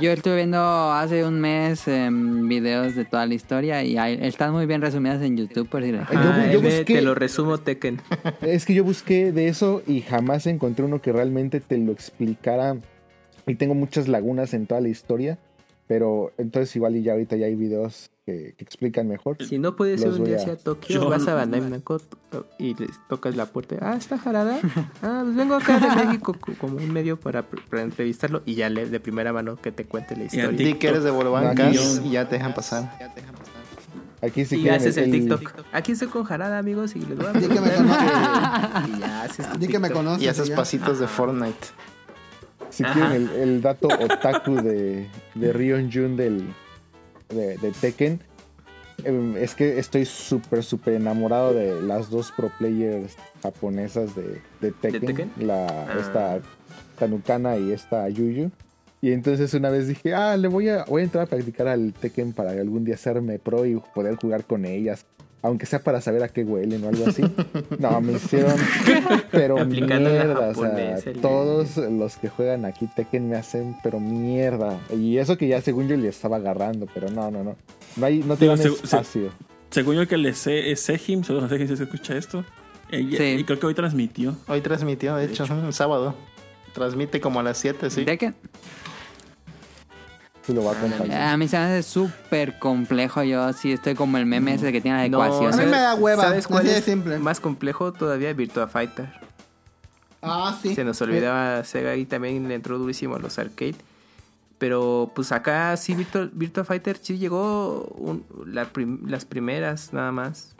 Yo 0.00 0.10
estuve 0.10 0.34
viendo 0.36 0.58
hace 0.58 1.24
un 1.24 1.38
mes 1.40 1.86
em, 1.86 2.48
videos 2.48 2.96
de 2.96 3.04
toda 3.04 3.24
la 3.26 3.34
historia 3.34 3.84
y 3.84 3.96
hay- 3.98 4.18
están 4.20 4.52
muy 4.52 4.66
bien 4.66 4.80
resumidas 4.80 5.22
en 5.22 5.36
YouTube 5.36 5.68
por 5.68 5.84
si 5.84 5.92
les- 5.92 6.08
Yo- 6.08 6.52
yo 6.52 6.60
busqué- 6.60 6.84
te 6.94 7.02
lo 7.02 7.14
resumo 7.14 7.58
Tekken. 7.58 8.00
Es 8.40 8.64
que 8.66 8.74
yo 8.74 8.82
busqué 8.82 9.30
de 9.32 9.46
eso 9.48 9.82
y 9.86 10.00
jamás 10.00 10.46
encontré 10.46 10.84
uno 10.84 11.00
que 11.00 11.12
realmente 11.12 11.60
te 11.60 11.78
lo 11.78 11.92
explicara. 11.92 12.76
Y 13.46 13.54
tengo 13.54 13.74
muchas 13.74 14.08
lagunas 14.08 14.54
en 14.54 14.66
toda 14.66 14.80
la 14.80 14.88
historia. 14.88 15.38
Pero 15.86 16.32
entonces 16.38 16.74
igual 16.76 16.96
y 16.96 17.02
ya 17.02 17.12
ahorita 17.12 17.36
ya 17.36 17.46
hay 17.46 17.54
videos 17.56 18.10
que, 18.26 18.54
que 18.56 18.64
explican 18.64 19.08
mejor. 19.08 19.36
Si 19.44 19.58
no 19.58 19.76
puedes 19.76 20.02
ir 20.02 20.08
un 20.08 20.24
día 20.24 20.36
a- 20.36 20.40
hacia 20.40 20.56
Tokio, 20.56 21.00
Yo- 21.02 21.08
vas 21.08 21.26
a 21.26 21.34
Bandai 21.34 21.60
Namco 21.62 22.00
y 22.58 22.74
les 22.74 22.90
tocas 23.08 23.34
la 23.36 23.46
puerta. 23.46 23.76
Ah, 23.80 23.96
¿está 23.96 24.18
Jarada? 24.18 24.58
Ah, 25.02 25.20
pues 25.24 25.34
vengo 25.36 25.54
acá 25.54 25.78
de 25.78 26.04
México 26.06 26.36
co- 26.38 26.52
como 26.58 26.76
un 26.76 26.92
medio 26.92 27.18
para, 27.18 27.42
para 27.42 27.82
entrevistarlo 27.82 28.42
y 28.44 28.54
ya 28.54 28.68
le, 28.68 28.86
de 28.86 29.00
primera 29.00 29.32
mano 29.32 29.56
que 29.56 29.72
te 29.72 29.84
cuente 29.84 30.16
la 30.16 30.22
a 30.22 30.24
historia. 30.26 30.50
ti- 30.56 30.64
Di 30.64 30.74
que 30.74 30.88
eres 30.88 31.02
de 31.02 31.10
No, 31.10 31.16
Bolobancas 31.16 32.00
y 32.04 32.10
ya 32.10 32.28
te 32.28 32.36
dejan 32.36 32.54
pasar. 32.54 32.90
Aquí 34.22 34.44
sí 34.44 34.56
y 34.56 34.60
quieren 34.62 34.78
haces 34.80 34.98
el, 34.98 35.10
TikTok. 35.10 35.50
Aquí 35.72 35.92
estoy 35.92 36.08
con 36.08 36.24
Jarada, 36.24 36.58
amigos, 36.58 36.94
y 36.94 36.98
les 37.00 37.16
voy 37.16 37.26
a 37.26 37.32
Di 37.32 37.48
que 37.48 37.58
me 37.60 37.68
Y 37.68 39.00
ya 39.00 39.22
haces 39.22 39.48
tu 39.50 39.58
Di 39.58 39.66
que 39.66 39.78
me 39.78 39.88
TikTok. 39.88 40.04
conoces. 40.04 40.22
Y 40.22 40.28
haces 40.28 40.48
ya. 40.48 40.56
pasitos 40.56 40.98
de 40.98 41.08
Fortnite. 41.08 41.68
Si 42.68 42.84
Ajá. 42.84 42.92
quieren 42.92 43.12
el, 43.12 43.30
el 43.30 43.62
dato 43.62 43.88
otaku 43.88 44.56
de, 44.56 45.08
de 45.34 45.52
Rion 45.54 45.90
Jun 45.90 46.16
del, 46.18 46.44
de, 47.30 47.56
de 47.56 47.72
Tekken, 47.72 48.20
em, 49.04 49.36
es 49.36 49.54
que 49.54 49.78
estoy 49.78 50.04
súper, 50.04 50.62
súper 50.62 50.94
enamorado 50.94 51.54
de 51.54 51.80
las 51.82 52.10
dos 52.10 52.32
pro 52.36 52.50
players 52.58 53.16
japonesas 53.42 54.14
de, 54.14 54.40
de 54.60 54.72
Tekken. 54.72 55.06
Tekken? 55.06 55.32
La, 55.38 55.66
Ah. 55.66 55.96
Esta 55.98 56.40
Tanukana 56.98 57.56
y 57.56 57.72
esta 57.72 58.08
Yuyu. 58.08 58.50
Y 59.02 59.12
entonces 59.12 59.54
una 59.54 59.70
vez 59.70 59.88
dije, 59.88 60.14
ah, 60.14 60.36
le 60.36 60.48
voy 60.48 60.68
a, 60.68 60.84
voy 60.84 61.00
a 61.00 61.04
entrar 61.04 61.24
a 61.24 61.26
practicar 61.26 61.68
al 61.68 61.94
Tekken 61.94 62.34
para 62.34 62.50
algún 62.50 62.84
día 62.84 62.96
hacerme 62.96 63.38
pro 63.38 63.64
y 63.64 63.80
poder 63.94 64.16
jugar 64.16 64.44
con 64.44 64.66
ellas. 64.66 65.06
Aunque 65.42 65.64
sea 65.64 65.82
para 65.82 66.00
saber 66.02 66.22
a 66.22 66.28
qué 66.28 66.44
huelen 66.44 66.84
o 66.84 66.88
algo 66.88 67.06
así. 67.06 67.22
No, 67.78 68.00
me 68.02 68.12
hicieron, 68.12 68.54
pero 69.30 69.58
Aplicando 69.58 70.10
mierda. 70.10 70.48
O 70.50 70.54
sea, 70.54 70.96
el- 70.98 71.20
todos 71.22 71.76
los 71.78 72.16
que 72.16 72.28
juegan 72.28 72.66
aquí 72.66 72.86
Tekken 72.94 73.28
me 73.30 73.36
hacen, 73.36 73.74
pero 73.82 74.00
mierda. 74.00 74.78
Y 74.94 75.16
eso 75.16 75.38
que 75.38 75.48
ya 75.48 75.62
según 75.62 75.88
yo 75.88 75.96
le 75.96 76.08
estaba 76.08 76.36
agarrando, 76.36 76.86
pero 76.92 77.08
no, 77.10 77.30
no, 77.30 77.42
no. 77.42 77.56
No, 77.96 78.06
hay, 78.06 78.18
no 78.18 78.36
Digo, 78.36 78.54
tienen 78.54 78.58
seg- 78.58 78.80
seg- 78.80 78.84
espacio. 78.84 79.30
Según 79.70 79.94
yo 79.94 80.02
el 80.02 80.08
que 80.08 80.16
le 80.18 80.34
sé 80.34 80.72
es 80.72 80.80
Sejim, 80.80 81.20
a 81.20 81.48
Sejim 81.48 81.68
si 81.68 81.76
se 81.76 81.84
escucha 81.84 82.16
esto. 82.16 82.44
Ella- 82.90 83.16
Sí. 83.18 83.24
Y 83.38 83.44
creo 83.44 83.58
que 83.58 83.66
hoy 83.66 83.74
transmitió. 83.74 84.36
Hoy 84.46 84.60
transmitió, 84.60 85.16
de 85.16 85.24
hecho, 85.26 85.44
un 85.48 85.72
sábado. 85.72 86.14
Transmite 86.74 87.20
como 87.20 87.40
a 87.40 87.42
las 87.42 87.56
7, 87.58 87.88
sí. 87.88 88.04
Tekken. 88.04 88.34
Sí 90.46 90.54
lo 90.54 90.64
va 90.64 90.72
a 90.72 90.74
acompañar. 90.74 91.22
A 91.32 91.36
mí 91.36 91.48
se 91.48 91.58
me 91.58 91.64
hace 91.64 91.82
súper 91.82 92.58
complejo. 92.58 93.22
Yo 93.22 93.52
sí 93.52 93.72
estoy 93.72 93.94
como 93.94 94.16
el 94.18 94.26
meme 94.26 94.54
ese 94.54 94.72
que 94.72 94.80
tiene 94.80 95.02
la 95.02 95.08
No. 95.08 95.22
A 95.22 95.50
mí 95.52 95.64
me 95.66 95.70
da 95.70 95.94
hueva, 95.94 96.22
¿Sabes 96.22 96.46
cuál 96.46 96.60
así 96.60 96.68
de 96.68 96.78
es 96.78 96.84
simple. 96.84 97.18
más 97.18 97.40
complejo 97.40 97.92
todavía? 97.92 98.32
Virtua 98.32 98.66
Fighter. 98.66 99.08
Ah, 100.22 100.58
sí. 100.60 100.74
Se 100.74 100.84
nos 100.84 101.00
olvidaba 101.02 101.64
Sega 101.64 101.96
y 101.96 102.04
también 102.04 102.46
le 102.48 102.54
entró 102.54 102.78
durísimo 102.78 103.16
a 103.16 103.18
los 103.18 103.38
arcade. 103.38 103.76
Pero 104.58 105.10
pues 105.14 105.32
acá 105.32 105.74
sí 105.78 105.94
Virtua, 105.94 106.28
Virtua 106.32 106.64
Fighter 106.64 106.98
sí 107.00 107.16
llegó 107.18 107.84
un- 107.96 108.24
la 108.46 108.66
prim- 108.66 109.06
las 109.08 109.24
primeras 109.24 109.92
nada 109.94 110.12
más. 110.12 110.54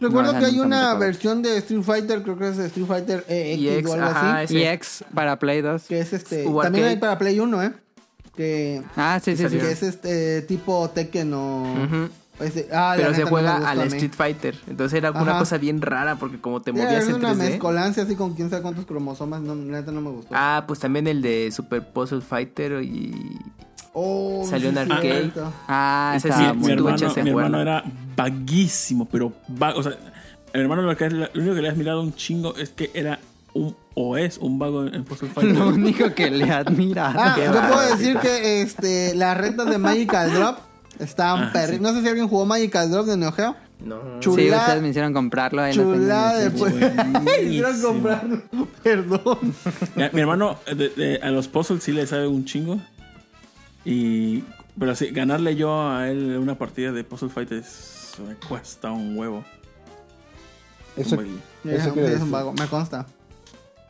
Recuerdo 0.00 0.32
No, 0.32 0.38
que 0.40 0.46
hay 0.46 0.58
una 0.60 0.94
versión 0.94 1.42
de 1.42 1.56
Street 1.58 1.82
Fighter, 1.82 2.22
creo 2.22 2.38
que 2.38 2.48
es 2.48 2.56
de 2.56 2.66
Street 2.66 2.86
Fighter 2.86 3.24
EX 3.28 3.58
Y 3.60 3.68
X, 3.68 3.90
o 3.90 3.94
algo 3.94 4.06
ajá, 4.06 4.38
así. 4.40 4.54
Y 4.54 4.62
ese. 4.62 4.72
X 4.74 5.04
para 5.14 5.38
Play 5.38 5.60
2. 5.60 5.82
Que 5.84 6.00
es 6.00 6.12
este. 6.12 6.44
También 6.62 6.86
hay 6.86 6.96
para 6.96 7.18
Play 7.18 7.38
1, 7.40 7.62
¿eh? 7.62 7.72
Que, 8.38 8.82
Ah, 8.96 9.18
sí, 9.20 9.36
sí, 9.36 9.48
sí. 9.48 9.58
que 9.58 9.70
es 9.72 9.82
este 9.82 10.42
tipo 10.42 10.88
Tekken 10.90 11.34
o. 11.34 11.62
Ujú. 11.84 12.08
ese- 12.38 12.68
ah, 12.72 12.94
la 12.96 13.02
Pero 13.02 13.14
se 13.16 13.20
no 13.22 13.26
juega 13.26 13.56
al 13.68 13.80
a 13.80 13.84
mí. 13.84 13.88
Street 13.88 14.12
Fighter. 14.16 14.54
Entonces 14.68 14.96
era 14.96 15.10
una 15.10 15.22
Ajá. 15.32 15.38
cosa 15.40 15.58
bien 15.58 15.82
rara 15.82 16.14
porque 16.20 16.38
como 16.40 16.62
te 16.62 16.70
Sí, 16.70 16.76
movías 16.78 17.02
es 17.02 17.08
en 17.08 17.16
una 17.16 17.30
3D. 17.34 17.50
mezcolancia 17.50 18.02
así 18.04 18.14
con 18.14 18.34
quién 18.34 18.48
sabe 18.48 18.62
cuántos 18.62 18.86
cromosomas. 18.86 19.40
No, 19.40 19.56
la 19.56 19.80
neta 19.80 19.90
no 19.90 20.00
me 20.00 20.10
gustó. 20.10 20.28
Ah, 20.32 20.62
pues 20.68 20.78
también 20.78 21.08
el 21.08 21.20
de 21.20 21.50
Super 21.50 21.84
Puzzle 21.84 22.20
Fighter 22.20 22.80
y 22.84 23.38
Oh, 23.92 24.46
salió 24.48 24.70
sí, 24.70 24.78
en 24.78 24.86
sí, 24.86 24.92
arcade. 24.92 25.32
Ah, 25.66 26.12
Ese 26.16 26.30
sí, 26.30 26.38
mi, 26.38 26.46
sí, 26.48 26.56
mi 26.66 26.72
hermano, 26.74 27.14
mi 27.24 27.28
hermano 27.30 27.60
era 27.60 27.82
vaguísimo, 28.14 29.06
pero 29.06 29.32
va- 29.60 29.74
o 29.74 29.82
sea, 29.82 29.92
el 30.52 30.60
hermano 30.60 30.82
lo, 30.82 30.96
que 30.96 31.10
lo 31.10 31.26
único 31.34 31.54
que 31.56 31.62
le 31.62 31.68
has 31.70 31.76
mirado 31.76 32.00
un 32.02 32.14
chingo 32.14 32.54
es 32.56 32.68
que 32.70 32.92
era 32.94 33.18
un 33.54 33.76
o 33.94 34.16
es 34.16 34.38
un 34.38 34.58
vago 34.58 34.86
en, 34.86 35.04
Puzzle 35.04 35.28
Fighter. 35.28 35.56
Lo 35.56 35.68
único 35.68 36.14
que 36.14 36.30
le 36.30 36.50
admira. 36.52 37.12
Ah, 37.16 37.36
yo 37.44 37.52
puedo 37.52 37.96
decir 37.96 38.16
que 38.18 38.62
este, 38.62 39.14
las 39.14 39.36
retas 39.36 39.68
de 39.68 39.78
Magical 39.78 40.32
Drop 40.32 40.58
estaban 41.00 41.44
Ah, 41.44 41.52
perri- 41.52 41.74
sí. 41.74 41.80
No 41.80 41.92
sé 41.92 42.02
si 42.02 42.08
alguien 42.08 42.28
jugó 42.28 42.44
Magical 42.46 42.90
Drop 42.90 43.06
de 43.06 43.16
Neo 43.16 43.32
Geo. 43.32 43.56
no. 43.84 44.20
Chu- 44.20 44.34
Sí, 44.36 44.50
ustedes 44.50 44.82
me 44.82 44.88
hicieron 44.90 45.12
comprarlo. 45.12 45.62
ahí 45.62 45.72
el 45.76 46.08
después. 46.50 46.72
Buenísimo. 46.78 47.30
Hicieron 47.42 47.82
comprarlo. 47.82 48.42
Perdón. 48.84 49.54
Ya, 49.96 50.10
mi 50.12 50.20
hermano 50.20 50.58
de- 50.66 50.88
de- 50.90 51.20
a 51.22 51.30
los 51.30 51.48
puzzles 51.48 51.82
sí 51.82 51.92
le 51.92 52.06
sabe 52.06 52.28
un 52.28 52.44
chingo. 52.44 52.78
Y 53.84 54.44
pero 54.78 54.94
sí, 54.94 55.06
ganarle 55.10 55.56
yo 55.56 55.88
a 55.90 56.08
él 56.08 56.36
una 56.40 56.56
partida 56.56 56.92
de 56.92 57.02
Puzzle 57.02 57.30
Fighter 57.30 57.58
es- 57.58 58.14
me 58.26 58.34
cuesta 58.34 58.92
un 58.92 59.16
huevo. 59.18 59.44
Eso, 60.96 61.16
Eso 61.64 61.94
es 62.00 62.20
un 62.20 62.30
vago, 62.32 62.52
me 62.52 62.66
consta. 62.66 63.06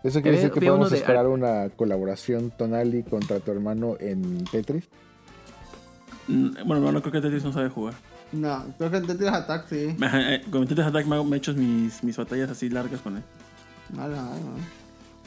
Eso 0.04 0.20
quiere 0.22 0.36
Había- 0.38 0.48
decir 0.48 0.50
que 0.52 0.66
podemos 0.66 0.90
de- 0.90 0.98
esperar 0.98 1.26
una 1.26 1.68
colaboración 1.70 2.50
Tonali 2.50 3.02
contra 3.02 3.40
tu 3.40 3.50
hermano 3.50 3.96
en 4.00 4.44
Tetris. 4.44 4.88
Mm, 6.28 6.50
Bueno, 6.66 6.76
hermano 6.76 7.00
creo 7.00 7.12
que 7.12 7.20
Tetris 7.20 7.44
no 7.44 7.52
sabe 7.52 7.68
jugar. 7.70 7.94
No, 8.32 8.62
creo 8.76 8.90
que 8.90 8.96
en 8.98 9.06
Tetris 9.06 9.28
Attack 9.30 9.66
sí. 9.68 9.96
Eh, 10.00 10.42
Con 10.50 10.66
Tetris 10.66 10.86
Attack 10.86 11.06
me, 11.06 11.16
he 11.16 11.36
hecho 11.38 11.54
mis, 11.54 12.02
mis 12.04 12.16
batallas 12.16 12.50
así 12.50 12.68
largas 12.68 13.00
con 13.00 13.16
él. 13.16 13.22
Mala, 13.94 14.16
mala. 14.22 14.36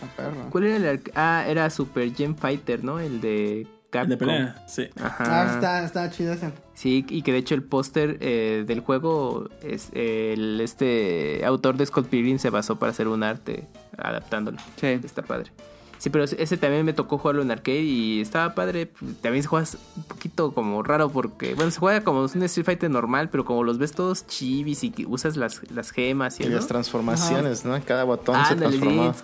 La 0.02 0.08
perra. 0.16 0.50
¿Cuál 0.52 0.64
era 0.66 0.92
el 0.92 1.02
Ah, 1.16 1.44
era 1.48 1.70
Super 1.70 2.14
Gen 2.14 2.36
Fighter, 2.36 2.84
¿no? 2.84 3.00
El 3.00 3.22
de 3.22 3.68
Capcom. 3.90 4.10
De 4.10 4.18
pelea, 4.18 4.64
sí. 4.68 4.88
Ajá. 5.02 5.24
Ah, 5.28 5.54
está, 5.56 5.84
está 5.84 6.10
chido 6.12 6.34
ese. 6.34 6.52
Sí, 6.82 7.06
y 7.10 7.22
que 7.22 7.32
de 7.32 7.38
hecho 7.38 7.54
el 7.54 7.62
póster 7.62 8.18
eh, 8.22 8.64
del 8.66 8.80
juego, 8.80 9.48
es 9.62 9.90
el 9.94 10.60
este 10.62 11.46
autor 11.46 11.78
de 11.78 11.86
Scott 11.86 12.08
Pilgrim 12.08 12.40
se 12.40 12.50
basó 12.50 12.78
para 12.78 12.92
hacer 12.92 13.08
un 13.08 13.22
arte 13.22 13.68
adaptándolo. 14.00 14.58
Sí. 14.78 14.88
Está 14.88 15.22
padre. 15.22 15.52
Sí, 16.00 16.10
pero 16.10 16.24
ese 16.24 16.58
también 16.58 16.84
me 16.84 16.94
tocó 16.94 17.20
jugarlo 17.20 17.44
en 17.44 17.52
arcade 17.52 17.84
y 17.84 18.22
estaba 18.22 18.56
padre. 18.56 18.90
También 19.22 19.44
se 19.44 19.48
juega 19.48 19.68
un 19.96 20.04
poquito 20.06 20.52
como 20.56 20.82
raro 20.82 21.10
porque, 21.12 21.54
bueno, 21.54 21.70
se 21.70 21.80
juega 21.80 22.04
como 22.04 22.22
un 22.22 22.42
Street 22.44 22.66
Fighter 22.66 22.90
normal, 22.90 23.30
pero 23.30 23.46
como 23.46 23.64
los 23.64 23.78
ves 23.78 23.92
todos 23.92 24.26
chivis 24.26 24.84
y 24.84 24.90
que 24.90 25.06
usas 25.06 25.38
las, 25.38 25.62
las 25.72 25.92
gemas 25.92 26.40
y 26.40 26.46
Y 26.46 26.50
las 26.50 26.66
transformaciones, 26.66 27.64
¿no? 27.64 27.80
Cada 27.86 28.06
botón 28.06 28.44
se 28.48 28.54
Ándale, 28.54 28.72
sí, 28.74 28.80
transformaba. 28.80 29.12
es- 29.12 29.24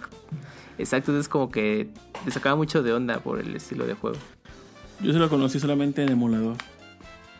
Exacto, 0.78 1.10
entonces 1.10 1.28
como 1.28 1.50
que 1.50 1.88
le 2.24 2.32
sacaba 2.32 2.56
mucho 2.56 2.84
de 2.84 2.94
onda 2.94 3.18
por 3.22 3.40
el 3.40 3.56
estilo 3.56 3.88
de 3.88 3.96
juego. 3.96 4.18
Yo 5.02 5.12
se 5.12 5.18
lo 5.18 5.28
conocí 5.28 5.60
solamente 5.60 6.04
en 6.04 6.10
emulador. 6.10 6.56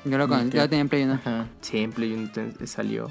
Yo 0.06 0.18
lo, 0.18 0.28
con, 0.28 0.50
yo 0.52 0.62
lo 0.62 0.70
tenía 0.70 0.82
en 0.82 0.90
Play 0.90 1.04
1. 1.04 1.14
Ajá. 1.14 1.48
Siempre 1.62 2.08
y 2.08 2.14
un- 2.14 2.32
salió. 2.66 3.10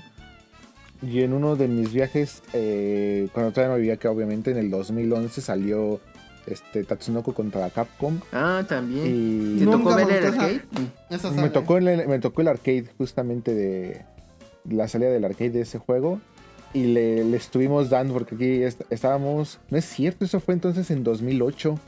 Y 1.03 1.21
en 1.23 1.35
uno 1.35 1.57
de 1.57 1.69
mis 1.69 1.93
viajes, 1.93 2.43
eh, 2.55 3.29
cuando 3.35 3.53
todavía 3.53 3.75
no 3.75 3.79
vivía 3.79 3.95
acá, 3.95 4.11
obviamente, 4.11 4.51
en 4.51 4.57
el 4.57 4.71
2011 4.71 5.41
salió 5.43 6.01
este 6.47 6.85
Tatsunoko 6.85 7.35
contra 7.35 7.69
Capcom. 7.71 8.19
Ah, 8.33 8.65
también. 8.67 9.05
Y 9.07 9.59
¿Te 9.59 9.65
tocó 9.67 9.91
me 9.91 9.97
ver 10.05 10.11
el 10.11 10.25
esa- 10.25 10.29
arcade? 10.45 10.63
Esa 11.11 11.31
me 11.33 11.51
tocó, 11.51 11.77
el, 11.79 12.09
me 12.09 12.19
tocó 12.19 12.41
el 12.41 12.49
arcade 12.49 12.87
justamente 12.97 13.53
de 13.55 14.05
la 14.65 14.89
salida 14.89 15.11
del 15.11 15.25
arcade 15.25 15.51
de 15.51 15.61
ese 15.63 15.79
juego. 15.79 16.21
Y 16.73 16.85
le, 16.87 17.25
le 17.25 17.37
estuvimos 17.37 17.89
dando, 17.91 18.13
porque 18.15 18.35
aquí 18.35 18.63
est- 18.63 18.83
estábamos... 18.91 19.61
No 19.71 19.79
es 19.79 19.85
cierto, 19.87 20.25
eso 20.25 20.41
fue 20.41 20.55
entonces 20.55 20.91
en 20.91 21.05
2008. 21.05 21.79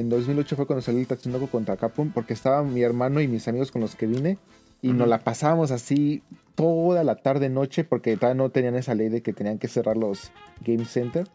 En 0.00 0.08
2008 0.08 0.56
fue 0.56 0.66
cuando 0.66 0.80
salió 0.82 1.00
el 1.00 1.06
Tatsunoko 1.06 1.46
contra 1.48 1.76
Capcom, 1.76 2.10
porque 2.10 2.32
estaba 2.32 2.62
mi 2.62 2.82
hermano 2.82 3.20
y 3.20 3.28
mis 3.28 3.46
amigos 3.48 3.70
con 3.70 3.80
los 3.82 3.94
que 3.96 4.06
vine. 4.06 4.38
Y 4.82 4.92
nos 4.92 5.06
la 5.08 5.18
pasábamos 5.18 5.70
así 5.72 6.22
toda 6.54 7.04
la 7.04 7.16
tarde 7.16 7.50
noche, 7.50 7.84
porque 7.84 8.16
todavía 8.16 8.42
no 8.42 8.48
tenían 8.50 8.76
esa 8.76 8.94
ley 8.94 9.10
de 9.10 9.22
que 9.22 9.32
tenían 9.34 9.58
que 9.58 9.68
cerrar 9.68 9.96
los 9.98 10.32
Game 10.62 10.86
Center. 10.86 11.28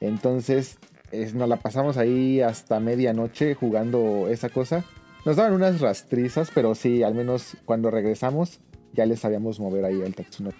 Entonces 0.00 0.78
es- 1.12 1.34
nos 1.34 1.48
la 1.48 1.56
pasamos 1.58 1.96
ahí 1.98 2.40
hasta 2.40 2.80
medianoche 2.80 3.54
jugando 3.54 4.28
esa 4.28 4.48
cosa. 4.48 4.84
Nos 5.24 5.36
daban 5.36 5.52
unas 5.52 5.80
rastrizas, 5.80 6.50
pero 6.54 6.74
sí, 6.74 7.02
al 7.02 7.14
menos 7.14 7.56
cuando 7.64 7.90
regresamos 7.90 8.60
ya 8.94 9.04
le 9.04 9.16
sabíamos 9.16 9.60
mover 9.60 9.84
ahí 9.84 10.00
al 10.02 10.14
Tatsunoko. 10.14 10.56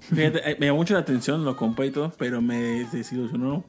Fíjate, 0.00 0.50
eh, 0.50 0.56
me 0.58 0.66
llamó 0.66 0.78
mucho 0.78 0.94
la 0.94 1.00
atención, 1.00 1.44
lo 1.44 1.56
compré 1.56 1.86
y 1.86 1.90
todo, 1.92 2.12
pero 2.18 2.42
me 2.42 2.84
desilusionó. 2.92 3.64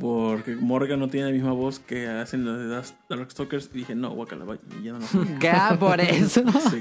Porque 0.00 0.56
Morgan 0.56 0.98
no 0.98 1.08
tiene 1.08 1.26
la 1.26 1.32
misma 1.32 1.52
voz 1.52 1.78
que 1.78 2.08
hacen 2.08 2.44
los 2.44 2.58
de 2.58 2.68
Darkstalkers. 3.16 3.70
Y 3.74 3.78
dije, 3.78 3.94
no, 3.94 4.10
guacala, 4.10 4.44
vaya, 4.44 4.60
y 4.80 4.84
ya 4.84 4.92
no 4.94 4.98
lo 5.00 5.78
por 5.78 6.00
eso. 6.00 6.42
Sí. 6.70 6.80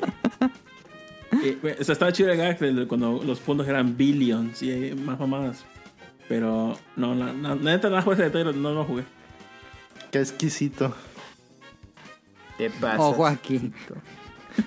O 1.79 1.83
sea, 1.83 1.93
estaba 1.93 2.11
chido 2.11 2.31
el 2.31 2.37
gag 2.37 2.57
de 2.59 2.87
cuando 2.87 3.21
los 3.23 3.39
puntos 3.39 3.67
eran 3.67 3.95
billions 3.97 4.63
y 4.63 4.71
eh, 4.71 4.95
más 4.95 5.19
mamadas. 5.19 5.63
Pero 6.27 6.77
no, 6.95 7.13
la, 7.13 7.33
la- 7.33 7.55
la 7.55 7.71
neta, 7.71 7.89
nada 7.89 8.01
jugué 8.01 8.15
detalle, 8.23 8.53
no 8.53 8.71
lo 8.73 8.85
jugué. 8.85 9.03
Qué 10.11 10.19
exquisito. 10.19 10.95
Te 12.57 12.69
pasa. 12.69 12.99
Ojo 13.01 13.25
aquí. 13.27 13.71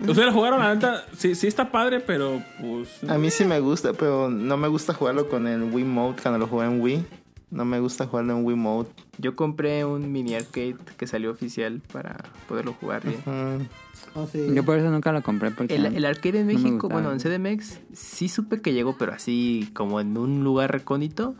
Ustedes 0.00 0.26
lo 0.26 0.32
jugaron, 0.32 0.60
la 0.60 0.74
neta, 0.74 1.04
sí, 1.16 1.34
sí 1.34 1.46
está 1.46 1.70
padre, 1.70 2.00
pero 2.00 2.42
pues. 2.60 3.04
A 3.08 3.18
mí 3.18 3.30
sí 3.30 3.44
me 3.44 3.60
gusta, 3.60 3.92
pero 3.92 4.30
no 4.30 4.56
me 4.56 4.68
gusta 4.68 4.94
jugarlo 4.94 5.28
con 5.28 5.46
el 5.46 5.64
Wii 5.64 5.84
Mode 5.84 6.22
cuando 6.22 6.38
lo 6.38 6.46
jugué 6.46 6.66
en 6.66 6.80
Wii. 6.80 7.06
No 7.50 7.66
me 7.66 7.78
gusta 7.80 8.06
jugarlo 8.06 8.38
en 8.38 8.46
Wii 8.46 8.56
Mode. 8.56 8.88
Yo 9.18 9.36
compré 9.36 9.84
un 9.84 10.10
mini 10.10 10.34
arcade 10.34 10.76
que 10.96 11.06
salió 11.06 11.30
oficial 11.30 11.82
para 11.92 12.16
poderlo 12.48 12.72
jugar 12.80 13.02
bien. 13.04 13.68
Oh, 14.14 14.26
sí. 14.26 14.46
Yo 14.54 14.64
por 14.64 14.78
eso 14.78 14.90
nunca 14.90 15.12
lo 15.12 15.22
compré. 15.22 15.50
Porque 15.50 15.74
El, 15.74 15.84
el 15.84 16.04
arcade 16.06 16.40
en 16.40 16.46
México, 16.46 16.88
bueno, 16.88 17.12
en 17.12 17.18
CDMX, 17.18 17.80
sí 17.92 18.30
supe 18.30 18.62
que 18.62 18.72
llegó, 18.72 18.96
pero 18.96 19.12
así 19.12 19.68
como 19.74 20.00
en 20.00 20.16
un 20.16 20.42
lugar 20.42 20.72
recóndito. 20.72 21.34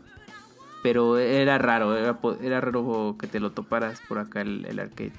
Pero 0.83 1.17
era 1.17 1.57
raro, 1.57 1.97
era, 1.97 2.61
raro 2.61 3.15
que 3.19 3.25
te 3.25 3.39
lo 3.39 3.51
toparas 3.51 3.99
por 4.07 4.19
acá 4.19 4.41
el, 4.41 4.65
el 4.65 4.79
arcade. 4.79 5.13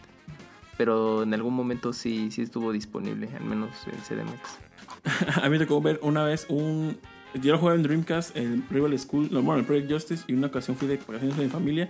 Pero 0.77 1.23
en 1.23 1.33
algún 1.35 1.55
momento 1.55 1.93
sí, 1.93 2.31
sí 2.31 2.43
estuvo 2.43 2.73
disponible, 2.73 3.29
al 3.37 3.45
menos 3.45 3.71
en 3.87 3.99
CDMX. 4.01 4.59
A 5.43 5.49
mí 5.49 5.51
me 5.51 5.65
tocó 5.65 5.81
ver 5.81 5.99
una 6.03 6.25
vez 6.25 6.47
un. 6.49 6.97
Yo 7.41 7.53
lo 7.53 7.59
jugué 7.59 7.75
en 7.75 7.83
Dreamcast, 7.83 8.37
el 8.37 8.63
Rival 8.71 8.97
School, 8.99 9.29
no, 9.33 9.43
bueno, 9.43 9.61
el 9.61 9.67
Project 9.67 9.91
Justice, 9.91 10.25
y 10.29 10.35
una 10.35 10.47
ocasión 10.49 10.77
fui 10.77 10.87
de 10.87 10.97
vacaciones 10.99 11.35
con 11.35 11.45
mi 11.45 11.51
familia 11.51 11.89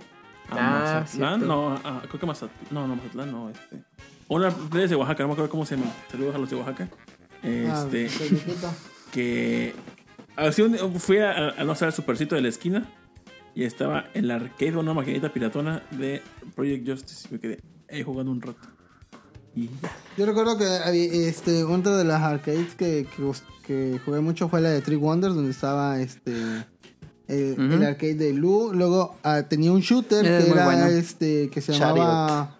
a 0.49 0.55
Ah, 0.55 0.99
Mazatlán. 1.01 1.39
cierto. 1.39 1.45
No, 1.55 1.73
a- 1.75 2.01
creo 2.07 2.19
que 2.19 2.25
Mazatlán. 2.25 2.67
No, 2.71 2.87
no, 2.87 2.95
Mazatlán, 2.95 3.31
no, 3.31 3.49
este. 3.49 3.83
Una 4.27 4.49
playlist 4.49 4.89
de 4.91 4.95
Oaxaca, 4.95 5.23
no 5.23 5.27
me 5.29 5.33
acuerdo 5.33 5.51
cómo 5.51 5.65
se 5.65 5.77
llama. 5.77 5.91
Saludos 6.11 6.35
a 6.35 6.37
los 6.39 6.49
de 6.49 6.55
Oaxaca. 6.55 6.89
Ah, 7.43 7.85
Este, 7.91 8.07
riquito. 8.29 8.71
que 9.11 9.73
así 10.35 10.61
un- 10.63 10.99
fui 10.99 11.17
a, 11.19 11.49
a 11.49 11.63
no 11.63 11.75
sé 11.75 11.85
al 11.85 11.93
supercito 11.93 12.35
de 12.35 12.41
la 12.41 12.47
esquina 12.49 12.85
y 13.53 13.63
estaba 13.63 14.05
en 14.15 14.27
la 14.27 14.35
arcade 14.35 14.75
una 14.77 14.93
maquinita 14.93 15.29
piratona 15.31 15.83
de 15.91 16.21
Project 16.55 16.89
Justice 16.89 17.27
y 17.29 17.33
me 17.35 17.39
quedé 17.39 17.59
ahí 17.89 18.01
jugando 18.03 18.31
un 18.31 18.41
rato. 18.41 18.67
Y 19.55 19.67
ya. 19.81 19.91
Yo 20.17 20.25
recuerdo 20.25 20.57
que 20.57 20.65
había, 20.65 21.05
este, 21.27 21.63
otra 21.63 21.97
de 21.97 22.03
las 22.03 22.21
arcades 22.21 22.75
que, 22.75 23.07
que, 23.65 23.99
jugué 24.05 24.19
mucho 24.19 24.49
fue 24.49 24.61
la 24.61 24.69
de 24.69 24.81
Three 24.81 24.97
Wonders, 24.97 25.33
donde 25.35 25.51
estaba 25.51 25.99
este 25.99 26.31
eh, 27.27 27.55
el 27.57 27.83
arcade 27.83 28.15
de 28.15 28.33
Lu. 28.33 28.71
Luego 28.73 29.15
ah, 29.23 29.43
tenía 29.43 29.71
un 29.71 29.81
shooter 29.81 30.25
es 30.25 30.45
que 30.45 30.51
era 30.51 30.65
bueno. 30.65 30.85
este 30.87 31.49
que 31.49 31.61
se 31.61 31.73
llamaba 31.73 32.57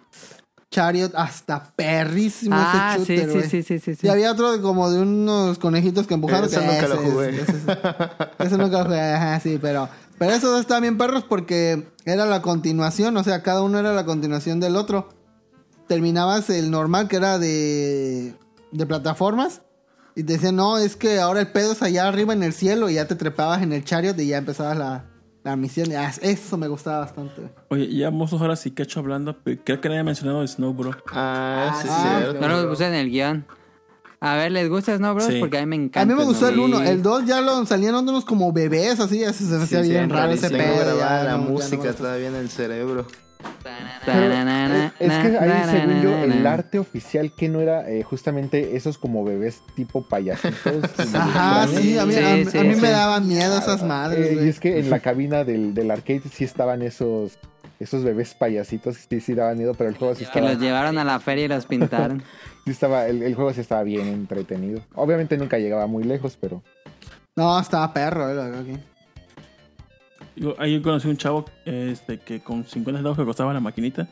Chariot, 0.70 1.12
hasta 1.14 1.72
perrísimo 1.76 2.56
Ah, 2.58 2.96
ese 2.96 3.06
sí, 3.06 3.14
shooter. 3.14 3.28
sí, 3.30 3.38
güey. 3.38 3.50
sí, 3.50 3.62
sí, 3.62 3.78
sí, 3.78 3.94
sí. 3.94 4.06
Y 4.06 4.10
había 4.10 4.32
otro 4.32 4.60
como 4.60 4.90
de 4.90 5.00
unos 5.00 5.58
conejitos 5.58 6.06
que 6.06 6.14
empujaron. 6.14 6.46
Ese 6.46 6.60
que 6.60 6.66
nunca 6.66 6.88
lo 6.88 6.94
ese 7.00 7.10
jugué. 7.10 7.28
ese 7.30 7.42
es- 7.42 8.46
Ese 8.46 8.58
nunca 8.58 8.78
lo 8.78 8.84
jugué, 8.86 9.00
ajá, 9.00 9.40
sí, 9.40 9.58
pero... 9.60 9.88
Pero 10.18 10.32
esos 10.32 10.58
estaban 10.60 10.80
bien 10.82 10.96
perros 10.98 11.24
porque 11.28 11.86
era 12.06 12.24
la 12.26 12.40
continuación, 12.42 13.16
o 13.18 13.22
sea, 13.22 13.42
cada 13.42 13.60
uno 13.62 13.78
era 13.78 13.92
la 13.92 14.06
continuación 14.06 14.60
del 14.60 14.76
otro. 14.76 15.08
Terminabas 15.86 16.50
el 16.50 16.70
normal 16.70 17.08
que 17.08 17.16
era 17.16 17.38
de, 17.38 18.34
de 18.72 18.86
plataformas 18.86 19.62
y 20.16 20.24
te 20.24 20.32
decían, 20.34 20.56
no, 20.56 20.78
es 20.78 20.96
que 20.96 21.20
ahora 21.20 21.40
el 21.40 21.48
pedo 21.48 21.72
es 21.72 21.82
allá 21.82 22.08
arriba 22.08 22.32
en 22.32 22.42
el 22.42 22.52
cielo 22.52 22.88
y 22.90 22.94
ya 22.94 23.06
te 23.06 23.14
trepabas 23.14 23.62
en 23.62 23.72
el 23.72 23.84
chariot 23.84 24.18
y 24.18 24.28
ya 24.28 24.38
empezabas 24.38 24.76
la, 24.78 25.04
la 25.44 25.54
misión. 25.56 25.88
Ah, 25.96 26.10
eso 26.22 26.56
me 26.56 26.66
gustaba 26.68 27.00
bastante. 27.00 27.42
Oye, 27.68 27.94
ya 27.94 28.06
vamos 28.10 28.30
dos 28.30 28.40
horas 28.40 28.64
y 28.66 28.70
cacho 28.72 28.98
hablando, 29.00 29.36
pero 29.44 29.60
creo 29.64 29.80
que 29.80 29.88
nadie 29.88 30.00
ha 30.00 30.04
mencionado 30.04 30.44
Snow 30.46 30.72
Bro. 30.74 30.90
Ah, 31.12 31.78
sí, 31.80 31.88
Ah, 31.90 32.18
cierto. 32.22 32.40
No 32.48 32.62
lo 32.62 32.68
puse 32.70 32.86
en 32.88 32.94
el 32.94 33.10
guion. 33.10 33.46
A 34.18 34.34
ver, 34.34 34.50
¿les 34.50 34.68
gusta 34.70 34.96
Snow 34.96 35.14
Bros? 35.14 35.26
Sí. 35.28 35.38
Porque 35.38 35.58
a 35.58 35.60
mí 35.60 35.66
me 35.66 35.76
A 35.76 35.84
encanta. 35.84 36.14
mí 36.14 36.18
me 36.18 36.24
gustó 36.26 36.48
el 36.48 36.54
Snow 36.54 36.68
Bros. 36.68 36.80
1, 36.80 36.90
el 36.90 37.02
2 37.02 37.26
ya 37.26 37.40
lo 37.42 37.64
salían 37.66 37.94
unos 37.94 38.24
como 38.24 38.50
bebés 38.52 38.98
así, 38.98 39.22
así 39.22 39.44
se 39.46 39.54
hacía 39.56 39.84
Sí, 39.84 39.90
bien 39.90 40.06
sí, 40.06 40.12
raro 40.12 40.32
ese 40.32 40.48
pedo. 40.50 40.98
ya 40.98 41.22
la 41.22 41.32
no- 41.32 41.44
no 41.44 41.50
música 41.50 41.76
gustó. 41.76 41.94
todavía 41.94 42.28
en 42.28 42.34
el 42.36 42.48
cerebro. 42.48 43.06
Eh, 44.06 44.90
es 44.98 45.12
que 45.12 45.38
ahí, 45.38 45.70
según 45.70 46.02
yo, 46.02 46.16
el 46.16 46.46
arte 46.46 46.78
oficial 46.78 47.32
que 47.34 47.48
no 47.48 47.60
era 47.60 47.84
justamente 48.04 48.76
esos 48.76 48.98
como 48.98 49.24
bebés 49.24 49.62
tipo 49.74 50.06
payasitos. 50.06 50.84
Ajá, 51.14 51.66
sí, 51.68 51.98
a 51.98 52.06
mí, 52.06 52.14
me 52.76 52.90
daban 52.90 53.26
miedo 53.26 53.58
esas 53.58 53.82
madres, 53.82 54.40
y 54.42 54.48
es 54.48 54.60
que 54.60 54.78
en 54.78 54.90
la 54.90 55.00
cabina 55.00 55.44
del, 55.44 55.90
arcade 55.90 56.22
sí 56.32 56.44
estaban 56.44 56.82
esos 56.82 57.38
esos 57.78 58.04
bebés 58.04 58.34
payasitos, 58.34 58.96
sí, 58.96 59.20
sí 59.20 59.34
daban 59.34 59.58
miedo, 59.58 59.74
pero 59.74 59.90
el 59.90 59.96
juego 59.98 60.14
sí 60.14 60.20
Que 60.20 60.38
estaba, 60.38 60.48
los 60.52 60.58
llevaron 60.58 60.96
a 60.96 61.04
la 61.04 61.20
feria 61.20 61.44
y 61.44 61.48
los 61.48 61.66
pintaron. 61.66 62.22
sí 62.64 62.70
estaba 62.70 63.06
el, 63.06 63.22
el 63.22 63.34
juego 63.34 63.52
sí 63.52 63.60
estaba 63.60 63.82
bien 63.82 64.08
entretenido. 64.08 64.80
Obviamente 64.94 65.36
nunca 65.36 65.58
llegaba 65.58 65.86
muy 65.86 66.04
lejos, 66.04 66.38
pero 66.40 66.62
No, 67.36 67.60
estaba 67.60 67.92
perro, 67.92 68.30
eh, 68.30 68.78
ahí 70.58 70.80
conocí 70.82 71.08
un 71.08 71.16
chavo 71.16 71.44
este, 71.64 72.18
que 72.18 72.40
con 72.40 72.64
50 72.64 72.98
centavos 72.98 73.18
que 73.18 73.24
costaba 73.24 73.52
la 73.54 73.60
maquinita 73.60 74.08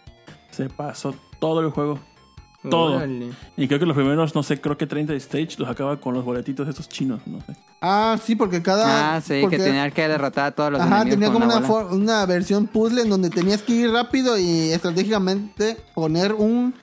se 0.51 0.69
pasó 0.69 1.15
todo 1.39 1.61
el 1.61 1.71
juego. 1.71 1.99
Todo. 2.71 2.97
Órale. 2.97 3.29
Y 3.59 3.67
creo 3.69 3.79
que 3.79 3.85
los 3.85 3.95
primeros, 3.95 4.35
no 4.35 4.43
sé, 4.43 4.59
creo 4.59 4.79
que 4.79 4.87
30 4.87 5.13
de 5.13 5.19
stage 5.19 5.57
los 5.59 5.69
acaba 5.69 6.01
con 6.01 6.15
los 6.15 6.25
boletitos 6.25 6.67
estos 6.67 6.89
chinos, 6.89 7.21
no 7.27 7.39
sé. 7.43 7.55
Ah, 7.83 8.17
sí, 8.25 8.37
porque 8.37 8.63
cada... 8.63 9.17
Ah, 9.17 9.21
sí, 9.21 9.41
porque- 9.43 9.59
que 9.59 9.65
tenías 9.65 9.93
que 9.93 10.09
derrotar 10.09 10.47
a 10.47 10.51
todos 10.53 10.73
los 10.73 10.81
Ajá, 10.81 11.05
tenía 11.05 11.27
con 11.31 11.35
como 11.35 11.45
una, 11.45 11.59
una 11.59 11.69
bola. 11.69 11.85
for- 11.89 11.93
una 11.95 12.25
versión 12.25 12.67
puzzle 12.67 13.03
en 13.03 13.11
donde 13.11 13.29
tenías 13.29 13.61
que 13.61 13.75
ir 13.75 13.91
rápido 13.91 14.39
y 14.39 14.71
estratégicamente 14.71 15.77
poner 15.95 16.33
un... 16.33 16.75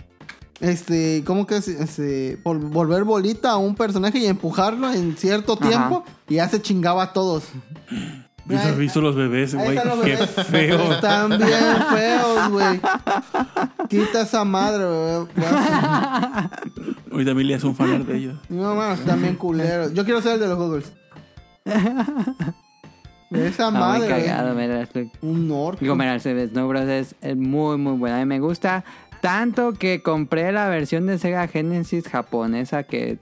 Este, 0.59 1.23
¿cómo 1.25 1.47
que 1.47 1.57
es? 1.57 1.67
Este, 1.67 2.37
vol- 2.43 2.69
volver 2.69 3.03
bolita 3.03 3.49
a 3.49 3.57
un 3.57 3.73
personaje 3.73 4.19
y 4.19 4.27
empujarlo 4.27 4.91
en 4.93 5.17
cierto 5.17 5.53
Ajá. 5.59 5.67
tiempo 5.67 6.03
y 6.29 6.35
ya 6.35 6.47
se 6.47 6.61
chingaba 6.61 7.01
a 7.01 7.13
todos. 7.13 7.45
¿Has 8.49 8.65
Ahí- 8.65 8.75
visto 8.75 8.99
los 9.01 9.15
bebés, 9.15 9.53
güey? 9.55 9.77
Qué 9.77 9.87
bebés. 10.13 10.29
feo. 10.47 10.93
Están 10.93 11.29
bien 11.29 11.49
feos, 11.93 12.49
güey. 12.49 12.81
Quita 13.87 14.21
esa 14.21 14.43
madre, 14.43 14.83
güey. 14.85 15.27
Hoy 17.11 17.25
también 17.25 17.47
le 17.47 17.55
hace 17.55 17.67
un 17.67 17.75
fanar 17.75 18.03
de 18.05 18.17
ellos. 18.17 18.35
No, 18.49 18.75
mano, 18.75 18.93
están 18.95 19.21
bien 19.21 19.35
culeros. 19.35 19.93
Yo 19.93 20.03
quiero 20.03 20.21
ser 20.21 20.33
el 20.33 20.39
de 20.39 20.47
los 20.47 20.57
Googles. 20.57 20.91
De 23.29 23.47
esa 23.47 23.69
muy 23.69 23.79
madre, 23.79 24.07
cagado, 24.09 24.53
mira, 24.55 24.81
estoy- 24.81 25.09
Un 25.21 25.49
orco. 25.51 25.79
Digo, 25.79 25.95
mira, 25.95 26.15
el 26.15 26.19
Snow 26.49 26.67
Bros. 26.67 26.83
es, 26.89 27.15
muy, 27.37 27.77
muy 27.77 27.93
bueno. 27.93 28.17
A 28.17 28.19
mí 28.19 28.25
me 28.25 28.39
gusta 28.39 28.83
tanto 29.21 29.73
que 29.73 30.01
compré 30.01 30.51
la 30.51 30.67
versión 30.67 31.05
de 31.07 31.17
Sega 31.17 31.47
Genesis 31.47 32.09
japonesa 32.09 32.83
que 32.83 33.19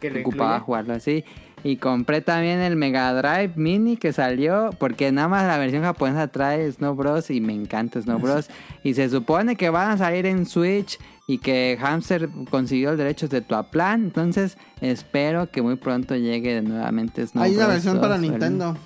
Que 0.00 0.20
ocupaba 0.20 0.50
incluye. 0.56 0.64
jugarlo 0.66 0.94
así. 0.94 1.24
Y 1.64 1.76
compré 1.76 2.20
también 2.20 2.60
el 2.60 2.76
Mega 2.76 3.12
Drive 3.14 3.52
Mini 3.56 3.96
que 3.96 4.12
salió, 4.12 4.70
porque 4.78 5.10
nada 5.12 5.28
más 5.28 5.46
la 5.46 5.58
versión 5.58 5.82
japonesa 5.82 6.28
trae 6.28 6.70
Snow 6.70 6.94
Bros. 6.94 7.30
y 7.30 7.40
me 7.40 7.52
encanta 7.52 8.00
Snow 8.00 8.18
Bros. 8.18 8.48
y 8.84 8.94
se 8.94 9.08
supone 9.10 9.56
que 9.56 9.68
van 9.70 9.90
a 9.90 9.98
salir 9.98 10.26
en 10.26 10.46
Switch 10.46 10.98
y 11.26 11.38
que 11.38 11.76
Hamster 11.80 12.28
consiguió 12.50 12.90
los 12.90 12.98
derechos 12.98 13.28
de 13.30 13.40
Tuaplan. 13.40 14.02
Entonces 14.04 14.56
espero 14.80 15.50
que 15.50 15.60
muy 15.62 15.76
pronto 15.76 16.14
llegue 16.16 16.62
nuevamente 16.62 17.26
Snow 17.26 17.42
Hay 17.44 17.54
una 17.56 17.64
Bros. 17.64 17.74
versión 17.74 18.00
para 18.00 18.14
2, 18.16 18.24
el- 18.24 18.30
Nintendo. 18.30 18.76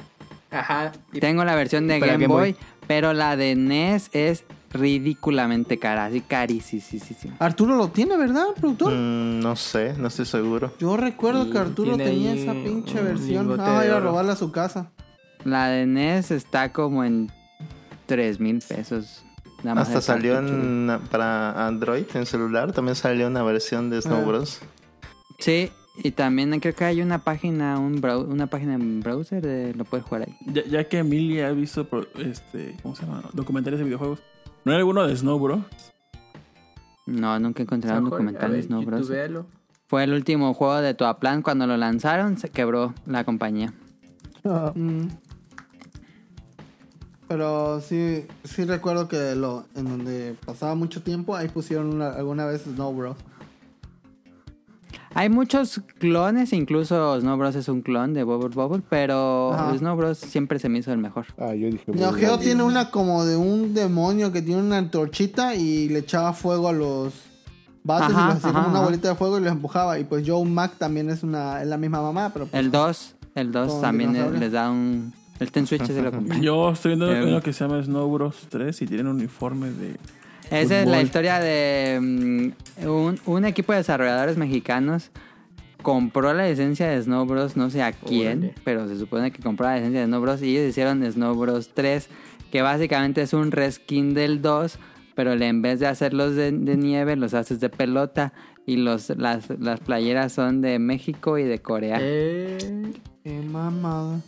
Ajá. 0.51 0.93
Y- 1.13 1.21
tengo 1.21 1.45
la 1.45 1.55
versión 1.55 1.87
de 1.87 1.99
Game, 2.01 2.13
Game 2.13 2.27
Boy, 2.27 2.53
Boy. 2.53 2.57
pero 2.87 3.13
la 3.13 3.37
de 3.37 3.55
NES 3.55 4.11
es 4.13 4.45
ridículamente 4.73 5.79
cara, 5.79 6.07
así 6.07 6.21
carísima. 6.21 7.37
Arturo 7.39 7.77
lo 7.77 7.89
tiene, 7.89 8.17
¿verdad, 8.17 8.47
productor? 8.59 8.93
Mm, 8.93 9.41
no 9.41 9.57
sé, 9.57 9.95
no 9.99 10.09
estoy 10.09 10.27
seguro. 10.27 10.73
Yo 10.79 10.97
recuerdo 10.97 11.51
que 11.51 11.59
Arturo 11.59 11.97
tenía 11.97 12.33
esa 12.35 12.53
pinche 12.53 12.99
un 12.99 13.05
versión. 13.05 13.61
Ah, 13.61 13.73
va 13.73 13.97
a 13.97 14.01
robarla 14.01 14.33
a 14.33 14.37
su 14.37 14.51
casa. 14.51 14.91
La 15.45 15.69
de 15.69 15.87
NES 15.87 16.31
está 16.31 16.73
como 16.73 17.05
en 17.05 17.31
3 18.07 18.41
mil 18.41 18.61
pesos. 18.67 19.25
Nada 19.63 19.77
más 19.77 19.89
Hasta 19.89 20.01
salió 20.01 20.39
en, 20.39 20.89
para 21.11 21.67
Android, 21.67 22.05
en 22.15 22.27
celular, 22.27 22.73
también 22.73 22.97
salió 22.97 23.29
una 23.29 23.43
versión 23.45 23.91
de 23.91 24.03
Snow 24.03 24.19
Ah. 24.23 24.25
Bros. 24.25 24.61
Sí, 25.39 25.71
y 26.03 26.11
también 26.13 26.59
creo 26.59 26.75
que 26.75 26.85
hay 26.85 27.01
una 27.01 27.19
página, 27.19 27.79
un 27.79 28.05
una 28.29 28.47
página 28.49 28.75
en 28.75 29.01
browser, 29.01 29.41
de, 29.41 29.75
lo 29.75 29.85
puedes 29.85 30.05
jugar 30.05 30.23
ahí. 30.23 30.37
Ya, 30.47 30.65
ya 30.65 30.89
que 30.89 30.99
Emilia 30.99 31.49
ha 31.49 31.53
visto 31.53 31.87
este, 32.19 32.77
¿cómo 32.83 32.97
se 32.97 33.05
llama? 33.07 33.23
documentales 33.33 33.79
de 33.79 33.85
videojuegos. 33.85 34.21
¿No 34.65 34.73
hay 34.73 34.79
alguno 34.79 35.07
de 35.07 35.17
Snow 35.17 35.39
Bro? 35.39 35.65
No, 37.07 37.39
nunca 37.41 37.63
encontré 37.63 37.91
un 37.91 38.05
Mejor, 38.05 38.11
documental 38.11 38.53
de 38.53 38.63
Snow 38.63 38.83
Bros. 38.85 39.11
Fue 39.89 40.05
el 40.05 40.13
último 40.13 40.55
juego 40.55 40.77
de 40.81 40.95
Tuaplan. 40.95 41.43
Cuando 41.43 41.67
lo 41.67 41.77
lanzaron, 41.77 42.39
se 42.39 42.49
quebró 42.49 42.95
la 43.07 43.25
compañía. 43.25 43.75
Mm. 44.45 45.09
Pero 47.29 47.81
sí, 47.81 48.27
sí 48.45 48.65
recuerdo 48.65 49.09
que 49.09 49.35
lo, 49.35 49.65
en 49.75 49.85
donde 49.87 50.37
pasaba 50.45 50.75
mucho 50.75 51.03
tiempo, 51.03 51.35
ahí 51.35 51.49
pusieron 51.49 51.93
una- 51.95 52.11
alguna 52.13 52.47
vez 52.47 52.63
Snow 52.63 52.93
Bros. 52.95 53.17
Hay 55.15 55.29
muchos 55.29 55.81
clones, 55.99 56.53
incluso 56.53 57.21
Snow 57.21 57.37
Bros. 57.37 57.55
es 57.55 57.69
un 57.69 57.83
clon 57.83 58.15
de 58.15 58.25
Bubble 58.25 58.49
Bubble, 58.55 58.83
pero 58.89 59.53
Ajá. 59.53 59.77
Snow 59.77 59.97
Bros. 59.97 60.19
siempre 60.19 60.59
se 60.59 60.69
me 60.69 60.79
hizo 60.79 60.93
el 60.93 60.99
mejor. 60.99 61.27
ah, 61.39 61.55
yo 61.55 61.69
dije 61.69 61.85
muy 61.93 62.21
Geo 62.21 62.39
tiene 62.39 62.63
una 62.63 62.91
como 62.91 63.25
de 63.25 63.37
un 63.37 63.75
demonio 63.75 64.33
que 64.33 64.43
tiene 64.43 64.61
una 64.63 64.79
antorchita 64.79 65.55
y 65.55 65.89
le 65.89 66.01
echaba 66.01 66.33
fuego 66.33 66.69
a 66.69 66.73
los 66.73 67.13
vatos 67.85 68.11
y 68.11 68.15
Ajá, 68.15 68.29
les 68.29 68.37
hacía 68.39 68.53
como 68.53 68.69
una 68.69 68.81
bolita 68.81 69.09
de 69.11 69.15
fuego 69.17 69.39
y 69.39 69.43
los 69.43 69.53
empujaba. 69.53 69.99
Y 69.99 70.05
pues 70.05 70.25
Joe 70.27 70.45
Mac 70.49 70.73
también 70.79 71.11
es 71.11 71.23
una 71.23 71.61
es 71.63 71.69
la 71.69 71.77
misma 71.77 72.01
mamá, 72.01 72.31
pero 72.33 72.47
pues, 72.47 72.59
El 72.65 72.71
2, 72.71 73.15
el 73.35 73.53
2 73.53 73.73
Con 73.73 73.81
también 73.83 74.13
dinosaurio. 74.13 74.41
les 74.41 74.53
da 74.53 74.71
un... 74.71 75.13
El 75.41 75.51
Ten 75.51 75.67
Switch 75.67 75.85
se 75.87 76.01
lo 76.01 76.11
compré. 76.13 76.41
Yo 76.41 76.71
estoy 76.71 76.91
viendo 76.97 77.13
Eh, 77.13 77.25
uno 77.25 77.41
que 77.43 77.53
se 77.53 77.65
llama 77.65 77.83
Snow 77.83 78.09
Bros 78.11 78.47
3 78.49 78.81
y 78.83 78.87
tienen 78.87 79.09
un 79.09 79.17
uniforme 79.17 79.71
de... 79.71 79.97
Esa 80.53 80.83
es 80.83 80.87
la 80.89 81.03
historia 81.03 81.41
de 81.41 81.99
mm, 82.01 82.87
un, 82.89 83.21
un 83.27 83.45
equipo 83.45 83.73
de 83.73 83.79
desarrolladores 83.79 84.37
mexicanos 84.37 85.11
compró 85.83 86.33
la 86.33 86.49
licencia 86.49 86.89
de 86.89 87.03
Snow 87.03 87.27
Bros. 87.27 87.57
No 87.57 87.69
sé 87.71 87.83
a 87.83 87.93
quién, 87.93 88.39
Órale. 88.39 88.55
pero 88.65 88.89
se 88.89 88.99
supone 88.99 89.31
que 89.33 89.43
compró 89.43 89.67
la 89.67 89.77
licencia 89.77 90.01
de 90.01 90.07
Snow 90.07 90.21
Bros. 90.21 90.43
y 90.43 90.57
ellos 90.57 90.71
hicieron 90.71 91.05
Snow 91.11 91.35
Bros. 91.35 91.71
3, 91.75 92.09
que 92.51 92.63
básicamente 92.63 93.23
es 93.23 93.33
un 93.33 93.51
reskin 93.51 94.15
del 94.15 94.41
2, 94.41 94.79
pero 95.15 95.33
en 95.33 95.63
vez 95.63 95.81
de 95.81 95.87
hacerlos 95.89 96.35
de, 96.37 96.53
de 96.53 96.77
nieve, 96.77 97.17
los 97.17 97.35
haces 97.35 97.61
de 97.61 97.69
pelota. 97.69 98.33
Y 98.65 98.77
los, 98.77 99.11
las, 99.19 99.51
las 99.59 99.81
playeras 99.81 100.33
son 100.33 100.61
de 100.61 100.79
México 100.79 101.37
y 101.37 101.43
de 101.43 101.59
Corea. 101.59 101.99
Eh, 102.01 102.93
qué 103.25 103.41
mamada. 103.41 104.21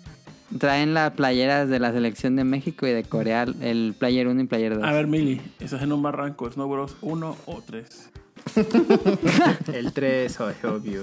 Traen 0.59 0.95
las 0.95 1.13
playeras 1.13 1.69
de 1.69 1.81
la 1.81 1.93
selección 1.93 2.37
de 2.37 2.45
México 2.45 2.87
y 2.87 2.93
de 2.93 3.03
Corea, 3.03 3.45
el 3.61 3.95
player 3.99 4.29
1 4.29 4.41
y 4.43 4.47
player 4.47 4.75
2. 4.77 4.85
A 4.85 4.93
ver, 4.93 5.07
Mili, 5.09 5.41
¿estás 5.59 5.83
en 5.83 5.93
un 5.93 6.03
barranco? 6.03 6.51
¿Snow 6.51 6.69
Bros 6.69 6.97
1 7.01 7.37
o 7.47 7.63
3? 7.67 8.11
el 9.73 9.93
3, 9.93 10.41
obvio. 10.41 11.03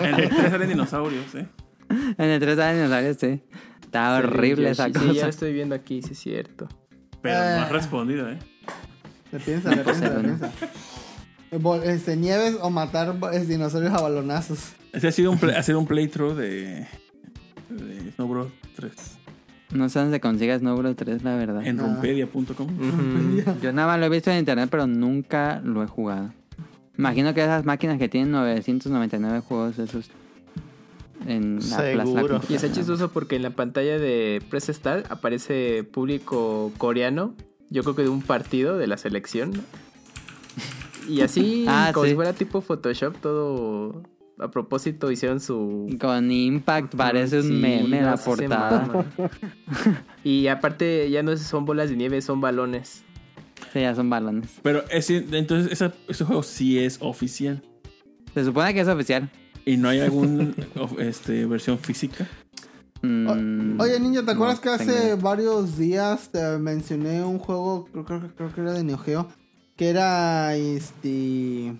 En 0.00 0.14
el 0.20 0.28
3 0.28 0.50
salen 0.50 0.68
dinosaurios, 0.68 1.34
¿eh? 1.34 1.46
En 2.18 2.24
el 2.30 2.40
3 2.40 2.58
años, 2.60 2.90
¿sabes? 2.90 3.16
Sí. 3.20 3.40
Está 3.82 4.16
horrible 4.18 4.70
esa 4.70 4.86
Sí, 4.86 4.92
cosa. 4.92 5.04
Sí, 5.10 5.14
ya 5.14 5.22
lo 5.24 5.30
estoy 5.30 5.52
viendo 5.52 5.74
aquí, 5.74 6.02
sí 6.02 6.12
es 6.12 6.18
cierto. 6.18 6.68
Pero 7.22 7.34
no 7.38 7.40
has 7.62 7.70
Eh. 7.70 7.72
respondido, 7.72 8.28
¿eh? 8.30 8.38
Le 9.32 9.40
piensa, 9.40 9.70
le 9.70 9.82
piensa, 9.82 10.08
Segundo. 10.08 10.22
piensa. 10.38 10.52
Este, 11.84 12.16
nieves 12.16 12.56
o 12.60 12.70
matar 12.70 13.16
eh, 13.32 13.40
dinosaurios 13.40 13.92
a 13.94 14.00
balonazos. 14.02 14.72
Ese 14.92 15.08
ha 15.08 15.12
sido 15.12 15.30
un, 15.30 15.38
play- 15.38 15.56
hacer 15.56 15.76
un 15.76 15.86
playthrough 15.86 16.34
de, 16.36 16.86
de 17.76 18.12
Snow 18.12 18.28
Bros 18.28 18.48
3 18.76 18.92
No 19.72 19.88
sé 19.88 19.98
dónde 19.98 20.16
se 20.16 20.20
consiga 20.20 20.58
Snowball 20.58 20.94
3, 20.96 21.22
la 21.24 21.36
verdad. 21.36 21.66
en 21.66 21.80
Ah. 21.80 21.82
rompedia.com. 21.84 22.68
Yo 23.62 23.72
nada 23.72 23.88
más 23.88 23.98
lo 24.00 24.06
he 24.06 24.08
visto 24.08 24.30
en 24.30 24.38
internet, 24.38 24.68
pero 24.70 24.86
nunca 24.86 25.60
lo 25.64 25.82
he 25.82 25.86
jugado. 25.86 26.32
Imagino 26.98 27.34
que 27.34 27.42
esas 27.42 27.64
máquinas 27.64 27.98
que 27.98 28.08
tienen 28.08 28.30
999 28.30 29.40
juegos 29.40 29.78
esos 29.78 30.08
en 31.26 31.56
la 31.70 31.76
plaza. 31.78 32.04
Seguro. 32.12 32.40
Y 32.48 32.54
está 32.54 32.70
chistoso 32.72 33.10
porque 33.10 33.36
en 33.36 33.42
la 33.42 33.50
pantalla 33.50 33.98
de 33.98 34.42
Press 34.48 34.68
Start 34.68 35.10
aparece 35.10 35.82
público 35.84 36.72
coreano, 36.78 37.34
yo 37.68 37.82
creo 37.82 37.96
que 37.96 38.02
de 38.02 38.08
un 38.08 38.22
partido 38.22 38.78
de 38.78 38.86
la 38.86 38.96
selección. 38.96 39.52
Y 41.08 41.20
así, 41.22 41.64
Ah, 41.68 41.90
como 41.92 42.04
sí. 42.04 42.10
si 42.10 42.14
fuera 42.16 42.32
tipo 42.32 42.60
Photoshop, 42.60 43.16
todo 43.20 44.02
a 44.38 44.50
propósito 44.50 45.10
hicieron 45.10 45.40
su... 45.40 45.96
Con 46.00 46.30
Impact 46.30 46.94
parece 46.94 47.40
un 47.40 47.60
meme 47.60 48.00
no, 48.00 48.06
la 48.10 48.16
portada. 48.16 49.04
y 50.24 50.46
aparte 50.48 51.10
ya 51.10 51.22
no 51.22 51.36
son 51.36 51.64
bolas 51.64 51.90
de 51.90 51.96
nieve, 51.96 52.20
son 52.22 52.40
balones. 52.40 53.02
Sí, 53.72 53.80
ya 53.80 53.94
son 53.94 54.10
balones. 54.10 54.50
Pero 54.62 54.84
entonces 54.90 55.72
esa- 55.72 55.94
ese 56.08 56.24
juego 56.24 56.42
sí 56.42 56.78
es 56.78 56.98
oficial. 57.00 57.62
Se 58.34 58.44
supone 58.44 58.74
que 58.74 58.80
es 58.80 58.88
oficial. 58.88 59.30
¿Y 59.64 59.76
no 59.78 59.88
hay 59.88 60.00
alguna 60.00 60.52
este, 60.98 61.46
versión 61.46 61.78
física? 61.78 62.26
Mm, 63.02 63.80
Oye, 63.80 63.98
niño, 64.00 64.24
¿te 64.24 64.32
acuerdas 64.32 64.56
no 64.56 64.62
que 64.62 64.68
hace 64.70 64.92
tengo- 65.10 65.22
varios 65.22 65.76
días 65.78 66.30
te 66.30 66.58
mencioné 66.58 67.22
un 67.24 67.38
juego, 67.38 67.86
creo, 67.92 68.04
creo- 68.04 68.32
creo 68.36 68.54
que 68.54 68.60
era 68.60 68.72
de 68.72 68.84
Neo 68.84 68.98
Geo, 68.98 69.28
que 69.76 69.88
era 69.90 70.54
este 70.56 71.74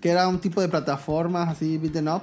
que 0.00 0.10
era 0.10 0.26
un 0.28 0.38
tipo 0.38 0.60
de 0.60 0.68
plataformas 0.68 1.48
así 1.48 1.78
beaten 1.78 2.08
up 2.08 2.22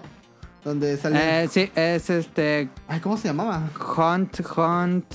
donde 0.64 0.97
salía 0.97 1.43
Eh, 1.43 1.47
sí, 1.47 1.72
es 1.75 2.09
este. 2.09 2.69
Ay, 2.88 2.99
¿cómo 2.99 3.17
se 3.17 3.27
llamaba? 3.30 3.69
Hunt, 3.97 4.39
Hunt. 4.57 5.06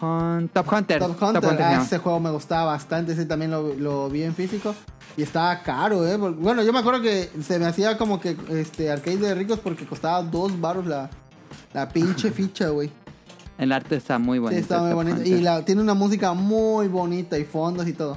Hunt. 0.00 0.52
Top 0.52 0.72
Hunter. 0.72 0.98
Top 0.98 1.22
Hunter. 1.22 1.42
se 1.42 1.62
Ah, 1.62 1.82
ese 1.82 1.98
juego 1.98 2.20
me 2.20 2.30
gustaba 2.30 2.72
bastante, 2.72 3.12
ese 3.12 3.26
también 3.26 3.50
lo, 3.50 3.74
lo 3.74 4.08
vi 4.08 4.22
en 4.22 4.34
físico 4.34 4.74
y 5.16 5.22
estaba 5.22 5.62
caro, 5.62 6.06
eh. 6.06 6.16
Porque- 6.18 6.40
Bueno, 6.40 6.62
yo 6.62 6.72
me 6.72 6.78
acuerdo 6.78 7.02
que 7.02 7.30
se 7.42 7.58
me 7.58 7.66
hacía 7.66 7.98
como 7.98 8.20
que 8.20 8.36
este 8.48 8.90
arcade 8.90 9.18
de 9.18 9.34
ricos 9.34 9.58
porque 9.58 9.84
costaba 9.86 10.22
dos 10.22 10.58
baros 10.60 10.86
la, 10.86 11.10
la 11.74 11.88
pinche 11.88 12.30
ficha, 12.32 12.68
güey. 12.68 12.90
El 13.58 13.72
arte 13.72 13.96
está 13.96 14.18
muy 14.18 14.38
bonito. 14.38 14.56
Sí, 14.56 14.62
está 14.62 14.80
muy 14.80 14.90
Top 14.90 14.96
bonito. 15.04 15.22
Y 15.22 15.40
la, 15.42 15.62
tiene 15.66 15.82
una 15.82 15.92
música 15.92 16.32
muy 16.32 16.88
bonita 16.88 17.36
y 17.38 17.44
fondos 17.44 17.86
y 17.86 17.92
todo. 17.92 18.16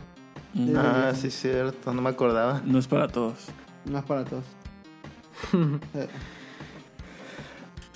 Sí, 0.53 0.73
Ah, 0.77 1.11
sí, 1.15 1.21
sí, 1.31 1.31
cierto, 1.31 1.93
no 1.93 2.01
me 2.01 2.09
acordaba. 2.09 2.61
No 2.65 2.77
es 2.79 2.87
para 2.87 3.07
todos. 3.07 3.33
No 3.85 3.97
es 3.99 4.03
para 4.05 4.23
todos. 4.23 4.43
Eh. 5.95 6.07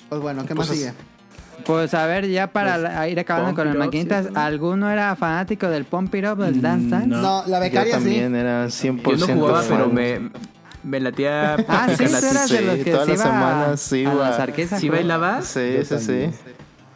Pues 0.08 0.20
bueno, 0.20 0.42
¿qué 0.46 0.54
Pues 0.54 0.68
más 0.68 0.76
es- 0.76 0.82
sigue? 0.84 0.92
Pues 1.66 1.92
a 1.92 2.06
ver, 2.06 2.28
ya 2.28 2.46
para 2.52 2.78
la- 2.78 3.08
ir 3.08 3.18
acabando 3.18 3.54
con 3.54 3.66
las 3.66 3.76
maquinitas, 3.76 4.26
¿sí, 4.26 4.32
no? 4.32 4.40
¿alguno 4.40 4.88
era 4.90 5.14
fanático 5.16 5.68
del 5.68 5.84
Pump 5.84 6.14
It 6.14 6.24
Up, 6.26 6.38
del 6.38 6.62
Dance 6.62 6.88
Dance? 6.88 7.08
No. 7.08 7.20
No, 7.20 7.42
la 7.46 7.58
Yo 7.58 7.60
becaria 7.60 7.94
sí. 7.98 8.04
también 8.04 8.34
era 8.36 8.66
100% 8.70 9.16
Yo 9.16 9.26
no 9.34 9.40
jugaba, 9.40 9.62
fan. 9.62 9.76
pero 9.76 9.88
me, 9.90 10.30
me 10.84 11.00
latía... 11.00 11.56
Ah, 11.68 11.88
sí, 11.90 12.04
tú 12.06 12.10
la 12.12 12.18
eras 12.18 12.48
de 12.48 12.58
sí, 12.58 12.64
los 12.64 12.76
que 12.76 12.90
todas 12.92 13.06
se 13.06 13.12
las 13.12 13.20
iba 13.20 13.24
semanas 13.24 13.92
a, 13.92 13.96
iba. 13.96 14.12
a 14.12 14.30
las 14.30 14.38
arquesas. 14.40 14.80
¿Sí 14.80 14.88
bailabas? 14.88 15.46
Sí, 15.46 15.60
Yo 15.78 15.98
sí, 15.98 15.98
sí. 15.98 16.30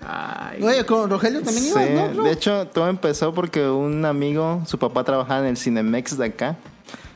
Ay, 0.06 0.62
Oye, 0.62 0.84
con 0.86 1.08
Rogelio 1.08 1.42
también 1.42 1.64
Sí, 1.64 1.70
ibas, 1.70 1.90
¿no? 1.90 2.14
¿no? 2.14 2.24
De 2.24 2.32
hecho, 2.32 2.66
todo 2.68 2.88
empezó 2.88 3.32
porque 3.34 3.68
un 3.68 4.04
amigo, 4.04 4.62
su 4.66 4.78
papá 4.78 5.04
trabajaba 5.04 5.40
en 5.40 5.46
el 5.46 5.56
Cinemex 5.56 6.16
de 6.18 6.26
acá. 6.26 6.56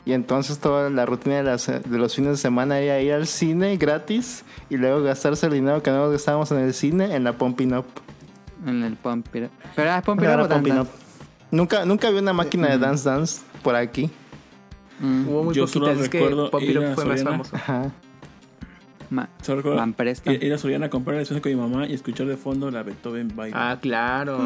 Y 0.05 0.13
entonces 0.13 0.59
toda 0.59 0.89
la 0.89 1.05
rutina 1.05 1.35
de, 1.35 1.43
las- 1.43 1.67
de 1.67 1.97
los 1.97 2.15
fines 2.15 2.31
de 2.31 2.37
semana 2.37 2.79
era 2.79 3.01
ir 3.01 3.11
al 3.11 3.27
cine 3.27 3.75
gratis 3.75 4.45
y 4.69 4.77
luego 4.77 5.03
gastarse 5.03 5.47
el 5.47 5.53
dinero 5.53 5.83
que 5.83 5.91
no 5.91 6.09
gastábamos 6.09 6.49
en 6.51 6.59
el 6.59 6.73
cine 6.73 7.13
en 7.13 7.25
la 7.25 7.33
Pumping 7.33 7.73
Up. 7.75 7.85
En 8.65 8.83
el 8.83 8.95
Pump 8.95 9.27
It 9.35 9.43
Up. 9.43 9.49
¿Pero 9.75 9.89
era 9.89 9.97
It 9.99 10.07
Era 10.23 10.35
Up 10.37 10.41
o 10.45 10.47
Dance 10.47 10.53
Pumping? 10.55 10.79
Up. 10.79 10.87
Nunca, 11.51 11.85
nunca 11.85 12.09
vi 12.09 12.19
una 12.19 12.31
máquina 12.33 12.69
de 12.69 12.77
Dance 12.77 13.07
Dance 13.09 13.41
por 13.61 13.75
aquí. 13.75 14.09
Mm, 14.99 15.27
hubo 15.27 15.43
muy 15.43 15.53
Yo 15.55 15.67
solo 15.67 15.87
poquitas, 15.87 16.05
es 16.05 16.09
que 16.09 16.19
recuerdo 16.19 16.49
It 16.59 16.69
ir 16.69 16.79
Up 16.79 16.95
fue 16.95 17.05
más 17.05 17.23
famoso. 17.23 17.55
Ajá. 17.55 17.91
Ma- 19.09 19.29
Solo 19.41 19.57
recuerdo 19.57 19.77
Van 19.79 19.93
Presto. 19.93 20.31
ir 20.31 20.43
ir 20.43 20.53
a 20.53 20.57
Soriana 20.57 20.87
a 20.87 20.89
comprar 20.89 21.17
el 21.17 21.25
sueño 21.25 21.41
con 21.41 21.51
mi 21.51 21.57
mamá 21.59 21.87
y 21.87 21.93
escuchar 21.93 22.27
de 22.27 22.37
fondo 22.37 22.69
la 22.71 22.83
Beethoven 22.83 23.31
Baile. 23.35 23.55
Ah, 23.57 23.77
claro. 23.81 24.39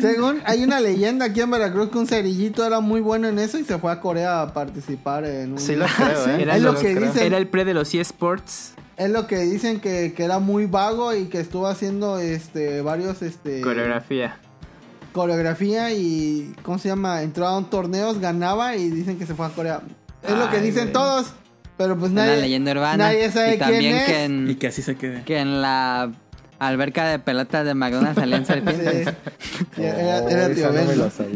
Según 0.00 0.38
hay 0.44 0.62
una 0.64 0.80
leyenda 0.80 1.26
aquí 1.26 1.40
en 1.40 1.50
Veracruz 1.50 1.90
que 1.90 1.98
un 1.98 2.06
cerillito 2.06 2.64
era 2.64 2.80
muy 2.80 3.00
bueno 3.00 3.28
en 3.28 3.38
eso 3.38 3.58
y 3.58 3.64
se 3.64 3.78
fue 3.78 3.92
a 3.92 4.00
Corea 4.00 4.42
a 4.42 4.52
participar 4.54 5.24
en 5.24 5.52
un... 5.52 5.58
Sí 5.58 5.76
lo 5.76 5.86
creo, 5.86 6.26
¿eh? 6.28 6.42
Era 6.42 6.56
es 6.56 6.62
lo 6.62 6.72
lo- 6.72 6.78
que 6.80 6.94
dicen. 6.94 7.22
Era 7.24 7.36
el 7.38 7.48
pre 7.48 7.64
de 7.64 7.74
los 7.74 7.94
eSports. 7.94 8.74
Es 8.96 9.10
lo 9.10 9.26
que 9.26 9.38
dicen 9.38 9.80
que, 9.80 10.12
que 10.14 10.24
era 10.24 10.38
muy 10.40 10.66
vago 10.66 11.14
y 11.14 11.26
que 11.26 11.40
estuvo 11.40 11.66
haciendo 11.66 12.18
este 12.18 12.82
varios 12.82 13.22
este 13.22 13.62
Coreografía. 13.62 14.36
coreografía 15.12 15.90
y 15.92 16.54
¿cómo 16.62 16.78
se 16.78 16.88
llama? 16.88 17.22
Entró 17.22 17.46
a 17.46 17.56
un 17.56 17.70
torneos, 17.70 18.18
ganaba 18.18 18.76
y 18.76 18.90
dicen 18.90 19.18
que 19.18 19.24
se 19.26 19.34
fue 19.34 19.46
a 19.46 19.48
Corea. 19.50 19.80
Es 20.22 20.30
lo 20.36 20.50
que 20.50 20.60
dicen 20.60 20.82
güey. 20.84 20.92
todos, 20.92 21.32
pero 21.76 21.96
pues 21.98 22.10
Es 22.10 22.14
nadie 22.14 22.34
la 22.36 22.40
leyenda 22.42 22.72
urbana. 22.72 22.96
nadie 23.04 23.30
sabe 23.30 23.54
y 23.54 23.58
también 23.58 23.80
quién 23.80 23.96
es. 23.96 24.04
que 24.06 24.24
en, 24.24 24.50
Y 24.50 24.54
que 24.56 24.66
así 24.68 24.82
se 24.82 24.96
quede. 24.96 25.22
que 25.24 25.38
en 25.38 25.62
la 25.62 26.10
alberca 26.58 27.06
de 27.08 27.18
pelotas 27.18 27.64
de 27.64 27.72
McDonald's 27.74 28.20
salían 28.20 28.44
serpientes. 28.46 29.14
Sí. 29.76 29.82
Era, 29.82 30.20
Oh, 30.22 30.28
era 30.28 30.46
esa 30.46 30.54
tío 30.54 30.70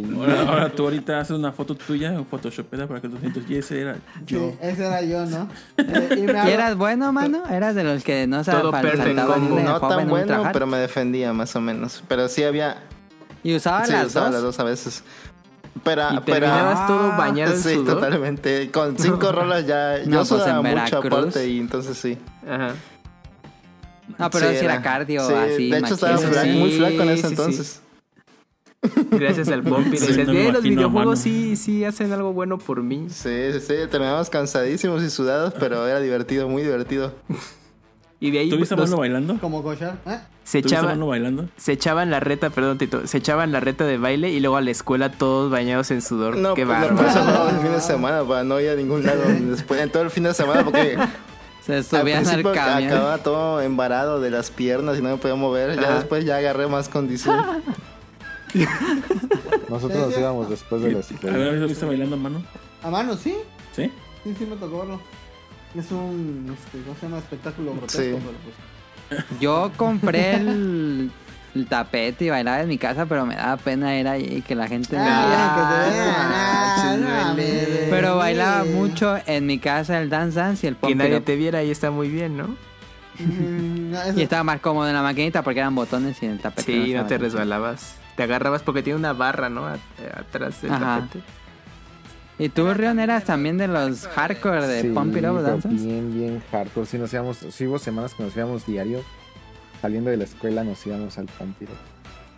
no. 0.03 0.21
Ahora, 0.21 0.41
ahora 0.43 0.69
tú 0.71 0.83
ahorita 0.85 1.19
haces 1.19 1.31
una 1.35 1.51
foto 1.53 1.75
tuya 1.75 2.13
en 2.13 2.27
Photoshopera 2.27 2.87
para 2.87 3.01
que 3.01 3.09
tú 3.09 3.17
sientas, 3.19 3.43
y 3.49 3.57
ese 3.57 3.81
era 3.81 3.97
yo. 4.27 4.51
Sí, 4.51 4.57
ese 4.61 4.85
era 4.87 5.01
yo, 5.03 5.25
¿no? 5.25 5.49
Eh, 5.79 6.09
y 6.19 6.23
me 6.23 6.33
¿Y 6.33 6.37
hago- 6.37 6.49
eras 6.51 6.77
bueno, 6.77 7.11
mano? 7.13 7.43
¿Eras 7.51 7.75
de 7.75 7.85
los 7.85 8.05
que 8.05 8.27
no 8.27 8.43
de 8.43 8.53
No 8.53 9.81
tan 9.81 10.09
bueno, 10.11 10.51
pero 10.53 10.67
me 10.67 10.77
defendía 10.77 11.33
más 11.33 11.57
o 11.57 11.61
menos. 11.63 12.03
Pero 12.07 12.29
sí 12.29 12.43
había... 12.45 12.77
¿Y 13.43 13.55
usaba 13.57 13.85
sí, 13.87 13.93
las 13.93 14.07
usaba 14.09 14.27
dos? 14.27 14.35
las 14.35 14.43
dos 14.43 14.61
a 14.61 14.65
veces. 14.65 15.05
Pero, 15.83 16.03
Y 16.13 16.21
pero 16.21 16.41
terminabas 16.47 16.87
todo 16.87 17.09
bañado 17.17 17.53
en 17.55 17.61
Sí, 17.61 17.75
sudor. 17.75 17.95
totalmente. 17.97 18.71
Con 18.71 18.97
cinco 18.99 19.33
rolas 19.33 19.67
ya. 19.67 19.99
No, 20.05 20.05
yo 20.05 20.17
pues, 20.19 20.29
sudaba 20.29 20.63
mucho 20.63 20.99
aparte 20.99 21.49
y 21.49 21.59
entonces 21.59 21.97
sí. 21.99 22.17
Ajá. 22.49 22.75
No, 24.19 24.31
pero 24.31 24.51
Sí, 24.51 24.57
si 24.59 24.65
era 24.65 24.83
cardio 24.83 25.27
sí, 25.27 25.33
así. 25.35 25.71
De 25.71 25.79
hecho, 25.79 25.95
estaba 25.95 26.19
flaco, 26.19 26.43
sí, 26.43 26.59
muy 26.59 26.71
flaco 26.73 27.03
en 27.03 27.09
ese 27.09 27.17
sí, 27.17 27.23
sí. 27.23 27.27
entonces. 27.29 27.81
Gracias 29.11 29.49
al 29.49 29.63
Bumpy. 29.63 29.97
Sí, 29.97 30.13
no 30.27 30.33
me 30.33 30.45
"Ve, 30.45 30.53
los 30.53 30.63
videojuegos 30.63 30.93
mano". 31.07 31.17
sí, 31.17 31.57
sí 31.57 31.85
hacen 31.85 32.13
algo 32.13 32.33
bueno 32.35 32.59
por 32.59 32.83
mí. 32.83 33.07
Sí, 33.09 33.53
sí, 33.55 33.61
sí. 33.61 33.75
Terminamos 33.91 34.29
cansadísimos 34.29 35.03
y 35.03 35.09
sudados, 35.11 35.55
pero 35.59 35.87
era 35.89 36.01
divertido, 36.01 36.49
muy 36.49 36.63
divertido. 36.63 37.15
Y 38.25 38.31
de 38.31 38.39
ahí 38.39 38.49
¿Tú 38.49 38.57
viste 38.57 38.75
a 38.75 38.77
los- 38.79 38.89
Mano 38.89 39.01
bailando? 39.01 39.39
como 39.41 39.63
Koshar, 39.63 39.99
¿eh? 40.07 40.19
se 40.45 40.61
¿Tú 40.61 40.65
viste 40.65 40.77
a 40.77 40.79
echaban, 40.79 40.97
Mano 40.99 41.07
bailando? 41.09 41.49
se 41.57 41.73
echaban 41.73 42.11
la 42.11 42.21
reta, 42.21 42.51
perdón, 42.51 42.79
Tito, 42.79 43.07
se 43.07 43.19
echaban 43.19 43.53
la 43.53 43.61
reta 43.61 43.85
de 43.85 43.99
baile 43.99 44.31
y 44.31 44.41
luego 44.41 44.57
a 44.57 44.61
la 44.63 44.71
escuela 44.71 45.11
todos 45.13 45.51
bañados 45.51 45.91
en 45.91 46.01
sudor. 46.01 46.37
No, 46.37 46.55
Qué 46.55 46.65
pues, 46.65 46.79
no, 46.91 46.97
por 46.97 47.07
eso 47.07 47.49
el 47.51 47.57
fin 47.61 47.73
de 47.73 47.81
semana, 47.81 48.25
para 48.25 48.43
no 48.45 48.59
ir 48.61 48.71
a 48.71 48.75
ningún 48.77 49.05
lado 49.05 49.23
después, 49.27 49.81
en 49.81 49.91
todo 49.91 50.03
el 50.05 50.11
fin 50.11 50.23
de 50.25 50.33
semana, 50.35 50.65
porque 50.65 50.97
Se 51.67 51.83
subían 51.83 52.27
al 52.27 52.43
camión. 52.53 52.93
acababa 52.93 53.19
todo 53.19 53.61
embarado 53.63 54.21
de 54.21 54.31
las 54.31 54.51
piernas 54.51 54.99
y 54.99 55.03
no 55.03 55.09
me 55.11 55.17
podía 55.17 55.35
mover. 55.35 55.75
Ya 55.77 55.83
Ajá. 55.89 55.95
después 55.97 56.25
ya 56.25 56.37
agarré 56.37 56.67
más 56.67 56.89
condición. 56.91 57.39
Nosotros 59.69 59.99
nos 60.09 60.19
íbamos 60.19 60.49
después 60.51 60.83
de 60.83 60.93
la 60.93 60.99
A 60.99 61.01
escuela. 61.01 61.37
¿lo 61.53 61.67
viste 61.67 61.85
bailando, 61.87 62.17
mano? 62.17 62.43
A 62.83 62.91
mano, 62.91 63.17
sí. 63.17 63.35
¿Sí? 63.75 63.91
Sí, 64.23 64.35
sí 64.39 64.47
me 64.47 64.57
tocó 64.57 64.79
verlo. 64.81 65.01
Es 65.77 65.91
un, 65.91 66.55
este, 66.57 66.81
¿cómo 66.83 66.95
se 66.97 67.07
llama? 67.07 67.19
Espectáculo 67.19 67.73
grotesco, 67.75 68.03
Sí. 68.03 68.11
pero 68.25 68.39
pues... 68.45 69.41
Yo 69.41 69.71
compré 69.77 70.35
el, 70.37 71.11
el 71.55 71.67
tapete 71.67 72.25
y 72.27 72.31
bailaba 72.31 72.61
en 72.63 72.69
mi 72.69 72.79
casa, 72.79 73.07
pero 73.07 73.27
me 73.27 73.35
daba 73.37 73.57
pena 73.57 73.99
ir 73.99 74.09
ahí 74.09 74.37
y 74.39 74.43
que 74.43 74.55
la 74.55 74.67
gente 74.69 74.97
me 74.97 75.03
viera. 75.03 75.15
Ah, 75.21 76.77
que. 76.81 76.89
Ah, 76.89 76.97
no, 76.99 77.09
mames. 77.09 77.69
Pero 77.91 78.17
bailaba 78.17 78.65
mucho 78.65 79.17
en 79.27 79.47
mi 79.47 79.59
casa 79.59 80.01
el 80.01 80.09
dance 80.11 80.39
dance 80.39 80.67
y 80.67 80.69
el 80.69 80.75
Que 80.77 80.81
pump 80.81 80.97
nadie 80.97 81.21
te 81.21 81.37
viera 81.37 81.63
y 81.63 81.71
está 81.71 81.91
muy 81.91 82.09
bien, 82.09 82.37
¿no? 82.37 82.57
Mm, 83.19 83.95
eso- 83.95 84.19
Y 84.19 84.23
estaba 84.23 84.43
más 84.43 84.61
cómodo 84.61 84.89
en 84.89 84.95
la 84.95 85.03
maquinita 85.03 85.43
porque 85.43 85.61
eran 85.61 85.75
botones 85.75 86.21
y 86.23 86.27
en 86.27 86.33
el 86.33 86.39
tapete. 86.41 86.73
Sí, 86.73 86.95
no 86.95 87.05
te 87.07 87.19
resbalabas. 87.19 87.97
Te 88.17 88.23
agarrabas 88.23 88.63
porque 88.63 88.83
tiene 88.83 88.99
una 88.99 89.13
barra, 89.13 89.49
¿no? 89.49 89.67
At- 89.67 89.81
atrás 90.17 90.63
del 90.63 90.73
Ajá. 90.73 91.01
tapete. 91.01 91.21
¿Y 92.39 92.49
tú, 92.49 92.73
Rion, 92.75 92.99
eras 92.99 93.25
también 93.25 93.59
de 93.59 93.69
los 93.69 94.07
hardcore 94.09 94.67
de 94.67 94.83
Sí, 94.83 94.89
Pump 94.89 95.17
It 95.17 95.25
Up 95.25 95.61
bien, 95.69 96.13
bien 96.13 96.43
hardcore. 96.51 96.87
Sí, 96.87 96.99
nos 96.99 97.13
íbamos, 97.13 97.39
sí 97.51 97.67
hubo 97.67 97.79
semanas 97.79 98.15
que 98.15 98.25
nos 98.25 98.37
íbamos 98.37 98.67
diario. 98.67 99.03
Saliendo 99.81 100.11
de 100.11 100.17
la 100.17 100.25
escuela 100.25 100.65
nos 100.65 100.85
íbamos 100.87 101.17
al 101.19 101.27
Pompiro. 101.27 101.73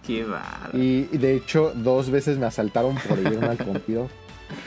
Qué 0.07 0.25
bárbaro. 0.25 0.77
Y, 0.79 1.09
y 1.13 1.19
de 1.19 1.37
hecho, 1.37 1.73
dos 1.75 2.11
veces 2.11 2.37
me 2.39 2.47
asaltaron 2.47 2.97
por 3.09 3.19
irme 3.19 3.47
al 3.47 3.57
Pompiro. 3.57 4.09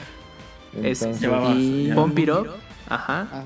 Es- 0.82 1.02
Entonces, 1.02 1.20
Llevabas- 1.22 1.56
Y-. 1.58 1.92
Pump 1.94 2.18
it 2.18 2.28
up. 2.30 2.46
Ajá. 2.88 3.22
Ajá. 3.22 3.42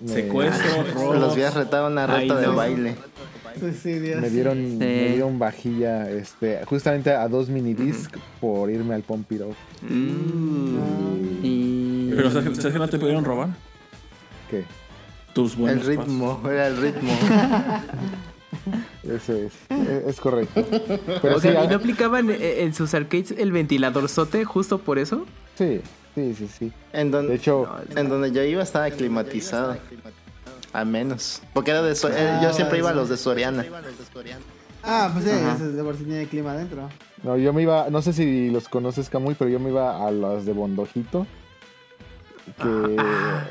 me- 0.00 0.08
Secuestro, 0.12 0.84
robo. 0.94 1.14
Los 1.14 1.36
días 1.36 1.54
retaba 1.54 1.88
una 1.88 2.04
Ay, 2.04 2.22
reta 2.28 2.40
de 2.40 2.46
no. 2.48 2.56
baile. 2.56 2.96
Pues 3.58 3.76
sí. 3.76 3.90
Me 3.90 4.30
dieron, 4.30 4.78
me 4.78 5.08
dieron 5.08 5.38
vajilla, 5.38 6.10
este, 6.10 6.64
justamente 6.64 7.10
a 7.10 7.28
dos 7.28 7.48
mini 7.48 7.74
disc 7.74 8.14
por 8.40 8.70
irme 8.70 8.94
al 8.94 9.00
It 9.00 9.40
Up. 9.42 9.56
Y... 11.42 12.10
Pero 12.10 12.30
¿sabes, 12.30 12.56
sabes 12.58 12.72
que 12.72 12.78
no 12.78 12.88
te 12.88 12.98
pudieron 12.98 13.24
robar? 13.24 13.50
¿Qué? 14.50 14.64
Tus 15.32 15.56
buenos 15.56 15.86
El 15.86 15.98
ritmo, 15.98 16.40
era 16.46 16.68
el 16.68 16.76
ritmo. 16.76 17.12
Eso 19.02 19.34
es, 19.34 19.52
es, 19.68 20.06
es 20.06 20.20
correcto. 20.20 20.64
Pero 21.20 21.40
sí, 21.40 21.48
Oigan, 21.48 21.64
¿y 21.64 21.66
no 21.68 21.74
ah, 21.74 21.76
aplicaban 21.76 22.30
eh, 22.30 22.62
en 22.62 22.72
sus 22.72 22.94
arcades 22.94 23.34
el 23.36 23.52
ventilador 23.52 24.08
sote 24.08 24.44
justo 24.44 24.78
por 24.78 24.98
eso? 24.98 25.26
sí, 25.56 25.80
sí, 26.14 26.34
sí, 26.34 26.48
sí. 26.48 26.72
En 26.92 27.10
donde, 27.10 27.30
De 27.30 27.36
hecho, 27.36 27.68
en 27.96 28.08
donde 28.08 28.32
yo 28.32 28.42
iba 28.42 28.62
estaba 28.62 28.88
climatizado. 28.90 29.76
Al 30.74 30.86
menos. 30.86 31.40
Porque 31.54 31.70
era 31.70 31.80
de 31.80 31.94
So- 31.94 32.10
eh, 32.10 32.38
yo 32.42 32.52
siempre 32.52 32.78
iba 32.78 32.90
a 32.90 32.94
los 32.94 33.08
de 33.08 33.16
Soriana. 33.16 33.64
Ah, 34.82 35.08
pues 35.14 35.24
sí, 35.24 35.30
ese 35.30 35.68
de 35.72 35.82
por 35.82 35.96
sí 35.96 36.04
tiene 36.04 36.26
clima 36.26 36.50
adentro. 36.52 36.90
no, 37.22 37.38
yo 37.38 37.54
me 37.54 37.62
iba, 37.62 37.88
no 37.88 38.02
sé 38.02 38.12
si 38.12 38.50
los 38.50 38.68
conoces 38.68 39.08
Camuy, 39.08 39.34
pero 39.34 39.48
yo 39.48 39.58
me 39.58 39.70
iba 39.70 40.06
a 40.06 40.10
las 40.10 40.44
de 40.44 40.52
Bondojito. 40.52 41.26
Que 42.60 42.96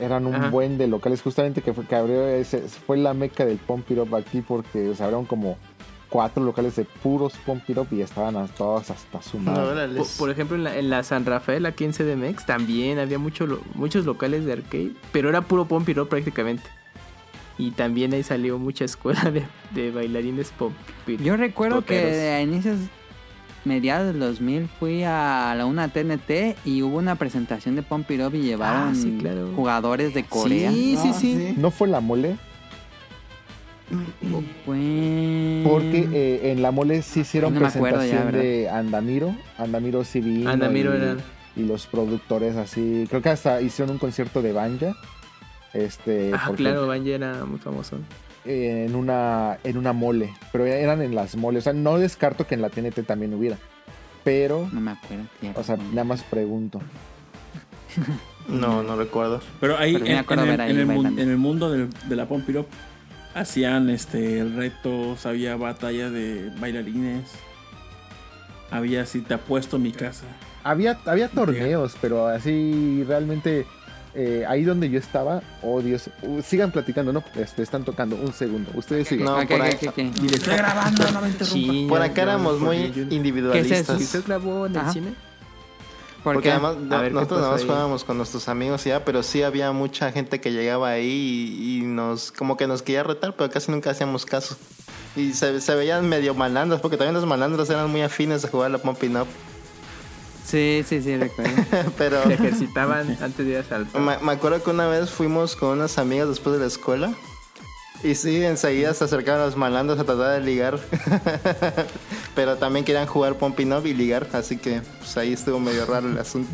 eran 0.06 0.28
un 0.28 0.52
buen 0.52 0.78
de 0.78 0.86
locales, 0.88 1.24
justamente 1.24 1.64
que, 1.64 1.74
fue, 1.74 1.84
que 1.86 1.96
abrió 1.96 2.28
ese, 2.28 2.60
fue 2.60 2.98
la 2.98 3.16
meca 3.16 3.44
del 3.44 3.58
Pump 3.58 3.90
It 3.90 3.98
Up 3.98 4.14
aquí 4.16 4.42
porque 4.42 4.94
se 4.94 5.04
abrieron 5.04 5.26
como 5.26 5.58
cuatro 6.10 6.44
locales 6.44 6.76
de 6.76 6.86
puros 6.86 7.34
Pump 7.44 7.68
It 7.68 7.78
Up 7.80 7.88
y 7.90 8.02
estaban 8.02 8.38
a 8.38 8.46
todas 8.48 8.92
hasta 8.92 9.20
su 9.24 9.40
madre. 9.40 9.64
Órale. 9.64 9.98
Por, 9.98 10.08
por 10.20 10.30
ejemplo, 10.30 10.56
en 10.58 10.64
la, 10.66 10.78
en 10.78 10.92
la 10.92 11.02
San 11.02 11.26
Rafael, 11.26 11.66
aquí 11.66 11.86
en 11.86 11.94
CDMX, 11.94 12.46
también 12.46 13.00
había 13.00 13.18
mucho 13.18 13.48
lo- 13.48 13.62
muchos 13.74 14.06
locales 14.06 14.46
de 14.46 14.54
arcade, 14.54 14.92
pero 15.12 15.30
era 15.30 15.42
puro 15.42 15.66
pump 15.66 15.90
it 15.90 15.98
up 15.98 16.10
prácticamente. 16.10 16.64
Y 17.58 17.72
también 17.72 18.14
ahí 18.14 18.24
salió 18.24 18.58
mucha 18.58 18.86
escuela 18.86 19.30
de, 19.32 19.44
de 19.72 19.92
bailarines 19.92 20.52
it 21.08 21.22
Yo 21.22 21.38
recuerdo 21.38 21.84
que 21.86 22.32
a 22.32 22.42
inicios 22.42 22.78
mediados 23.66 24.08
del 24.08 24.20
2000 24.20 24.68
fui 24.80 25.04
a 25.04 25.54
la 25.56 25.66
una 25.66 25.88
TNT 25.88 26.58
y 26.66 26.82
hubo 26.82 26.98
una 26.98 27.16
presentación 27.16 27.76
de 27.76 27.84
Pump 27.84 28.10
It 28.12 28.22
Up 28.22 28.36
y 28.36 28.42
llevaron 28.42 28.90
Ah, 28.90 28.96
sí, 28.96 29.18
claro. 29.20 29.52
jugadores 29.56 30.14
de 30.14 30.24
Corea. 30.24 30.72
Sí, 30.72 30.98
sí, 31.02 31.10
Ah, 31.12 31.18
sí. 31.18 31.54
¿No 31.58 31.72
fue 31.72 31.88
la 31.88 32.02
mole? 32.02 32.38
Fue- 34.66 35.62
Porque 35.64 36.08
eh, 36.14 36.52
en 36.52 36.62
la 36.62 36.72
mole 36.72 37.02
sí 37.04 37.20
hicieron 37.22 37.54
No 37.54 37.60
ya, 37.62 37.68
presentación 37.72 38.26
¿verdad? 38.26 38.40
de 38.42 38.70
Andamiro. 38.70 39.36
Andamiro 39.58 40.04
sí 40.04 40.20
vino 40.22 40.50
Andamiro 40.50 40.94
y, 40.94 40.98
era- 40.98 41.18
y 41.56 41.64
los 41.64 41.86
productores 41.86 42.56
así. 42.56 43.06
Creo 43.10 43.22
que 43.22 43.30
hasta 43.30 43.62
hicieron 43.62 43.92
un 43.94 44.00
concierto 44.00 44.42
de 44.42 44.52
Banja. 44.54 44.96
Este, 45.74 46.32
Ah, 46.34 46.52
claro, 46.56 46.88
Banje 46.88 47.16
era 47.16 47.46
muy 47.46 47.60
famoso. 47.60 47.98
en 48.46 48.94
una 48.96 49.58
en 49.64 49.78
una 49.78 49.94
mole, 49.94 50.34
pero 50.52 50.66
eran 50.66 51.02
en 51.02 51.16
las 51.16 51.36
moles, 51.36 51.64
o 51.64 51.66
sea, 51.66 51.74
no 51.74 51.98
descarto 51.98 52.46
que 52.46 52.56
en 52.56 52.62
la 52.62 52.70
TNT 52.70 53.04
también 53.06 53.34
hubiera. 53.34 53.58
Pero, 54.24 54.70
No 54.72 54.80
me 54.82 54.92
acuerdo. 54.92 55.26
tía, 55.42 55.52
o 55.56 55.64
sea, 55.64 55.76
nada 55.78 56.04
más 56.04 56.24
pregunto. 56.24 56.80
No, 58.48 58.84
no 58.84 58.98
recuerdo. 58.98 59.40
Pero 59.62 59.78
ahí 59.78 59.94
Pero 59.94 60.06
en, 60.06 60.18
acuerdo 60.18 60.44
en 60.44 60.50
el, 60.52 60.60
ahí 60.60 60.72
en 60.72 60.76
el 60.82 60.82
en 61.32 61.38
mundo 61.40 61.72
del- 61.72 61.90
de 62.10 62.16
la 62.18 62.26
Up 62.60 62.68
hacían 63.34 63.90
este 63.90 64.44
retos, 64.44 65.26
había 65.26 65.56
batalla 65.56 66.10
de 66.10 66.52
bailarines. 66.60 67.32
Había 68.70 69.06
si 69.06 69.22
te 69.22 69.36
apuesto 69.36 69.80
mi 69.80 69.94
casa. 69.94 70.26
Había 70.66 71.00
había 71.06 71.30
torneos, 71.30 71.96
pero 72.02 72.28
así 72.28 73.06
realmente 73.08 73.66
eh, 74.16 74.46
ahí 74.48 74.64
donde 74.64 74.90
yo 74.90 75.00
estaba, 75.00 75.42
oh 75.62 75.82
Dios, 75.82 76.10
uh, 76.22 76.42
sigan 76.42 76.72
platicando, 76.72 77.12
no, 77.14 77.24
este, 77.36 77.64
están 77.64 77.84
tocando 77.84 78.16
un 78.16 78.32
segundo. 78.34 78.70
Ustedes 78.76 79.08
sigan. 79.08 79.26
No, 79.26 79.36
por, 79.36 79.44
ok, 79.46 79.52
ahí- 79.52 79.74
ok, 79.88 79.88
ok. 79.90 79.98
Y 79.98 80.30
le 80.30 80.36
estoy 80.38 80.56
grabando, 80.56 81.12
no 81.12 81.22
me 81.22 81.28
interrumpa. 81.30 81.54
Sí, 81.74 81.86
por 81.90 82.02
acá 82.02 82.22
éramos 82.24 82.60
muy 82.60 82.78
Jun. 82.78 82.94
¿Qué 82.94 83.02
es 83.02 83.12
individualistas. 83.12 84.00
¿Y 84.00 84.04
usted 84.04 84.24
grabó 84.26 84.66
en 84.68 84.76
el 84.76 84.92
cine? 84.92 85.14
¿Por 86.24 86.36
Porque 86.36 86.50
qué? 86.50 86.54
además 86.54 86.78
ver, 87.02 87.10
¿qué 87.10 87.14
nosotros 87.16 87.42
nada 87.42 87.52
más 87.52 87.64
jugábamos 87.64 88.04
con 88.06 88.16
nuestros 88.18 88.48
amigos 88.48 88.86
y 88.86 88.90
ya, 88.90 89.04
pero 89.04 89.24
sí 89.24 89.44
había 89.44 89.74
mucha 89.74 90.10
gente 90.14 90.40
que 90.40 90.54
llegaba 90.54 90.90
ahí 90.92 91.54
y, 91.60 91.80
y 91.80 91.82
nos 91.82 92.32
como 92.32 92.56
que 92.56 92.66
nos 92.66 92.82
quería 92.82 93.04
retar, 93.04 93.36
pero 93.36 93.50
casi 93.50 93.72
nunca 93.72 93.90
hacíamos 93.90 94.26
caso. 94.26 94.56
Y 95.18 95.34
se, 95.34 95.60
se 95.60 95.76
veían 95.76 96.08
medio 96.08 96.34
malandros, 96.34 96.80
porque 96.80 96.96
también 96.98 97.14
los 97.14 97.26
malandros 97.26 97.70
eran 97.70 97.90
muy 97.92 98.02
afines 98.04 98.46
a 98.46 98.48
jugar 98.48 98.68
a 98.68 98.70
la 98.70 98.78
Pumping 98.78 99.18
Up. 99.18 99.28
Sí, 100.46 100.84
sí, 100.88 101.02
sí, 101.02 101.18
recuerdo. 101.18 101.52
pero 101.98 102.22
Se 102.24 102.34
ejercitaban 102.34 103.18
antes 103.22 103.46
de 103.46 103.52
ir 103.54 103.58
a 103.58 103.64
saltar. 103.64 104.02
me, 104.02 104.18
me 104.18 104.32
acuerdo 104.34 104.62
que 104.64 104.70
una 104.70 104.88
vez 104.88 105.10
fuimos 105.10 105.56
con 105.56 105.70
unas 105.70 105.98
amigas 105.98 106.28
después 106.28 106.56
de 106.56 106.62
la 106.62 106.68
escuela. 106.68 107.14
Y 108.04 108.16
sí, 108.16 108.44
enseguida 108.44 108.94
se 108.94 109.06
acercaban 109.06 109.42
los 109.46 109.56
malandros 109.56 109.98
a 109.98 110.04
tratar 110.04 110.32
de 110.34 110.46
ligar. 110.46 110.78
pero 112.36 112.58
también 112.58 112.84
querían 112.84 113.08
jugar 113.08 113.36
Pumping 113.38 113.72
Up 113.72 113.86
y 113.86 113.94
ligar, 113.94 114.28
así 114.34 114.58
que 114.58 114.82
pues 115.00 115.16
ahí 115.16 115.32
estuvo 115.32 115.60
medio 115.60 115.86
raro 115.86 116.10
el 116.10 116.18
asunto. 116.18 116.52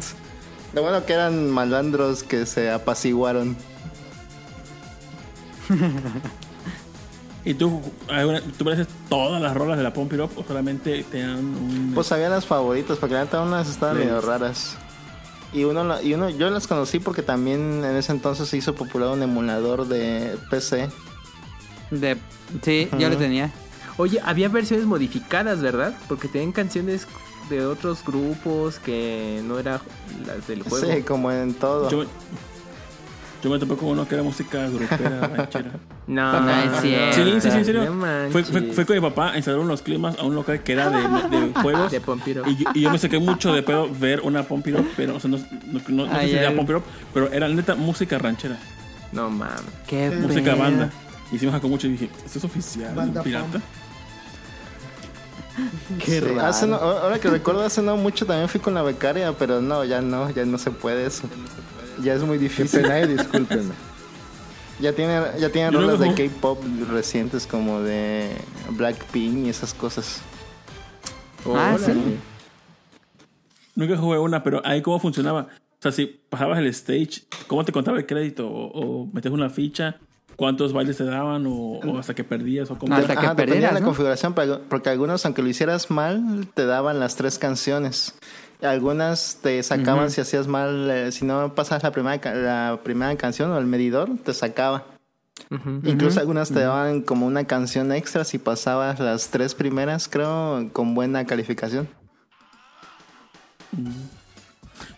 Lo 0.73 0.83
bueno 0.83 1.03
que 1.05 1.13
eran 1.13 1.49
malandros 1.49 2.21
que 2.21 2.45
se 2.45 2.69
apaciguaron. 2.69 3.57
¿Y 7.45 7.53
tú, 7.53 7.81
alguna- 8.09 8.41
tú 8.41 8.65
pareces 8.65 8.87
todas 9.07 9.41
las 9.41 9.53
rolas 9.55 9.77
de 9.77 9.83
la 9.83 9.93
Pump 9.93 10.11
It 10.13 10.19
Up 10.19 10.31
o 10.35 10.43
solamente 10.43 11.03
te 11.09 11.21
dan 11.21 11.37
un... 11.39 11.91
Pues 11.95 12.11
había 12.11 12.29
las 12.29 12.45
favoritas, 12.45 12.97
porque 12.97 13.15
la 13.15 13.23
neta 13.23 13.41
unas 13.41 13.69
estaban 13.69 13.97
medio 13.97 14.19
raras. 14.21 14.75
Y 15.53 15.63
uno, 15.63 16.01
y 16.01 16.13
uno, 16.13 16.29
yo 16.29 16.49
las 16.49 16.67
conocí 16.67 16.99
porque 16.99 17.23
también 17.23 17.83
en 17.83 17.95
ese 17.95 18.11
entonces 18.11 18.49
se 18.49 18.57
hizo 18.57 18.75
popular 18.75 19.09
un 19.09 19.23
emulador 19.23 19.87
de 19.87 20.37
PC. 20.49 20.89
De... 21.91 22.17
Sí, 22.61 22.89
yo 22.99 23.09
lo 23.09 23.17
tenía. 23.17 23.51
Oye, 23.97 24.19
había 24.23 24.47
versiones 24.49 24.85
modificadas, 24.85 25.61
¿verdad? 25.61 25.93
Porque 26.07 26.27
tenían 26.27 26.51
canciones 26.51 27.07
de 27.49 27.65
otros 27.65 28.03
grupos 28.05 28.77
que 28.79 29.41
no 29.45 29.57
eran 29.59 29.79
las 30.25 30.45
del 30.47 30.61
juego. 30.63 30.85
Sí, 30.93 31.01
como 31.01 31.31
en 31.31 31.53
todo. 31.55 31.89
yo, 31.89 32.05
yo 33.43 33.49
me 33.49 33.57
topé 33.59 33.75
con 33.75 33.89
uno 33.89 34.07
que 34.07 34.15
era 34.15 34.23
música 34.23 34.67
grupera, 34.67 35.27
ranchera. 35.35 35.71
No, 36.07 36.41
No 36.41 36.49
es 36.49 36.81
cierto. 36.81 37.15
Sí, 37.15 37.31
sí, 37.41 37.51
sí, 37.51 37.57
en 37.57 37.65
serio. 37.65 37.93
No. 37.93 38.31
Fue, 38.31 38.43
fue, 38.43 38.61
fue 38.73 38.85
con 38.85 38.95
mi 38.95 39.01
papá, 39.01 39.33
instalaron 39.37 39.67
los 39.67 39.81
climas 39.81 40.17
a 40.19 40.23
un 40.23 40.35
local 40.35 40.61
que 40.63 40.71
era 40.73 40.89
de, 40.89 41.37
de 41.37 41.53
juegos. 41.61 41.91
De 41.91 42.01
Pompiro. 42.01 42.43
Y 42.49 42.55
yo, 42.57 42.69
y 42.73 42.81
yo 42.81 42.89
me 42.91 42.97
saqué 42.97 43.19
mucho 43.19 43.53
de 43.53 43.61
pedo 43.63 43.87
ver 43.93 44.21
una 44.21 44.41
Up, 44.41 44.63
pero 44.97 45.15
o 45.15 45.19
sea, 45.19 45.29
no, 45.29 45.37
no, 45.37 45.79
no, 45.87 46.05
no 46.07 46.19
sé 46.19 46.25
si 46.27 46.35
era 46.35 46.51
Up, 46.51 46.83
pero 47.13 47.31
era 47.31 47.47
neta 47.47 47.75
música 47.75 48.17
ranchera, 48.17 48.57
No 49.11 49.29
mames. 49.29 49.61
Qué 49.87 50.09
música 50.09 50.51
pedo. 50.53 50.57
banda. 50.63 50.89
Y 51.31 51.37
sí 51.37 51.45
me 51.45 51.51
sacó 51.51 51.67
mucho 51.69 51.85
y 51.87 51.91
dije, 51.91 52.09
¿esto 52.25 52.39
es 52.39 52.43
oficial? 52.45 52.93
Banda 52.95 53.21
¿Pirata? 53.23 53.61
Sí, 56.05 56.21
hace 56.41 56.67
no- 56.67 56.77
ahora 56.77 57.19
que 57.19 57.29
recuerdo, 57.29 57.63
hace 57.65 57.81
no 57.81 57.97
mucho 57.97 58.25
también 58.25 58.47
fui 58.47 58.61
con 58.61 58.73
la 58.73 58.81
becaria, 58.81 59.33
pero 59.33 59.59
no, 59.61 59.83
ya 59.83 59.99
no, 60.01 60.29
ya 60.29 60.45
no 60.45 60.57
se 60.57 60.71
puede 60.71 61.05
eso. 61.05 61.23
Ya 62.03 62.13
es 62.13 62.23
muy 62.23 62.37
Qué 62.37 62.43
difícil. 62.43 62.81
pena, 62.81 62.99
eh, 62.99 63.07
discúlpenme. 63.07 63.73
Ya 64.79 64.93
tiene, 64.93 65.19
ya 65.39 65.49
tienen 65.49 65.73
rolas 65.73 65.99
de 65.99 66.13
K-pop 66.13 66.63
recientes 66.89 67.45
como 67.45 67.81
de 67.81 68.31
Blackpink 68.69 69.45
y 69.45 69.49
esas 69.49 69.73
cosas. 69.73 70.21
Ah, 71.45 71.75
sí. 71.77 71.91
Nunca 73.75 73.97
jugué 73.97 74.17
una, 74.19 74.41
pero 74.43 74.61
ahí 74.65 74.81
cómo 74.81 74.99
funcionaba. 74.99 75.47
O 75.51 75.81
sea, 75.81 75.91
si 75.91 76.05
pasabas 76.05 76.59
el 76.59 76.67
stage, 76.67 77.23
¿cómo 77.47 77.63
te 77.65 77.71
contaba 77.71 77.97
el 77.97 78.05
crédito? 78.05 78.47
¿O, 78.49 78.67
o 79.03 79.05
metías 79.13 79.33
una 79.33 79.49
ficha? 79.49 79.97
¿Cuántos 80.35 80.71
bailes 80.71 80.95
te 80.97 81.03
daban? 81.03 81.45
¿O, 81.47 81.79
o 81.79 81.97
hasta 81.97 82.13
que 82.15 82.23
perdías? 82.23 82.71
¿O 82.71 82.77
cómo? 82.77 82.93
Hasta 82.95 83.13
que 83.13 83.19
Ajá, 83.19 83.29
dependía 83.31 83.45
perdieras, 83.55 83.71
de 83.71 83.73
la 83.75 83.79
¿no? 83.81 83.85
configuración, 83.85 84.33
porque 84.69 84.89
algunos, 84.89 85.25
aunque 85.25 85.41
lo 85.41 85.49
hicieras 85.49 85.91
mal, 85.91 86.47
te 86.53 86.65
daban 86.65 86.99
las 87.01 87.15
tres 87.17 87.37
canciones. 87.37 88.15
Algunas 88.61 89.37
te 89.41 89.61
sacaban 89.63 90.11
si 90.11 90.19
hacías 90.19 90.47
mal, 90.47 90.89
eh, 90.91 91.11
si 91.13 91.23
no 91.25 91.55
pasas 91.55 91.81
la 91.81 91.91
primera, 91.91 92.33
la 92.35 92.79
primera 92.83 93.15
canción 93.15 93.51
o 93.51 93.57
el 93.57 93.65
medidor, 93.65 94.09
te 94.23 94.33
sacaba. 94.33 94.85
Ujú. 95.49 95.79
Incluso 95.85 96.19
algunas 96.19 96.49
te 96.49 96.59
daban 96.59 97.01
como 97.01 97.25
una 97.25 97.45
canción 97.45 97.93
extra 97.93 98.25
si 98.25 98.37
pasabas 98.37 98.99
las 98.99 99.29
tres 99.29 99.55
primeras, 99.55 100.09
creo, 100.09 100.69
con 100.73 100.93
buena 100.93 101.25
calificación. 101.25 101.87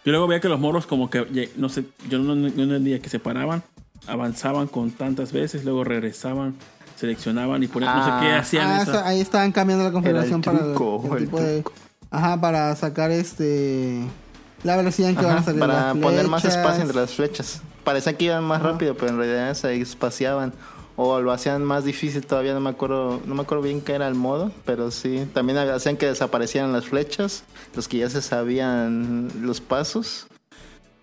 Yo 0.03 0.11
luego 0.11 0.27
veía 0.27 0.39
que 0.41 0.49
los 0.49 0.59
morros 0.59 0.87
como 0.87 1.09
que, 1.09 1.51
no 1.57 1.69
sé, 1.69 1.85
yo 2.09 2.17
no, 2.19 2.33
no 2.35 2.47
entendía 2.47 2.99
que 2.99 3.09
se 3.09 3.19
paraban, 3.19 3.61
avanzaban 4.07 4.67
con 4.67 4.89
tantas 4.91 5.31
veces, 5.31 5.63
luego 5.63 5.83
regresaban, 5.83 6.55
seleccionaban 6.95 7.61
y 7.61 7.67
ponían, 7.67 7.95
no 7.95 8.03
sé 8.05 8.11
qué 8.25 8.31
Ah, 8.33 8.39
hacían 8.39 8.67
Ah, 8.67 8.81
esa- 8.81 9.07
ahí 9.07 9.19
estaban 9.21 9.51
cambiando 9.51 9.83
la 9.83 9.91
configuración 9.91 10.41
para 10.41 10.57
el- 10.59 10.73
truco, 10.73 11.05
el, 11.15 11.17
el 11.17 11.25
tipo 11.25 11.39
de. 11.41 11.63
Ajá, 12.11 12.39
para 12.39 12.75
sacar 12.75 13.09
este. 13.11 14.01
La 14.63 14.77
velocidad 14.77 15.09
en 15.09 15.15
que 15.15 15.23
van 15.25 15.31
a 15.31 15.35
Ajá, 15.37 15.45
salir 15.45 15.59
para 15.61 15.73
las 15.93 15.97
poner 15.97 16.27
más 16.27 16.45
espacio 16.45 16.81
entre 16.81 16.97
las 16.97 17.13
flechas. 17.15 17.61
Parecía 17.83 18.15
que 18.15 18.25
iban 18.25 18.43
más 18.43 18.61
rápido, 18.61 18.95
pero 18.95 19.09
en 19.11 19.17
realidad 19.17 19.53
se 19.55 19.73
espaciaban. 19.81 20.53
O 20.97 21.19
lo 21.21 21.31
hacían 21.31 21.63
más 21.63 21.83
difícil 21.85 22.23
todavía, 22.23 22.53
no 22.53 22.59
me 22.59 22.69
acuerdo, 22.69 23.21
no 23.25 23.33
me 23.33 23.41
acuerdo 23.41 23.63
bien 23.63 23.81
qué 23.81 23.93
era 23.93 24.07
el 24.07 24.13
modo, 24.13 24.51
pero 24.65 24.91
sí, 24.91 25.25
también 25.33 25.57
hacían 25.57 25.97
que 25.97 26.05
desaparecieran 26.05 26.73
las 26.73 26.85
flechas, 26.85 27.43
los 27.75 27.87
que 27.87 27.97
ya 27.99 28.09
se 28.09 28.21
sabían 28.21 29.29
los 29.41 29.61
pasos. 29.61 30.27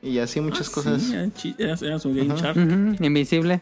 Y 0.02 0.18
así 0.18 0.40
muchas 0.40 0.68
Ah, 0.68 0.72
cosas. 0.72 1.02
sí, 1.34 1.56
eran- 1.58 1.78
eran 1.82 1.98
su 1.98 2.10
Game 2.14 2.36
Shark. 2.36 2.56
Ujú, 2.56 3.02
Invisible. 3.04 3.60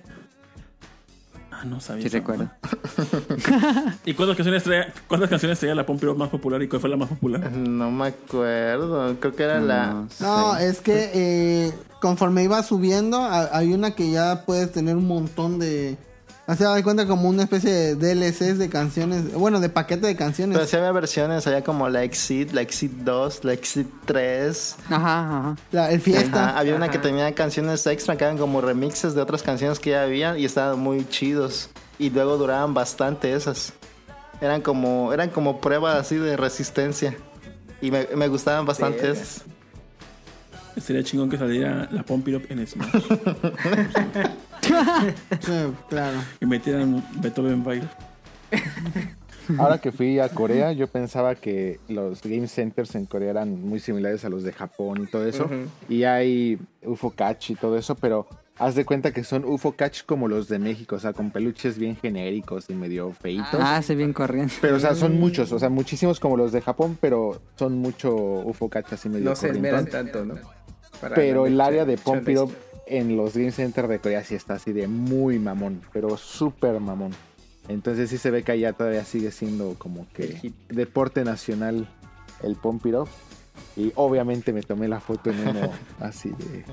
Ah, 1.58 1.64
no 1.64 1.80
sabía. 1.80 2.02
Sí, 2.02 2.08
recuerdo. 2.10 2.50
¿Y 4.04 4.14
cuántas 4.14 4.36
canciones 4.36 4.62
traía, 4.62 4.92
cuántas 5.08 5.30
canciones 5.30 5.58
traía 5.58 5.74
la 5.74 5.86
Pompiro 5.86 6.14
más 6.14 6.28
popular 6.28 6.62
y 6.62 6.68
cuál 6.68 6.80
fue 6.80 6.90
la 6.90 6.96
más 6.96 7.08
popular? 7.08 7.50
No 7.52 7.90
me 7.90 8.08
acuerdo. 8.08 9.16
Creo 9.20 9.34
que 9.34 9.42
era 9.42 9.60
la. 9.60 10.04
No 10.20 10.56
es 10.58 10.80
que 10.80 11.10
eh, 11.14 11.72
conforme 12.00 12.44
iba 12.44 12.62
subiendo, 12.62 13.18
a- 13.18 13.56
hay 13.56 13.72
una 13.72 13.94
que 13.94 14.10
ya 14.10 14.44
puedes 14.44 14.70
tener 14.72 14.96
un 14.96 15.06
montón 15.06 15.58
de... 15.58 15.96
O 16.48 16.54
sea, 16.54 16.68
da 16.70 16.82
cuenta 16.82 17.06
como 17.08 17.28
una 17.28 17.42
especie 17.42 17.70
de 17.72 17.94
DLCs 17.96 18.58
de 18.58 18.68
canciones, 18.68 19.32
bueno, 19.34 19.58
de 19.58 19.68
paquete 19.68 20.06
de 20.06 20.14
canciones. 20.14 20.56
Pero 20.56 20.68
sí 20.68 20.76
había 20.76 20.92
versiones, 20.92 21.44
había 21.46 21.64
como 21.64 21.88
la 21.88 22.04
Exit, 22.04 22.52
la 22.52 22.60
Exit 22.60 22.92
2, 22.92 23.44
la 23.44 23.52
Exit 23.52 23.88
3. 24.04 24.76
Ajá, 24.88 25.38
ajá. 25.38 25.56
La- 25.72 25.90
el 25.90 26.00
fiesta. 26.00 26.50
Ajá, 26.50 26.58
había 26.60 26.76
una 26.76 26.88
que 26.88 26.98
tenía 26.98 27.34
canciones 27.34 27.84
extra 27.88 28.16
que 28.16 28.22
eran 28.24 28.38
como 28.38 28.60
remixes 28.60 29.14
de 29.14 29.20
otras 29.22 29.42
canciones 29.42 29.80
que 29.80 29.90
ya 29.90 30.02
había 30.04 30.38
y 30.38 30.44
estaban 30.44 30.78
muy 30.78 31.08
chidos. 31.08 31.68
Y 31.98 32.10
luego 32.10 32.36
duraban 32.36 32.74
bastante 32.74 33.32
esas. 33.34 33.72
Eran 34.40 34.60
como, 34.60 35.12
eran 35.12 35.30
como 35.30 35.60
pruebas 35.60 35.96
así 35.96 36.14
de 36.16 36.36
resistencia. 36.36 37.16
Y 37.80 37.90
me, 37.90 38.06
me 38.14 38.28
gustaban 38.28 38.66
bastante 38.66 39.10
esas. 39.10 39.42
Sería 40.76 41.02
chingón 41.02 41.30
que 41.30 41.38
saliera 41.38 41.88
la 41.90 42.02
Pompiro 42.02 42.40
en 42.48 42.66
Smash 42.66 42.90
claro. 45.88 46.18
y 46.40 46.46
metieran 46.46 47.04
Beethoven 47.20 47.64
Baile. 47.64 47.88
Ahora 49.58 49.78
que 49.78 49.92
fui 49.92 50.18
a 50.18 50.28
Corea, 50.28 50.72
yo 50.72 50.88
pensaba 50.88 51.34
que 51.34 51.78
los 51.88 52.22
game 52.22 52.48
centers 52.48 52.94
en 52.94 53.06
Corea 53.06 53.30
eran 53.30 53.60
muy 53.60 53.78
similares 53.78 54.24
a 54.24 54.28
los 54.28 54.42
de 54.42 54.52
Japón 54.52 55.04
y 55.04 55.06
todo 55.06 55.26
eso. 55.26 55.48
Y 55.88 56.04
hay 56.04 56.58
UFO 56.82 57.10
Catch 57.10 57.50
y 57.50 57.54
todo 57.54 57.78
eso, 57.78 57.94
pero 57.94 58.26
haz 58.58 58.74
de 58.74 58.84
cuenta 58.84 59.12
que 59.12 59.22
son 59.22 59.44
UFO 59.44 59.72
Catch 59.72 60.04
como 60.04 60.28
los 60.28 60.48
de 60.48 60.58
México, 60.58 60.96
o 60.96 60.98
sea, 60.98 61.12
con 61.12 61.30
peluches 61.30 61.78
bien 61.78 61.96
genéricos 61.96 62.68
y 62.70 62.74
medio 62.74 63.12
feitos. 63.12 63.60
Ah, 63.60 63.80
sí, 63.82 63.94
bien 63.94 64.12
corriendo. 64.12 64.52
Pero, 64.60 64.76
o 64.76 64.80
sea, 64.80 64.94
son 64.94 65.18
muchos, 65.18 65.52
o 65.52 65.58
sea, 65.58 65.68
muchísimos 65.68 66.20
como 66.20 66.36
los 66.36 66.52
de 66.52 66.60
Japón, 66.60 66.98
pero 67.00 67.40
son 67.56 67.78
mucho 67.78 68.14
UFO 68.14 68.68
Catch 68.68 68.94
así 68.94 69.08
medio 69.08 69.30
No 69.30 69.36
se 69.36 69.50
esmeran 69.50 69.86
tanto, 69.86 70.24
¿no? 70.24 70.34
Pero 71.00 71.46
el 71.46 71.60
área 71.60 71.84
de 71.84 71.94
Up 71.94 72.52
en 72.86 73.16
los 73.16 73.36
Game 73.36 73.52
Center 73.52 73.88
de 73.88 73.98
Corea 73.98 74.22
sí 74.24 74.34
está 74.34 74.54
así 74.54 74.72
de 74.72 74.86
muy 74.88 75.38
mamón, 75.38 75.82
pero 75.92 76.16
súper 76.16 76.78
mamón. 76.80 77.12
Entonces 77.68 78.10
sí 78.10 78.18
se 78.18 78.30
ve 78.30 78.42
que 78.42 78.52
allá 78.52 78.72
todavía 78.72 79.04
sigue 79.04 79.30
siendo 79.32 79.74
como 79.78 80.06
que 80.12 80.52
deporte 80.68 81.24
nacional 81.24 81.88
el 82.42 82.56
Up. 82.62 83.08
Y 83.74 83.92
obviamente 83.94 84.52
me 84.52 84.62
tomé 84.62 84.86
la 84.86 85.00
foto 85.00 85.30
en 85.30 85.48
uno 85.48 85.70
así 86.00 86.30
de... 86.30 86.64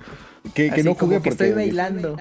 Que, 0.53 0.67
que 0.67 0.71
Así 0.71 0.83
no 0.83 0.95
como 0.95 1.07
jugué 1.07 1.21
que 1.21 1.29
porque... 1.29 1.45
estoy 1.45 1.51
bailando. 1.51 2.17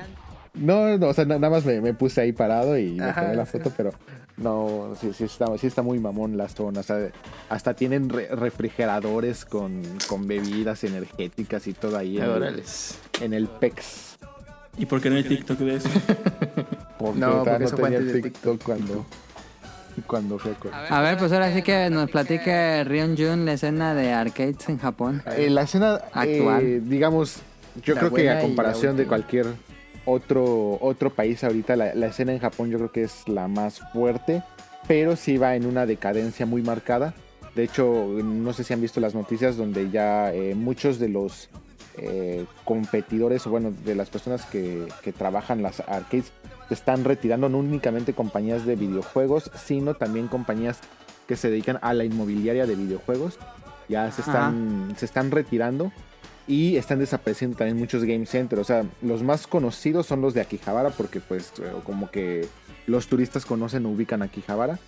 No, 0.54 0.98
no, 0.98 1.08
o 1.08 1.14
sea, 1.14 1.24
na- 1.24 1.38
nada 1.38 1.50
más 1.50 1.64
me, 1.64 1.80
me 1.80 1.94
puse 1.94 2.20
ahí 2.20 2.32
parado 2.32 2.76
y 2.78 2.92
me 2.92 3.04
Ajá, 3.04 3.22
tomé 3.22 3.34
la 3.36 3.46
sí. 3.46 3.52
foto, 3.52 3.72
pero 3.76 3.90
no, 4.36 4.94
sí, 5.00 5.12
sí, 5.14 5.24
está, 5.24 5.46
sí 5.56 5.66
está 5.66 5.82
muy 5.82 5.98
mamón 5.98 6.36
la 6.36 6.48
zona. 6.48 6.80
O 6.80 6.82
sea, 6.82 7.08
hasta 7.48 7.74
tienen 7.74 8.08
re- 8.10 8.28
refrigeradores 8.28 9.44
con, 9.46 9.82
con 10.08 10.26
bebidas 10.26 10.84
energéticas 10.84 11.66
y 11.66 11.72
todo 11.72 11.96
ahí 11.96 12.18
en, 12.18 12.24
el, 12.24 12.30
Órales. 12.30 12.98
en 13.20 13.32
el 13.32 13.48
PEX. 13.48 14.16
¿Y 14.76 14.86
por 14.86 15.00
qué 15.00 15.10
no 15.10 15.16
hay 15.16 15.24
TikTok 15.24 15.58
de 15.58 15.76
eso? 15.76 15.88
Porque 16.98 17.18
No, 17.18 17.42
porque 17.44 17.64
eso 17.64 17.76
fue 17.76 17.90
tenía 17.90 18.00
de 18.12 18.22
TikTok 18.22 18.62
cuando, 18.62 19.04
cuando 20.06 20.38
fui 20.38 20.52
a. 20.72 20.98
A 20.98 21.00
ver, 21.02 21.18
pues 21.18 21.32
ahora 21.32 21.52
sí 21.52 21.62
que 21.62 21.90
nos 21.90 22.08
platique 22.10 22.84
Rion 22.84 23.16
Jun 23.16 23.44
la 23.44 23.54
escena 23.54 23.92
de 23.94 24.12
arcades 24.12 24.68
en 24.68 24.78
Japón. 24.78 25.20
Eh, 25.36 25.50
la 25.50 25.62
escena 25.62 25.94
Actual. 26.12 26.62
eh, 26.62 26.80
digamos, 26.84 27.38
yo 27.82 27.94
La 27.94 28.00
creo 28.02 28.14
que 28.14 28.30
a 28.30 28.40
comparación 28.40 28.96
de 28.96 29.06
cualquier 29.06 29.46
otro, 30.04 30.78
otro 30.80 31.10
país 31.10 31.42
ahorita, 31.44 31.76
la, 31.76 31.94
la 31.94 32.06
escena 32.06 32.32
en 32.32 32.38
Japón 32.38 32.70
yo 32.70 32.78
creo 32.78 32.92
que 32.92 33.02
es 33.02 33.28
la 33.28 33.48
más 33.48 33.80
fuerte, 33.92 34.42
pero 34.88 35.16
sí 35.16 35.38
va 35.38 35.56
en 35.56 35.66
una 35.66 35.86
decadencia 35.86 36.46
muy 36.46 36.62
marcada. 36.62 37.14
De 37.54 37.64
hecho, 37.64 38.06
no 38.22 38.52
sé 38.52 38.64
si 38.64 38.72
han 38.72 38.80
visto 38.80 39.00
las 39.00 39.14
noticias 39.14 39.56
donde 39.56 39.90
ya 39.90 40.32
eh, 40.32 40.54
muchos 40.54 40.98
de 40.98 41.08
los 41.08 41.50
eh, 41.98 42.46
competidores, 42.64 43.46
o 43.46 43.50
bueno, 43.50 43.72
de 43.84 43.94
las 43.94 44.08
personas 44.08 44.46
que, 44.46 44.88
que 45.02 45.12
trabajan 45.12 45.62
las 45.62 45.80
arcades, 45.80 46.32
se 46.68 46.74
están 46.74 47.04
retirando 47.04 47.50
no 47.50 47.58
únicamente 47.58 48.14
compañías 48.14 48.64
de 48.64 48.76
videojuegos, 48.76 49.50
sino 49.54 49.94
también 49.94 50.28
compañías 50.28 50.78
que 51.28 51.36
se 51.36 51.50
dedican 51.50 51.78
a 51.82 51.92
la 51.92 52.04
inmobiliaria 52.04 52.66
de 52.66 52.74
videojuegos. 52.74 53.38
Ya 53.88 54.10
se 54.10 54.22
están, 54.22 54.94
se 54.96 55.04
están 55.04 55.30
retirando 55.30 55.92
y 56.46 56.76
están 56.76 56.98
desapareciendo 56.98 57.56
también 57.56 57.78
muchos 57.78 58.04
game 58.04 58.26
centers. 58.26 58.60
O 58.60 58.64
sea, 58.64 58.84
los 59.00 59.22
más 59.22 59.46
conocidos 59.46 60.06
son 60.06 60.20
los 60.20 60.34
de 60.34 60.40
Akihabara 60.40 60.90
porque 60.90 61.20
pues 61.20 61.52
eh, 61.60 61.72
como 61.84 62.10
que 62.10 62.46
los 62.86 63.06
turistas 63.06 63.46
conocen 63.46 63.86
o 63.86 63.90
ubican 63.90 64.22
Akihabara. 64.22 64.78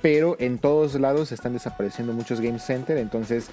Pero 0.00 0.36
en 0.38 0.58
todos 0.58 0.98
lados 1.00 1.32
están 1.32 1.54
desapareciendo 1.54 2.12
muchos 2.12 2.40
game 2.40 2.58
centers. 2.58 3.00
Entonces 3.00 3.48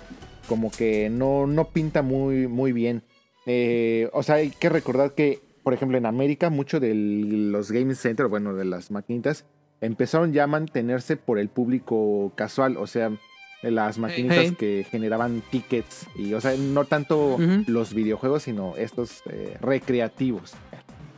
como 0.47 0.71
que 0.71 1.09
no, 1.09 1.47
no 1.47 1.69
pinta 1.69 2.01
muy, 2.01 2.47
muy 2.47 2.71
bien. 2.73 3.03
Eh, 3.45 4.09
o 4.13 4.23
sea, 4.23 4.35
hay 4.35 4.49
que 4.49 4.69
recordar 4.69 5.13
que, 5.13 5.39
por 5.63 5.73
ejemplo, 5.73 5.97
en 5.97 6.05
América, 6.05 6.49
mucho 6.49 6.79
de 6.79 6.93
los 6.93 7.71
game 7.71 7.95
centers, 7.95 8.29
bueno, 8.29 8.53
de 8.53 8.65
las 8.65 8.91
maquinitas, 8.91 9.45
empezaron 9.79 10.33
ya 10.33 10.43
a 10.43 10.47
mantenerse 10.47 11.17
por 11.17 11.39
el 11.39 11.49
público 11.49 12.33
casual. 12.35 12.77
O 12.77 12.87
sea, 12.87 13.11
las 13.61 13.97
maquinitas 13.99 14.37
Hey. 14.39 14.55
que 14.57 14.85
generaban 14.89 15.41
tickets 15.51 16.07
y, 16.15 16.33
o 16.33 16.41
sea, 16.41 16.55
no 16.57 16.85
tanto 16.85 17.35
Ujú. 17.35 17.63
los 17.67 17.93
videojuegos, 17.93 18.43
sino 18.43 18.75
estos 18.77 19.21
eh, 19.29 19.57
recreativos. 19.61 20.53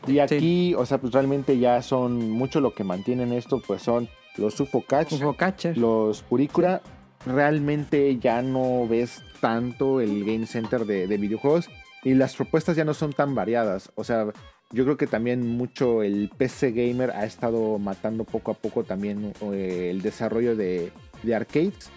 Y 0.08 0.20
aquí, 0.20 0.74
o 0.76 0.86
sea, 0.86 0.98
pues 0.98 1.14
realmente 1.14 1.58
ya 1.60 1.82
son 1.82 2.30
mucho 2.32 2.60
lo 2.60 2.74
que 2.76 2.84
mantienen 2.84 3.32
esto, 3.32 3.62
pues 3.66 3.82
son 3.82 4.10
los 4.36 4.60
UFO 4.60 4.82
Catch, 4.86 5.14
UFO 5.14 5.34
Catcher. 5.34 5.78
los 5.78 6.22
Puricura. 6.24 6.82
Realmente 7.26 8.18
ya 8.20 8.42
no 8.42 8.86
ves 8.88 9.22
tanto 9.40 10.02
el 10.02 10.26
Game 10.26 10.46
Center 10.46 10.86
de, 10.86 11.08
de 11.08 11.18
videojuegos 11.18 11.70
y 12.04 12.16
las 12.16 12.36
propuestas 12.36 12.76
ya 12.76 12.84
no 12.84 12.94
son 12.94 13.14
tan 13.14 13.34
variadas. 13.34 13.92
O 13.96 14.04
sea, 14.04 14.26
yo 14.72 14.84
creo 14.84 14.98
que 14.98 15.08
también 15.08 15.48
mucho 15.56 16.04
el 16.04 16.30
PC 16.38 16.72
Gamer 16.74 17.12
ha 17.12 17.24
estado 17.26 17.80
matando 17.80 18.26
poco 18.26 18.52
a 18.52 18.56
poco 18.56 18.84
también 18.84 19.34
eh, 19.54 19.88
el 19.90 20.02
desarrollo 20.02 20.56
de, 20.58 20.92
de 21.24 21.36
arcades. 21.36 21.90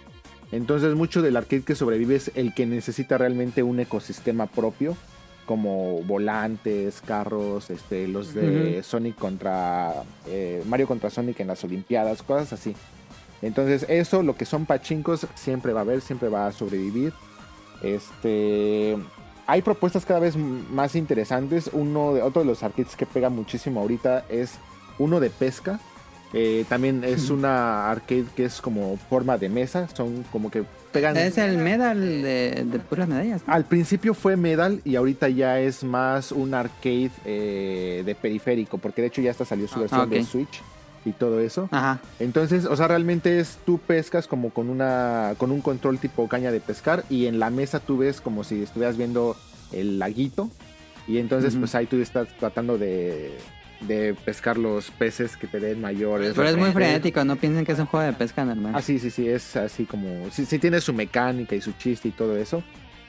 Entonces 0.51 0.95
mucho 0.95 1.21
del 1.21 1.35
arcade 1.35 1.63
que 1.63 1.75
sobrevive 1.75 2.15
es 2.15 2.31
el 2.35 2.53
que 2.53 2.65
necesita 2.65 3.17
realmente 3.17 3.63
un 3.63 3.79
ecosistema 3.79 4.47
propio, 4.47 4.95
como 5.45 6.01
volantes, 6.03 7.01
carros, 7.01 7.69
este, 7.69 8.07
los 8.07 8.33
de. 8.33 8.81
Sonic 8.83 9.15
contra 9.15 10.03
eh, 10.27 10.63
Mario 10.67 10.87
contra 10.87 11.09
Sonic 11.09 11.39
en 11.39 11.47
las 11.47 11.63
Olimpiadas, 11.63 12.21
cosas 12.21 12.53
así. 12.53 12.75
Entonces 13.41 13.85
eso, 13.89 14.23
lo 14.23 14.35
que 14.35 14.45
son 14.45 14.65
pachincos, 14.65 15.27
siempre 15.35 15.73
va 15.73 15.81
a 15.81 15.83
haber, 15.83 16.01
siempre 16.01 16.29
va 16.29 16.47
a 16.47 16.51
sobrevivir. 16.51 17.13
Este, 17.83 18.97
hay 19.45 19.61
propuestas 19.61 20.05
cada 20.05 20.19
vez 20.19 20.35
más 20.35 20.95
interesantes. 20.95 21.69
Uno 21.73 22.13
de 22.13 22.21
otro 22.21 22.41
de 22.41 22.47
los 22.47 22.63
arcades 22.63 22.95
que 22.95 23.05
pega 23.05 23.29
muchísimo 23.29 23.81
ahorita 23.81 24.25
es 24.29 24.53
uno 24.97 25.19
de 25.19 25.29
pesca. 25.29 25.79
Eh, 26.33 26.65
también 26.67 27.03
es 27.03 27.29
una 27.29 27.89
arcade 27.89 28.25
que 28.35 28.45
es 28.45 28.59
como 28.59 28.97
forma 29.09 29.37
de 29.37 29.49
mesa. 29.49 29.87
Son 29.95 30.23
como 30.31 30.51
que 30.51 30.63
pegan. 30.91 31.15
Es 31.15 31.37
el 31.37 31.57
medal 31.57 31.99
de, 31.99 32.65
de 32.65 32.79
puras 32.79 33.07
medallas. 33.07 33.41
¿no? 33.47 33.53
Al 33.53 33.65
principio 33.65 34.13
fue 34.13 34.35
Medal 34.35 34.81
y 34.83 34.95
ahorita 34.95 35.29
ya 35.29 35.59
es 35.59 35.83
más 35.83 36.31
un 36.31 36.53
arcade 36.53 37.11
eh, 37.25 38.03
de 38.05 38.15
periférico, 38.15 38.77
porque 38.77 39.01
de 39.01 39.07
hecho 39.07 39.21
ya 39.21 39.31
hasta 39.31 39.45
salió 39.45 39.67
su 39.67 39.79
versión 39.79 40.01
ok. 40.01 40.09
de 40.09 40.23
Switch 40.23 40.61
y 41.05 41.13
todo 41.13 41.39
eso. 41.39 41.69
Ajá. 41.71 41.99
Entonces, 42.19 42.65
o 42.65 42.75
sea, 42.75 42.89
realmente 42.89 43.39
es 43.39 43.57
tú 43.65 43.77
pescas 43.77 44.27
como 44.27 44.49
con 44.49 44.69
una 44.69 45.35
con 45.37 45.51
un 45.51 45.61
control 45.61 45.99
tipo 45.99 46.27
caña 46.27 46.51
de 46.51 46.59
pescar 46.59 47.05
y 47.09 47.27
en 47.27 47.39
la 47.39 47.49
mesa 47.49 47.79
tú 47.79 47.97
ves 47.97 48.19
como 48.19 48.43
si 48.43 48.63
estuvieras 48.63 48.97
viendo 48.97 49.37
el 49.71 49.99
laguito 49.99 50.49
y 51.07 51.19
entonces 51.19 51.55
pues 51.55 51.73
ahí 51.73 51.85
tú 51.85 52.01
estás 52.01 52.27
tratando 52.37 52.77
de, 52.77 53.37
de 53.81 54.13
pescar 54.13 54.57
los 54.57 54.91
peces 54.91 55.37
que 55.37 55.47
te 55.47 55.59
den 55.59 55.81
mayores. 55.81 56.33
Pero 56.35 56.49
es 56.49 56.57
muy 56.57 56.71
frenético, 56.71 57.23
no 57.23 57.35
piensen 57.35 57.65
que 57.65 57.73
es 57.73 57.79
un 57.79 57.85
juego 57.85 58.05
de 58.05 58.13
pesca 58.13 58.43
normal. 58.43 58.73
Ah, 58.75 58.81
sí, 58.81 58.99
sí, 58.99 59.09
sí, 59.09 59.27
es 59.27 59.55
así 59.55 59.85
como. 59.85 60.29
Sí, 60.31 60.45
sí 60.45 60.59
tiene 60.59 60.81
su 60.81 60.93
mecánica 60.93 61.55
y 61.55 61.61
su 61.61 61.73
chiste 61.73 62.07
y 62.07 62.11
todo 62.11 62.37
eso. 62.37 62.63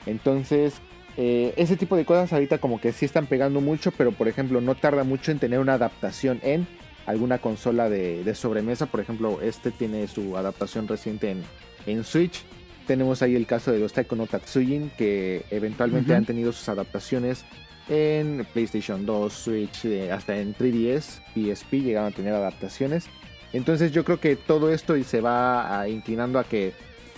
Entonces, 0.06 0.74
eh, 1.16 1.52
ese 1.56 1.76
tipo 1.76 1.96
de 1.96 2.04
cosas 2.04 2.32
ahorita 2.32 2.58
como 2.58 2.80
que 2.80 2.92
sí 2.92 3.04
están 3.04 3.26
pegando 3.26 3.60
mucho, 3.60 3.90
pero 3.92 4.12
por 4.12 4.28
ejemplo, 4.28 4.60
no 4.60 4.74
tarda 4.74 5.04
mucho 5.04 5.32
en 5.32 5.38
tener 5.38 5.58
una 5.58 5.74
adaptación 5.74 6.40
en 6.42 6.66
alguna 7.06 7.38
consola 7.38 7.88
de, 7.88 8.22
de 8.22 8.34
sobremesa. 8.34 8.86
Por 8.86 9.00
ejemplo, 9.00 9.40
este 9.42 9.70
tiene 9.70 10.06
su 10.08 10.36
adaptación 10.36 10.86
reciente 10.86 11.30
en, 11.30 11.42
en 11.86 12.04
Switch. 12.04 12.44
Tenemos 12.86 13.20
ahí 13.22 13.34
el 13.36 13.46
caso 13.46 13.72
de 13.72 13.78
los 13.78 13.92
Taiko 13.92 14.16
no 14.16 14.26
Tatsujin, 14.26 14.90
que 14.96 15.44
eventualmente 15.50 16.14
han 16.14 16.24
tenido 16.24 16.52
sus 16.52 16.68
adaptaciones 16.68 17.44
en 17.88 18.46
PlayStation 18.52 19.04
2, 19.06 19.32
Switch, 19.32 19.84
eh, 19.84 20.12
hasta 20.12 20.36
en 20.38 20.54
3DS, 20.54 21.20
PSP 21.34 21.80
llegaron 21.82 22.12
a 22.12 22.14
tener 22.14 22.34
adaptaciones. 22.34 23.06
Entonces 23.52 23.92
yo 23.92 24.04
creo 24.04 24.20
que 24.20 24.36
todo 24.36 24.70
esto 24.72 24.94
se 25.04 25.20
va 25.20 25.80
a- 25.80 25.88
inclinando 25.88 26.38
a 26.38 26.44
que, 26.44 26.72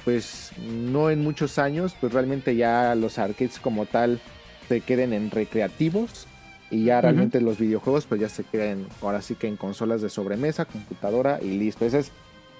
pues 0.04 0.52
no 0.68 1.10
en 1.10 1.22
muchos 1.22 1.58
años, 1.58 1.94
pues 2.00 2.12
realmente 2.12 2.54
ya 2.56 2.94
los 2.94 3.18
arcades 3.18 3.58
como 3.58 3.86
tal 3.86 4.20
se 4.68 4.80
queden 4.80 5.12
en 5.12 5.30
recreativos 5.30 6.26
y 6.70 6.84
ya 6.84 7.00
realmente 7.00 7.40
los 7.40 7.58
videojuegos 7.58 8.06
pues 8.06 8.20
ya 8.20 8.28
se 8.28 8.44
queden 8.44 8.86
ahora 9.02 9.20
sí 9.22 9.34
que 9.34 9.48
en 9.48 9.56
consolas 9.56 10.00
de 10.02 10.08
sobremesa, 10.08 10.64
computadora 10.66 11.40
y 11.42 11.58
listo. 11.58 11.84
Ese 11.84 11.98
es 11.98 12.12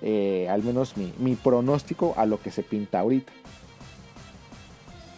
eh, 0.02 0.48
al 0.50 0.62
menos 0.64 0.97
mi, 0.97 1.12
mi 1.18 1.36
pronóstico 1.36 2.14
a 2.16 2.26
lo 2.26 2.40
que 2.42 2.50
se 2.50 2.62
pinta 2.64 2.98
ahorita. 3.00 3.32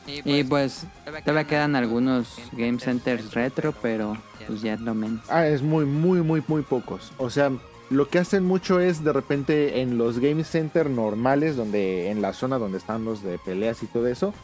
Y 0.07 0.45
pues 0.45 0.87
todavía 1.25 1.45
quedan 1.45 1.77
algunos 1.77 2.37
Game 2.53 2.79
Centers 2.79 3.33
retro, 3.35 3.75
pero 3.81 4.17
pues 4.47 4.63
ya 4.63 4.75
es 4.75 4.81
lo 4.81 4.95
menos. 4.95 5.21
Ah, 5.29 5.47
es 5.47 5.63
muy, 5.63 5.85
muy, 5.85 6.21
muy, 6.23 6.43
muy 6.47 6.63
pocos. 6.63 7.13
O 7.19 7.31
sea, 7.31 7.53
lo 7.91 8.09
que 8.09 8.19
hacen 8.19 8.45
mucho 8.45 8.81
es 8.81 9.05
de 9.05 9.13
repente 9.13 9.81
en 9.81 9.99
los 9.99 10.19
Game 10.19 10.45
Center 10.45 10.91
normales, 10.91 11.57
donde 11.57 12.11
en 12.11 12.23
la 12.23 12.33
zona 12.33 12.59
donde 12.59 12.79
están 12.79 13.05
los 13.05 13.23
de 13.23 13.39
peleas 13.39 13.83
y 13.83 13.87
todo 13.87 14.07
eso, 14.09 14.35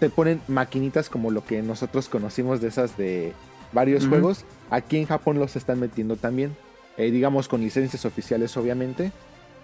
te 0.00 0.10
ponen 0.10 0.40
maquinitas 0.48 1.08
como 1.08 1.30
lo 1.30 1.44
que 1.44 1.62
nosotros 1.62 2.08
conocimos 2.08 2.60
de 2.60 2.68
esas 2.68 2.96
de 2.96 3.32
varios 3.72 4.06
juegos. 4.06 4.44
Aquí 4.70 4.96
en 4.98 5.06
Japón 5.06 5.38
los 5.38 5.56
están 5.56 5.80
metiendo 5.80 6.16
también. 6.16 6.56
Eh, 6.96 7.10
digamos 7.10 7.48
con 7.48 7.60
licencias 7.60 8.04
oficiales, 8.04 8.56
obviamente. 8.56 9.12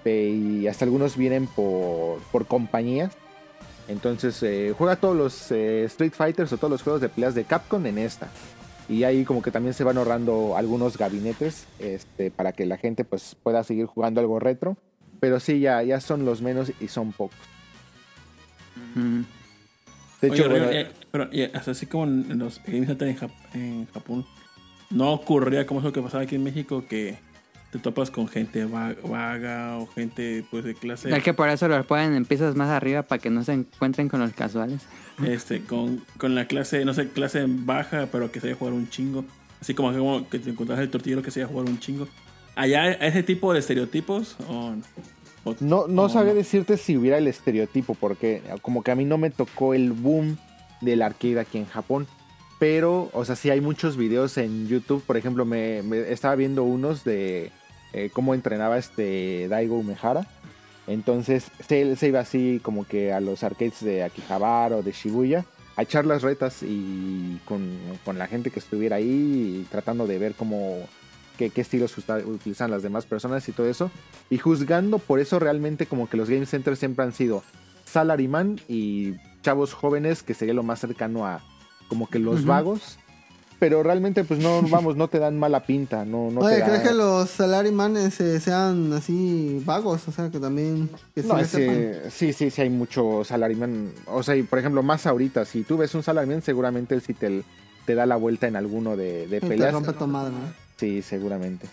eh, 0.05 0.61
y 0.63 0.67
hasta 0.69 0.85
algunos 0.85 1.17
vienen 1.17 1.47
por, 1.47 2.21
por 2.33 2.47
compañías. 2.47 3.13
Entonces, 3.89 4.43
eh, 4.43 4.75
juega 4.77 4.97
todos 4.97 5.17
los 5.17 5.51
eh, 5.53 5.85
Street 5.85 6.13
Fighters 6.13 6.53
o 6.53 6.57
todos 6.59 6.71
los 6.71 6.83
juegos 6.83 7.01
de 7.01 7.09
peleas 7.09 7.35
de 7.35 7.45
Capcom 7.45 7.85
en 7.87 7.99
esta. 7.99 8.29
Y 8.89 9.05
ahí 9.05 9.25
como 9.25 9.43
que 9.43 9.51
también 9.51 9.75
se 9.75 9.85
van 9.85 9.99
ahorrando 9.99 10.57
algunos 10.57 10.97
gabinetes 10.97 11.67
este, 11.79 12.31
para 12.31 12.53
que 12.53 12.67
la 12.67 12.77
gente 12.77 13.05
pues 13.05 13.37
pueda 13.43 13.63
seguir 13.65 13.87
jugando 13.87 14.21
algo 14.21 14.39
retro. 14.41 14.77
Pero 15.21 15.41
sí, 15.41 15.61
ya, 15.61 15.83
ya 15.83 16.01
son 16.01 16.25
los 16.25 16.43
menos 16.43 16.73
y 16.81 16.89
son 16.89 17.13
pocos. 17.13 17.39
Mm. 18.95 19.23
De 20.21 20.31
Oye, 20.31 20.41
hecho, 20.41 20.49
Río, 20.49 20.71
eh, 20.71 20.89
pero 21.11 21.29
eh, 21.33 21.53
así 21.55 21.87
como 21.87 22.05
en 22.05 22.39
los 22.39 22.61
Game 22.67 22.87
Center 22.87 23.09
en, 23.09 23.19
Jap- 23.19 23.55
en 23.55 23.87
Japón, 23.93 24.27
no 24.91 25.13
ocurría 25.13 25.67
como 25.67 25.81
eso 25.81 25.93
que 25.93 26.01
pasaba 26.01 26.23
aquí 26.25 26.37
en 26.37 26.45
México, 26.45 26.85
que 26.89 27.19
te 27.71 27.79
topas 27.79 28.11
con 28.11 28.29
gente 28.29 28.65
va- 28.65 28.95
vaga 29.05 29.77
o 29.79 29.87
gente 29.89 30.45
pues 30.51 30.65
de 30.65 30.75
clase 30.75 31.15
Es 31.15 31.23
que 31.23 31.35
por 31.35 31.49
eso 31.49 31.69
los 31.69 31.85
ponen 31.87 32.15
en 32.15 32.25
piezas 32.25 32.55
más 32.55 32.71
arriba 32.71 33.03
para 33.03 33.21
que 33.21 33.29
no 33.31 33.43
se 33.45 33.53
encuentren 33.55 34.09
con 34.09 34.21
los 34.21 34.33
casuales. 34.33 34.83
este 35.25 35.63
con, 35.63 36.03
con 36.19 36.35
la 36.35 36.47
clase, 36.47 36.85
no 36.85 36.95
sé, 36.95 37.09
clase 37.09 37.45
baja, 37.49 38.09
pero 38.13 38.31
que 38.31 38.41
se 38.41 38.55
jugar 38.55 38.73
un 38.75 38.89
chingo. 38.89 39.25
Así 39.61 39.75
como, 39.75 39.93
como 39.97 40.29
que 40.29 40.39
te 40.39 40.51
encontrás 40.51 40.79
el 40.81 40.91
tortillero 40.91 41.23
que 41.23 41.31
se 41.31 41.45
jugar 41.45 41.67
un 41.67 41.79
chingo. 41.81 42.07
¿Allá 42.55 42.93
ese 42.93 43.23
tipo 43.23 43.53
de 43.53 43.59
estereotipos? 43.59 44.37
O, 44.49 44.75
o- 45.45 45.57
no, 45.61 45.87
no 45.89 46.03
o 46.05 46.09
sabría 46.09 46.35
decirte 46.35 46.77
si 46.77 46.97
hubiera 46.97 47.19
el 47.19 47.27
estereotipo, 47.27 47.95
porque 47.95 48.43
como 48.63 48.83
que 48.83 48.91
a 48.91 48.95
mí 48.95 49.05
no 49.05 49.19
me 49.19 49.31
tocó 49.31 49.75
el 49.75 49.93
boom 49.93 50.37
del 50.81 51.03
arcade 51.03 51.41
aquí 51.41 51.59
en 51.59 51.67
Japón. 51.67 52.07
Pero, 52.59 53.11
o 53.13 53.25
sea, 53.25 53.37
sí 53.37 53.51
hay 53.51 53.61
muchos 53.61 53.97
videos 53.97 54.39
en 54.39 54.67
YouTube. 54.67 55.03
Por 55.03 55.17
ejemplo, 55.17 55.45
me, 55.45 55.81
estaba 56.11 56.35
viendo 56.37 56.65
unos 56.65 57.05
de 57.05 57.53
eh, 57.93 58.11
cómo 58.13 58.35
entrenaba 58.35 58.79
este 58.79 59.47
Daigo 59.49 59.79
Umehara. 59.79 60.27
Entonces, 60.87 61.51
se, 61.67 61.97
se 61.97 62.09
iba 62.09 62.21
así 62.21 62.61
como 62.63 62.87
que 62.87 63.13
a 63.13 63.21
los 63.21 63.43
arcades 63.43 63.85
de 63.85 64.05
Akihabara 64.05 64.77
o 64.77 64.83
de 64.83 64.93
Shibuya 64.93 65.45
a 65.77 65.83
echar 65.83 66.07
las 66.07 66.23
retas 66.23 66.63
y 66.63 67.39
con, 67.45 67.77
con 68.05 68.19
la 68.19 68.27
gente 68.27 68.51
que 68.51 68.61
estuviera 68.61 68.97
ahí 68.97 69.67
tratando 69.71 70.07
de 70.07 70.19
ver 70.19 70.35
cómo 70.35 70.79
qué, 71.37 71.51
qué 71.51 71.61
estilos 71.61 71.95
utilizan 71.99 72.71
las 72.71 72.83
demás 72.83 73.05
personas 73.05 73.47
y 73.49 73.53
todo 73.53 73.69
eso. 73.69 73.91
Y 74.31 74.39
juzgando 74.39 74.99
por 74.99 75.21
eso 75.21 75.39
realmente 75.39 75.85
como 75.85 76.09
que 76.09 76.17
los 76.17 76.31
game 76.31 76.47
centers 76.47 76.79
siempre 76.79 77.05
han 77.05 77.13
sido 77.13 77.43
salaryman 77.85 78.59
y 78.69 79.17
chavos 79.43 79.75
jóvenes 79.75 80.23
que 80.23 80.33
sería 80.33 80.55
lo 80.55 80.63
más 80.63 80.81
cercano 80.81 81.27
a 81.27 81.43
como 81.89 82.09
que 82.09 82.19
los 82.19 82.45
vagos. 82.45 82.99
Pero 83.59 83.83
realmente 83.83 84.23
pues 84.23 84.39
no, 84.39 84.61
vamos, 84.69 84.97
no 84.97 85.09
te 85.09 85.19
dan 85.19 85.39
mala 85.39 85.65
pinta, 85.65 86.05
no, 86.05 86.31
no 86.31 86.41
Oye, 86.43 86.57
te 86.57 86.63
¿crees 86.65 86.83
da- 86.85 86.91
que 86.91 86.95
los 86.95 87.31
salarymanes 87.31 88.21
eh, 88.21 88.39
sean 88.39 88.93
así 88.93 89.63
vagos? 89.65 90.07
O 90.09 90.13
sea, 90.13 90.29
que 90.31 90.39
también... 90.39 90.91
Que 91.15 91.23
No, 91.23 91.43
sí, 92.11 92.35
sí, 92.35 92.51
sí 92.51 92.61
hay 92.61 92.69
mucho 92.69 93.25
salaryman. 93.25 93.91
O 94.09 94.23
sea, 94.23 94.37
y 94.37 94.43
por 94.43 94.59
ejemplo, 94.59 94.83
más 94.83 95.07
ahorita, 95.07 95.47
si 95.47 95.63
tú 95.63 95.79
ves 95.79 95.95
un 95.95 96.03
salaryman, 96.03 96.43
seguramente 96.43 96.95
él 96.95 97.01
sí 97.01 97.15
te, 97.15 97.43
te 97.87 97.95
da 97.95 98.05
la 98.05 98.17
vuelta 98.17 98.47
en 98.47 98.57
alguno 98.57 98.95
de, 98.95 99.27
de 99.27 99.39
Y 99.39 99.41
te 99.41 99.47
peleas. 99.47 99.73
rompe 99.73 99.95
tu 99.95 100.07
madre, 100.07 100.33
¿no? 100.33 100.53
Sí, 100.77 101.01
seguramente. 101.01 101.67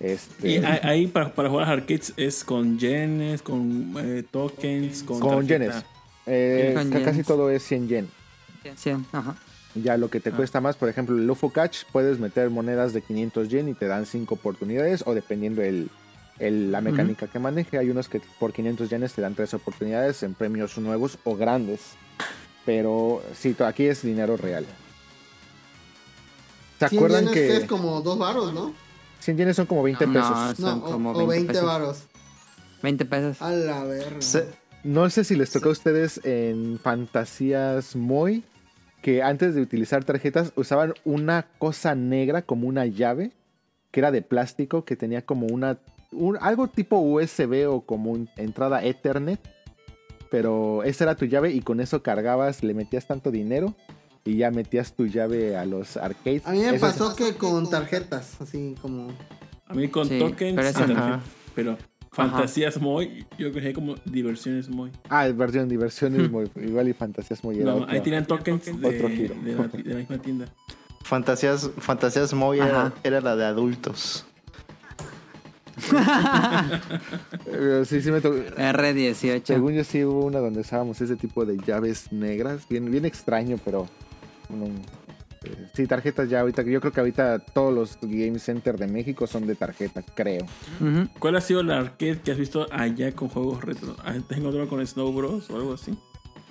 Este, 0.00 0.48
Y 0.48 0.56
ahí 0.64 1.06
para, 1.06 1.34
para 1.34 1.50
jugar 1.50 1.68
arcades 1.68 2.14
es 2.16 2.44
con 2.44 2.78
yenes, 2.78 3.42
con 3.42 3.94
eh, 3.98 4.24
tokens, 4.30 5.02
con, 5.02 5.20
con 5.20 5.46
tarjeta. 5.46 5.58
yenes. 5.58 5.84
Eh, 6.24 6.72
casi 6.74 7.10
yenes. 7.12 7.26
todo 7.26 7.50
es 7.50 7.62
100 7.62 7.88
yen. 7.88 8.08
Sí, 8.74 8.90
ajá. 9.12 9.36
Ya 9.82 9.96
lo 9.96 10.08
que 10.08 10.20
te 10.20 10.30
Ah. 10.30 10.36
cuesta 10.36 10.60
más, 10.60 10.76
por 10.76 10.88
ejemplo, 10.88 11.16
el 11.16 11.28
UFO 11.30 11.50
Catch, 11.50 11.84
puedes 11.92 12.18
meter 12.18 12.50
monedas 12.50 12.92
de 12.92 13.02
500 13.02 13.48
yen 13.48 13.68
y 13.68 13.74
te 13.74 13.86
dan 13.86 14.06
5 14.06 14.34
oportunidades, 14.34 15.02
o 15.06 15.14
dependiendo 15.14 15.62
el, 15.62 15.90
el- 16.38 16.72
la 16.72 16.80
mecánica 16.80 17.26
que 17.26 17.38
maneje, 17.38 17.78
hay 17.78 17.90
unos 17.90 18.08
que 18.08 18.20
por 18.38 18.52
500 18.52 18.88
yenes 18.90 19.12
te 19.12 19.20
dan 19.22 19.34
3 19.34 19.52
oportunidades 19.54 20.22
en 20.22 20.34
premios 20.34 20.76
nuevos 20.78 21.18
o 21.24 21.36
grandes. 21.36 21.80
Pero 22.64 23.22
sí, 23.34 23.54
aquí 23.60 23.84
es 23.86 24.02
dinero 24.02 24.36
real. 24.36 24.64
¿Se 26.78 26.88
100 26.88 26.98
acuerdan 26.98 27.20
yenes 27.28 27.34
que 27.34 27.56
es 27.56 27.64
como 27.64 28.00
dos 28.02 28.18
varos, 28.18 28.52
¿no? 28.52 28.74
100 29.20 29.36
yenes 29.38 29.56
son 29.56 29.66
como 29.66 29.82
20 29.82 30.06
No, 30.06 30.12
pesos? 30.12 30.56
son 30.58 30.80
No, 30.80 30.86
o, 30.86 30.90
como 30.90 31.10
o 31.10 31.14
20 31.26 31.32
20 31.34 31.52
pesos. 31.52 31.66
varos. 31.66 31.98
20 32.82 33.04
pesos. 33.04 33.42
A 33.42 33.50
la 33.50 33.84
verga. 33.84 34.20
Se- 34.20 34.46
No 34.84 35.08
sé 35.10 35.24
si 35.24 35.34
les 35.36 35.50
tocó 35.50 35.70
a 35.70 35.72
ustedes 35.72 36.20
en 36.24 36.78
Fantasías 36.78 37.96
Moy 37.96 38.44
que 39.02 39.22
antes 39.22 39.54
de 39.54 39.60
utilizar 39.62 40.04
tarjetas 40.04 40.52
usaban 40.56 40.94
una 41.04 41.46
cosa 41.58 41.94
negra 41.94 42.42
como 42.42 42.66
una 42.68 42.86
llave 42.86 43.32
que 43.90 44.00
era 44.00 44.10
de 44.10 44.22
plástico 44.22 44.84
que 44.84 44.96
tenía 44.96 45.22
como 45.22 45.46
una 45.46 45.78
un- 46.12 46.38
algo 46.40 46.68
tipo 46.68 46.98
USB 46.98 47.66
o 47.68 47.80
como 47.82 48.12
un- 48.12 48.28
entrada 48.36 48.84
Ethernet, 48.84 49.40
pero 50.30 50.82
esa 50.84 51.04
era 51.04 51.14
tu 51.16 51.24
llave 51.26 51.50
y 51.52 51.60
con 51.60 51.80
eso 51.80 52.02
cargabas, 52.02 52.62
le 52.62 52.74
metías 52.74 53.06
tanto 53.06 53.30
dinero 53.30 53.74
y 54.24 54.36
ya 54.38 54.50
metías 54.50 54.92
tu 54.92 55.06
llave 55.06 55.56
a 55.56 55.64
los 55.66 55.96
arcades. 55.96 56.46
A 56.46 56.52
mí 56.52 56.58
me 56.58 56.66
Eso 56.66 56.74
es- 56.74 56.80
pasó 56.80 57.14
que 57.16 57.34
con 57.34 57.68
tarjetas, 57.70 58.40
así 58.40 58.74
como... 58.80 59.08
A 59.68 59.74
mí 59.74 59.88
con 59.88 60.08
Sí, 60.08 60.18
tokens, 60.18 60.60
pero 61.54 61.76
fantasías 62.16 62.80
muy, 62.80 63.26
yo 63.38 63.52
creo 63.52 63.62
que 63.62 63.72
como 63.74 63.94
diversiones 64.04 64.68
muy. 64.68 64.90
Ah, 65.08 65.28
versión 65.28 65.68
diversiones 65.68 66.30
muy 66.30 66.50
igual 66.56 66.88
y 66.88 66.92
Fantasías 66.94 67.44
Moy 67.44 67.56
era 67.60 67.66
No, 67.72 67.76
otro. 67.76 67.90
ahí 67.92 68.00
tienen 68.00 68.24
tokens 68.26 68.64
de, 68.64 68.72
otro 68.88 69.08
giro. 69.08 69.34
de 69.44 69.54
la, 69.54 69.68
de 69.68 69.84
la 69.84 69.94
misma 69.96 70.18
tienda. 70.18 70.46
Fantasías, 71.02 71.70
Fantasías 71.78 72.32
Moy 72.34 72.58
era, 72.58 72.92
era 73.04 73.20
la 73.20 73.36
de 73.36 73.44
adultos. 73.44 74.26
Eh, 77.46 77.82
Sí, 77.86 78.00
sí 78.00 78.10
me 78.10 78.20
tocó. 78.20 78.36
R18. 78.38 79.42
Según 79.44 79.74
yo 79.74 79.84
sí 79.84 80.04
hubo 80.04 80.24
una 80.24 80.38
donde 80.38 80.60
usábamos 80.60 81.00
ese 81.00 81.16
tipo 81.16 81.44
de 81.44 81.58
llaves 81.58 82.10
negras, 82.12 82.66
bien, 82.68 82.90
bien 82.90 83.04
extraño, 83.04 83.58
pero 83.64 83.86
no, 84.48 84.66
sí, 85.74 85.86
tarjetas 85.86 86.28
ya 86.28 86.40
ahorita, 86.40 86.62
yo 86.62 86.80
creo 86.80 86.92
que 86.92 87.00
ahorita 87.00 87.38
todos 87.38 87.72
los 87.72 87.98
Game 88.00 88.38
Center 88.38 88.76
de 88.78 88.86
México 88.86 89.26
son 89.26 89.46
de 89.46 89.54
tarjeta, 89.54 90.02
creo. 90.02 90.46
¿Cuál 91.18 91.36
ha 91.36 91.40
sido 91.40 91.62
la 91.62 91.78
arcade 91.78 92.20
que 92.20 92.32
has 92.32 92.38
visto 92.38 92.66
allá 92.70 93.12
con 93.12 93.28
juegos 93.28 93.64
retro? 93.64 93.96
¿Has 94.04 94.16
encontrado 94.16 94.68
con 94.68 94.86
Snow 94.86 95.12
Bros 95.12 95.50
o 95.50 95.56
algo 95.56 95.74
así? 95.74 95.96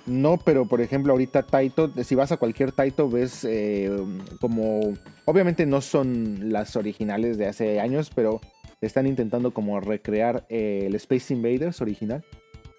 No, 0.06 0.38
pero 0.38 0.66
por 0.66 0.80
ejemplo 0.80 1.12
ahorita 1.12 1.42
Taito, 1.42 1.92
si 2.04 2.14
vas 2.14 2.30
a 2.30 2.36
cualquier 2.36 2.70
Taito 2.70 3.10
ves 3.10 3.44
eh, 3.44 3.90
como, 4.40 4.94
obviamente 5.24 5.66
no 5.66 5.80
son 5.80 6.52
las 6.52 6.76
originales 6.76 7.38
de 7.38 7.48
hace 7.48 7.80
años, 7.80 8.10
pero 8.14 8.40
están 8.80 9.06
intentando 9.06 9.52
como 9.52 9.80
recrear 9.80 10.46
eh, 10.48 10.84
el 10.86 10.94
Space 10.94 11.34
Invaders 11.34 11.80
original 11.80 12.24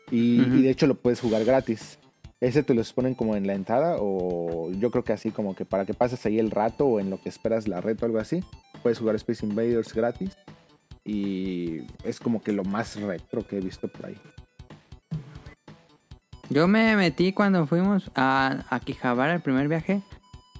y 0.10 0.62
de 0.62 0.70
hecho 0.70 0.88
lo 0.88 0.96
puedes 0.96 1.20
jugar 1.20 1.44
gratis. 1.44 2.00
Ese 2.40 2.62
te 2.62 2.76
los 2.76 2.94
ponen 2.94 3.16
como 3.16 3.36
en 3.36 3.48
la 3.48 3.56
entrada 3.56 3.98
o 4.00 4.72
yo 4.72 4.92
creo 4.92 5.04
que 5.04 5.14
así 5.14 5.32
como 5.32 5.56
que 5.56 5.66
para 5.66 5.86
que 5.86 5.96
pases 5.96 6.24
ahí 6.26 6.38
el 6.38 6.52
rato 6.52 6.86
o 6.86 7.00
en 7.00 7.10
lo 7.10 7.20
que 7.20 7.30
esperas 7.30 7.68
la 7.68 7.82
reto 7.82 8.06
o 8.06 8.08
algo 8.08 8.20
así, 8.20 8.44
puedes 8.84 9.00
jugar 9.00 9.16
Space 9.16 9.44
Invaders 9.44 9.94
gratis 9.94 10.38
y 11.04 11.82
es 12.04 12.20
como 12.20 12.44
que 12.44 12.52
lo 12.52 12.64
más 12.64 13.00
retro 13.02 13.48
que 13.48 13.58
he 13.58 13.62
visto 13.62 13.88
por 13.88 14.08
ahí. 14.08 14.18
Yo 16.50 16.68
me 16.68 16.96
metí 16.96 17.34
cuando 17.34 17.66
fuimos 17.66 18.12
a, 18.16 18.66
a 18.70 18.80
Quijabara 18.82 19.34
el 19.34 19.42
primer 19.42 19.68
viaje 19.68 20.04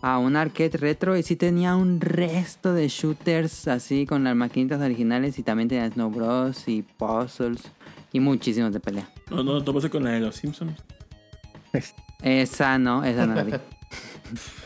a 0.02 0.18
un 0.18 0.36
arcade 0.36 0.78
retro 0.78 1.16
y 1.16 1.24
sí 1.24 1.36
tenía 1.36 1.76
un 1.76 2.02
resto 2.02 2.74
de 2.74 2.88
shooters 2.88 3.68
así 3.68 4.06
con 4.06 4.24
las 4.24 4.36
maquinitas 4.36 4.82
originales 4.82 5.38
y 5.38 5.44
también 5.44 5.70
tenía 5.70 5.90
Snow 5.90 6.10
Bros 6.10 6.68
y 6.68 6.82
puzzles 6.82 7.62
y 8.12 8.20
muchísimos 8.20 8.74
de 8.74 8.80
pelea. 8.80 9.10
No, 9.30 9.44
no, 9.44 9.60
no 9.60 9.74
pasé 9.74 9.90
con 9.90 10.04
la 10.04 10.12
de 10.12 10.22
los 10.22 10.36
Simpsons. 10.36 10.74
Esa 12.24 12.80
no, 12.80 13.04
esa 13.04 13.26
no 13.26 13.36
la 13.36 13.44
vi. 13.44 13.54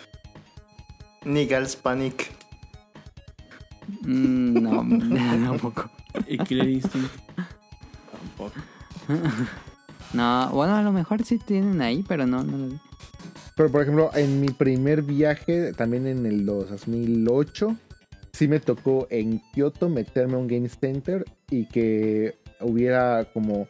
Ni 1.25 1.45
Girls 1.47 1.75
Panic. 1.75 2.31
Mm, 4.01 4.61
no, 4.61 5.47
tampoco. 5.49 5.91
Y 6.27 6.37
Killer 6.39 6.69
Instinct. 6.69 7.11
Tampoco. 8.11 8.59
No, 10.13 10.49
bueno, 10.49 10.75
a 10.75 10.81
lo 10.81 10.91
mejor 10.91 11.23
sí 11.23 11.37
tienen 11.37 11.81
ahí, 11.81 12.03
pero 12.07 12.25
no, 12.25 12.43
no 12.43 12.57
lo 12.57 12.67
vi. 12.67 12.79
Pero 13.55 13.71
por 13.71 13.81
ejemplo, 13.81 14.09
en 14.13 14.41
mi 14.41 14.47
primer 14.47 15.03
viaje, 15.03 15.73
también 15.73 16.07
en 16.07 16.25
el 16.25 16.45
2008, 16.45 17.75
sí 18.33 18.47
me 18.47 18.59
tocó 18.59 19.07
en 19.09 19.41
Kioto 19.53 19.89
meterme 19.89 20.35
a 20.35 20.37
un 20.37 20.47
Game 20.47 20.69
Center 20.69 21.25
y 21.49 21.65
que 21.67 22.39
hubiera 22.59 23.25
como... 23.33 23.67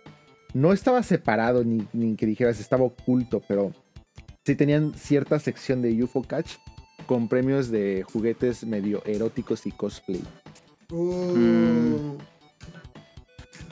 No 0.53 0.73
estaba 0.73 1.03
separado 1.03 1.63
ni, 1.63 1.87
ni 1.93 2.15
que 2.15 2.25
dijeras 2.25 2.59
estaba 2.59 2.83
oculto, 2.83 3.41
pero 3.47 3.71
sí 4.45 4.55
tenían 4.55 4.93
cierta 4.95 5.39
sección 5.39 5.81
de 5.81 6.03
UFO 6.03 6.23
Catch 6.23 6.55
con 7.05 7.27
premios 7.27 7.69
de 7.69 8.03
juguetes 8.11 8.65
medio 8.65 9.03
eróticos 9.05 9.65
y 9.65 9.71
cosplay. 9.71 10.23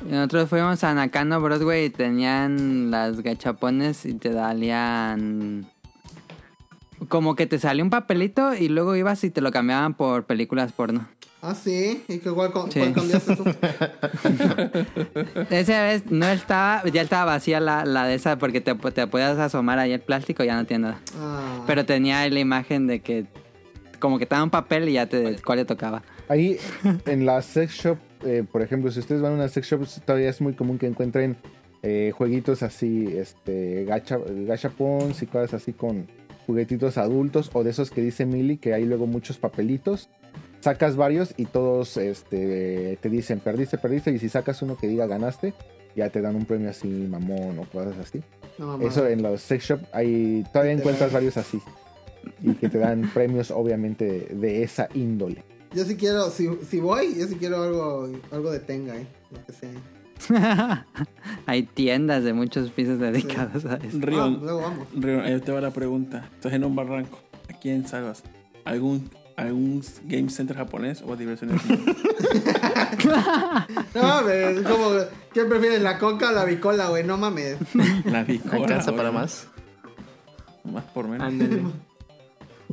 Y 0.08 0.12
Nosotros 0.12 0.50
fuimos 0.50 0.84
a 0.84 0.94
Nakano 0.94 1.42
Broadway 1.42 1.86
y 1.86 1.90
tenían 1.90 2.92
las 2.92 3.22
gachapones 3.22 4.06
y 4.06 4.14
te 4.14 4.32
dalían... 4.32 5.68
Como 7.08 7.36
que 7.36 7.48
te 7.48 7.60
salía 7.60 7.84
un 7.84 7.90
papelito 7.90 8.54
y 8.54 8.68
luego 8.68 8.96
ibas 8.96 9.24
y 9.24 9.30
te 9.30 9.42
lo 9.42 9.52
cambiaban 9.52 9.94
por 9.94 10.26
películas 10.26 10.72
porno. 10.74 11.08
Ah, 11.42 11.56
sí. 11.56 12.04
¿Y 12.10 12.18
qué, 12.20 12.30
cuál, 12.32 12.52
cuál 12.52 12.70
Sí. 12.72 12.82
cambiaste 12.94 13.36
tú? 13.38 13.46
Esa 15.50 15.84
vez 15.84 16.12
no 16.12 16.28
estaba, 16.28 16.84
ya 16.92 17.02
estaba 17.02 17.26
vacía 17.26 17.60
la, 17.60 17.86
la 17.86 18.06
de 18.06 18.16
esa 18.16 18.38
porque 18.38 18.60
te, 18.62 18.76
te 18.76 19.08
podías 19.08 19.38
asomar 19.38 19.80
ahí 19.80 19.94
el 19.94 20.02
plástico 20.02 20.44
y 20.44 20.48
ya 20.48 20.56
no 20.58 20.66
tiene 20.66 20.84
nada. 20.88 21.00
Ah, 21.18 21.64
Pero 21.66 21.86
tenía 21.86 22.20
ahí 22.22 22.30
la 22.30 22.40
imagen 22.40 22.88
de 22.88 23.00
que 23.00 23.26
como 24.00 24.18
que 24.20 24.26
te 24.26 24.32
daban 24.32 24.46
un 24.46 24.50
papel 24.52 24.90
y 24.90 24.94
ya 24.94 25.06
te 25.08 25.38
cuál 25.44 25.60
le 25.60 25.66
tocaba. 25.66 26.04
Ahí 26.28 26.58
en 27.06 27.26
la 27.26 27.42
sex 27.42 27.74
shop, 27.74 27.98
eh, 28.26 28.44
por 28.50 28.62
ejemplo, 28.62 28.92
si 28.92 29.00
ustedes 29.00 29.22
van 29.22 29.32
a 29.34 29.36
una 29.36 29.48
sex 29.48 29.68
shop, 29.68 29.86
todavía 30.06 30.30
es 30.30 30.42
muy 30.42 30.54
común 30.54 30.78
que 30.78 30.88
encuentren 30.88 31.38
eh, 31.84 32.12
jueguitos 32.16 32.64
así, 32.64 33.08
este, 33.16 33.86
gacha, 33.86 34.18
gachapons 34.46 35.22
y 35.22 35.26
cosas 35.26 35.54
así 35.56 35.72
con 35.74 36.08
juguetitos 36.50 36.98
adultos 36.98 37.52
o 37.54 37.64
de 37.64 37.70
esos 37.70 37.92
que 37.92 38.02
dice 38.02 38.26
Mili, 38.26 38.58
que 38.58 38.74
hay 38.74 38.84
luego 38.84 39.06
muchos 39.06 39.38
papelitos. 39.38 40.10
Sacas 40.62 40.96
varios 40.96 41.36
y 41.38 41.46
todos 41.46 41.96
este, 41.96 42.98
te 43.00 43.10
dicen 43.10 43.40
perdiste, 43.40 43.78
perdiste. 43.78 44.12
Y 44.12 44.18
si 44.18 44.30
sacas 44.30 44.64
uno 44.64 44.76
que 44.76 44.88
diga 44.88 45.06
ganaste, 45.06 45.54
ya 45.96 46.10
te 46.10 46.22
dan 46.22 46.36
un 46.36 46.46
premio 46.46 46.72
así, 46.72 46.88
mamón 46.88 47.60
o 47.60 47.70
cosas 47.70 48.00
así. 48.00 48.24
no. 48.58 48.82
Eso 48.82 49.08
en 49.08 49.22
los 49.22 49.42
sex 49.42 49.66
shop 49.66 49.80
hay, 49.94 50.44
todavía 50.52 50.74
encuentras 50.74 51.14
varios 51.14 51.38
así. 51.38 51.62
Y 52.42 52.54
que 52.56 52.68
te 52.68 52.80
dan 52.80 53.10
premios, 53.14 53.52
obviamente, 53.52 54.06
de, 54.06 54.36
de 54.36 54.64
esa 54.64 54.90
índole. 54.96 55.44
Yo 55.76 55.86
sí 55.86 55.96
quiero, 55.96 56.32
si, 56.32 56.50
si 56.68 56.80
voy, 56.80 57.14
yo 57.16 57.28
sí 57.28 57.36
quiero 57.36 57.62
algo, 57.62 58.10
algo 58.32 58.52
de 58.52 58.60
Tenga, 58.60 58.98
eh, 58.98 59.06
lo 59.32 59.46
que 59.46 59.54
sea. 59.54 59.70
Hay 61.46 61.64
tiendas 61.64 62.24
de 62.24 62.34
muchos 62.34 62.70
pisos 62.72 63.00
dedicados 63.00 63.66
a 63.66 63.76
eso. 63.76 63.98
Ah, 64.02 64.06
Rion, 64.06 64.40
luego 64.42 64.62
vamos. 64.62 64.88
Rion, 64.96 65.22
ahí 65.22 65.40
te 65.40 65.52
va 65.52 65.62
la 65.62 65.72
pregunta. 65.72 66.30
Estás 66.36 66.54
en 66.54 66.64
un 66.64 66.76
barranco. 66.76 67.20
¿A 67.50 67.54
quién 67.58 67.88
salvas? 67.88 68.24
¿Algún, 68.66 69.10
algún 69.36 69.84
game 70.06 70.30
center 70.30 70.56
japonés 70.58 71.02
o 71.06 71.16
diversiones? 71.16 71.62
No 73.96 74.04
mames, 74.04 74.58
es 74.58 74.68
como, 74.68 74.90
¿qué 75.34 75.46
prefieres, 75.46 75.82
la 75.82 75.98
coca 75.98 76.30
o 76.30 76.34
la 76.34 76.46
bicola, 76.46 76.90
güey? 76.90 77.04
No 77.04 77.18
mames. 77.18 77.58
La 78.06 78.24
bicola. 78.24 78.64
¿Alcanza 78.64 78.96
para 78.96 79.12
más? 79.12 79.48
Más 80.64 80.84
por 80.86 81.08
menos. 81.08 81.28
Ándale. 81.28 81.62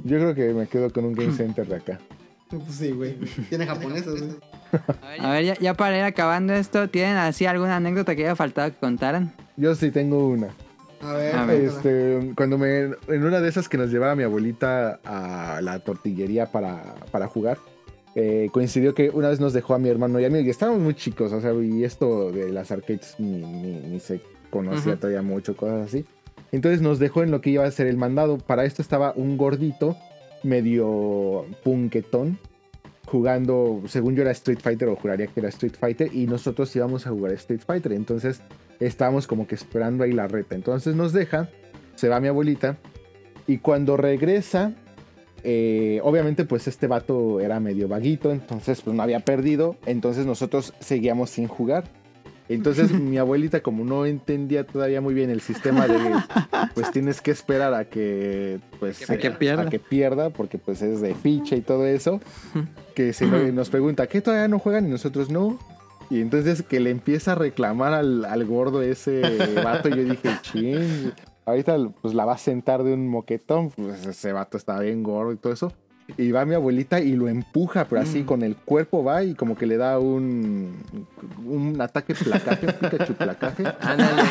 Yo 0.04 0.18
creo 0.18 0.34
que 0.34 0.52
me 0.52 0.66
quedo 0.66 0.92
con 0.92 1.04
un 1.04 1.14
game 1.14 1.32
center 1.32 1.66
de 1.66 1.76
acá. 1.76 1.98
Pues 2.48 2.62
sí, 2.70 2.90
güey. 2.90 3.18
Tiene 3.48 3.66
japoneses, 3.66 4.20
güey. 4.20 4.36
A 5.20 5.30
ver, 5.32 5.44
ya, 5.44 5.54
ya 5.58 5.74
para 5.74 5.98
ir 5.98 6.04
acabando 6.04 6.52
esto, 6.54 6.88
¿tienen 6.88 7.16
así 7.16 7.46
alguna 7.46 7.76
anécdota 7.76 8.14
que 8.16 8.24
haya 8.24 8.36
faltado 8.36 8.70
que 8.70 8.76
contaran? 8.78 9.32
Yo 9.56 9.74
sí 9.74 9.90
tengo 9.90 10.28
una. 10.28 10.48
A 11.02 11.12
ver, 11.12 11.34
A 11.36 11.44
ver. 11.46 11.60
Este, 11.62 12.32
cuando 12.36 12.58
me, 12.58 12.80
en 13.08 13.24
una 13.24 13.40
de 13.40 13.48
esas 13.48 13.68
que 13.68 13.76
nos 13.78 13.90
llevaba 13.90 14.14
mi 14.16 14.22
abuelita 14.22 15.00
a 15.04 15.60
la 15.62 15.78
tortillería 15.80 16.46
para, 16.46 16.94
para 17.10 17.26
jugar, 17.28 17.58
eh, 18.14 18.48
coincidió 18.52 18.94
que 18.94 19.10
una 19.10 19.28
vez 19.28 19.40
nos 19.40 19.52
dejó 19.52 19.74
a 19.74 19.78
mi 19.78 19.88
hermano 19.90 20.18
y 20.20 20.24
a 20.24 20.30
mí, 20.30 20.40
y 20.40 20.48
estábamos 20.50 20.80
muy 20.80 20.94
chicos, 20.94 21.32
o 21.32 21.40
sea, 21.40 21.52
y 21.52 21.84
esto 21.84 22.32
de 22.32 22.50
las 22.50 22.70
arcades 22.70 23.14
ni, 23.18 23.42
ni- 23.42 23.80
ni 23.80 24.00
se 24.00 24.20
conocía 24.50 24.96
todavía 24.96 25.22
mucho, 25.22 25.54
cosas 25.56 25.86
así. 25.88 26.04
Entonces 26.52 26.80
nos 26.80 26.98
dejó 26.98 27.22
en 27.22 27.30
lo 27.30 27.40
que 27.42 27.50
iba 27.50 27.64
a 27.66 27.70
ser 27.70 27.86
el 27.88 27.96
mandado. 27.98 28.38
Para 28.38 28.64
esto 28.64 28.80
estaba 28.80 29.12
un 29.16 29.36
gordito, 29.36 29.96
medio 30.42 31.44
punquetón, 31.62 32.38
jugando, 33.06 33.82
según 33.86 34.14
yo 34.16 34.22
era 34.22 34.32
Street 34.32 34.58
Fighter 34.60 34.88
o 34.88 34.96
juraría 34.96 35.28
que 35.28 35.40
era 35.40 35.48
Street 35.48 35.74
Fighter, 35.78 36.14
y 36.14 36.26
nosotros 36.26 36.74
íbamos 36.76 37.06
a 37.06 37.10
jugar 37.10 37.32
Street 37.32 37.62
Fighter. 37.64 37.92
Entonces 37.92 38.42
estábamos 38.80 39.26
como 39.26 39.46
que 39.46 39.54
esperando 39.54 40.04
ahí 40.04 40.12
la 40.12 40.26
reta. 40.28 40.54
Entonces 40.54 40.94
nos 40.94 41.12
deja, 41.12 41.48
se 41.94 42.08
va 42.08 42.20
mi 42.20 42.28
abuelita, 42.28 42.76
y 43.46 43.58
cuando 43.58 43.96
regresa, 43.96 44.74
eh, 45.44 46.00
obviamente 46.02 46.44
pues 46.44 46.66
este 46.66 46.88
vato 46.88 47.40
era 47.40 47.60
medio 47.60 47.88
vaguito, 47.88 48.32
entonces 48.32 48.82
pues 48.82 48.94
no 48.96 49.02
había 49.02 49.20
perdido, 49.20 49.76
entonces 49.86 50.26
nosotros 50.26 50.74
seguíamos 50.80 51.30
sin 51.30 51.46
jugar. 51.46 51.84
Entonces 52.48 52.92
mi 53.00 53.18
abuelita 53.18 53.60
como 53.60 53.84
no 53.84 54.06
entendía 54.06 54.64
todavía 54.66 55.00
muy 55.00 55.14
bien 55.14 55.30
el 55.30 55.40
sistema 55.40 55.86
de 55.88 55.98
pues 56.74 56.90
tienes 56.92 57.20
que 57.20 57.30
esperar 57.32 57.74
a 57.74 57.86
que 57.86 58.60
pues 58.78 59.08
A 59.10 59.16
que 59.16 59.26
eh, 59.28 59.30
pierda. 59.32 59.62
a 59.64 59.68
que 59.68 59.78
pierda 59.78 60.30
porque 60.30 60.58
pues 60.58 60.82
es 60.82 61.00
de 61.00 61.14
ficha 61.14 61.56
y 61.56 61.60
todo 61.60 61.86
eso, 61.86 62.20
que 62.94 63.12
se 63.12 63.26
no- 63.26 63.38
nos 63.52 63.70
pregunta, 63.70 64.06
¿qué 64.06 64.20
todavía 64.20 64.48
no 64.48 64.58
juegan? 64.58 64.86
Y 64.86 64.90
nosotros 64.90 65.30
no. 65.30 65.58
Y 66.08 66.20
entonces 66.20 66.62
que 66.62 66.78
le 66.78 66.90
empieza 66.90 67.32
a 67.32 67.34
reclamar 67.34 67.92
al, 67.92 68.24
al 68.24 68.44
gordo 68.44 68.80
ese 68.82 69.22
vato, 69.64 69.88
yo 69.88 70.04
dije, 70.04 70.28
ching, 70.42 71.10
ahorita 71.46 71.76
pues 72.00 72.14
la 72.14 72.24
va 72.24 72.34
a 72.34 72.38
sentar 72.38 72.84
de 72.84 72.94
un 72.94 73.08
moquetón, 73.08 73.70
pues 73.70 74.06
ese 74.06 74.32
vato 74.32 74.56
está 74.56 74.78
bien 74.78 75.02
gordo 75.02 75.32
y 75.32 75.36
todo 75.36 75.52
eso. 75.52 75.72
Y 76.16 76.30
va 76.30 76.44
mi 76.44 76.54
abuelita 76.54 77.00
y 77.00 77.16
lo 77.16 77.28
empuja, 77.28 77.86
pero 77.86 78.00
así 78.00 78.22
con 78.22 78.42
el 78.42 78.56
cuerpo 78.56 79.02
va 79.02 79.24
y 79.24 79.34
como 79.34 79.56
que 79.56 79.66
le 79.66 79.76
da 79.76 79.98
un, 79.98 80.76
un 81.44 81.80
ataque 81.80 82.14
placaje, 82.14 82.66
un 82.66 82.72
Pikachu 82.72 83.14
placaje. 83.14 83.64
Ándale. 83.80 84.22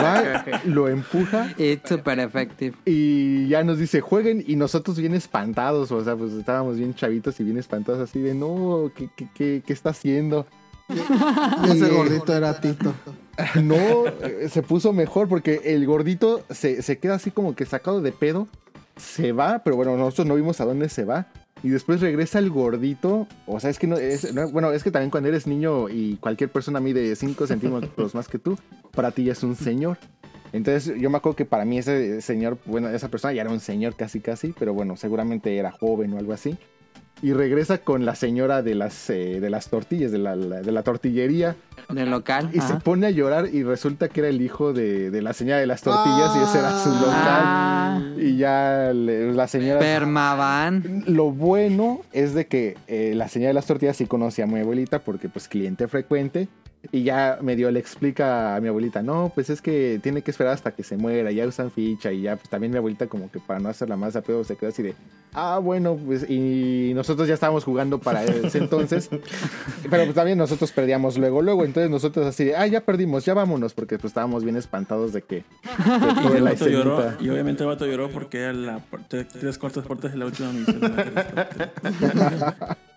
Va, 0.00 0.44
lo 0.64 0.88
empuja 0.88 1.52
It's 1.58 1.88
super 1.88 2.18
effective. 2.20 2.76
y 2.84 3.48
ya 3.48 3.64
nos 3.64 3.78
dice, 3.78 4.00
jueguen, 4.00 4.44
y 4.46 4.56
nosotros 4.56 4.98
bien 4.98 5.14
espantados, 5.14 5.90
o 5.90 6.04
sea, 6.04 6.16
pues 6.16 6.32
estábamos 6.32 6.76
bien 6.76 6.94
chavitos 6.94 7.38
y 7.40 7.44
bien 7.44 7.58
espantados 7.58 8.08
así 8.08 8.20
de, 8.20 8.34
no, 8.34 8.90
¿qué, 8.94 9.08
qué, 9.16 9.28
qué, 9.34 9.62
qué 9.66 9.72
está 9.72 9.90
haciendo? 9.90 10.46
Y 11.66 11.70
ese 11.70 11.88
gordito 11.90 12.34
era 12.34 12.60
Tito. 12.60 12.94
No, 13.62 13.76
eh, 14.06 14.48
se 14.50 14.62
puso 14.62 14.92
mejor 14.92 15.28
porque 15.28 15.60
el 15.66 15.86
gordito 15.86 16.42
se, 16.50 16.82
se 16.82 16.98
queda 16.98 17.14
así 17.14 17.30
como 17.30 17.54
que 17.54 17.66
sacado 17.66 18.00
de 18.00 18.10
pedo, 18.10 18.48
se 18.98 19.32
va, 19.32 19.60
pero 19.64 19.76
bueno, 19.76 19.96
nosotros 19.96 20.26
no 20.26 20.34
vimos 20.34 20.60
a 20.60 20.64
dónde 20.64 20.88
se 20.88 21.04
va. 21.04 21.26
Y 21.62 21.70
después 21.70 22.00
regresa 22.00 22.38
el 22.38 22.50
gordito, 22.50 23.26
o 23.46 23.58
sea, 23.58 23.68
es 23.70 23.78
que 23.80 23.88
no 23.88 23.96
es, 23.96 24.32
no- 24.32 24.48
bueno, 24.50 24.70
es 24.72 24.84
que 24.84 24.90
también 24.92 25.10
cuando 25.10 25.28
eres 25.28 25.46
niño 25.48 25.88
y 25.88 26.16
cualquier 26.16 26.50
persona 26.52 26.78
mide 26.78 27.16
5 27.16 27.46
centímetros 27.48 28.14
más 28.14 28.28
que 28.28 28.38
tú, 28.38 28.56
para 28.94 29.10
ti 29.10 29.24
ya 29.24 29.32
es 29.32 29.42
un 29.42 29.56
señor. 29.56 29.98
Entonces 30.52 30.94
yo 30.98 31.10
me 31.10 31.16
acuerdo 31.18 31.36
que 31.36 31.44
para 31.44 31.64
mí 31.64 31.78
ese 31.78 32.20
señor, 32.22 32.58
bueno, 32.64 32.88
esa 32.90 33.08
persona 33.08 33.34
ya 33.34 33.42
era 33.42 33.50
un 33.50 33.60
señor 33.60 33.96
casi 33.96 34.20
casi, 34.20 34.54
pero 34.58 34.72
bueno, 34.72 34.96
seguramente 34.96 35.56
era 35.56 35.72
joven 35.72 36.12
o 36.14 36.18
algo 36.18 36.32
así. 36.32 36.56
Y 37.20 37.32
regresa 37.32 37.78
con 37.78 38.04
la 38.06 38.14
señora 38.14 38.62
de 38.62 38.74
las, 38.76 39.10
eh, 39.10 39.40
de 39.40 39.50
las 39.50 39.68
tortillas, 39.68 40.12
de 40.12 40.18
la, 40.18 40.36
de 40.36 40.70
la 40.72 40.82
tortillería. 40.84 41.56
Del 41.88 42.10
local. 42.10 42.50
Y 42.52 42.60
se 42.60 42.74
pone 42.74 43.06
a 43.06 43.10
llorar 43.10 43.48
y 43.52 43.62
resulta 43.64 44.08
que 44.08 44.20
era 44.20 44.28
el 44.28 44.40
hijo 44.40 44.72
de, 44.72 45.10
de 45.10 45.22
la 45.22 45.32
señora 45.32 45.58
de 45.58 45.66
las 45.66 45.82
tortillas 45.82 46.36
y 46.36 46.44
ese 46.44 46.58
era 46.58 46.78
su 46.78 46.90
local. 46.90 47.14
Ah, 47.16 48.02
Y 48.18 48.36
ya 48.36 48.92
le- 48.94 49.32
la 49.32 49.48
señora... 49.48 49.80
Permaban. 49.80 51.04
Lo 51.06 51.30
bueno 51.32 52.00
es 52.12 52.34
de 52.34 52.46
que 52.46 52.76
eh, 52.86 53.12
la 53.16 53.26
señora 53.28 53.48
de 53.48 53.54
las 53.54 53.66
tortillas 53.66 53.96
sí 53.96 54.06
conocía 54.06 54.44
a 54.44 54.46
mi 54.46 54.60
abuelita 54.60 55.00
porque 55.00 55.28
pues 55.28 55.48
cliente 55.48 55.88
frecuente 55.88 56.48
y 56.90 57.02
ya 57.02 57.38
medio 57.42 57.70
le 57.70 57.80
explica 57.80 58.56
a 58.56 58.60
mi 58.60 58.68
abuelita, 58.68 59.02
no, 59.02 59.30
pues 59.34 59.50
es 59.50 59.60
que 59.60 60.00
tiene 60.02 60.22
que 60.22 60.30
esperar 60.30 60.54
hasta 60.54 60.70
que 60.70 60.82
se 60.82 60.96
muera, 60.96 61.30
ya 61.30 61.46
usan 61.46 61.70
ficha 61.70 62.12
y 62.12 62.22
ya 62.22 62.36
pues 62.36 62.48
también 62.48 62.72
mi 62.72 62.78
abuelita 62.78 63.08
como 63.08 63.30
que 63.30 63.40
para 63.40 63.60
no 63.60 63.68
hacerla 63.68 63.96
más 63.96 64.16
a 64.16 64.22
pedo 64.22 64.42
se 64.44 64.56
quedó 64.56 64.70
así 64.70 64.82
de, 64.82 64.94
ah, 65.34 65.58
bueno, 65.58 65.96
pues 65.96 66.28
y 66.28 66.92
nosotros 66.94 67.28
ya 67.28 67.34
estábamos 67.34 67.64
jugando 67.64 67.98
para 67.98 68.24
ese 68.24 68.58
entonces, 68.58 69.10
pero 69.90 70.04
pues 70.04 70.14
también 70.14 70.38
nosotros 70.38 70.72
perdíamos 70.72 71.18
luego, 71.18 71.42
luego, 71.42 71.64
entonces 71.64 71.90
nosotros 71.90 72.26
así 72.26 72.44
de, 72.44 72.56
ah, 72.56 72.66
ya 72.66 72.80
perdimos, 72.80 73.24
ya 73.24 73.34
vámonos 73.34 73.74
porque 73.74 73.98
pues 73.98 74.12
estábamos 74.12 74.44
bien 74.44 74.56
espantados 74.56 75.12
de 75.12 75.22
que... 75.22 75.36
de 75.36 75.44
Y 76.32 76.36
el 76.36 76.44
vato 76.44 76.68
lloró, 76.68 77.12
y 77.20 77.28
obviamente 77.28 77.64
el 77.64 77.68
vato 77.68 77.86
lloró 77.86 78.08
porque 78.10 78.38
era 78.38 78.52
la 78.52 78.80
tres 79.08 79.58
cuartas 79.58 79.86
partes 79.86 80.12
de 80.12 80.18
la 80.18 80.26
última 80.26 80.52
misión. 80.52 80.80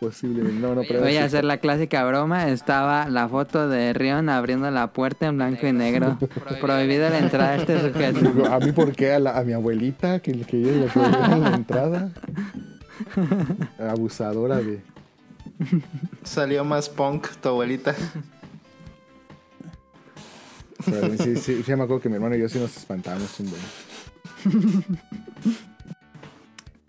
Posiblemente, 0.00 0.60
no, 0.60 0.74
no, 0.74 0.82
pero... 0.86 1.00
Voy 1.00 1.16
a 1.16 1.24
hacer 1.24 1.44
la 1.44 1.56
clásica 1.56 2.04
broma. 2.04 2.48
Estaba 2.50 3.08
la 3.08 3.28
foto 3.28 3.66
de 3.68 3.92
Rion 3.94 4.28
abriendo 4.28 4.70
la 4.70 4.92
puerta 4.92 5.26
en 5.26 5.36
blanco 5.36 5.66
y 5.66 5.72
negro. 5.72 6.18
Prohibida 6.60 7.08
la 7.10 7.18
entrada 7.18 7.50
a 7.52 7.56
este 7.56 7.80
sujeto. 7.92 8.20
Digo, 8.20 8.46
a 8.46 8.58
mí 8.60 8.72
por 8.72 8.92
qué 8.94 9.12
a, 9.14 9.18
la- 9.18 9.38
a 9.38 9.42
mi 9.42 9.54
abuelita 9.54 10.20
que, 10.20 10.32
que 10.40 10.58
ella 10.58 10.72
le 10.72 10.86
prohibieron 10.88 11.40
la 11.42 11.54
entrada 11.54 12.10
abusadora 13.78 14.56
de 14.58 14.80
Salió 16.24 16.64
más 16.64 16.88
punk 16.90 17.28
tu 17.40 17.48
abuelita. 17.48 17.94
pero 20.84 21.16
sí, 21.16 21.36
sí, 21.36 21.62
sí 21.64 21.76
me 21.76 21.84
acuerdo 21.84 22.00
que 22.00 22.08
mi 22.08 22.16
hermano 22.16 22.36
y 22.36 22.40
yo 22.40 22.48
sí 22.48 22.58
nos 22.58 22.76
espantábamos 22.76 23.40
un 23.40 23.50
buen. 23.50 24.98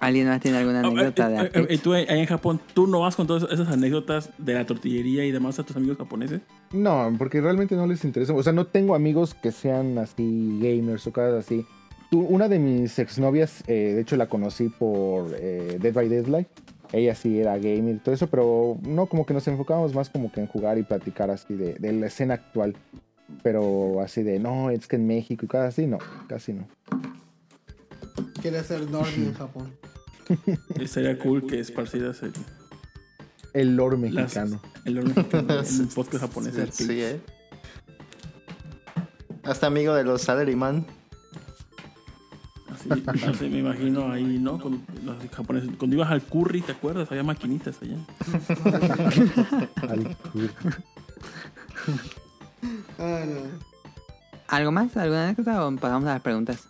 ¿Alguien 0.08 0.27
más 0.27 0.40
tiene 0.40 0.58
alguna 0.60 0.82
Ah, 0.82 0.88
anécdota 0.88 1.30
de 1.30 1.36
eh, 1.48 1.52
eh, 1.53 1.66
eh, 1.69 1.77
tú 1.77 1.94
ahí 1.94 2.06
en 2.08 2.26
Japón, 2.26 2.61
¿tú 2.74 2.88
no 2.88 3.02
vas 3.02 3.16
con 3.18 3.27
todas 3.27 3.52
esas 3.52 3.68
anécdotas 3.68 4.30
de 4.38 4.53
la 4.53 4.66
tortillería 4.66 5.26
y 5.26 5.32
demás 5.32 5.60
a 5.60 5.64
tus 5.64 5.76
amigos 5.76 5.98
japoneses? 5.98 6.42
No, 6.72 7.14
porque 7.18 7.42
realmente 7.42 7.76
no 7.76 7.86
les 7.88 8.03
interesa. 8.06 8.34
O 8.34 8.42
sea, 8.42 8.53
no 8.53 8.66
tengo 8.68 8.95
amigos 8.95 9.34
que 9.34 9.52
sean 9.52 9.98
así 9.98 10.60
gamers 10.61 11.06
o 11.08 11.11
cosas 11.11 11.34
así. 11.45 11.66
Tú- 12.10 12.22
Una 12.22 12.48
de 12.48 12.58
mis 12.58 12.98
exnovias, 13.00 13.64
eh, 13.68 13.94
de 13.95 14.02
hecho 14.02 14.16
la 14.16 14.27
conocí 14.30 14.69
por 14.69 15.36
eh, 15.38 15.77
Dead 15.82 15.94
by 15.94 16.08
Daylight. 16.08 16.48
Ella 16.94 17.14
sí 17.16 17.38
era 17.38 17.58
gamer 17.58 17.95
y 17.95 18.00
todo 18.00 18.16
eso, 18.16 18.27
pero 18.27 18.77
no, 18.84 19.08
como 19.08 19.26
que 19.26 19.34
nos 19.34 19.45
enfocábamos 19.50 19.94
más 19.94 20.10
como 20.10 20.32
que 20.32 20.40
en 20.40 20.48
jugar 20.48 20.77
y 20.77 20.84
platicar 20.84 21.30
así 21.30 21.53
de, 21.53 21.74
de 21.74 21.92
la 21.92 22.08
escena 22.08 22.36
actual. 22.36 22.77
Pero 23.44 24.00
así 24.02 24.24
de, 24.24 24.40
no, 24.40 24.69
es 24.69 24.88
que 24.88 24.95
en 24.95 25.06
México 25.06 25.44
y 25.44 25.48
cosas 25.50 25.68
así, 25.74 25.86
no, 25.86 25.98
casi 26.30 26.53
no. 26.53 26.66
Quiere 28.42 28.64
ser 28.64 28.90
Norby 28.90 29.26
en 29.26 29.34
Japón. 29.34 29.74
Y 30.80 30.88
sería 30.88 31.18
cool 31.20 31.46
que 31.48 31.60
esparcieras 31.60 32.22
el, 32.24 32.34
El 33.54 33.76
lore 33.76 33.98
las- 33.98 34.12
mexicano. 34.36 34.62
el 34.86 34.98
orden 35.00 35.14
mexicano 35.16 35.54
en 35.54 35.80
un 35.82 35.88
podcast 35.90 36.24
japonés. 36.26 36.54
Sí, 36.72 36.84
sí, 36.86 37.02
eh. 37.02 37.20
Hasta 39.44 39.68
amigo 39.68 39.94
de 39.96 40.04
los 40.04 40.22
Salaryman. 40.24 40.86
Así, 42.70 42.90
así 43.28 43.50
me 43.50 43.60
imagino 43.60 44.12
ahí, 44.12 44.38
¿no? 44.40 44.60
Con 44.60 44.82
los 45.06 45.16
japoneses. 45.32 45.70
Cuando 45.78 45.96
ibas 45.96 46.12
al 46.12 46.22
curry, 46.22 46.62
¿te 46.62 46.74
acuerdas? 46.74 47.10
Había 47.12 47.24
maquinitas 47.24 47.78
allá. 47.82 47.98
Al- 49.90 50.18
no. 53.00 53.68
¿Algo 54.48 54.72
más? 54.72 54.96
¿Alguna 54.98 55.26
anécdota 55.26 55.66
o 55.66 55.76
pasamos 55.76 56.08
a 56.10 56.14
las 56.14 56.22
preguntas? 56.22 56.68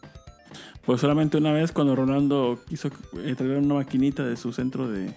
Pues 0.87 1.01
solamente 1.01 1.37
una 1.37 1.51
vez 1.51 1.71
cuando 1.71 1.95
Ronaldo 1.95 2.59
quiso 2.67 2.87
eh, 3.17 3.35
traer 3.35 3.57
una 3.57 3.75
maquinita 3.75 4.23
de 4.23 4.37
su 4.37 4.51
centro 4.53 4.87
de, 4.87 5.03
de 5.03 5.13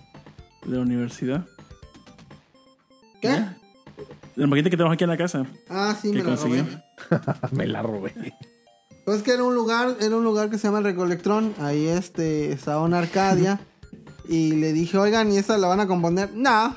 la 0.66 0.80
universidad. 0.80 1.46
¿Qué? 3.22 3.44
La 4.34 4.46
maquinita 4.46 4.68
que 4.70 4.76
tenemos 4.76 4.92
aquí 4.94 5.04
en 5.04 5.10
la 5.10 5.16
casa. 5.16 5.46
Ah, 5.68 5.96
sí, 6.00 6.10
¿Qué 6.10 6.18
me 6.18 6.24
la 6.24 6.30
consiguió? 6.30 6.64
robé. 6.64 6.82
Me 7.52 7.66
la 7.66 7.82
robé. 7.82 8.12
Pues 9.04 9.22
que 9.22 9.32
era 9.32 9.44
un 9.44 9.54
lugar, 9.54 9.96
era 10.00 10.16
un 10.16 10.24
lugar 10.24 10.50
que 10.50 10.58
se 10.58 10.64
llama 10.68 10.78
el 10.78 10.84
Recolectrón. 10.84 11.54
Ahí 11.60 11.86
este 11.86 12.52
estaba 12.52 12.82
una 12.82 12.98
Arcadia. 12.98 13.60
Y 14.28 14.52
le 14.52 14.72
dije, 14.72 14.96
oigan, 14.96 15.32
¿y 15.32 15.38
esta 15.38 15.58
la 15.58 15.66
van 15.66 15.80
a 15.80 15.88
componer? 15.88 16.30
No. 16.34 16.72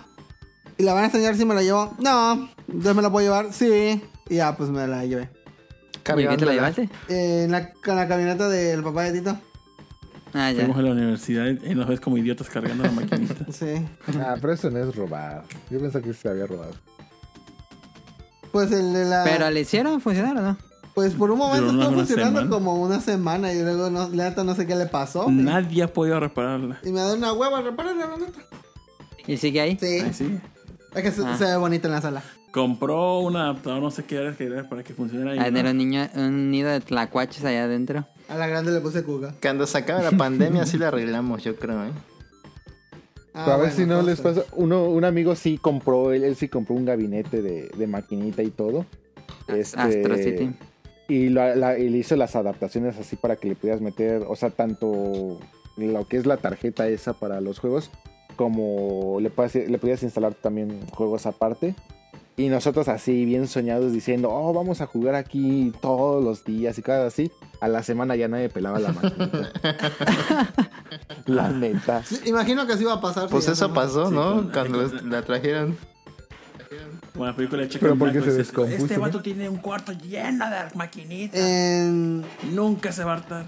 ¿Y 0.79 0.81
la 0.81 0.93
van 0.95 1.03
a 1.03 1.05
enseñar 1.07 1.35
si 1.35 1.45
me 1.45 1.53
la 1.53 1.61
llevo? 1.61 1.93
No. 1.99 2.49
Entonces 2.67 2.95
me 2.95 3.01
la 3.03 3.11
puedo 3.11 3.23
llevar, 3.27 3.53
sí. 3.53 4.01
Y 4.27 4.35
ya, 4.37 4.57
pues 4.57 4.71
me 4.71 4.87
la 4.87 5.05
llevé. 5.05 5.29
¿Y 6.05 6.27
qué 6.27 6.37
te 6.37 6.45
la 6.45 6.53
llevaste? 6.53 6.89
Eh, 7.09 7.43
en, 7.45 7.51
la, 7.51 7.71
en 7.85 7.95
la 7.95 8.07
camioneta 8.07 8.49
del 8.49 8.83
papá 8.83 9.03
de 9.03 9.19
Tito. 9.19 9.37
Ah, 10.33 10.51
ya. 10.51 10.61
Fuimos 10.61 10.77
a 10.77 10.81
la 10.81 10.91
universidad 10.91 11.45
y 11.47 11.75
nos 11.75 11.87
ves 11.87 11.99
como 11.99 12.17
idiotas 12.17 12.49
cargando 12.49 12.83
la 12.83 12.91
maquinita. 12.91 13.35
Sí. 13.51 13.85
Ah, 14.19 14.35
pero 14.41 14.53
eso 14.53 14.69
no 14.71 14.79
es 14.79 14.95
robar. 14.95 15.43
Yo 15.69 15.79
pensé 15.79 16.01
que 16.01 16.13
se 16.13 16.27
había 16.27 16.47
robado. 16.47 16.73
Pues 18.51 18.71
el 18.71 18.93
de 18.93 19.05
la. 19.05 19.23
¿Pero 19.23 19.49
le 19.49 19.61
hicieron 19.61 19.99
funcionar 20.01 20.37
o 20.37 20.41
no? 20.41 20.57
Pues 20.93 21.13
por 21.13 21.31
un 21.31 21.39
momento 21.39 21.67
estuvo 21.71 21.91
funcionando 21.91 22.39
semana. 22.41 22.49
como 22.55 22.75
una 22.75 22.99
semana. 23.01 23.51
Y 23.53 23.61
luego, 23.63 23.89
no, 23.89 24.09
la 24.09 24.29
neta, 24.29 24.43
no 24.43 24.53
sé 24.55 24.67
qué 24.67 24.75
le 24.75 24.85
pasó. 24.85 25.29
Nadie 25.29 25.83
ha 25.83 25.91
podido 25.91 26.19
repararla. 26.19 26.79
Y 26.83 26.91
me 26.91 26.99
da 26.99 27.13
una 27.15 27.33
hueva 27.33 27.61
repararla, 27.61 28.05
la 28.07 28.17
neta. 28.17 28.39
¿Y 29.25 29.37
sigue 29.37 29.59
ahí? 29.61 29.77
Sí. 29.79 30.01
Ay, 30.03 30.13
sí. 30.13 30.39
Es 30.93 31.01
que 31.01 31.11
se, 31.11 31.25
Ah. 31.25 31.35
se 31.37 31.45
ve 31.45 31.57
bonita 31.57 31.87
en 31.87 31.93
la 31.95 32.01
sala. 32.01 32.21
Compró 32.53 33.17
un 33.21 33.35
adaptador, 33.35 33.81
no 33.81 33.89
sé 33.89 34.03
qué 34.03 34.17
era, 34.17 34.31
que 34.37 34.43
era 34.45 34.69
para 34.69 34.83
que 34.83 34.93
funcionara 34.93 35.31
ahí. 35.31 35.39
A 35.39 35.45
tener 35.45 35.65
¿no? 35.65 35.71
un 35.71 35.77
niño, 35.79 36.07
un 36.15 36.51
nido 36.51 36.69
de 36.69 36.81
tlacuaches 36.81 37.43
allá 37.45 37.63
adentro. 37.63 38.05
A 38.29 38.35
la 38.37 38.45
grande 38.45 38.71
le 38.71 38.79
puse 38.79 39.03
cuca. 39.03 39.33
Cuando 39.41 39.65
se 39.65 39.79
acabe 39.79 40.03
la 40.03 40.11
pandemia 40.17 40.63
sí 40.67 40.77
la 40.77 40.89
arreglamos, 40.89 41.43
yo 41.43 41.55
creo, 41.55 41.83
¿eh? 41.83 41.89
Ah, 43.33 43.45
a 43.45 43.49
ver 43.57 43.57
bueno, 43.57 43.73
si 43.75 43.85
no 43.87 44.03
les 44.03 44.21
pasa. 44.21 44.43
Uno, 44.55 44.85
un 44.85 45.03
amigo 45.03 45.33
sí 45.35 45.57
compró, 45.57 46.13
él, 46.13 46.23
él 46.23 46.35
sí 46.35 46.47
compró 46.47 46.75
un 46.75 46.85
gabinete 46.85 47.41
de, 47.41 47.69
de 47.75 47.87
maquinita 47.87 48.43
y 48.43 48.51
todo. 48.51 48.85
Este, 49.47 49.79
Astro 49.79 50.15
City. 50.17 50.51
Y, 51.07 51.29
lo- 51.29 51.55
la- 51.55 51.79
y 51.79 51.89
le 51.89 51.97
hizo 51.97 52.15
las 52.15 52.35
adaptaciones 52.35 52.99
así 52.99 53.15
para 53.15 53.35
que 53.35 53.47
le 53.47 53.55
pudieras 53.55 53.81
meter, 53.81 54.23
o 54.27 54.35
sea, 54.35 54.51
tanto 54.51 55.39
lo 55.77 56.07
que 56.07 56.17
es 56.17 56.27
la 56.27 56.37
tarjeta 56.37 56.87
esa 56.87 57.13
para 57.13 57.41
los 57.41 57.57
juegos, 57.57 57.89
como 58.35 59.17
le, 59.19 59.31
puedas- 59.31 59.55
le 59.55 59.77
podías 59.79 60.03
instalar 60.03 60.35
también 60.35 60.85
juegos 60.91 61.25
aparte. 61.25 61.73
Y 62.35 62.47
nosotros 62.49 62.87
así, 62.87 63.25
bien 63.25 63.47
soñados, 63.47 63.91
diciendo, 63.93 64.29
oh, 64.31 64.53
vamos 64.53 64.81
a 64.81 64.87
jugar 64.87 65.13
aquí 65.13 65.71
todos 65.81 66.23
los 66.23 66.43
días 66.43 66.77
y 66.79 66.81
cada 66.81 67.05
así. 67.07 67.31
A 67.61 67.67
la 67.67 67.83
semana 67.83 68.15
ya 68.15 68.27
nadie 68.27 68.49
pelaba 68.49 68.79
la 68.79 68.91
maquinita. 68.91 69.51
la 71.27 71.49
neta. 71.49 72.03
Sí, 72.03 72.19
imagino 72.25 72.65
que 72.65 72.73
así 72.73 72.83
iba 72.83 72.93
a 72.93 73.01
pasar. 73.01 73.29
Pues 73.29 73.47
eso 73.47 73.67
¿no? 73.67 73.73
pasó, 73.73 74.07
Sí, 74.09 74.15
¿no? 74.15 74.49
Cuando 74.51 74.81
les- 74.81 75.03
la 75.03 75.21
trajeron. 75.21 75.77
La 77.13 77.35
película 77.35 77.61
de 77.61 77.67
Pero 77.79 77.95
porque 77.95 78.19
se 78.21 78.31
descompuso, 78.33 78.77
Este 78.83 78.95
¿no? 78.95 79.01
vato 79.01 79.21
tiene 79.21 79.47
un 79.47 79.57
cuarto 79.57 79.91
lleno 79.91 80.49
de 80.49 80.57
maquinitas. 80.73 81.39
En- 81.39 82.25
Nunca 82.51 82.91
se 82.91 83.03
va 83.03 83.11
a 83.11 83.15
hartar. 83.17 83.45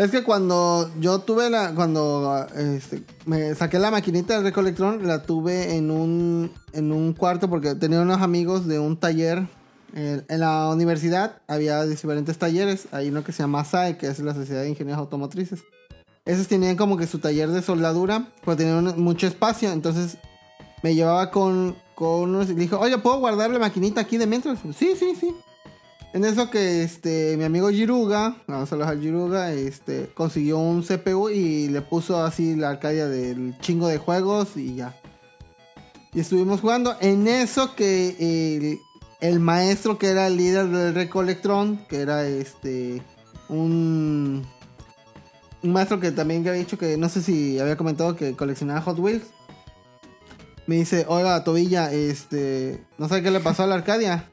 Es 0.00 0.10
que 0.10 0.22
cuando 0.22 0.90
yo 0.98 1.18
tuve 1.18 1.50
la. 1.50 1.74
Cuando 1.74 2.46
este, 2.56 3.02
me 3.26 3.54
saqué 3.54 3.78
la 3.78 3.90
maquinita 3.90 4.32
del 4.32 4.44
Recolectron, 4.44 5.06
la 5.06 5.24
tuve 5.24 5.76
en 5.76 5.90
un, 5.90 6.50
en 6.72 6.90
un 6.90 7.12
cuarto 7.12 7.50
porque 7.50 7.74
tenía 7.74 8.00
unos 8.00 8.22
amigos 8.22 8.66
de 8.66 8.78
un 8.78 8.96
taller. 8.96 9.46
En, 9.92 10.24
en 10.26 10.40
la 10.40 10.70
universidad 10.70 11.42
había 11.46 11.84
diferentes 11.84 12.38
talleres. 12.38 12.88
Hay 12.92 13.10
uno 13.10 13.22
que 13.24 13.32
se 13.32 13.42
llama 13.42 13.62
SAE, 13.62 13.98
que 13.98 14.06
es 14.06 14.18
la 14.20 14.32
Sociedad 14.32 14.62
de 14.62 14.70
Ingenieros 14.70 15.00
Automotrices. 15.00 15.64
Esos 16.24 16.48
tenían 16.48 16.76
como 16.76 16.96
que 16.96 17.06
su 17.06 17.18
taller 17.18 17.50
de 17.50 17.60
soldadura, 17.60 18.26
pero 18.42 18.56
tenían 18.56 18.98
mucho 19.02 19.26
espacio. 19.26 19.70
Entonces 19.70 20.16
me 20.82 20.94
llevaba 20.94 21.30
con, 21.30 21.76
con 21.94 22.22
unos 22.22 22.48
y 22.48 22.54
dijo, 22.54 22.78
oye, 22.78 22.96
¿puedo 22.96 23.18
guardar 23.18 23.50
la 23.50 23.58
maquinita 23.58 24.00
aquí 24.00 24.16
de 24.16 24.26
mientras? 24.26 24.60
Sí, 24.78 24.94
sí, 24.98 25.14
sí. 25.14 25.34
En 26.12 26.24
eso 26.24 26.50
que 26.50 26.82
este 26.82 27.36
mi 27.36 27.44
amigo 27.44 27.70
Giruga, 27.70 28.36
vamos 28.48 28.70
a 28.70 28.74
hablar 28.74 28.90
al 28.90 29.00
Giruga, 29.00 29.52
este 29.52 30.10
consiguió 30.12 30.58
un 30.58 30.82
CPU 30.82 31.28
y 31.28 31.68
le 31.68 31.82
puso 31.82 32.20
así 32.22 32.56
la 32.56 32.70
arcadia 32.70 33.06
del 33.06 33.56
chingo 33.60 33.86
de 33.86 33.98
juegos 33.98 34.56
y 34.56 34.74
ya. 34.74 34.96
Y 36.12 36.18
estuvimos 36.18 36.60
jugando. 36.60 36.96
En 37.00 37.28
eso 37.28 37.76
que 37.76 38.78
el, 39.20 39.38
maestro 39.38 39.98
que 39.98 40.08
era 40.08 40.26
el 40.26 40.36
líder 40.36 40.66
del 40.66 40.94
Recolectron, 40.94 41.86
que 41.88 42.00
era 42.00 42.26
este 42.26 43.02
un 43.48 44.44
un 45.62 45.72
maestro 45.72 46.00
que 46.00 46.10
también 46.10 46.40
había 46.40 46.60
dicho 46.60 46.76
que 46.76 46.96
no 46.96 47.08
sé 47.08 47.22
si 47.22 47.60
había 47.60 47.76
comentado 47.76 48.16
que 48.16 48.34
coleccionaba 48.34 48.80
Hot 48.80 48.98
Wheels. 48.98 49.26
Me 50.66 50.76
dice, 50.76 51.04
oiga, 51.08 51.42
Tobilla, 51.44 51.92
este, 51.92 52.84
no 52.98 53.08
sé 53.08 53.22
qué 53.22 53.30
le 53.30 53.40
pasó 53.40 53.64
a 53.64 53.66
la 53.66 53.74
Arcadia. 53.76 54.30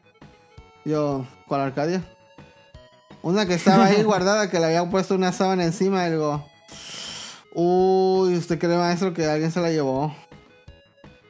Yo, 0.88 1.26
¿cuál 1.48 1.60
Arcadia? 1.60 2.02
Una 3.22 3.46
que 3.46 3.56
estaba 3.56 3.88
ahí 3.88 4.04
guardada, 4.06 4.50
que 4.50 4.58
le 4.58 4.68
había 4.68 4.90
puesto 4.90 5.16
una 5.16 5.34
sábana 5.34 5.66
encima. 5.66 6.08
Y 6.08 6.12
digo, 6.12 6.48
uy, 7.54 8.38
¿usted 8.38 8.58
cree, 8.58 8.78
maestro, 8.78 9.14
que 9.14 9.26
alguien 9.26 9.52
se 9.52 9.60
la 9.60 9.70
llevó? 9.70 10.16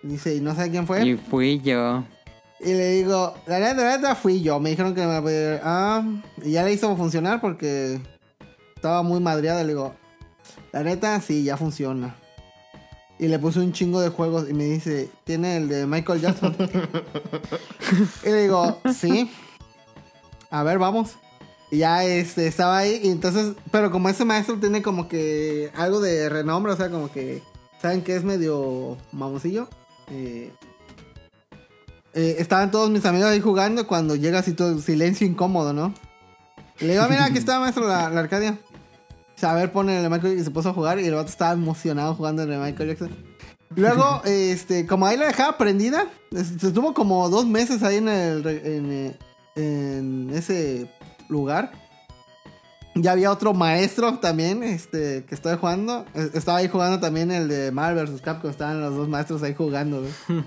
Y 0.03 0.09
dice, 0.09 0.35
¿y 0.35 0.41
no 0.41 0.53
sabe 0.53 0.69
quién 0.69 0.85
fue? 0.85 1.03
Y 1.03 1.15
fui 1.15 1.59
yo. 1.59 2.03
Y 2.59 2.71
le 2.71 2.91
digo, 2.91 3.33
la 3.47 3.57
neta, 3.57 3.83
la 3.83 3.97
neta 3.97 4.13
fui 4.13 4.43
yo. 4.43 4.59
Me 4.59 4.69
dijeron 4.69 4.93
que 4.93 5.01
me 5.01 5.19
la. 5.19 5.61
Ah, 5.63 6.03
y 6.43 6.51
ya 6.51 6.63
le 6.63 6.73
hizo 6.73 6.95
funcionar 6.95 7.41
porque 7.41 7.99
estaba 8.75 9.01
muy 9.01 9.19
madreada. 9.19 9.63
Le 9.63 9.69
digo, 9.69 9.95
la 10.71 10.83
neta, 10.83 11.19
sí, 11.19 11.43
ya 11.43 11.57
funciona. 11.57 12.15
Y 13.17 13.27
le 13.27 13.39
puse 13.39 13.59
un 13.59 13.73
chingo 13.73 14.01
de 14.01 14.09
juegos 14.09 14.47
y 14.47 14.53
me 14.53 14.65
dice, 14.65 15.09
¿tiene 15.23 15.57
el 15.57 15.67
de 15.67 15.87
Michael 15.87 16.21
Jackson? 16.21 16.55
y 18.23 18.29
le 18.29 18.43
digo, 18.43 18.79
sí. 18.93 19.31
A 20.49 20.63
ver, 20.63 20.79
vamos. 20.79 21.11
Y 21.71 21.79
ya 21.79 22.03
este, 22.03 22.47
estaba 22.47 22.77
ahí. 22.77 23.01
Y 23.03 23.09
entonces, 23.09 23.53
pero 23.71 23.91
como 23.91 24.09
ese 24.09 24.25
maestro 24.25 24.57
tiene 24.59 24.81
como 24.81 25.07
que 25.07 25.71
algo 25.75 25.99
de 25.99 26.29
renombre, 26.29 26.71
o 26.73 26.77
sea, 26.77 26.89
como 26.89 27.11
que, 27.11 27.43
¿saben 27.81 28.01
que 28.01 28.15
es 28.15 28.23
medio 28.23 28.97
mamosillo? 29.11 29.67
Eh, 30.09 30.51
eh, 32.13 32.35
estaban 32.39 32.71
todos 32.71 32.89
mis 32.89 33.05
amigos 33.05 33.29
ahí 33.29 33.41
jugando 33.41 33.85
cuando 33.85 34.15
llega 34.15 34.39
así 34.39 34.53
todo 34.53 34.71
el 34.71 34.81
silencio 34.81 35.27
incómodo, 35.27 35.73
¿no? 35.73 35.93
Y 36.79 36.85
le 36.85 36.93
digo, 36.93 37.03
"Ah, 37.03 37.07
mira, 37.09 37.25
aquí 37.25 37.37
está, 37.37 37.59
maestro, 37.59 37.87
la, 37.87 38.09
la 38.09 38.21
Arcadia. 38.21 38.57
O 39.35 39.39
sea, 39.39 39.51
a 39.51 39.55
ver, 39.55 39.71
pone 39.71 39.97
el 39.97 40.03
de 40.03 40.09
Michael 40.09 40.39
y 40.39 40.43
se 40.43 40.49
puso 40.49 40.69
a 40.69 40.73
jugar 40.73 40.99
y 40.99 41.05
el 41.05 41.13
vato 41.13 41.29
estaba 41.29 41.51
emocionado 41.51 42.15
jugando 42.15 42.41
en 42.41 42.53
el 42.53 42.59
Michael 42.59 42.89
Jackson. 42.89 43.15
Luego, 43.75 44.21
este, 44.25 44.87
como 44.87 45.05
ahí 45.05 45.17
la 45.17 45.27
dejaba 45.27 45.57
prendida, 45.57 46.07
se 46.31 46.67
estuvo 46.67 46.93
como 46.95 47.29
dos 47.29 47.45
meses 47.45 47.83
ahí 47.83 47.97
en, 47.97 48.07
el, 48.09 48.47
en, 48.47 48.91
eh, 48.91 49.17
en 49.57 50.29
ese 50.33 50.89
lugar. 51.27 51.71
Ya 52.95 53.11
había 53.11 53.31
otro 53.31 53.53
maestro 53.53 54.17
también, 54.19 54.63
este, 54.63 55.23
que 55.25 55.35
estaba 55.35 55.57
jugando. 55.57 56.05
Eh, 56.15 56.31
Estaba 56.33 56.59
ahí 56.59 56.67
jugando 56.67 56.99
también 56.99 57.31
el 57.31 57.47
de 57.47 57.71
Marvel 57.71 58.07
vs. 58.07 58.21
Capcom. 58.21 58.49
Estaban 58.49 58.81
los 58.81 58.95
dos 58.95 59.07
maestros 59.07 59.43
ahí 59.43 59.53
jugando, 59.53 60.01
güey. 60.01 60.43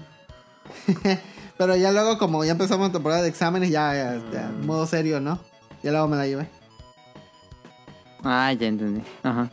Pero 1.58 1.76
ya 1.76 1.92
luego, 1.92 2.18
como 2.18 2.44
ya 2.44 2.52
empezamos 2.52 2.88
la 2.88 2.92
temporada 2.92 3.22
de 3.22 3.28
exámenes, 3.28 3.70
ya, 3.70 3.94
ya, 3.94 4.22
ya, 4.32 4.50
modo 4.64 4.86
serio, 4.86 5.20
¿no? 5.20 5.38
Ya 5.82 5.90
luego 5.90 6.08
me 6.08 6.16
la 6.16 6.26
llevé. 6.26 6.48
Ah, 8.24 8.52
ya 8.52 8.66
entendí. 8.66 9.02
Ajá. 9.22 9.50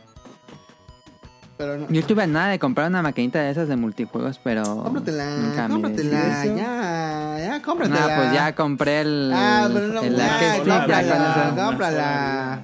Pero 1.58 1.76
no. 1.76 1.88
Yo 1.90 2.00
estuve 2.00 2.22
a 2.22 2.26
nada 2.26 2.48
de 2.48 2.58
comprar 2.60 2.88
una 2.88 3.02
maquinita 3.02 3.42
de 3.42 3.50
esas 3.50 3.68
de 3.68 3.74
multijuegos, 3.76 4.40
pero. 4.42 4.62
Cómpratela, 4.64 5.66
cómpratela, 5.68 6.44
ya, 6.46 7.38
ya, 7.46 7.62
cómpratela. 7.62 8.06
Nah, 8.06 8.16
pues 8.16 8.32
ya 8.32 8.54
compré 8.54 9.00
el. 9.00 9.32
Ah, 9.34 9.68
pero 9.72 9.88
no, 9.88 10.02
el 10.02 10.16
ya, 10.16 10.56
cómprala, 10.58 11.02
con 11.02 11.56
eso. 11.58 11.66
cómprala. 11.66 12.60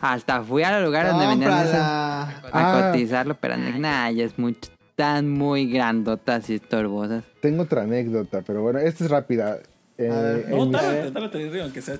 Hasta 0.00 0.42
fui 0.42 0.62
al 0.62 0.82
lugar 0.84 1.08
donde 1.08 1.26
vendían 1.26 1.52
eso. 1.66 1.76
A 1.76 2.28
Ah. 2.52 2.90
cotizarlo, 2.90 3.34
pero 3.38 3.56
nah, 3.56 4.10
ya 4.10 4.24
es 4.24 4.38
mucho. 4.38 4.70
Están 4.90 5.28
muy 5.28 5.70
grandotas 5.70 6.48
y 6.48 6.54
estorbosas. 6.54 7.22
Tengo 7.42 7.64
otra 7.64 7.82
anécdota, 7.82 8.40
pero 8.46 8.62
bueno, 8.62 8.78
esta 8.78 9.04
es 9.04 9.10
rápida. 9.10 9.58
Eh, 9.98 10.08
ver. 10.08 10.50
No, 10.50 10.70
tárate, 10.70 11.10
tárate, 11.10 11.38
sea 11.82 11.98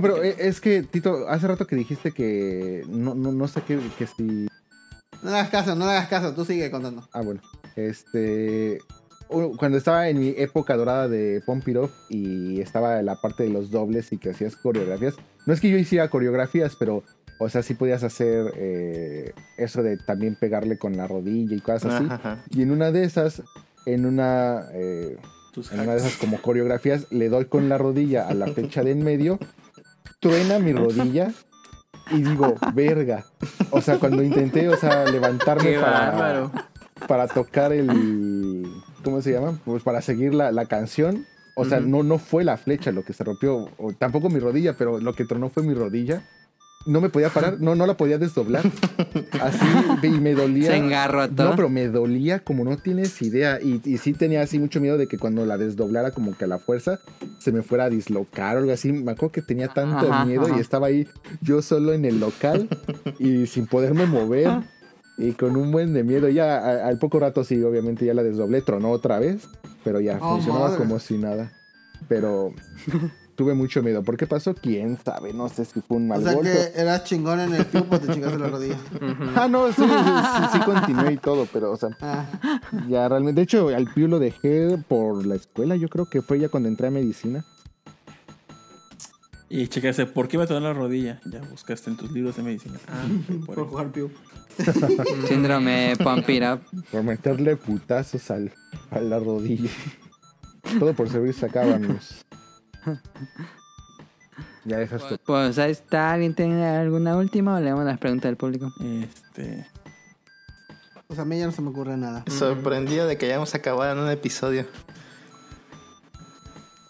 pero 0.00 0.22
eh, 0.22 0.36
es 0.38 0.60
que, 0.60 0.82
Tito, 0.82 1.28
hace 1.28 1.48
rato 1.48 1.66
que 1.66 1.76
dijiste 1.76 2.12
que 2.12 2.84
no, 2.88 3.14
no, 3.14 3.32
no 3.32 3.48
sé 3.48 3.62
qué, 3.66 3.78
que 3.98 4.06
si... 4.06 4.48
No 5.22 5.30
le 5.30 5.36
hagas 5.36 5.50
caso, 5.50 5.74
no 5.74 5.86
le 5.86 5.92
hagas 5.92 6.08
caso, 6.08 6.32
tú 6.34 6.44
sigue 6.44 6.70
contando. 6.70 7.08
Ah, 7.12 7.22
bueno. 7.22 7.40
Este... 7.76 8.78
Cuando 9.58 9.76
estaba 9.76 10.08
en 10.08 10.20
mi 10.20 10.32
época 10.38 10.74
dorada 10.74 11.06
de 11.06 11.42
Up 11.46 11.90
y 12.08 12.62
estaba 12.62 13.02
la 13.02 13.20
parte 13.20 13.42
de 13.42 13.50
los 13.50 13.70
dobles 13.70 14.10
y 14.10 14.16
que 14.16 14.30
hacías 14.30 14.56
coreografías. 14.56 15.16
No 15.44 15.52
es 15.52 15.60
que 15.60 15.68
yo 15.68 15.76
hiciera 15.76 16.08
coreografías, 16.08 16.76
pero, 16.78 17.02
o 17.38 17.50
sea, 17.50 17.62
sí 17.62 17.74
podías 17.74 18.02
hacer 18.04 18.54
eh, 18.56 19.34
eso 19.58 19.82
de 19.82 19.98
también 19.98 20.34
pegarle 20.34 20.78
con 20.78 20.96
la 20.96 21.06
rodilla 21.06 21.54
y 21.54 21.60
cosas 21.60 21.92
así. 21.92 22.04
Ajá, 22.06 22.14
ajá. 22.14 22.44
Y 22.48 22.62
en 22.62 22.70
una 22.70 22.90
de 22.90 23.04
esas, 23.04 23.42
en 23.84 24.06
una... 24.06 24.62
eh, 24.72 25.18
Tus 25.52 25.72
en 25.72 25.80
una 25.80 25.92
de 25.92 25.98
esas 25.98 26.16
como 26.16 26.40
coreografías, 26.40 27.06
le 27.10 27.28
doy 27.28 27.46
con 27.46 27.68
la 27.68 27.78
rodilla 27.78 28.28
a 28.28 28.34
la 28.34 28.46
flecha 28.48 28.82
de 28.82 28.92
en 28.92 29.02
medio, 29.02 29.38
truena 30.20 30.58
mi 30.58 30.72
rodilla 30.72 31.32
y 32.10 32.22
digo, 32.22 32.56
verga. 32.74 33.24
O 33.70 33.80
sea, 33.80 33.98
cuando 33.98 34.22
intenté, 34.22 34.68
o 34.68 34.76
sea, 34.76 35.04
levantarme 35.04 35.72
Qué 35.72 35.78
para, 35.78 36.10
bárbaro. 36.10 36.52
para 37.06 37.28
tocar 37.28 37.72
el... 37.72 38.66
¿Cómo 39.04 39.22
se 39.22 39.32
llama? 39.32 39.58
Pues 39.64 39.82
para 39.82 40.02
seguir 40.02 40.34
la, 40.34 40.50
la 40.52 40.66
canción. 40.66 41.26
O 41.56 41.64
sea, 41.64 41.80
no, 41.80 42.02
no 42.02 42.18
fue 42.18 42.44
la 42.44 42.56
flecha 42.56 42.92
lo 42.92 43.02
que 43.02 43.12
se 43.12 43.24
rompió, 43.24 43.68
o 43.78 43.92
tampoco 43.92 44.30
mi 44.30 44.38
rodilla, 44.38 44.76
pero 44.78 45.00
lo 45.00 45.12
que 45.14 45.24
tronó 45.24 45.48
fue 45.50 45.64
mi 45.64 45.74
rodilla. 45.74 46.22
No 46.88 47.00
me 47.02 47.10
podía 47.10 47.28
parar, 47.28 47.60
no, 47.60 47.74
no 47.74 47.86
la 47.86 47.96
podía 47.96 48.16
desdoblar. 48.18 48.62
Así, 49.42 49.66
y 50.02 50.08
me 50.20 50.34
dolía. 50.34 50.70
Se 50.70 50.76
engarrotó. 50.76 51.44
No, 51.44 51.54
pero 51.56 51.68
me 51.68 51.86
dolía 51.88 52.40
como 52.40 52.64
no 52.64 52.76
tienes 52.78 53.20
idea. 53.20 53.60
Y, 53.62 53.80
y 53.84 53.98
sí 53.98 54.14
tenía 54.14 54.40
así 54.42 54.58
mucho 54.58 54.80
miedo 54.80 54.96
de 54.96 55.06
que 55.06 55.18
cuando 55.18 55.44
la 55.44 55.58
desdoblara 55.58 56.10
como 56.12 56.36
que 56.36 56.44
a 56.44 56.48
la 56.48 56.58
fuerza 56.58 56.98
se 57.38 57.52
me 57.52 57.62
fuera 57.62 57.84
a 57.84 57.90
dislocar 57.90 58.56
o 58.56 58.60
algo 58.60 58.72
así. 58.72 58.92
Me 58.92 59.12
acuerdo 59.12 59.32
que 59.32 59.42
tenía 59.42 59.68
tanto 59.68 60.10
Ajá, 60.10 60.24
miedo 60.24 60.46
ajá. 60.46 60.56
y 60.56 60.60
estaba 60.60 60.86
ahí 60.86 61.06
yo 61.42 61.60
solo 61.62 61.92
en 61.92 62.04
el 62.06 62.20
local 62.20 62.68
y 63.18 63.46
sin 63.46 63.66
poderme 63.66 64.06
mover 64.06 64.50
y 65.18 65.32
con 65.32 65.56
un 65.56 65.70
buen 65.70 65.92
de 65.92 66.04
miedo. 66.04 66.28
Ya 66.30 66.56
a- 66.56 66.88
al 66.88 66.98
poco 66.98 67.18
rato 67.20 67.44
sí, 67.44 67.62
obviamente 67.62 68.06
ya 68.06 68.14
la 68.14 68.22
desdoblé, 68.22 68.62
tronó 68.62 68.90
otra 68.92 69.18
vez, 69.18 69.46
pero 69.84 70.00
ya 70.00 70.18
Oh, 70.22 70.36
funcionaba 70.36 70.66
madre. 70.68 70.78
como 70.78 70.98
si 71.00 71.18
nada. 71.18 71.52
Pero 72.08 72.54
tuve 73.38 73.54
mucho 73.54 73.84
miedo. 73.84 74.02
¿Por 74.02 74.16
qué 74.16 74.26
pasó? 74.26 74.52
¿Quién 74.52 74.98
sabe? 75.02 75.32
No 75.32 75.48
sé 75.48 75.64
si 75.64 75.80
fue 75.80 75.96
un 75.98 76.08
mal 76.08 76.18
O 76.18 76.22
sea 76.24 76.32
golpe. 76.34 76.50
que 76.74 76.80
eras 76.80 77.04
chingón 77.04 77.38
en 77.38 77.54
el 77.54 77.64
tiempo, 77.66 77.98
te 78.00 78.12
chingaste 78.12 78.36
la 78.36 78.48
rodilla. 78.48 78.76
Ah, 79.36 79.46
no, 79.48 79.68
sí, 79.68 79.74
sí, 79.76 79.82
sí, 79.82 80.48
sí 80.52 80.58
continué 80.64 81.12
y 81.12 81.16
todo, 81.18 81.46
pero, 81.52 81.70
o 81.70 81.76
sea, 81.76 81.90
Ah, 82.00 82.26
ya 82.88 83.08
realmente. 83.08 83.38
De 83.40 83.44
hecho, 83.44 83.68
al 83.68 83.86
Piu 83.94 84.08
lo 84.08 84.18
dejé 84.18 84.76
por 84.88 85.24
la 85.24 85.36
escuela, 85.36 85.76
yo 85.76 85.88
creo 85.88 86.06
que 86.06 86.20
fue 86.20 86.40
ya 86.40 86.48
cuando 86.48 86.68
entré 86.68 86.88
a 86.88 86.90
medicina. 86.90 87.44
Y 89.48 89.68
checaste, 89.68 90.06
¿por 90.06 90.26
qué 90.26 90.36
me 90.36 90.44
doler 90.46 90.62
la 90.62 90.72
rodilla? 90.72 91.20
Ya 91.24 91.40
buscaste 91.40 91.90
en 91.90 91.96
tus 91.96 92.10
libros 92.10 92.36
de 92.36 92.42
medicina. 92.42 92.78
Ah, 92.88 93.06
por 93.46 93.54
por 93.54 93.68
jugar 93.68 93.92
piu. 93.92 94.10
Síndrome 95.28 95.92
Up. 95.94 96.60
Por 96.90 97.02
meterle 97.04 97.56
putazos 97.56 98.30
al, 98.32 98.52
a 98.90 98.98
la 99.00 99.20
rodilla. 99.20 99.70
Todo 100.80 100.92
por 100.92 101.08
servirse 101.08 101.46
acá, 101.46 101.62
amigos. 101.72 102.24
Ya 104.64 104.78
dejas 104.78 105.08
tu... 105.08 105.18
Pues 105.18 105.58
ahí 105.58 105.70
está. 105.70 106.12
¿Alguien 106.12 106.34
tiene 106.34 106.64
alguna 106.64 107.16
última 107.16 107.56
o 107.56 107.60
leemos 107.60 107.84
las 107.84 107.98
preguntas 107.98 108.28
del 108.28 108.36
público? 108.36 108.70
Este. 108.80 109.66
Pues 111.06 111.18
a 111.18 111.24
mí 111.24 111.38
ya 111.38 111.46
no 111.46 111.52
se 111.52 111.62
me 111.62 111.70
ocurre 111.70 111.96
nada. 111.96 112.24
Sorprendido 112.28 113.06
de 113.06 113.16
que 113.16 113.26
hayamos 113.26 113.54
acabado 113.54 113.92
en 113.92 113.98
un 113.98 114.10
episodio. 114.10 114.66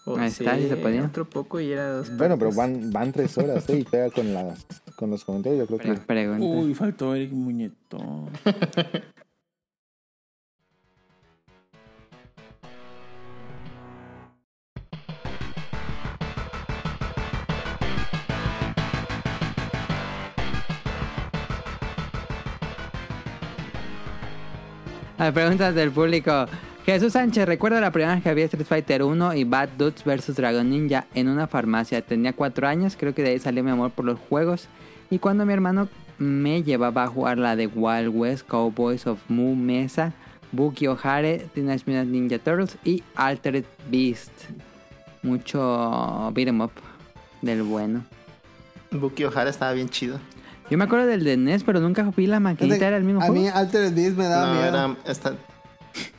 Oh, 0.05 0.17
Ahí 0.17 0.27
está, 0.27 0.57
sí 0.57 0.67
se 0.67 0.75
podía. 0.75 1.05
Otro 1.05 1.29
poco 1.29 1.59
y 1.59 1.71
era 1.71 1.89
dos 1.91 2.17
Bueno, 2.17 2.37
pero 2.37 2.51
van 2.51 3.11
tres 3.11 3.37
horas, 3.37 3.69
¿eh? 3.69 3.79
Y 3.79 3.83
pega 3.83 4.09
con, 4.09 4.33
las, 4.33 4.65
con 4.95 5.11
los 5.11 5.23
comentarios, 5.23 5.59
yo 5.59 5.77
creo 5.77 5.95
que... 5.95 6.01
Pregunta. 6.01 6.43
Uy, 6.43 6.73
faltó 6.73 7.13
Eric 7.15 7.31
Muñetón. 7.31 8.29
Las 25.19 25.33
preguntas 25.33 25.75
del 25.75 25.91
público. 25.91 26.45
Jesús 26.85 27.11
Sánchez, 27.11 27.45
recuerdo 27.45 27.81
la 27.81 27.91
primera 27.91 28.15
vez 28.15 28.23
que 28.23 28.29
había 28.29 28.45
Street 28.45 28.65
Fighter 28.65 29.03
1 29.03 29.33
y 29.33 29.43
Bad 29.43 29.67
Dudes 29.77 30.05
vs 30.05 30.33
Dragon 30.33 30.67
Ninja 30.69 31.07
en 31.13 31.27
una 31.27 31.45
farmacia. 31.45 32.01
Tenía 32.01 32.31
4 32.31 32.65
años, 32.69 32.95
creo 32.97 33.13
que 33.13 33.21
de 33.21 33.31
ahí 33.31 33.39
salió 33.39 33.61
mi 33.61 33.69
amor 33.69 33.91
por 33.91 34.05
los 34.05 34.17
juegos. 34.17 34.69
Y 35.09 35.19
cuando 35.19 35.45
mi 35.45 35.51
hermano 35.51 35.89
me 36.19 36.63
llevaba 36.63 37.03
a 37.03 37.07
jugar 37.07 37.37
la 37.37 37.57
de 37.57 37.67
Wild 37.67 38.15
West, 38.15 38.47
Cowboys 38.47 39.07
of 39.07 39.19
Moo 39.27 39.55
Mesa, 39.55 40.13
Buki 40.53 40.87
O'Hare, 40.87 41.49
Teenage 41.53 41.83
Mutant 41.85 42.09
Ninja 42.09 42.39
Turtles 42.39 42.77
y 42.85 43.03
Altered 43.15 43.65
Beast. 43.89 44.31
Mucho 45.21 46.31
beat 46.33 46.47
'em 46.47 46.61
up 46.61 46.71
del 47.41 47.63
bueno. 47.63 48.05
Buki 48.89 49.25
O'Hara 49.25 49.49
estaba 49.49 49.73
bien 49.73 49.89
chido. 49.89 50.17
Yo 50.69 50.77
me 50.77 50.83
acuerdo 50.83 51.07
del 51.07 51.23
de 51.23 51.35
NES, 51.37 51.63
pero 51.63 51.79
nunca 51.79 52.03
vi 52.15 52.27
la 52.27 52.39
maquinita, 52.39 52.87
era 52.87 52.97
el 52.97 53.03
mismo 53.03 53.21
a 53.21 53.25
juego. 53.25 53.41
mí 53.41 53.47
Altered 53.47 53.93
Beast 53.93 54.17
me 54.17 54.25
daba 54.25 54.47
No, 54.47 54.53
miedo. 54.53 54.67
era, 54.67 54.95
esta- 55.05 55.33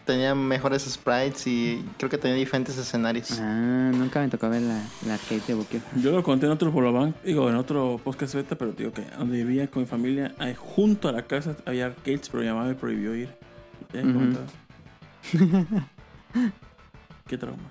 tenía 0.05 0.35
mejores 0.35 0.83
sprites 0.83 1.47
y 1.47 1.85
creo 1.97 2.11
que 2.11 2.19
tenía 2.19 2.37
diferentes 2.37 2.77
escenarios. 2.77 3.39
Ah, 3.41 3.93
nunca 3.95 4.21
me 4.21 4.29
tocó 4.29 4.49
ver 4.51 4.63
la, 4.63 4.83
la 5.07 5.15
arcade 5.15 5.41
de 5.47 5.55
O'Hare. 5.55 5.81
Yo 6.03 6.11
lo 6.11 6.23
conté 6.25 6.47
en 6.47 6.53
otro 6.53 6.73
Bolobank, 6.73 7.15
digo, 7.23 7.49
en 7.49 7.55
otro 7.55 8.01
podcast 8.03 8.35
beta, 8.35 8.57
pero 8.57 8.73
digo 8.73 8.93
que 8.93 9.05
donde 9.17 9.37
vivía 9.37 9.69
con 9.69 9.83
mi 9.83 9.87
familia, 9.89 10.35
ahí 10.39 10.57
junto 10.59 11.09
a 11.09 11.13
la 11.13 11.23
casa 11.23 11.55
había 11.65 11.87
arcades, 11.87 12.29
pero 12.29 12.43
mi 12.43 12.49
mamá 12.49 12.65
me 12.65 12.75
prohibió 12.75 13.15
ir. 13.15 13.29
Ya 13.93 14.01
he. 14.01 14.05
Qué 17.29 17.39
trauma. 17.39 17.71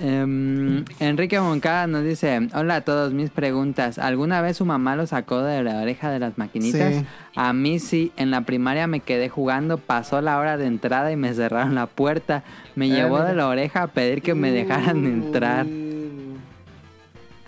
Em, 0.00 0.84
Enrique 1.00 1.38
Moncada 1.38 1.86
nos 1.86 2.02
dice, 2.02 2.48
hola 2.54 2.76
a 2.76 2.80
todos, 2.80 3.12
mis 3.12 3.30
preguntas. 3.30 3.98
¿Alguna 3.98 4.40
vez 4.40 4.56
su 4.56 4.64
mamá 4.64 4.96
lo 4.96 5.06
sacó 5.06 5.42
de 5.42 5.62
la 5.62 5.82
oreja 5.82 6.10
de 6.10 6.18
las 6.18 6.38
maquinitas? 6.38 6.94
Sí. 6.94 7.04
A 7.36 7.52
mí 7.52 7.78
sí, 7.78 8.10
en 8.16 8.30
la 8.30 8.40
primaria 8.42 8.86
me 8.86 9.00
quedé 9.00 9.28
jugando, 9.28 9.76
pasó 9.78 10.20
la 10.22 10.38
hora 10.38 10.56
de 10.56 10.66
entrada 10.66 11.12
y 11.12 11.16
me 11.16 11.34
cerraron 11.34 11.74
la 11.74 11.86
puerta. 11.86 12.42
Me 12.74 12.86
Ah, 12.90 12.94
llevó 12.96 13.16
mira. 13.16 13.28
de 13.28 13.34
la 13.34 13.48
oreja 13.48 13.82
a 13.82 13.86
pedir 13.88 14.22
que 14.22 14.34
me 14.34 14.50
dejaran 14.50 15.04
entrar. 15.04 15.66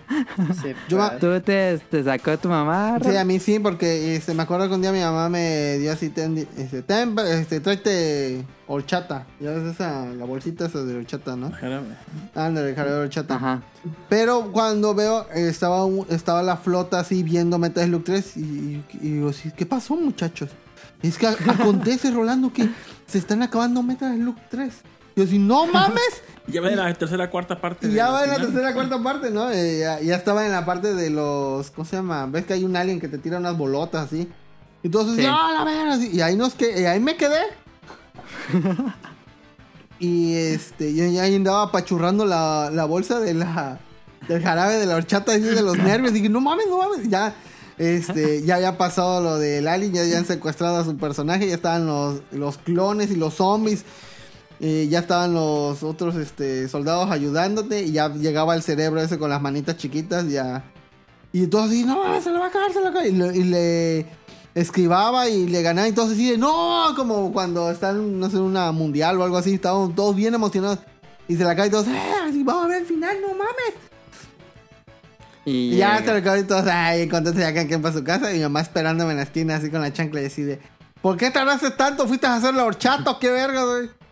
Yo 0.89 0.99
pasa. 0.99 1.19
¿Tú 1.19 1.41
te, 1.41 1.79
te 1.91 2.05
sacó 2.05 2.37
tu 2.39 2.49
mamá? 2.49 2.99
Sí, 3.03 3.17
a 3.17 3.25
mí 3.25 3.39
sí, 3.41 3.59
porque 3.59 4.17
este, 4.17 4.35
me 4.35 4.43
acuerdo 4.43 4.69
que 4.69 4.75
un 4.75 4.83
día 4.83 4.93
mi 4.93 5.01
mamá 5.01 5.29
me 5.29 5.79
dio 5.79 5.93
así, 5.93 6.11
ten, 6.11 6.37
este, 6.57 6.83
ten, 6.83 7.17
este, 7.19 7.61
tráete 7.61 8.45
horchata. 8.67 9.27
Ya 9.41 9.51
ves 9.51 9.75
esa, 9.75 10.07
la 10.07 10.25
bolsita 10.25 10.67
esa 10.67 10.83
de 10.85 10.97
horchata, 10.97 11.37
¿no? 11.37 11.51
Ándale, 12.35 12.75
jarabe 12.75 12.97
de 12.97 13.03
horchata. 13.03 13.35
Ajá. 13.37 13.63
Pero 14.09 14.51
cuando 14.53 14.95
veo, 14.95 15.27
estaba, 15.35 15.87
estaba 16.11 16.43
la 16.43 16.57
flota 16.57 17.01
así 17.01 17.23
viendo 17.23 17.59
Metal 17.59 17.87
Slug 17.87 18.05
3 18.05 18.37
y, 18.37 18.41
y- 18.41 18.85
y 18.95 19.11
digo, 19.11 19.33
sí, 19.33 19.51
¿qué 19.57 19.67
pasó 19.67 19.97
muchachos? 19.97 20.51
Es 21.03 21.19
que 21.19 21.27
acontece, 21.27 22.11
Rolando, 22.13 22.53
que 22.53 22.69
se 23.07 23.19
están 23.19 23.43
acabando 23.43 23.83
Metal 23.83 24.15
Slug 24.17 24.37
3. 24.51 24.73
Yo 25.17 25.25
así, 25.25 25.39
no 25.39 25.67
mames. 25.73 26.23
Ya 26.47 26.61
va 26.61 26.69
en 26.69 26.77
la 26.77 26.93
tercera, 26.93 27.31
cuarta 27.31 27.61
parte. 27.61 27.91
Ya 27.91 28.11
va 28.11 28.25
en 28.25 28.31
la 28.31 28.37
tercera, 28.37 28.75
cuarta 28.75 29.03
parte, 29.03 29.31
¿no? 29.31 29.51
Eh, 29.51 29.79
ya, 29.81 30.01
ya 30.01 30.17
estaba 30.17 30.45
en 30.45 30.53
la 30.53 30.67
parte 30.67 30.93
de 30.95 31.09
los. 31.11 31.71
¿Cómo 31.71 31.87
se 31.87 31.97
llama? 31.97 32.27
¿Ves 32.27 32.45
que 32.45 32.53
hay 32.53 32.65
un 32.65 32.77
alien 32.77 33.01
que 33.01 33.09
te 33.09 33.17
tira 33.19 33.39
unas 33.39 33.57
bolotas 33.57 34.07
así? 34.07 34.29
Y 34.83 34.87
entonces, 34.89 35.17
Sí. 35.17 35.23
¡ya 35.23 35.31
la 35.53 35.65
verga! 35.65 35.97
Y 36.05 36.21
ahí, 36.21 36.37
nos 36.37 36.55
que, 36.55 36.81
y 36.81 36.85
ahí 36.85 37.01
me 37.01 37.17
quedé. 37.17 37.41
y 39.99 40.35
este, 40.35 40.95
yo 40.95 41.07
ya 41.07 41.25
andaba 41.25 41.63
apachurrando 41.65 42.27
la, 42.27 42.71
la 42.73 42.85
bolsa 42.85 43.21
de 43.21 43.35
la, 43.35 43.79
del 44.29 44.43
jarabe 44.43 44.75
de 44.75 44.87
la 44.87 44.97
horchata 44.97 45.33
así 45.33 45.41
de 45.41 45.63
los 45.63 45.79
nervios. 45.79 46.11
Y 46.13 46.17
dije, 46.17 46.29
no 46.29 46.41
mames, 46.41 46.67
no 46.69 46.79
mames. 46.79 47.09
Ya, 47.09 47.35
este, 47.79 48.43
ya 48.43 48.57
había 48.57 48.77
pasado 48.77 49.23
lo 49.23 49.39
del 49.39 49.67
alien, 49.69 49.95
ya 49.95 50.03
habían 50.03 50.27
secuestrado 50.27 50.77
a 50.79 50.85
su 50.85 50.97
personaje, 50.97 51.49
ya 51.49 51.55
estaban 51.55 51.87
los, 51.87 52.21
los 52.33 52.59
clones 52.59 53.11
y 53.11 53.17
los 53.17 53.35
zombies. 53.35 53.85
Eh, 54.61 54.87
ya 54.89 55.01
estaban 55.01 55.35
los 55.35 55.83
otros 55.83 56.15
este, 56.15 56.69
soldados 56.69 57.11
ayudándote 57.11 57.83
y 57.83 57.93
ya 57.93 58.09
llegaba 58.09 58.55
el 58.55 58.63
cerebro 58.63 59.01
ese 59.01 59.19
con 59.19 59.29
las 59.31 59.43
manitas 59.43 59.77
chiquitas, 59.77 60.29
ya 60.29 60.65
Y 61.33 61.49
todos 61.49 61.67
así, 61.67 61.85
no, 61.85 62.21
se 62.21 62.31
lo 62.31 62.39
va 62.39 62.47
a 62.47 62.49
acabar, 62.49 62.73
se 62.73 62.79
lo 62.79 62.85
va 62.85 62.89
a 62.89 62.91
acabar. 62.91 63.09
Y 63.09 63.13
le, 63.13 63.37
y 63.37 63.43
le 63.45 64.07
esquivaba 64.55 65.29
y 65.29 65.49
le 65.49 65.63
ganaba 65.63 65.89
y 65.89 65.93
todos 65.93 66.13
así 66.13 66.37
no, 66.39 66.95
como 66.97 67.33
cuando 67.33 67.71
están, 67.71 68.21
no 68.21 68.31
sé, 68.31 68.37
en 68.37 68.43
una 68.43 68.71
mundial 68.73 69.21
o 69.21 69.25
algo 69.25 69.37
así, 69.37 69.55
estaban 69.55 69.95
todos 69.95 70.15
bien 70.15 70.35
emocionados. 70.35 70.79
Y 71.27 71.37
se 71.37 71.45
la 71.45 71.57
cae 71.57 71.69
y 71.69 71.71
todos, 71.71 71.89
eh, 71.89 72.13
así 72.29 72.43
vamos 72.45 72.67
a 72.67 72.69
ver 72.69 72.83
el 72.83 72.87
final, 72.87 73.17
no 73.21 73.29
mames. 73.29 73.75
Y, 75.45 75.75
Y 75.75 75.77
ya 75.77 75.99
se 75.99 76.07
lo 76.07 76.19
acabó 76.19 76.37
y 76.37 76.45
todos, 76.45 76.67
ay, 76.67 77.09
contentos 77.09 77.43
ya 77.43 77.53
que 77.53 77.79
para 77.79 77.95
su 77.95 78.05
casa. 78.05 78.33
Y 78.33 78.37
mi 78.37 78.43
mamá 78.43 78.61
esperándome 78.61 79.11
en 79.11 79.17
la 79.19 79.25
esquina 79.25 79.57
así 79.57 79.71
con 79.71 79.81
la 79.81 79.93
chancla 79.93 80.23
y 80.23 80.27
así 80.27 80.43
de, 80.43 80.61
¿por 81.03 81.17
qué 81.17 81.31
tardaste 81.31 81.71
tanto? 81.73 82.07
¿Fuiste 82.07 82.27
a 82.27 82.37
hacer 82.37 82.55
la 82.55 82.65
horchata? 82.65 83.17
¿Qué 83.21 83.31
verga, 83.31 83.65
güey? 83.65 84.04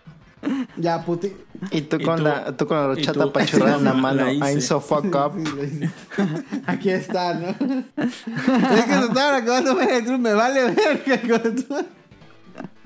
Ya, 0.77 1.05
puti. 1.05 1.33
Y 1.71 1.83
tú 1.83 1.97
Y 2.01 2.05
con 2.05 2.17
tú- 2.17 2.23
la, 2.25 2.57
tú 2.57 2.67
con 2.67 2.77
la 2.77 2.83
y 2.85 2.87
horchata 2.99 3.23
tú- 3.23 3.29
apachurrada 3.29 3.77
en 3.79 3.85
la 3.85 3.93
mano. 3.95 4.27
I'm 4.33 4.61
so 4.61 4.81
fuck 4.81 5.05
up. 5.15 5.33
Aquí 6.67 6.91
está, 6.91 7.35
¿no? 7.35 7.49
es 7.97 8.85
que 8.85 8.93
se 8.95 9.05
estaban 9.07 9.43
acabando 9.43 9.75
de 9.75 9.87
ver 9.87 9.95
el 9.95 10.05
truco, 10.05 10.19
me 10.19 10.35
vale 10.35 10.65
verga. 10.75 11.43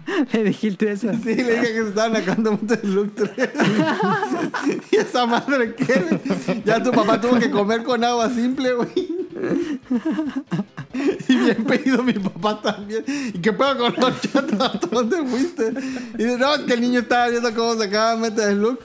Le 0.33 0.45
dijiste 0.45 0.93
eso. 0.93 1.11
Sí, 1.23 1.35
le 1.35 1.61
dije 1.61 1.73
que 1.73 1.83
se 1.83 1.89
estaban 1.89 2.17
acabando 2.17 2.53
mucho 2.53 2.75
el 2.83 2.95
look 2.95 3.15
3. 3.15 3.31
y 4.91 4.97
esa 4.97 5.27
madre 5.27 5.75
que 5.75 6.21
ya 6.65 6.83
tu 6.83 6.91
papá 6.93 7.21
tuvo 7.21 7.39
que 7.39 7.51
comer 7.51 7.83
con 7.83 8.03
agua 8.05 8.31
simple, 8.31 8.73
güey. 8.75 8.89
y 11.29 11.37
bien 11.37 11.65
pedido 11.65 12.03
mi 12.03 12.15
papá 12.15 12.63
también. 12.63 13.05
¿Y 13.07 13.39
qué 13.39 13.53
pedo 13.53 13.77
con 13.79 13.95
los 13.97 14.21
chatos? 14.21 14.91
¿Dónde 14.91 15.25
fuiste? 15.27 15.73
Y 16.19 16.25
dice, 16.25 16.39
no, 16.39 16.55
es 16.55 16.63
que 16.63 16.73
el 16.75 16.81
niño 16.81 17.01
estaba 17.01 17.29
viendo 17.29 17.55
cómo 17.55 17.75
se 17.75 17.85
acaba 17.85 18.15
de 18.15 18.31
meter 18.31 18.51
el 18.51 18.63
look. 18.63 18.81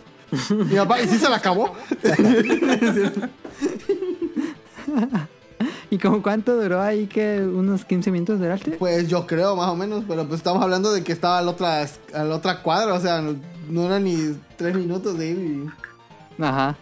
Mi 0.50 0.76
papá, 0.76 1.02
¿y 1.02 1.08
sí 1.08 1.18
se 1.18 1.30
la 1.30 1.38
acabó? 1.38 1.74
¿Y 5.90 5.98
como 5.98 6.22
cuánto 6.22 6.56
duró 6.62 6.82
ahí? 6.82 7.08
que 7.08 7.42
¿Unos 7.42 7.86
15 7.86 8.12
minutos 8.12 8.40
duraste? 8.40 8.72
Pues 8.72 9.08
yo 9.08 9.26
creo, 9.28 9.56
más 9.56 9.70
o 9.70 9.76
menos, 9.76 10.04
pero 10.08 10.26
pues 10.28 10.40
estamos 10.40 10.62
hablando 10.64 10.92
de 10.94 11.04
que 11.04 11.12
estaba 11.12 11.40
a 11.40 11.42
la 11.42 11.52
otra, 11.52 11.82
a 12.14 12.24
la 12.24 12.36
otra 12.36 12.62
cuadra, 12.62 12.94
o 12.94 13.00
sea, 13.00 13.22
no, 13.22 13.36
no 13.70 13.86
eran 13.88 14.04
ni 14.04 14.36
tres 14.58 14.76
minutos 14.76 15.18
de 15.18 15.28
ir 15.30 15.38
y... 15.38 16.42
Ajá. 16.44 16.76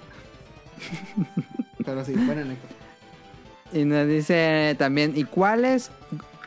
Pero 1.85 2.06
sí, 2.06 2.14
buena 2.14 2.41
anécdota. 2.41 2.75
Y 3.74 3.85
nos 3.85 4.08
dice 4.08 4.75
también, 4.80 5.14
¿y 5.16 5.24
cuáles? 5.25 5.91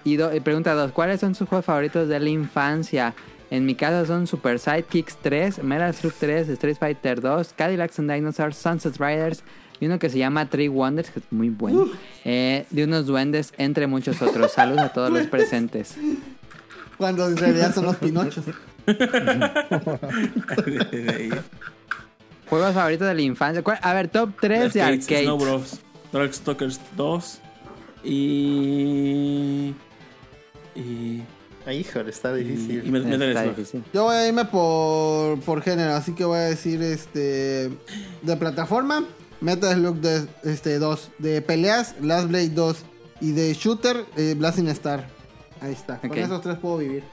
Y, 0.04 0.16
do- 0.16 0.34
y 0.34 0.40
pregunta 0.40 0.74
dos, 0.74 0.92
¿cuáles 0.92 1.20
son 1.20 1.34
sus 1.34 1.48
juegos 1.48 1.64
favoritos 1.64 2.08
de 2.08 2.18
la 2.18 2.28
infancia? 2.28 3.14
En 3.50 3.66
mi 3.66 3.74
caso 3.74 4.06
son 4.06 4.26
Super 4.26 4.58
Sidekicks 4.58 5.18
3, 5.20 5.62
Metal 5.62 5.92
Slug 5.94 6.14
3, 6.18 6.48
Street 6.48 6.76
Fighter 6.78 7.20
2, 7.20 7.52
Cadillacs 7.52 7.98
and 7.98 8.10
Dinosaurs, 8.10 8.56
Sunset 8.56 8.96
Riders 8.98 9.42
y 9.82 9.86
uno 9.86 9.98
que 9.98 10.08
se 10.08 10.16
llama 10.18 10.48
Three 10.48 10.68
Wonders, 10.68 11.10
que 11.10 11.18
es 11.18 11.24
muy 11.32 11.50
bueno, 11.50 11.88
eh, 12.24 12.66
de 12.70 12.84
unos 12.84 13.04
duendes, 13.04 13.52
entre 13.58 13.88
muchos 13.88 14.22
otros. 14.22 14.52
Saludos 14.52 14.80
a 14.82 14.88
todos 14.90 15.10
los 15.10 15.26
presentes. 15.30 15.96
Cuando 16.96 17.26
en 17.26 17.36
realidad 17.36 17.74
son 17.74 17.86
los 17.86 17.96
pinochos. 17.96 18.44
Juegos 22.48 22.74
favoritos 22.74 23.08
de 23.08 23.14
la 23.14 23.22
infancia. 23.22 23.60
A 23.82 23.92
ver, 23.94 24.06
top 24.08 24.30
3 24.40 24.72
de 24.72 24.82
arcade. 24.82 25.24
Snow 25.24 25.38
Bros. 25.38 25.80
Darkstalkers 26.12 26.78
2 26.96 27.38
y... 28.04 29.74
Y... 30.76 31.22
Ay, 31.66 31.78
híjole, 31.78 32.10
está 32.10 32.38
Y, 32.38 32.44
difícil. 32.44 32.82
y 32.86 32.90
Metal 32.90 33.08
Metal 33.08 33.28
Está 33.30 33.42
Slug. 33.42 33.56
difícil. 33.56 33.84
Yo 33.92 34.04
voy 34.04 34.14
a 34.14 34.28
irme 34.28 34.44
por, 34.44 35.40
por 35.40 35.60
género, 35.62 35.94
así 35.94 36.12
que 36.14 36.24
voy 36.24 36.38
a 36.38 36.42
decir 36.42 36.80
este 36.82 37.70
de 38.22 38.36
plataforma, 38.36 39.04
Metal 39.42 39.74
Slug 39.74 39.96
de, 39.96 40.26
este, 40.44 40.78
2, 40.78 41.10
de 41.18 41.42
peleas, 41.42 41.94
Last 42.00 42.28
Blade 42.28 42.48
2 42.50 42.84
y 43.20 43.32
de 43.32 43.52
shooter, 43.54 44.04
eh, 44.16 44.34
Blasting 44.36 44.68
Star. 44.68 45.06
Ahí 45.60 45.72
está, 45.72 45.94
Ok. 45.96 46.08
con 46.08 46.18
esos 46.18 46.40
tres 46.42 46.58
puedo 46.58 46.78
vivir. 46.78 47.04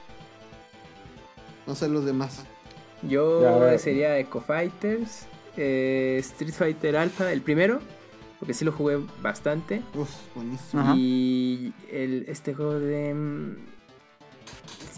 No 1.66 1.74
sé 1.74 1.88
los 1.88 2.04
demás. 2.04 2.44
Yo 3.02 3.42
sería 3.78 4.18
Echo 4.18 4.40
Fighters, 4.40 5.26
eh, 5.56 6.16
Street 6.20 6.52
Fighter 6.52 6.96
Alpha, 6.96 7.32
el 7.32 7.42
primero, 7.42 7.80
porque 8.38 8.54
sí 8.54 8.64
lo 8.64 8.72
jugué 8.72 8.98
bastante. 9.22 9.82
Uf, 9.94 10.10
buenísimo. 10.34 10.82
Ajá. 10.82 10.94
Y 10.96 11.72
el, 11.90 12.24
este 12.28 12.54
juego 12.54 12.78
de... 12.78 13.14
mm, 13.14 13.56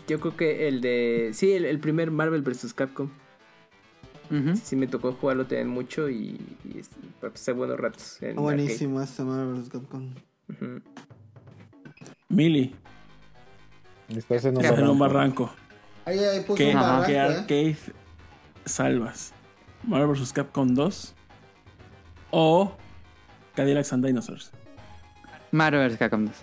Yo 0.08 0.18
creo 0.20 0.36
que 0.36 0.68
el 0.68 0.80
de... 0.80 1.30
Sí, 1.34 1.52
el, 1.52 1.64
el 1.64 1.78
primer 1.78 2.10
Marvel 2.10 2.42
vs. 2.42 2.72
Capcom. 2.74 3.10
Ujú. 4.32 4.56
Sí 4.56 4.76
me 4.76 4.86
tocó 4.86 5.12
jugarlo 5.12 5.44
también 5.46 5.68
mucho 5.68 6.08
y, 6.08 6.40
y 6.64 6.80
pasé 7.20 7.52
buenos 7.52 7.78
ratos. 7.78 8.20
En 8.22 8.38
Ah, 8.38 8.40
buenísimo 8.40 9.00
este 9.02 9.22
Marvel 9.22 9.60
vs. 9.60 9.68
Capcom. 9.68 10.10
arcade. 10.48 10.76
Ujú. 10.76 10.82
Mili, 12.30 12.74
Estás 14.08 14.44
en 14.46 14.56
un 14.56 14.64
estás 14.64 14.78
en 14.78 14.88
un 14.88 14.98
barranco. 14.98 15.44
barranco. 15.44 15.62
Ahí, 16.06 16.18
ahí 16.18 16.40
puso 16.40 16.56
¿Qué, 16.56 16.68
un 16.68 16.74
barranco, 16.80 17.06
qué 17.06 17.12
eh. 17.14 17.20
arcade 17.20 17.76
salvas? 18.64 19.32
¿Marvel 19.84 20.08
vs. 20.08 20.32
Capcom 20.32 20.68
2? 20.74 21.14
¿O 22.30 22.72
Cadillacs 23.54 23.92
and 23.92 24.04
Dinosaurs? 24.06 24.50
Mario 25.50 25.80
vs. 25.86 25.98
Capcom 25.98 26.24
2. 26.26 26.34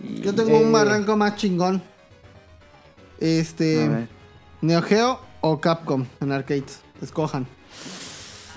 Y- 0.00 0.20
Yo 0.22 0.34
tengo 0.34 0.56
un 0.58 0.68
Eh. 0.68 0.72
barranco 0.72 1.14
más 1.16 1.36
chingón. 1.36 1.82
Este. 3.18 4.08
Neo 4.62 4.80
Geo 4.82 5.20
o 5.40 5.60
Capcom 5.60 6.04
en 6.20 6.32
arcades. 6.32 6.80
Escojan. 7.02 7.46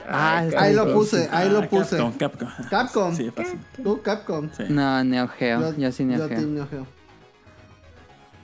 Ah, 0.07 0.43
Ahí 0.57 0.73
lo 0.73 0.93
puse, 0.93 1.29
ahí 1.31 1.49
lo 1.49 1.59
Ah, 1.59 1.67
puse. 1.69 1.95
Capcom, 1.97 2.11
Capcom. 2.17 2.49
Capcom. 2.69 3.15
Sí, 3.15 3.31
fácil. 3.31 3.59
Tú, 3.81 4.01
Capcom. 4.01 4.49
Sí. 4.55 4.63
No, 4.69 5.01
Neo 5.03 5.27
Geo. 5.29 5.73
Yo, 5.77 5.91
sí 5.93 6.03
Neo 6.03 6.19
yo 6.19 6.27
Geo. 6.27 6.37
Team 6.37 6.53
Neo 6.55 6.67
Geo. 6.67 6.85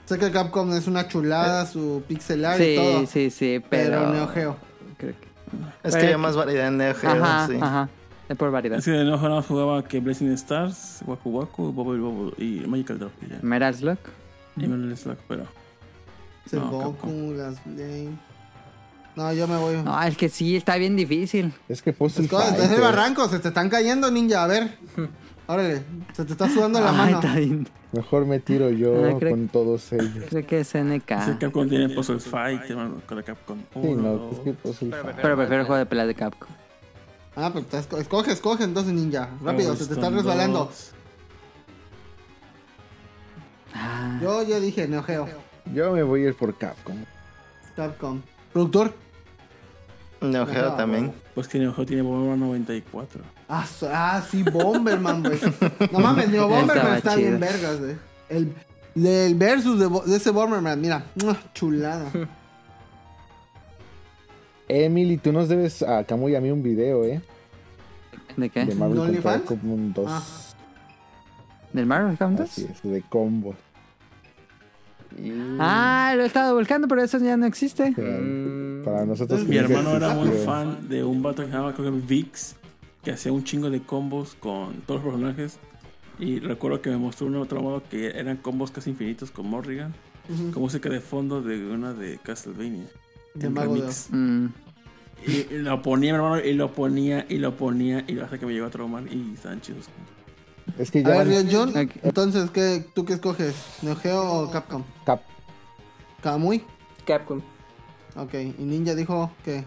Sé 0.06 0.18
que 0.18 0.30
Capcom 0.32 0.72
es 0.74 0.86
una 0.86 1.06
chulada, 1.06 1.66
su 1.66 2.02
pixel 2.08 2.44
art 2.44 2.60
y 2.60 2.64
Sí, 2.64 2.76
todo. 2.76 3.06
sí, 3.06 3.30
sí, 3.30 3.62
pero, 3.68 4.00
pero... 4.00 4.12
Neo 4.12 4.28
Geo. 4.28 4.56
Creo 4.96 5.12
que... 5.12 5.28
Es 5.88 5.94
que 5.96 6.02
hay 6.06 6.08
que- 6.12 6.16
más 6.16 6.34
variedad 6.34 6.68
en 6.68 6.78
Neo 6.78 6.94
Geo, 6.94 7.10
Ajá, 7.10 7.46
sí. 7.46 7.58
ajá. 7.60 7.88
Es 8.28 8.36
por 8.36 8.50
variedad. 8.50 8.78
Es 8.78 8.84
que 8.84 8.92
de 8.92 9.04
nuevo 9.04 9.28
no 9.28 9.42
jugaba 9.42 9.84
que 9.84 10.00
Blazing 10.00 10.32
Stars, 10.32 11.00
Waku 11.04 11.30
Waku, 11.30 11.72
Bubble 11.72 12.00
Bubble 12.00 12.32
y 12.44 12.60
Magical 12.66 12.98
Drop. 13.00 13.12
Y, 13.22 13.28
ya. 13.30 13.38
Metal 13.42 13.74
Slug. 13.74 13.98
y 14.56 14.66
Metal 14.66 14.96
Slug, 14.96 15.16
pero. 15.28 15.42
Es 16.46 16.52
el 16.54 16.60
No, 16.60 16.70
Goku, 16.70 16.92
Capcom. 16.92 17.36
las 17.36 17.64
Blade. 17.64 18.08
No, 19.20 19.30
yo 19.34 19.46
me 19.46 19.58
voy. 19.58 19.76
No, 19.82 20.02
es 20.02 20.16
que 20.16 20.30
sí, 20.30 20.56
está 20.56 20.76
bien 20.76 20.96
difícil. 20.96 21.52
Es 21.68 21.82
que 21.82 21.92
puse 21.92 22.20
el 22.20 22.24
Escoge, 22.24 22.56
es 22.64 22.70
el 22.70 22.80
barranco, 22.80 23.28
se 23.28 23.38
te 23.38 23.48
están 23.48 23.68
cayendo, 23.68 24.10
ninja. 24.10 24.44
A 24.44 24.46
ver. 24.46 24.78
Órale, 25.46 25.82
se 26.14 26.24
te 26.24 26.32
está 26.32 26.48
sudando 26.48 26.80
la 26.80 26.88
Ay, 26.90 26.96
mano. 26.96 27.20
está 27.20 27.34
bien. 27.36 27.68
Mejor 27.92 28.24
me 28.24 28.38
tiro 28.40 28.70
yo 28.70 28.94
Ah, 29.04 29.16
creo- 29.18 29.32
con 29.32 29.48
todos 29.48 29.92
ellos. 29.92 30.24
Creo 30.30 30.46
que 30.46 30.60
es 30.60 30.74
NK. 30.74 31.38
Capcom 31.38 31.68
tiene 31.68 31.90
Puzzle 31.90 32.18
Fight, 32.20 32.62
hermano, 32.70 33.02
con 33.06 33.18
la 33.18 33.22
Capcom 33.24 33.58
Sí, 33.58 33.66
1, 33.74 34.00
no, 34.02 34.30
es 34.30 34.38
que 34.38 34.52
puse 34.54 34.86
el 34.86 34.94
fighter. 34.94 35.16
Pero 35.20 35.36
prefiero 35.36 35.60
el 35.60 35.66
juego 35.66 35.78
de 35.80 35.86
peleas 35.86 36.06
de 36.06 36.14
Capcom. 36.14 36.48
Ah, 37.36 37.52
esco- 37.52 37.98
escoge, 37.98 38.32
escoge 38.32 38.64
entonces, 38.64 38.94
ninja. 38.94 39.28
Rápido, 39.44 39.76
se 39.76 39.84
te 39.86 39.94
está 39.94 40.08
resbalando. 40.08 40.70
Ah, 43.74 44.18
Yo, 44.22 44.42
yo 44.44 44.60
dije 44.60 44.88
Neo 44.88 45.02
Geo. 45.02 45.28
Yo 45.74 45.92
me 45.92 46.02
voy 46.04 46.24
a 46.24 46.28
ir 46.28 46.34
por 46.36 46.56
Capcom. 46.56 46.96
Capcom. 47.76 48.22
Productor. 48.54 48.94
Neo 50.20 50.46
Geo 50.46 50.66
Ajá, 50.68 50.76
también. 50.76 51.12
Pues 51.34 51.48
que 51.48 51.58
Neo 51.58 51.72
Geo 51.72 51.86
tiene 51.86 52.02
Bomberman 52.02 52.40
94. 52.40 53.22
Ah, 53.48 53.64
ah, 53.92 54.22
sí, 54.30 54.42
Bomberman, 54.42 55.22
güey. 55.22 55.38
No 55.90 55.98
mames, 56.00 56.28
Neo 56.28 56.46
Bomberman 56.48 56.76
Estaba 56.76 56.96
está 56.98 57.14
chido. 57.16 57.28
bien 57.28 57.40
vergas, 57.40 57.80
güey. 57.80 57.96
El, 58.28 58.54
el 58.96 59.34
versus 59.34 59.78
de, 59.80 59.86
Bo- 59.86 60.02
de 60.04 60.16
ese 60.16 60.30
Bomberman, 60.30 60.80
mira, 60.80 61.04
¡mua! 61.22 61.36
chulada. 61.54 62.10
Emily, 64.68 65.16
tú 65.16 65.32
nos 65.32 65.48
debes 65.48 65.82
a 65.82 66.04
Camu 66.04 66.28
y 66.28 66.36
a 66.36 66.40
mí 66.40 66.50
un 66.50 66.62
video, 66.62 67.04
¿eh? 67.04 67.20
¿De 68.36 68.50
qué? 68.50 68.64
De 68.66 68.74
Marvel 68.74 68.98
contra 68.98 69.10
¿OnlyFans? 69.32 69.42
Capcom 69.48 69.92
2. 69.92 70.06
Ah. 70.08 70.22
¿Del 71.72 71.86
Marvel 71.86 72.16
2? 72.16 72.40
Así 72.40 72.68
es, 72.70 72.82
de 72.82 73.02
combo. 73.02 73.54
Y- 75.18 75.32
Ah, 75.58 76.12
lo 76.16 76.22
he 76.22 76.26
estado 76.26 76.56
buscando, 76.56 76.88
pero 76.88 77.02
eso 77.02 77.18
ya 77.18 77.36
no 77.36 77.46
existe. 77.46 77.92
Para, 77.92 78.18
Mm. 78.20 78.82
para 78.84 79.04
nosotros. 79.06 79.46
Mi 79.46 79.56
hermano 79.56 79.96
era 79.96 80.14
muy 80.14 80.28
fan 80.44 80.88
de 80.88 81.04
un 81.04 81.22
vato 81.22 81.42
que 81.42 81.48
se 81.48 81.54
llamaba 81.54 81.74
creo 81.74 81.92
que 81.92 82.00
Vix, 82.06 82.56
que 83.02 83.12
hacía 83.12 83.32
un 83.32 83.44
chingo 83.44 83.70
de 83.70 83.80
combos 83.82 84.36
con 84.38 84.74
todos 84.86 85.02
los 85.02 85.12
personajes. 85.14 85.58
Y 86.18 86.38
recuerdo 86.38 86.82
que 86.82 86.90
me 86.90 86.98
mostró 86.98 87.26
un 87.28 87.36
otro 87.36 87.62
modo 87.62 87.82
que 87.90 88.08
eran 88.08 88.36
combos 88.36 88.70
casi 88.70 88.90
infinitos 88.90 89.30
con 89.30 89.46
Morrigan, 89.48 89.94
con 90.52 90.62
música 90.62 90.88
de 90.90 91.00
fondo 91.00 91.40
de 91.42 91.66
una 91.66 91.92
de 91.94 92.18
Castlevania. 92.22 92.84
De 93.34 93.48
Mago. 93.48 93.76
Mm, 94.10 94.46
Y, 95.26 95.54
y 95.54 95.58
lo 95.58 95.82
ponía 95.82 96.12
mi 96.12 96.16
hermano, 96.16 96.42
y 96.42 96.54
lo 96.54 96.72
ponía, 96.72 97.26
y 97.28 97.36
lo 97.38 97.54
ponía, 97.56 98.04
y 98.08 98.18
hasta 98.18 98.38
que 98.38 98.46
me 98.46 98.52
llegó 98.54 98.66
a 98.66 98.70
traumar, 98.70 99.02
y 99.12 99.32
estaban 99.34 99.60
chidos. 99.60 99.88
Es 100.78 100.90
que 100.90 101.00
A 101.00 101.02
ya 101.02 101.08
ver, 101.22 101.28
van 101.28 101.48
John, 101.50 101.72
entonces, 102.02 102.50
¿qué, 102.50 102.84
¿tú 102.94 103.04
qué 103.04 103.14
escoges? 103.14 103.54
¿Neo 103.82 103.96
Geo 103.96 104.22
o 104.22 104.50
Capcom? 104.50 104.82
Cap. 105.04 105.20
Kamui. 106.22 106.64
Capcom. 107.06 107.40
Ok, 108.16 108.34
y 108.34 108.62
Ninja 108.62 108.94
dijo 108.94 109.30
que. 109.44 109.64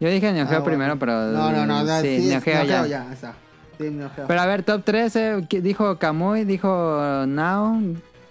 Yo 0.00 0.08
dije 0.08 0.32
Neo 0.32 0.46
Geo 0.46 0.56
Ah, 0.56 0.60
bueno. 0.60 0.64
primero, 0.64 0.98
pero. 0.98 1.12
No, 1.30 1.52
no, 1.52 1.66
no, 1.66 1.84
no 1.84 2.00
Sí, 2.00 2.20
sí, 2.22 2.28
Neo 2.28 2.40
Geo 2.40 2.64
ya. 2.64 2.86
Ya, 2.86 3.12
está. 3.12 3.34
Sí, 3.78 3.90
Neo 3.90 4.10
Geo. 4.14 4.26
Pero 4.26 4.40
a 4.40 4.46
ver, 4.46 4.62
top 4.64 4.82
13, 4.84 5.46
¿qué- 5.48 5.60
dijo 5.60 5.98
Kamui, 5.98 6.44
dijo 6.44 7.24
Nao, 7.26 7.78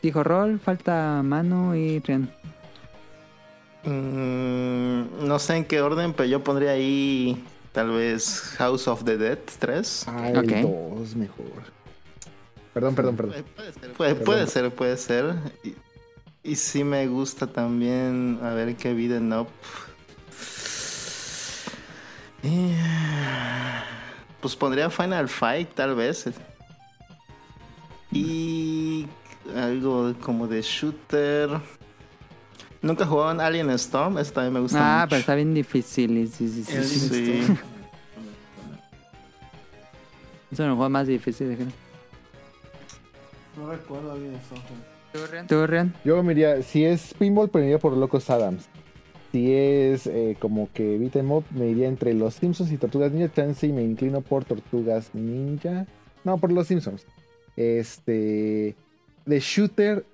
dijo 0.01 0.23
Roll, 0.23 0.59
falta 0.59 1.21
Manu 1.23 1.73
y 1.75 1.99
Rian. 1.99 2.29
Mm, 3.83 5.25
no 5.27 5.39
sé 5.39 5.55
en 5.57 5.65
qué 5.65 5.81
orden, 5.81 6.13
pero 6.13 6.29
yo 6.29 6.43
pondría 6.43 6.71
ahí 6.71 7.43
tal 7.71 7.91
vez 7.91 8.41
House 8.57 8.87
of 8.87 9.03
the 9.03 9.17
Dead 9.17 9.39
3. 9.59 10.07
Ay, 10.07 10.35
Ok. 10.35 10.51
el 10.51 10.61
2 10.63 11.15
mejor. 11.15 11.45
Perdón, 12.73 12.95
perdón, 12.95 13.15
perdón. 13.17 13.45
Puede, 13.97 14.15
puede 14.15 14.47
ser, 14.47 14.71
puede 14.71 14.95
ser. 14.97 15.35
Y, 15.63 15.75
y 16.51 16.55
sí 16.55 16.83
me 16.83 17.05
gusta 17.07 17.47
también. 17.47 18.39
A 18.41 18.49
ver 18.53 18.75
qué 18.75 18.93
vida 18.93 19.19
no. 19.19 19.47
Eh, 22.43 22.77
Pues 24.39 24.55
pondría 24.55 24.89
Final 24.89 25.29
Fight, 25.29 25.73
tal 25.75 25.95
vez. 25.95 26.25
Y 28.11 29.05
algo 29.55 30.13
como 30.21 30.47
de 30.47 30.61
shooter. 30.61 31.49
Nunca 32.81 33.05
jugaban 33.05 33.39
Alien 33.39 33.69
Storm, 33.71 34.17
eso 34.17 34.33
también 34.33 34.53
me 34.53 34.59
gusta 34.59 34.77
Ah, 34.79 34.99
mucho. 35.01 35.09
pero 35.09 35.19
está 35.19 35.35
bien 35.35 35.53
difícil. 35.53 36.27
sí, 36.31 36.47
sí, 36.49 36.63
sí, 36.63 37.09
sí. 37.09 37.41
Es 40.51 40.57
juegos 40.57 40.89
más 40.89 41.07
difíciles. 41.07 41.57
creo. 41.57 41.69
No 43.57 43.71
recuerdo 43.71 44.15
bien 44.17 44.33
eso. 44.35 44.55
¿Tú, 45.47 45.67
Rian? 45.67 45.93
Yo 46.05 46.23
me 46.23 46.31
iría, 46.33 46.61
si 46.63 46.85
es 46.85 47.13
pinball, 47.13 47.49
me 47.53 47.61
iría 47.63 47.79
por 47.79 47.95
Locos 47.95 48.29
Adams. 48.29 48.65
Si 49.31 49.53
es 49.53 50.07
eh, 50.07 50.35
como 50.39 50.69
que 50.73 50.97
beat 50.97 51.15
'em 51.17 51.31
up, 51.31 51.45
me 51.51 51.67
iría 51.69 51.87
entre 51.87 52.13
los 52.13 52.33
Simpsons 52.35 52.71
y 52.71 52.77
Tortugas 52.77 53.11
Ninja. 53.11 53.31
Chance 53.33 53.67
y 53.67 53.71
me 53.71 53.83
inclino 53.83 54.21
por 54.21 54.43
Tortugas 54.45 55.09
Ninja. 55.13 55.85
No, 56.23 56.37
por 56.37 56.51
los 56.51 56.67
Simpsons. 56.67 57.05
Este. 57.55 58.75
De 59.25 59.39
Shooter, 59.39 60.05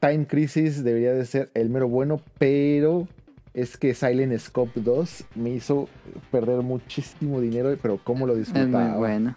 Time 0.00 0.26
Crisis 0.26 0.84
debería 0.84 1.12
de 1.12 1.24
ser 1.26 1.50
el 1.54 1.68
mero 1.70 1.88
bueno, 1.88 2.20
pero 2.38 3.08
es 3.54 3.76
que 3.76 3.94
Silent 3.94 4.38
Scope 4.38 4.80
2 4.80 5.24
me 5.34 5.50
hizo 5.50 5.88
perder 6.30 6.62
muchísimo 6.62 7.40
dinero, 7.40 7.76
pero 7.82 7.98
cómo 8.02 8.26
lo 8.26 8.34
Es 8.34 8.38
disfrutaba. 8.52 8.88
muy 8.90 8.98
bueno. 8.98 9.34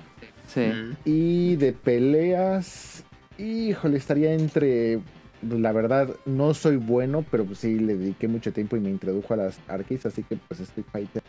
Sí. 0.47 0.61
Mm. 0.67 0.95
Y 1.05 1.55
de 1.55 1.73
peleas, 1.73 3.03
híjole, 3.37 3.97
estaría 3.97 4.33
entre. 4.33 4.99
La 5.41 5.71
verdad, 5.73 6.09
no 6.25 6.53
soy 6.53 6.77
bueno, 6.77 7.23
pero 7.29 7.45
pues 7.45 7.59
sí 7.59 7.77
le 7.77 7.97
dediqué 7.97 8.27
mucho 8.27 8.51
tiempo 8.53 8.77
y 8.77 8.79
me 8.79 8.89
introdujo 8.89 9.33
a 9.33 9.37
las 9.37 9.59
arcades, 9.67 10.05
así 10.05 10.23
que 10.23 10.37
pues 10.37 10.59
Street 10.59 10.85
Fighter. 10.91 11.21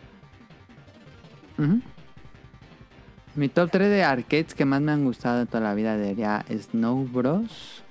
Mi 3.35 3.49
top 3.49 3.71
3 3.71 3.91
de 3.91 4.05
arcades 4.05 4.55
que 4.55 4.65
más 4.65 4.81
me 4.81 4.93
han 4.93 5.05
gustado 5.05 5.41
de 5.41 5.47
toda 5.47 5.61
la 5.61 5.75
vida 5.75 5.99
sería 5.99 6.45
Snow 6.51 7.05
Bros, 7.07 7.83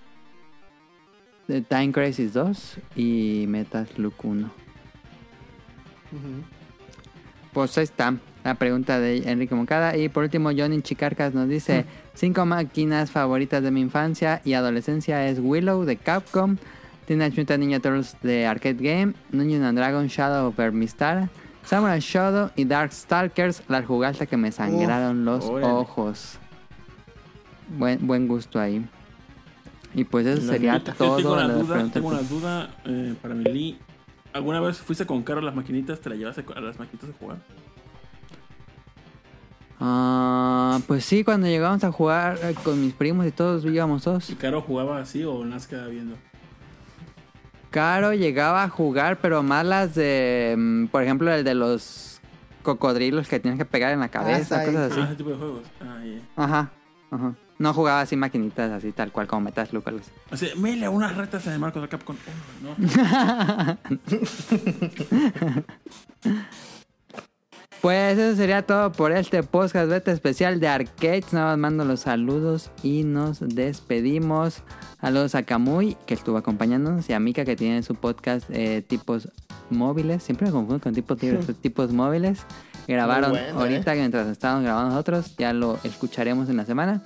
The 1.47 1.61
Time 1.61 1.91
Crisis 1.91 2.33
2 2.33 2.77
y 2.95 3.45
Metal 3.47 3.87
Slug 3.87 4.13
1. 4.23 4.51
Pues 7.53 7.77
ahí 7.77 7.83
está 7.83 8.15
la 8.43 8.55
pregunta 8.55 8.99
de 8.99 9.29
Enrique 9.29 9.55
Moncada. 9.55 9.95
Y 9.97 10.09
por 10.09 10.23
último, 10.23 10.49
Johnny 10.55 10.81
Chicarcas 10.81 11.33
nos 11.33 11.47
dice: 11.47 11.85
Cinco 12.13 12.45
máquinas 12.45 13.11
favoritas 13.11 13.63
de 13.63 13.71
mi 13.71 13.81
infancia 13.81 14.41
y 14.43 14.53
adolescencia 14.53 15.27
es 15.27 15.39
Willow 15.39 15.85
de 15.85 15.97
Capcom, 15.97 16.57
Teenage 17.05 17.39
Mutant 17.39 17.59
Ninja 17.63 17.79
Turtles 17.79 18.17
de 18.23 18.45
Arcade 18.45 18.77
Game, 18.79 19.13
Dungeons 19.31 19.65
and 19.65 19.77
Dragon 19.77 20.07
Shadow 20.07 20.47
of 20.47 20.55
Vermistara, 20.55 21.29
Samurai 21.63 21.99
Shadow 21.99 22.51
y 22.55 22.65
Dark 22.65 22.91
Stalkers, 22.91 23.63
las 23.67 23.85
jugaste 23.85 24.27
que 24.27 24.37
me 24.37 24.51
sangraron 24.51 25.25
los 25.25 25.45
órale. 25.45 25.67
ojos. 25.71 26.37
Buen, 27.77 28.05
buen 28.05 28.27
gusto 28.27 28.59
ahí. 28.59 28.85
Y 29.95 30.03
pues 30.03 30.27
eso 30.27 30.45
La 30.45 30.53
sería 30.53 30.73
neta. 30.73 30.91
Yo 30.91 30.97
tengo 31.15 31.21
todo. 31.21 31.33
una 31.33 31.47
duda, 31.47 31.89
tengo 31.91 32.07
una 32.09 32.21
duda 32.21 32.69
eh, 32.85 33.15
para 33.21 33.33
mi 33.33 33.45
Lee. 33.45 33.79
¿Alguna 34.33 34.59
vez 34.59 34.77
fuiste 34.77 35.05
con 35.05 35.23
Caro 35.23 35.39
a 35.39 35.43
las 35.43 35.55
maquinitas? 35.55 36.01
¿Te 36.01 36.09
la 36.09 36.15
llevaste 36.15 36.43
a 36.53 36.59
las 36.59 36.77
maquinitas 36.77 37.09
a 37.09 37.13
jugar? 37.17 37.37
Ah, 39.79 40.79
pues 40.87 41.03
sí, 41.05 41.23
cuando 41.23 41.47
llegamos 41.47 41.83
a 41.83 41.91
jugar 41.91 42.37
eh, 42.43 42.55
con 42.63 42.81
mis 42.81 42.93
primos 42.93 43.25
y 43.25 43.31
todos 43.31 43.65
íbamos 43.65 44.03
todos. 44.03 44.29
¿Y 44.29 44.35
Caro 44.35 44.61
jugaba 44.61 44.99
así 44.99 45.23
o 45.23 45.43
más 45.43 45.67
quedaba 45.67 45.87
viendo? 45.87 46.15
Caro 47.71 48.13
llegaba 48.13 48.63
a 48.63 48.69
jugar, 48.69 49.19
pero 49.21 49.43
más 49.43 49.65
las 49.65 49.95
de, 49.95 50.55
mm, 50.57 50.85
por 50.87 51.03
ejemplo, 51.03 51.33
el 51.33 51.43
de 51.43 51.55
los 51.55 52.21
cocodrilos 52.63 53.27
que 53.27 53.39
tienes 53.39 53.57
que 53.57 53.65
pegar 53.65 53.91
en 53.93 53.99
la 53.99 54.09
cabeza, 54.09 54.59
ahí. 54.61 54.67
cosas 54.67 54.91
Ah, 54.91 54.93
así. 54.93 55.01
ese 55.01 55.15
tipo 55.15 55.29
de 55.31 55.35
juegos. 55.35 55.61
Ah. 55.81 55.97
Ajá, 56.37 56.71
ajá. 57.11 57.35
No 57.57 57.73
jugaba 57.73 58.01
así 58.01 58.15
maquinitas 58.15 58.71
así 58.71 58.91
tal 58.91 59.11
cual 59.11 59.27
como 59.27 59.41
Metal 59.41 59.65
Slug 59.67 59.83
o 59.85 59.89
algo 59.89 60.01
así. 60.01 60.11
O 60.31 60.37
sea, 60.37 60.55
mele 60.55 60.89
unas 60.89 61.15
retas 61.15 61.47
en 61.47 61.53
el 61.53 61.59
marco 61.59 61.79
de 61.81 61.87
Capcom. 61.87 62.15
Oh, 62.65 62.75
no. 62.77 63.77
Pues 67.85 68.17
eso 68.17 68.35
sería 68.35 68.63
todo 68.63 68.91
por 68.91 69.11
este 69.11 69.43
podcast 69.43 69.87
beta 69.87 70.11
especial 70.11 70.59
de 70.59 70.67
Arcades. 70.67 71.33
Nada 71.33 71.49
más 71.51 71.59
mando 71.59 71.85
los 71.85 71.99
saludos 71.99 72.71
y 72.81 73.03
nos 73.03 73.41
despedimos. 73.41 74.63
Saludos 74.99 75.35
a 75.35 75.43
Kamui, 75.43 75.95
que 76.07 76.15
estuvo 76.15 76.37
acompañándonos, 76.37 77.07
y 77.07 77.13
a 77.13 77.19
Mika, 77.19 77.45
que 77.45 77.55
tiene 77.55 77.83
su 77.83 77.93
podcast 77.93 78.49
eh, 78.49 78.81
tipos 78.81 79.29
móviles. 79.69 80.23
Siempre 80.23 80.47
me 80.47 80.53
confundo 80.53 80.81
con 80.81 80.95
tipos, 80.95 81.19
tipos 81.61 81.93
móviles. 81.93 82.39
Grabaron 82.87 83.29
bueno, 83.29 83.59
ahorita 83.59 83.93
mientras 83.93 84.29
estábamos 84.29 84.63
grabando 84.63 84.89
nosotros. 84.89 85.35
Ya 85.37 85.53
lo 85.53 85.77
escucharemos 85.83 86.49
en 86.49 86.57
la 86.57 86.65
semana. 86.65 87.03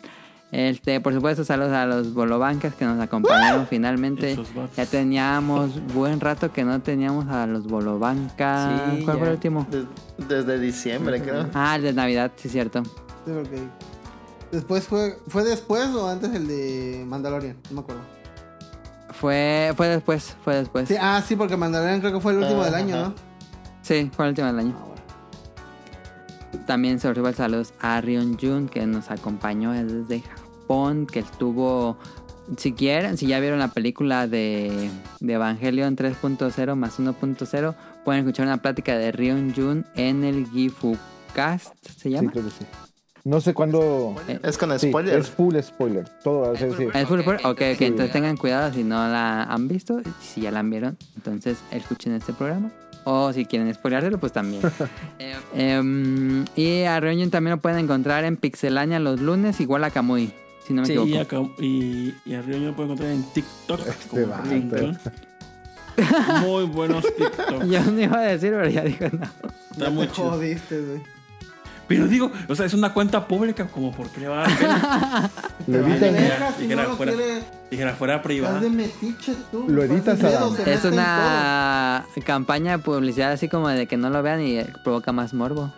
Este, 0.52 1.00
por 1.00 1.14
supuesto, 1.14 1.44
saludos 1.46 1.72
a 1.74 1.86
los 1.86 2.14
bolobancas 2.14 2.74
que 2.74 2.84
nos 2.84 3.00
acompañaron 3.00 3.68
finalmente. 3.68 4.32
Esos 4.32 4.54
vatos. 4.56 4.76
Ya 4.76 4.86
teníamos 4.88 5.86
buen 5.94 6.20
rato 6.20 6.52
que 6.52 6.64
no 6.64 6.82
teníamos 6.82 7.28
a 7.28 7.46
los 7.46 7.68
bolobancas. 7.68 8.82
Sí, 8.98 9.04
¿Cuál 9.06 9.18
fue 9.20 9.28
el 9.28 9.34
último? 9.34 9.68
Des- 9.70 9.86
desde 10.28 10.60
diciembre, 10.60 11.22
creo. 11.22 11.48
Ah, 11.54 11.76
el 11.76 11.84
de 11.84 11.94
Navidad, 11.94 12.32
sí, 12.36 12.50
cierto. 12.50 12.84
Sí, 12.84 12.92
porque 13.32 13.62
después 14.52 14.88
fue, 14.88 15.20
¿fue 15.28 15.44
después 15.44 15.88
o 15.90 16.10
antes 16.10 16.34
el 16.34 16.48
de 16.48 17.04
Mandalorian? 17.08 17.58
No 17.70 17.76
me 17.76 17.82
acuerdo. 17.82 18.02
Fue, 19.12 19.72
fue 19.78 19.88
después, 19.88 20.36
fue 20.44 20.56
después. 20.56 20.88
Sí, 20.88 20.96
Sí, 20.96 21.00
ah, 21.00 21.22
sí, 21.26 21.36
porque 21.36 21.58
Mandalorian 21.58 22.00
creo 22.00 22.14
que 22.14 22.20
fue 22.22 22.32
el 22.32 22.40
último 22.40 22.62
Ah, 22.62 22.66
del 22.66 22.74
año, 22.76 22.96
ajá. 22.96 23.08
¿no? 23.10 23.16
fue 23.84 24.26
el 24.26 24.30
último 24.30 24.48
del 24.48 24.60
año. 24.60 24.76
Ah, 24.80 24.84
bueno. 24.86 25.00
También 26.66 27.00
sobre 27.00 27.22
todo 27.22 27.34
saludos 27.34 27.74
a 27.80 28.00
Rion 28.02 28.38
Jun, 28.40 28.68
que 28.70 28.86
nos 28.86 29.10
acompañó 29.12 29.72
desde 29.72 30.24
Japón, 30.70 31.08
que 31.08 31.20
estuvo... 31.20 31.98
Si 32.58 32.74
quieren, 32.74 33.18
si 33.18 33.26
ya 33.28 33.40
vieron 33.40 33.58
la 33.60 33.68
película 33.70 34.28
de, 34.28 34.90
de 35.20 35.34
Evangelion 35.34 35.96
3.0 35.96 36.76
más 36.76 37.00
1.0, 37.00 37.76
pueden 38.06 38.20
escuchar 38.22 38.46
una 38.48 38.58
plática 38.58 38.96
de 38.98 39.12
Rion 39.12 39.54
Jun 39.56 39.86
en 39.96 40.24
el 40.24 40.48
Gifukast, 40.50 41.74
¿se 41.86 42.00
Sí, 42.00 42.10
llama? 42.10 42.32
creo 42.32 42.44
que 42.46 42.50
sí. 42.52 42.66
No 43.24 43.40
sé 43.42 43.54
cuándo. 43.54 44.16
Es 44.44 44.58
con 44.58 44.78
Sí, 44.80 44.90
spoilers. 44.90 45.28
es 45.28 45.32
full 45.32 45.56
spoiler. 45.62 46.08
Todo, 46.24 46.56
sea, 46.56 46.76
sí. 46.76 46.88
¿Es 46.94 47.08
full 47.08 47.20
spoiler? 47.22 47.46
Ok, 47.46 47.62
ok, 47.74 47.78
Sí. 47.78 47.86
entonces 47.86 48.12
tengan 48.12 48.38
cuidado 48.38 48.72
si 48.74 48.84
no 48.84 48.96
la 49.08 49.44
han 49.44 49.68
visto. 49.68 50.00
Si 50.22 50.42
ya 50.42 50.52
la 50.52 50.64
vieron, 50.64 50.98
entonces 51.18 51.60
escuchen 51.72 52.14
este 52.14 52.34
programa. 52.34 52.72
O 53.06 53.32
si 53.34 53.46
quieren 53.46 53.72
spoileárselo, 53.74 54.18
pues 54.20 54.32
también. 54.32 54.62
Em, 55.56 56.46
y 56.56 56.84
a 56.84 57.00
Reunion 57.00 57.30
también 57.30 57.56
lo 57.58 57.62
pueden 57.62 57.78
encontrar 57.80 58.24
en 58.24 58.38
Pixelania 58.38 59.00
los 59.00 59.20
lunes, 59.20 59.60
igual 59.62 59.84
a 59.84 59.92
Kamui, 59.92 60.32
si 60.70 60.74
no 60.74 60.82
me 60.84 60.88
Sí, 60.88 60.94
equivoco. 60.94 61.10
Y, 61.10 61.18
acá, 61.18 61.38
y, 61.60 62.14
y 62.26 62.34
arriba 62.36 62.60
yo 62.60 62.66
lo 62.68 62.76
puedo 62.76 62.86
encontrar 62.94 63.10
en 63.12 63.24
TikTok. 63.34 63.88
Este 63.88 64.08
como. 64.08 64.34
Twinkle. 64.44 64.98
Muy 66.42 66.64
buenos 66.66 67.04
TikTok. 67.04 67.64
Yo 67.70 67.82
no 67.84 68.00
iba 68.02 68.18
a 68.20 68.22
decir, 68.22 68.52
pero 68.52 68.70
ya 68.70 68.84
dijo 68.84 69.06
no. 69.12 69.26
Está 69.72 69.86
Ya 69.86 69.90
muy 69.90 70.08
te 70.08 70.14
chido. 70.14 70.30
jodiste, 70.32 70.80
güey. 70.82 71.02
Pero 71.90 72.08
digo, 72.08 72.32
o 72.48 72.54
sea, 72.56 72.68
es 72.68 72.74
una 72.76 72.94
cuenta 72.94 73.28
pública, 73.28 73.66
como 73.68 73.92
por 73.92 74.08
qué 74.10 74.22
le 74.22 74.28
va 74.28 74.46
a 74.46 74.48
dar 74.48 74.58
pena? 74.60 75.32
Lo 75.68 75.78
editan, 75.80 76.14
verga, 76.14 76.54
si 76.56 76.62
Dijera 76.62 76.84
no 76.84 76.96
fuera. 76.96 77.14
quiere, 77.14 77.44
Dijera 77.72 77.96
fuera 77.96 78.22
privada. 78.22 78.58
Estás 78.60 78.72
de 78.72 78.78
metiche 78.78 79.36
tú. 79.52 79.66
Lo 79.68 79.84
editas, 79.84 80.20
se 80.20 80.72
Es 80.74 80.86
una 80.86 82.06
campaña 82.26 82.78
de 82.78 82.84
publicidad 82.84 83.32
así 83.32 83.50
como 83.50 83.68
de 83.70 83.88
que 83.88 83.98
no 83.98 84.10
lo 84.12 84.22
vean 84.24 84.42
y 84.46 84.62
provoca 84.84 85.12
más 85.12 85.34
morbo. 85.34 85.74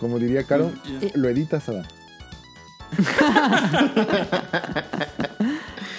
como 0.00 0.18
diría 0.18 0.44
Caro, 0.44 0.72
lo 1.14 1.28
editas, 1.28 1.68
Adam. 1.68 1.84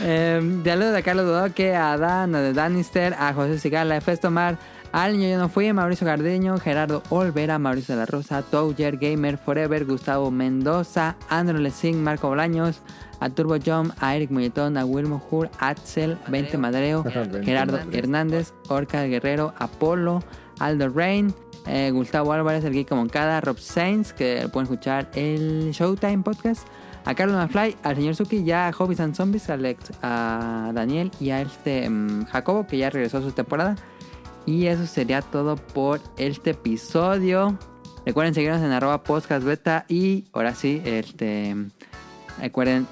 Eh, 0.08 0.62
saludos 0.64 0.96
a 0.96 1.02
Carlos 1.02 1.26
Dudoque, 1.26 1.76
a 1.76 1.98
Dan, 1.98 2.36
a 2.36 2.42
de 2.42 2.54
Danister, 2.54 3.16
a 3.18 3.34
José 3.34 3.58
Sigala, 3.58 3.98
a 3.98 4.02
Festomar, 4.02 4.58
al 4.92 5.14
niño 5.18 5.30
yo 5.30 5.38
no 5.40 5.50
fui, 5.50 5.74
Mauricio 5.74 6.06
Gardeño, 6.06 6.60
Gerardo 6.60 7.02
Olvera, 7.10 7.58
Mauricio 7.58 7.96
de 7.96 8.02
la 8.02 8.06
Rosa, 8.06 8.44
Touger, 8.44 8.98
Gamer 8.98 9.38
Forever, 9.38 9.84
Gustavo 9.86 10.30
Mendoza, 10.30 11.16
Andrew 11.30 11.60
Lessing, 11.60 12.04
Marco 12.04 12.28
Bolaños, 12.28 12.82
a 13.20 13.30
Turbo 13.30 13.56
Jump, 13.58 13.94
a 14.00 14.16
Eric 14.16 14.30
Muñetón, 14.30 14.78
a 14.78 14.86
Wilmo 14.86 15.26
Hur, 15.32 15.50
Axel, 15.60 16.18
Vente 16.28 16.58
Madreo, 16.58 17.02
Vente 17.02 17.44
Gerardo. 17.44 17.80
Hernández, 17.92 18.54
Orca 18.68 19.04
Guerrero, 19.06 19.56
Apolo, 19.58 20.24
Aldo 20.60 20.88
Rain, 20.90 21.34
eh, 21.66 21.90
Gustavo 21.92 22.32
Álvarez, 22.32 22.64
el 22.64 22.74
Geek 22.74 22.92
Moncada, 22.92 23.42
Rob 23.42 23.58
Sainz, 23.58 24.14
que 24.14 24.48
pueden 24.54 24.66
escuchar 24.66 25.10
el 25.16 25.72
Showtime 25.72 26.20
Podcast, 26.24 26.68
a 27.06 27.14
Carlos 27.14 27.38
Mafly, 27.38 27.78
al 27.84 27.96
señor 27.96 28.16
Suki, 28.16 28.44
ya 28.44 28.68
a 28.68 28.74
Hobbies 28.74 29.00
and 29.00 29.16
Zombies, 29.16 29.50
a, 29.50 29.54
Alex, 29.54 29.92
a 30.02 30.72
Daniel 30.74 31.12
y 31.20 31.30
a 31.30 31.42
este 31.42 31.88
mm, 31.88 32.26
Jacobo, 32.26 32.66
que 32.66 32.80
ya 32.80 32.90
regresó 32.90 33.20
a 33.20 33.22
su 33.22 33.32
temporada. 33.32 33.76
Y 34.48 34.66
eso 34.66 34.86
sería 34.88 35.22
todo 35.22 35.56
por 35.56 36.02
este 36.18 36.52
episodio. 36.52 37.58
Recuerden 38.06 38.34
seguirnos 38.34 38.62
en 38.62 38.72
arroba 38.72 39.04
podcast 39.04 39.46
beta 39.46 39.86
y 39.88 40.26
ahora 40.34 40.54
sí, 40.54 40.82
este, 40.86 41.56
recuerden 42.40 42.88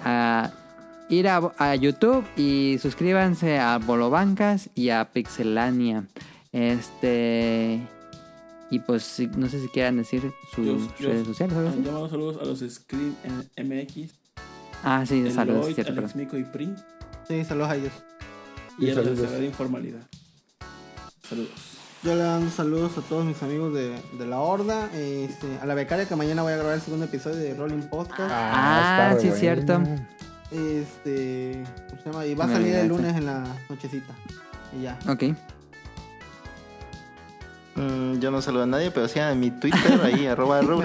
ir 1.09 1.27
a, 1.27 1.51
a 1.57 1.75
YouTube 1.75 2.23
y 2.35 2.77
suscríbanse 2.81 3.59
a 3.59 3.77
Bolobancas 3.79 4.69
y 4.75 4.89
a 4.89 5.05
Pixelania. 5.11 6.05
Este 6.51 7.81
y 8.75 8.79
pues 8.79 9.03
si- 9.03 9.27
no 9.27 9.47
sé 9.47 9.59
si 9.61 9.67
quieran 9.67 9.97
decir 9.97 10.31
sus 10.55 10.65
redes 10.99 11.25
sociales 11.27 11.55
o 11.55 11.59
algo 11.59 11.69
Ah, 11.69 11.73
así. 11.73 11.83
Llamamos 11.83 12.09
saludos 12.11 12.37
a 12.41 12.45
los 12.45 12.59
Screen 12.59 13.15
MX, 13.57 14.11
Ah, 14.83 15.05
sí, 15.05 15.21
el 15.21 15.31
saludos, 15.31 15.65
Lloyd, 15.65 15.75
cierto, 15.75 15.93
Alex. 15.93 16.15
Mico 16.15 16.37
y 16.37 16.43
Pri. 16.43 16.73
Sí, 17.27 17.43
saludos 17.45 17.69
a 17.69 17.75
ellos. 17.77 17.93
Y 18.79 18.85
Sí, 18.85 18.91
a 18.91 18.95
los 18.95 19.03
de 19.05 19.09
saludos. 19.11 19.19
Sagrada 19.25 19.45
Informalidad. 19.45 20.01
Saludos. 21.27 21.51
Yo 22.03 22.15
le 22.15 22.23
mando 22.23 22.51
saludos 22.51 22.97
a 22.97 23.01
todos 23.01 23.23
mis 23.25 23.41
amigos 23.43 23.73
de, 23.73 23.95
de 24.19 24.25
la 24.25 24.39
Horda. 24.41 24.89
este, 24.93 25.47
a 25.61 25.65
la 25.65 25.73
becaria 25.73 26.05
que 26.05 26.15
mañana 26.17 26.41
voy 26.41 26.51
a 26.51 26.57
grabar 26.57 26.75
el 26.75 26.81
segundo 26.81 27.05
episodio 27.05 27.37
de 27.37 27.53
Rolling 27.53 27.83
Podcast. 27.89 28.29
Ah, 28.29 29.11
está 29.11 29.13
re 29.13 29.21
sí, 29.21 29.27
bueno. 29.27 29.39
cierto. 29.39 29.83
Este. 30.51 31.63
¿cómo 31.89 32.01
se 32.01 32.09
llama? 32.11 32.25
Y 32.25 32.35
va 32.35 32.45
a 32.45 32.49
salir 32.49 32.75
el 32.75 32.87
lunes 32.89 33.15
en 33.15 33.25
la 33.25 33.45
nochecita. 33.69 34.13
Y 34.77 34.81
ya. 34.83 34.99
Ok. 35.07 35.23
Mm, 37.75 38.19
yo 38.19 38.29
no 38.31 38.41
saludo 38.41 38.63
a 38.63 38.67
nadie, 38.67 38.91
pero 38.91 39.07
sí 39.07 39.19
a 39.19 39.33
mi 39.33 39.51
Twitter, 39.51 39.99
ahí, 40.03 40.25
arroba 40.27 40.61
¿no? 40.61 40.79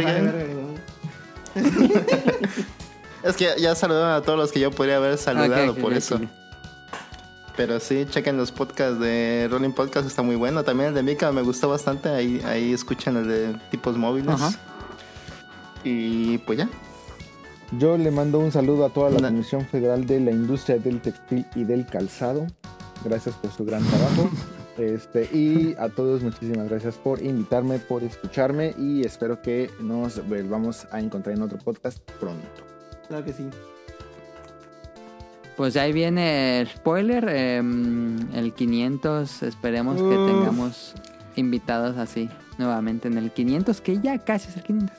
Es 3.23 3.36
que 3.36 3.49
ya 3.58 3.75
saludaron 3.75 4.12
a 4.12 4.23
todos 4.23 4.39
los 4.39 4.52
que 4.52 4.60
yo 4.60 4.70
podría 4.70 4.97
haber 4.97 5.18
saludado, 5.18 5.75
por 5.75 5.92
eso. 5.92 6.20
Pero 7.57 7.81
sí, 7.81 8.07
chequen 8.08 8.36
los 8.36 8.52
podcasts 8.52 9.00
de 9.00 9.49
Rolling 9.50 9.73
Podcast, 9.73 10.07
está 10.07 10.23
muy 10.23 10.36
bueno. 10.36 10.62
También 10.62 10.91
el 10.91 10.94
de 10.94 11.02
Mika 11.02 11.33
me 11.33 11.42
gustó 11.42 11.68
bastante. 11.68 12.08
Ahí, 12.08 12.41
ahí 12.47 12.73
escuchan 12.73 13.17
el 13.17 13.26
de 13.26 13.55
tipos 13.73 13.97
móviles. 13.97 14.33
Ajá. 14.33 14.52
Y 15.83 16.39
pues 16.39 16.58
ya. 16.58 16.68
Yo 17.73 17.99
le 17.99 18.12
mando 18.12 18.39
un 18.39 18.52
saludo 18.52 18.86
a 18.86 18.91
toda 18.91 19.10
la 19.10 19.18
Na- 19.18 19.28
Comisión 19.31 19.67
Federal 19.67 20.07
de 20.07 20.20
la 20.20 20.31
Industria 20.31 20.78
del 20.78 21.00
Textil 21.00 21.44
y 21.57 21.65
del 21.65 21.84
Calzado. 21.86 22.47
Gracias 23.05 23.34
por 23.34 23.50
su 23.52 23.65
gran 23.65 23.83
trabajo. 23.84 24.31
Este, 24.78 25.28
y 25.32 25.74
a 25.78 25.89
todos 25.89 26.23
muchísimas 26.23 26.68
gracias 26.68 26.94
por 26.97 27.20
invitarme, 27.20 27.81
por 27.81 28.05
escucharme 28.05 28.74
y 28.78 29.05
espero 29.05 29.42
que 29.42 29.70
nos 29.81 30.26
volvamos 30.28 30.86
a 30.92 31.00
encontrar 31.00 31.36
en 31.36 31.42
otro 31.42 31.58
podcast 31.58 31.98
pronto. 32.20 32.47
Claro 33.08 33.24
que 33.24 33.32
sí. 33.32 33.48
Pues 35.57 35.76
ahí 35.76 35.92
viene 35.92 36.60
el 36.60 36.68
spoiler. 36.68 37.28
em, 37.28 38.16
el 38.32 38.52
500, 38.52 39.42
esperemos 39.42 39.97
que 39.97 40.15
tengamos 40.15 40.94
invitados 41.34 41.97
así 41.97 42.31
nuevamente 42.58 43.08
en 43.08 43.18
el 43.18 43.32
500, 43.32 43.81
que 43.81 43.98
ya 43.98 44.18
casi 44.18 44.50
es 44.50 44.57
el 44.57 44.62
500. 44.62 44.97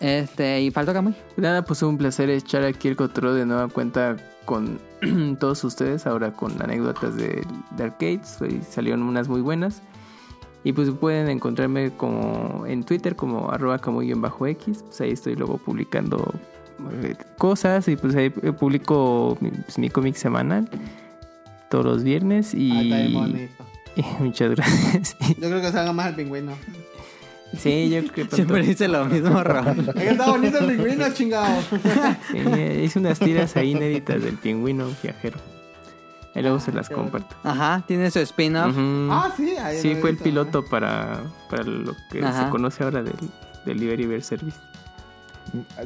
Este, 0.00 0.62
y 0.62 0.70
faltó 0.70 0.94
Camuy. 0.94 1.14
Nada, 1.36 1.62
pues 1.64 1.82
un 1.82 1.98
placer 1.98 2.30
echar 2.30 2.64
aquí 2.64 2.88
el 2.88 2.96
control 2.96 3.36
de 3.36 3.44
nueva 3.44 3.68
cuenta 3.68 4.16
con 4.46 4.78
todos 5.40 5.62
ustedes, 5.64 6.06
ahora 6.06 6.32
con 6.32 6.60
anécdotas 6.62 7.16
de, 7.16 7.44
de 7.76 7.82
arcades, 7.84 8.38
salieron 8.70 9.02
unas 9.02 9.28
muy 9.28 9.40
buenas. 9.40 9.82
Y 10.64 10.72
pues 10.72 10.90
pueden 10.90 11.28
encontrarme 11.28 11.92
como 11.92 12.64
en 12.66 12.82
Twitter 12.82 13.14
como 13.14 13.50
arroba 13.52 13.78
bajo 14.16 14.46
x 14.48 14.82
pues 14.82 15.00
ahí 15.00 15.12
estoy 15.12 15.36
luego 15.36 15.58
publicando 15.58 16.34
eh, 17.04 17.14
cosas 17.38 17.86
y 17.86 17.94
pues 17.94 18.16
ahí 18.16 18.32
eh, 18.42 18.52
publico 18.52 19.38
mi, 19.40 19.50
pues, 19.50 19.78
mi 19.78 19.90
cómic 19.90 20.16
semanal 20.16 20.68
todos 21.70 21.84
los 21.84 22.02
viernes 22.02 22.52
Ah, 22.52 22.56
está 22.56 22.96
bien 22.96 23.10
y, 23.10 23.14
bonito. 23.14 23.64
y 23.96 24.22
muchas 24.24 24.50
gracias. 24.56 25.16
Yo 25.20 25.48
creo 25.48 25.60
que 25.60 25.70
salga 25.70 25.92
más 25.92 26.08
el 26.08 26.16
pingüino. 26.16 26.52
Sí, 27.58 27.90
yo 27.90 28.00
creo 28.12 28.28
que 28.28 28.34
Siempre 28.36 28.62
dice 28.62 28.88
lo 28.88 29.04
mismo, 29.04 29.42
Raúl. 29.44 29.88
Está 29.96 30.26
bonito 30.30 30.58
el 30.58 30.66
pingüino, 30.76 31.10
chingado. 31.12 31.62
Sí, 32.32 32.38
hice 32.82 32.98
unas 32.98 33.18
tiras 33.18 33.56
ahí 33.56 33.70
inéditas 33.72 34.22
del 34.22 34.36
pingüino 34.36 34.88
viajero. 35.02 35.38
Ahí 36.34 36.42
luego 36.42 36.60
se 36.60 36.70
las 36.72 36.90
comparto. 36.90 37.34
Ajá, 37.44 37.82
tiene 37.86 38.10
su 38.10 38.18
spin-off. 38.20 38.76
Ah, 39.10 39.32
sí. 39.36 39.56
ahí 39.56 39.78
Sí, 39.80 39.94
fue 39.94 40.10
el 40.10 40.18
piloto 40.18 40.64
para, 40.66 41.22
para 41.48 41.62
lo 41.64 41.96
que 42.10 42.22
Ajá. 42.22 42.44
se 42.44 42.50
conoce 42.50 42.84
ahora 42.84 43.02
del 43.02 43.14
Delivery 43.64 44.04
Bear 44.06 44.22
Service. 44.22 44.58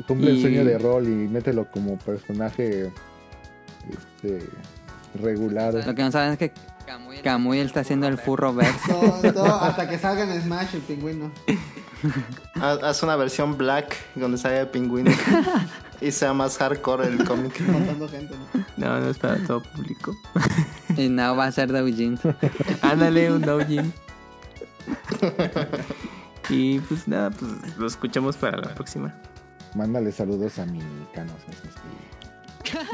Cumple 0.08 0.30
el 0.30 0.39
Y- 0.39 0.40
sueño 0.42 0.64
de 0.64 0.76
rol 0.78 1.05
y 1.06 1.10
mételo 1.28 1.66
como 1.70 1.97
personaje 1.98 2.90
este, 3.89 4.48
regular. 5.22 5.74
Lo 5.86 5.94
que 5.94 6.02
no 6.02 6.10
saben 6.10 6.32
es 6.32 6.39
que 6.39 6.52
Camuy 7.23 7.59
está 7.60 7.81
haciendo 7.81 8.07
el 8.09 8.19
furro 8.19 8.55
verso. 8.55 8.89
Todo, 8.89 9.33
todo, 9.33 9.55
hasta 9.62 9.89
que 9.89 9.99
salga 9.99 10.23
en 10.25 10.43
Smash 10.43 10.75
el 10.75 10.81
pingüino. 10.81 11.31
Haz 12.55 13.02
una 13.02 13.17
versión 13.17 13.57
black 13.57 13.97
donde 14.15 14.39
salga 14.39 14.60
el 14.60 14.69
pingüino 14.69 15.10
y 16.01 16.10
sea 16.10 16.33
más 16.33 16.57
hardcore 16.59 17.07
el 17.07 17.25
cómic. 17.25 17.60
Matando 17.69 18.09
gente, 18.09 18.35
¿no? 18.36 18.65
No, 18.77 19.01
no 19.01 19.10
es 19.10 19.19
para 19.19 19.36
todo 19.44 19.62
público. 19.62 20.17
Y 20.97 21.09
no 21.09 21.36
va 21.36 21.47
a 21.47 21.52
ser 21.52 21.70
Doujin. 21.73 22.19
Ándale, 22.83 23.31
un 23.31 23.43
doujin. 23.43 23.93
y 26.49 26.78
pues 26.81 27.07
nada, 27.07 27.31
pues 27.31 27.52
lo 27.78 27.86
escuchamos 27.86 28.36
para 28.36 28.59
la 28.59 28.75
próxima. 28.75 29.15
Mándale 29.75 30.10
saludos 30.10 30.59
a 30.59 30.67
mi 30.67 30.81
canos. 31.15 31.36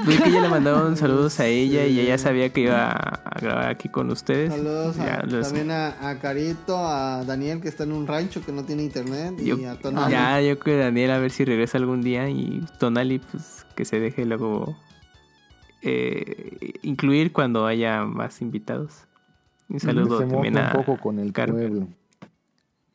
Vi 0.06 0.16
que 0.16 0.30
ya 0.30 0.40
le 0.40 0.48
mandaron 0.48 0.96
saludos 0.96 1.40
a 1.40 1.46
ella 1.46 1.86
y 1.86 1.98
ella 2.00 2.16
sabía 2.18 2.50
que 2.52 2.60
iba 2.62 2.90
a 2.90 3.40
grabar 3.40 3.68
aquí 3.68 3.88
con 3.88 4.10
ustedes. 4.10 4.52
Saludos 4.52 4.98
a- 4.98 5.06
Ya, 5.06 5.22
los- 5.26 5.46
también 5.48 5.70
a, 5.70 6.08
a 6.08 6.18
Carito, 6.18 6.76
a 6.78 7.24
Daniel 7.24 7.60
que 7.60 7.68
está 7.68 7.84
en 7.84 7.92
un 7.92 8.06
rancho 8.06 8.44
que 8.44 8.52
no 8.52 8.64
tiene 8.64 8.82
internet 8.84 9.34
y 9.40 9.64
a 9.64 9.74
Tonali. 9.78 10.12
ya, 10.12 10.40
yo 10.40 10.58
creo 10.58 10.76
que 10.78 10.82
Daniel 10.84 11.10
a 11.10 11.18
ver 11.18 11.30
si 11.30 11.44
regresa 11.44 11.78
algún 11.78 12.02
día 12.02 12.28
y 12.30 12.64
Tonali, 12.78 13.18
pues 13.18 13.66
que 13.74 13.84
se 13.84 13.98
deje 14.00 14.24
luego 14.24 14.76
eh, 15.82 16.74
incluir 16.82 17.32
cuando 17.32 17.66
haya 17.66 18.04
más 18.04 18.40
invitados. 18.42 19.04
Un 19.68 19.80
saludo 19.80 20.20
Se 20.20 20.26
también 20.26 20.54
un 20.54 20.60
a 20.60 20.72
poco 20.72 20.96
con 20.96 21.18
el 21.18 21.32
Carmen. 21.32 21.58
pueblo. 21.68 21.88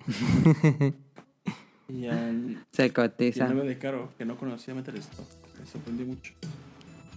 Y 1.89 2.07
al, 2.07 2.65
Se 2.71 2.85
y 2.85 2.89
cotiza. 2.91 3.49
9 3.51 3.67
de 3.67 3.77
Caro, 3.77 4.09
que 4.17 4.23
no 4.23 4.37
conocía 4.37 4.73
Metal 4.73 4.95
Slug. 4.95 5.27
Me 5.61 5.67
sorprendió 5.67 6.07
mucho. 6.07 6.33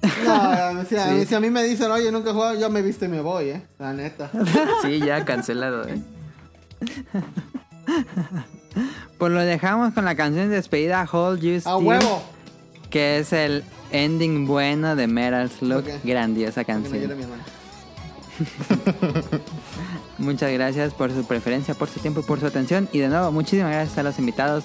No, 0.03 0.85
si, 0.85 0.97
a 0.97 1.07
mí, 1.13 1.25
si 1.25 1.35
a 1.35 1.41
mí 1.41 1.49
me 1.49 1.65
dicen, 1.65 1.91
oye, 1.91 2.13
nunca 2.13 2.31
he 2.31 2.33
jugado, 2.35 2.61
yo 2.61 2.69
me 2.69 2.83
visto 2.83 3.07
y 3.07 3.09
me 3.09 3.23
voy, 3.23 3.49
eh. 3.49 3.63
La 3.79 3.95
neta. 3.95 4.31
Sí, 4.83 5.01
ya 5.01 5.25
cancelado, 5.25 5.89
¿eh? 5.89 5.99
Pues 9.19 9.33
lo 9.33 9.41
dejamos 9.41 9.95
con 9.95 10.05
la 10.05 10.15
canción 10.15 10.51
de 10.51 10.57
despedida 10.57 11.09
Hold 11.11 11.41
You 11.41 11.57
¡A 11.57 11.61
Still, 11.61 11.87
huevo! 11.87 12.23
que 12.91 13.19
es 13.19 13.33
el 13.33 13.65
ending 13.93 14.47
bueno 14.47 14.95
de 14.95 15.07
Metal 15.07 15.51
Slug. 15.51 15.79
Ok. 15.79 16.05
Grandiosa 16.05 16.65
canción. 16.65 17.11
Muchas 20.19 20.53
gracias 20.53 20.93
por 20.93 21.11
su 21.13 21.25
preferencia, 21.27 21.75
por 21.75 21.89
su 21.89 22.01
tiempo 22.01 22.21
y 22.21 22.25
por 22.25 22.41
su 22.41 22.47
atención. 22.47 22.89
Y 22.93 22.99
de 22.99 23.09
nuevo, 23.09 23.33
muchísimas 23.33 23.73
gracias 23.73 23.97
a 23.97 24.03
los 24.03 24.19
invitados. 24.19 24.65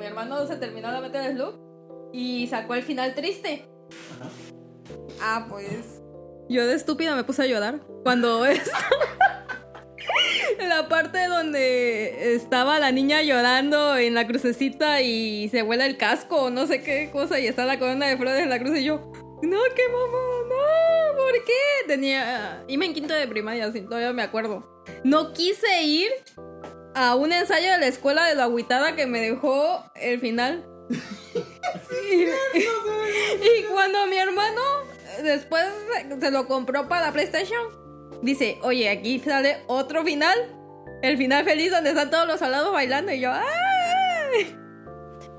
mi 0.00 0.06
hermano 0.06 0.46
se 0.46 0.56
terminó 0.56 0.90
la 0.90 1.02
meta 1.02 1.20
del 1.20 1.36
Slug 1.36 2.10
y 2.12 2.46
sacó 2.46 2.74
el 2.74 2.82
final 2.82 3.14
triste. 3.14 3.68
Ah, 5.20 5.46
pues. 5.48 6.00
Yo 6.48 6.66
de 6.66 6.74
estúpida 6.74 7.14
me 7.14 7.22
puse 7.22 7.42
a 7.42 7.46
llorar. 7.46 7.80
Cuando 8.02 8.46
es. 8.46 8.70
la 10.58 10.88
parte 10.88 11.26
donde 11.28 12.34
estaba 12.34 12.78
la 12.78 12.92
niña 12.92 13.22
llorando 13.22 13.98
en 13.98 14.14
la 14.14 14.26
crucecita 14.26 15.02
y 15.02 15.50
se 15.50 15.60
vuela 15.60 15.84
el 15.84 15.98
casco 15.98 16.44
o 16.44 16.50
no 16.50 16.66
sé 16.66 16.82
qué 16.82 17.10
cosa 17.12 17.38
y 17.38 17.46
está 17.46 17.66
la 17.66 17.78
corona 17.78 18.06
de 18.06 18.16
flores 18.16 18.42
en 18.42 18.48
la 18.48 18.58
cruz 18.58 18.78
y 18.78 18.84
yo. 18.84 19.12
No, 19.42 19.58
qué 19.76 19.88
mamá, 19.88 20.18
no, 20.48 21.16
¿por 21.16 21.44
qué? 21.44 21.86
Tenía. 21.86 22.64
Iba 22.68 22.84
en 22.86 22.94
quinto 22.94 23.12
de 23.12 23.28
primaria, 23.28 23.66
así, 23.66 23.82
todavía 23.82 24.14
me 24.14 24.22
acuerdo. 24.22 24.82
No 25.04 25.32
quise 25.34 25.82
ir 25.82 26.10
a 27.00 27.14
un 27.14 27.32
ensayo 27.32 27.72
de 27.72 27.78
la 27.78 27.86
escuela 27.86 28.26
de 28.26 28.34
la 28.34 28.44
agüitada 28.44 28.94
que 28.94 29.06
me 29.06 29.20
dejó 29.20 29.82
el 29.94 30.20
final. 30.20 30.66
y, 30.90 32.14
y 32.54 33.64
cuando 33.72 34.06
mi 34.06 34.18
hermano 34.18 34.60
después 35.22 35.64
se 36.20 36.30
lo 36.30 36.46
compró 36.46 36.88
para 36.88 37.10
PlayStation, 37.10 37.62
dice, 38.20 38.58
oye, 38.62 38.90
aquí 38.90 39.18
sale 39.18 39.62
otro 39.66 40.04
final. 40.04 40.36
El 41.00 41.16
final 41.16 41.42
feliz 41.46 41.70
donde 41.70 41.90
están 41.90 42.10
todos 42.10 42.26
los 42.26 42.38
soldados 42.38 42.70
bailando 42.70 43.12
y 43.12 43.20
yo, 43.20 43.32
¡ay! 43.32 44.54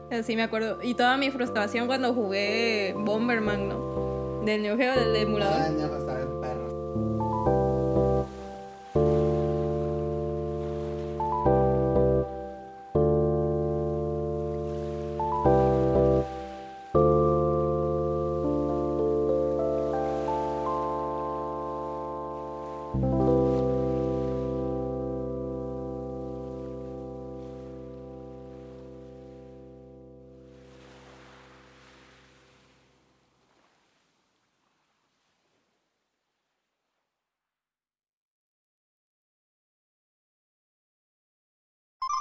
Así 0.10 0.36
me 0.36 0.42
acuerdo. 0.42 0.80
Y 0.82 0.96
toda 0.96 1.16
mi 1.18 1.30
frustración 1.30 1.86
cuando 1.86 2.16
jugué 2.16 2.96
Bomberman, 2.98 3.70
¿no? 3.70 4.42
Del 4.44 4.64
Neo 4.64 4.78
Geo, 4.78 4.96
del 4.96 5.16
emulador. 5.16 6.11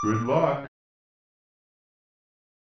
Good 0.02 0.22
luck. 0.22 0.69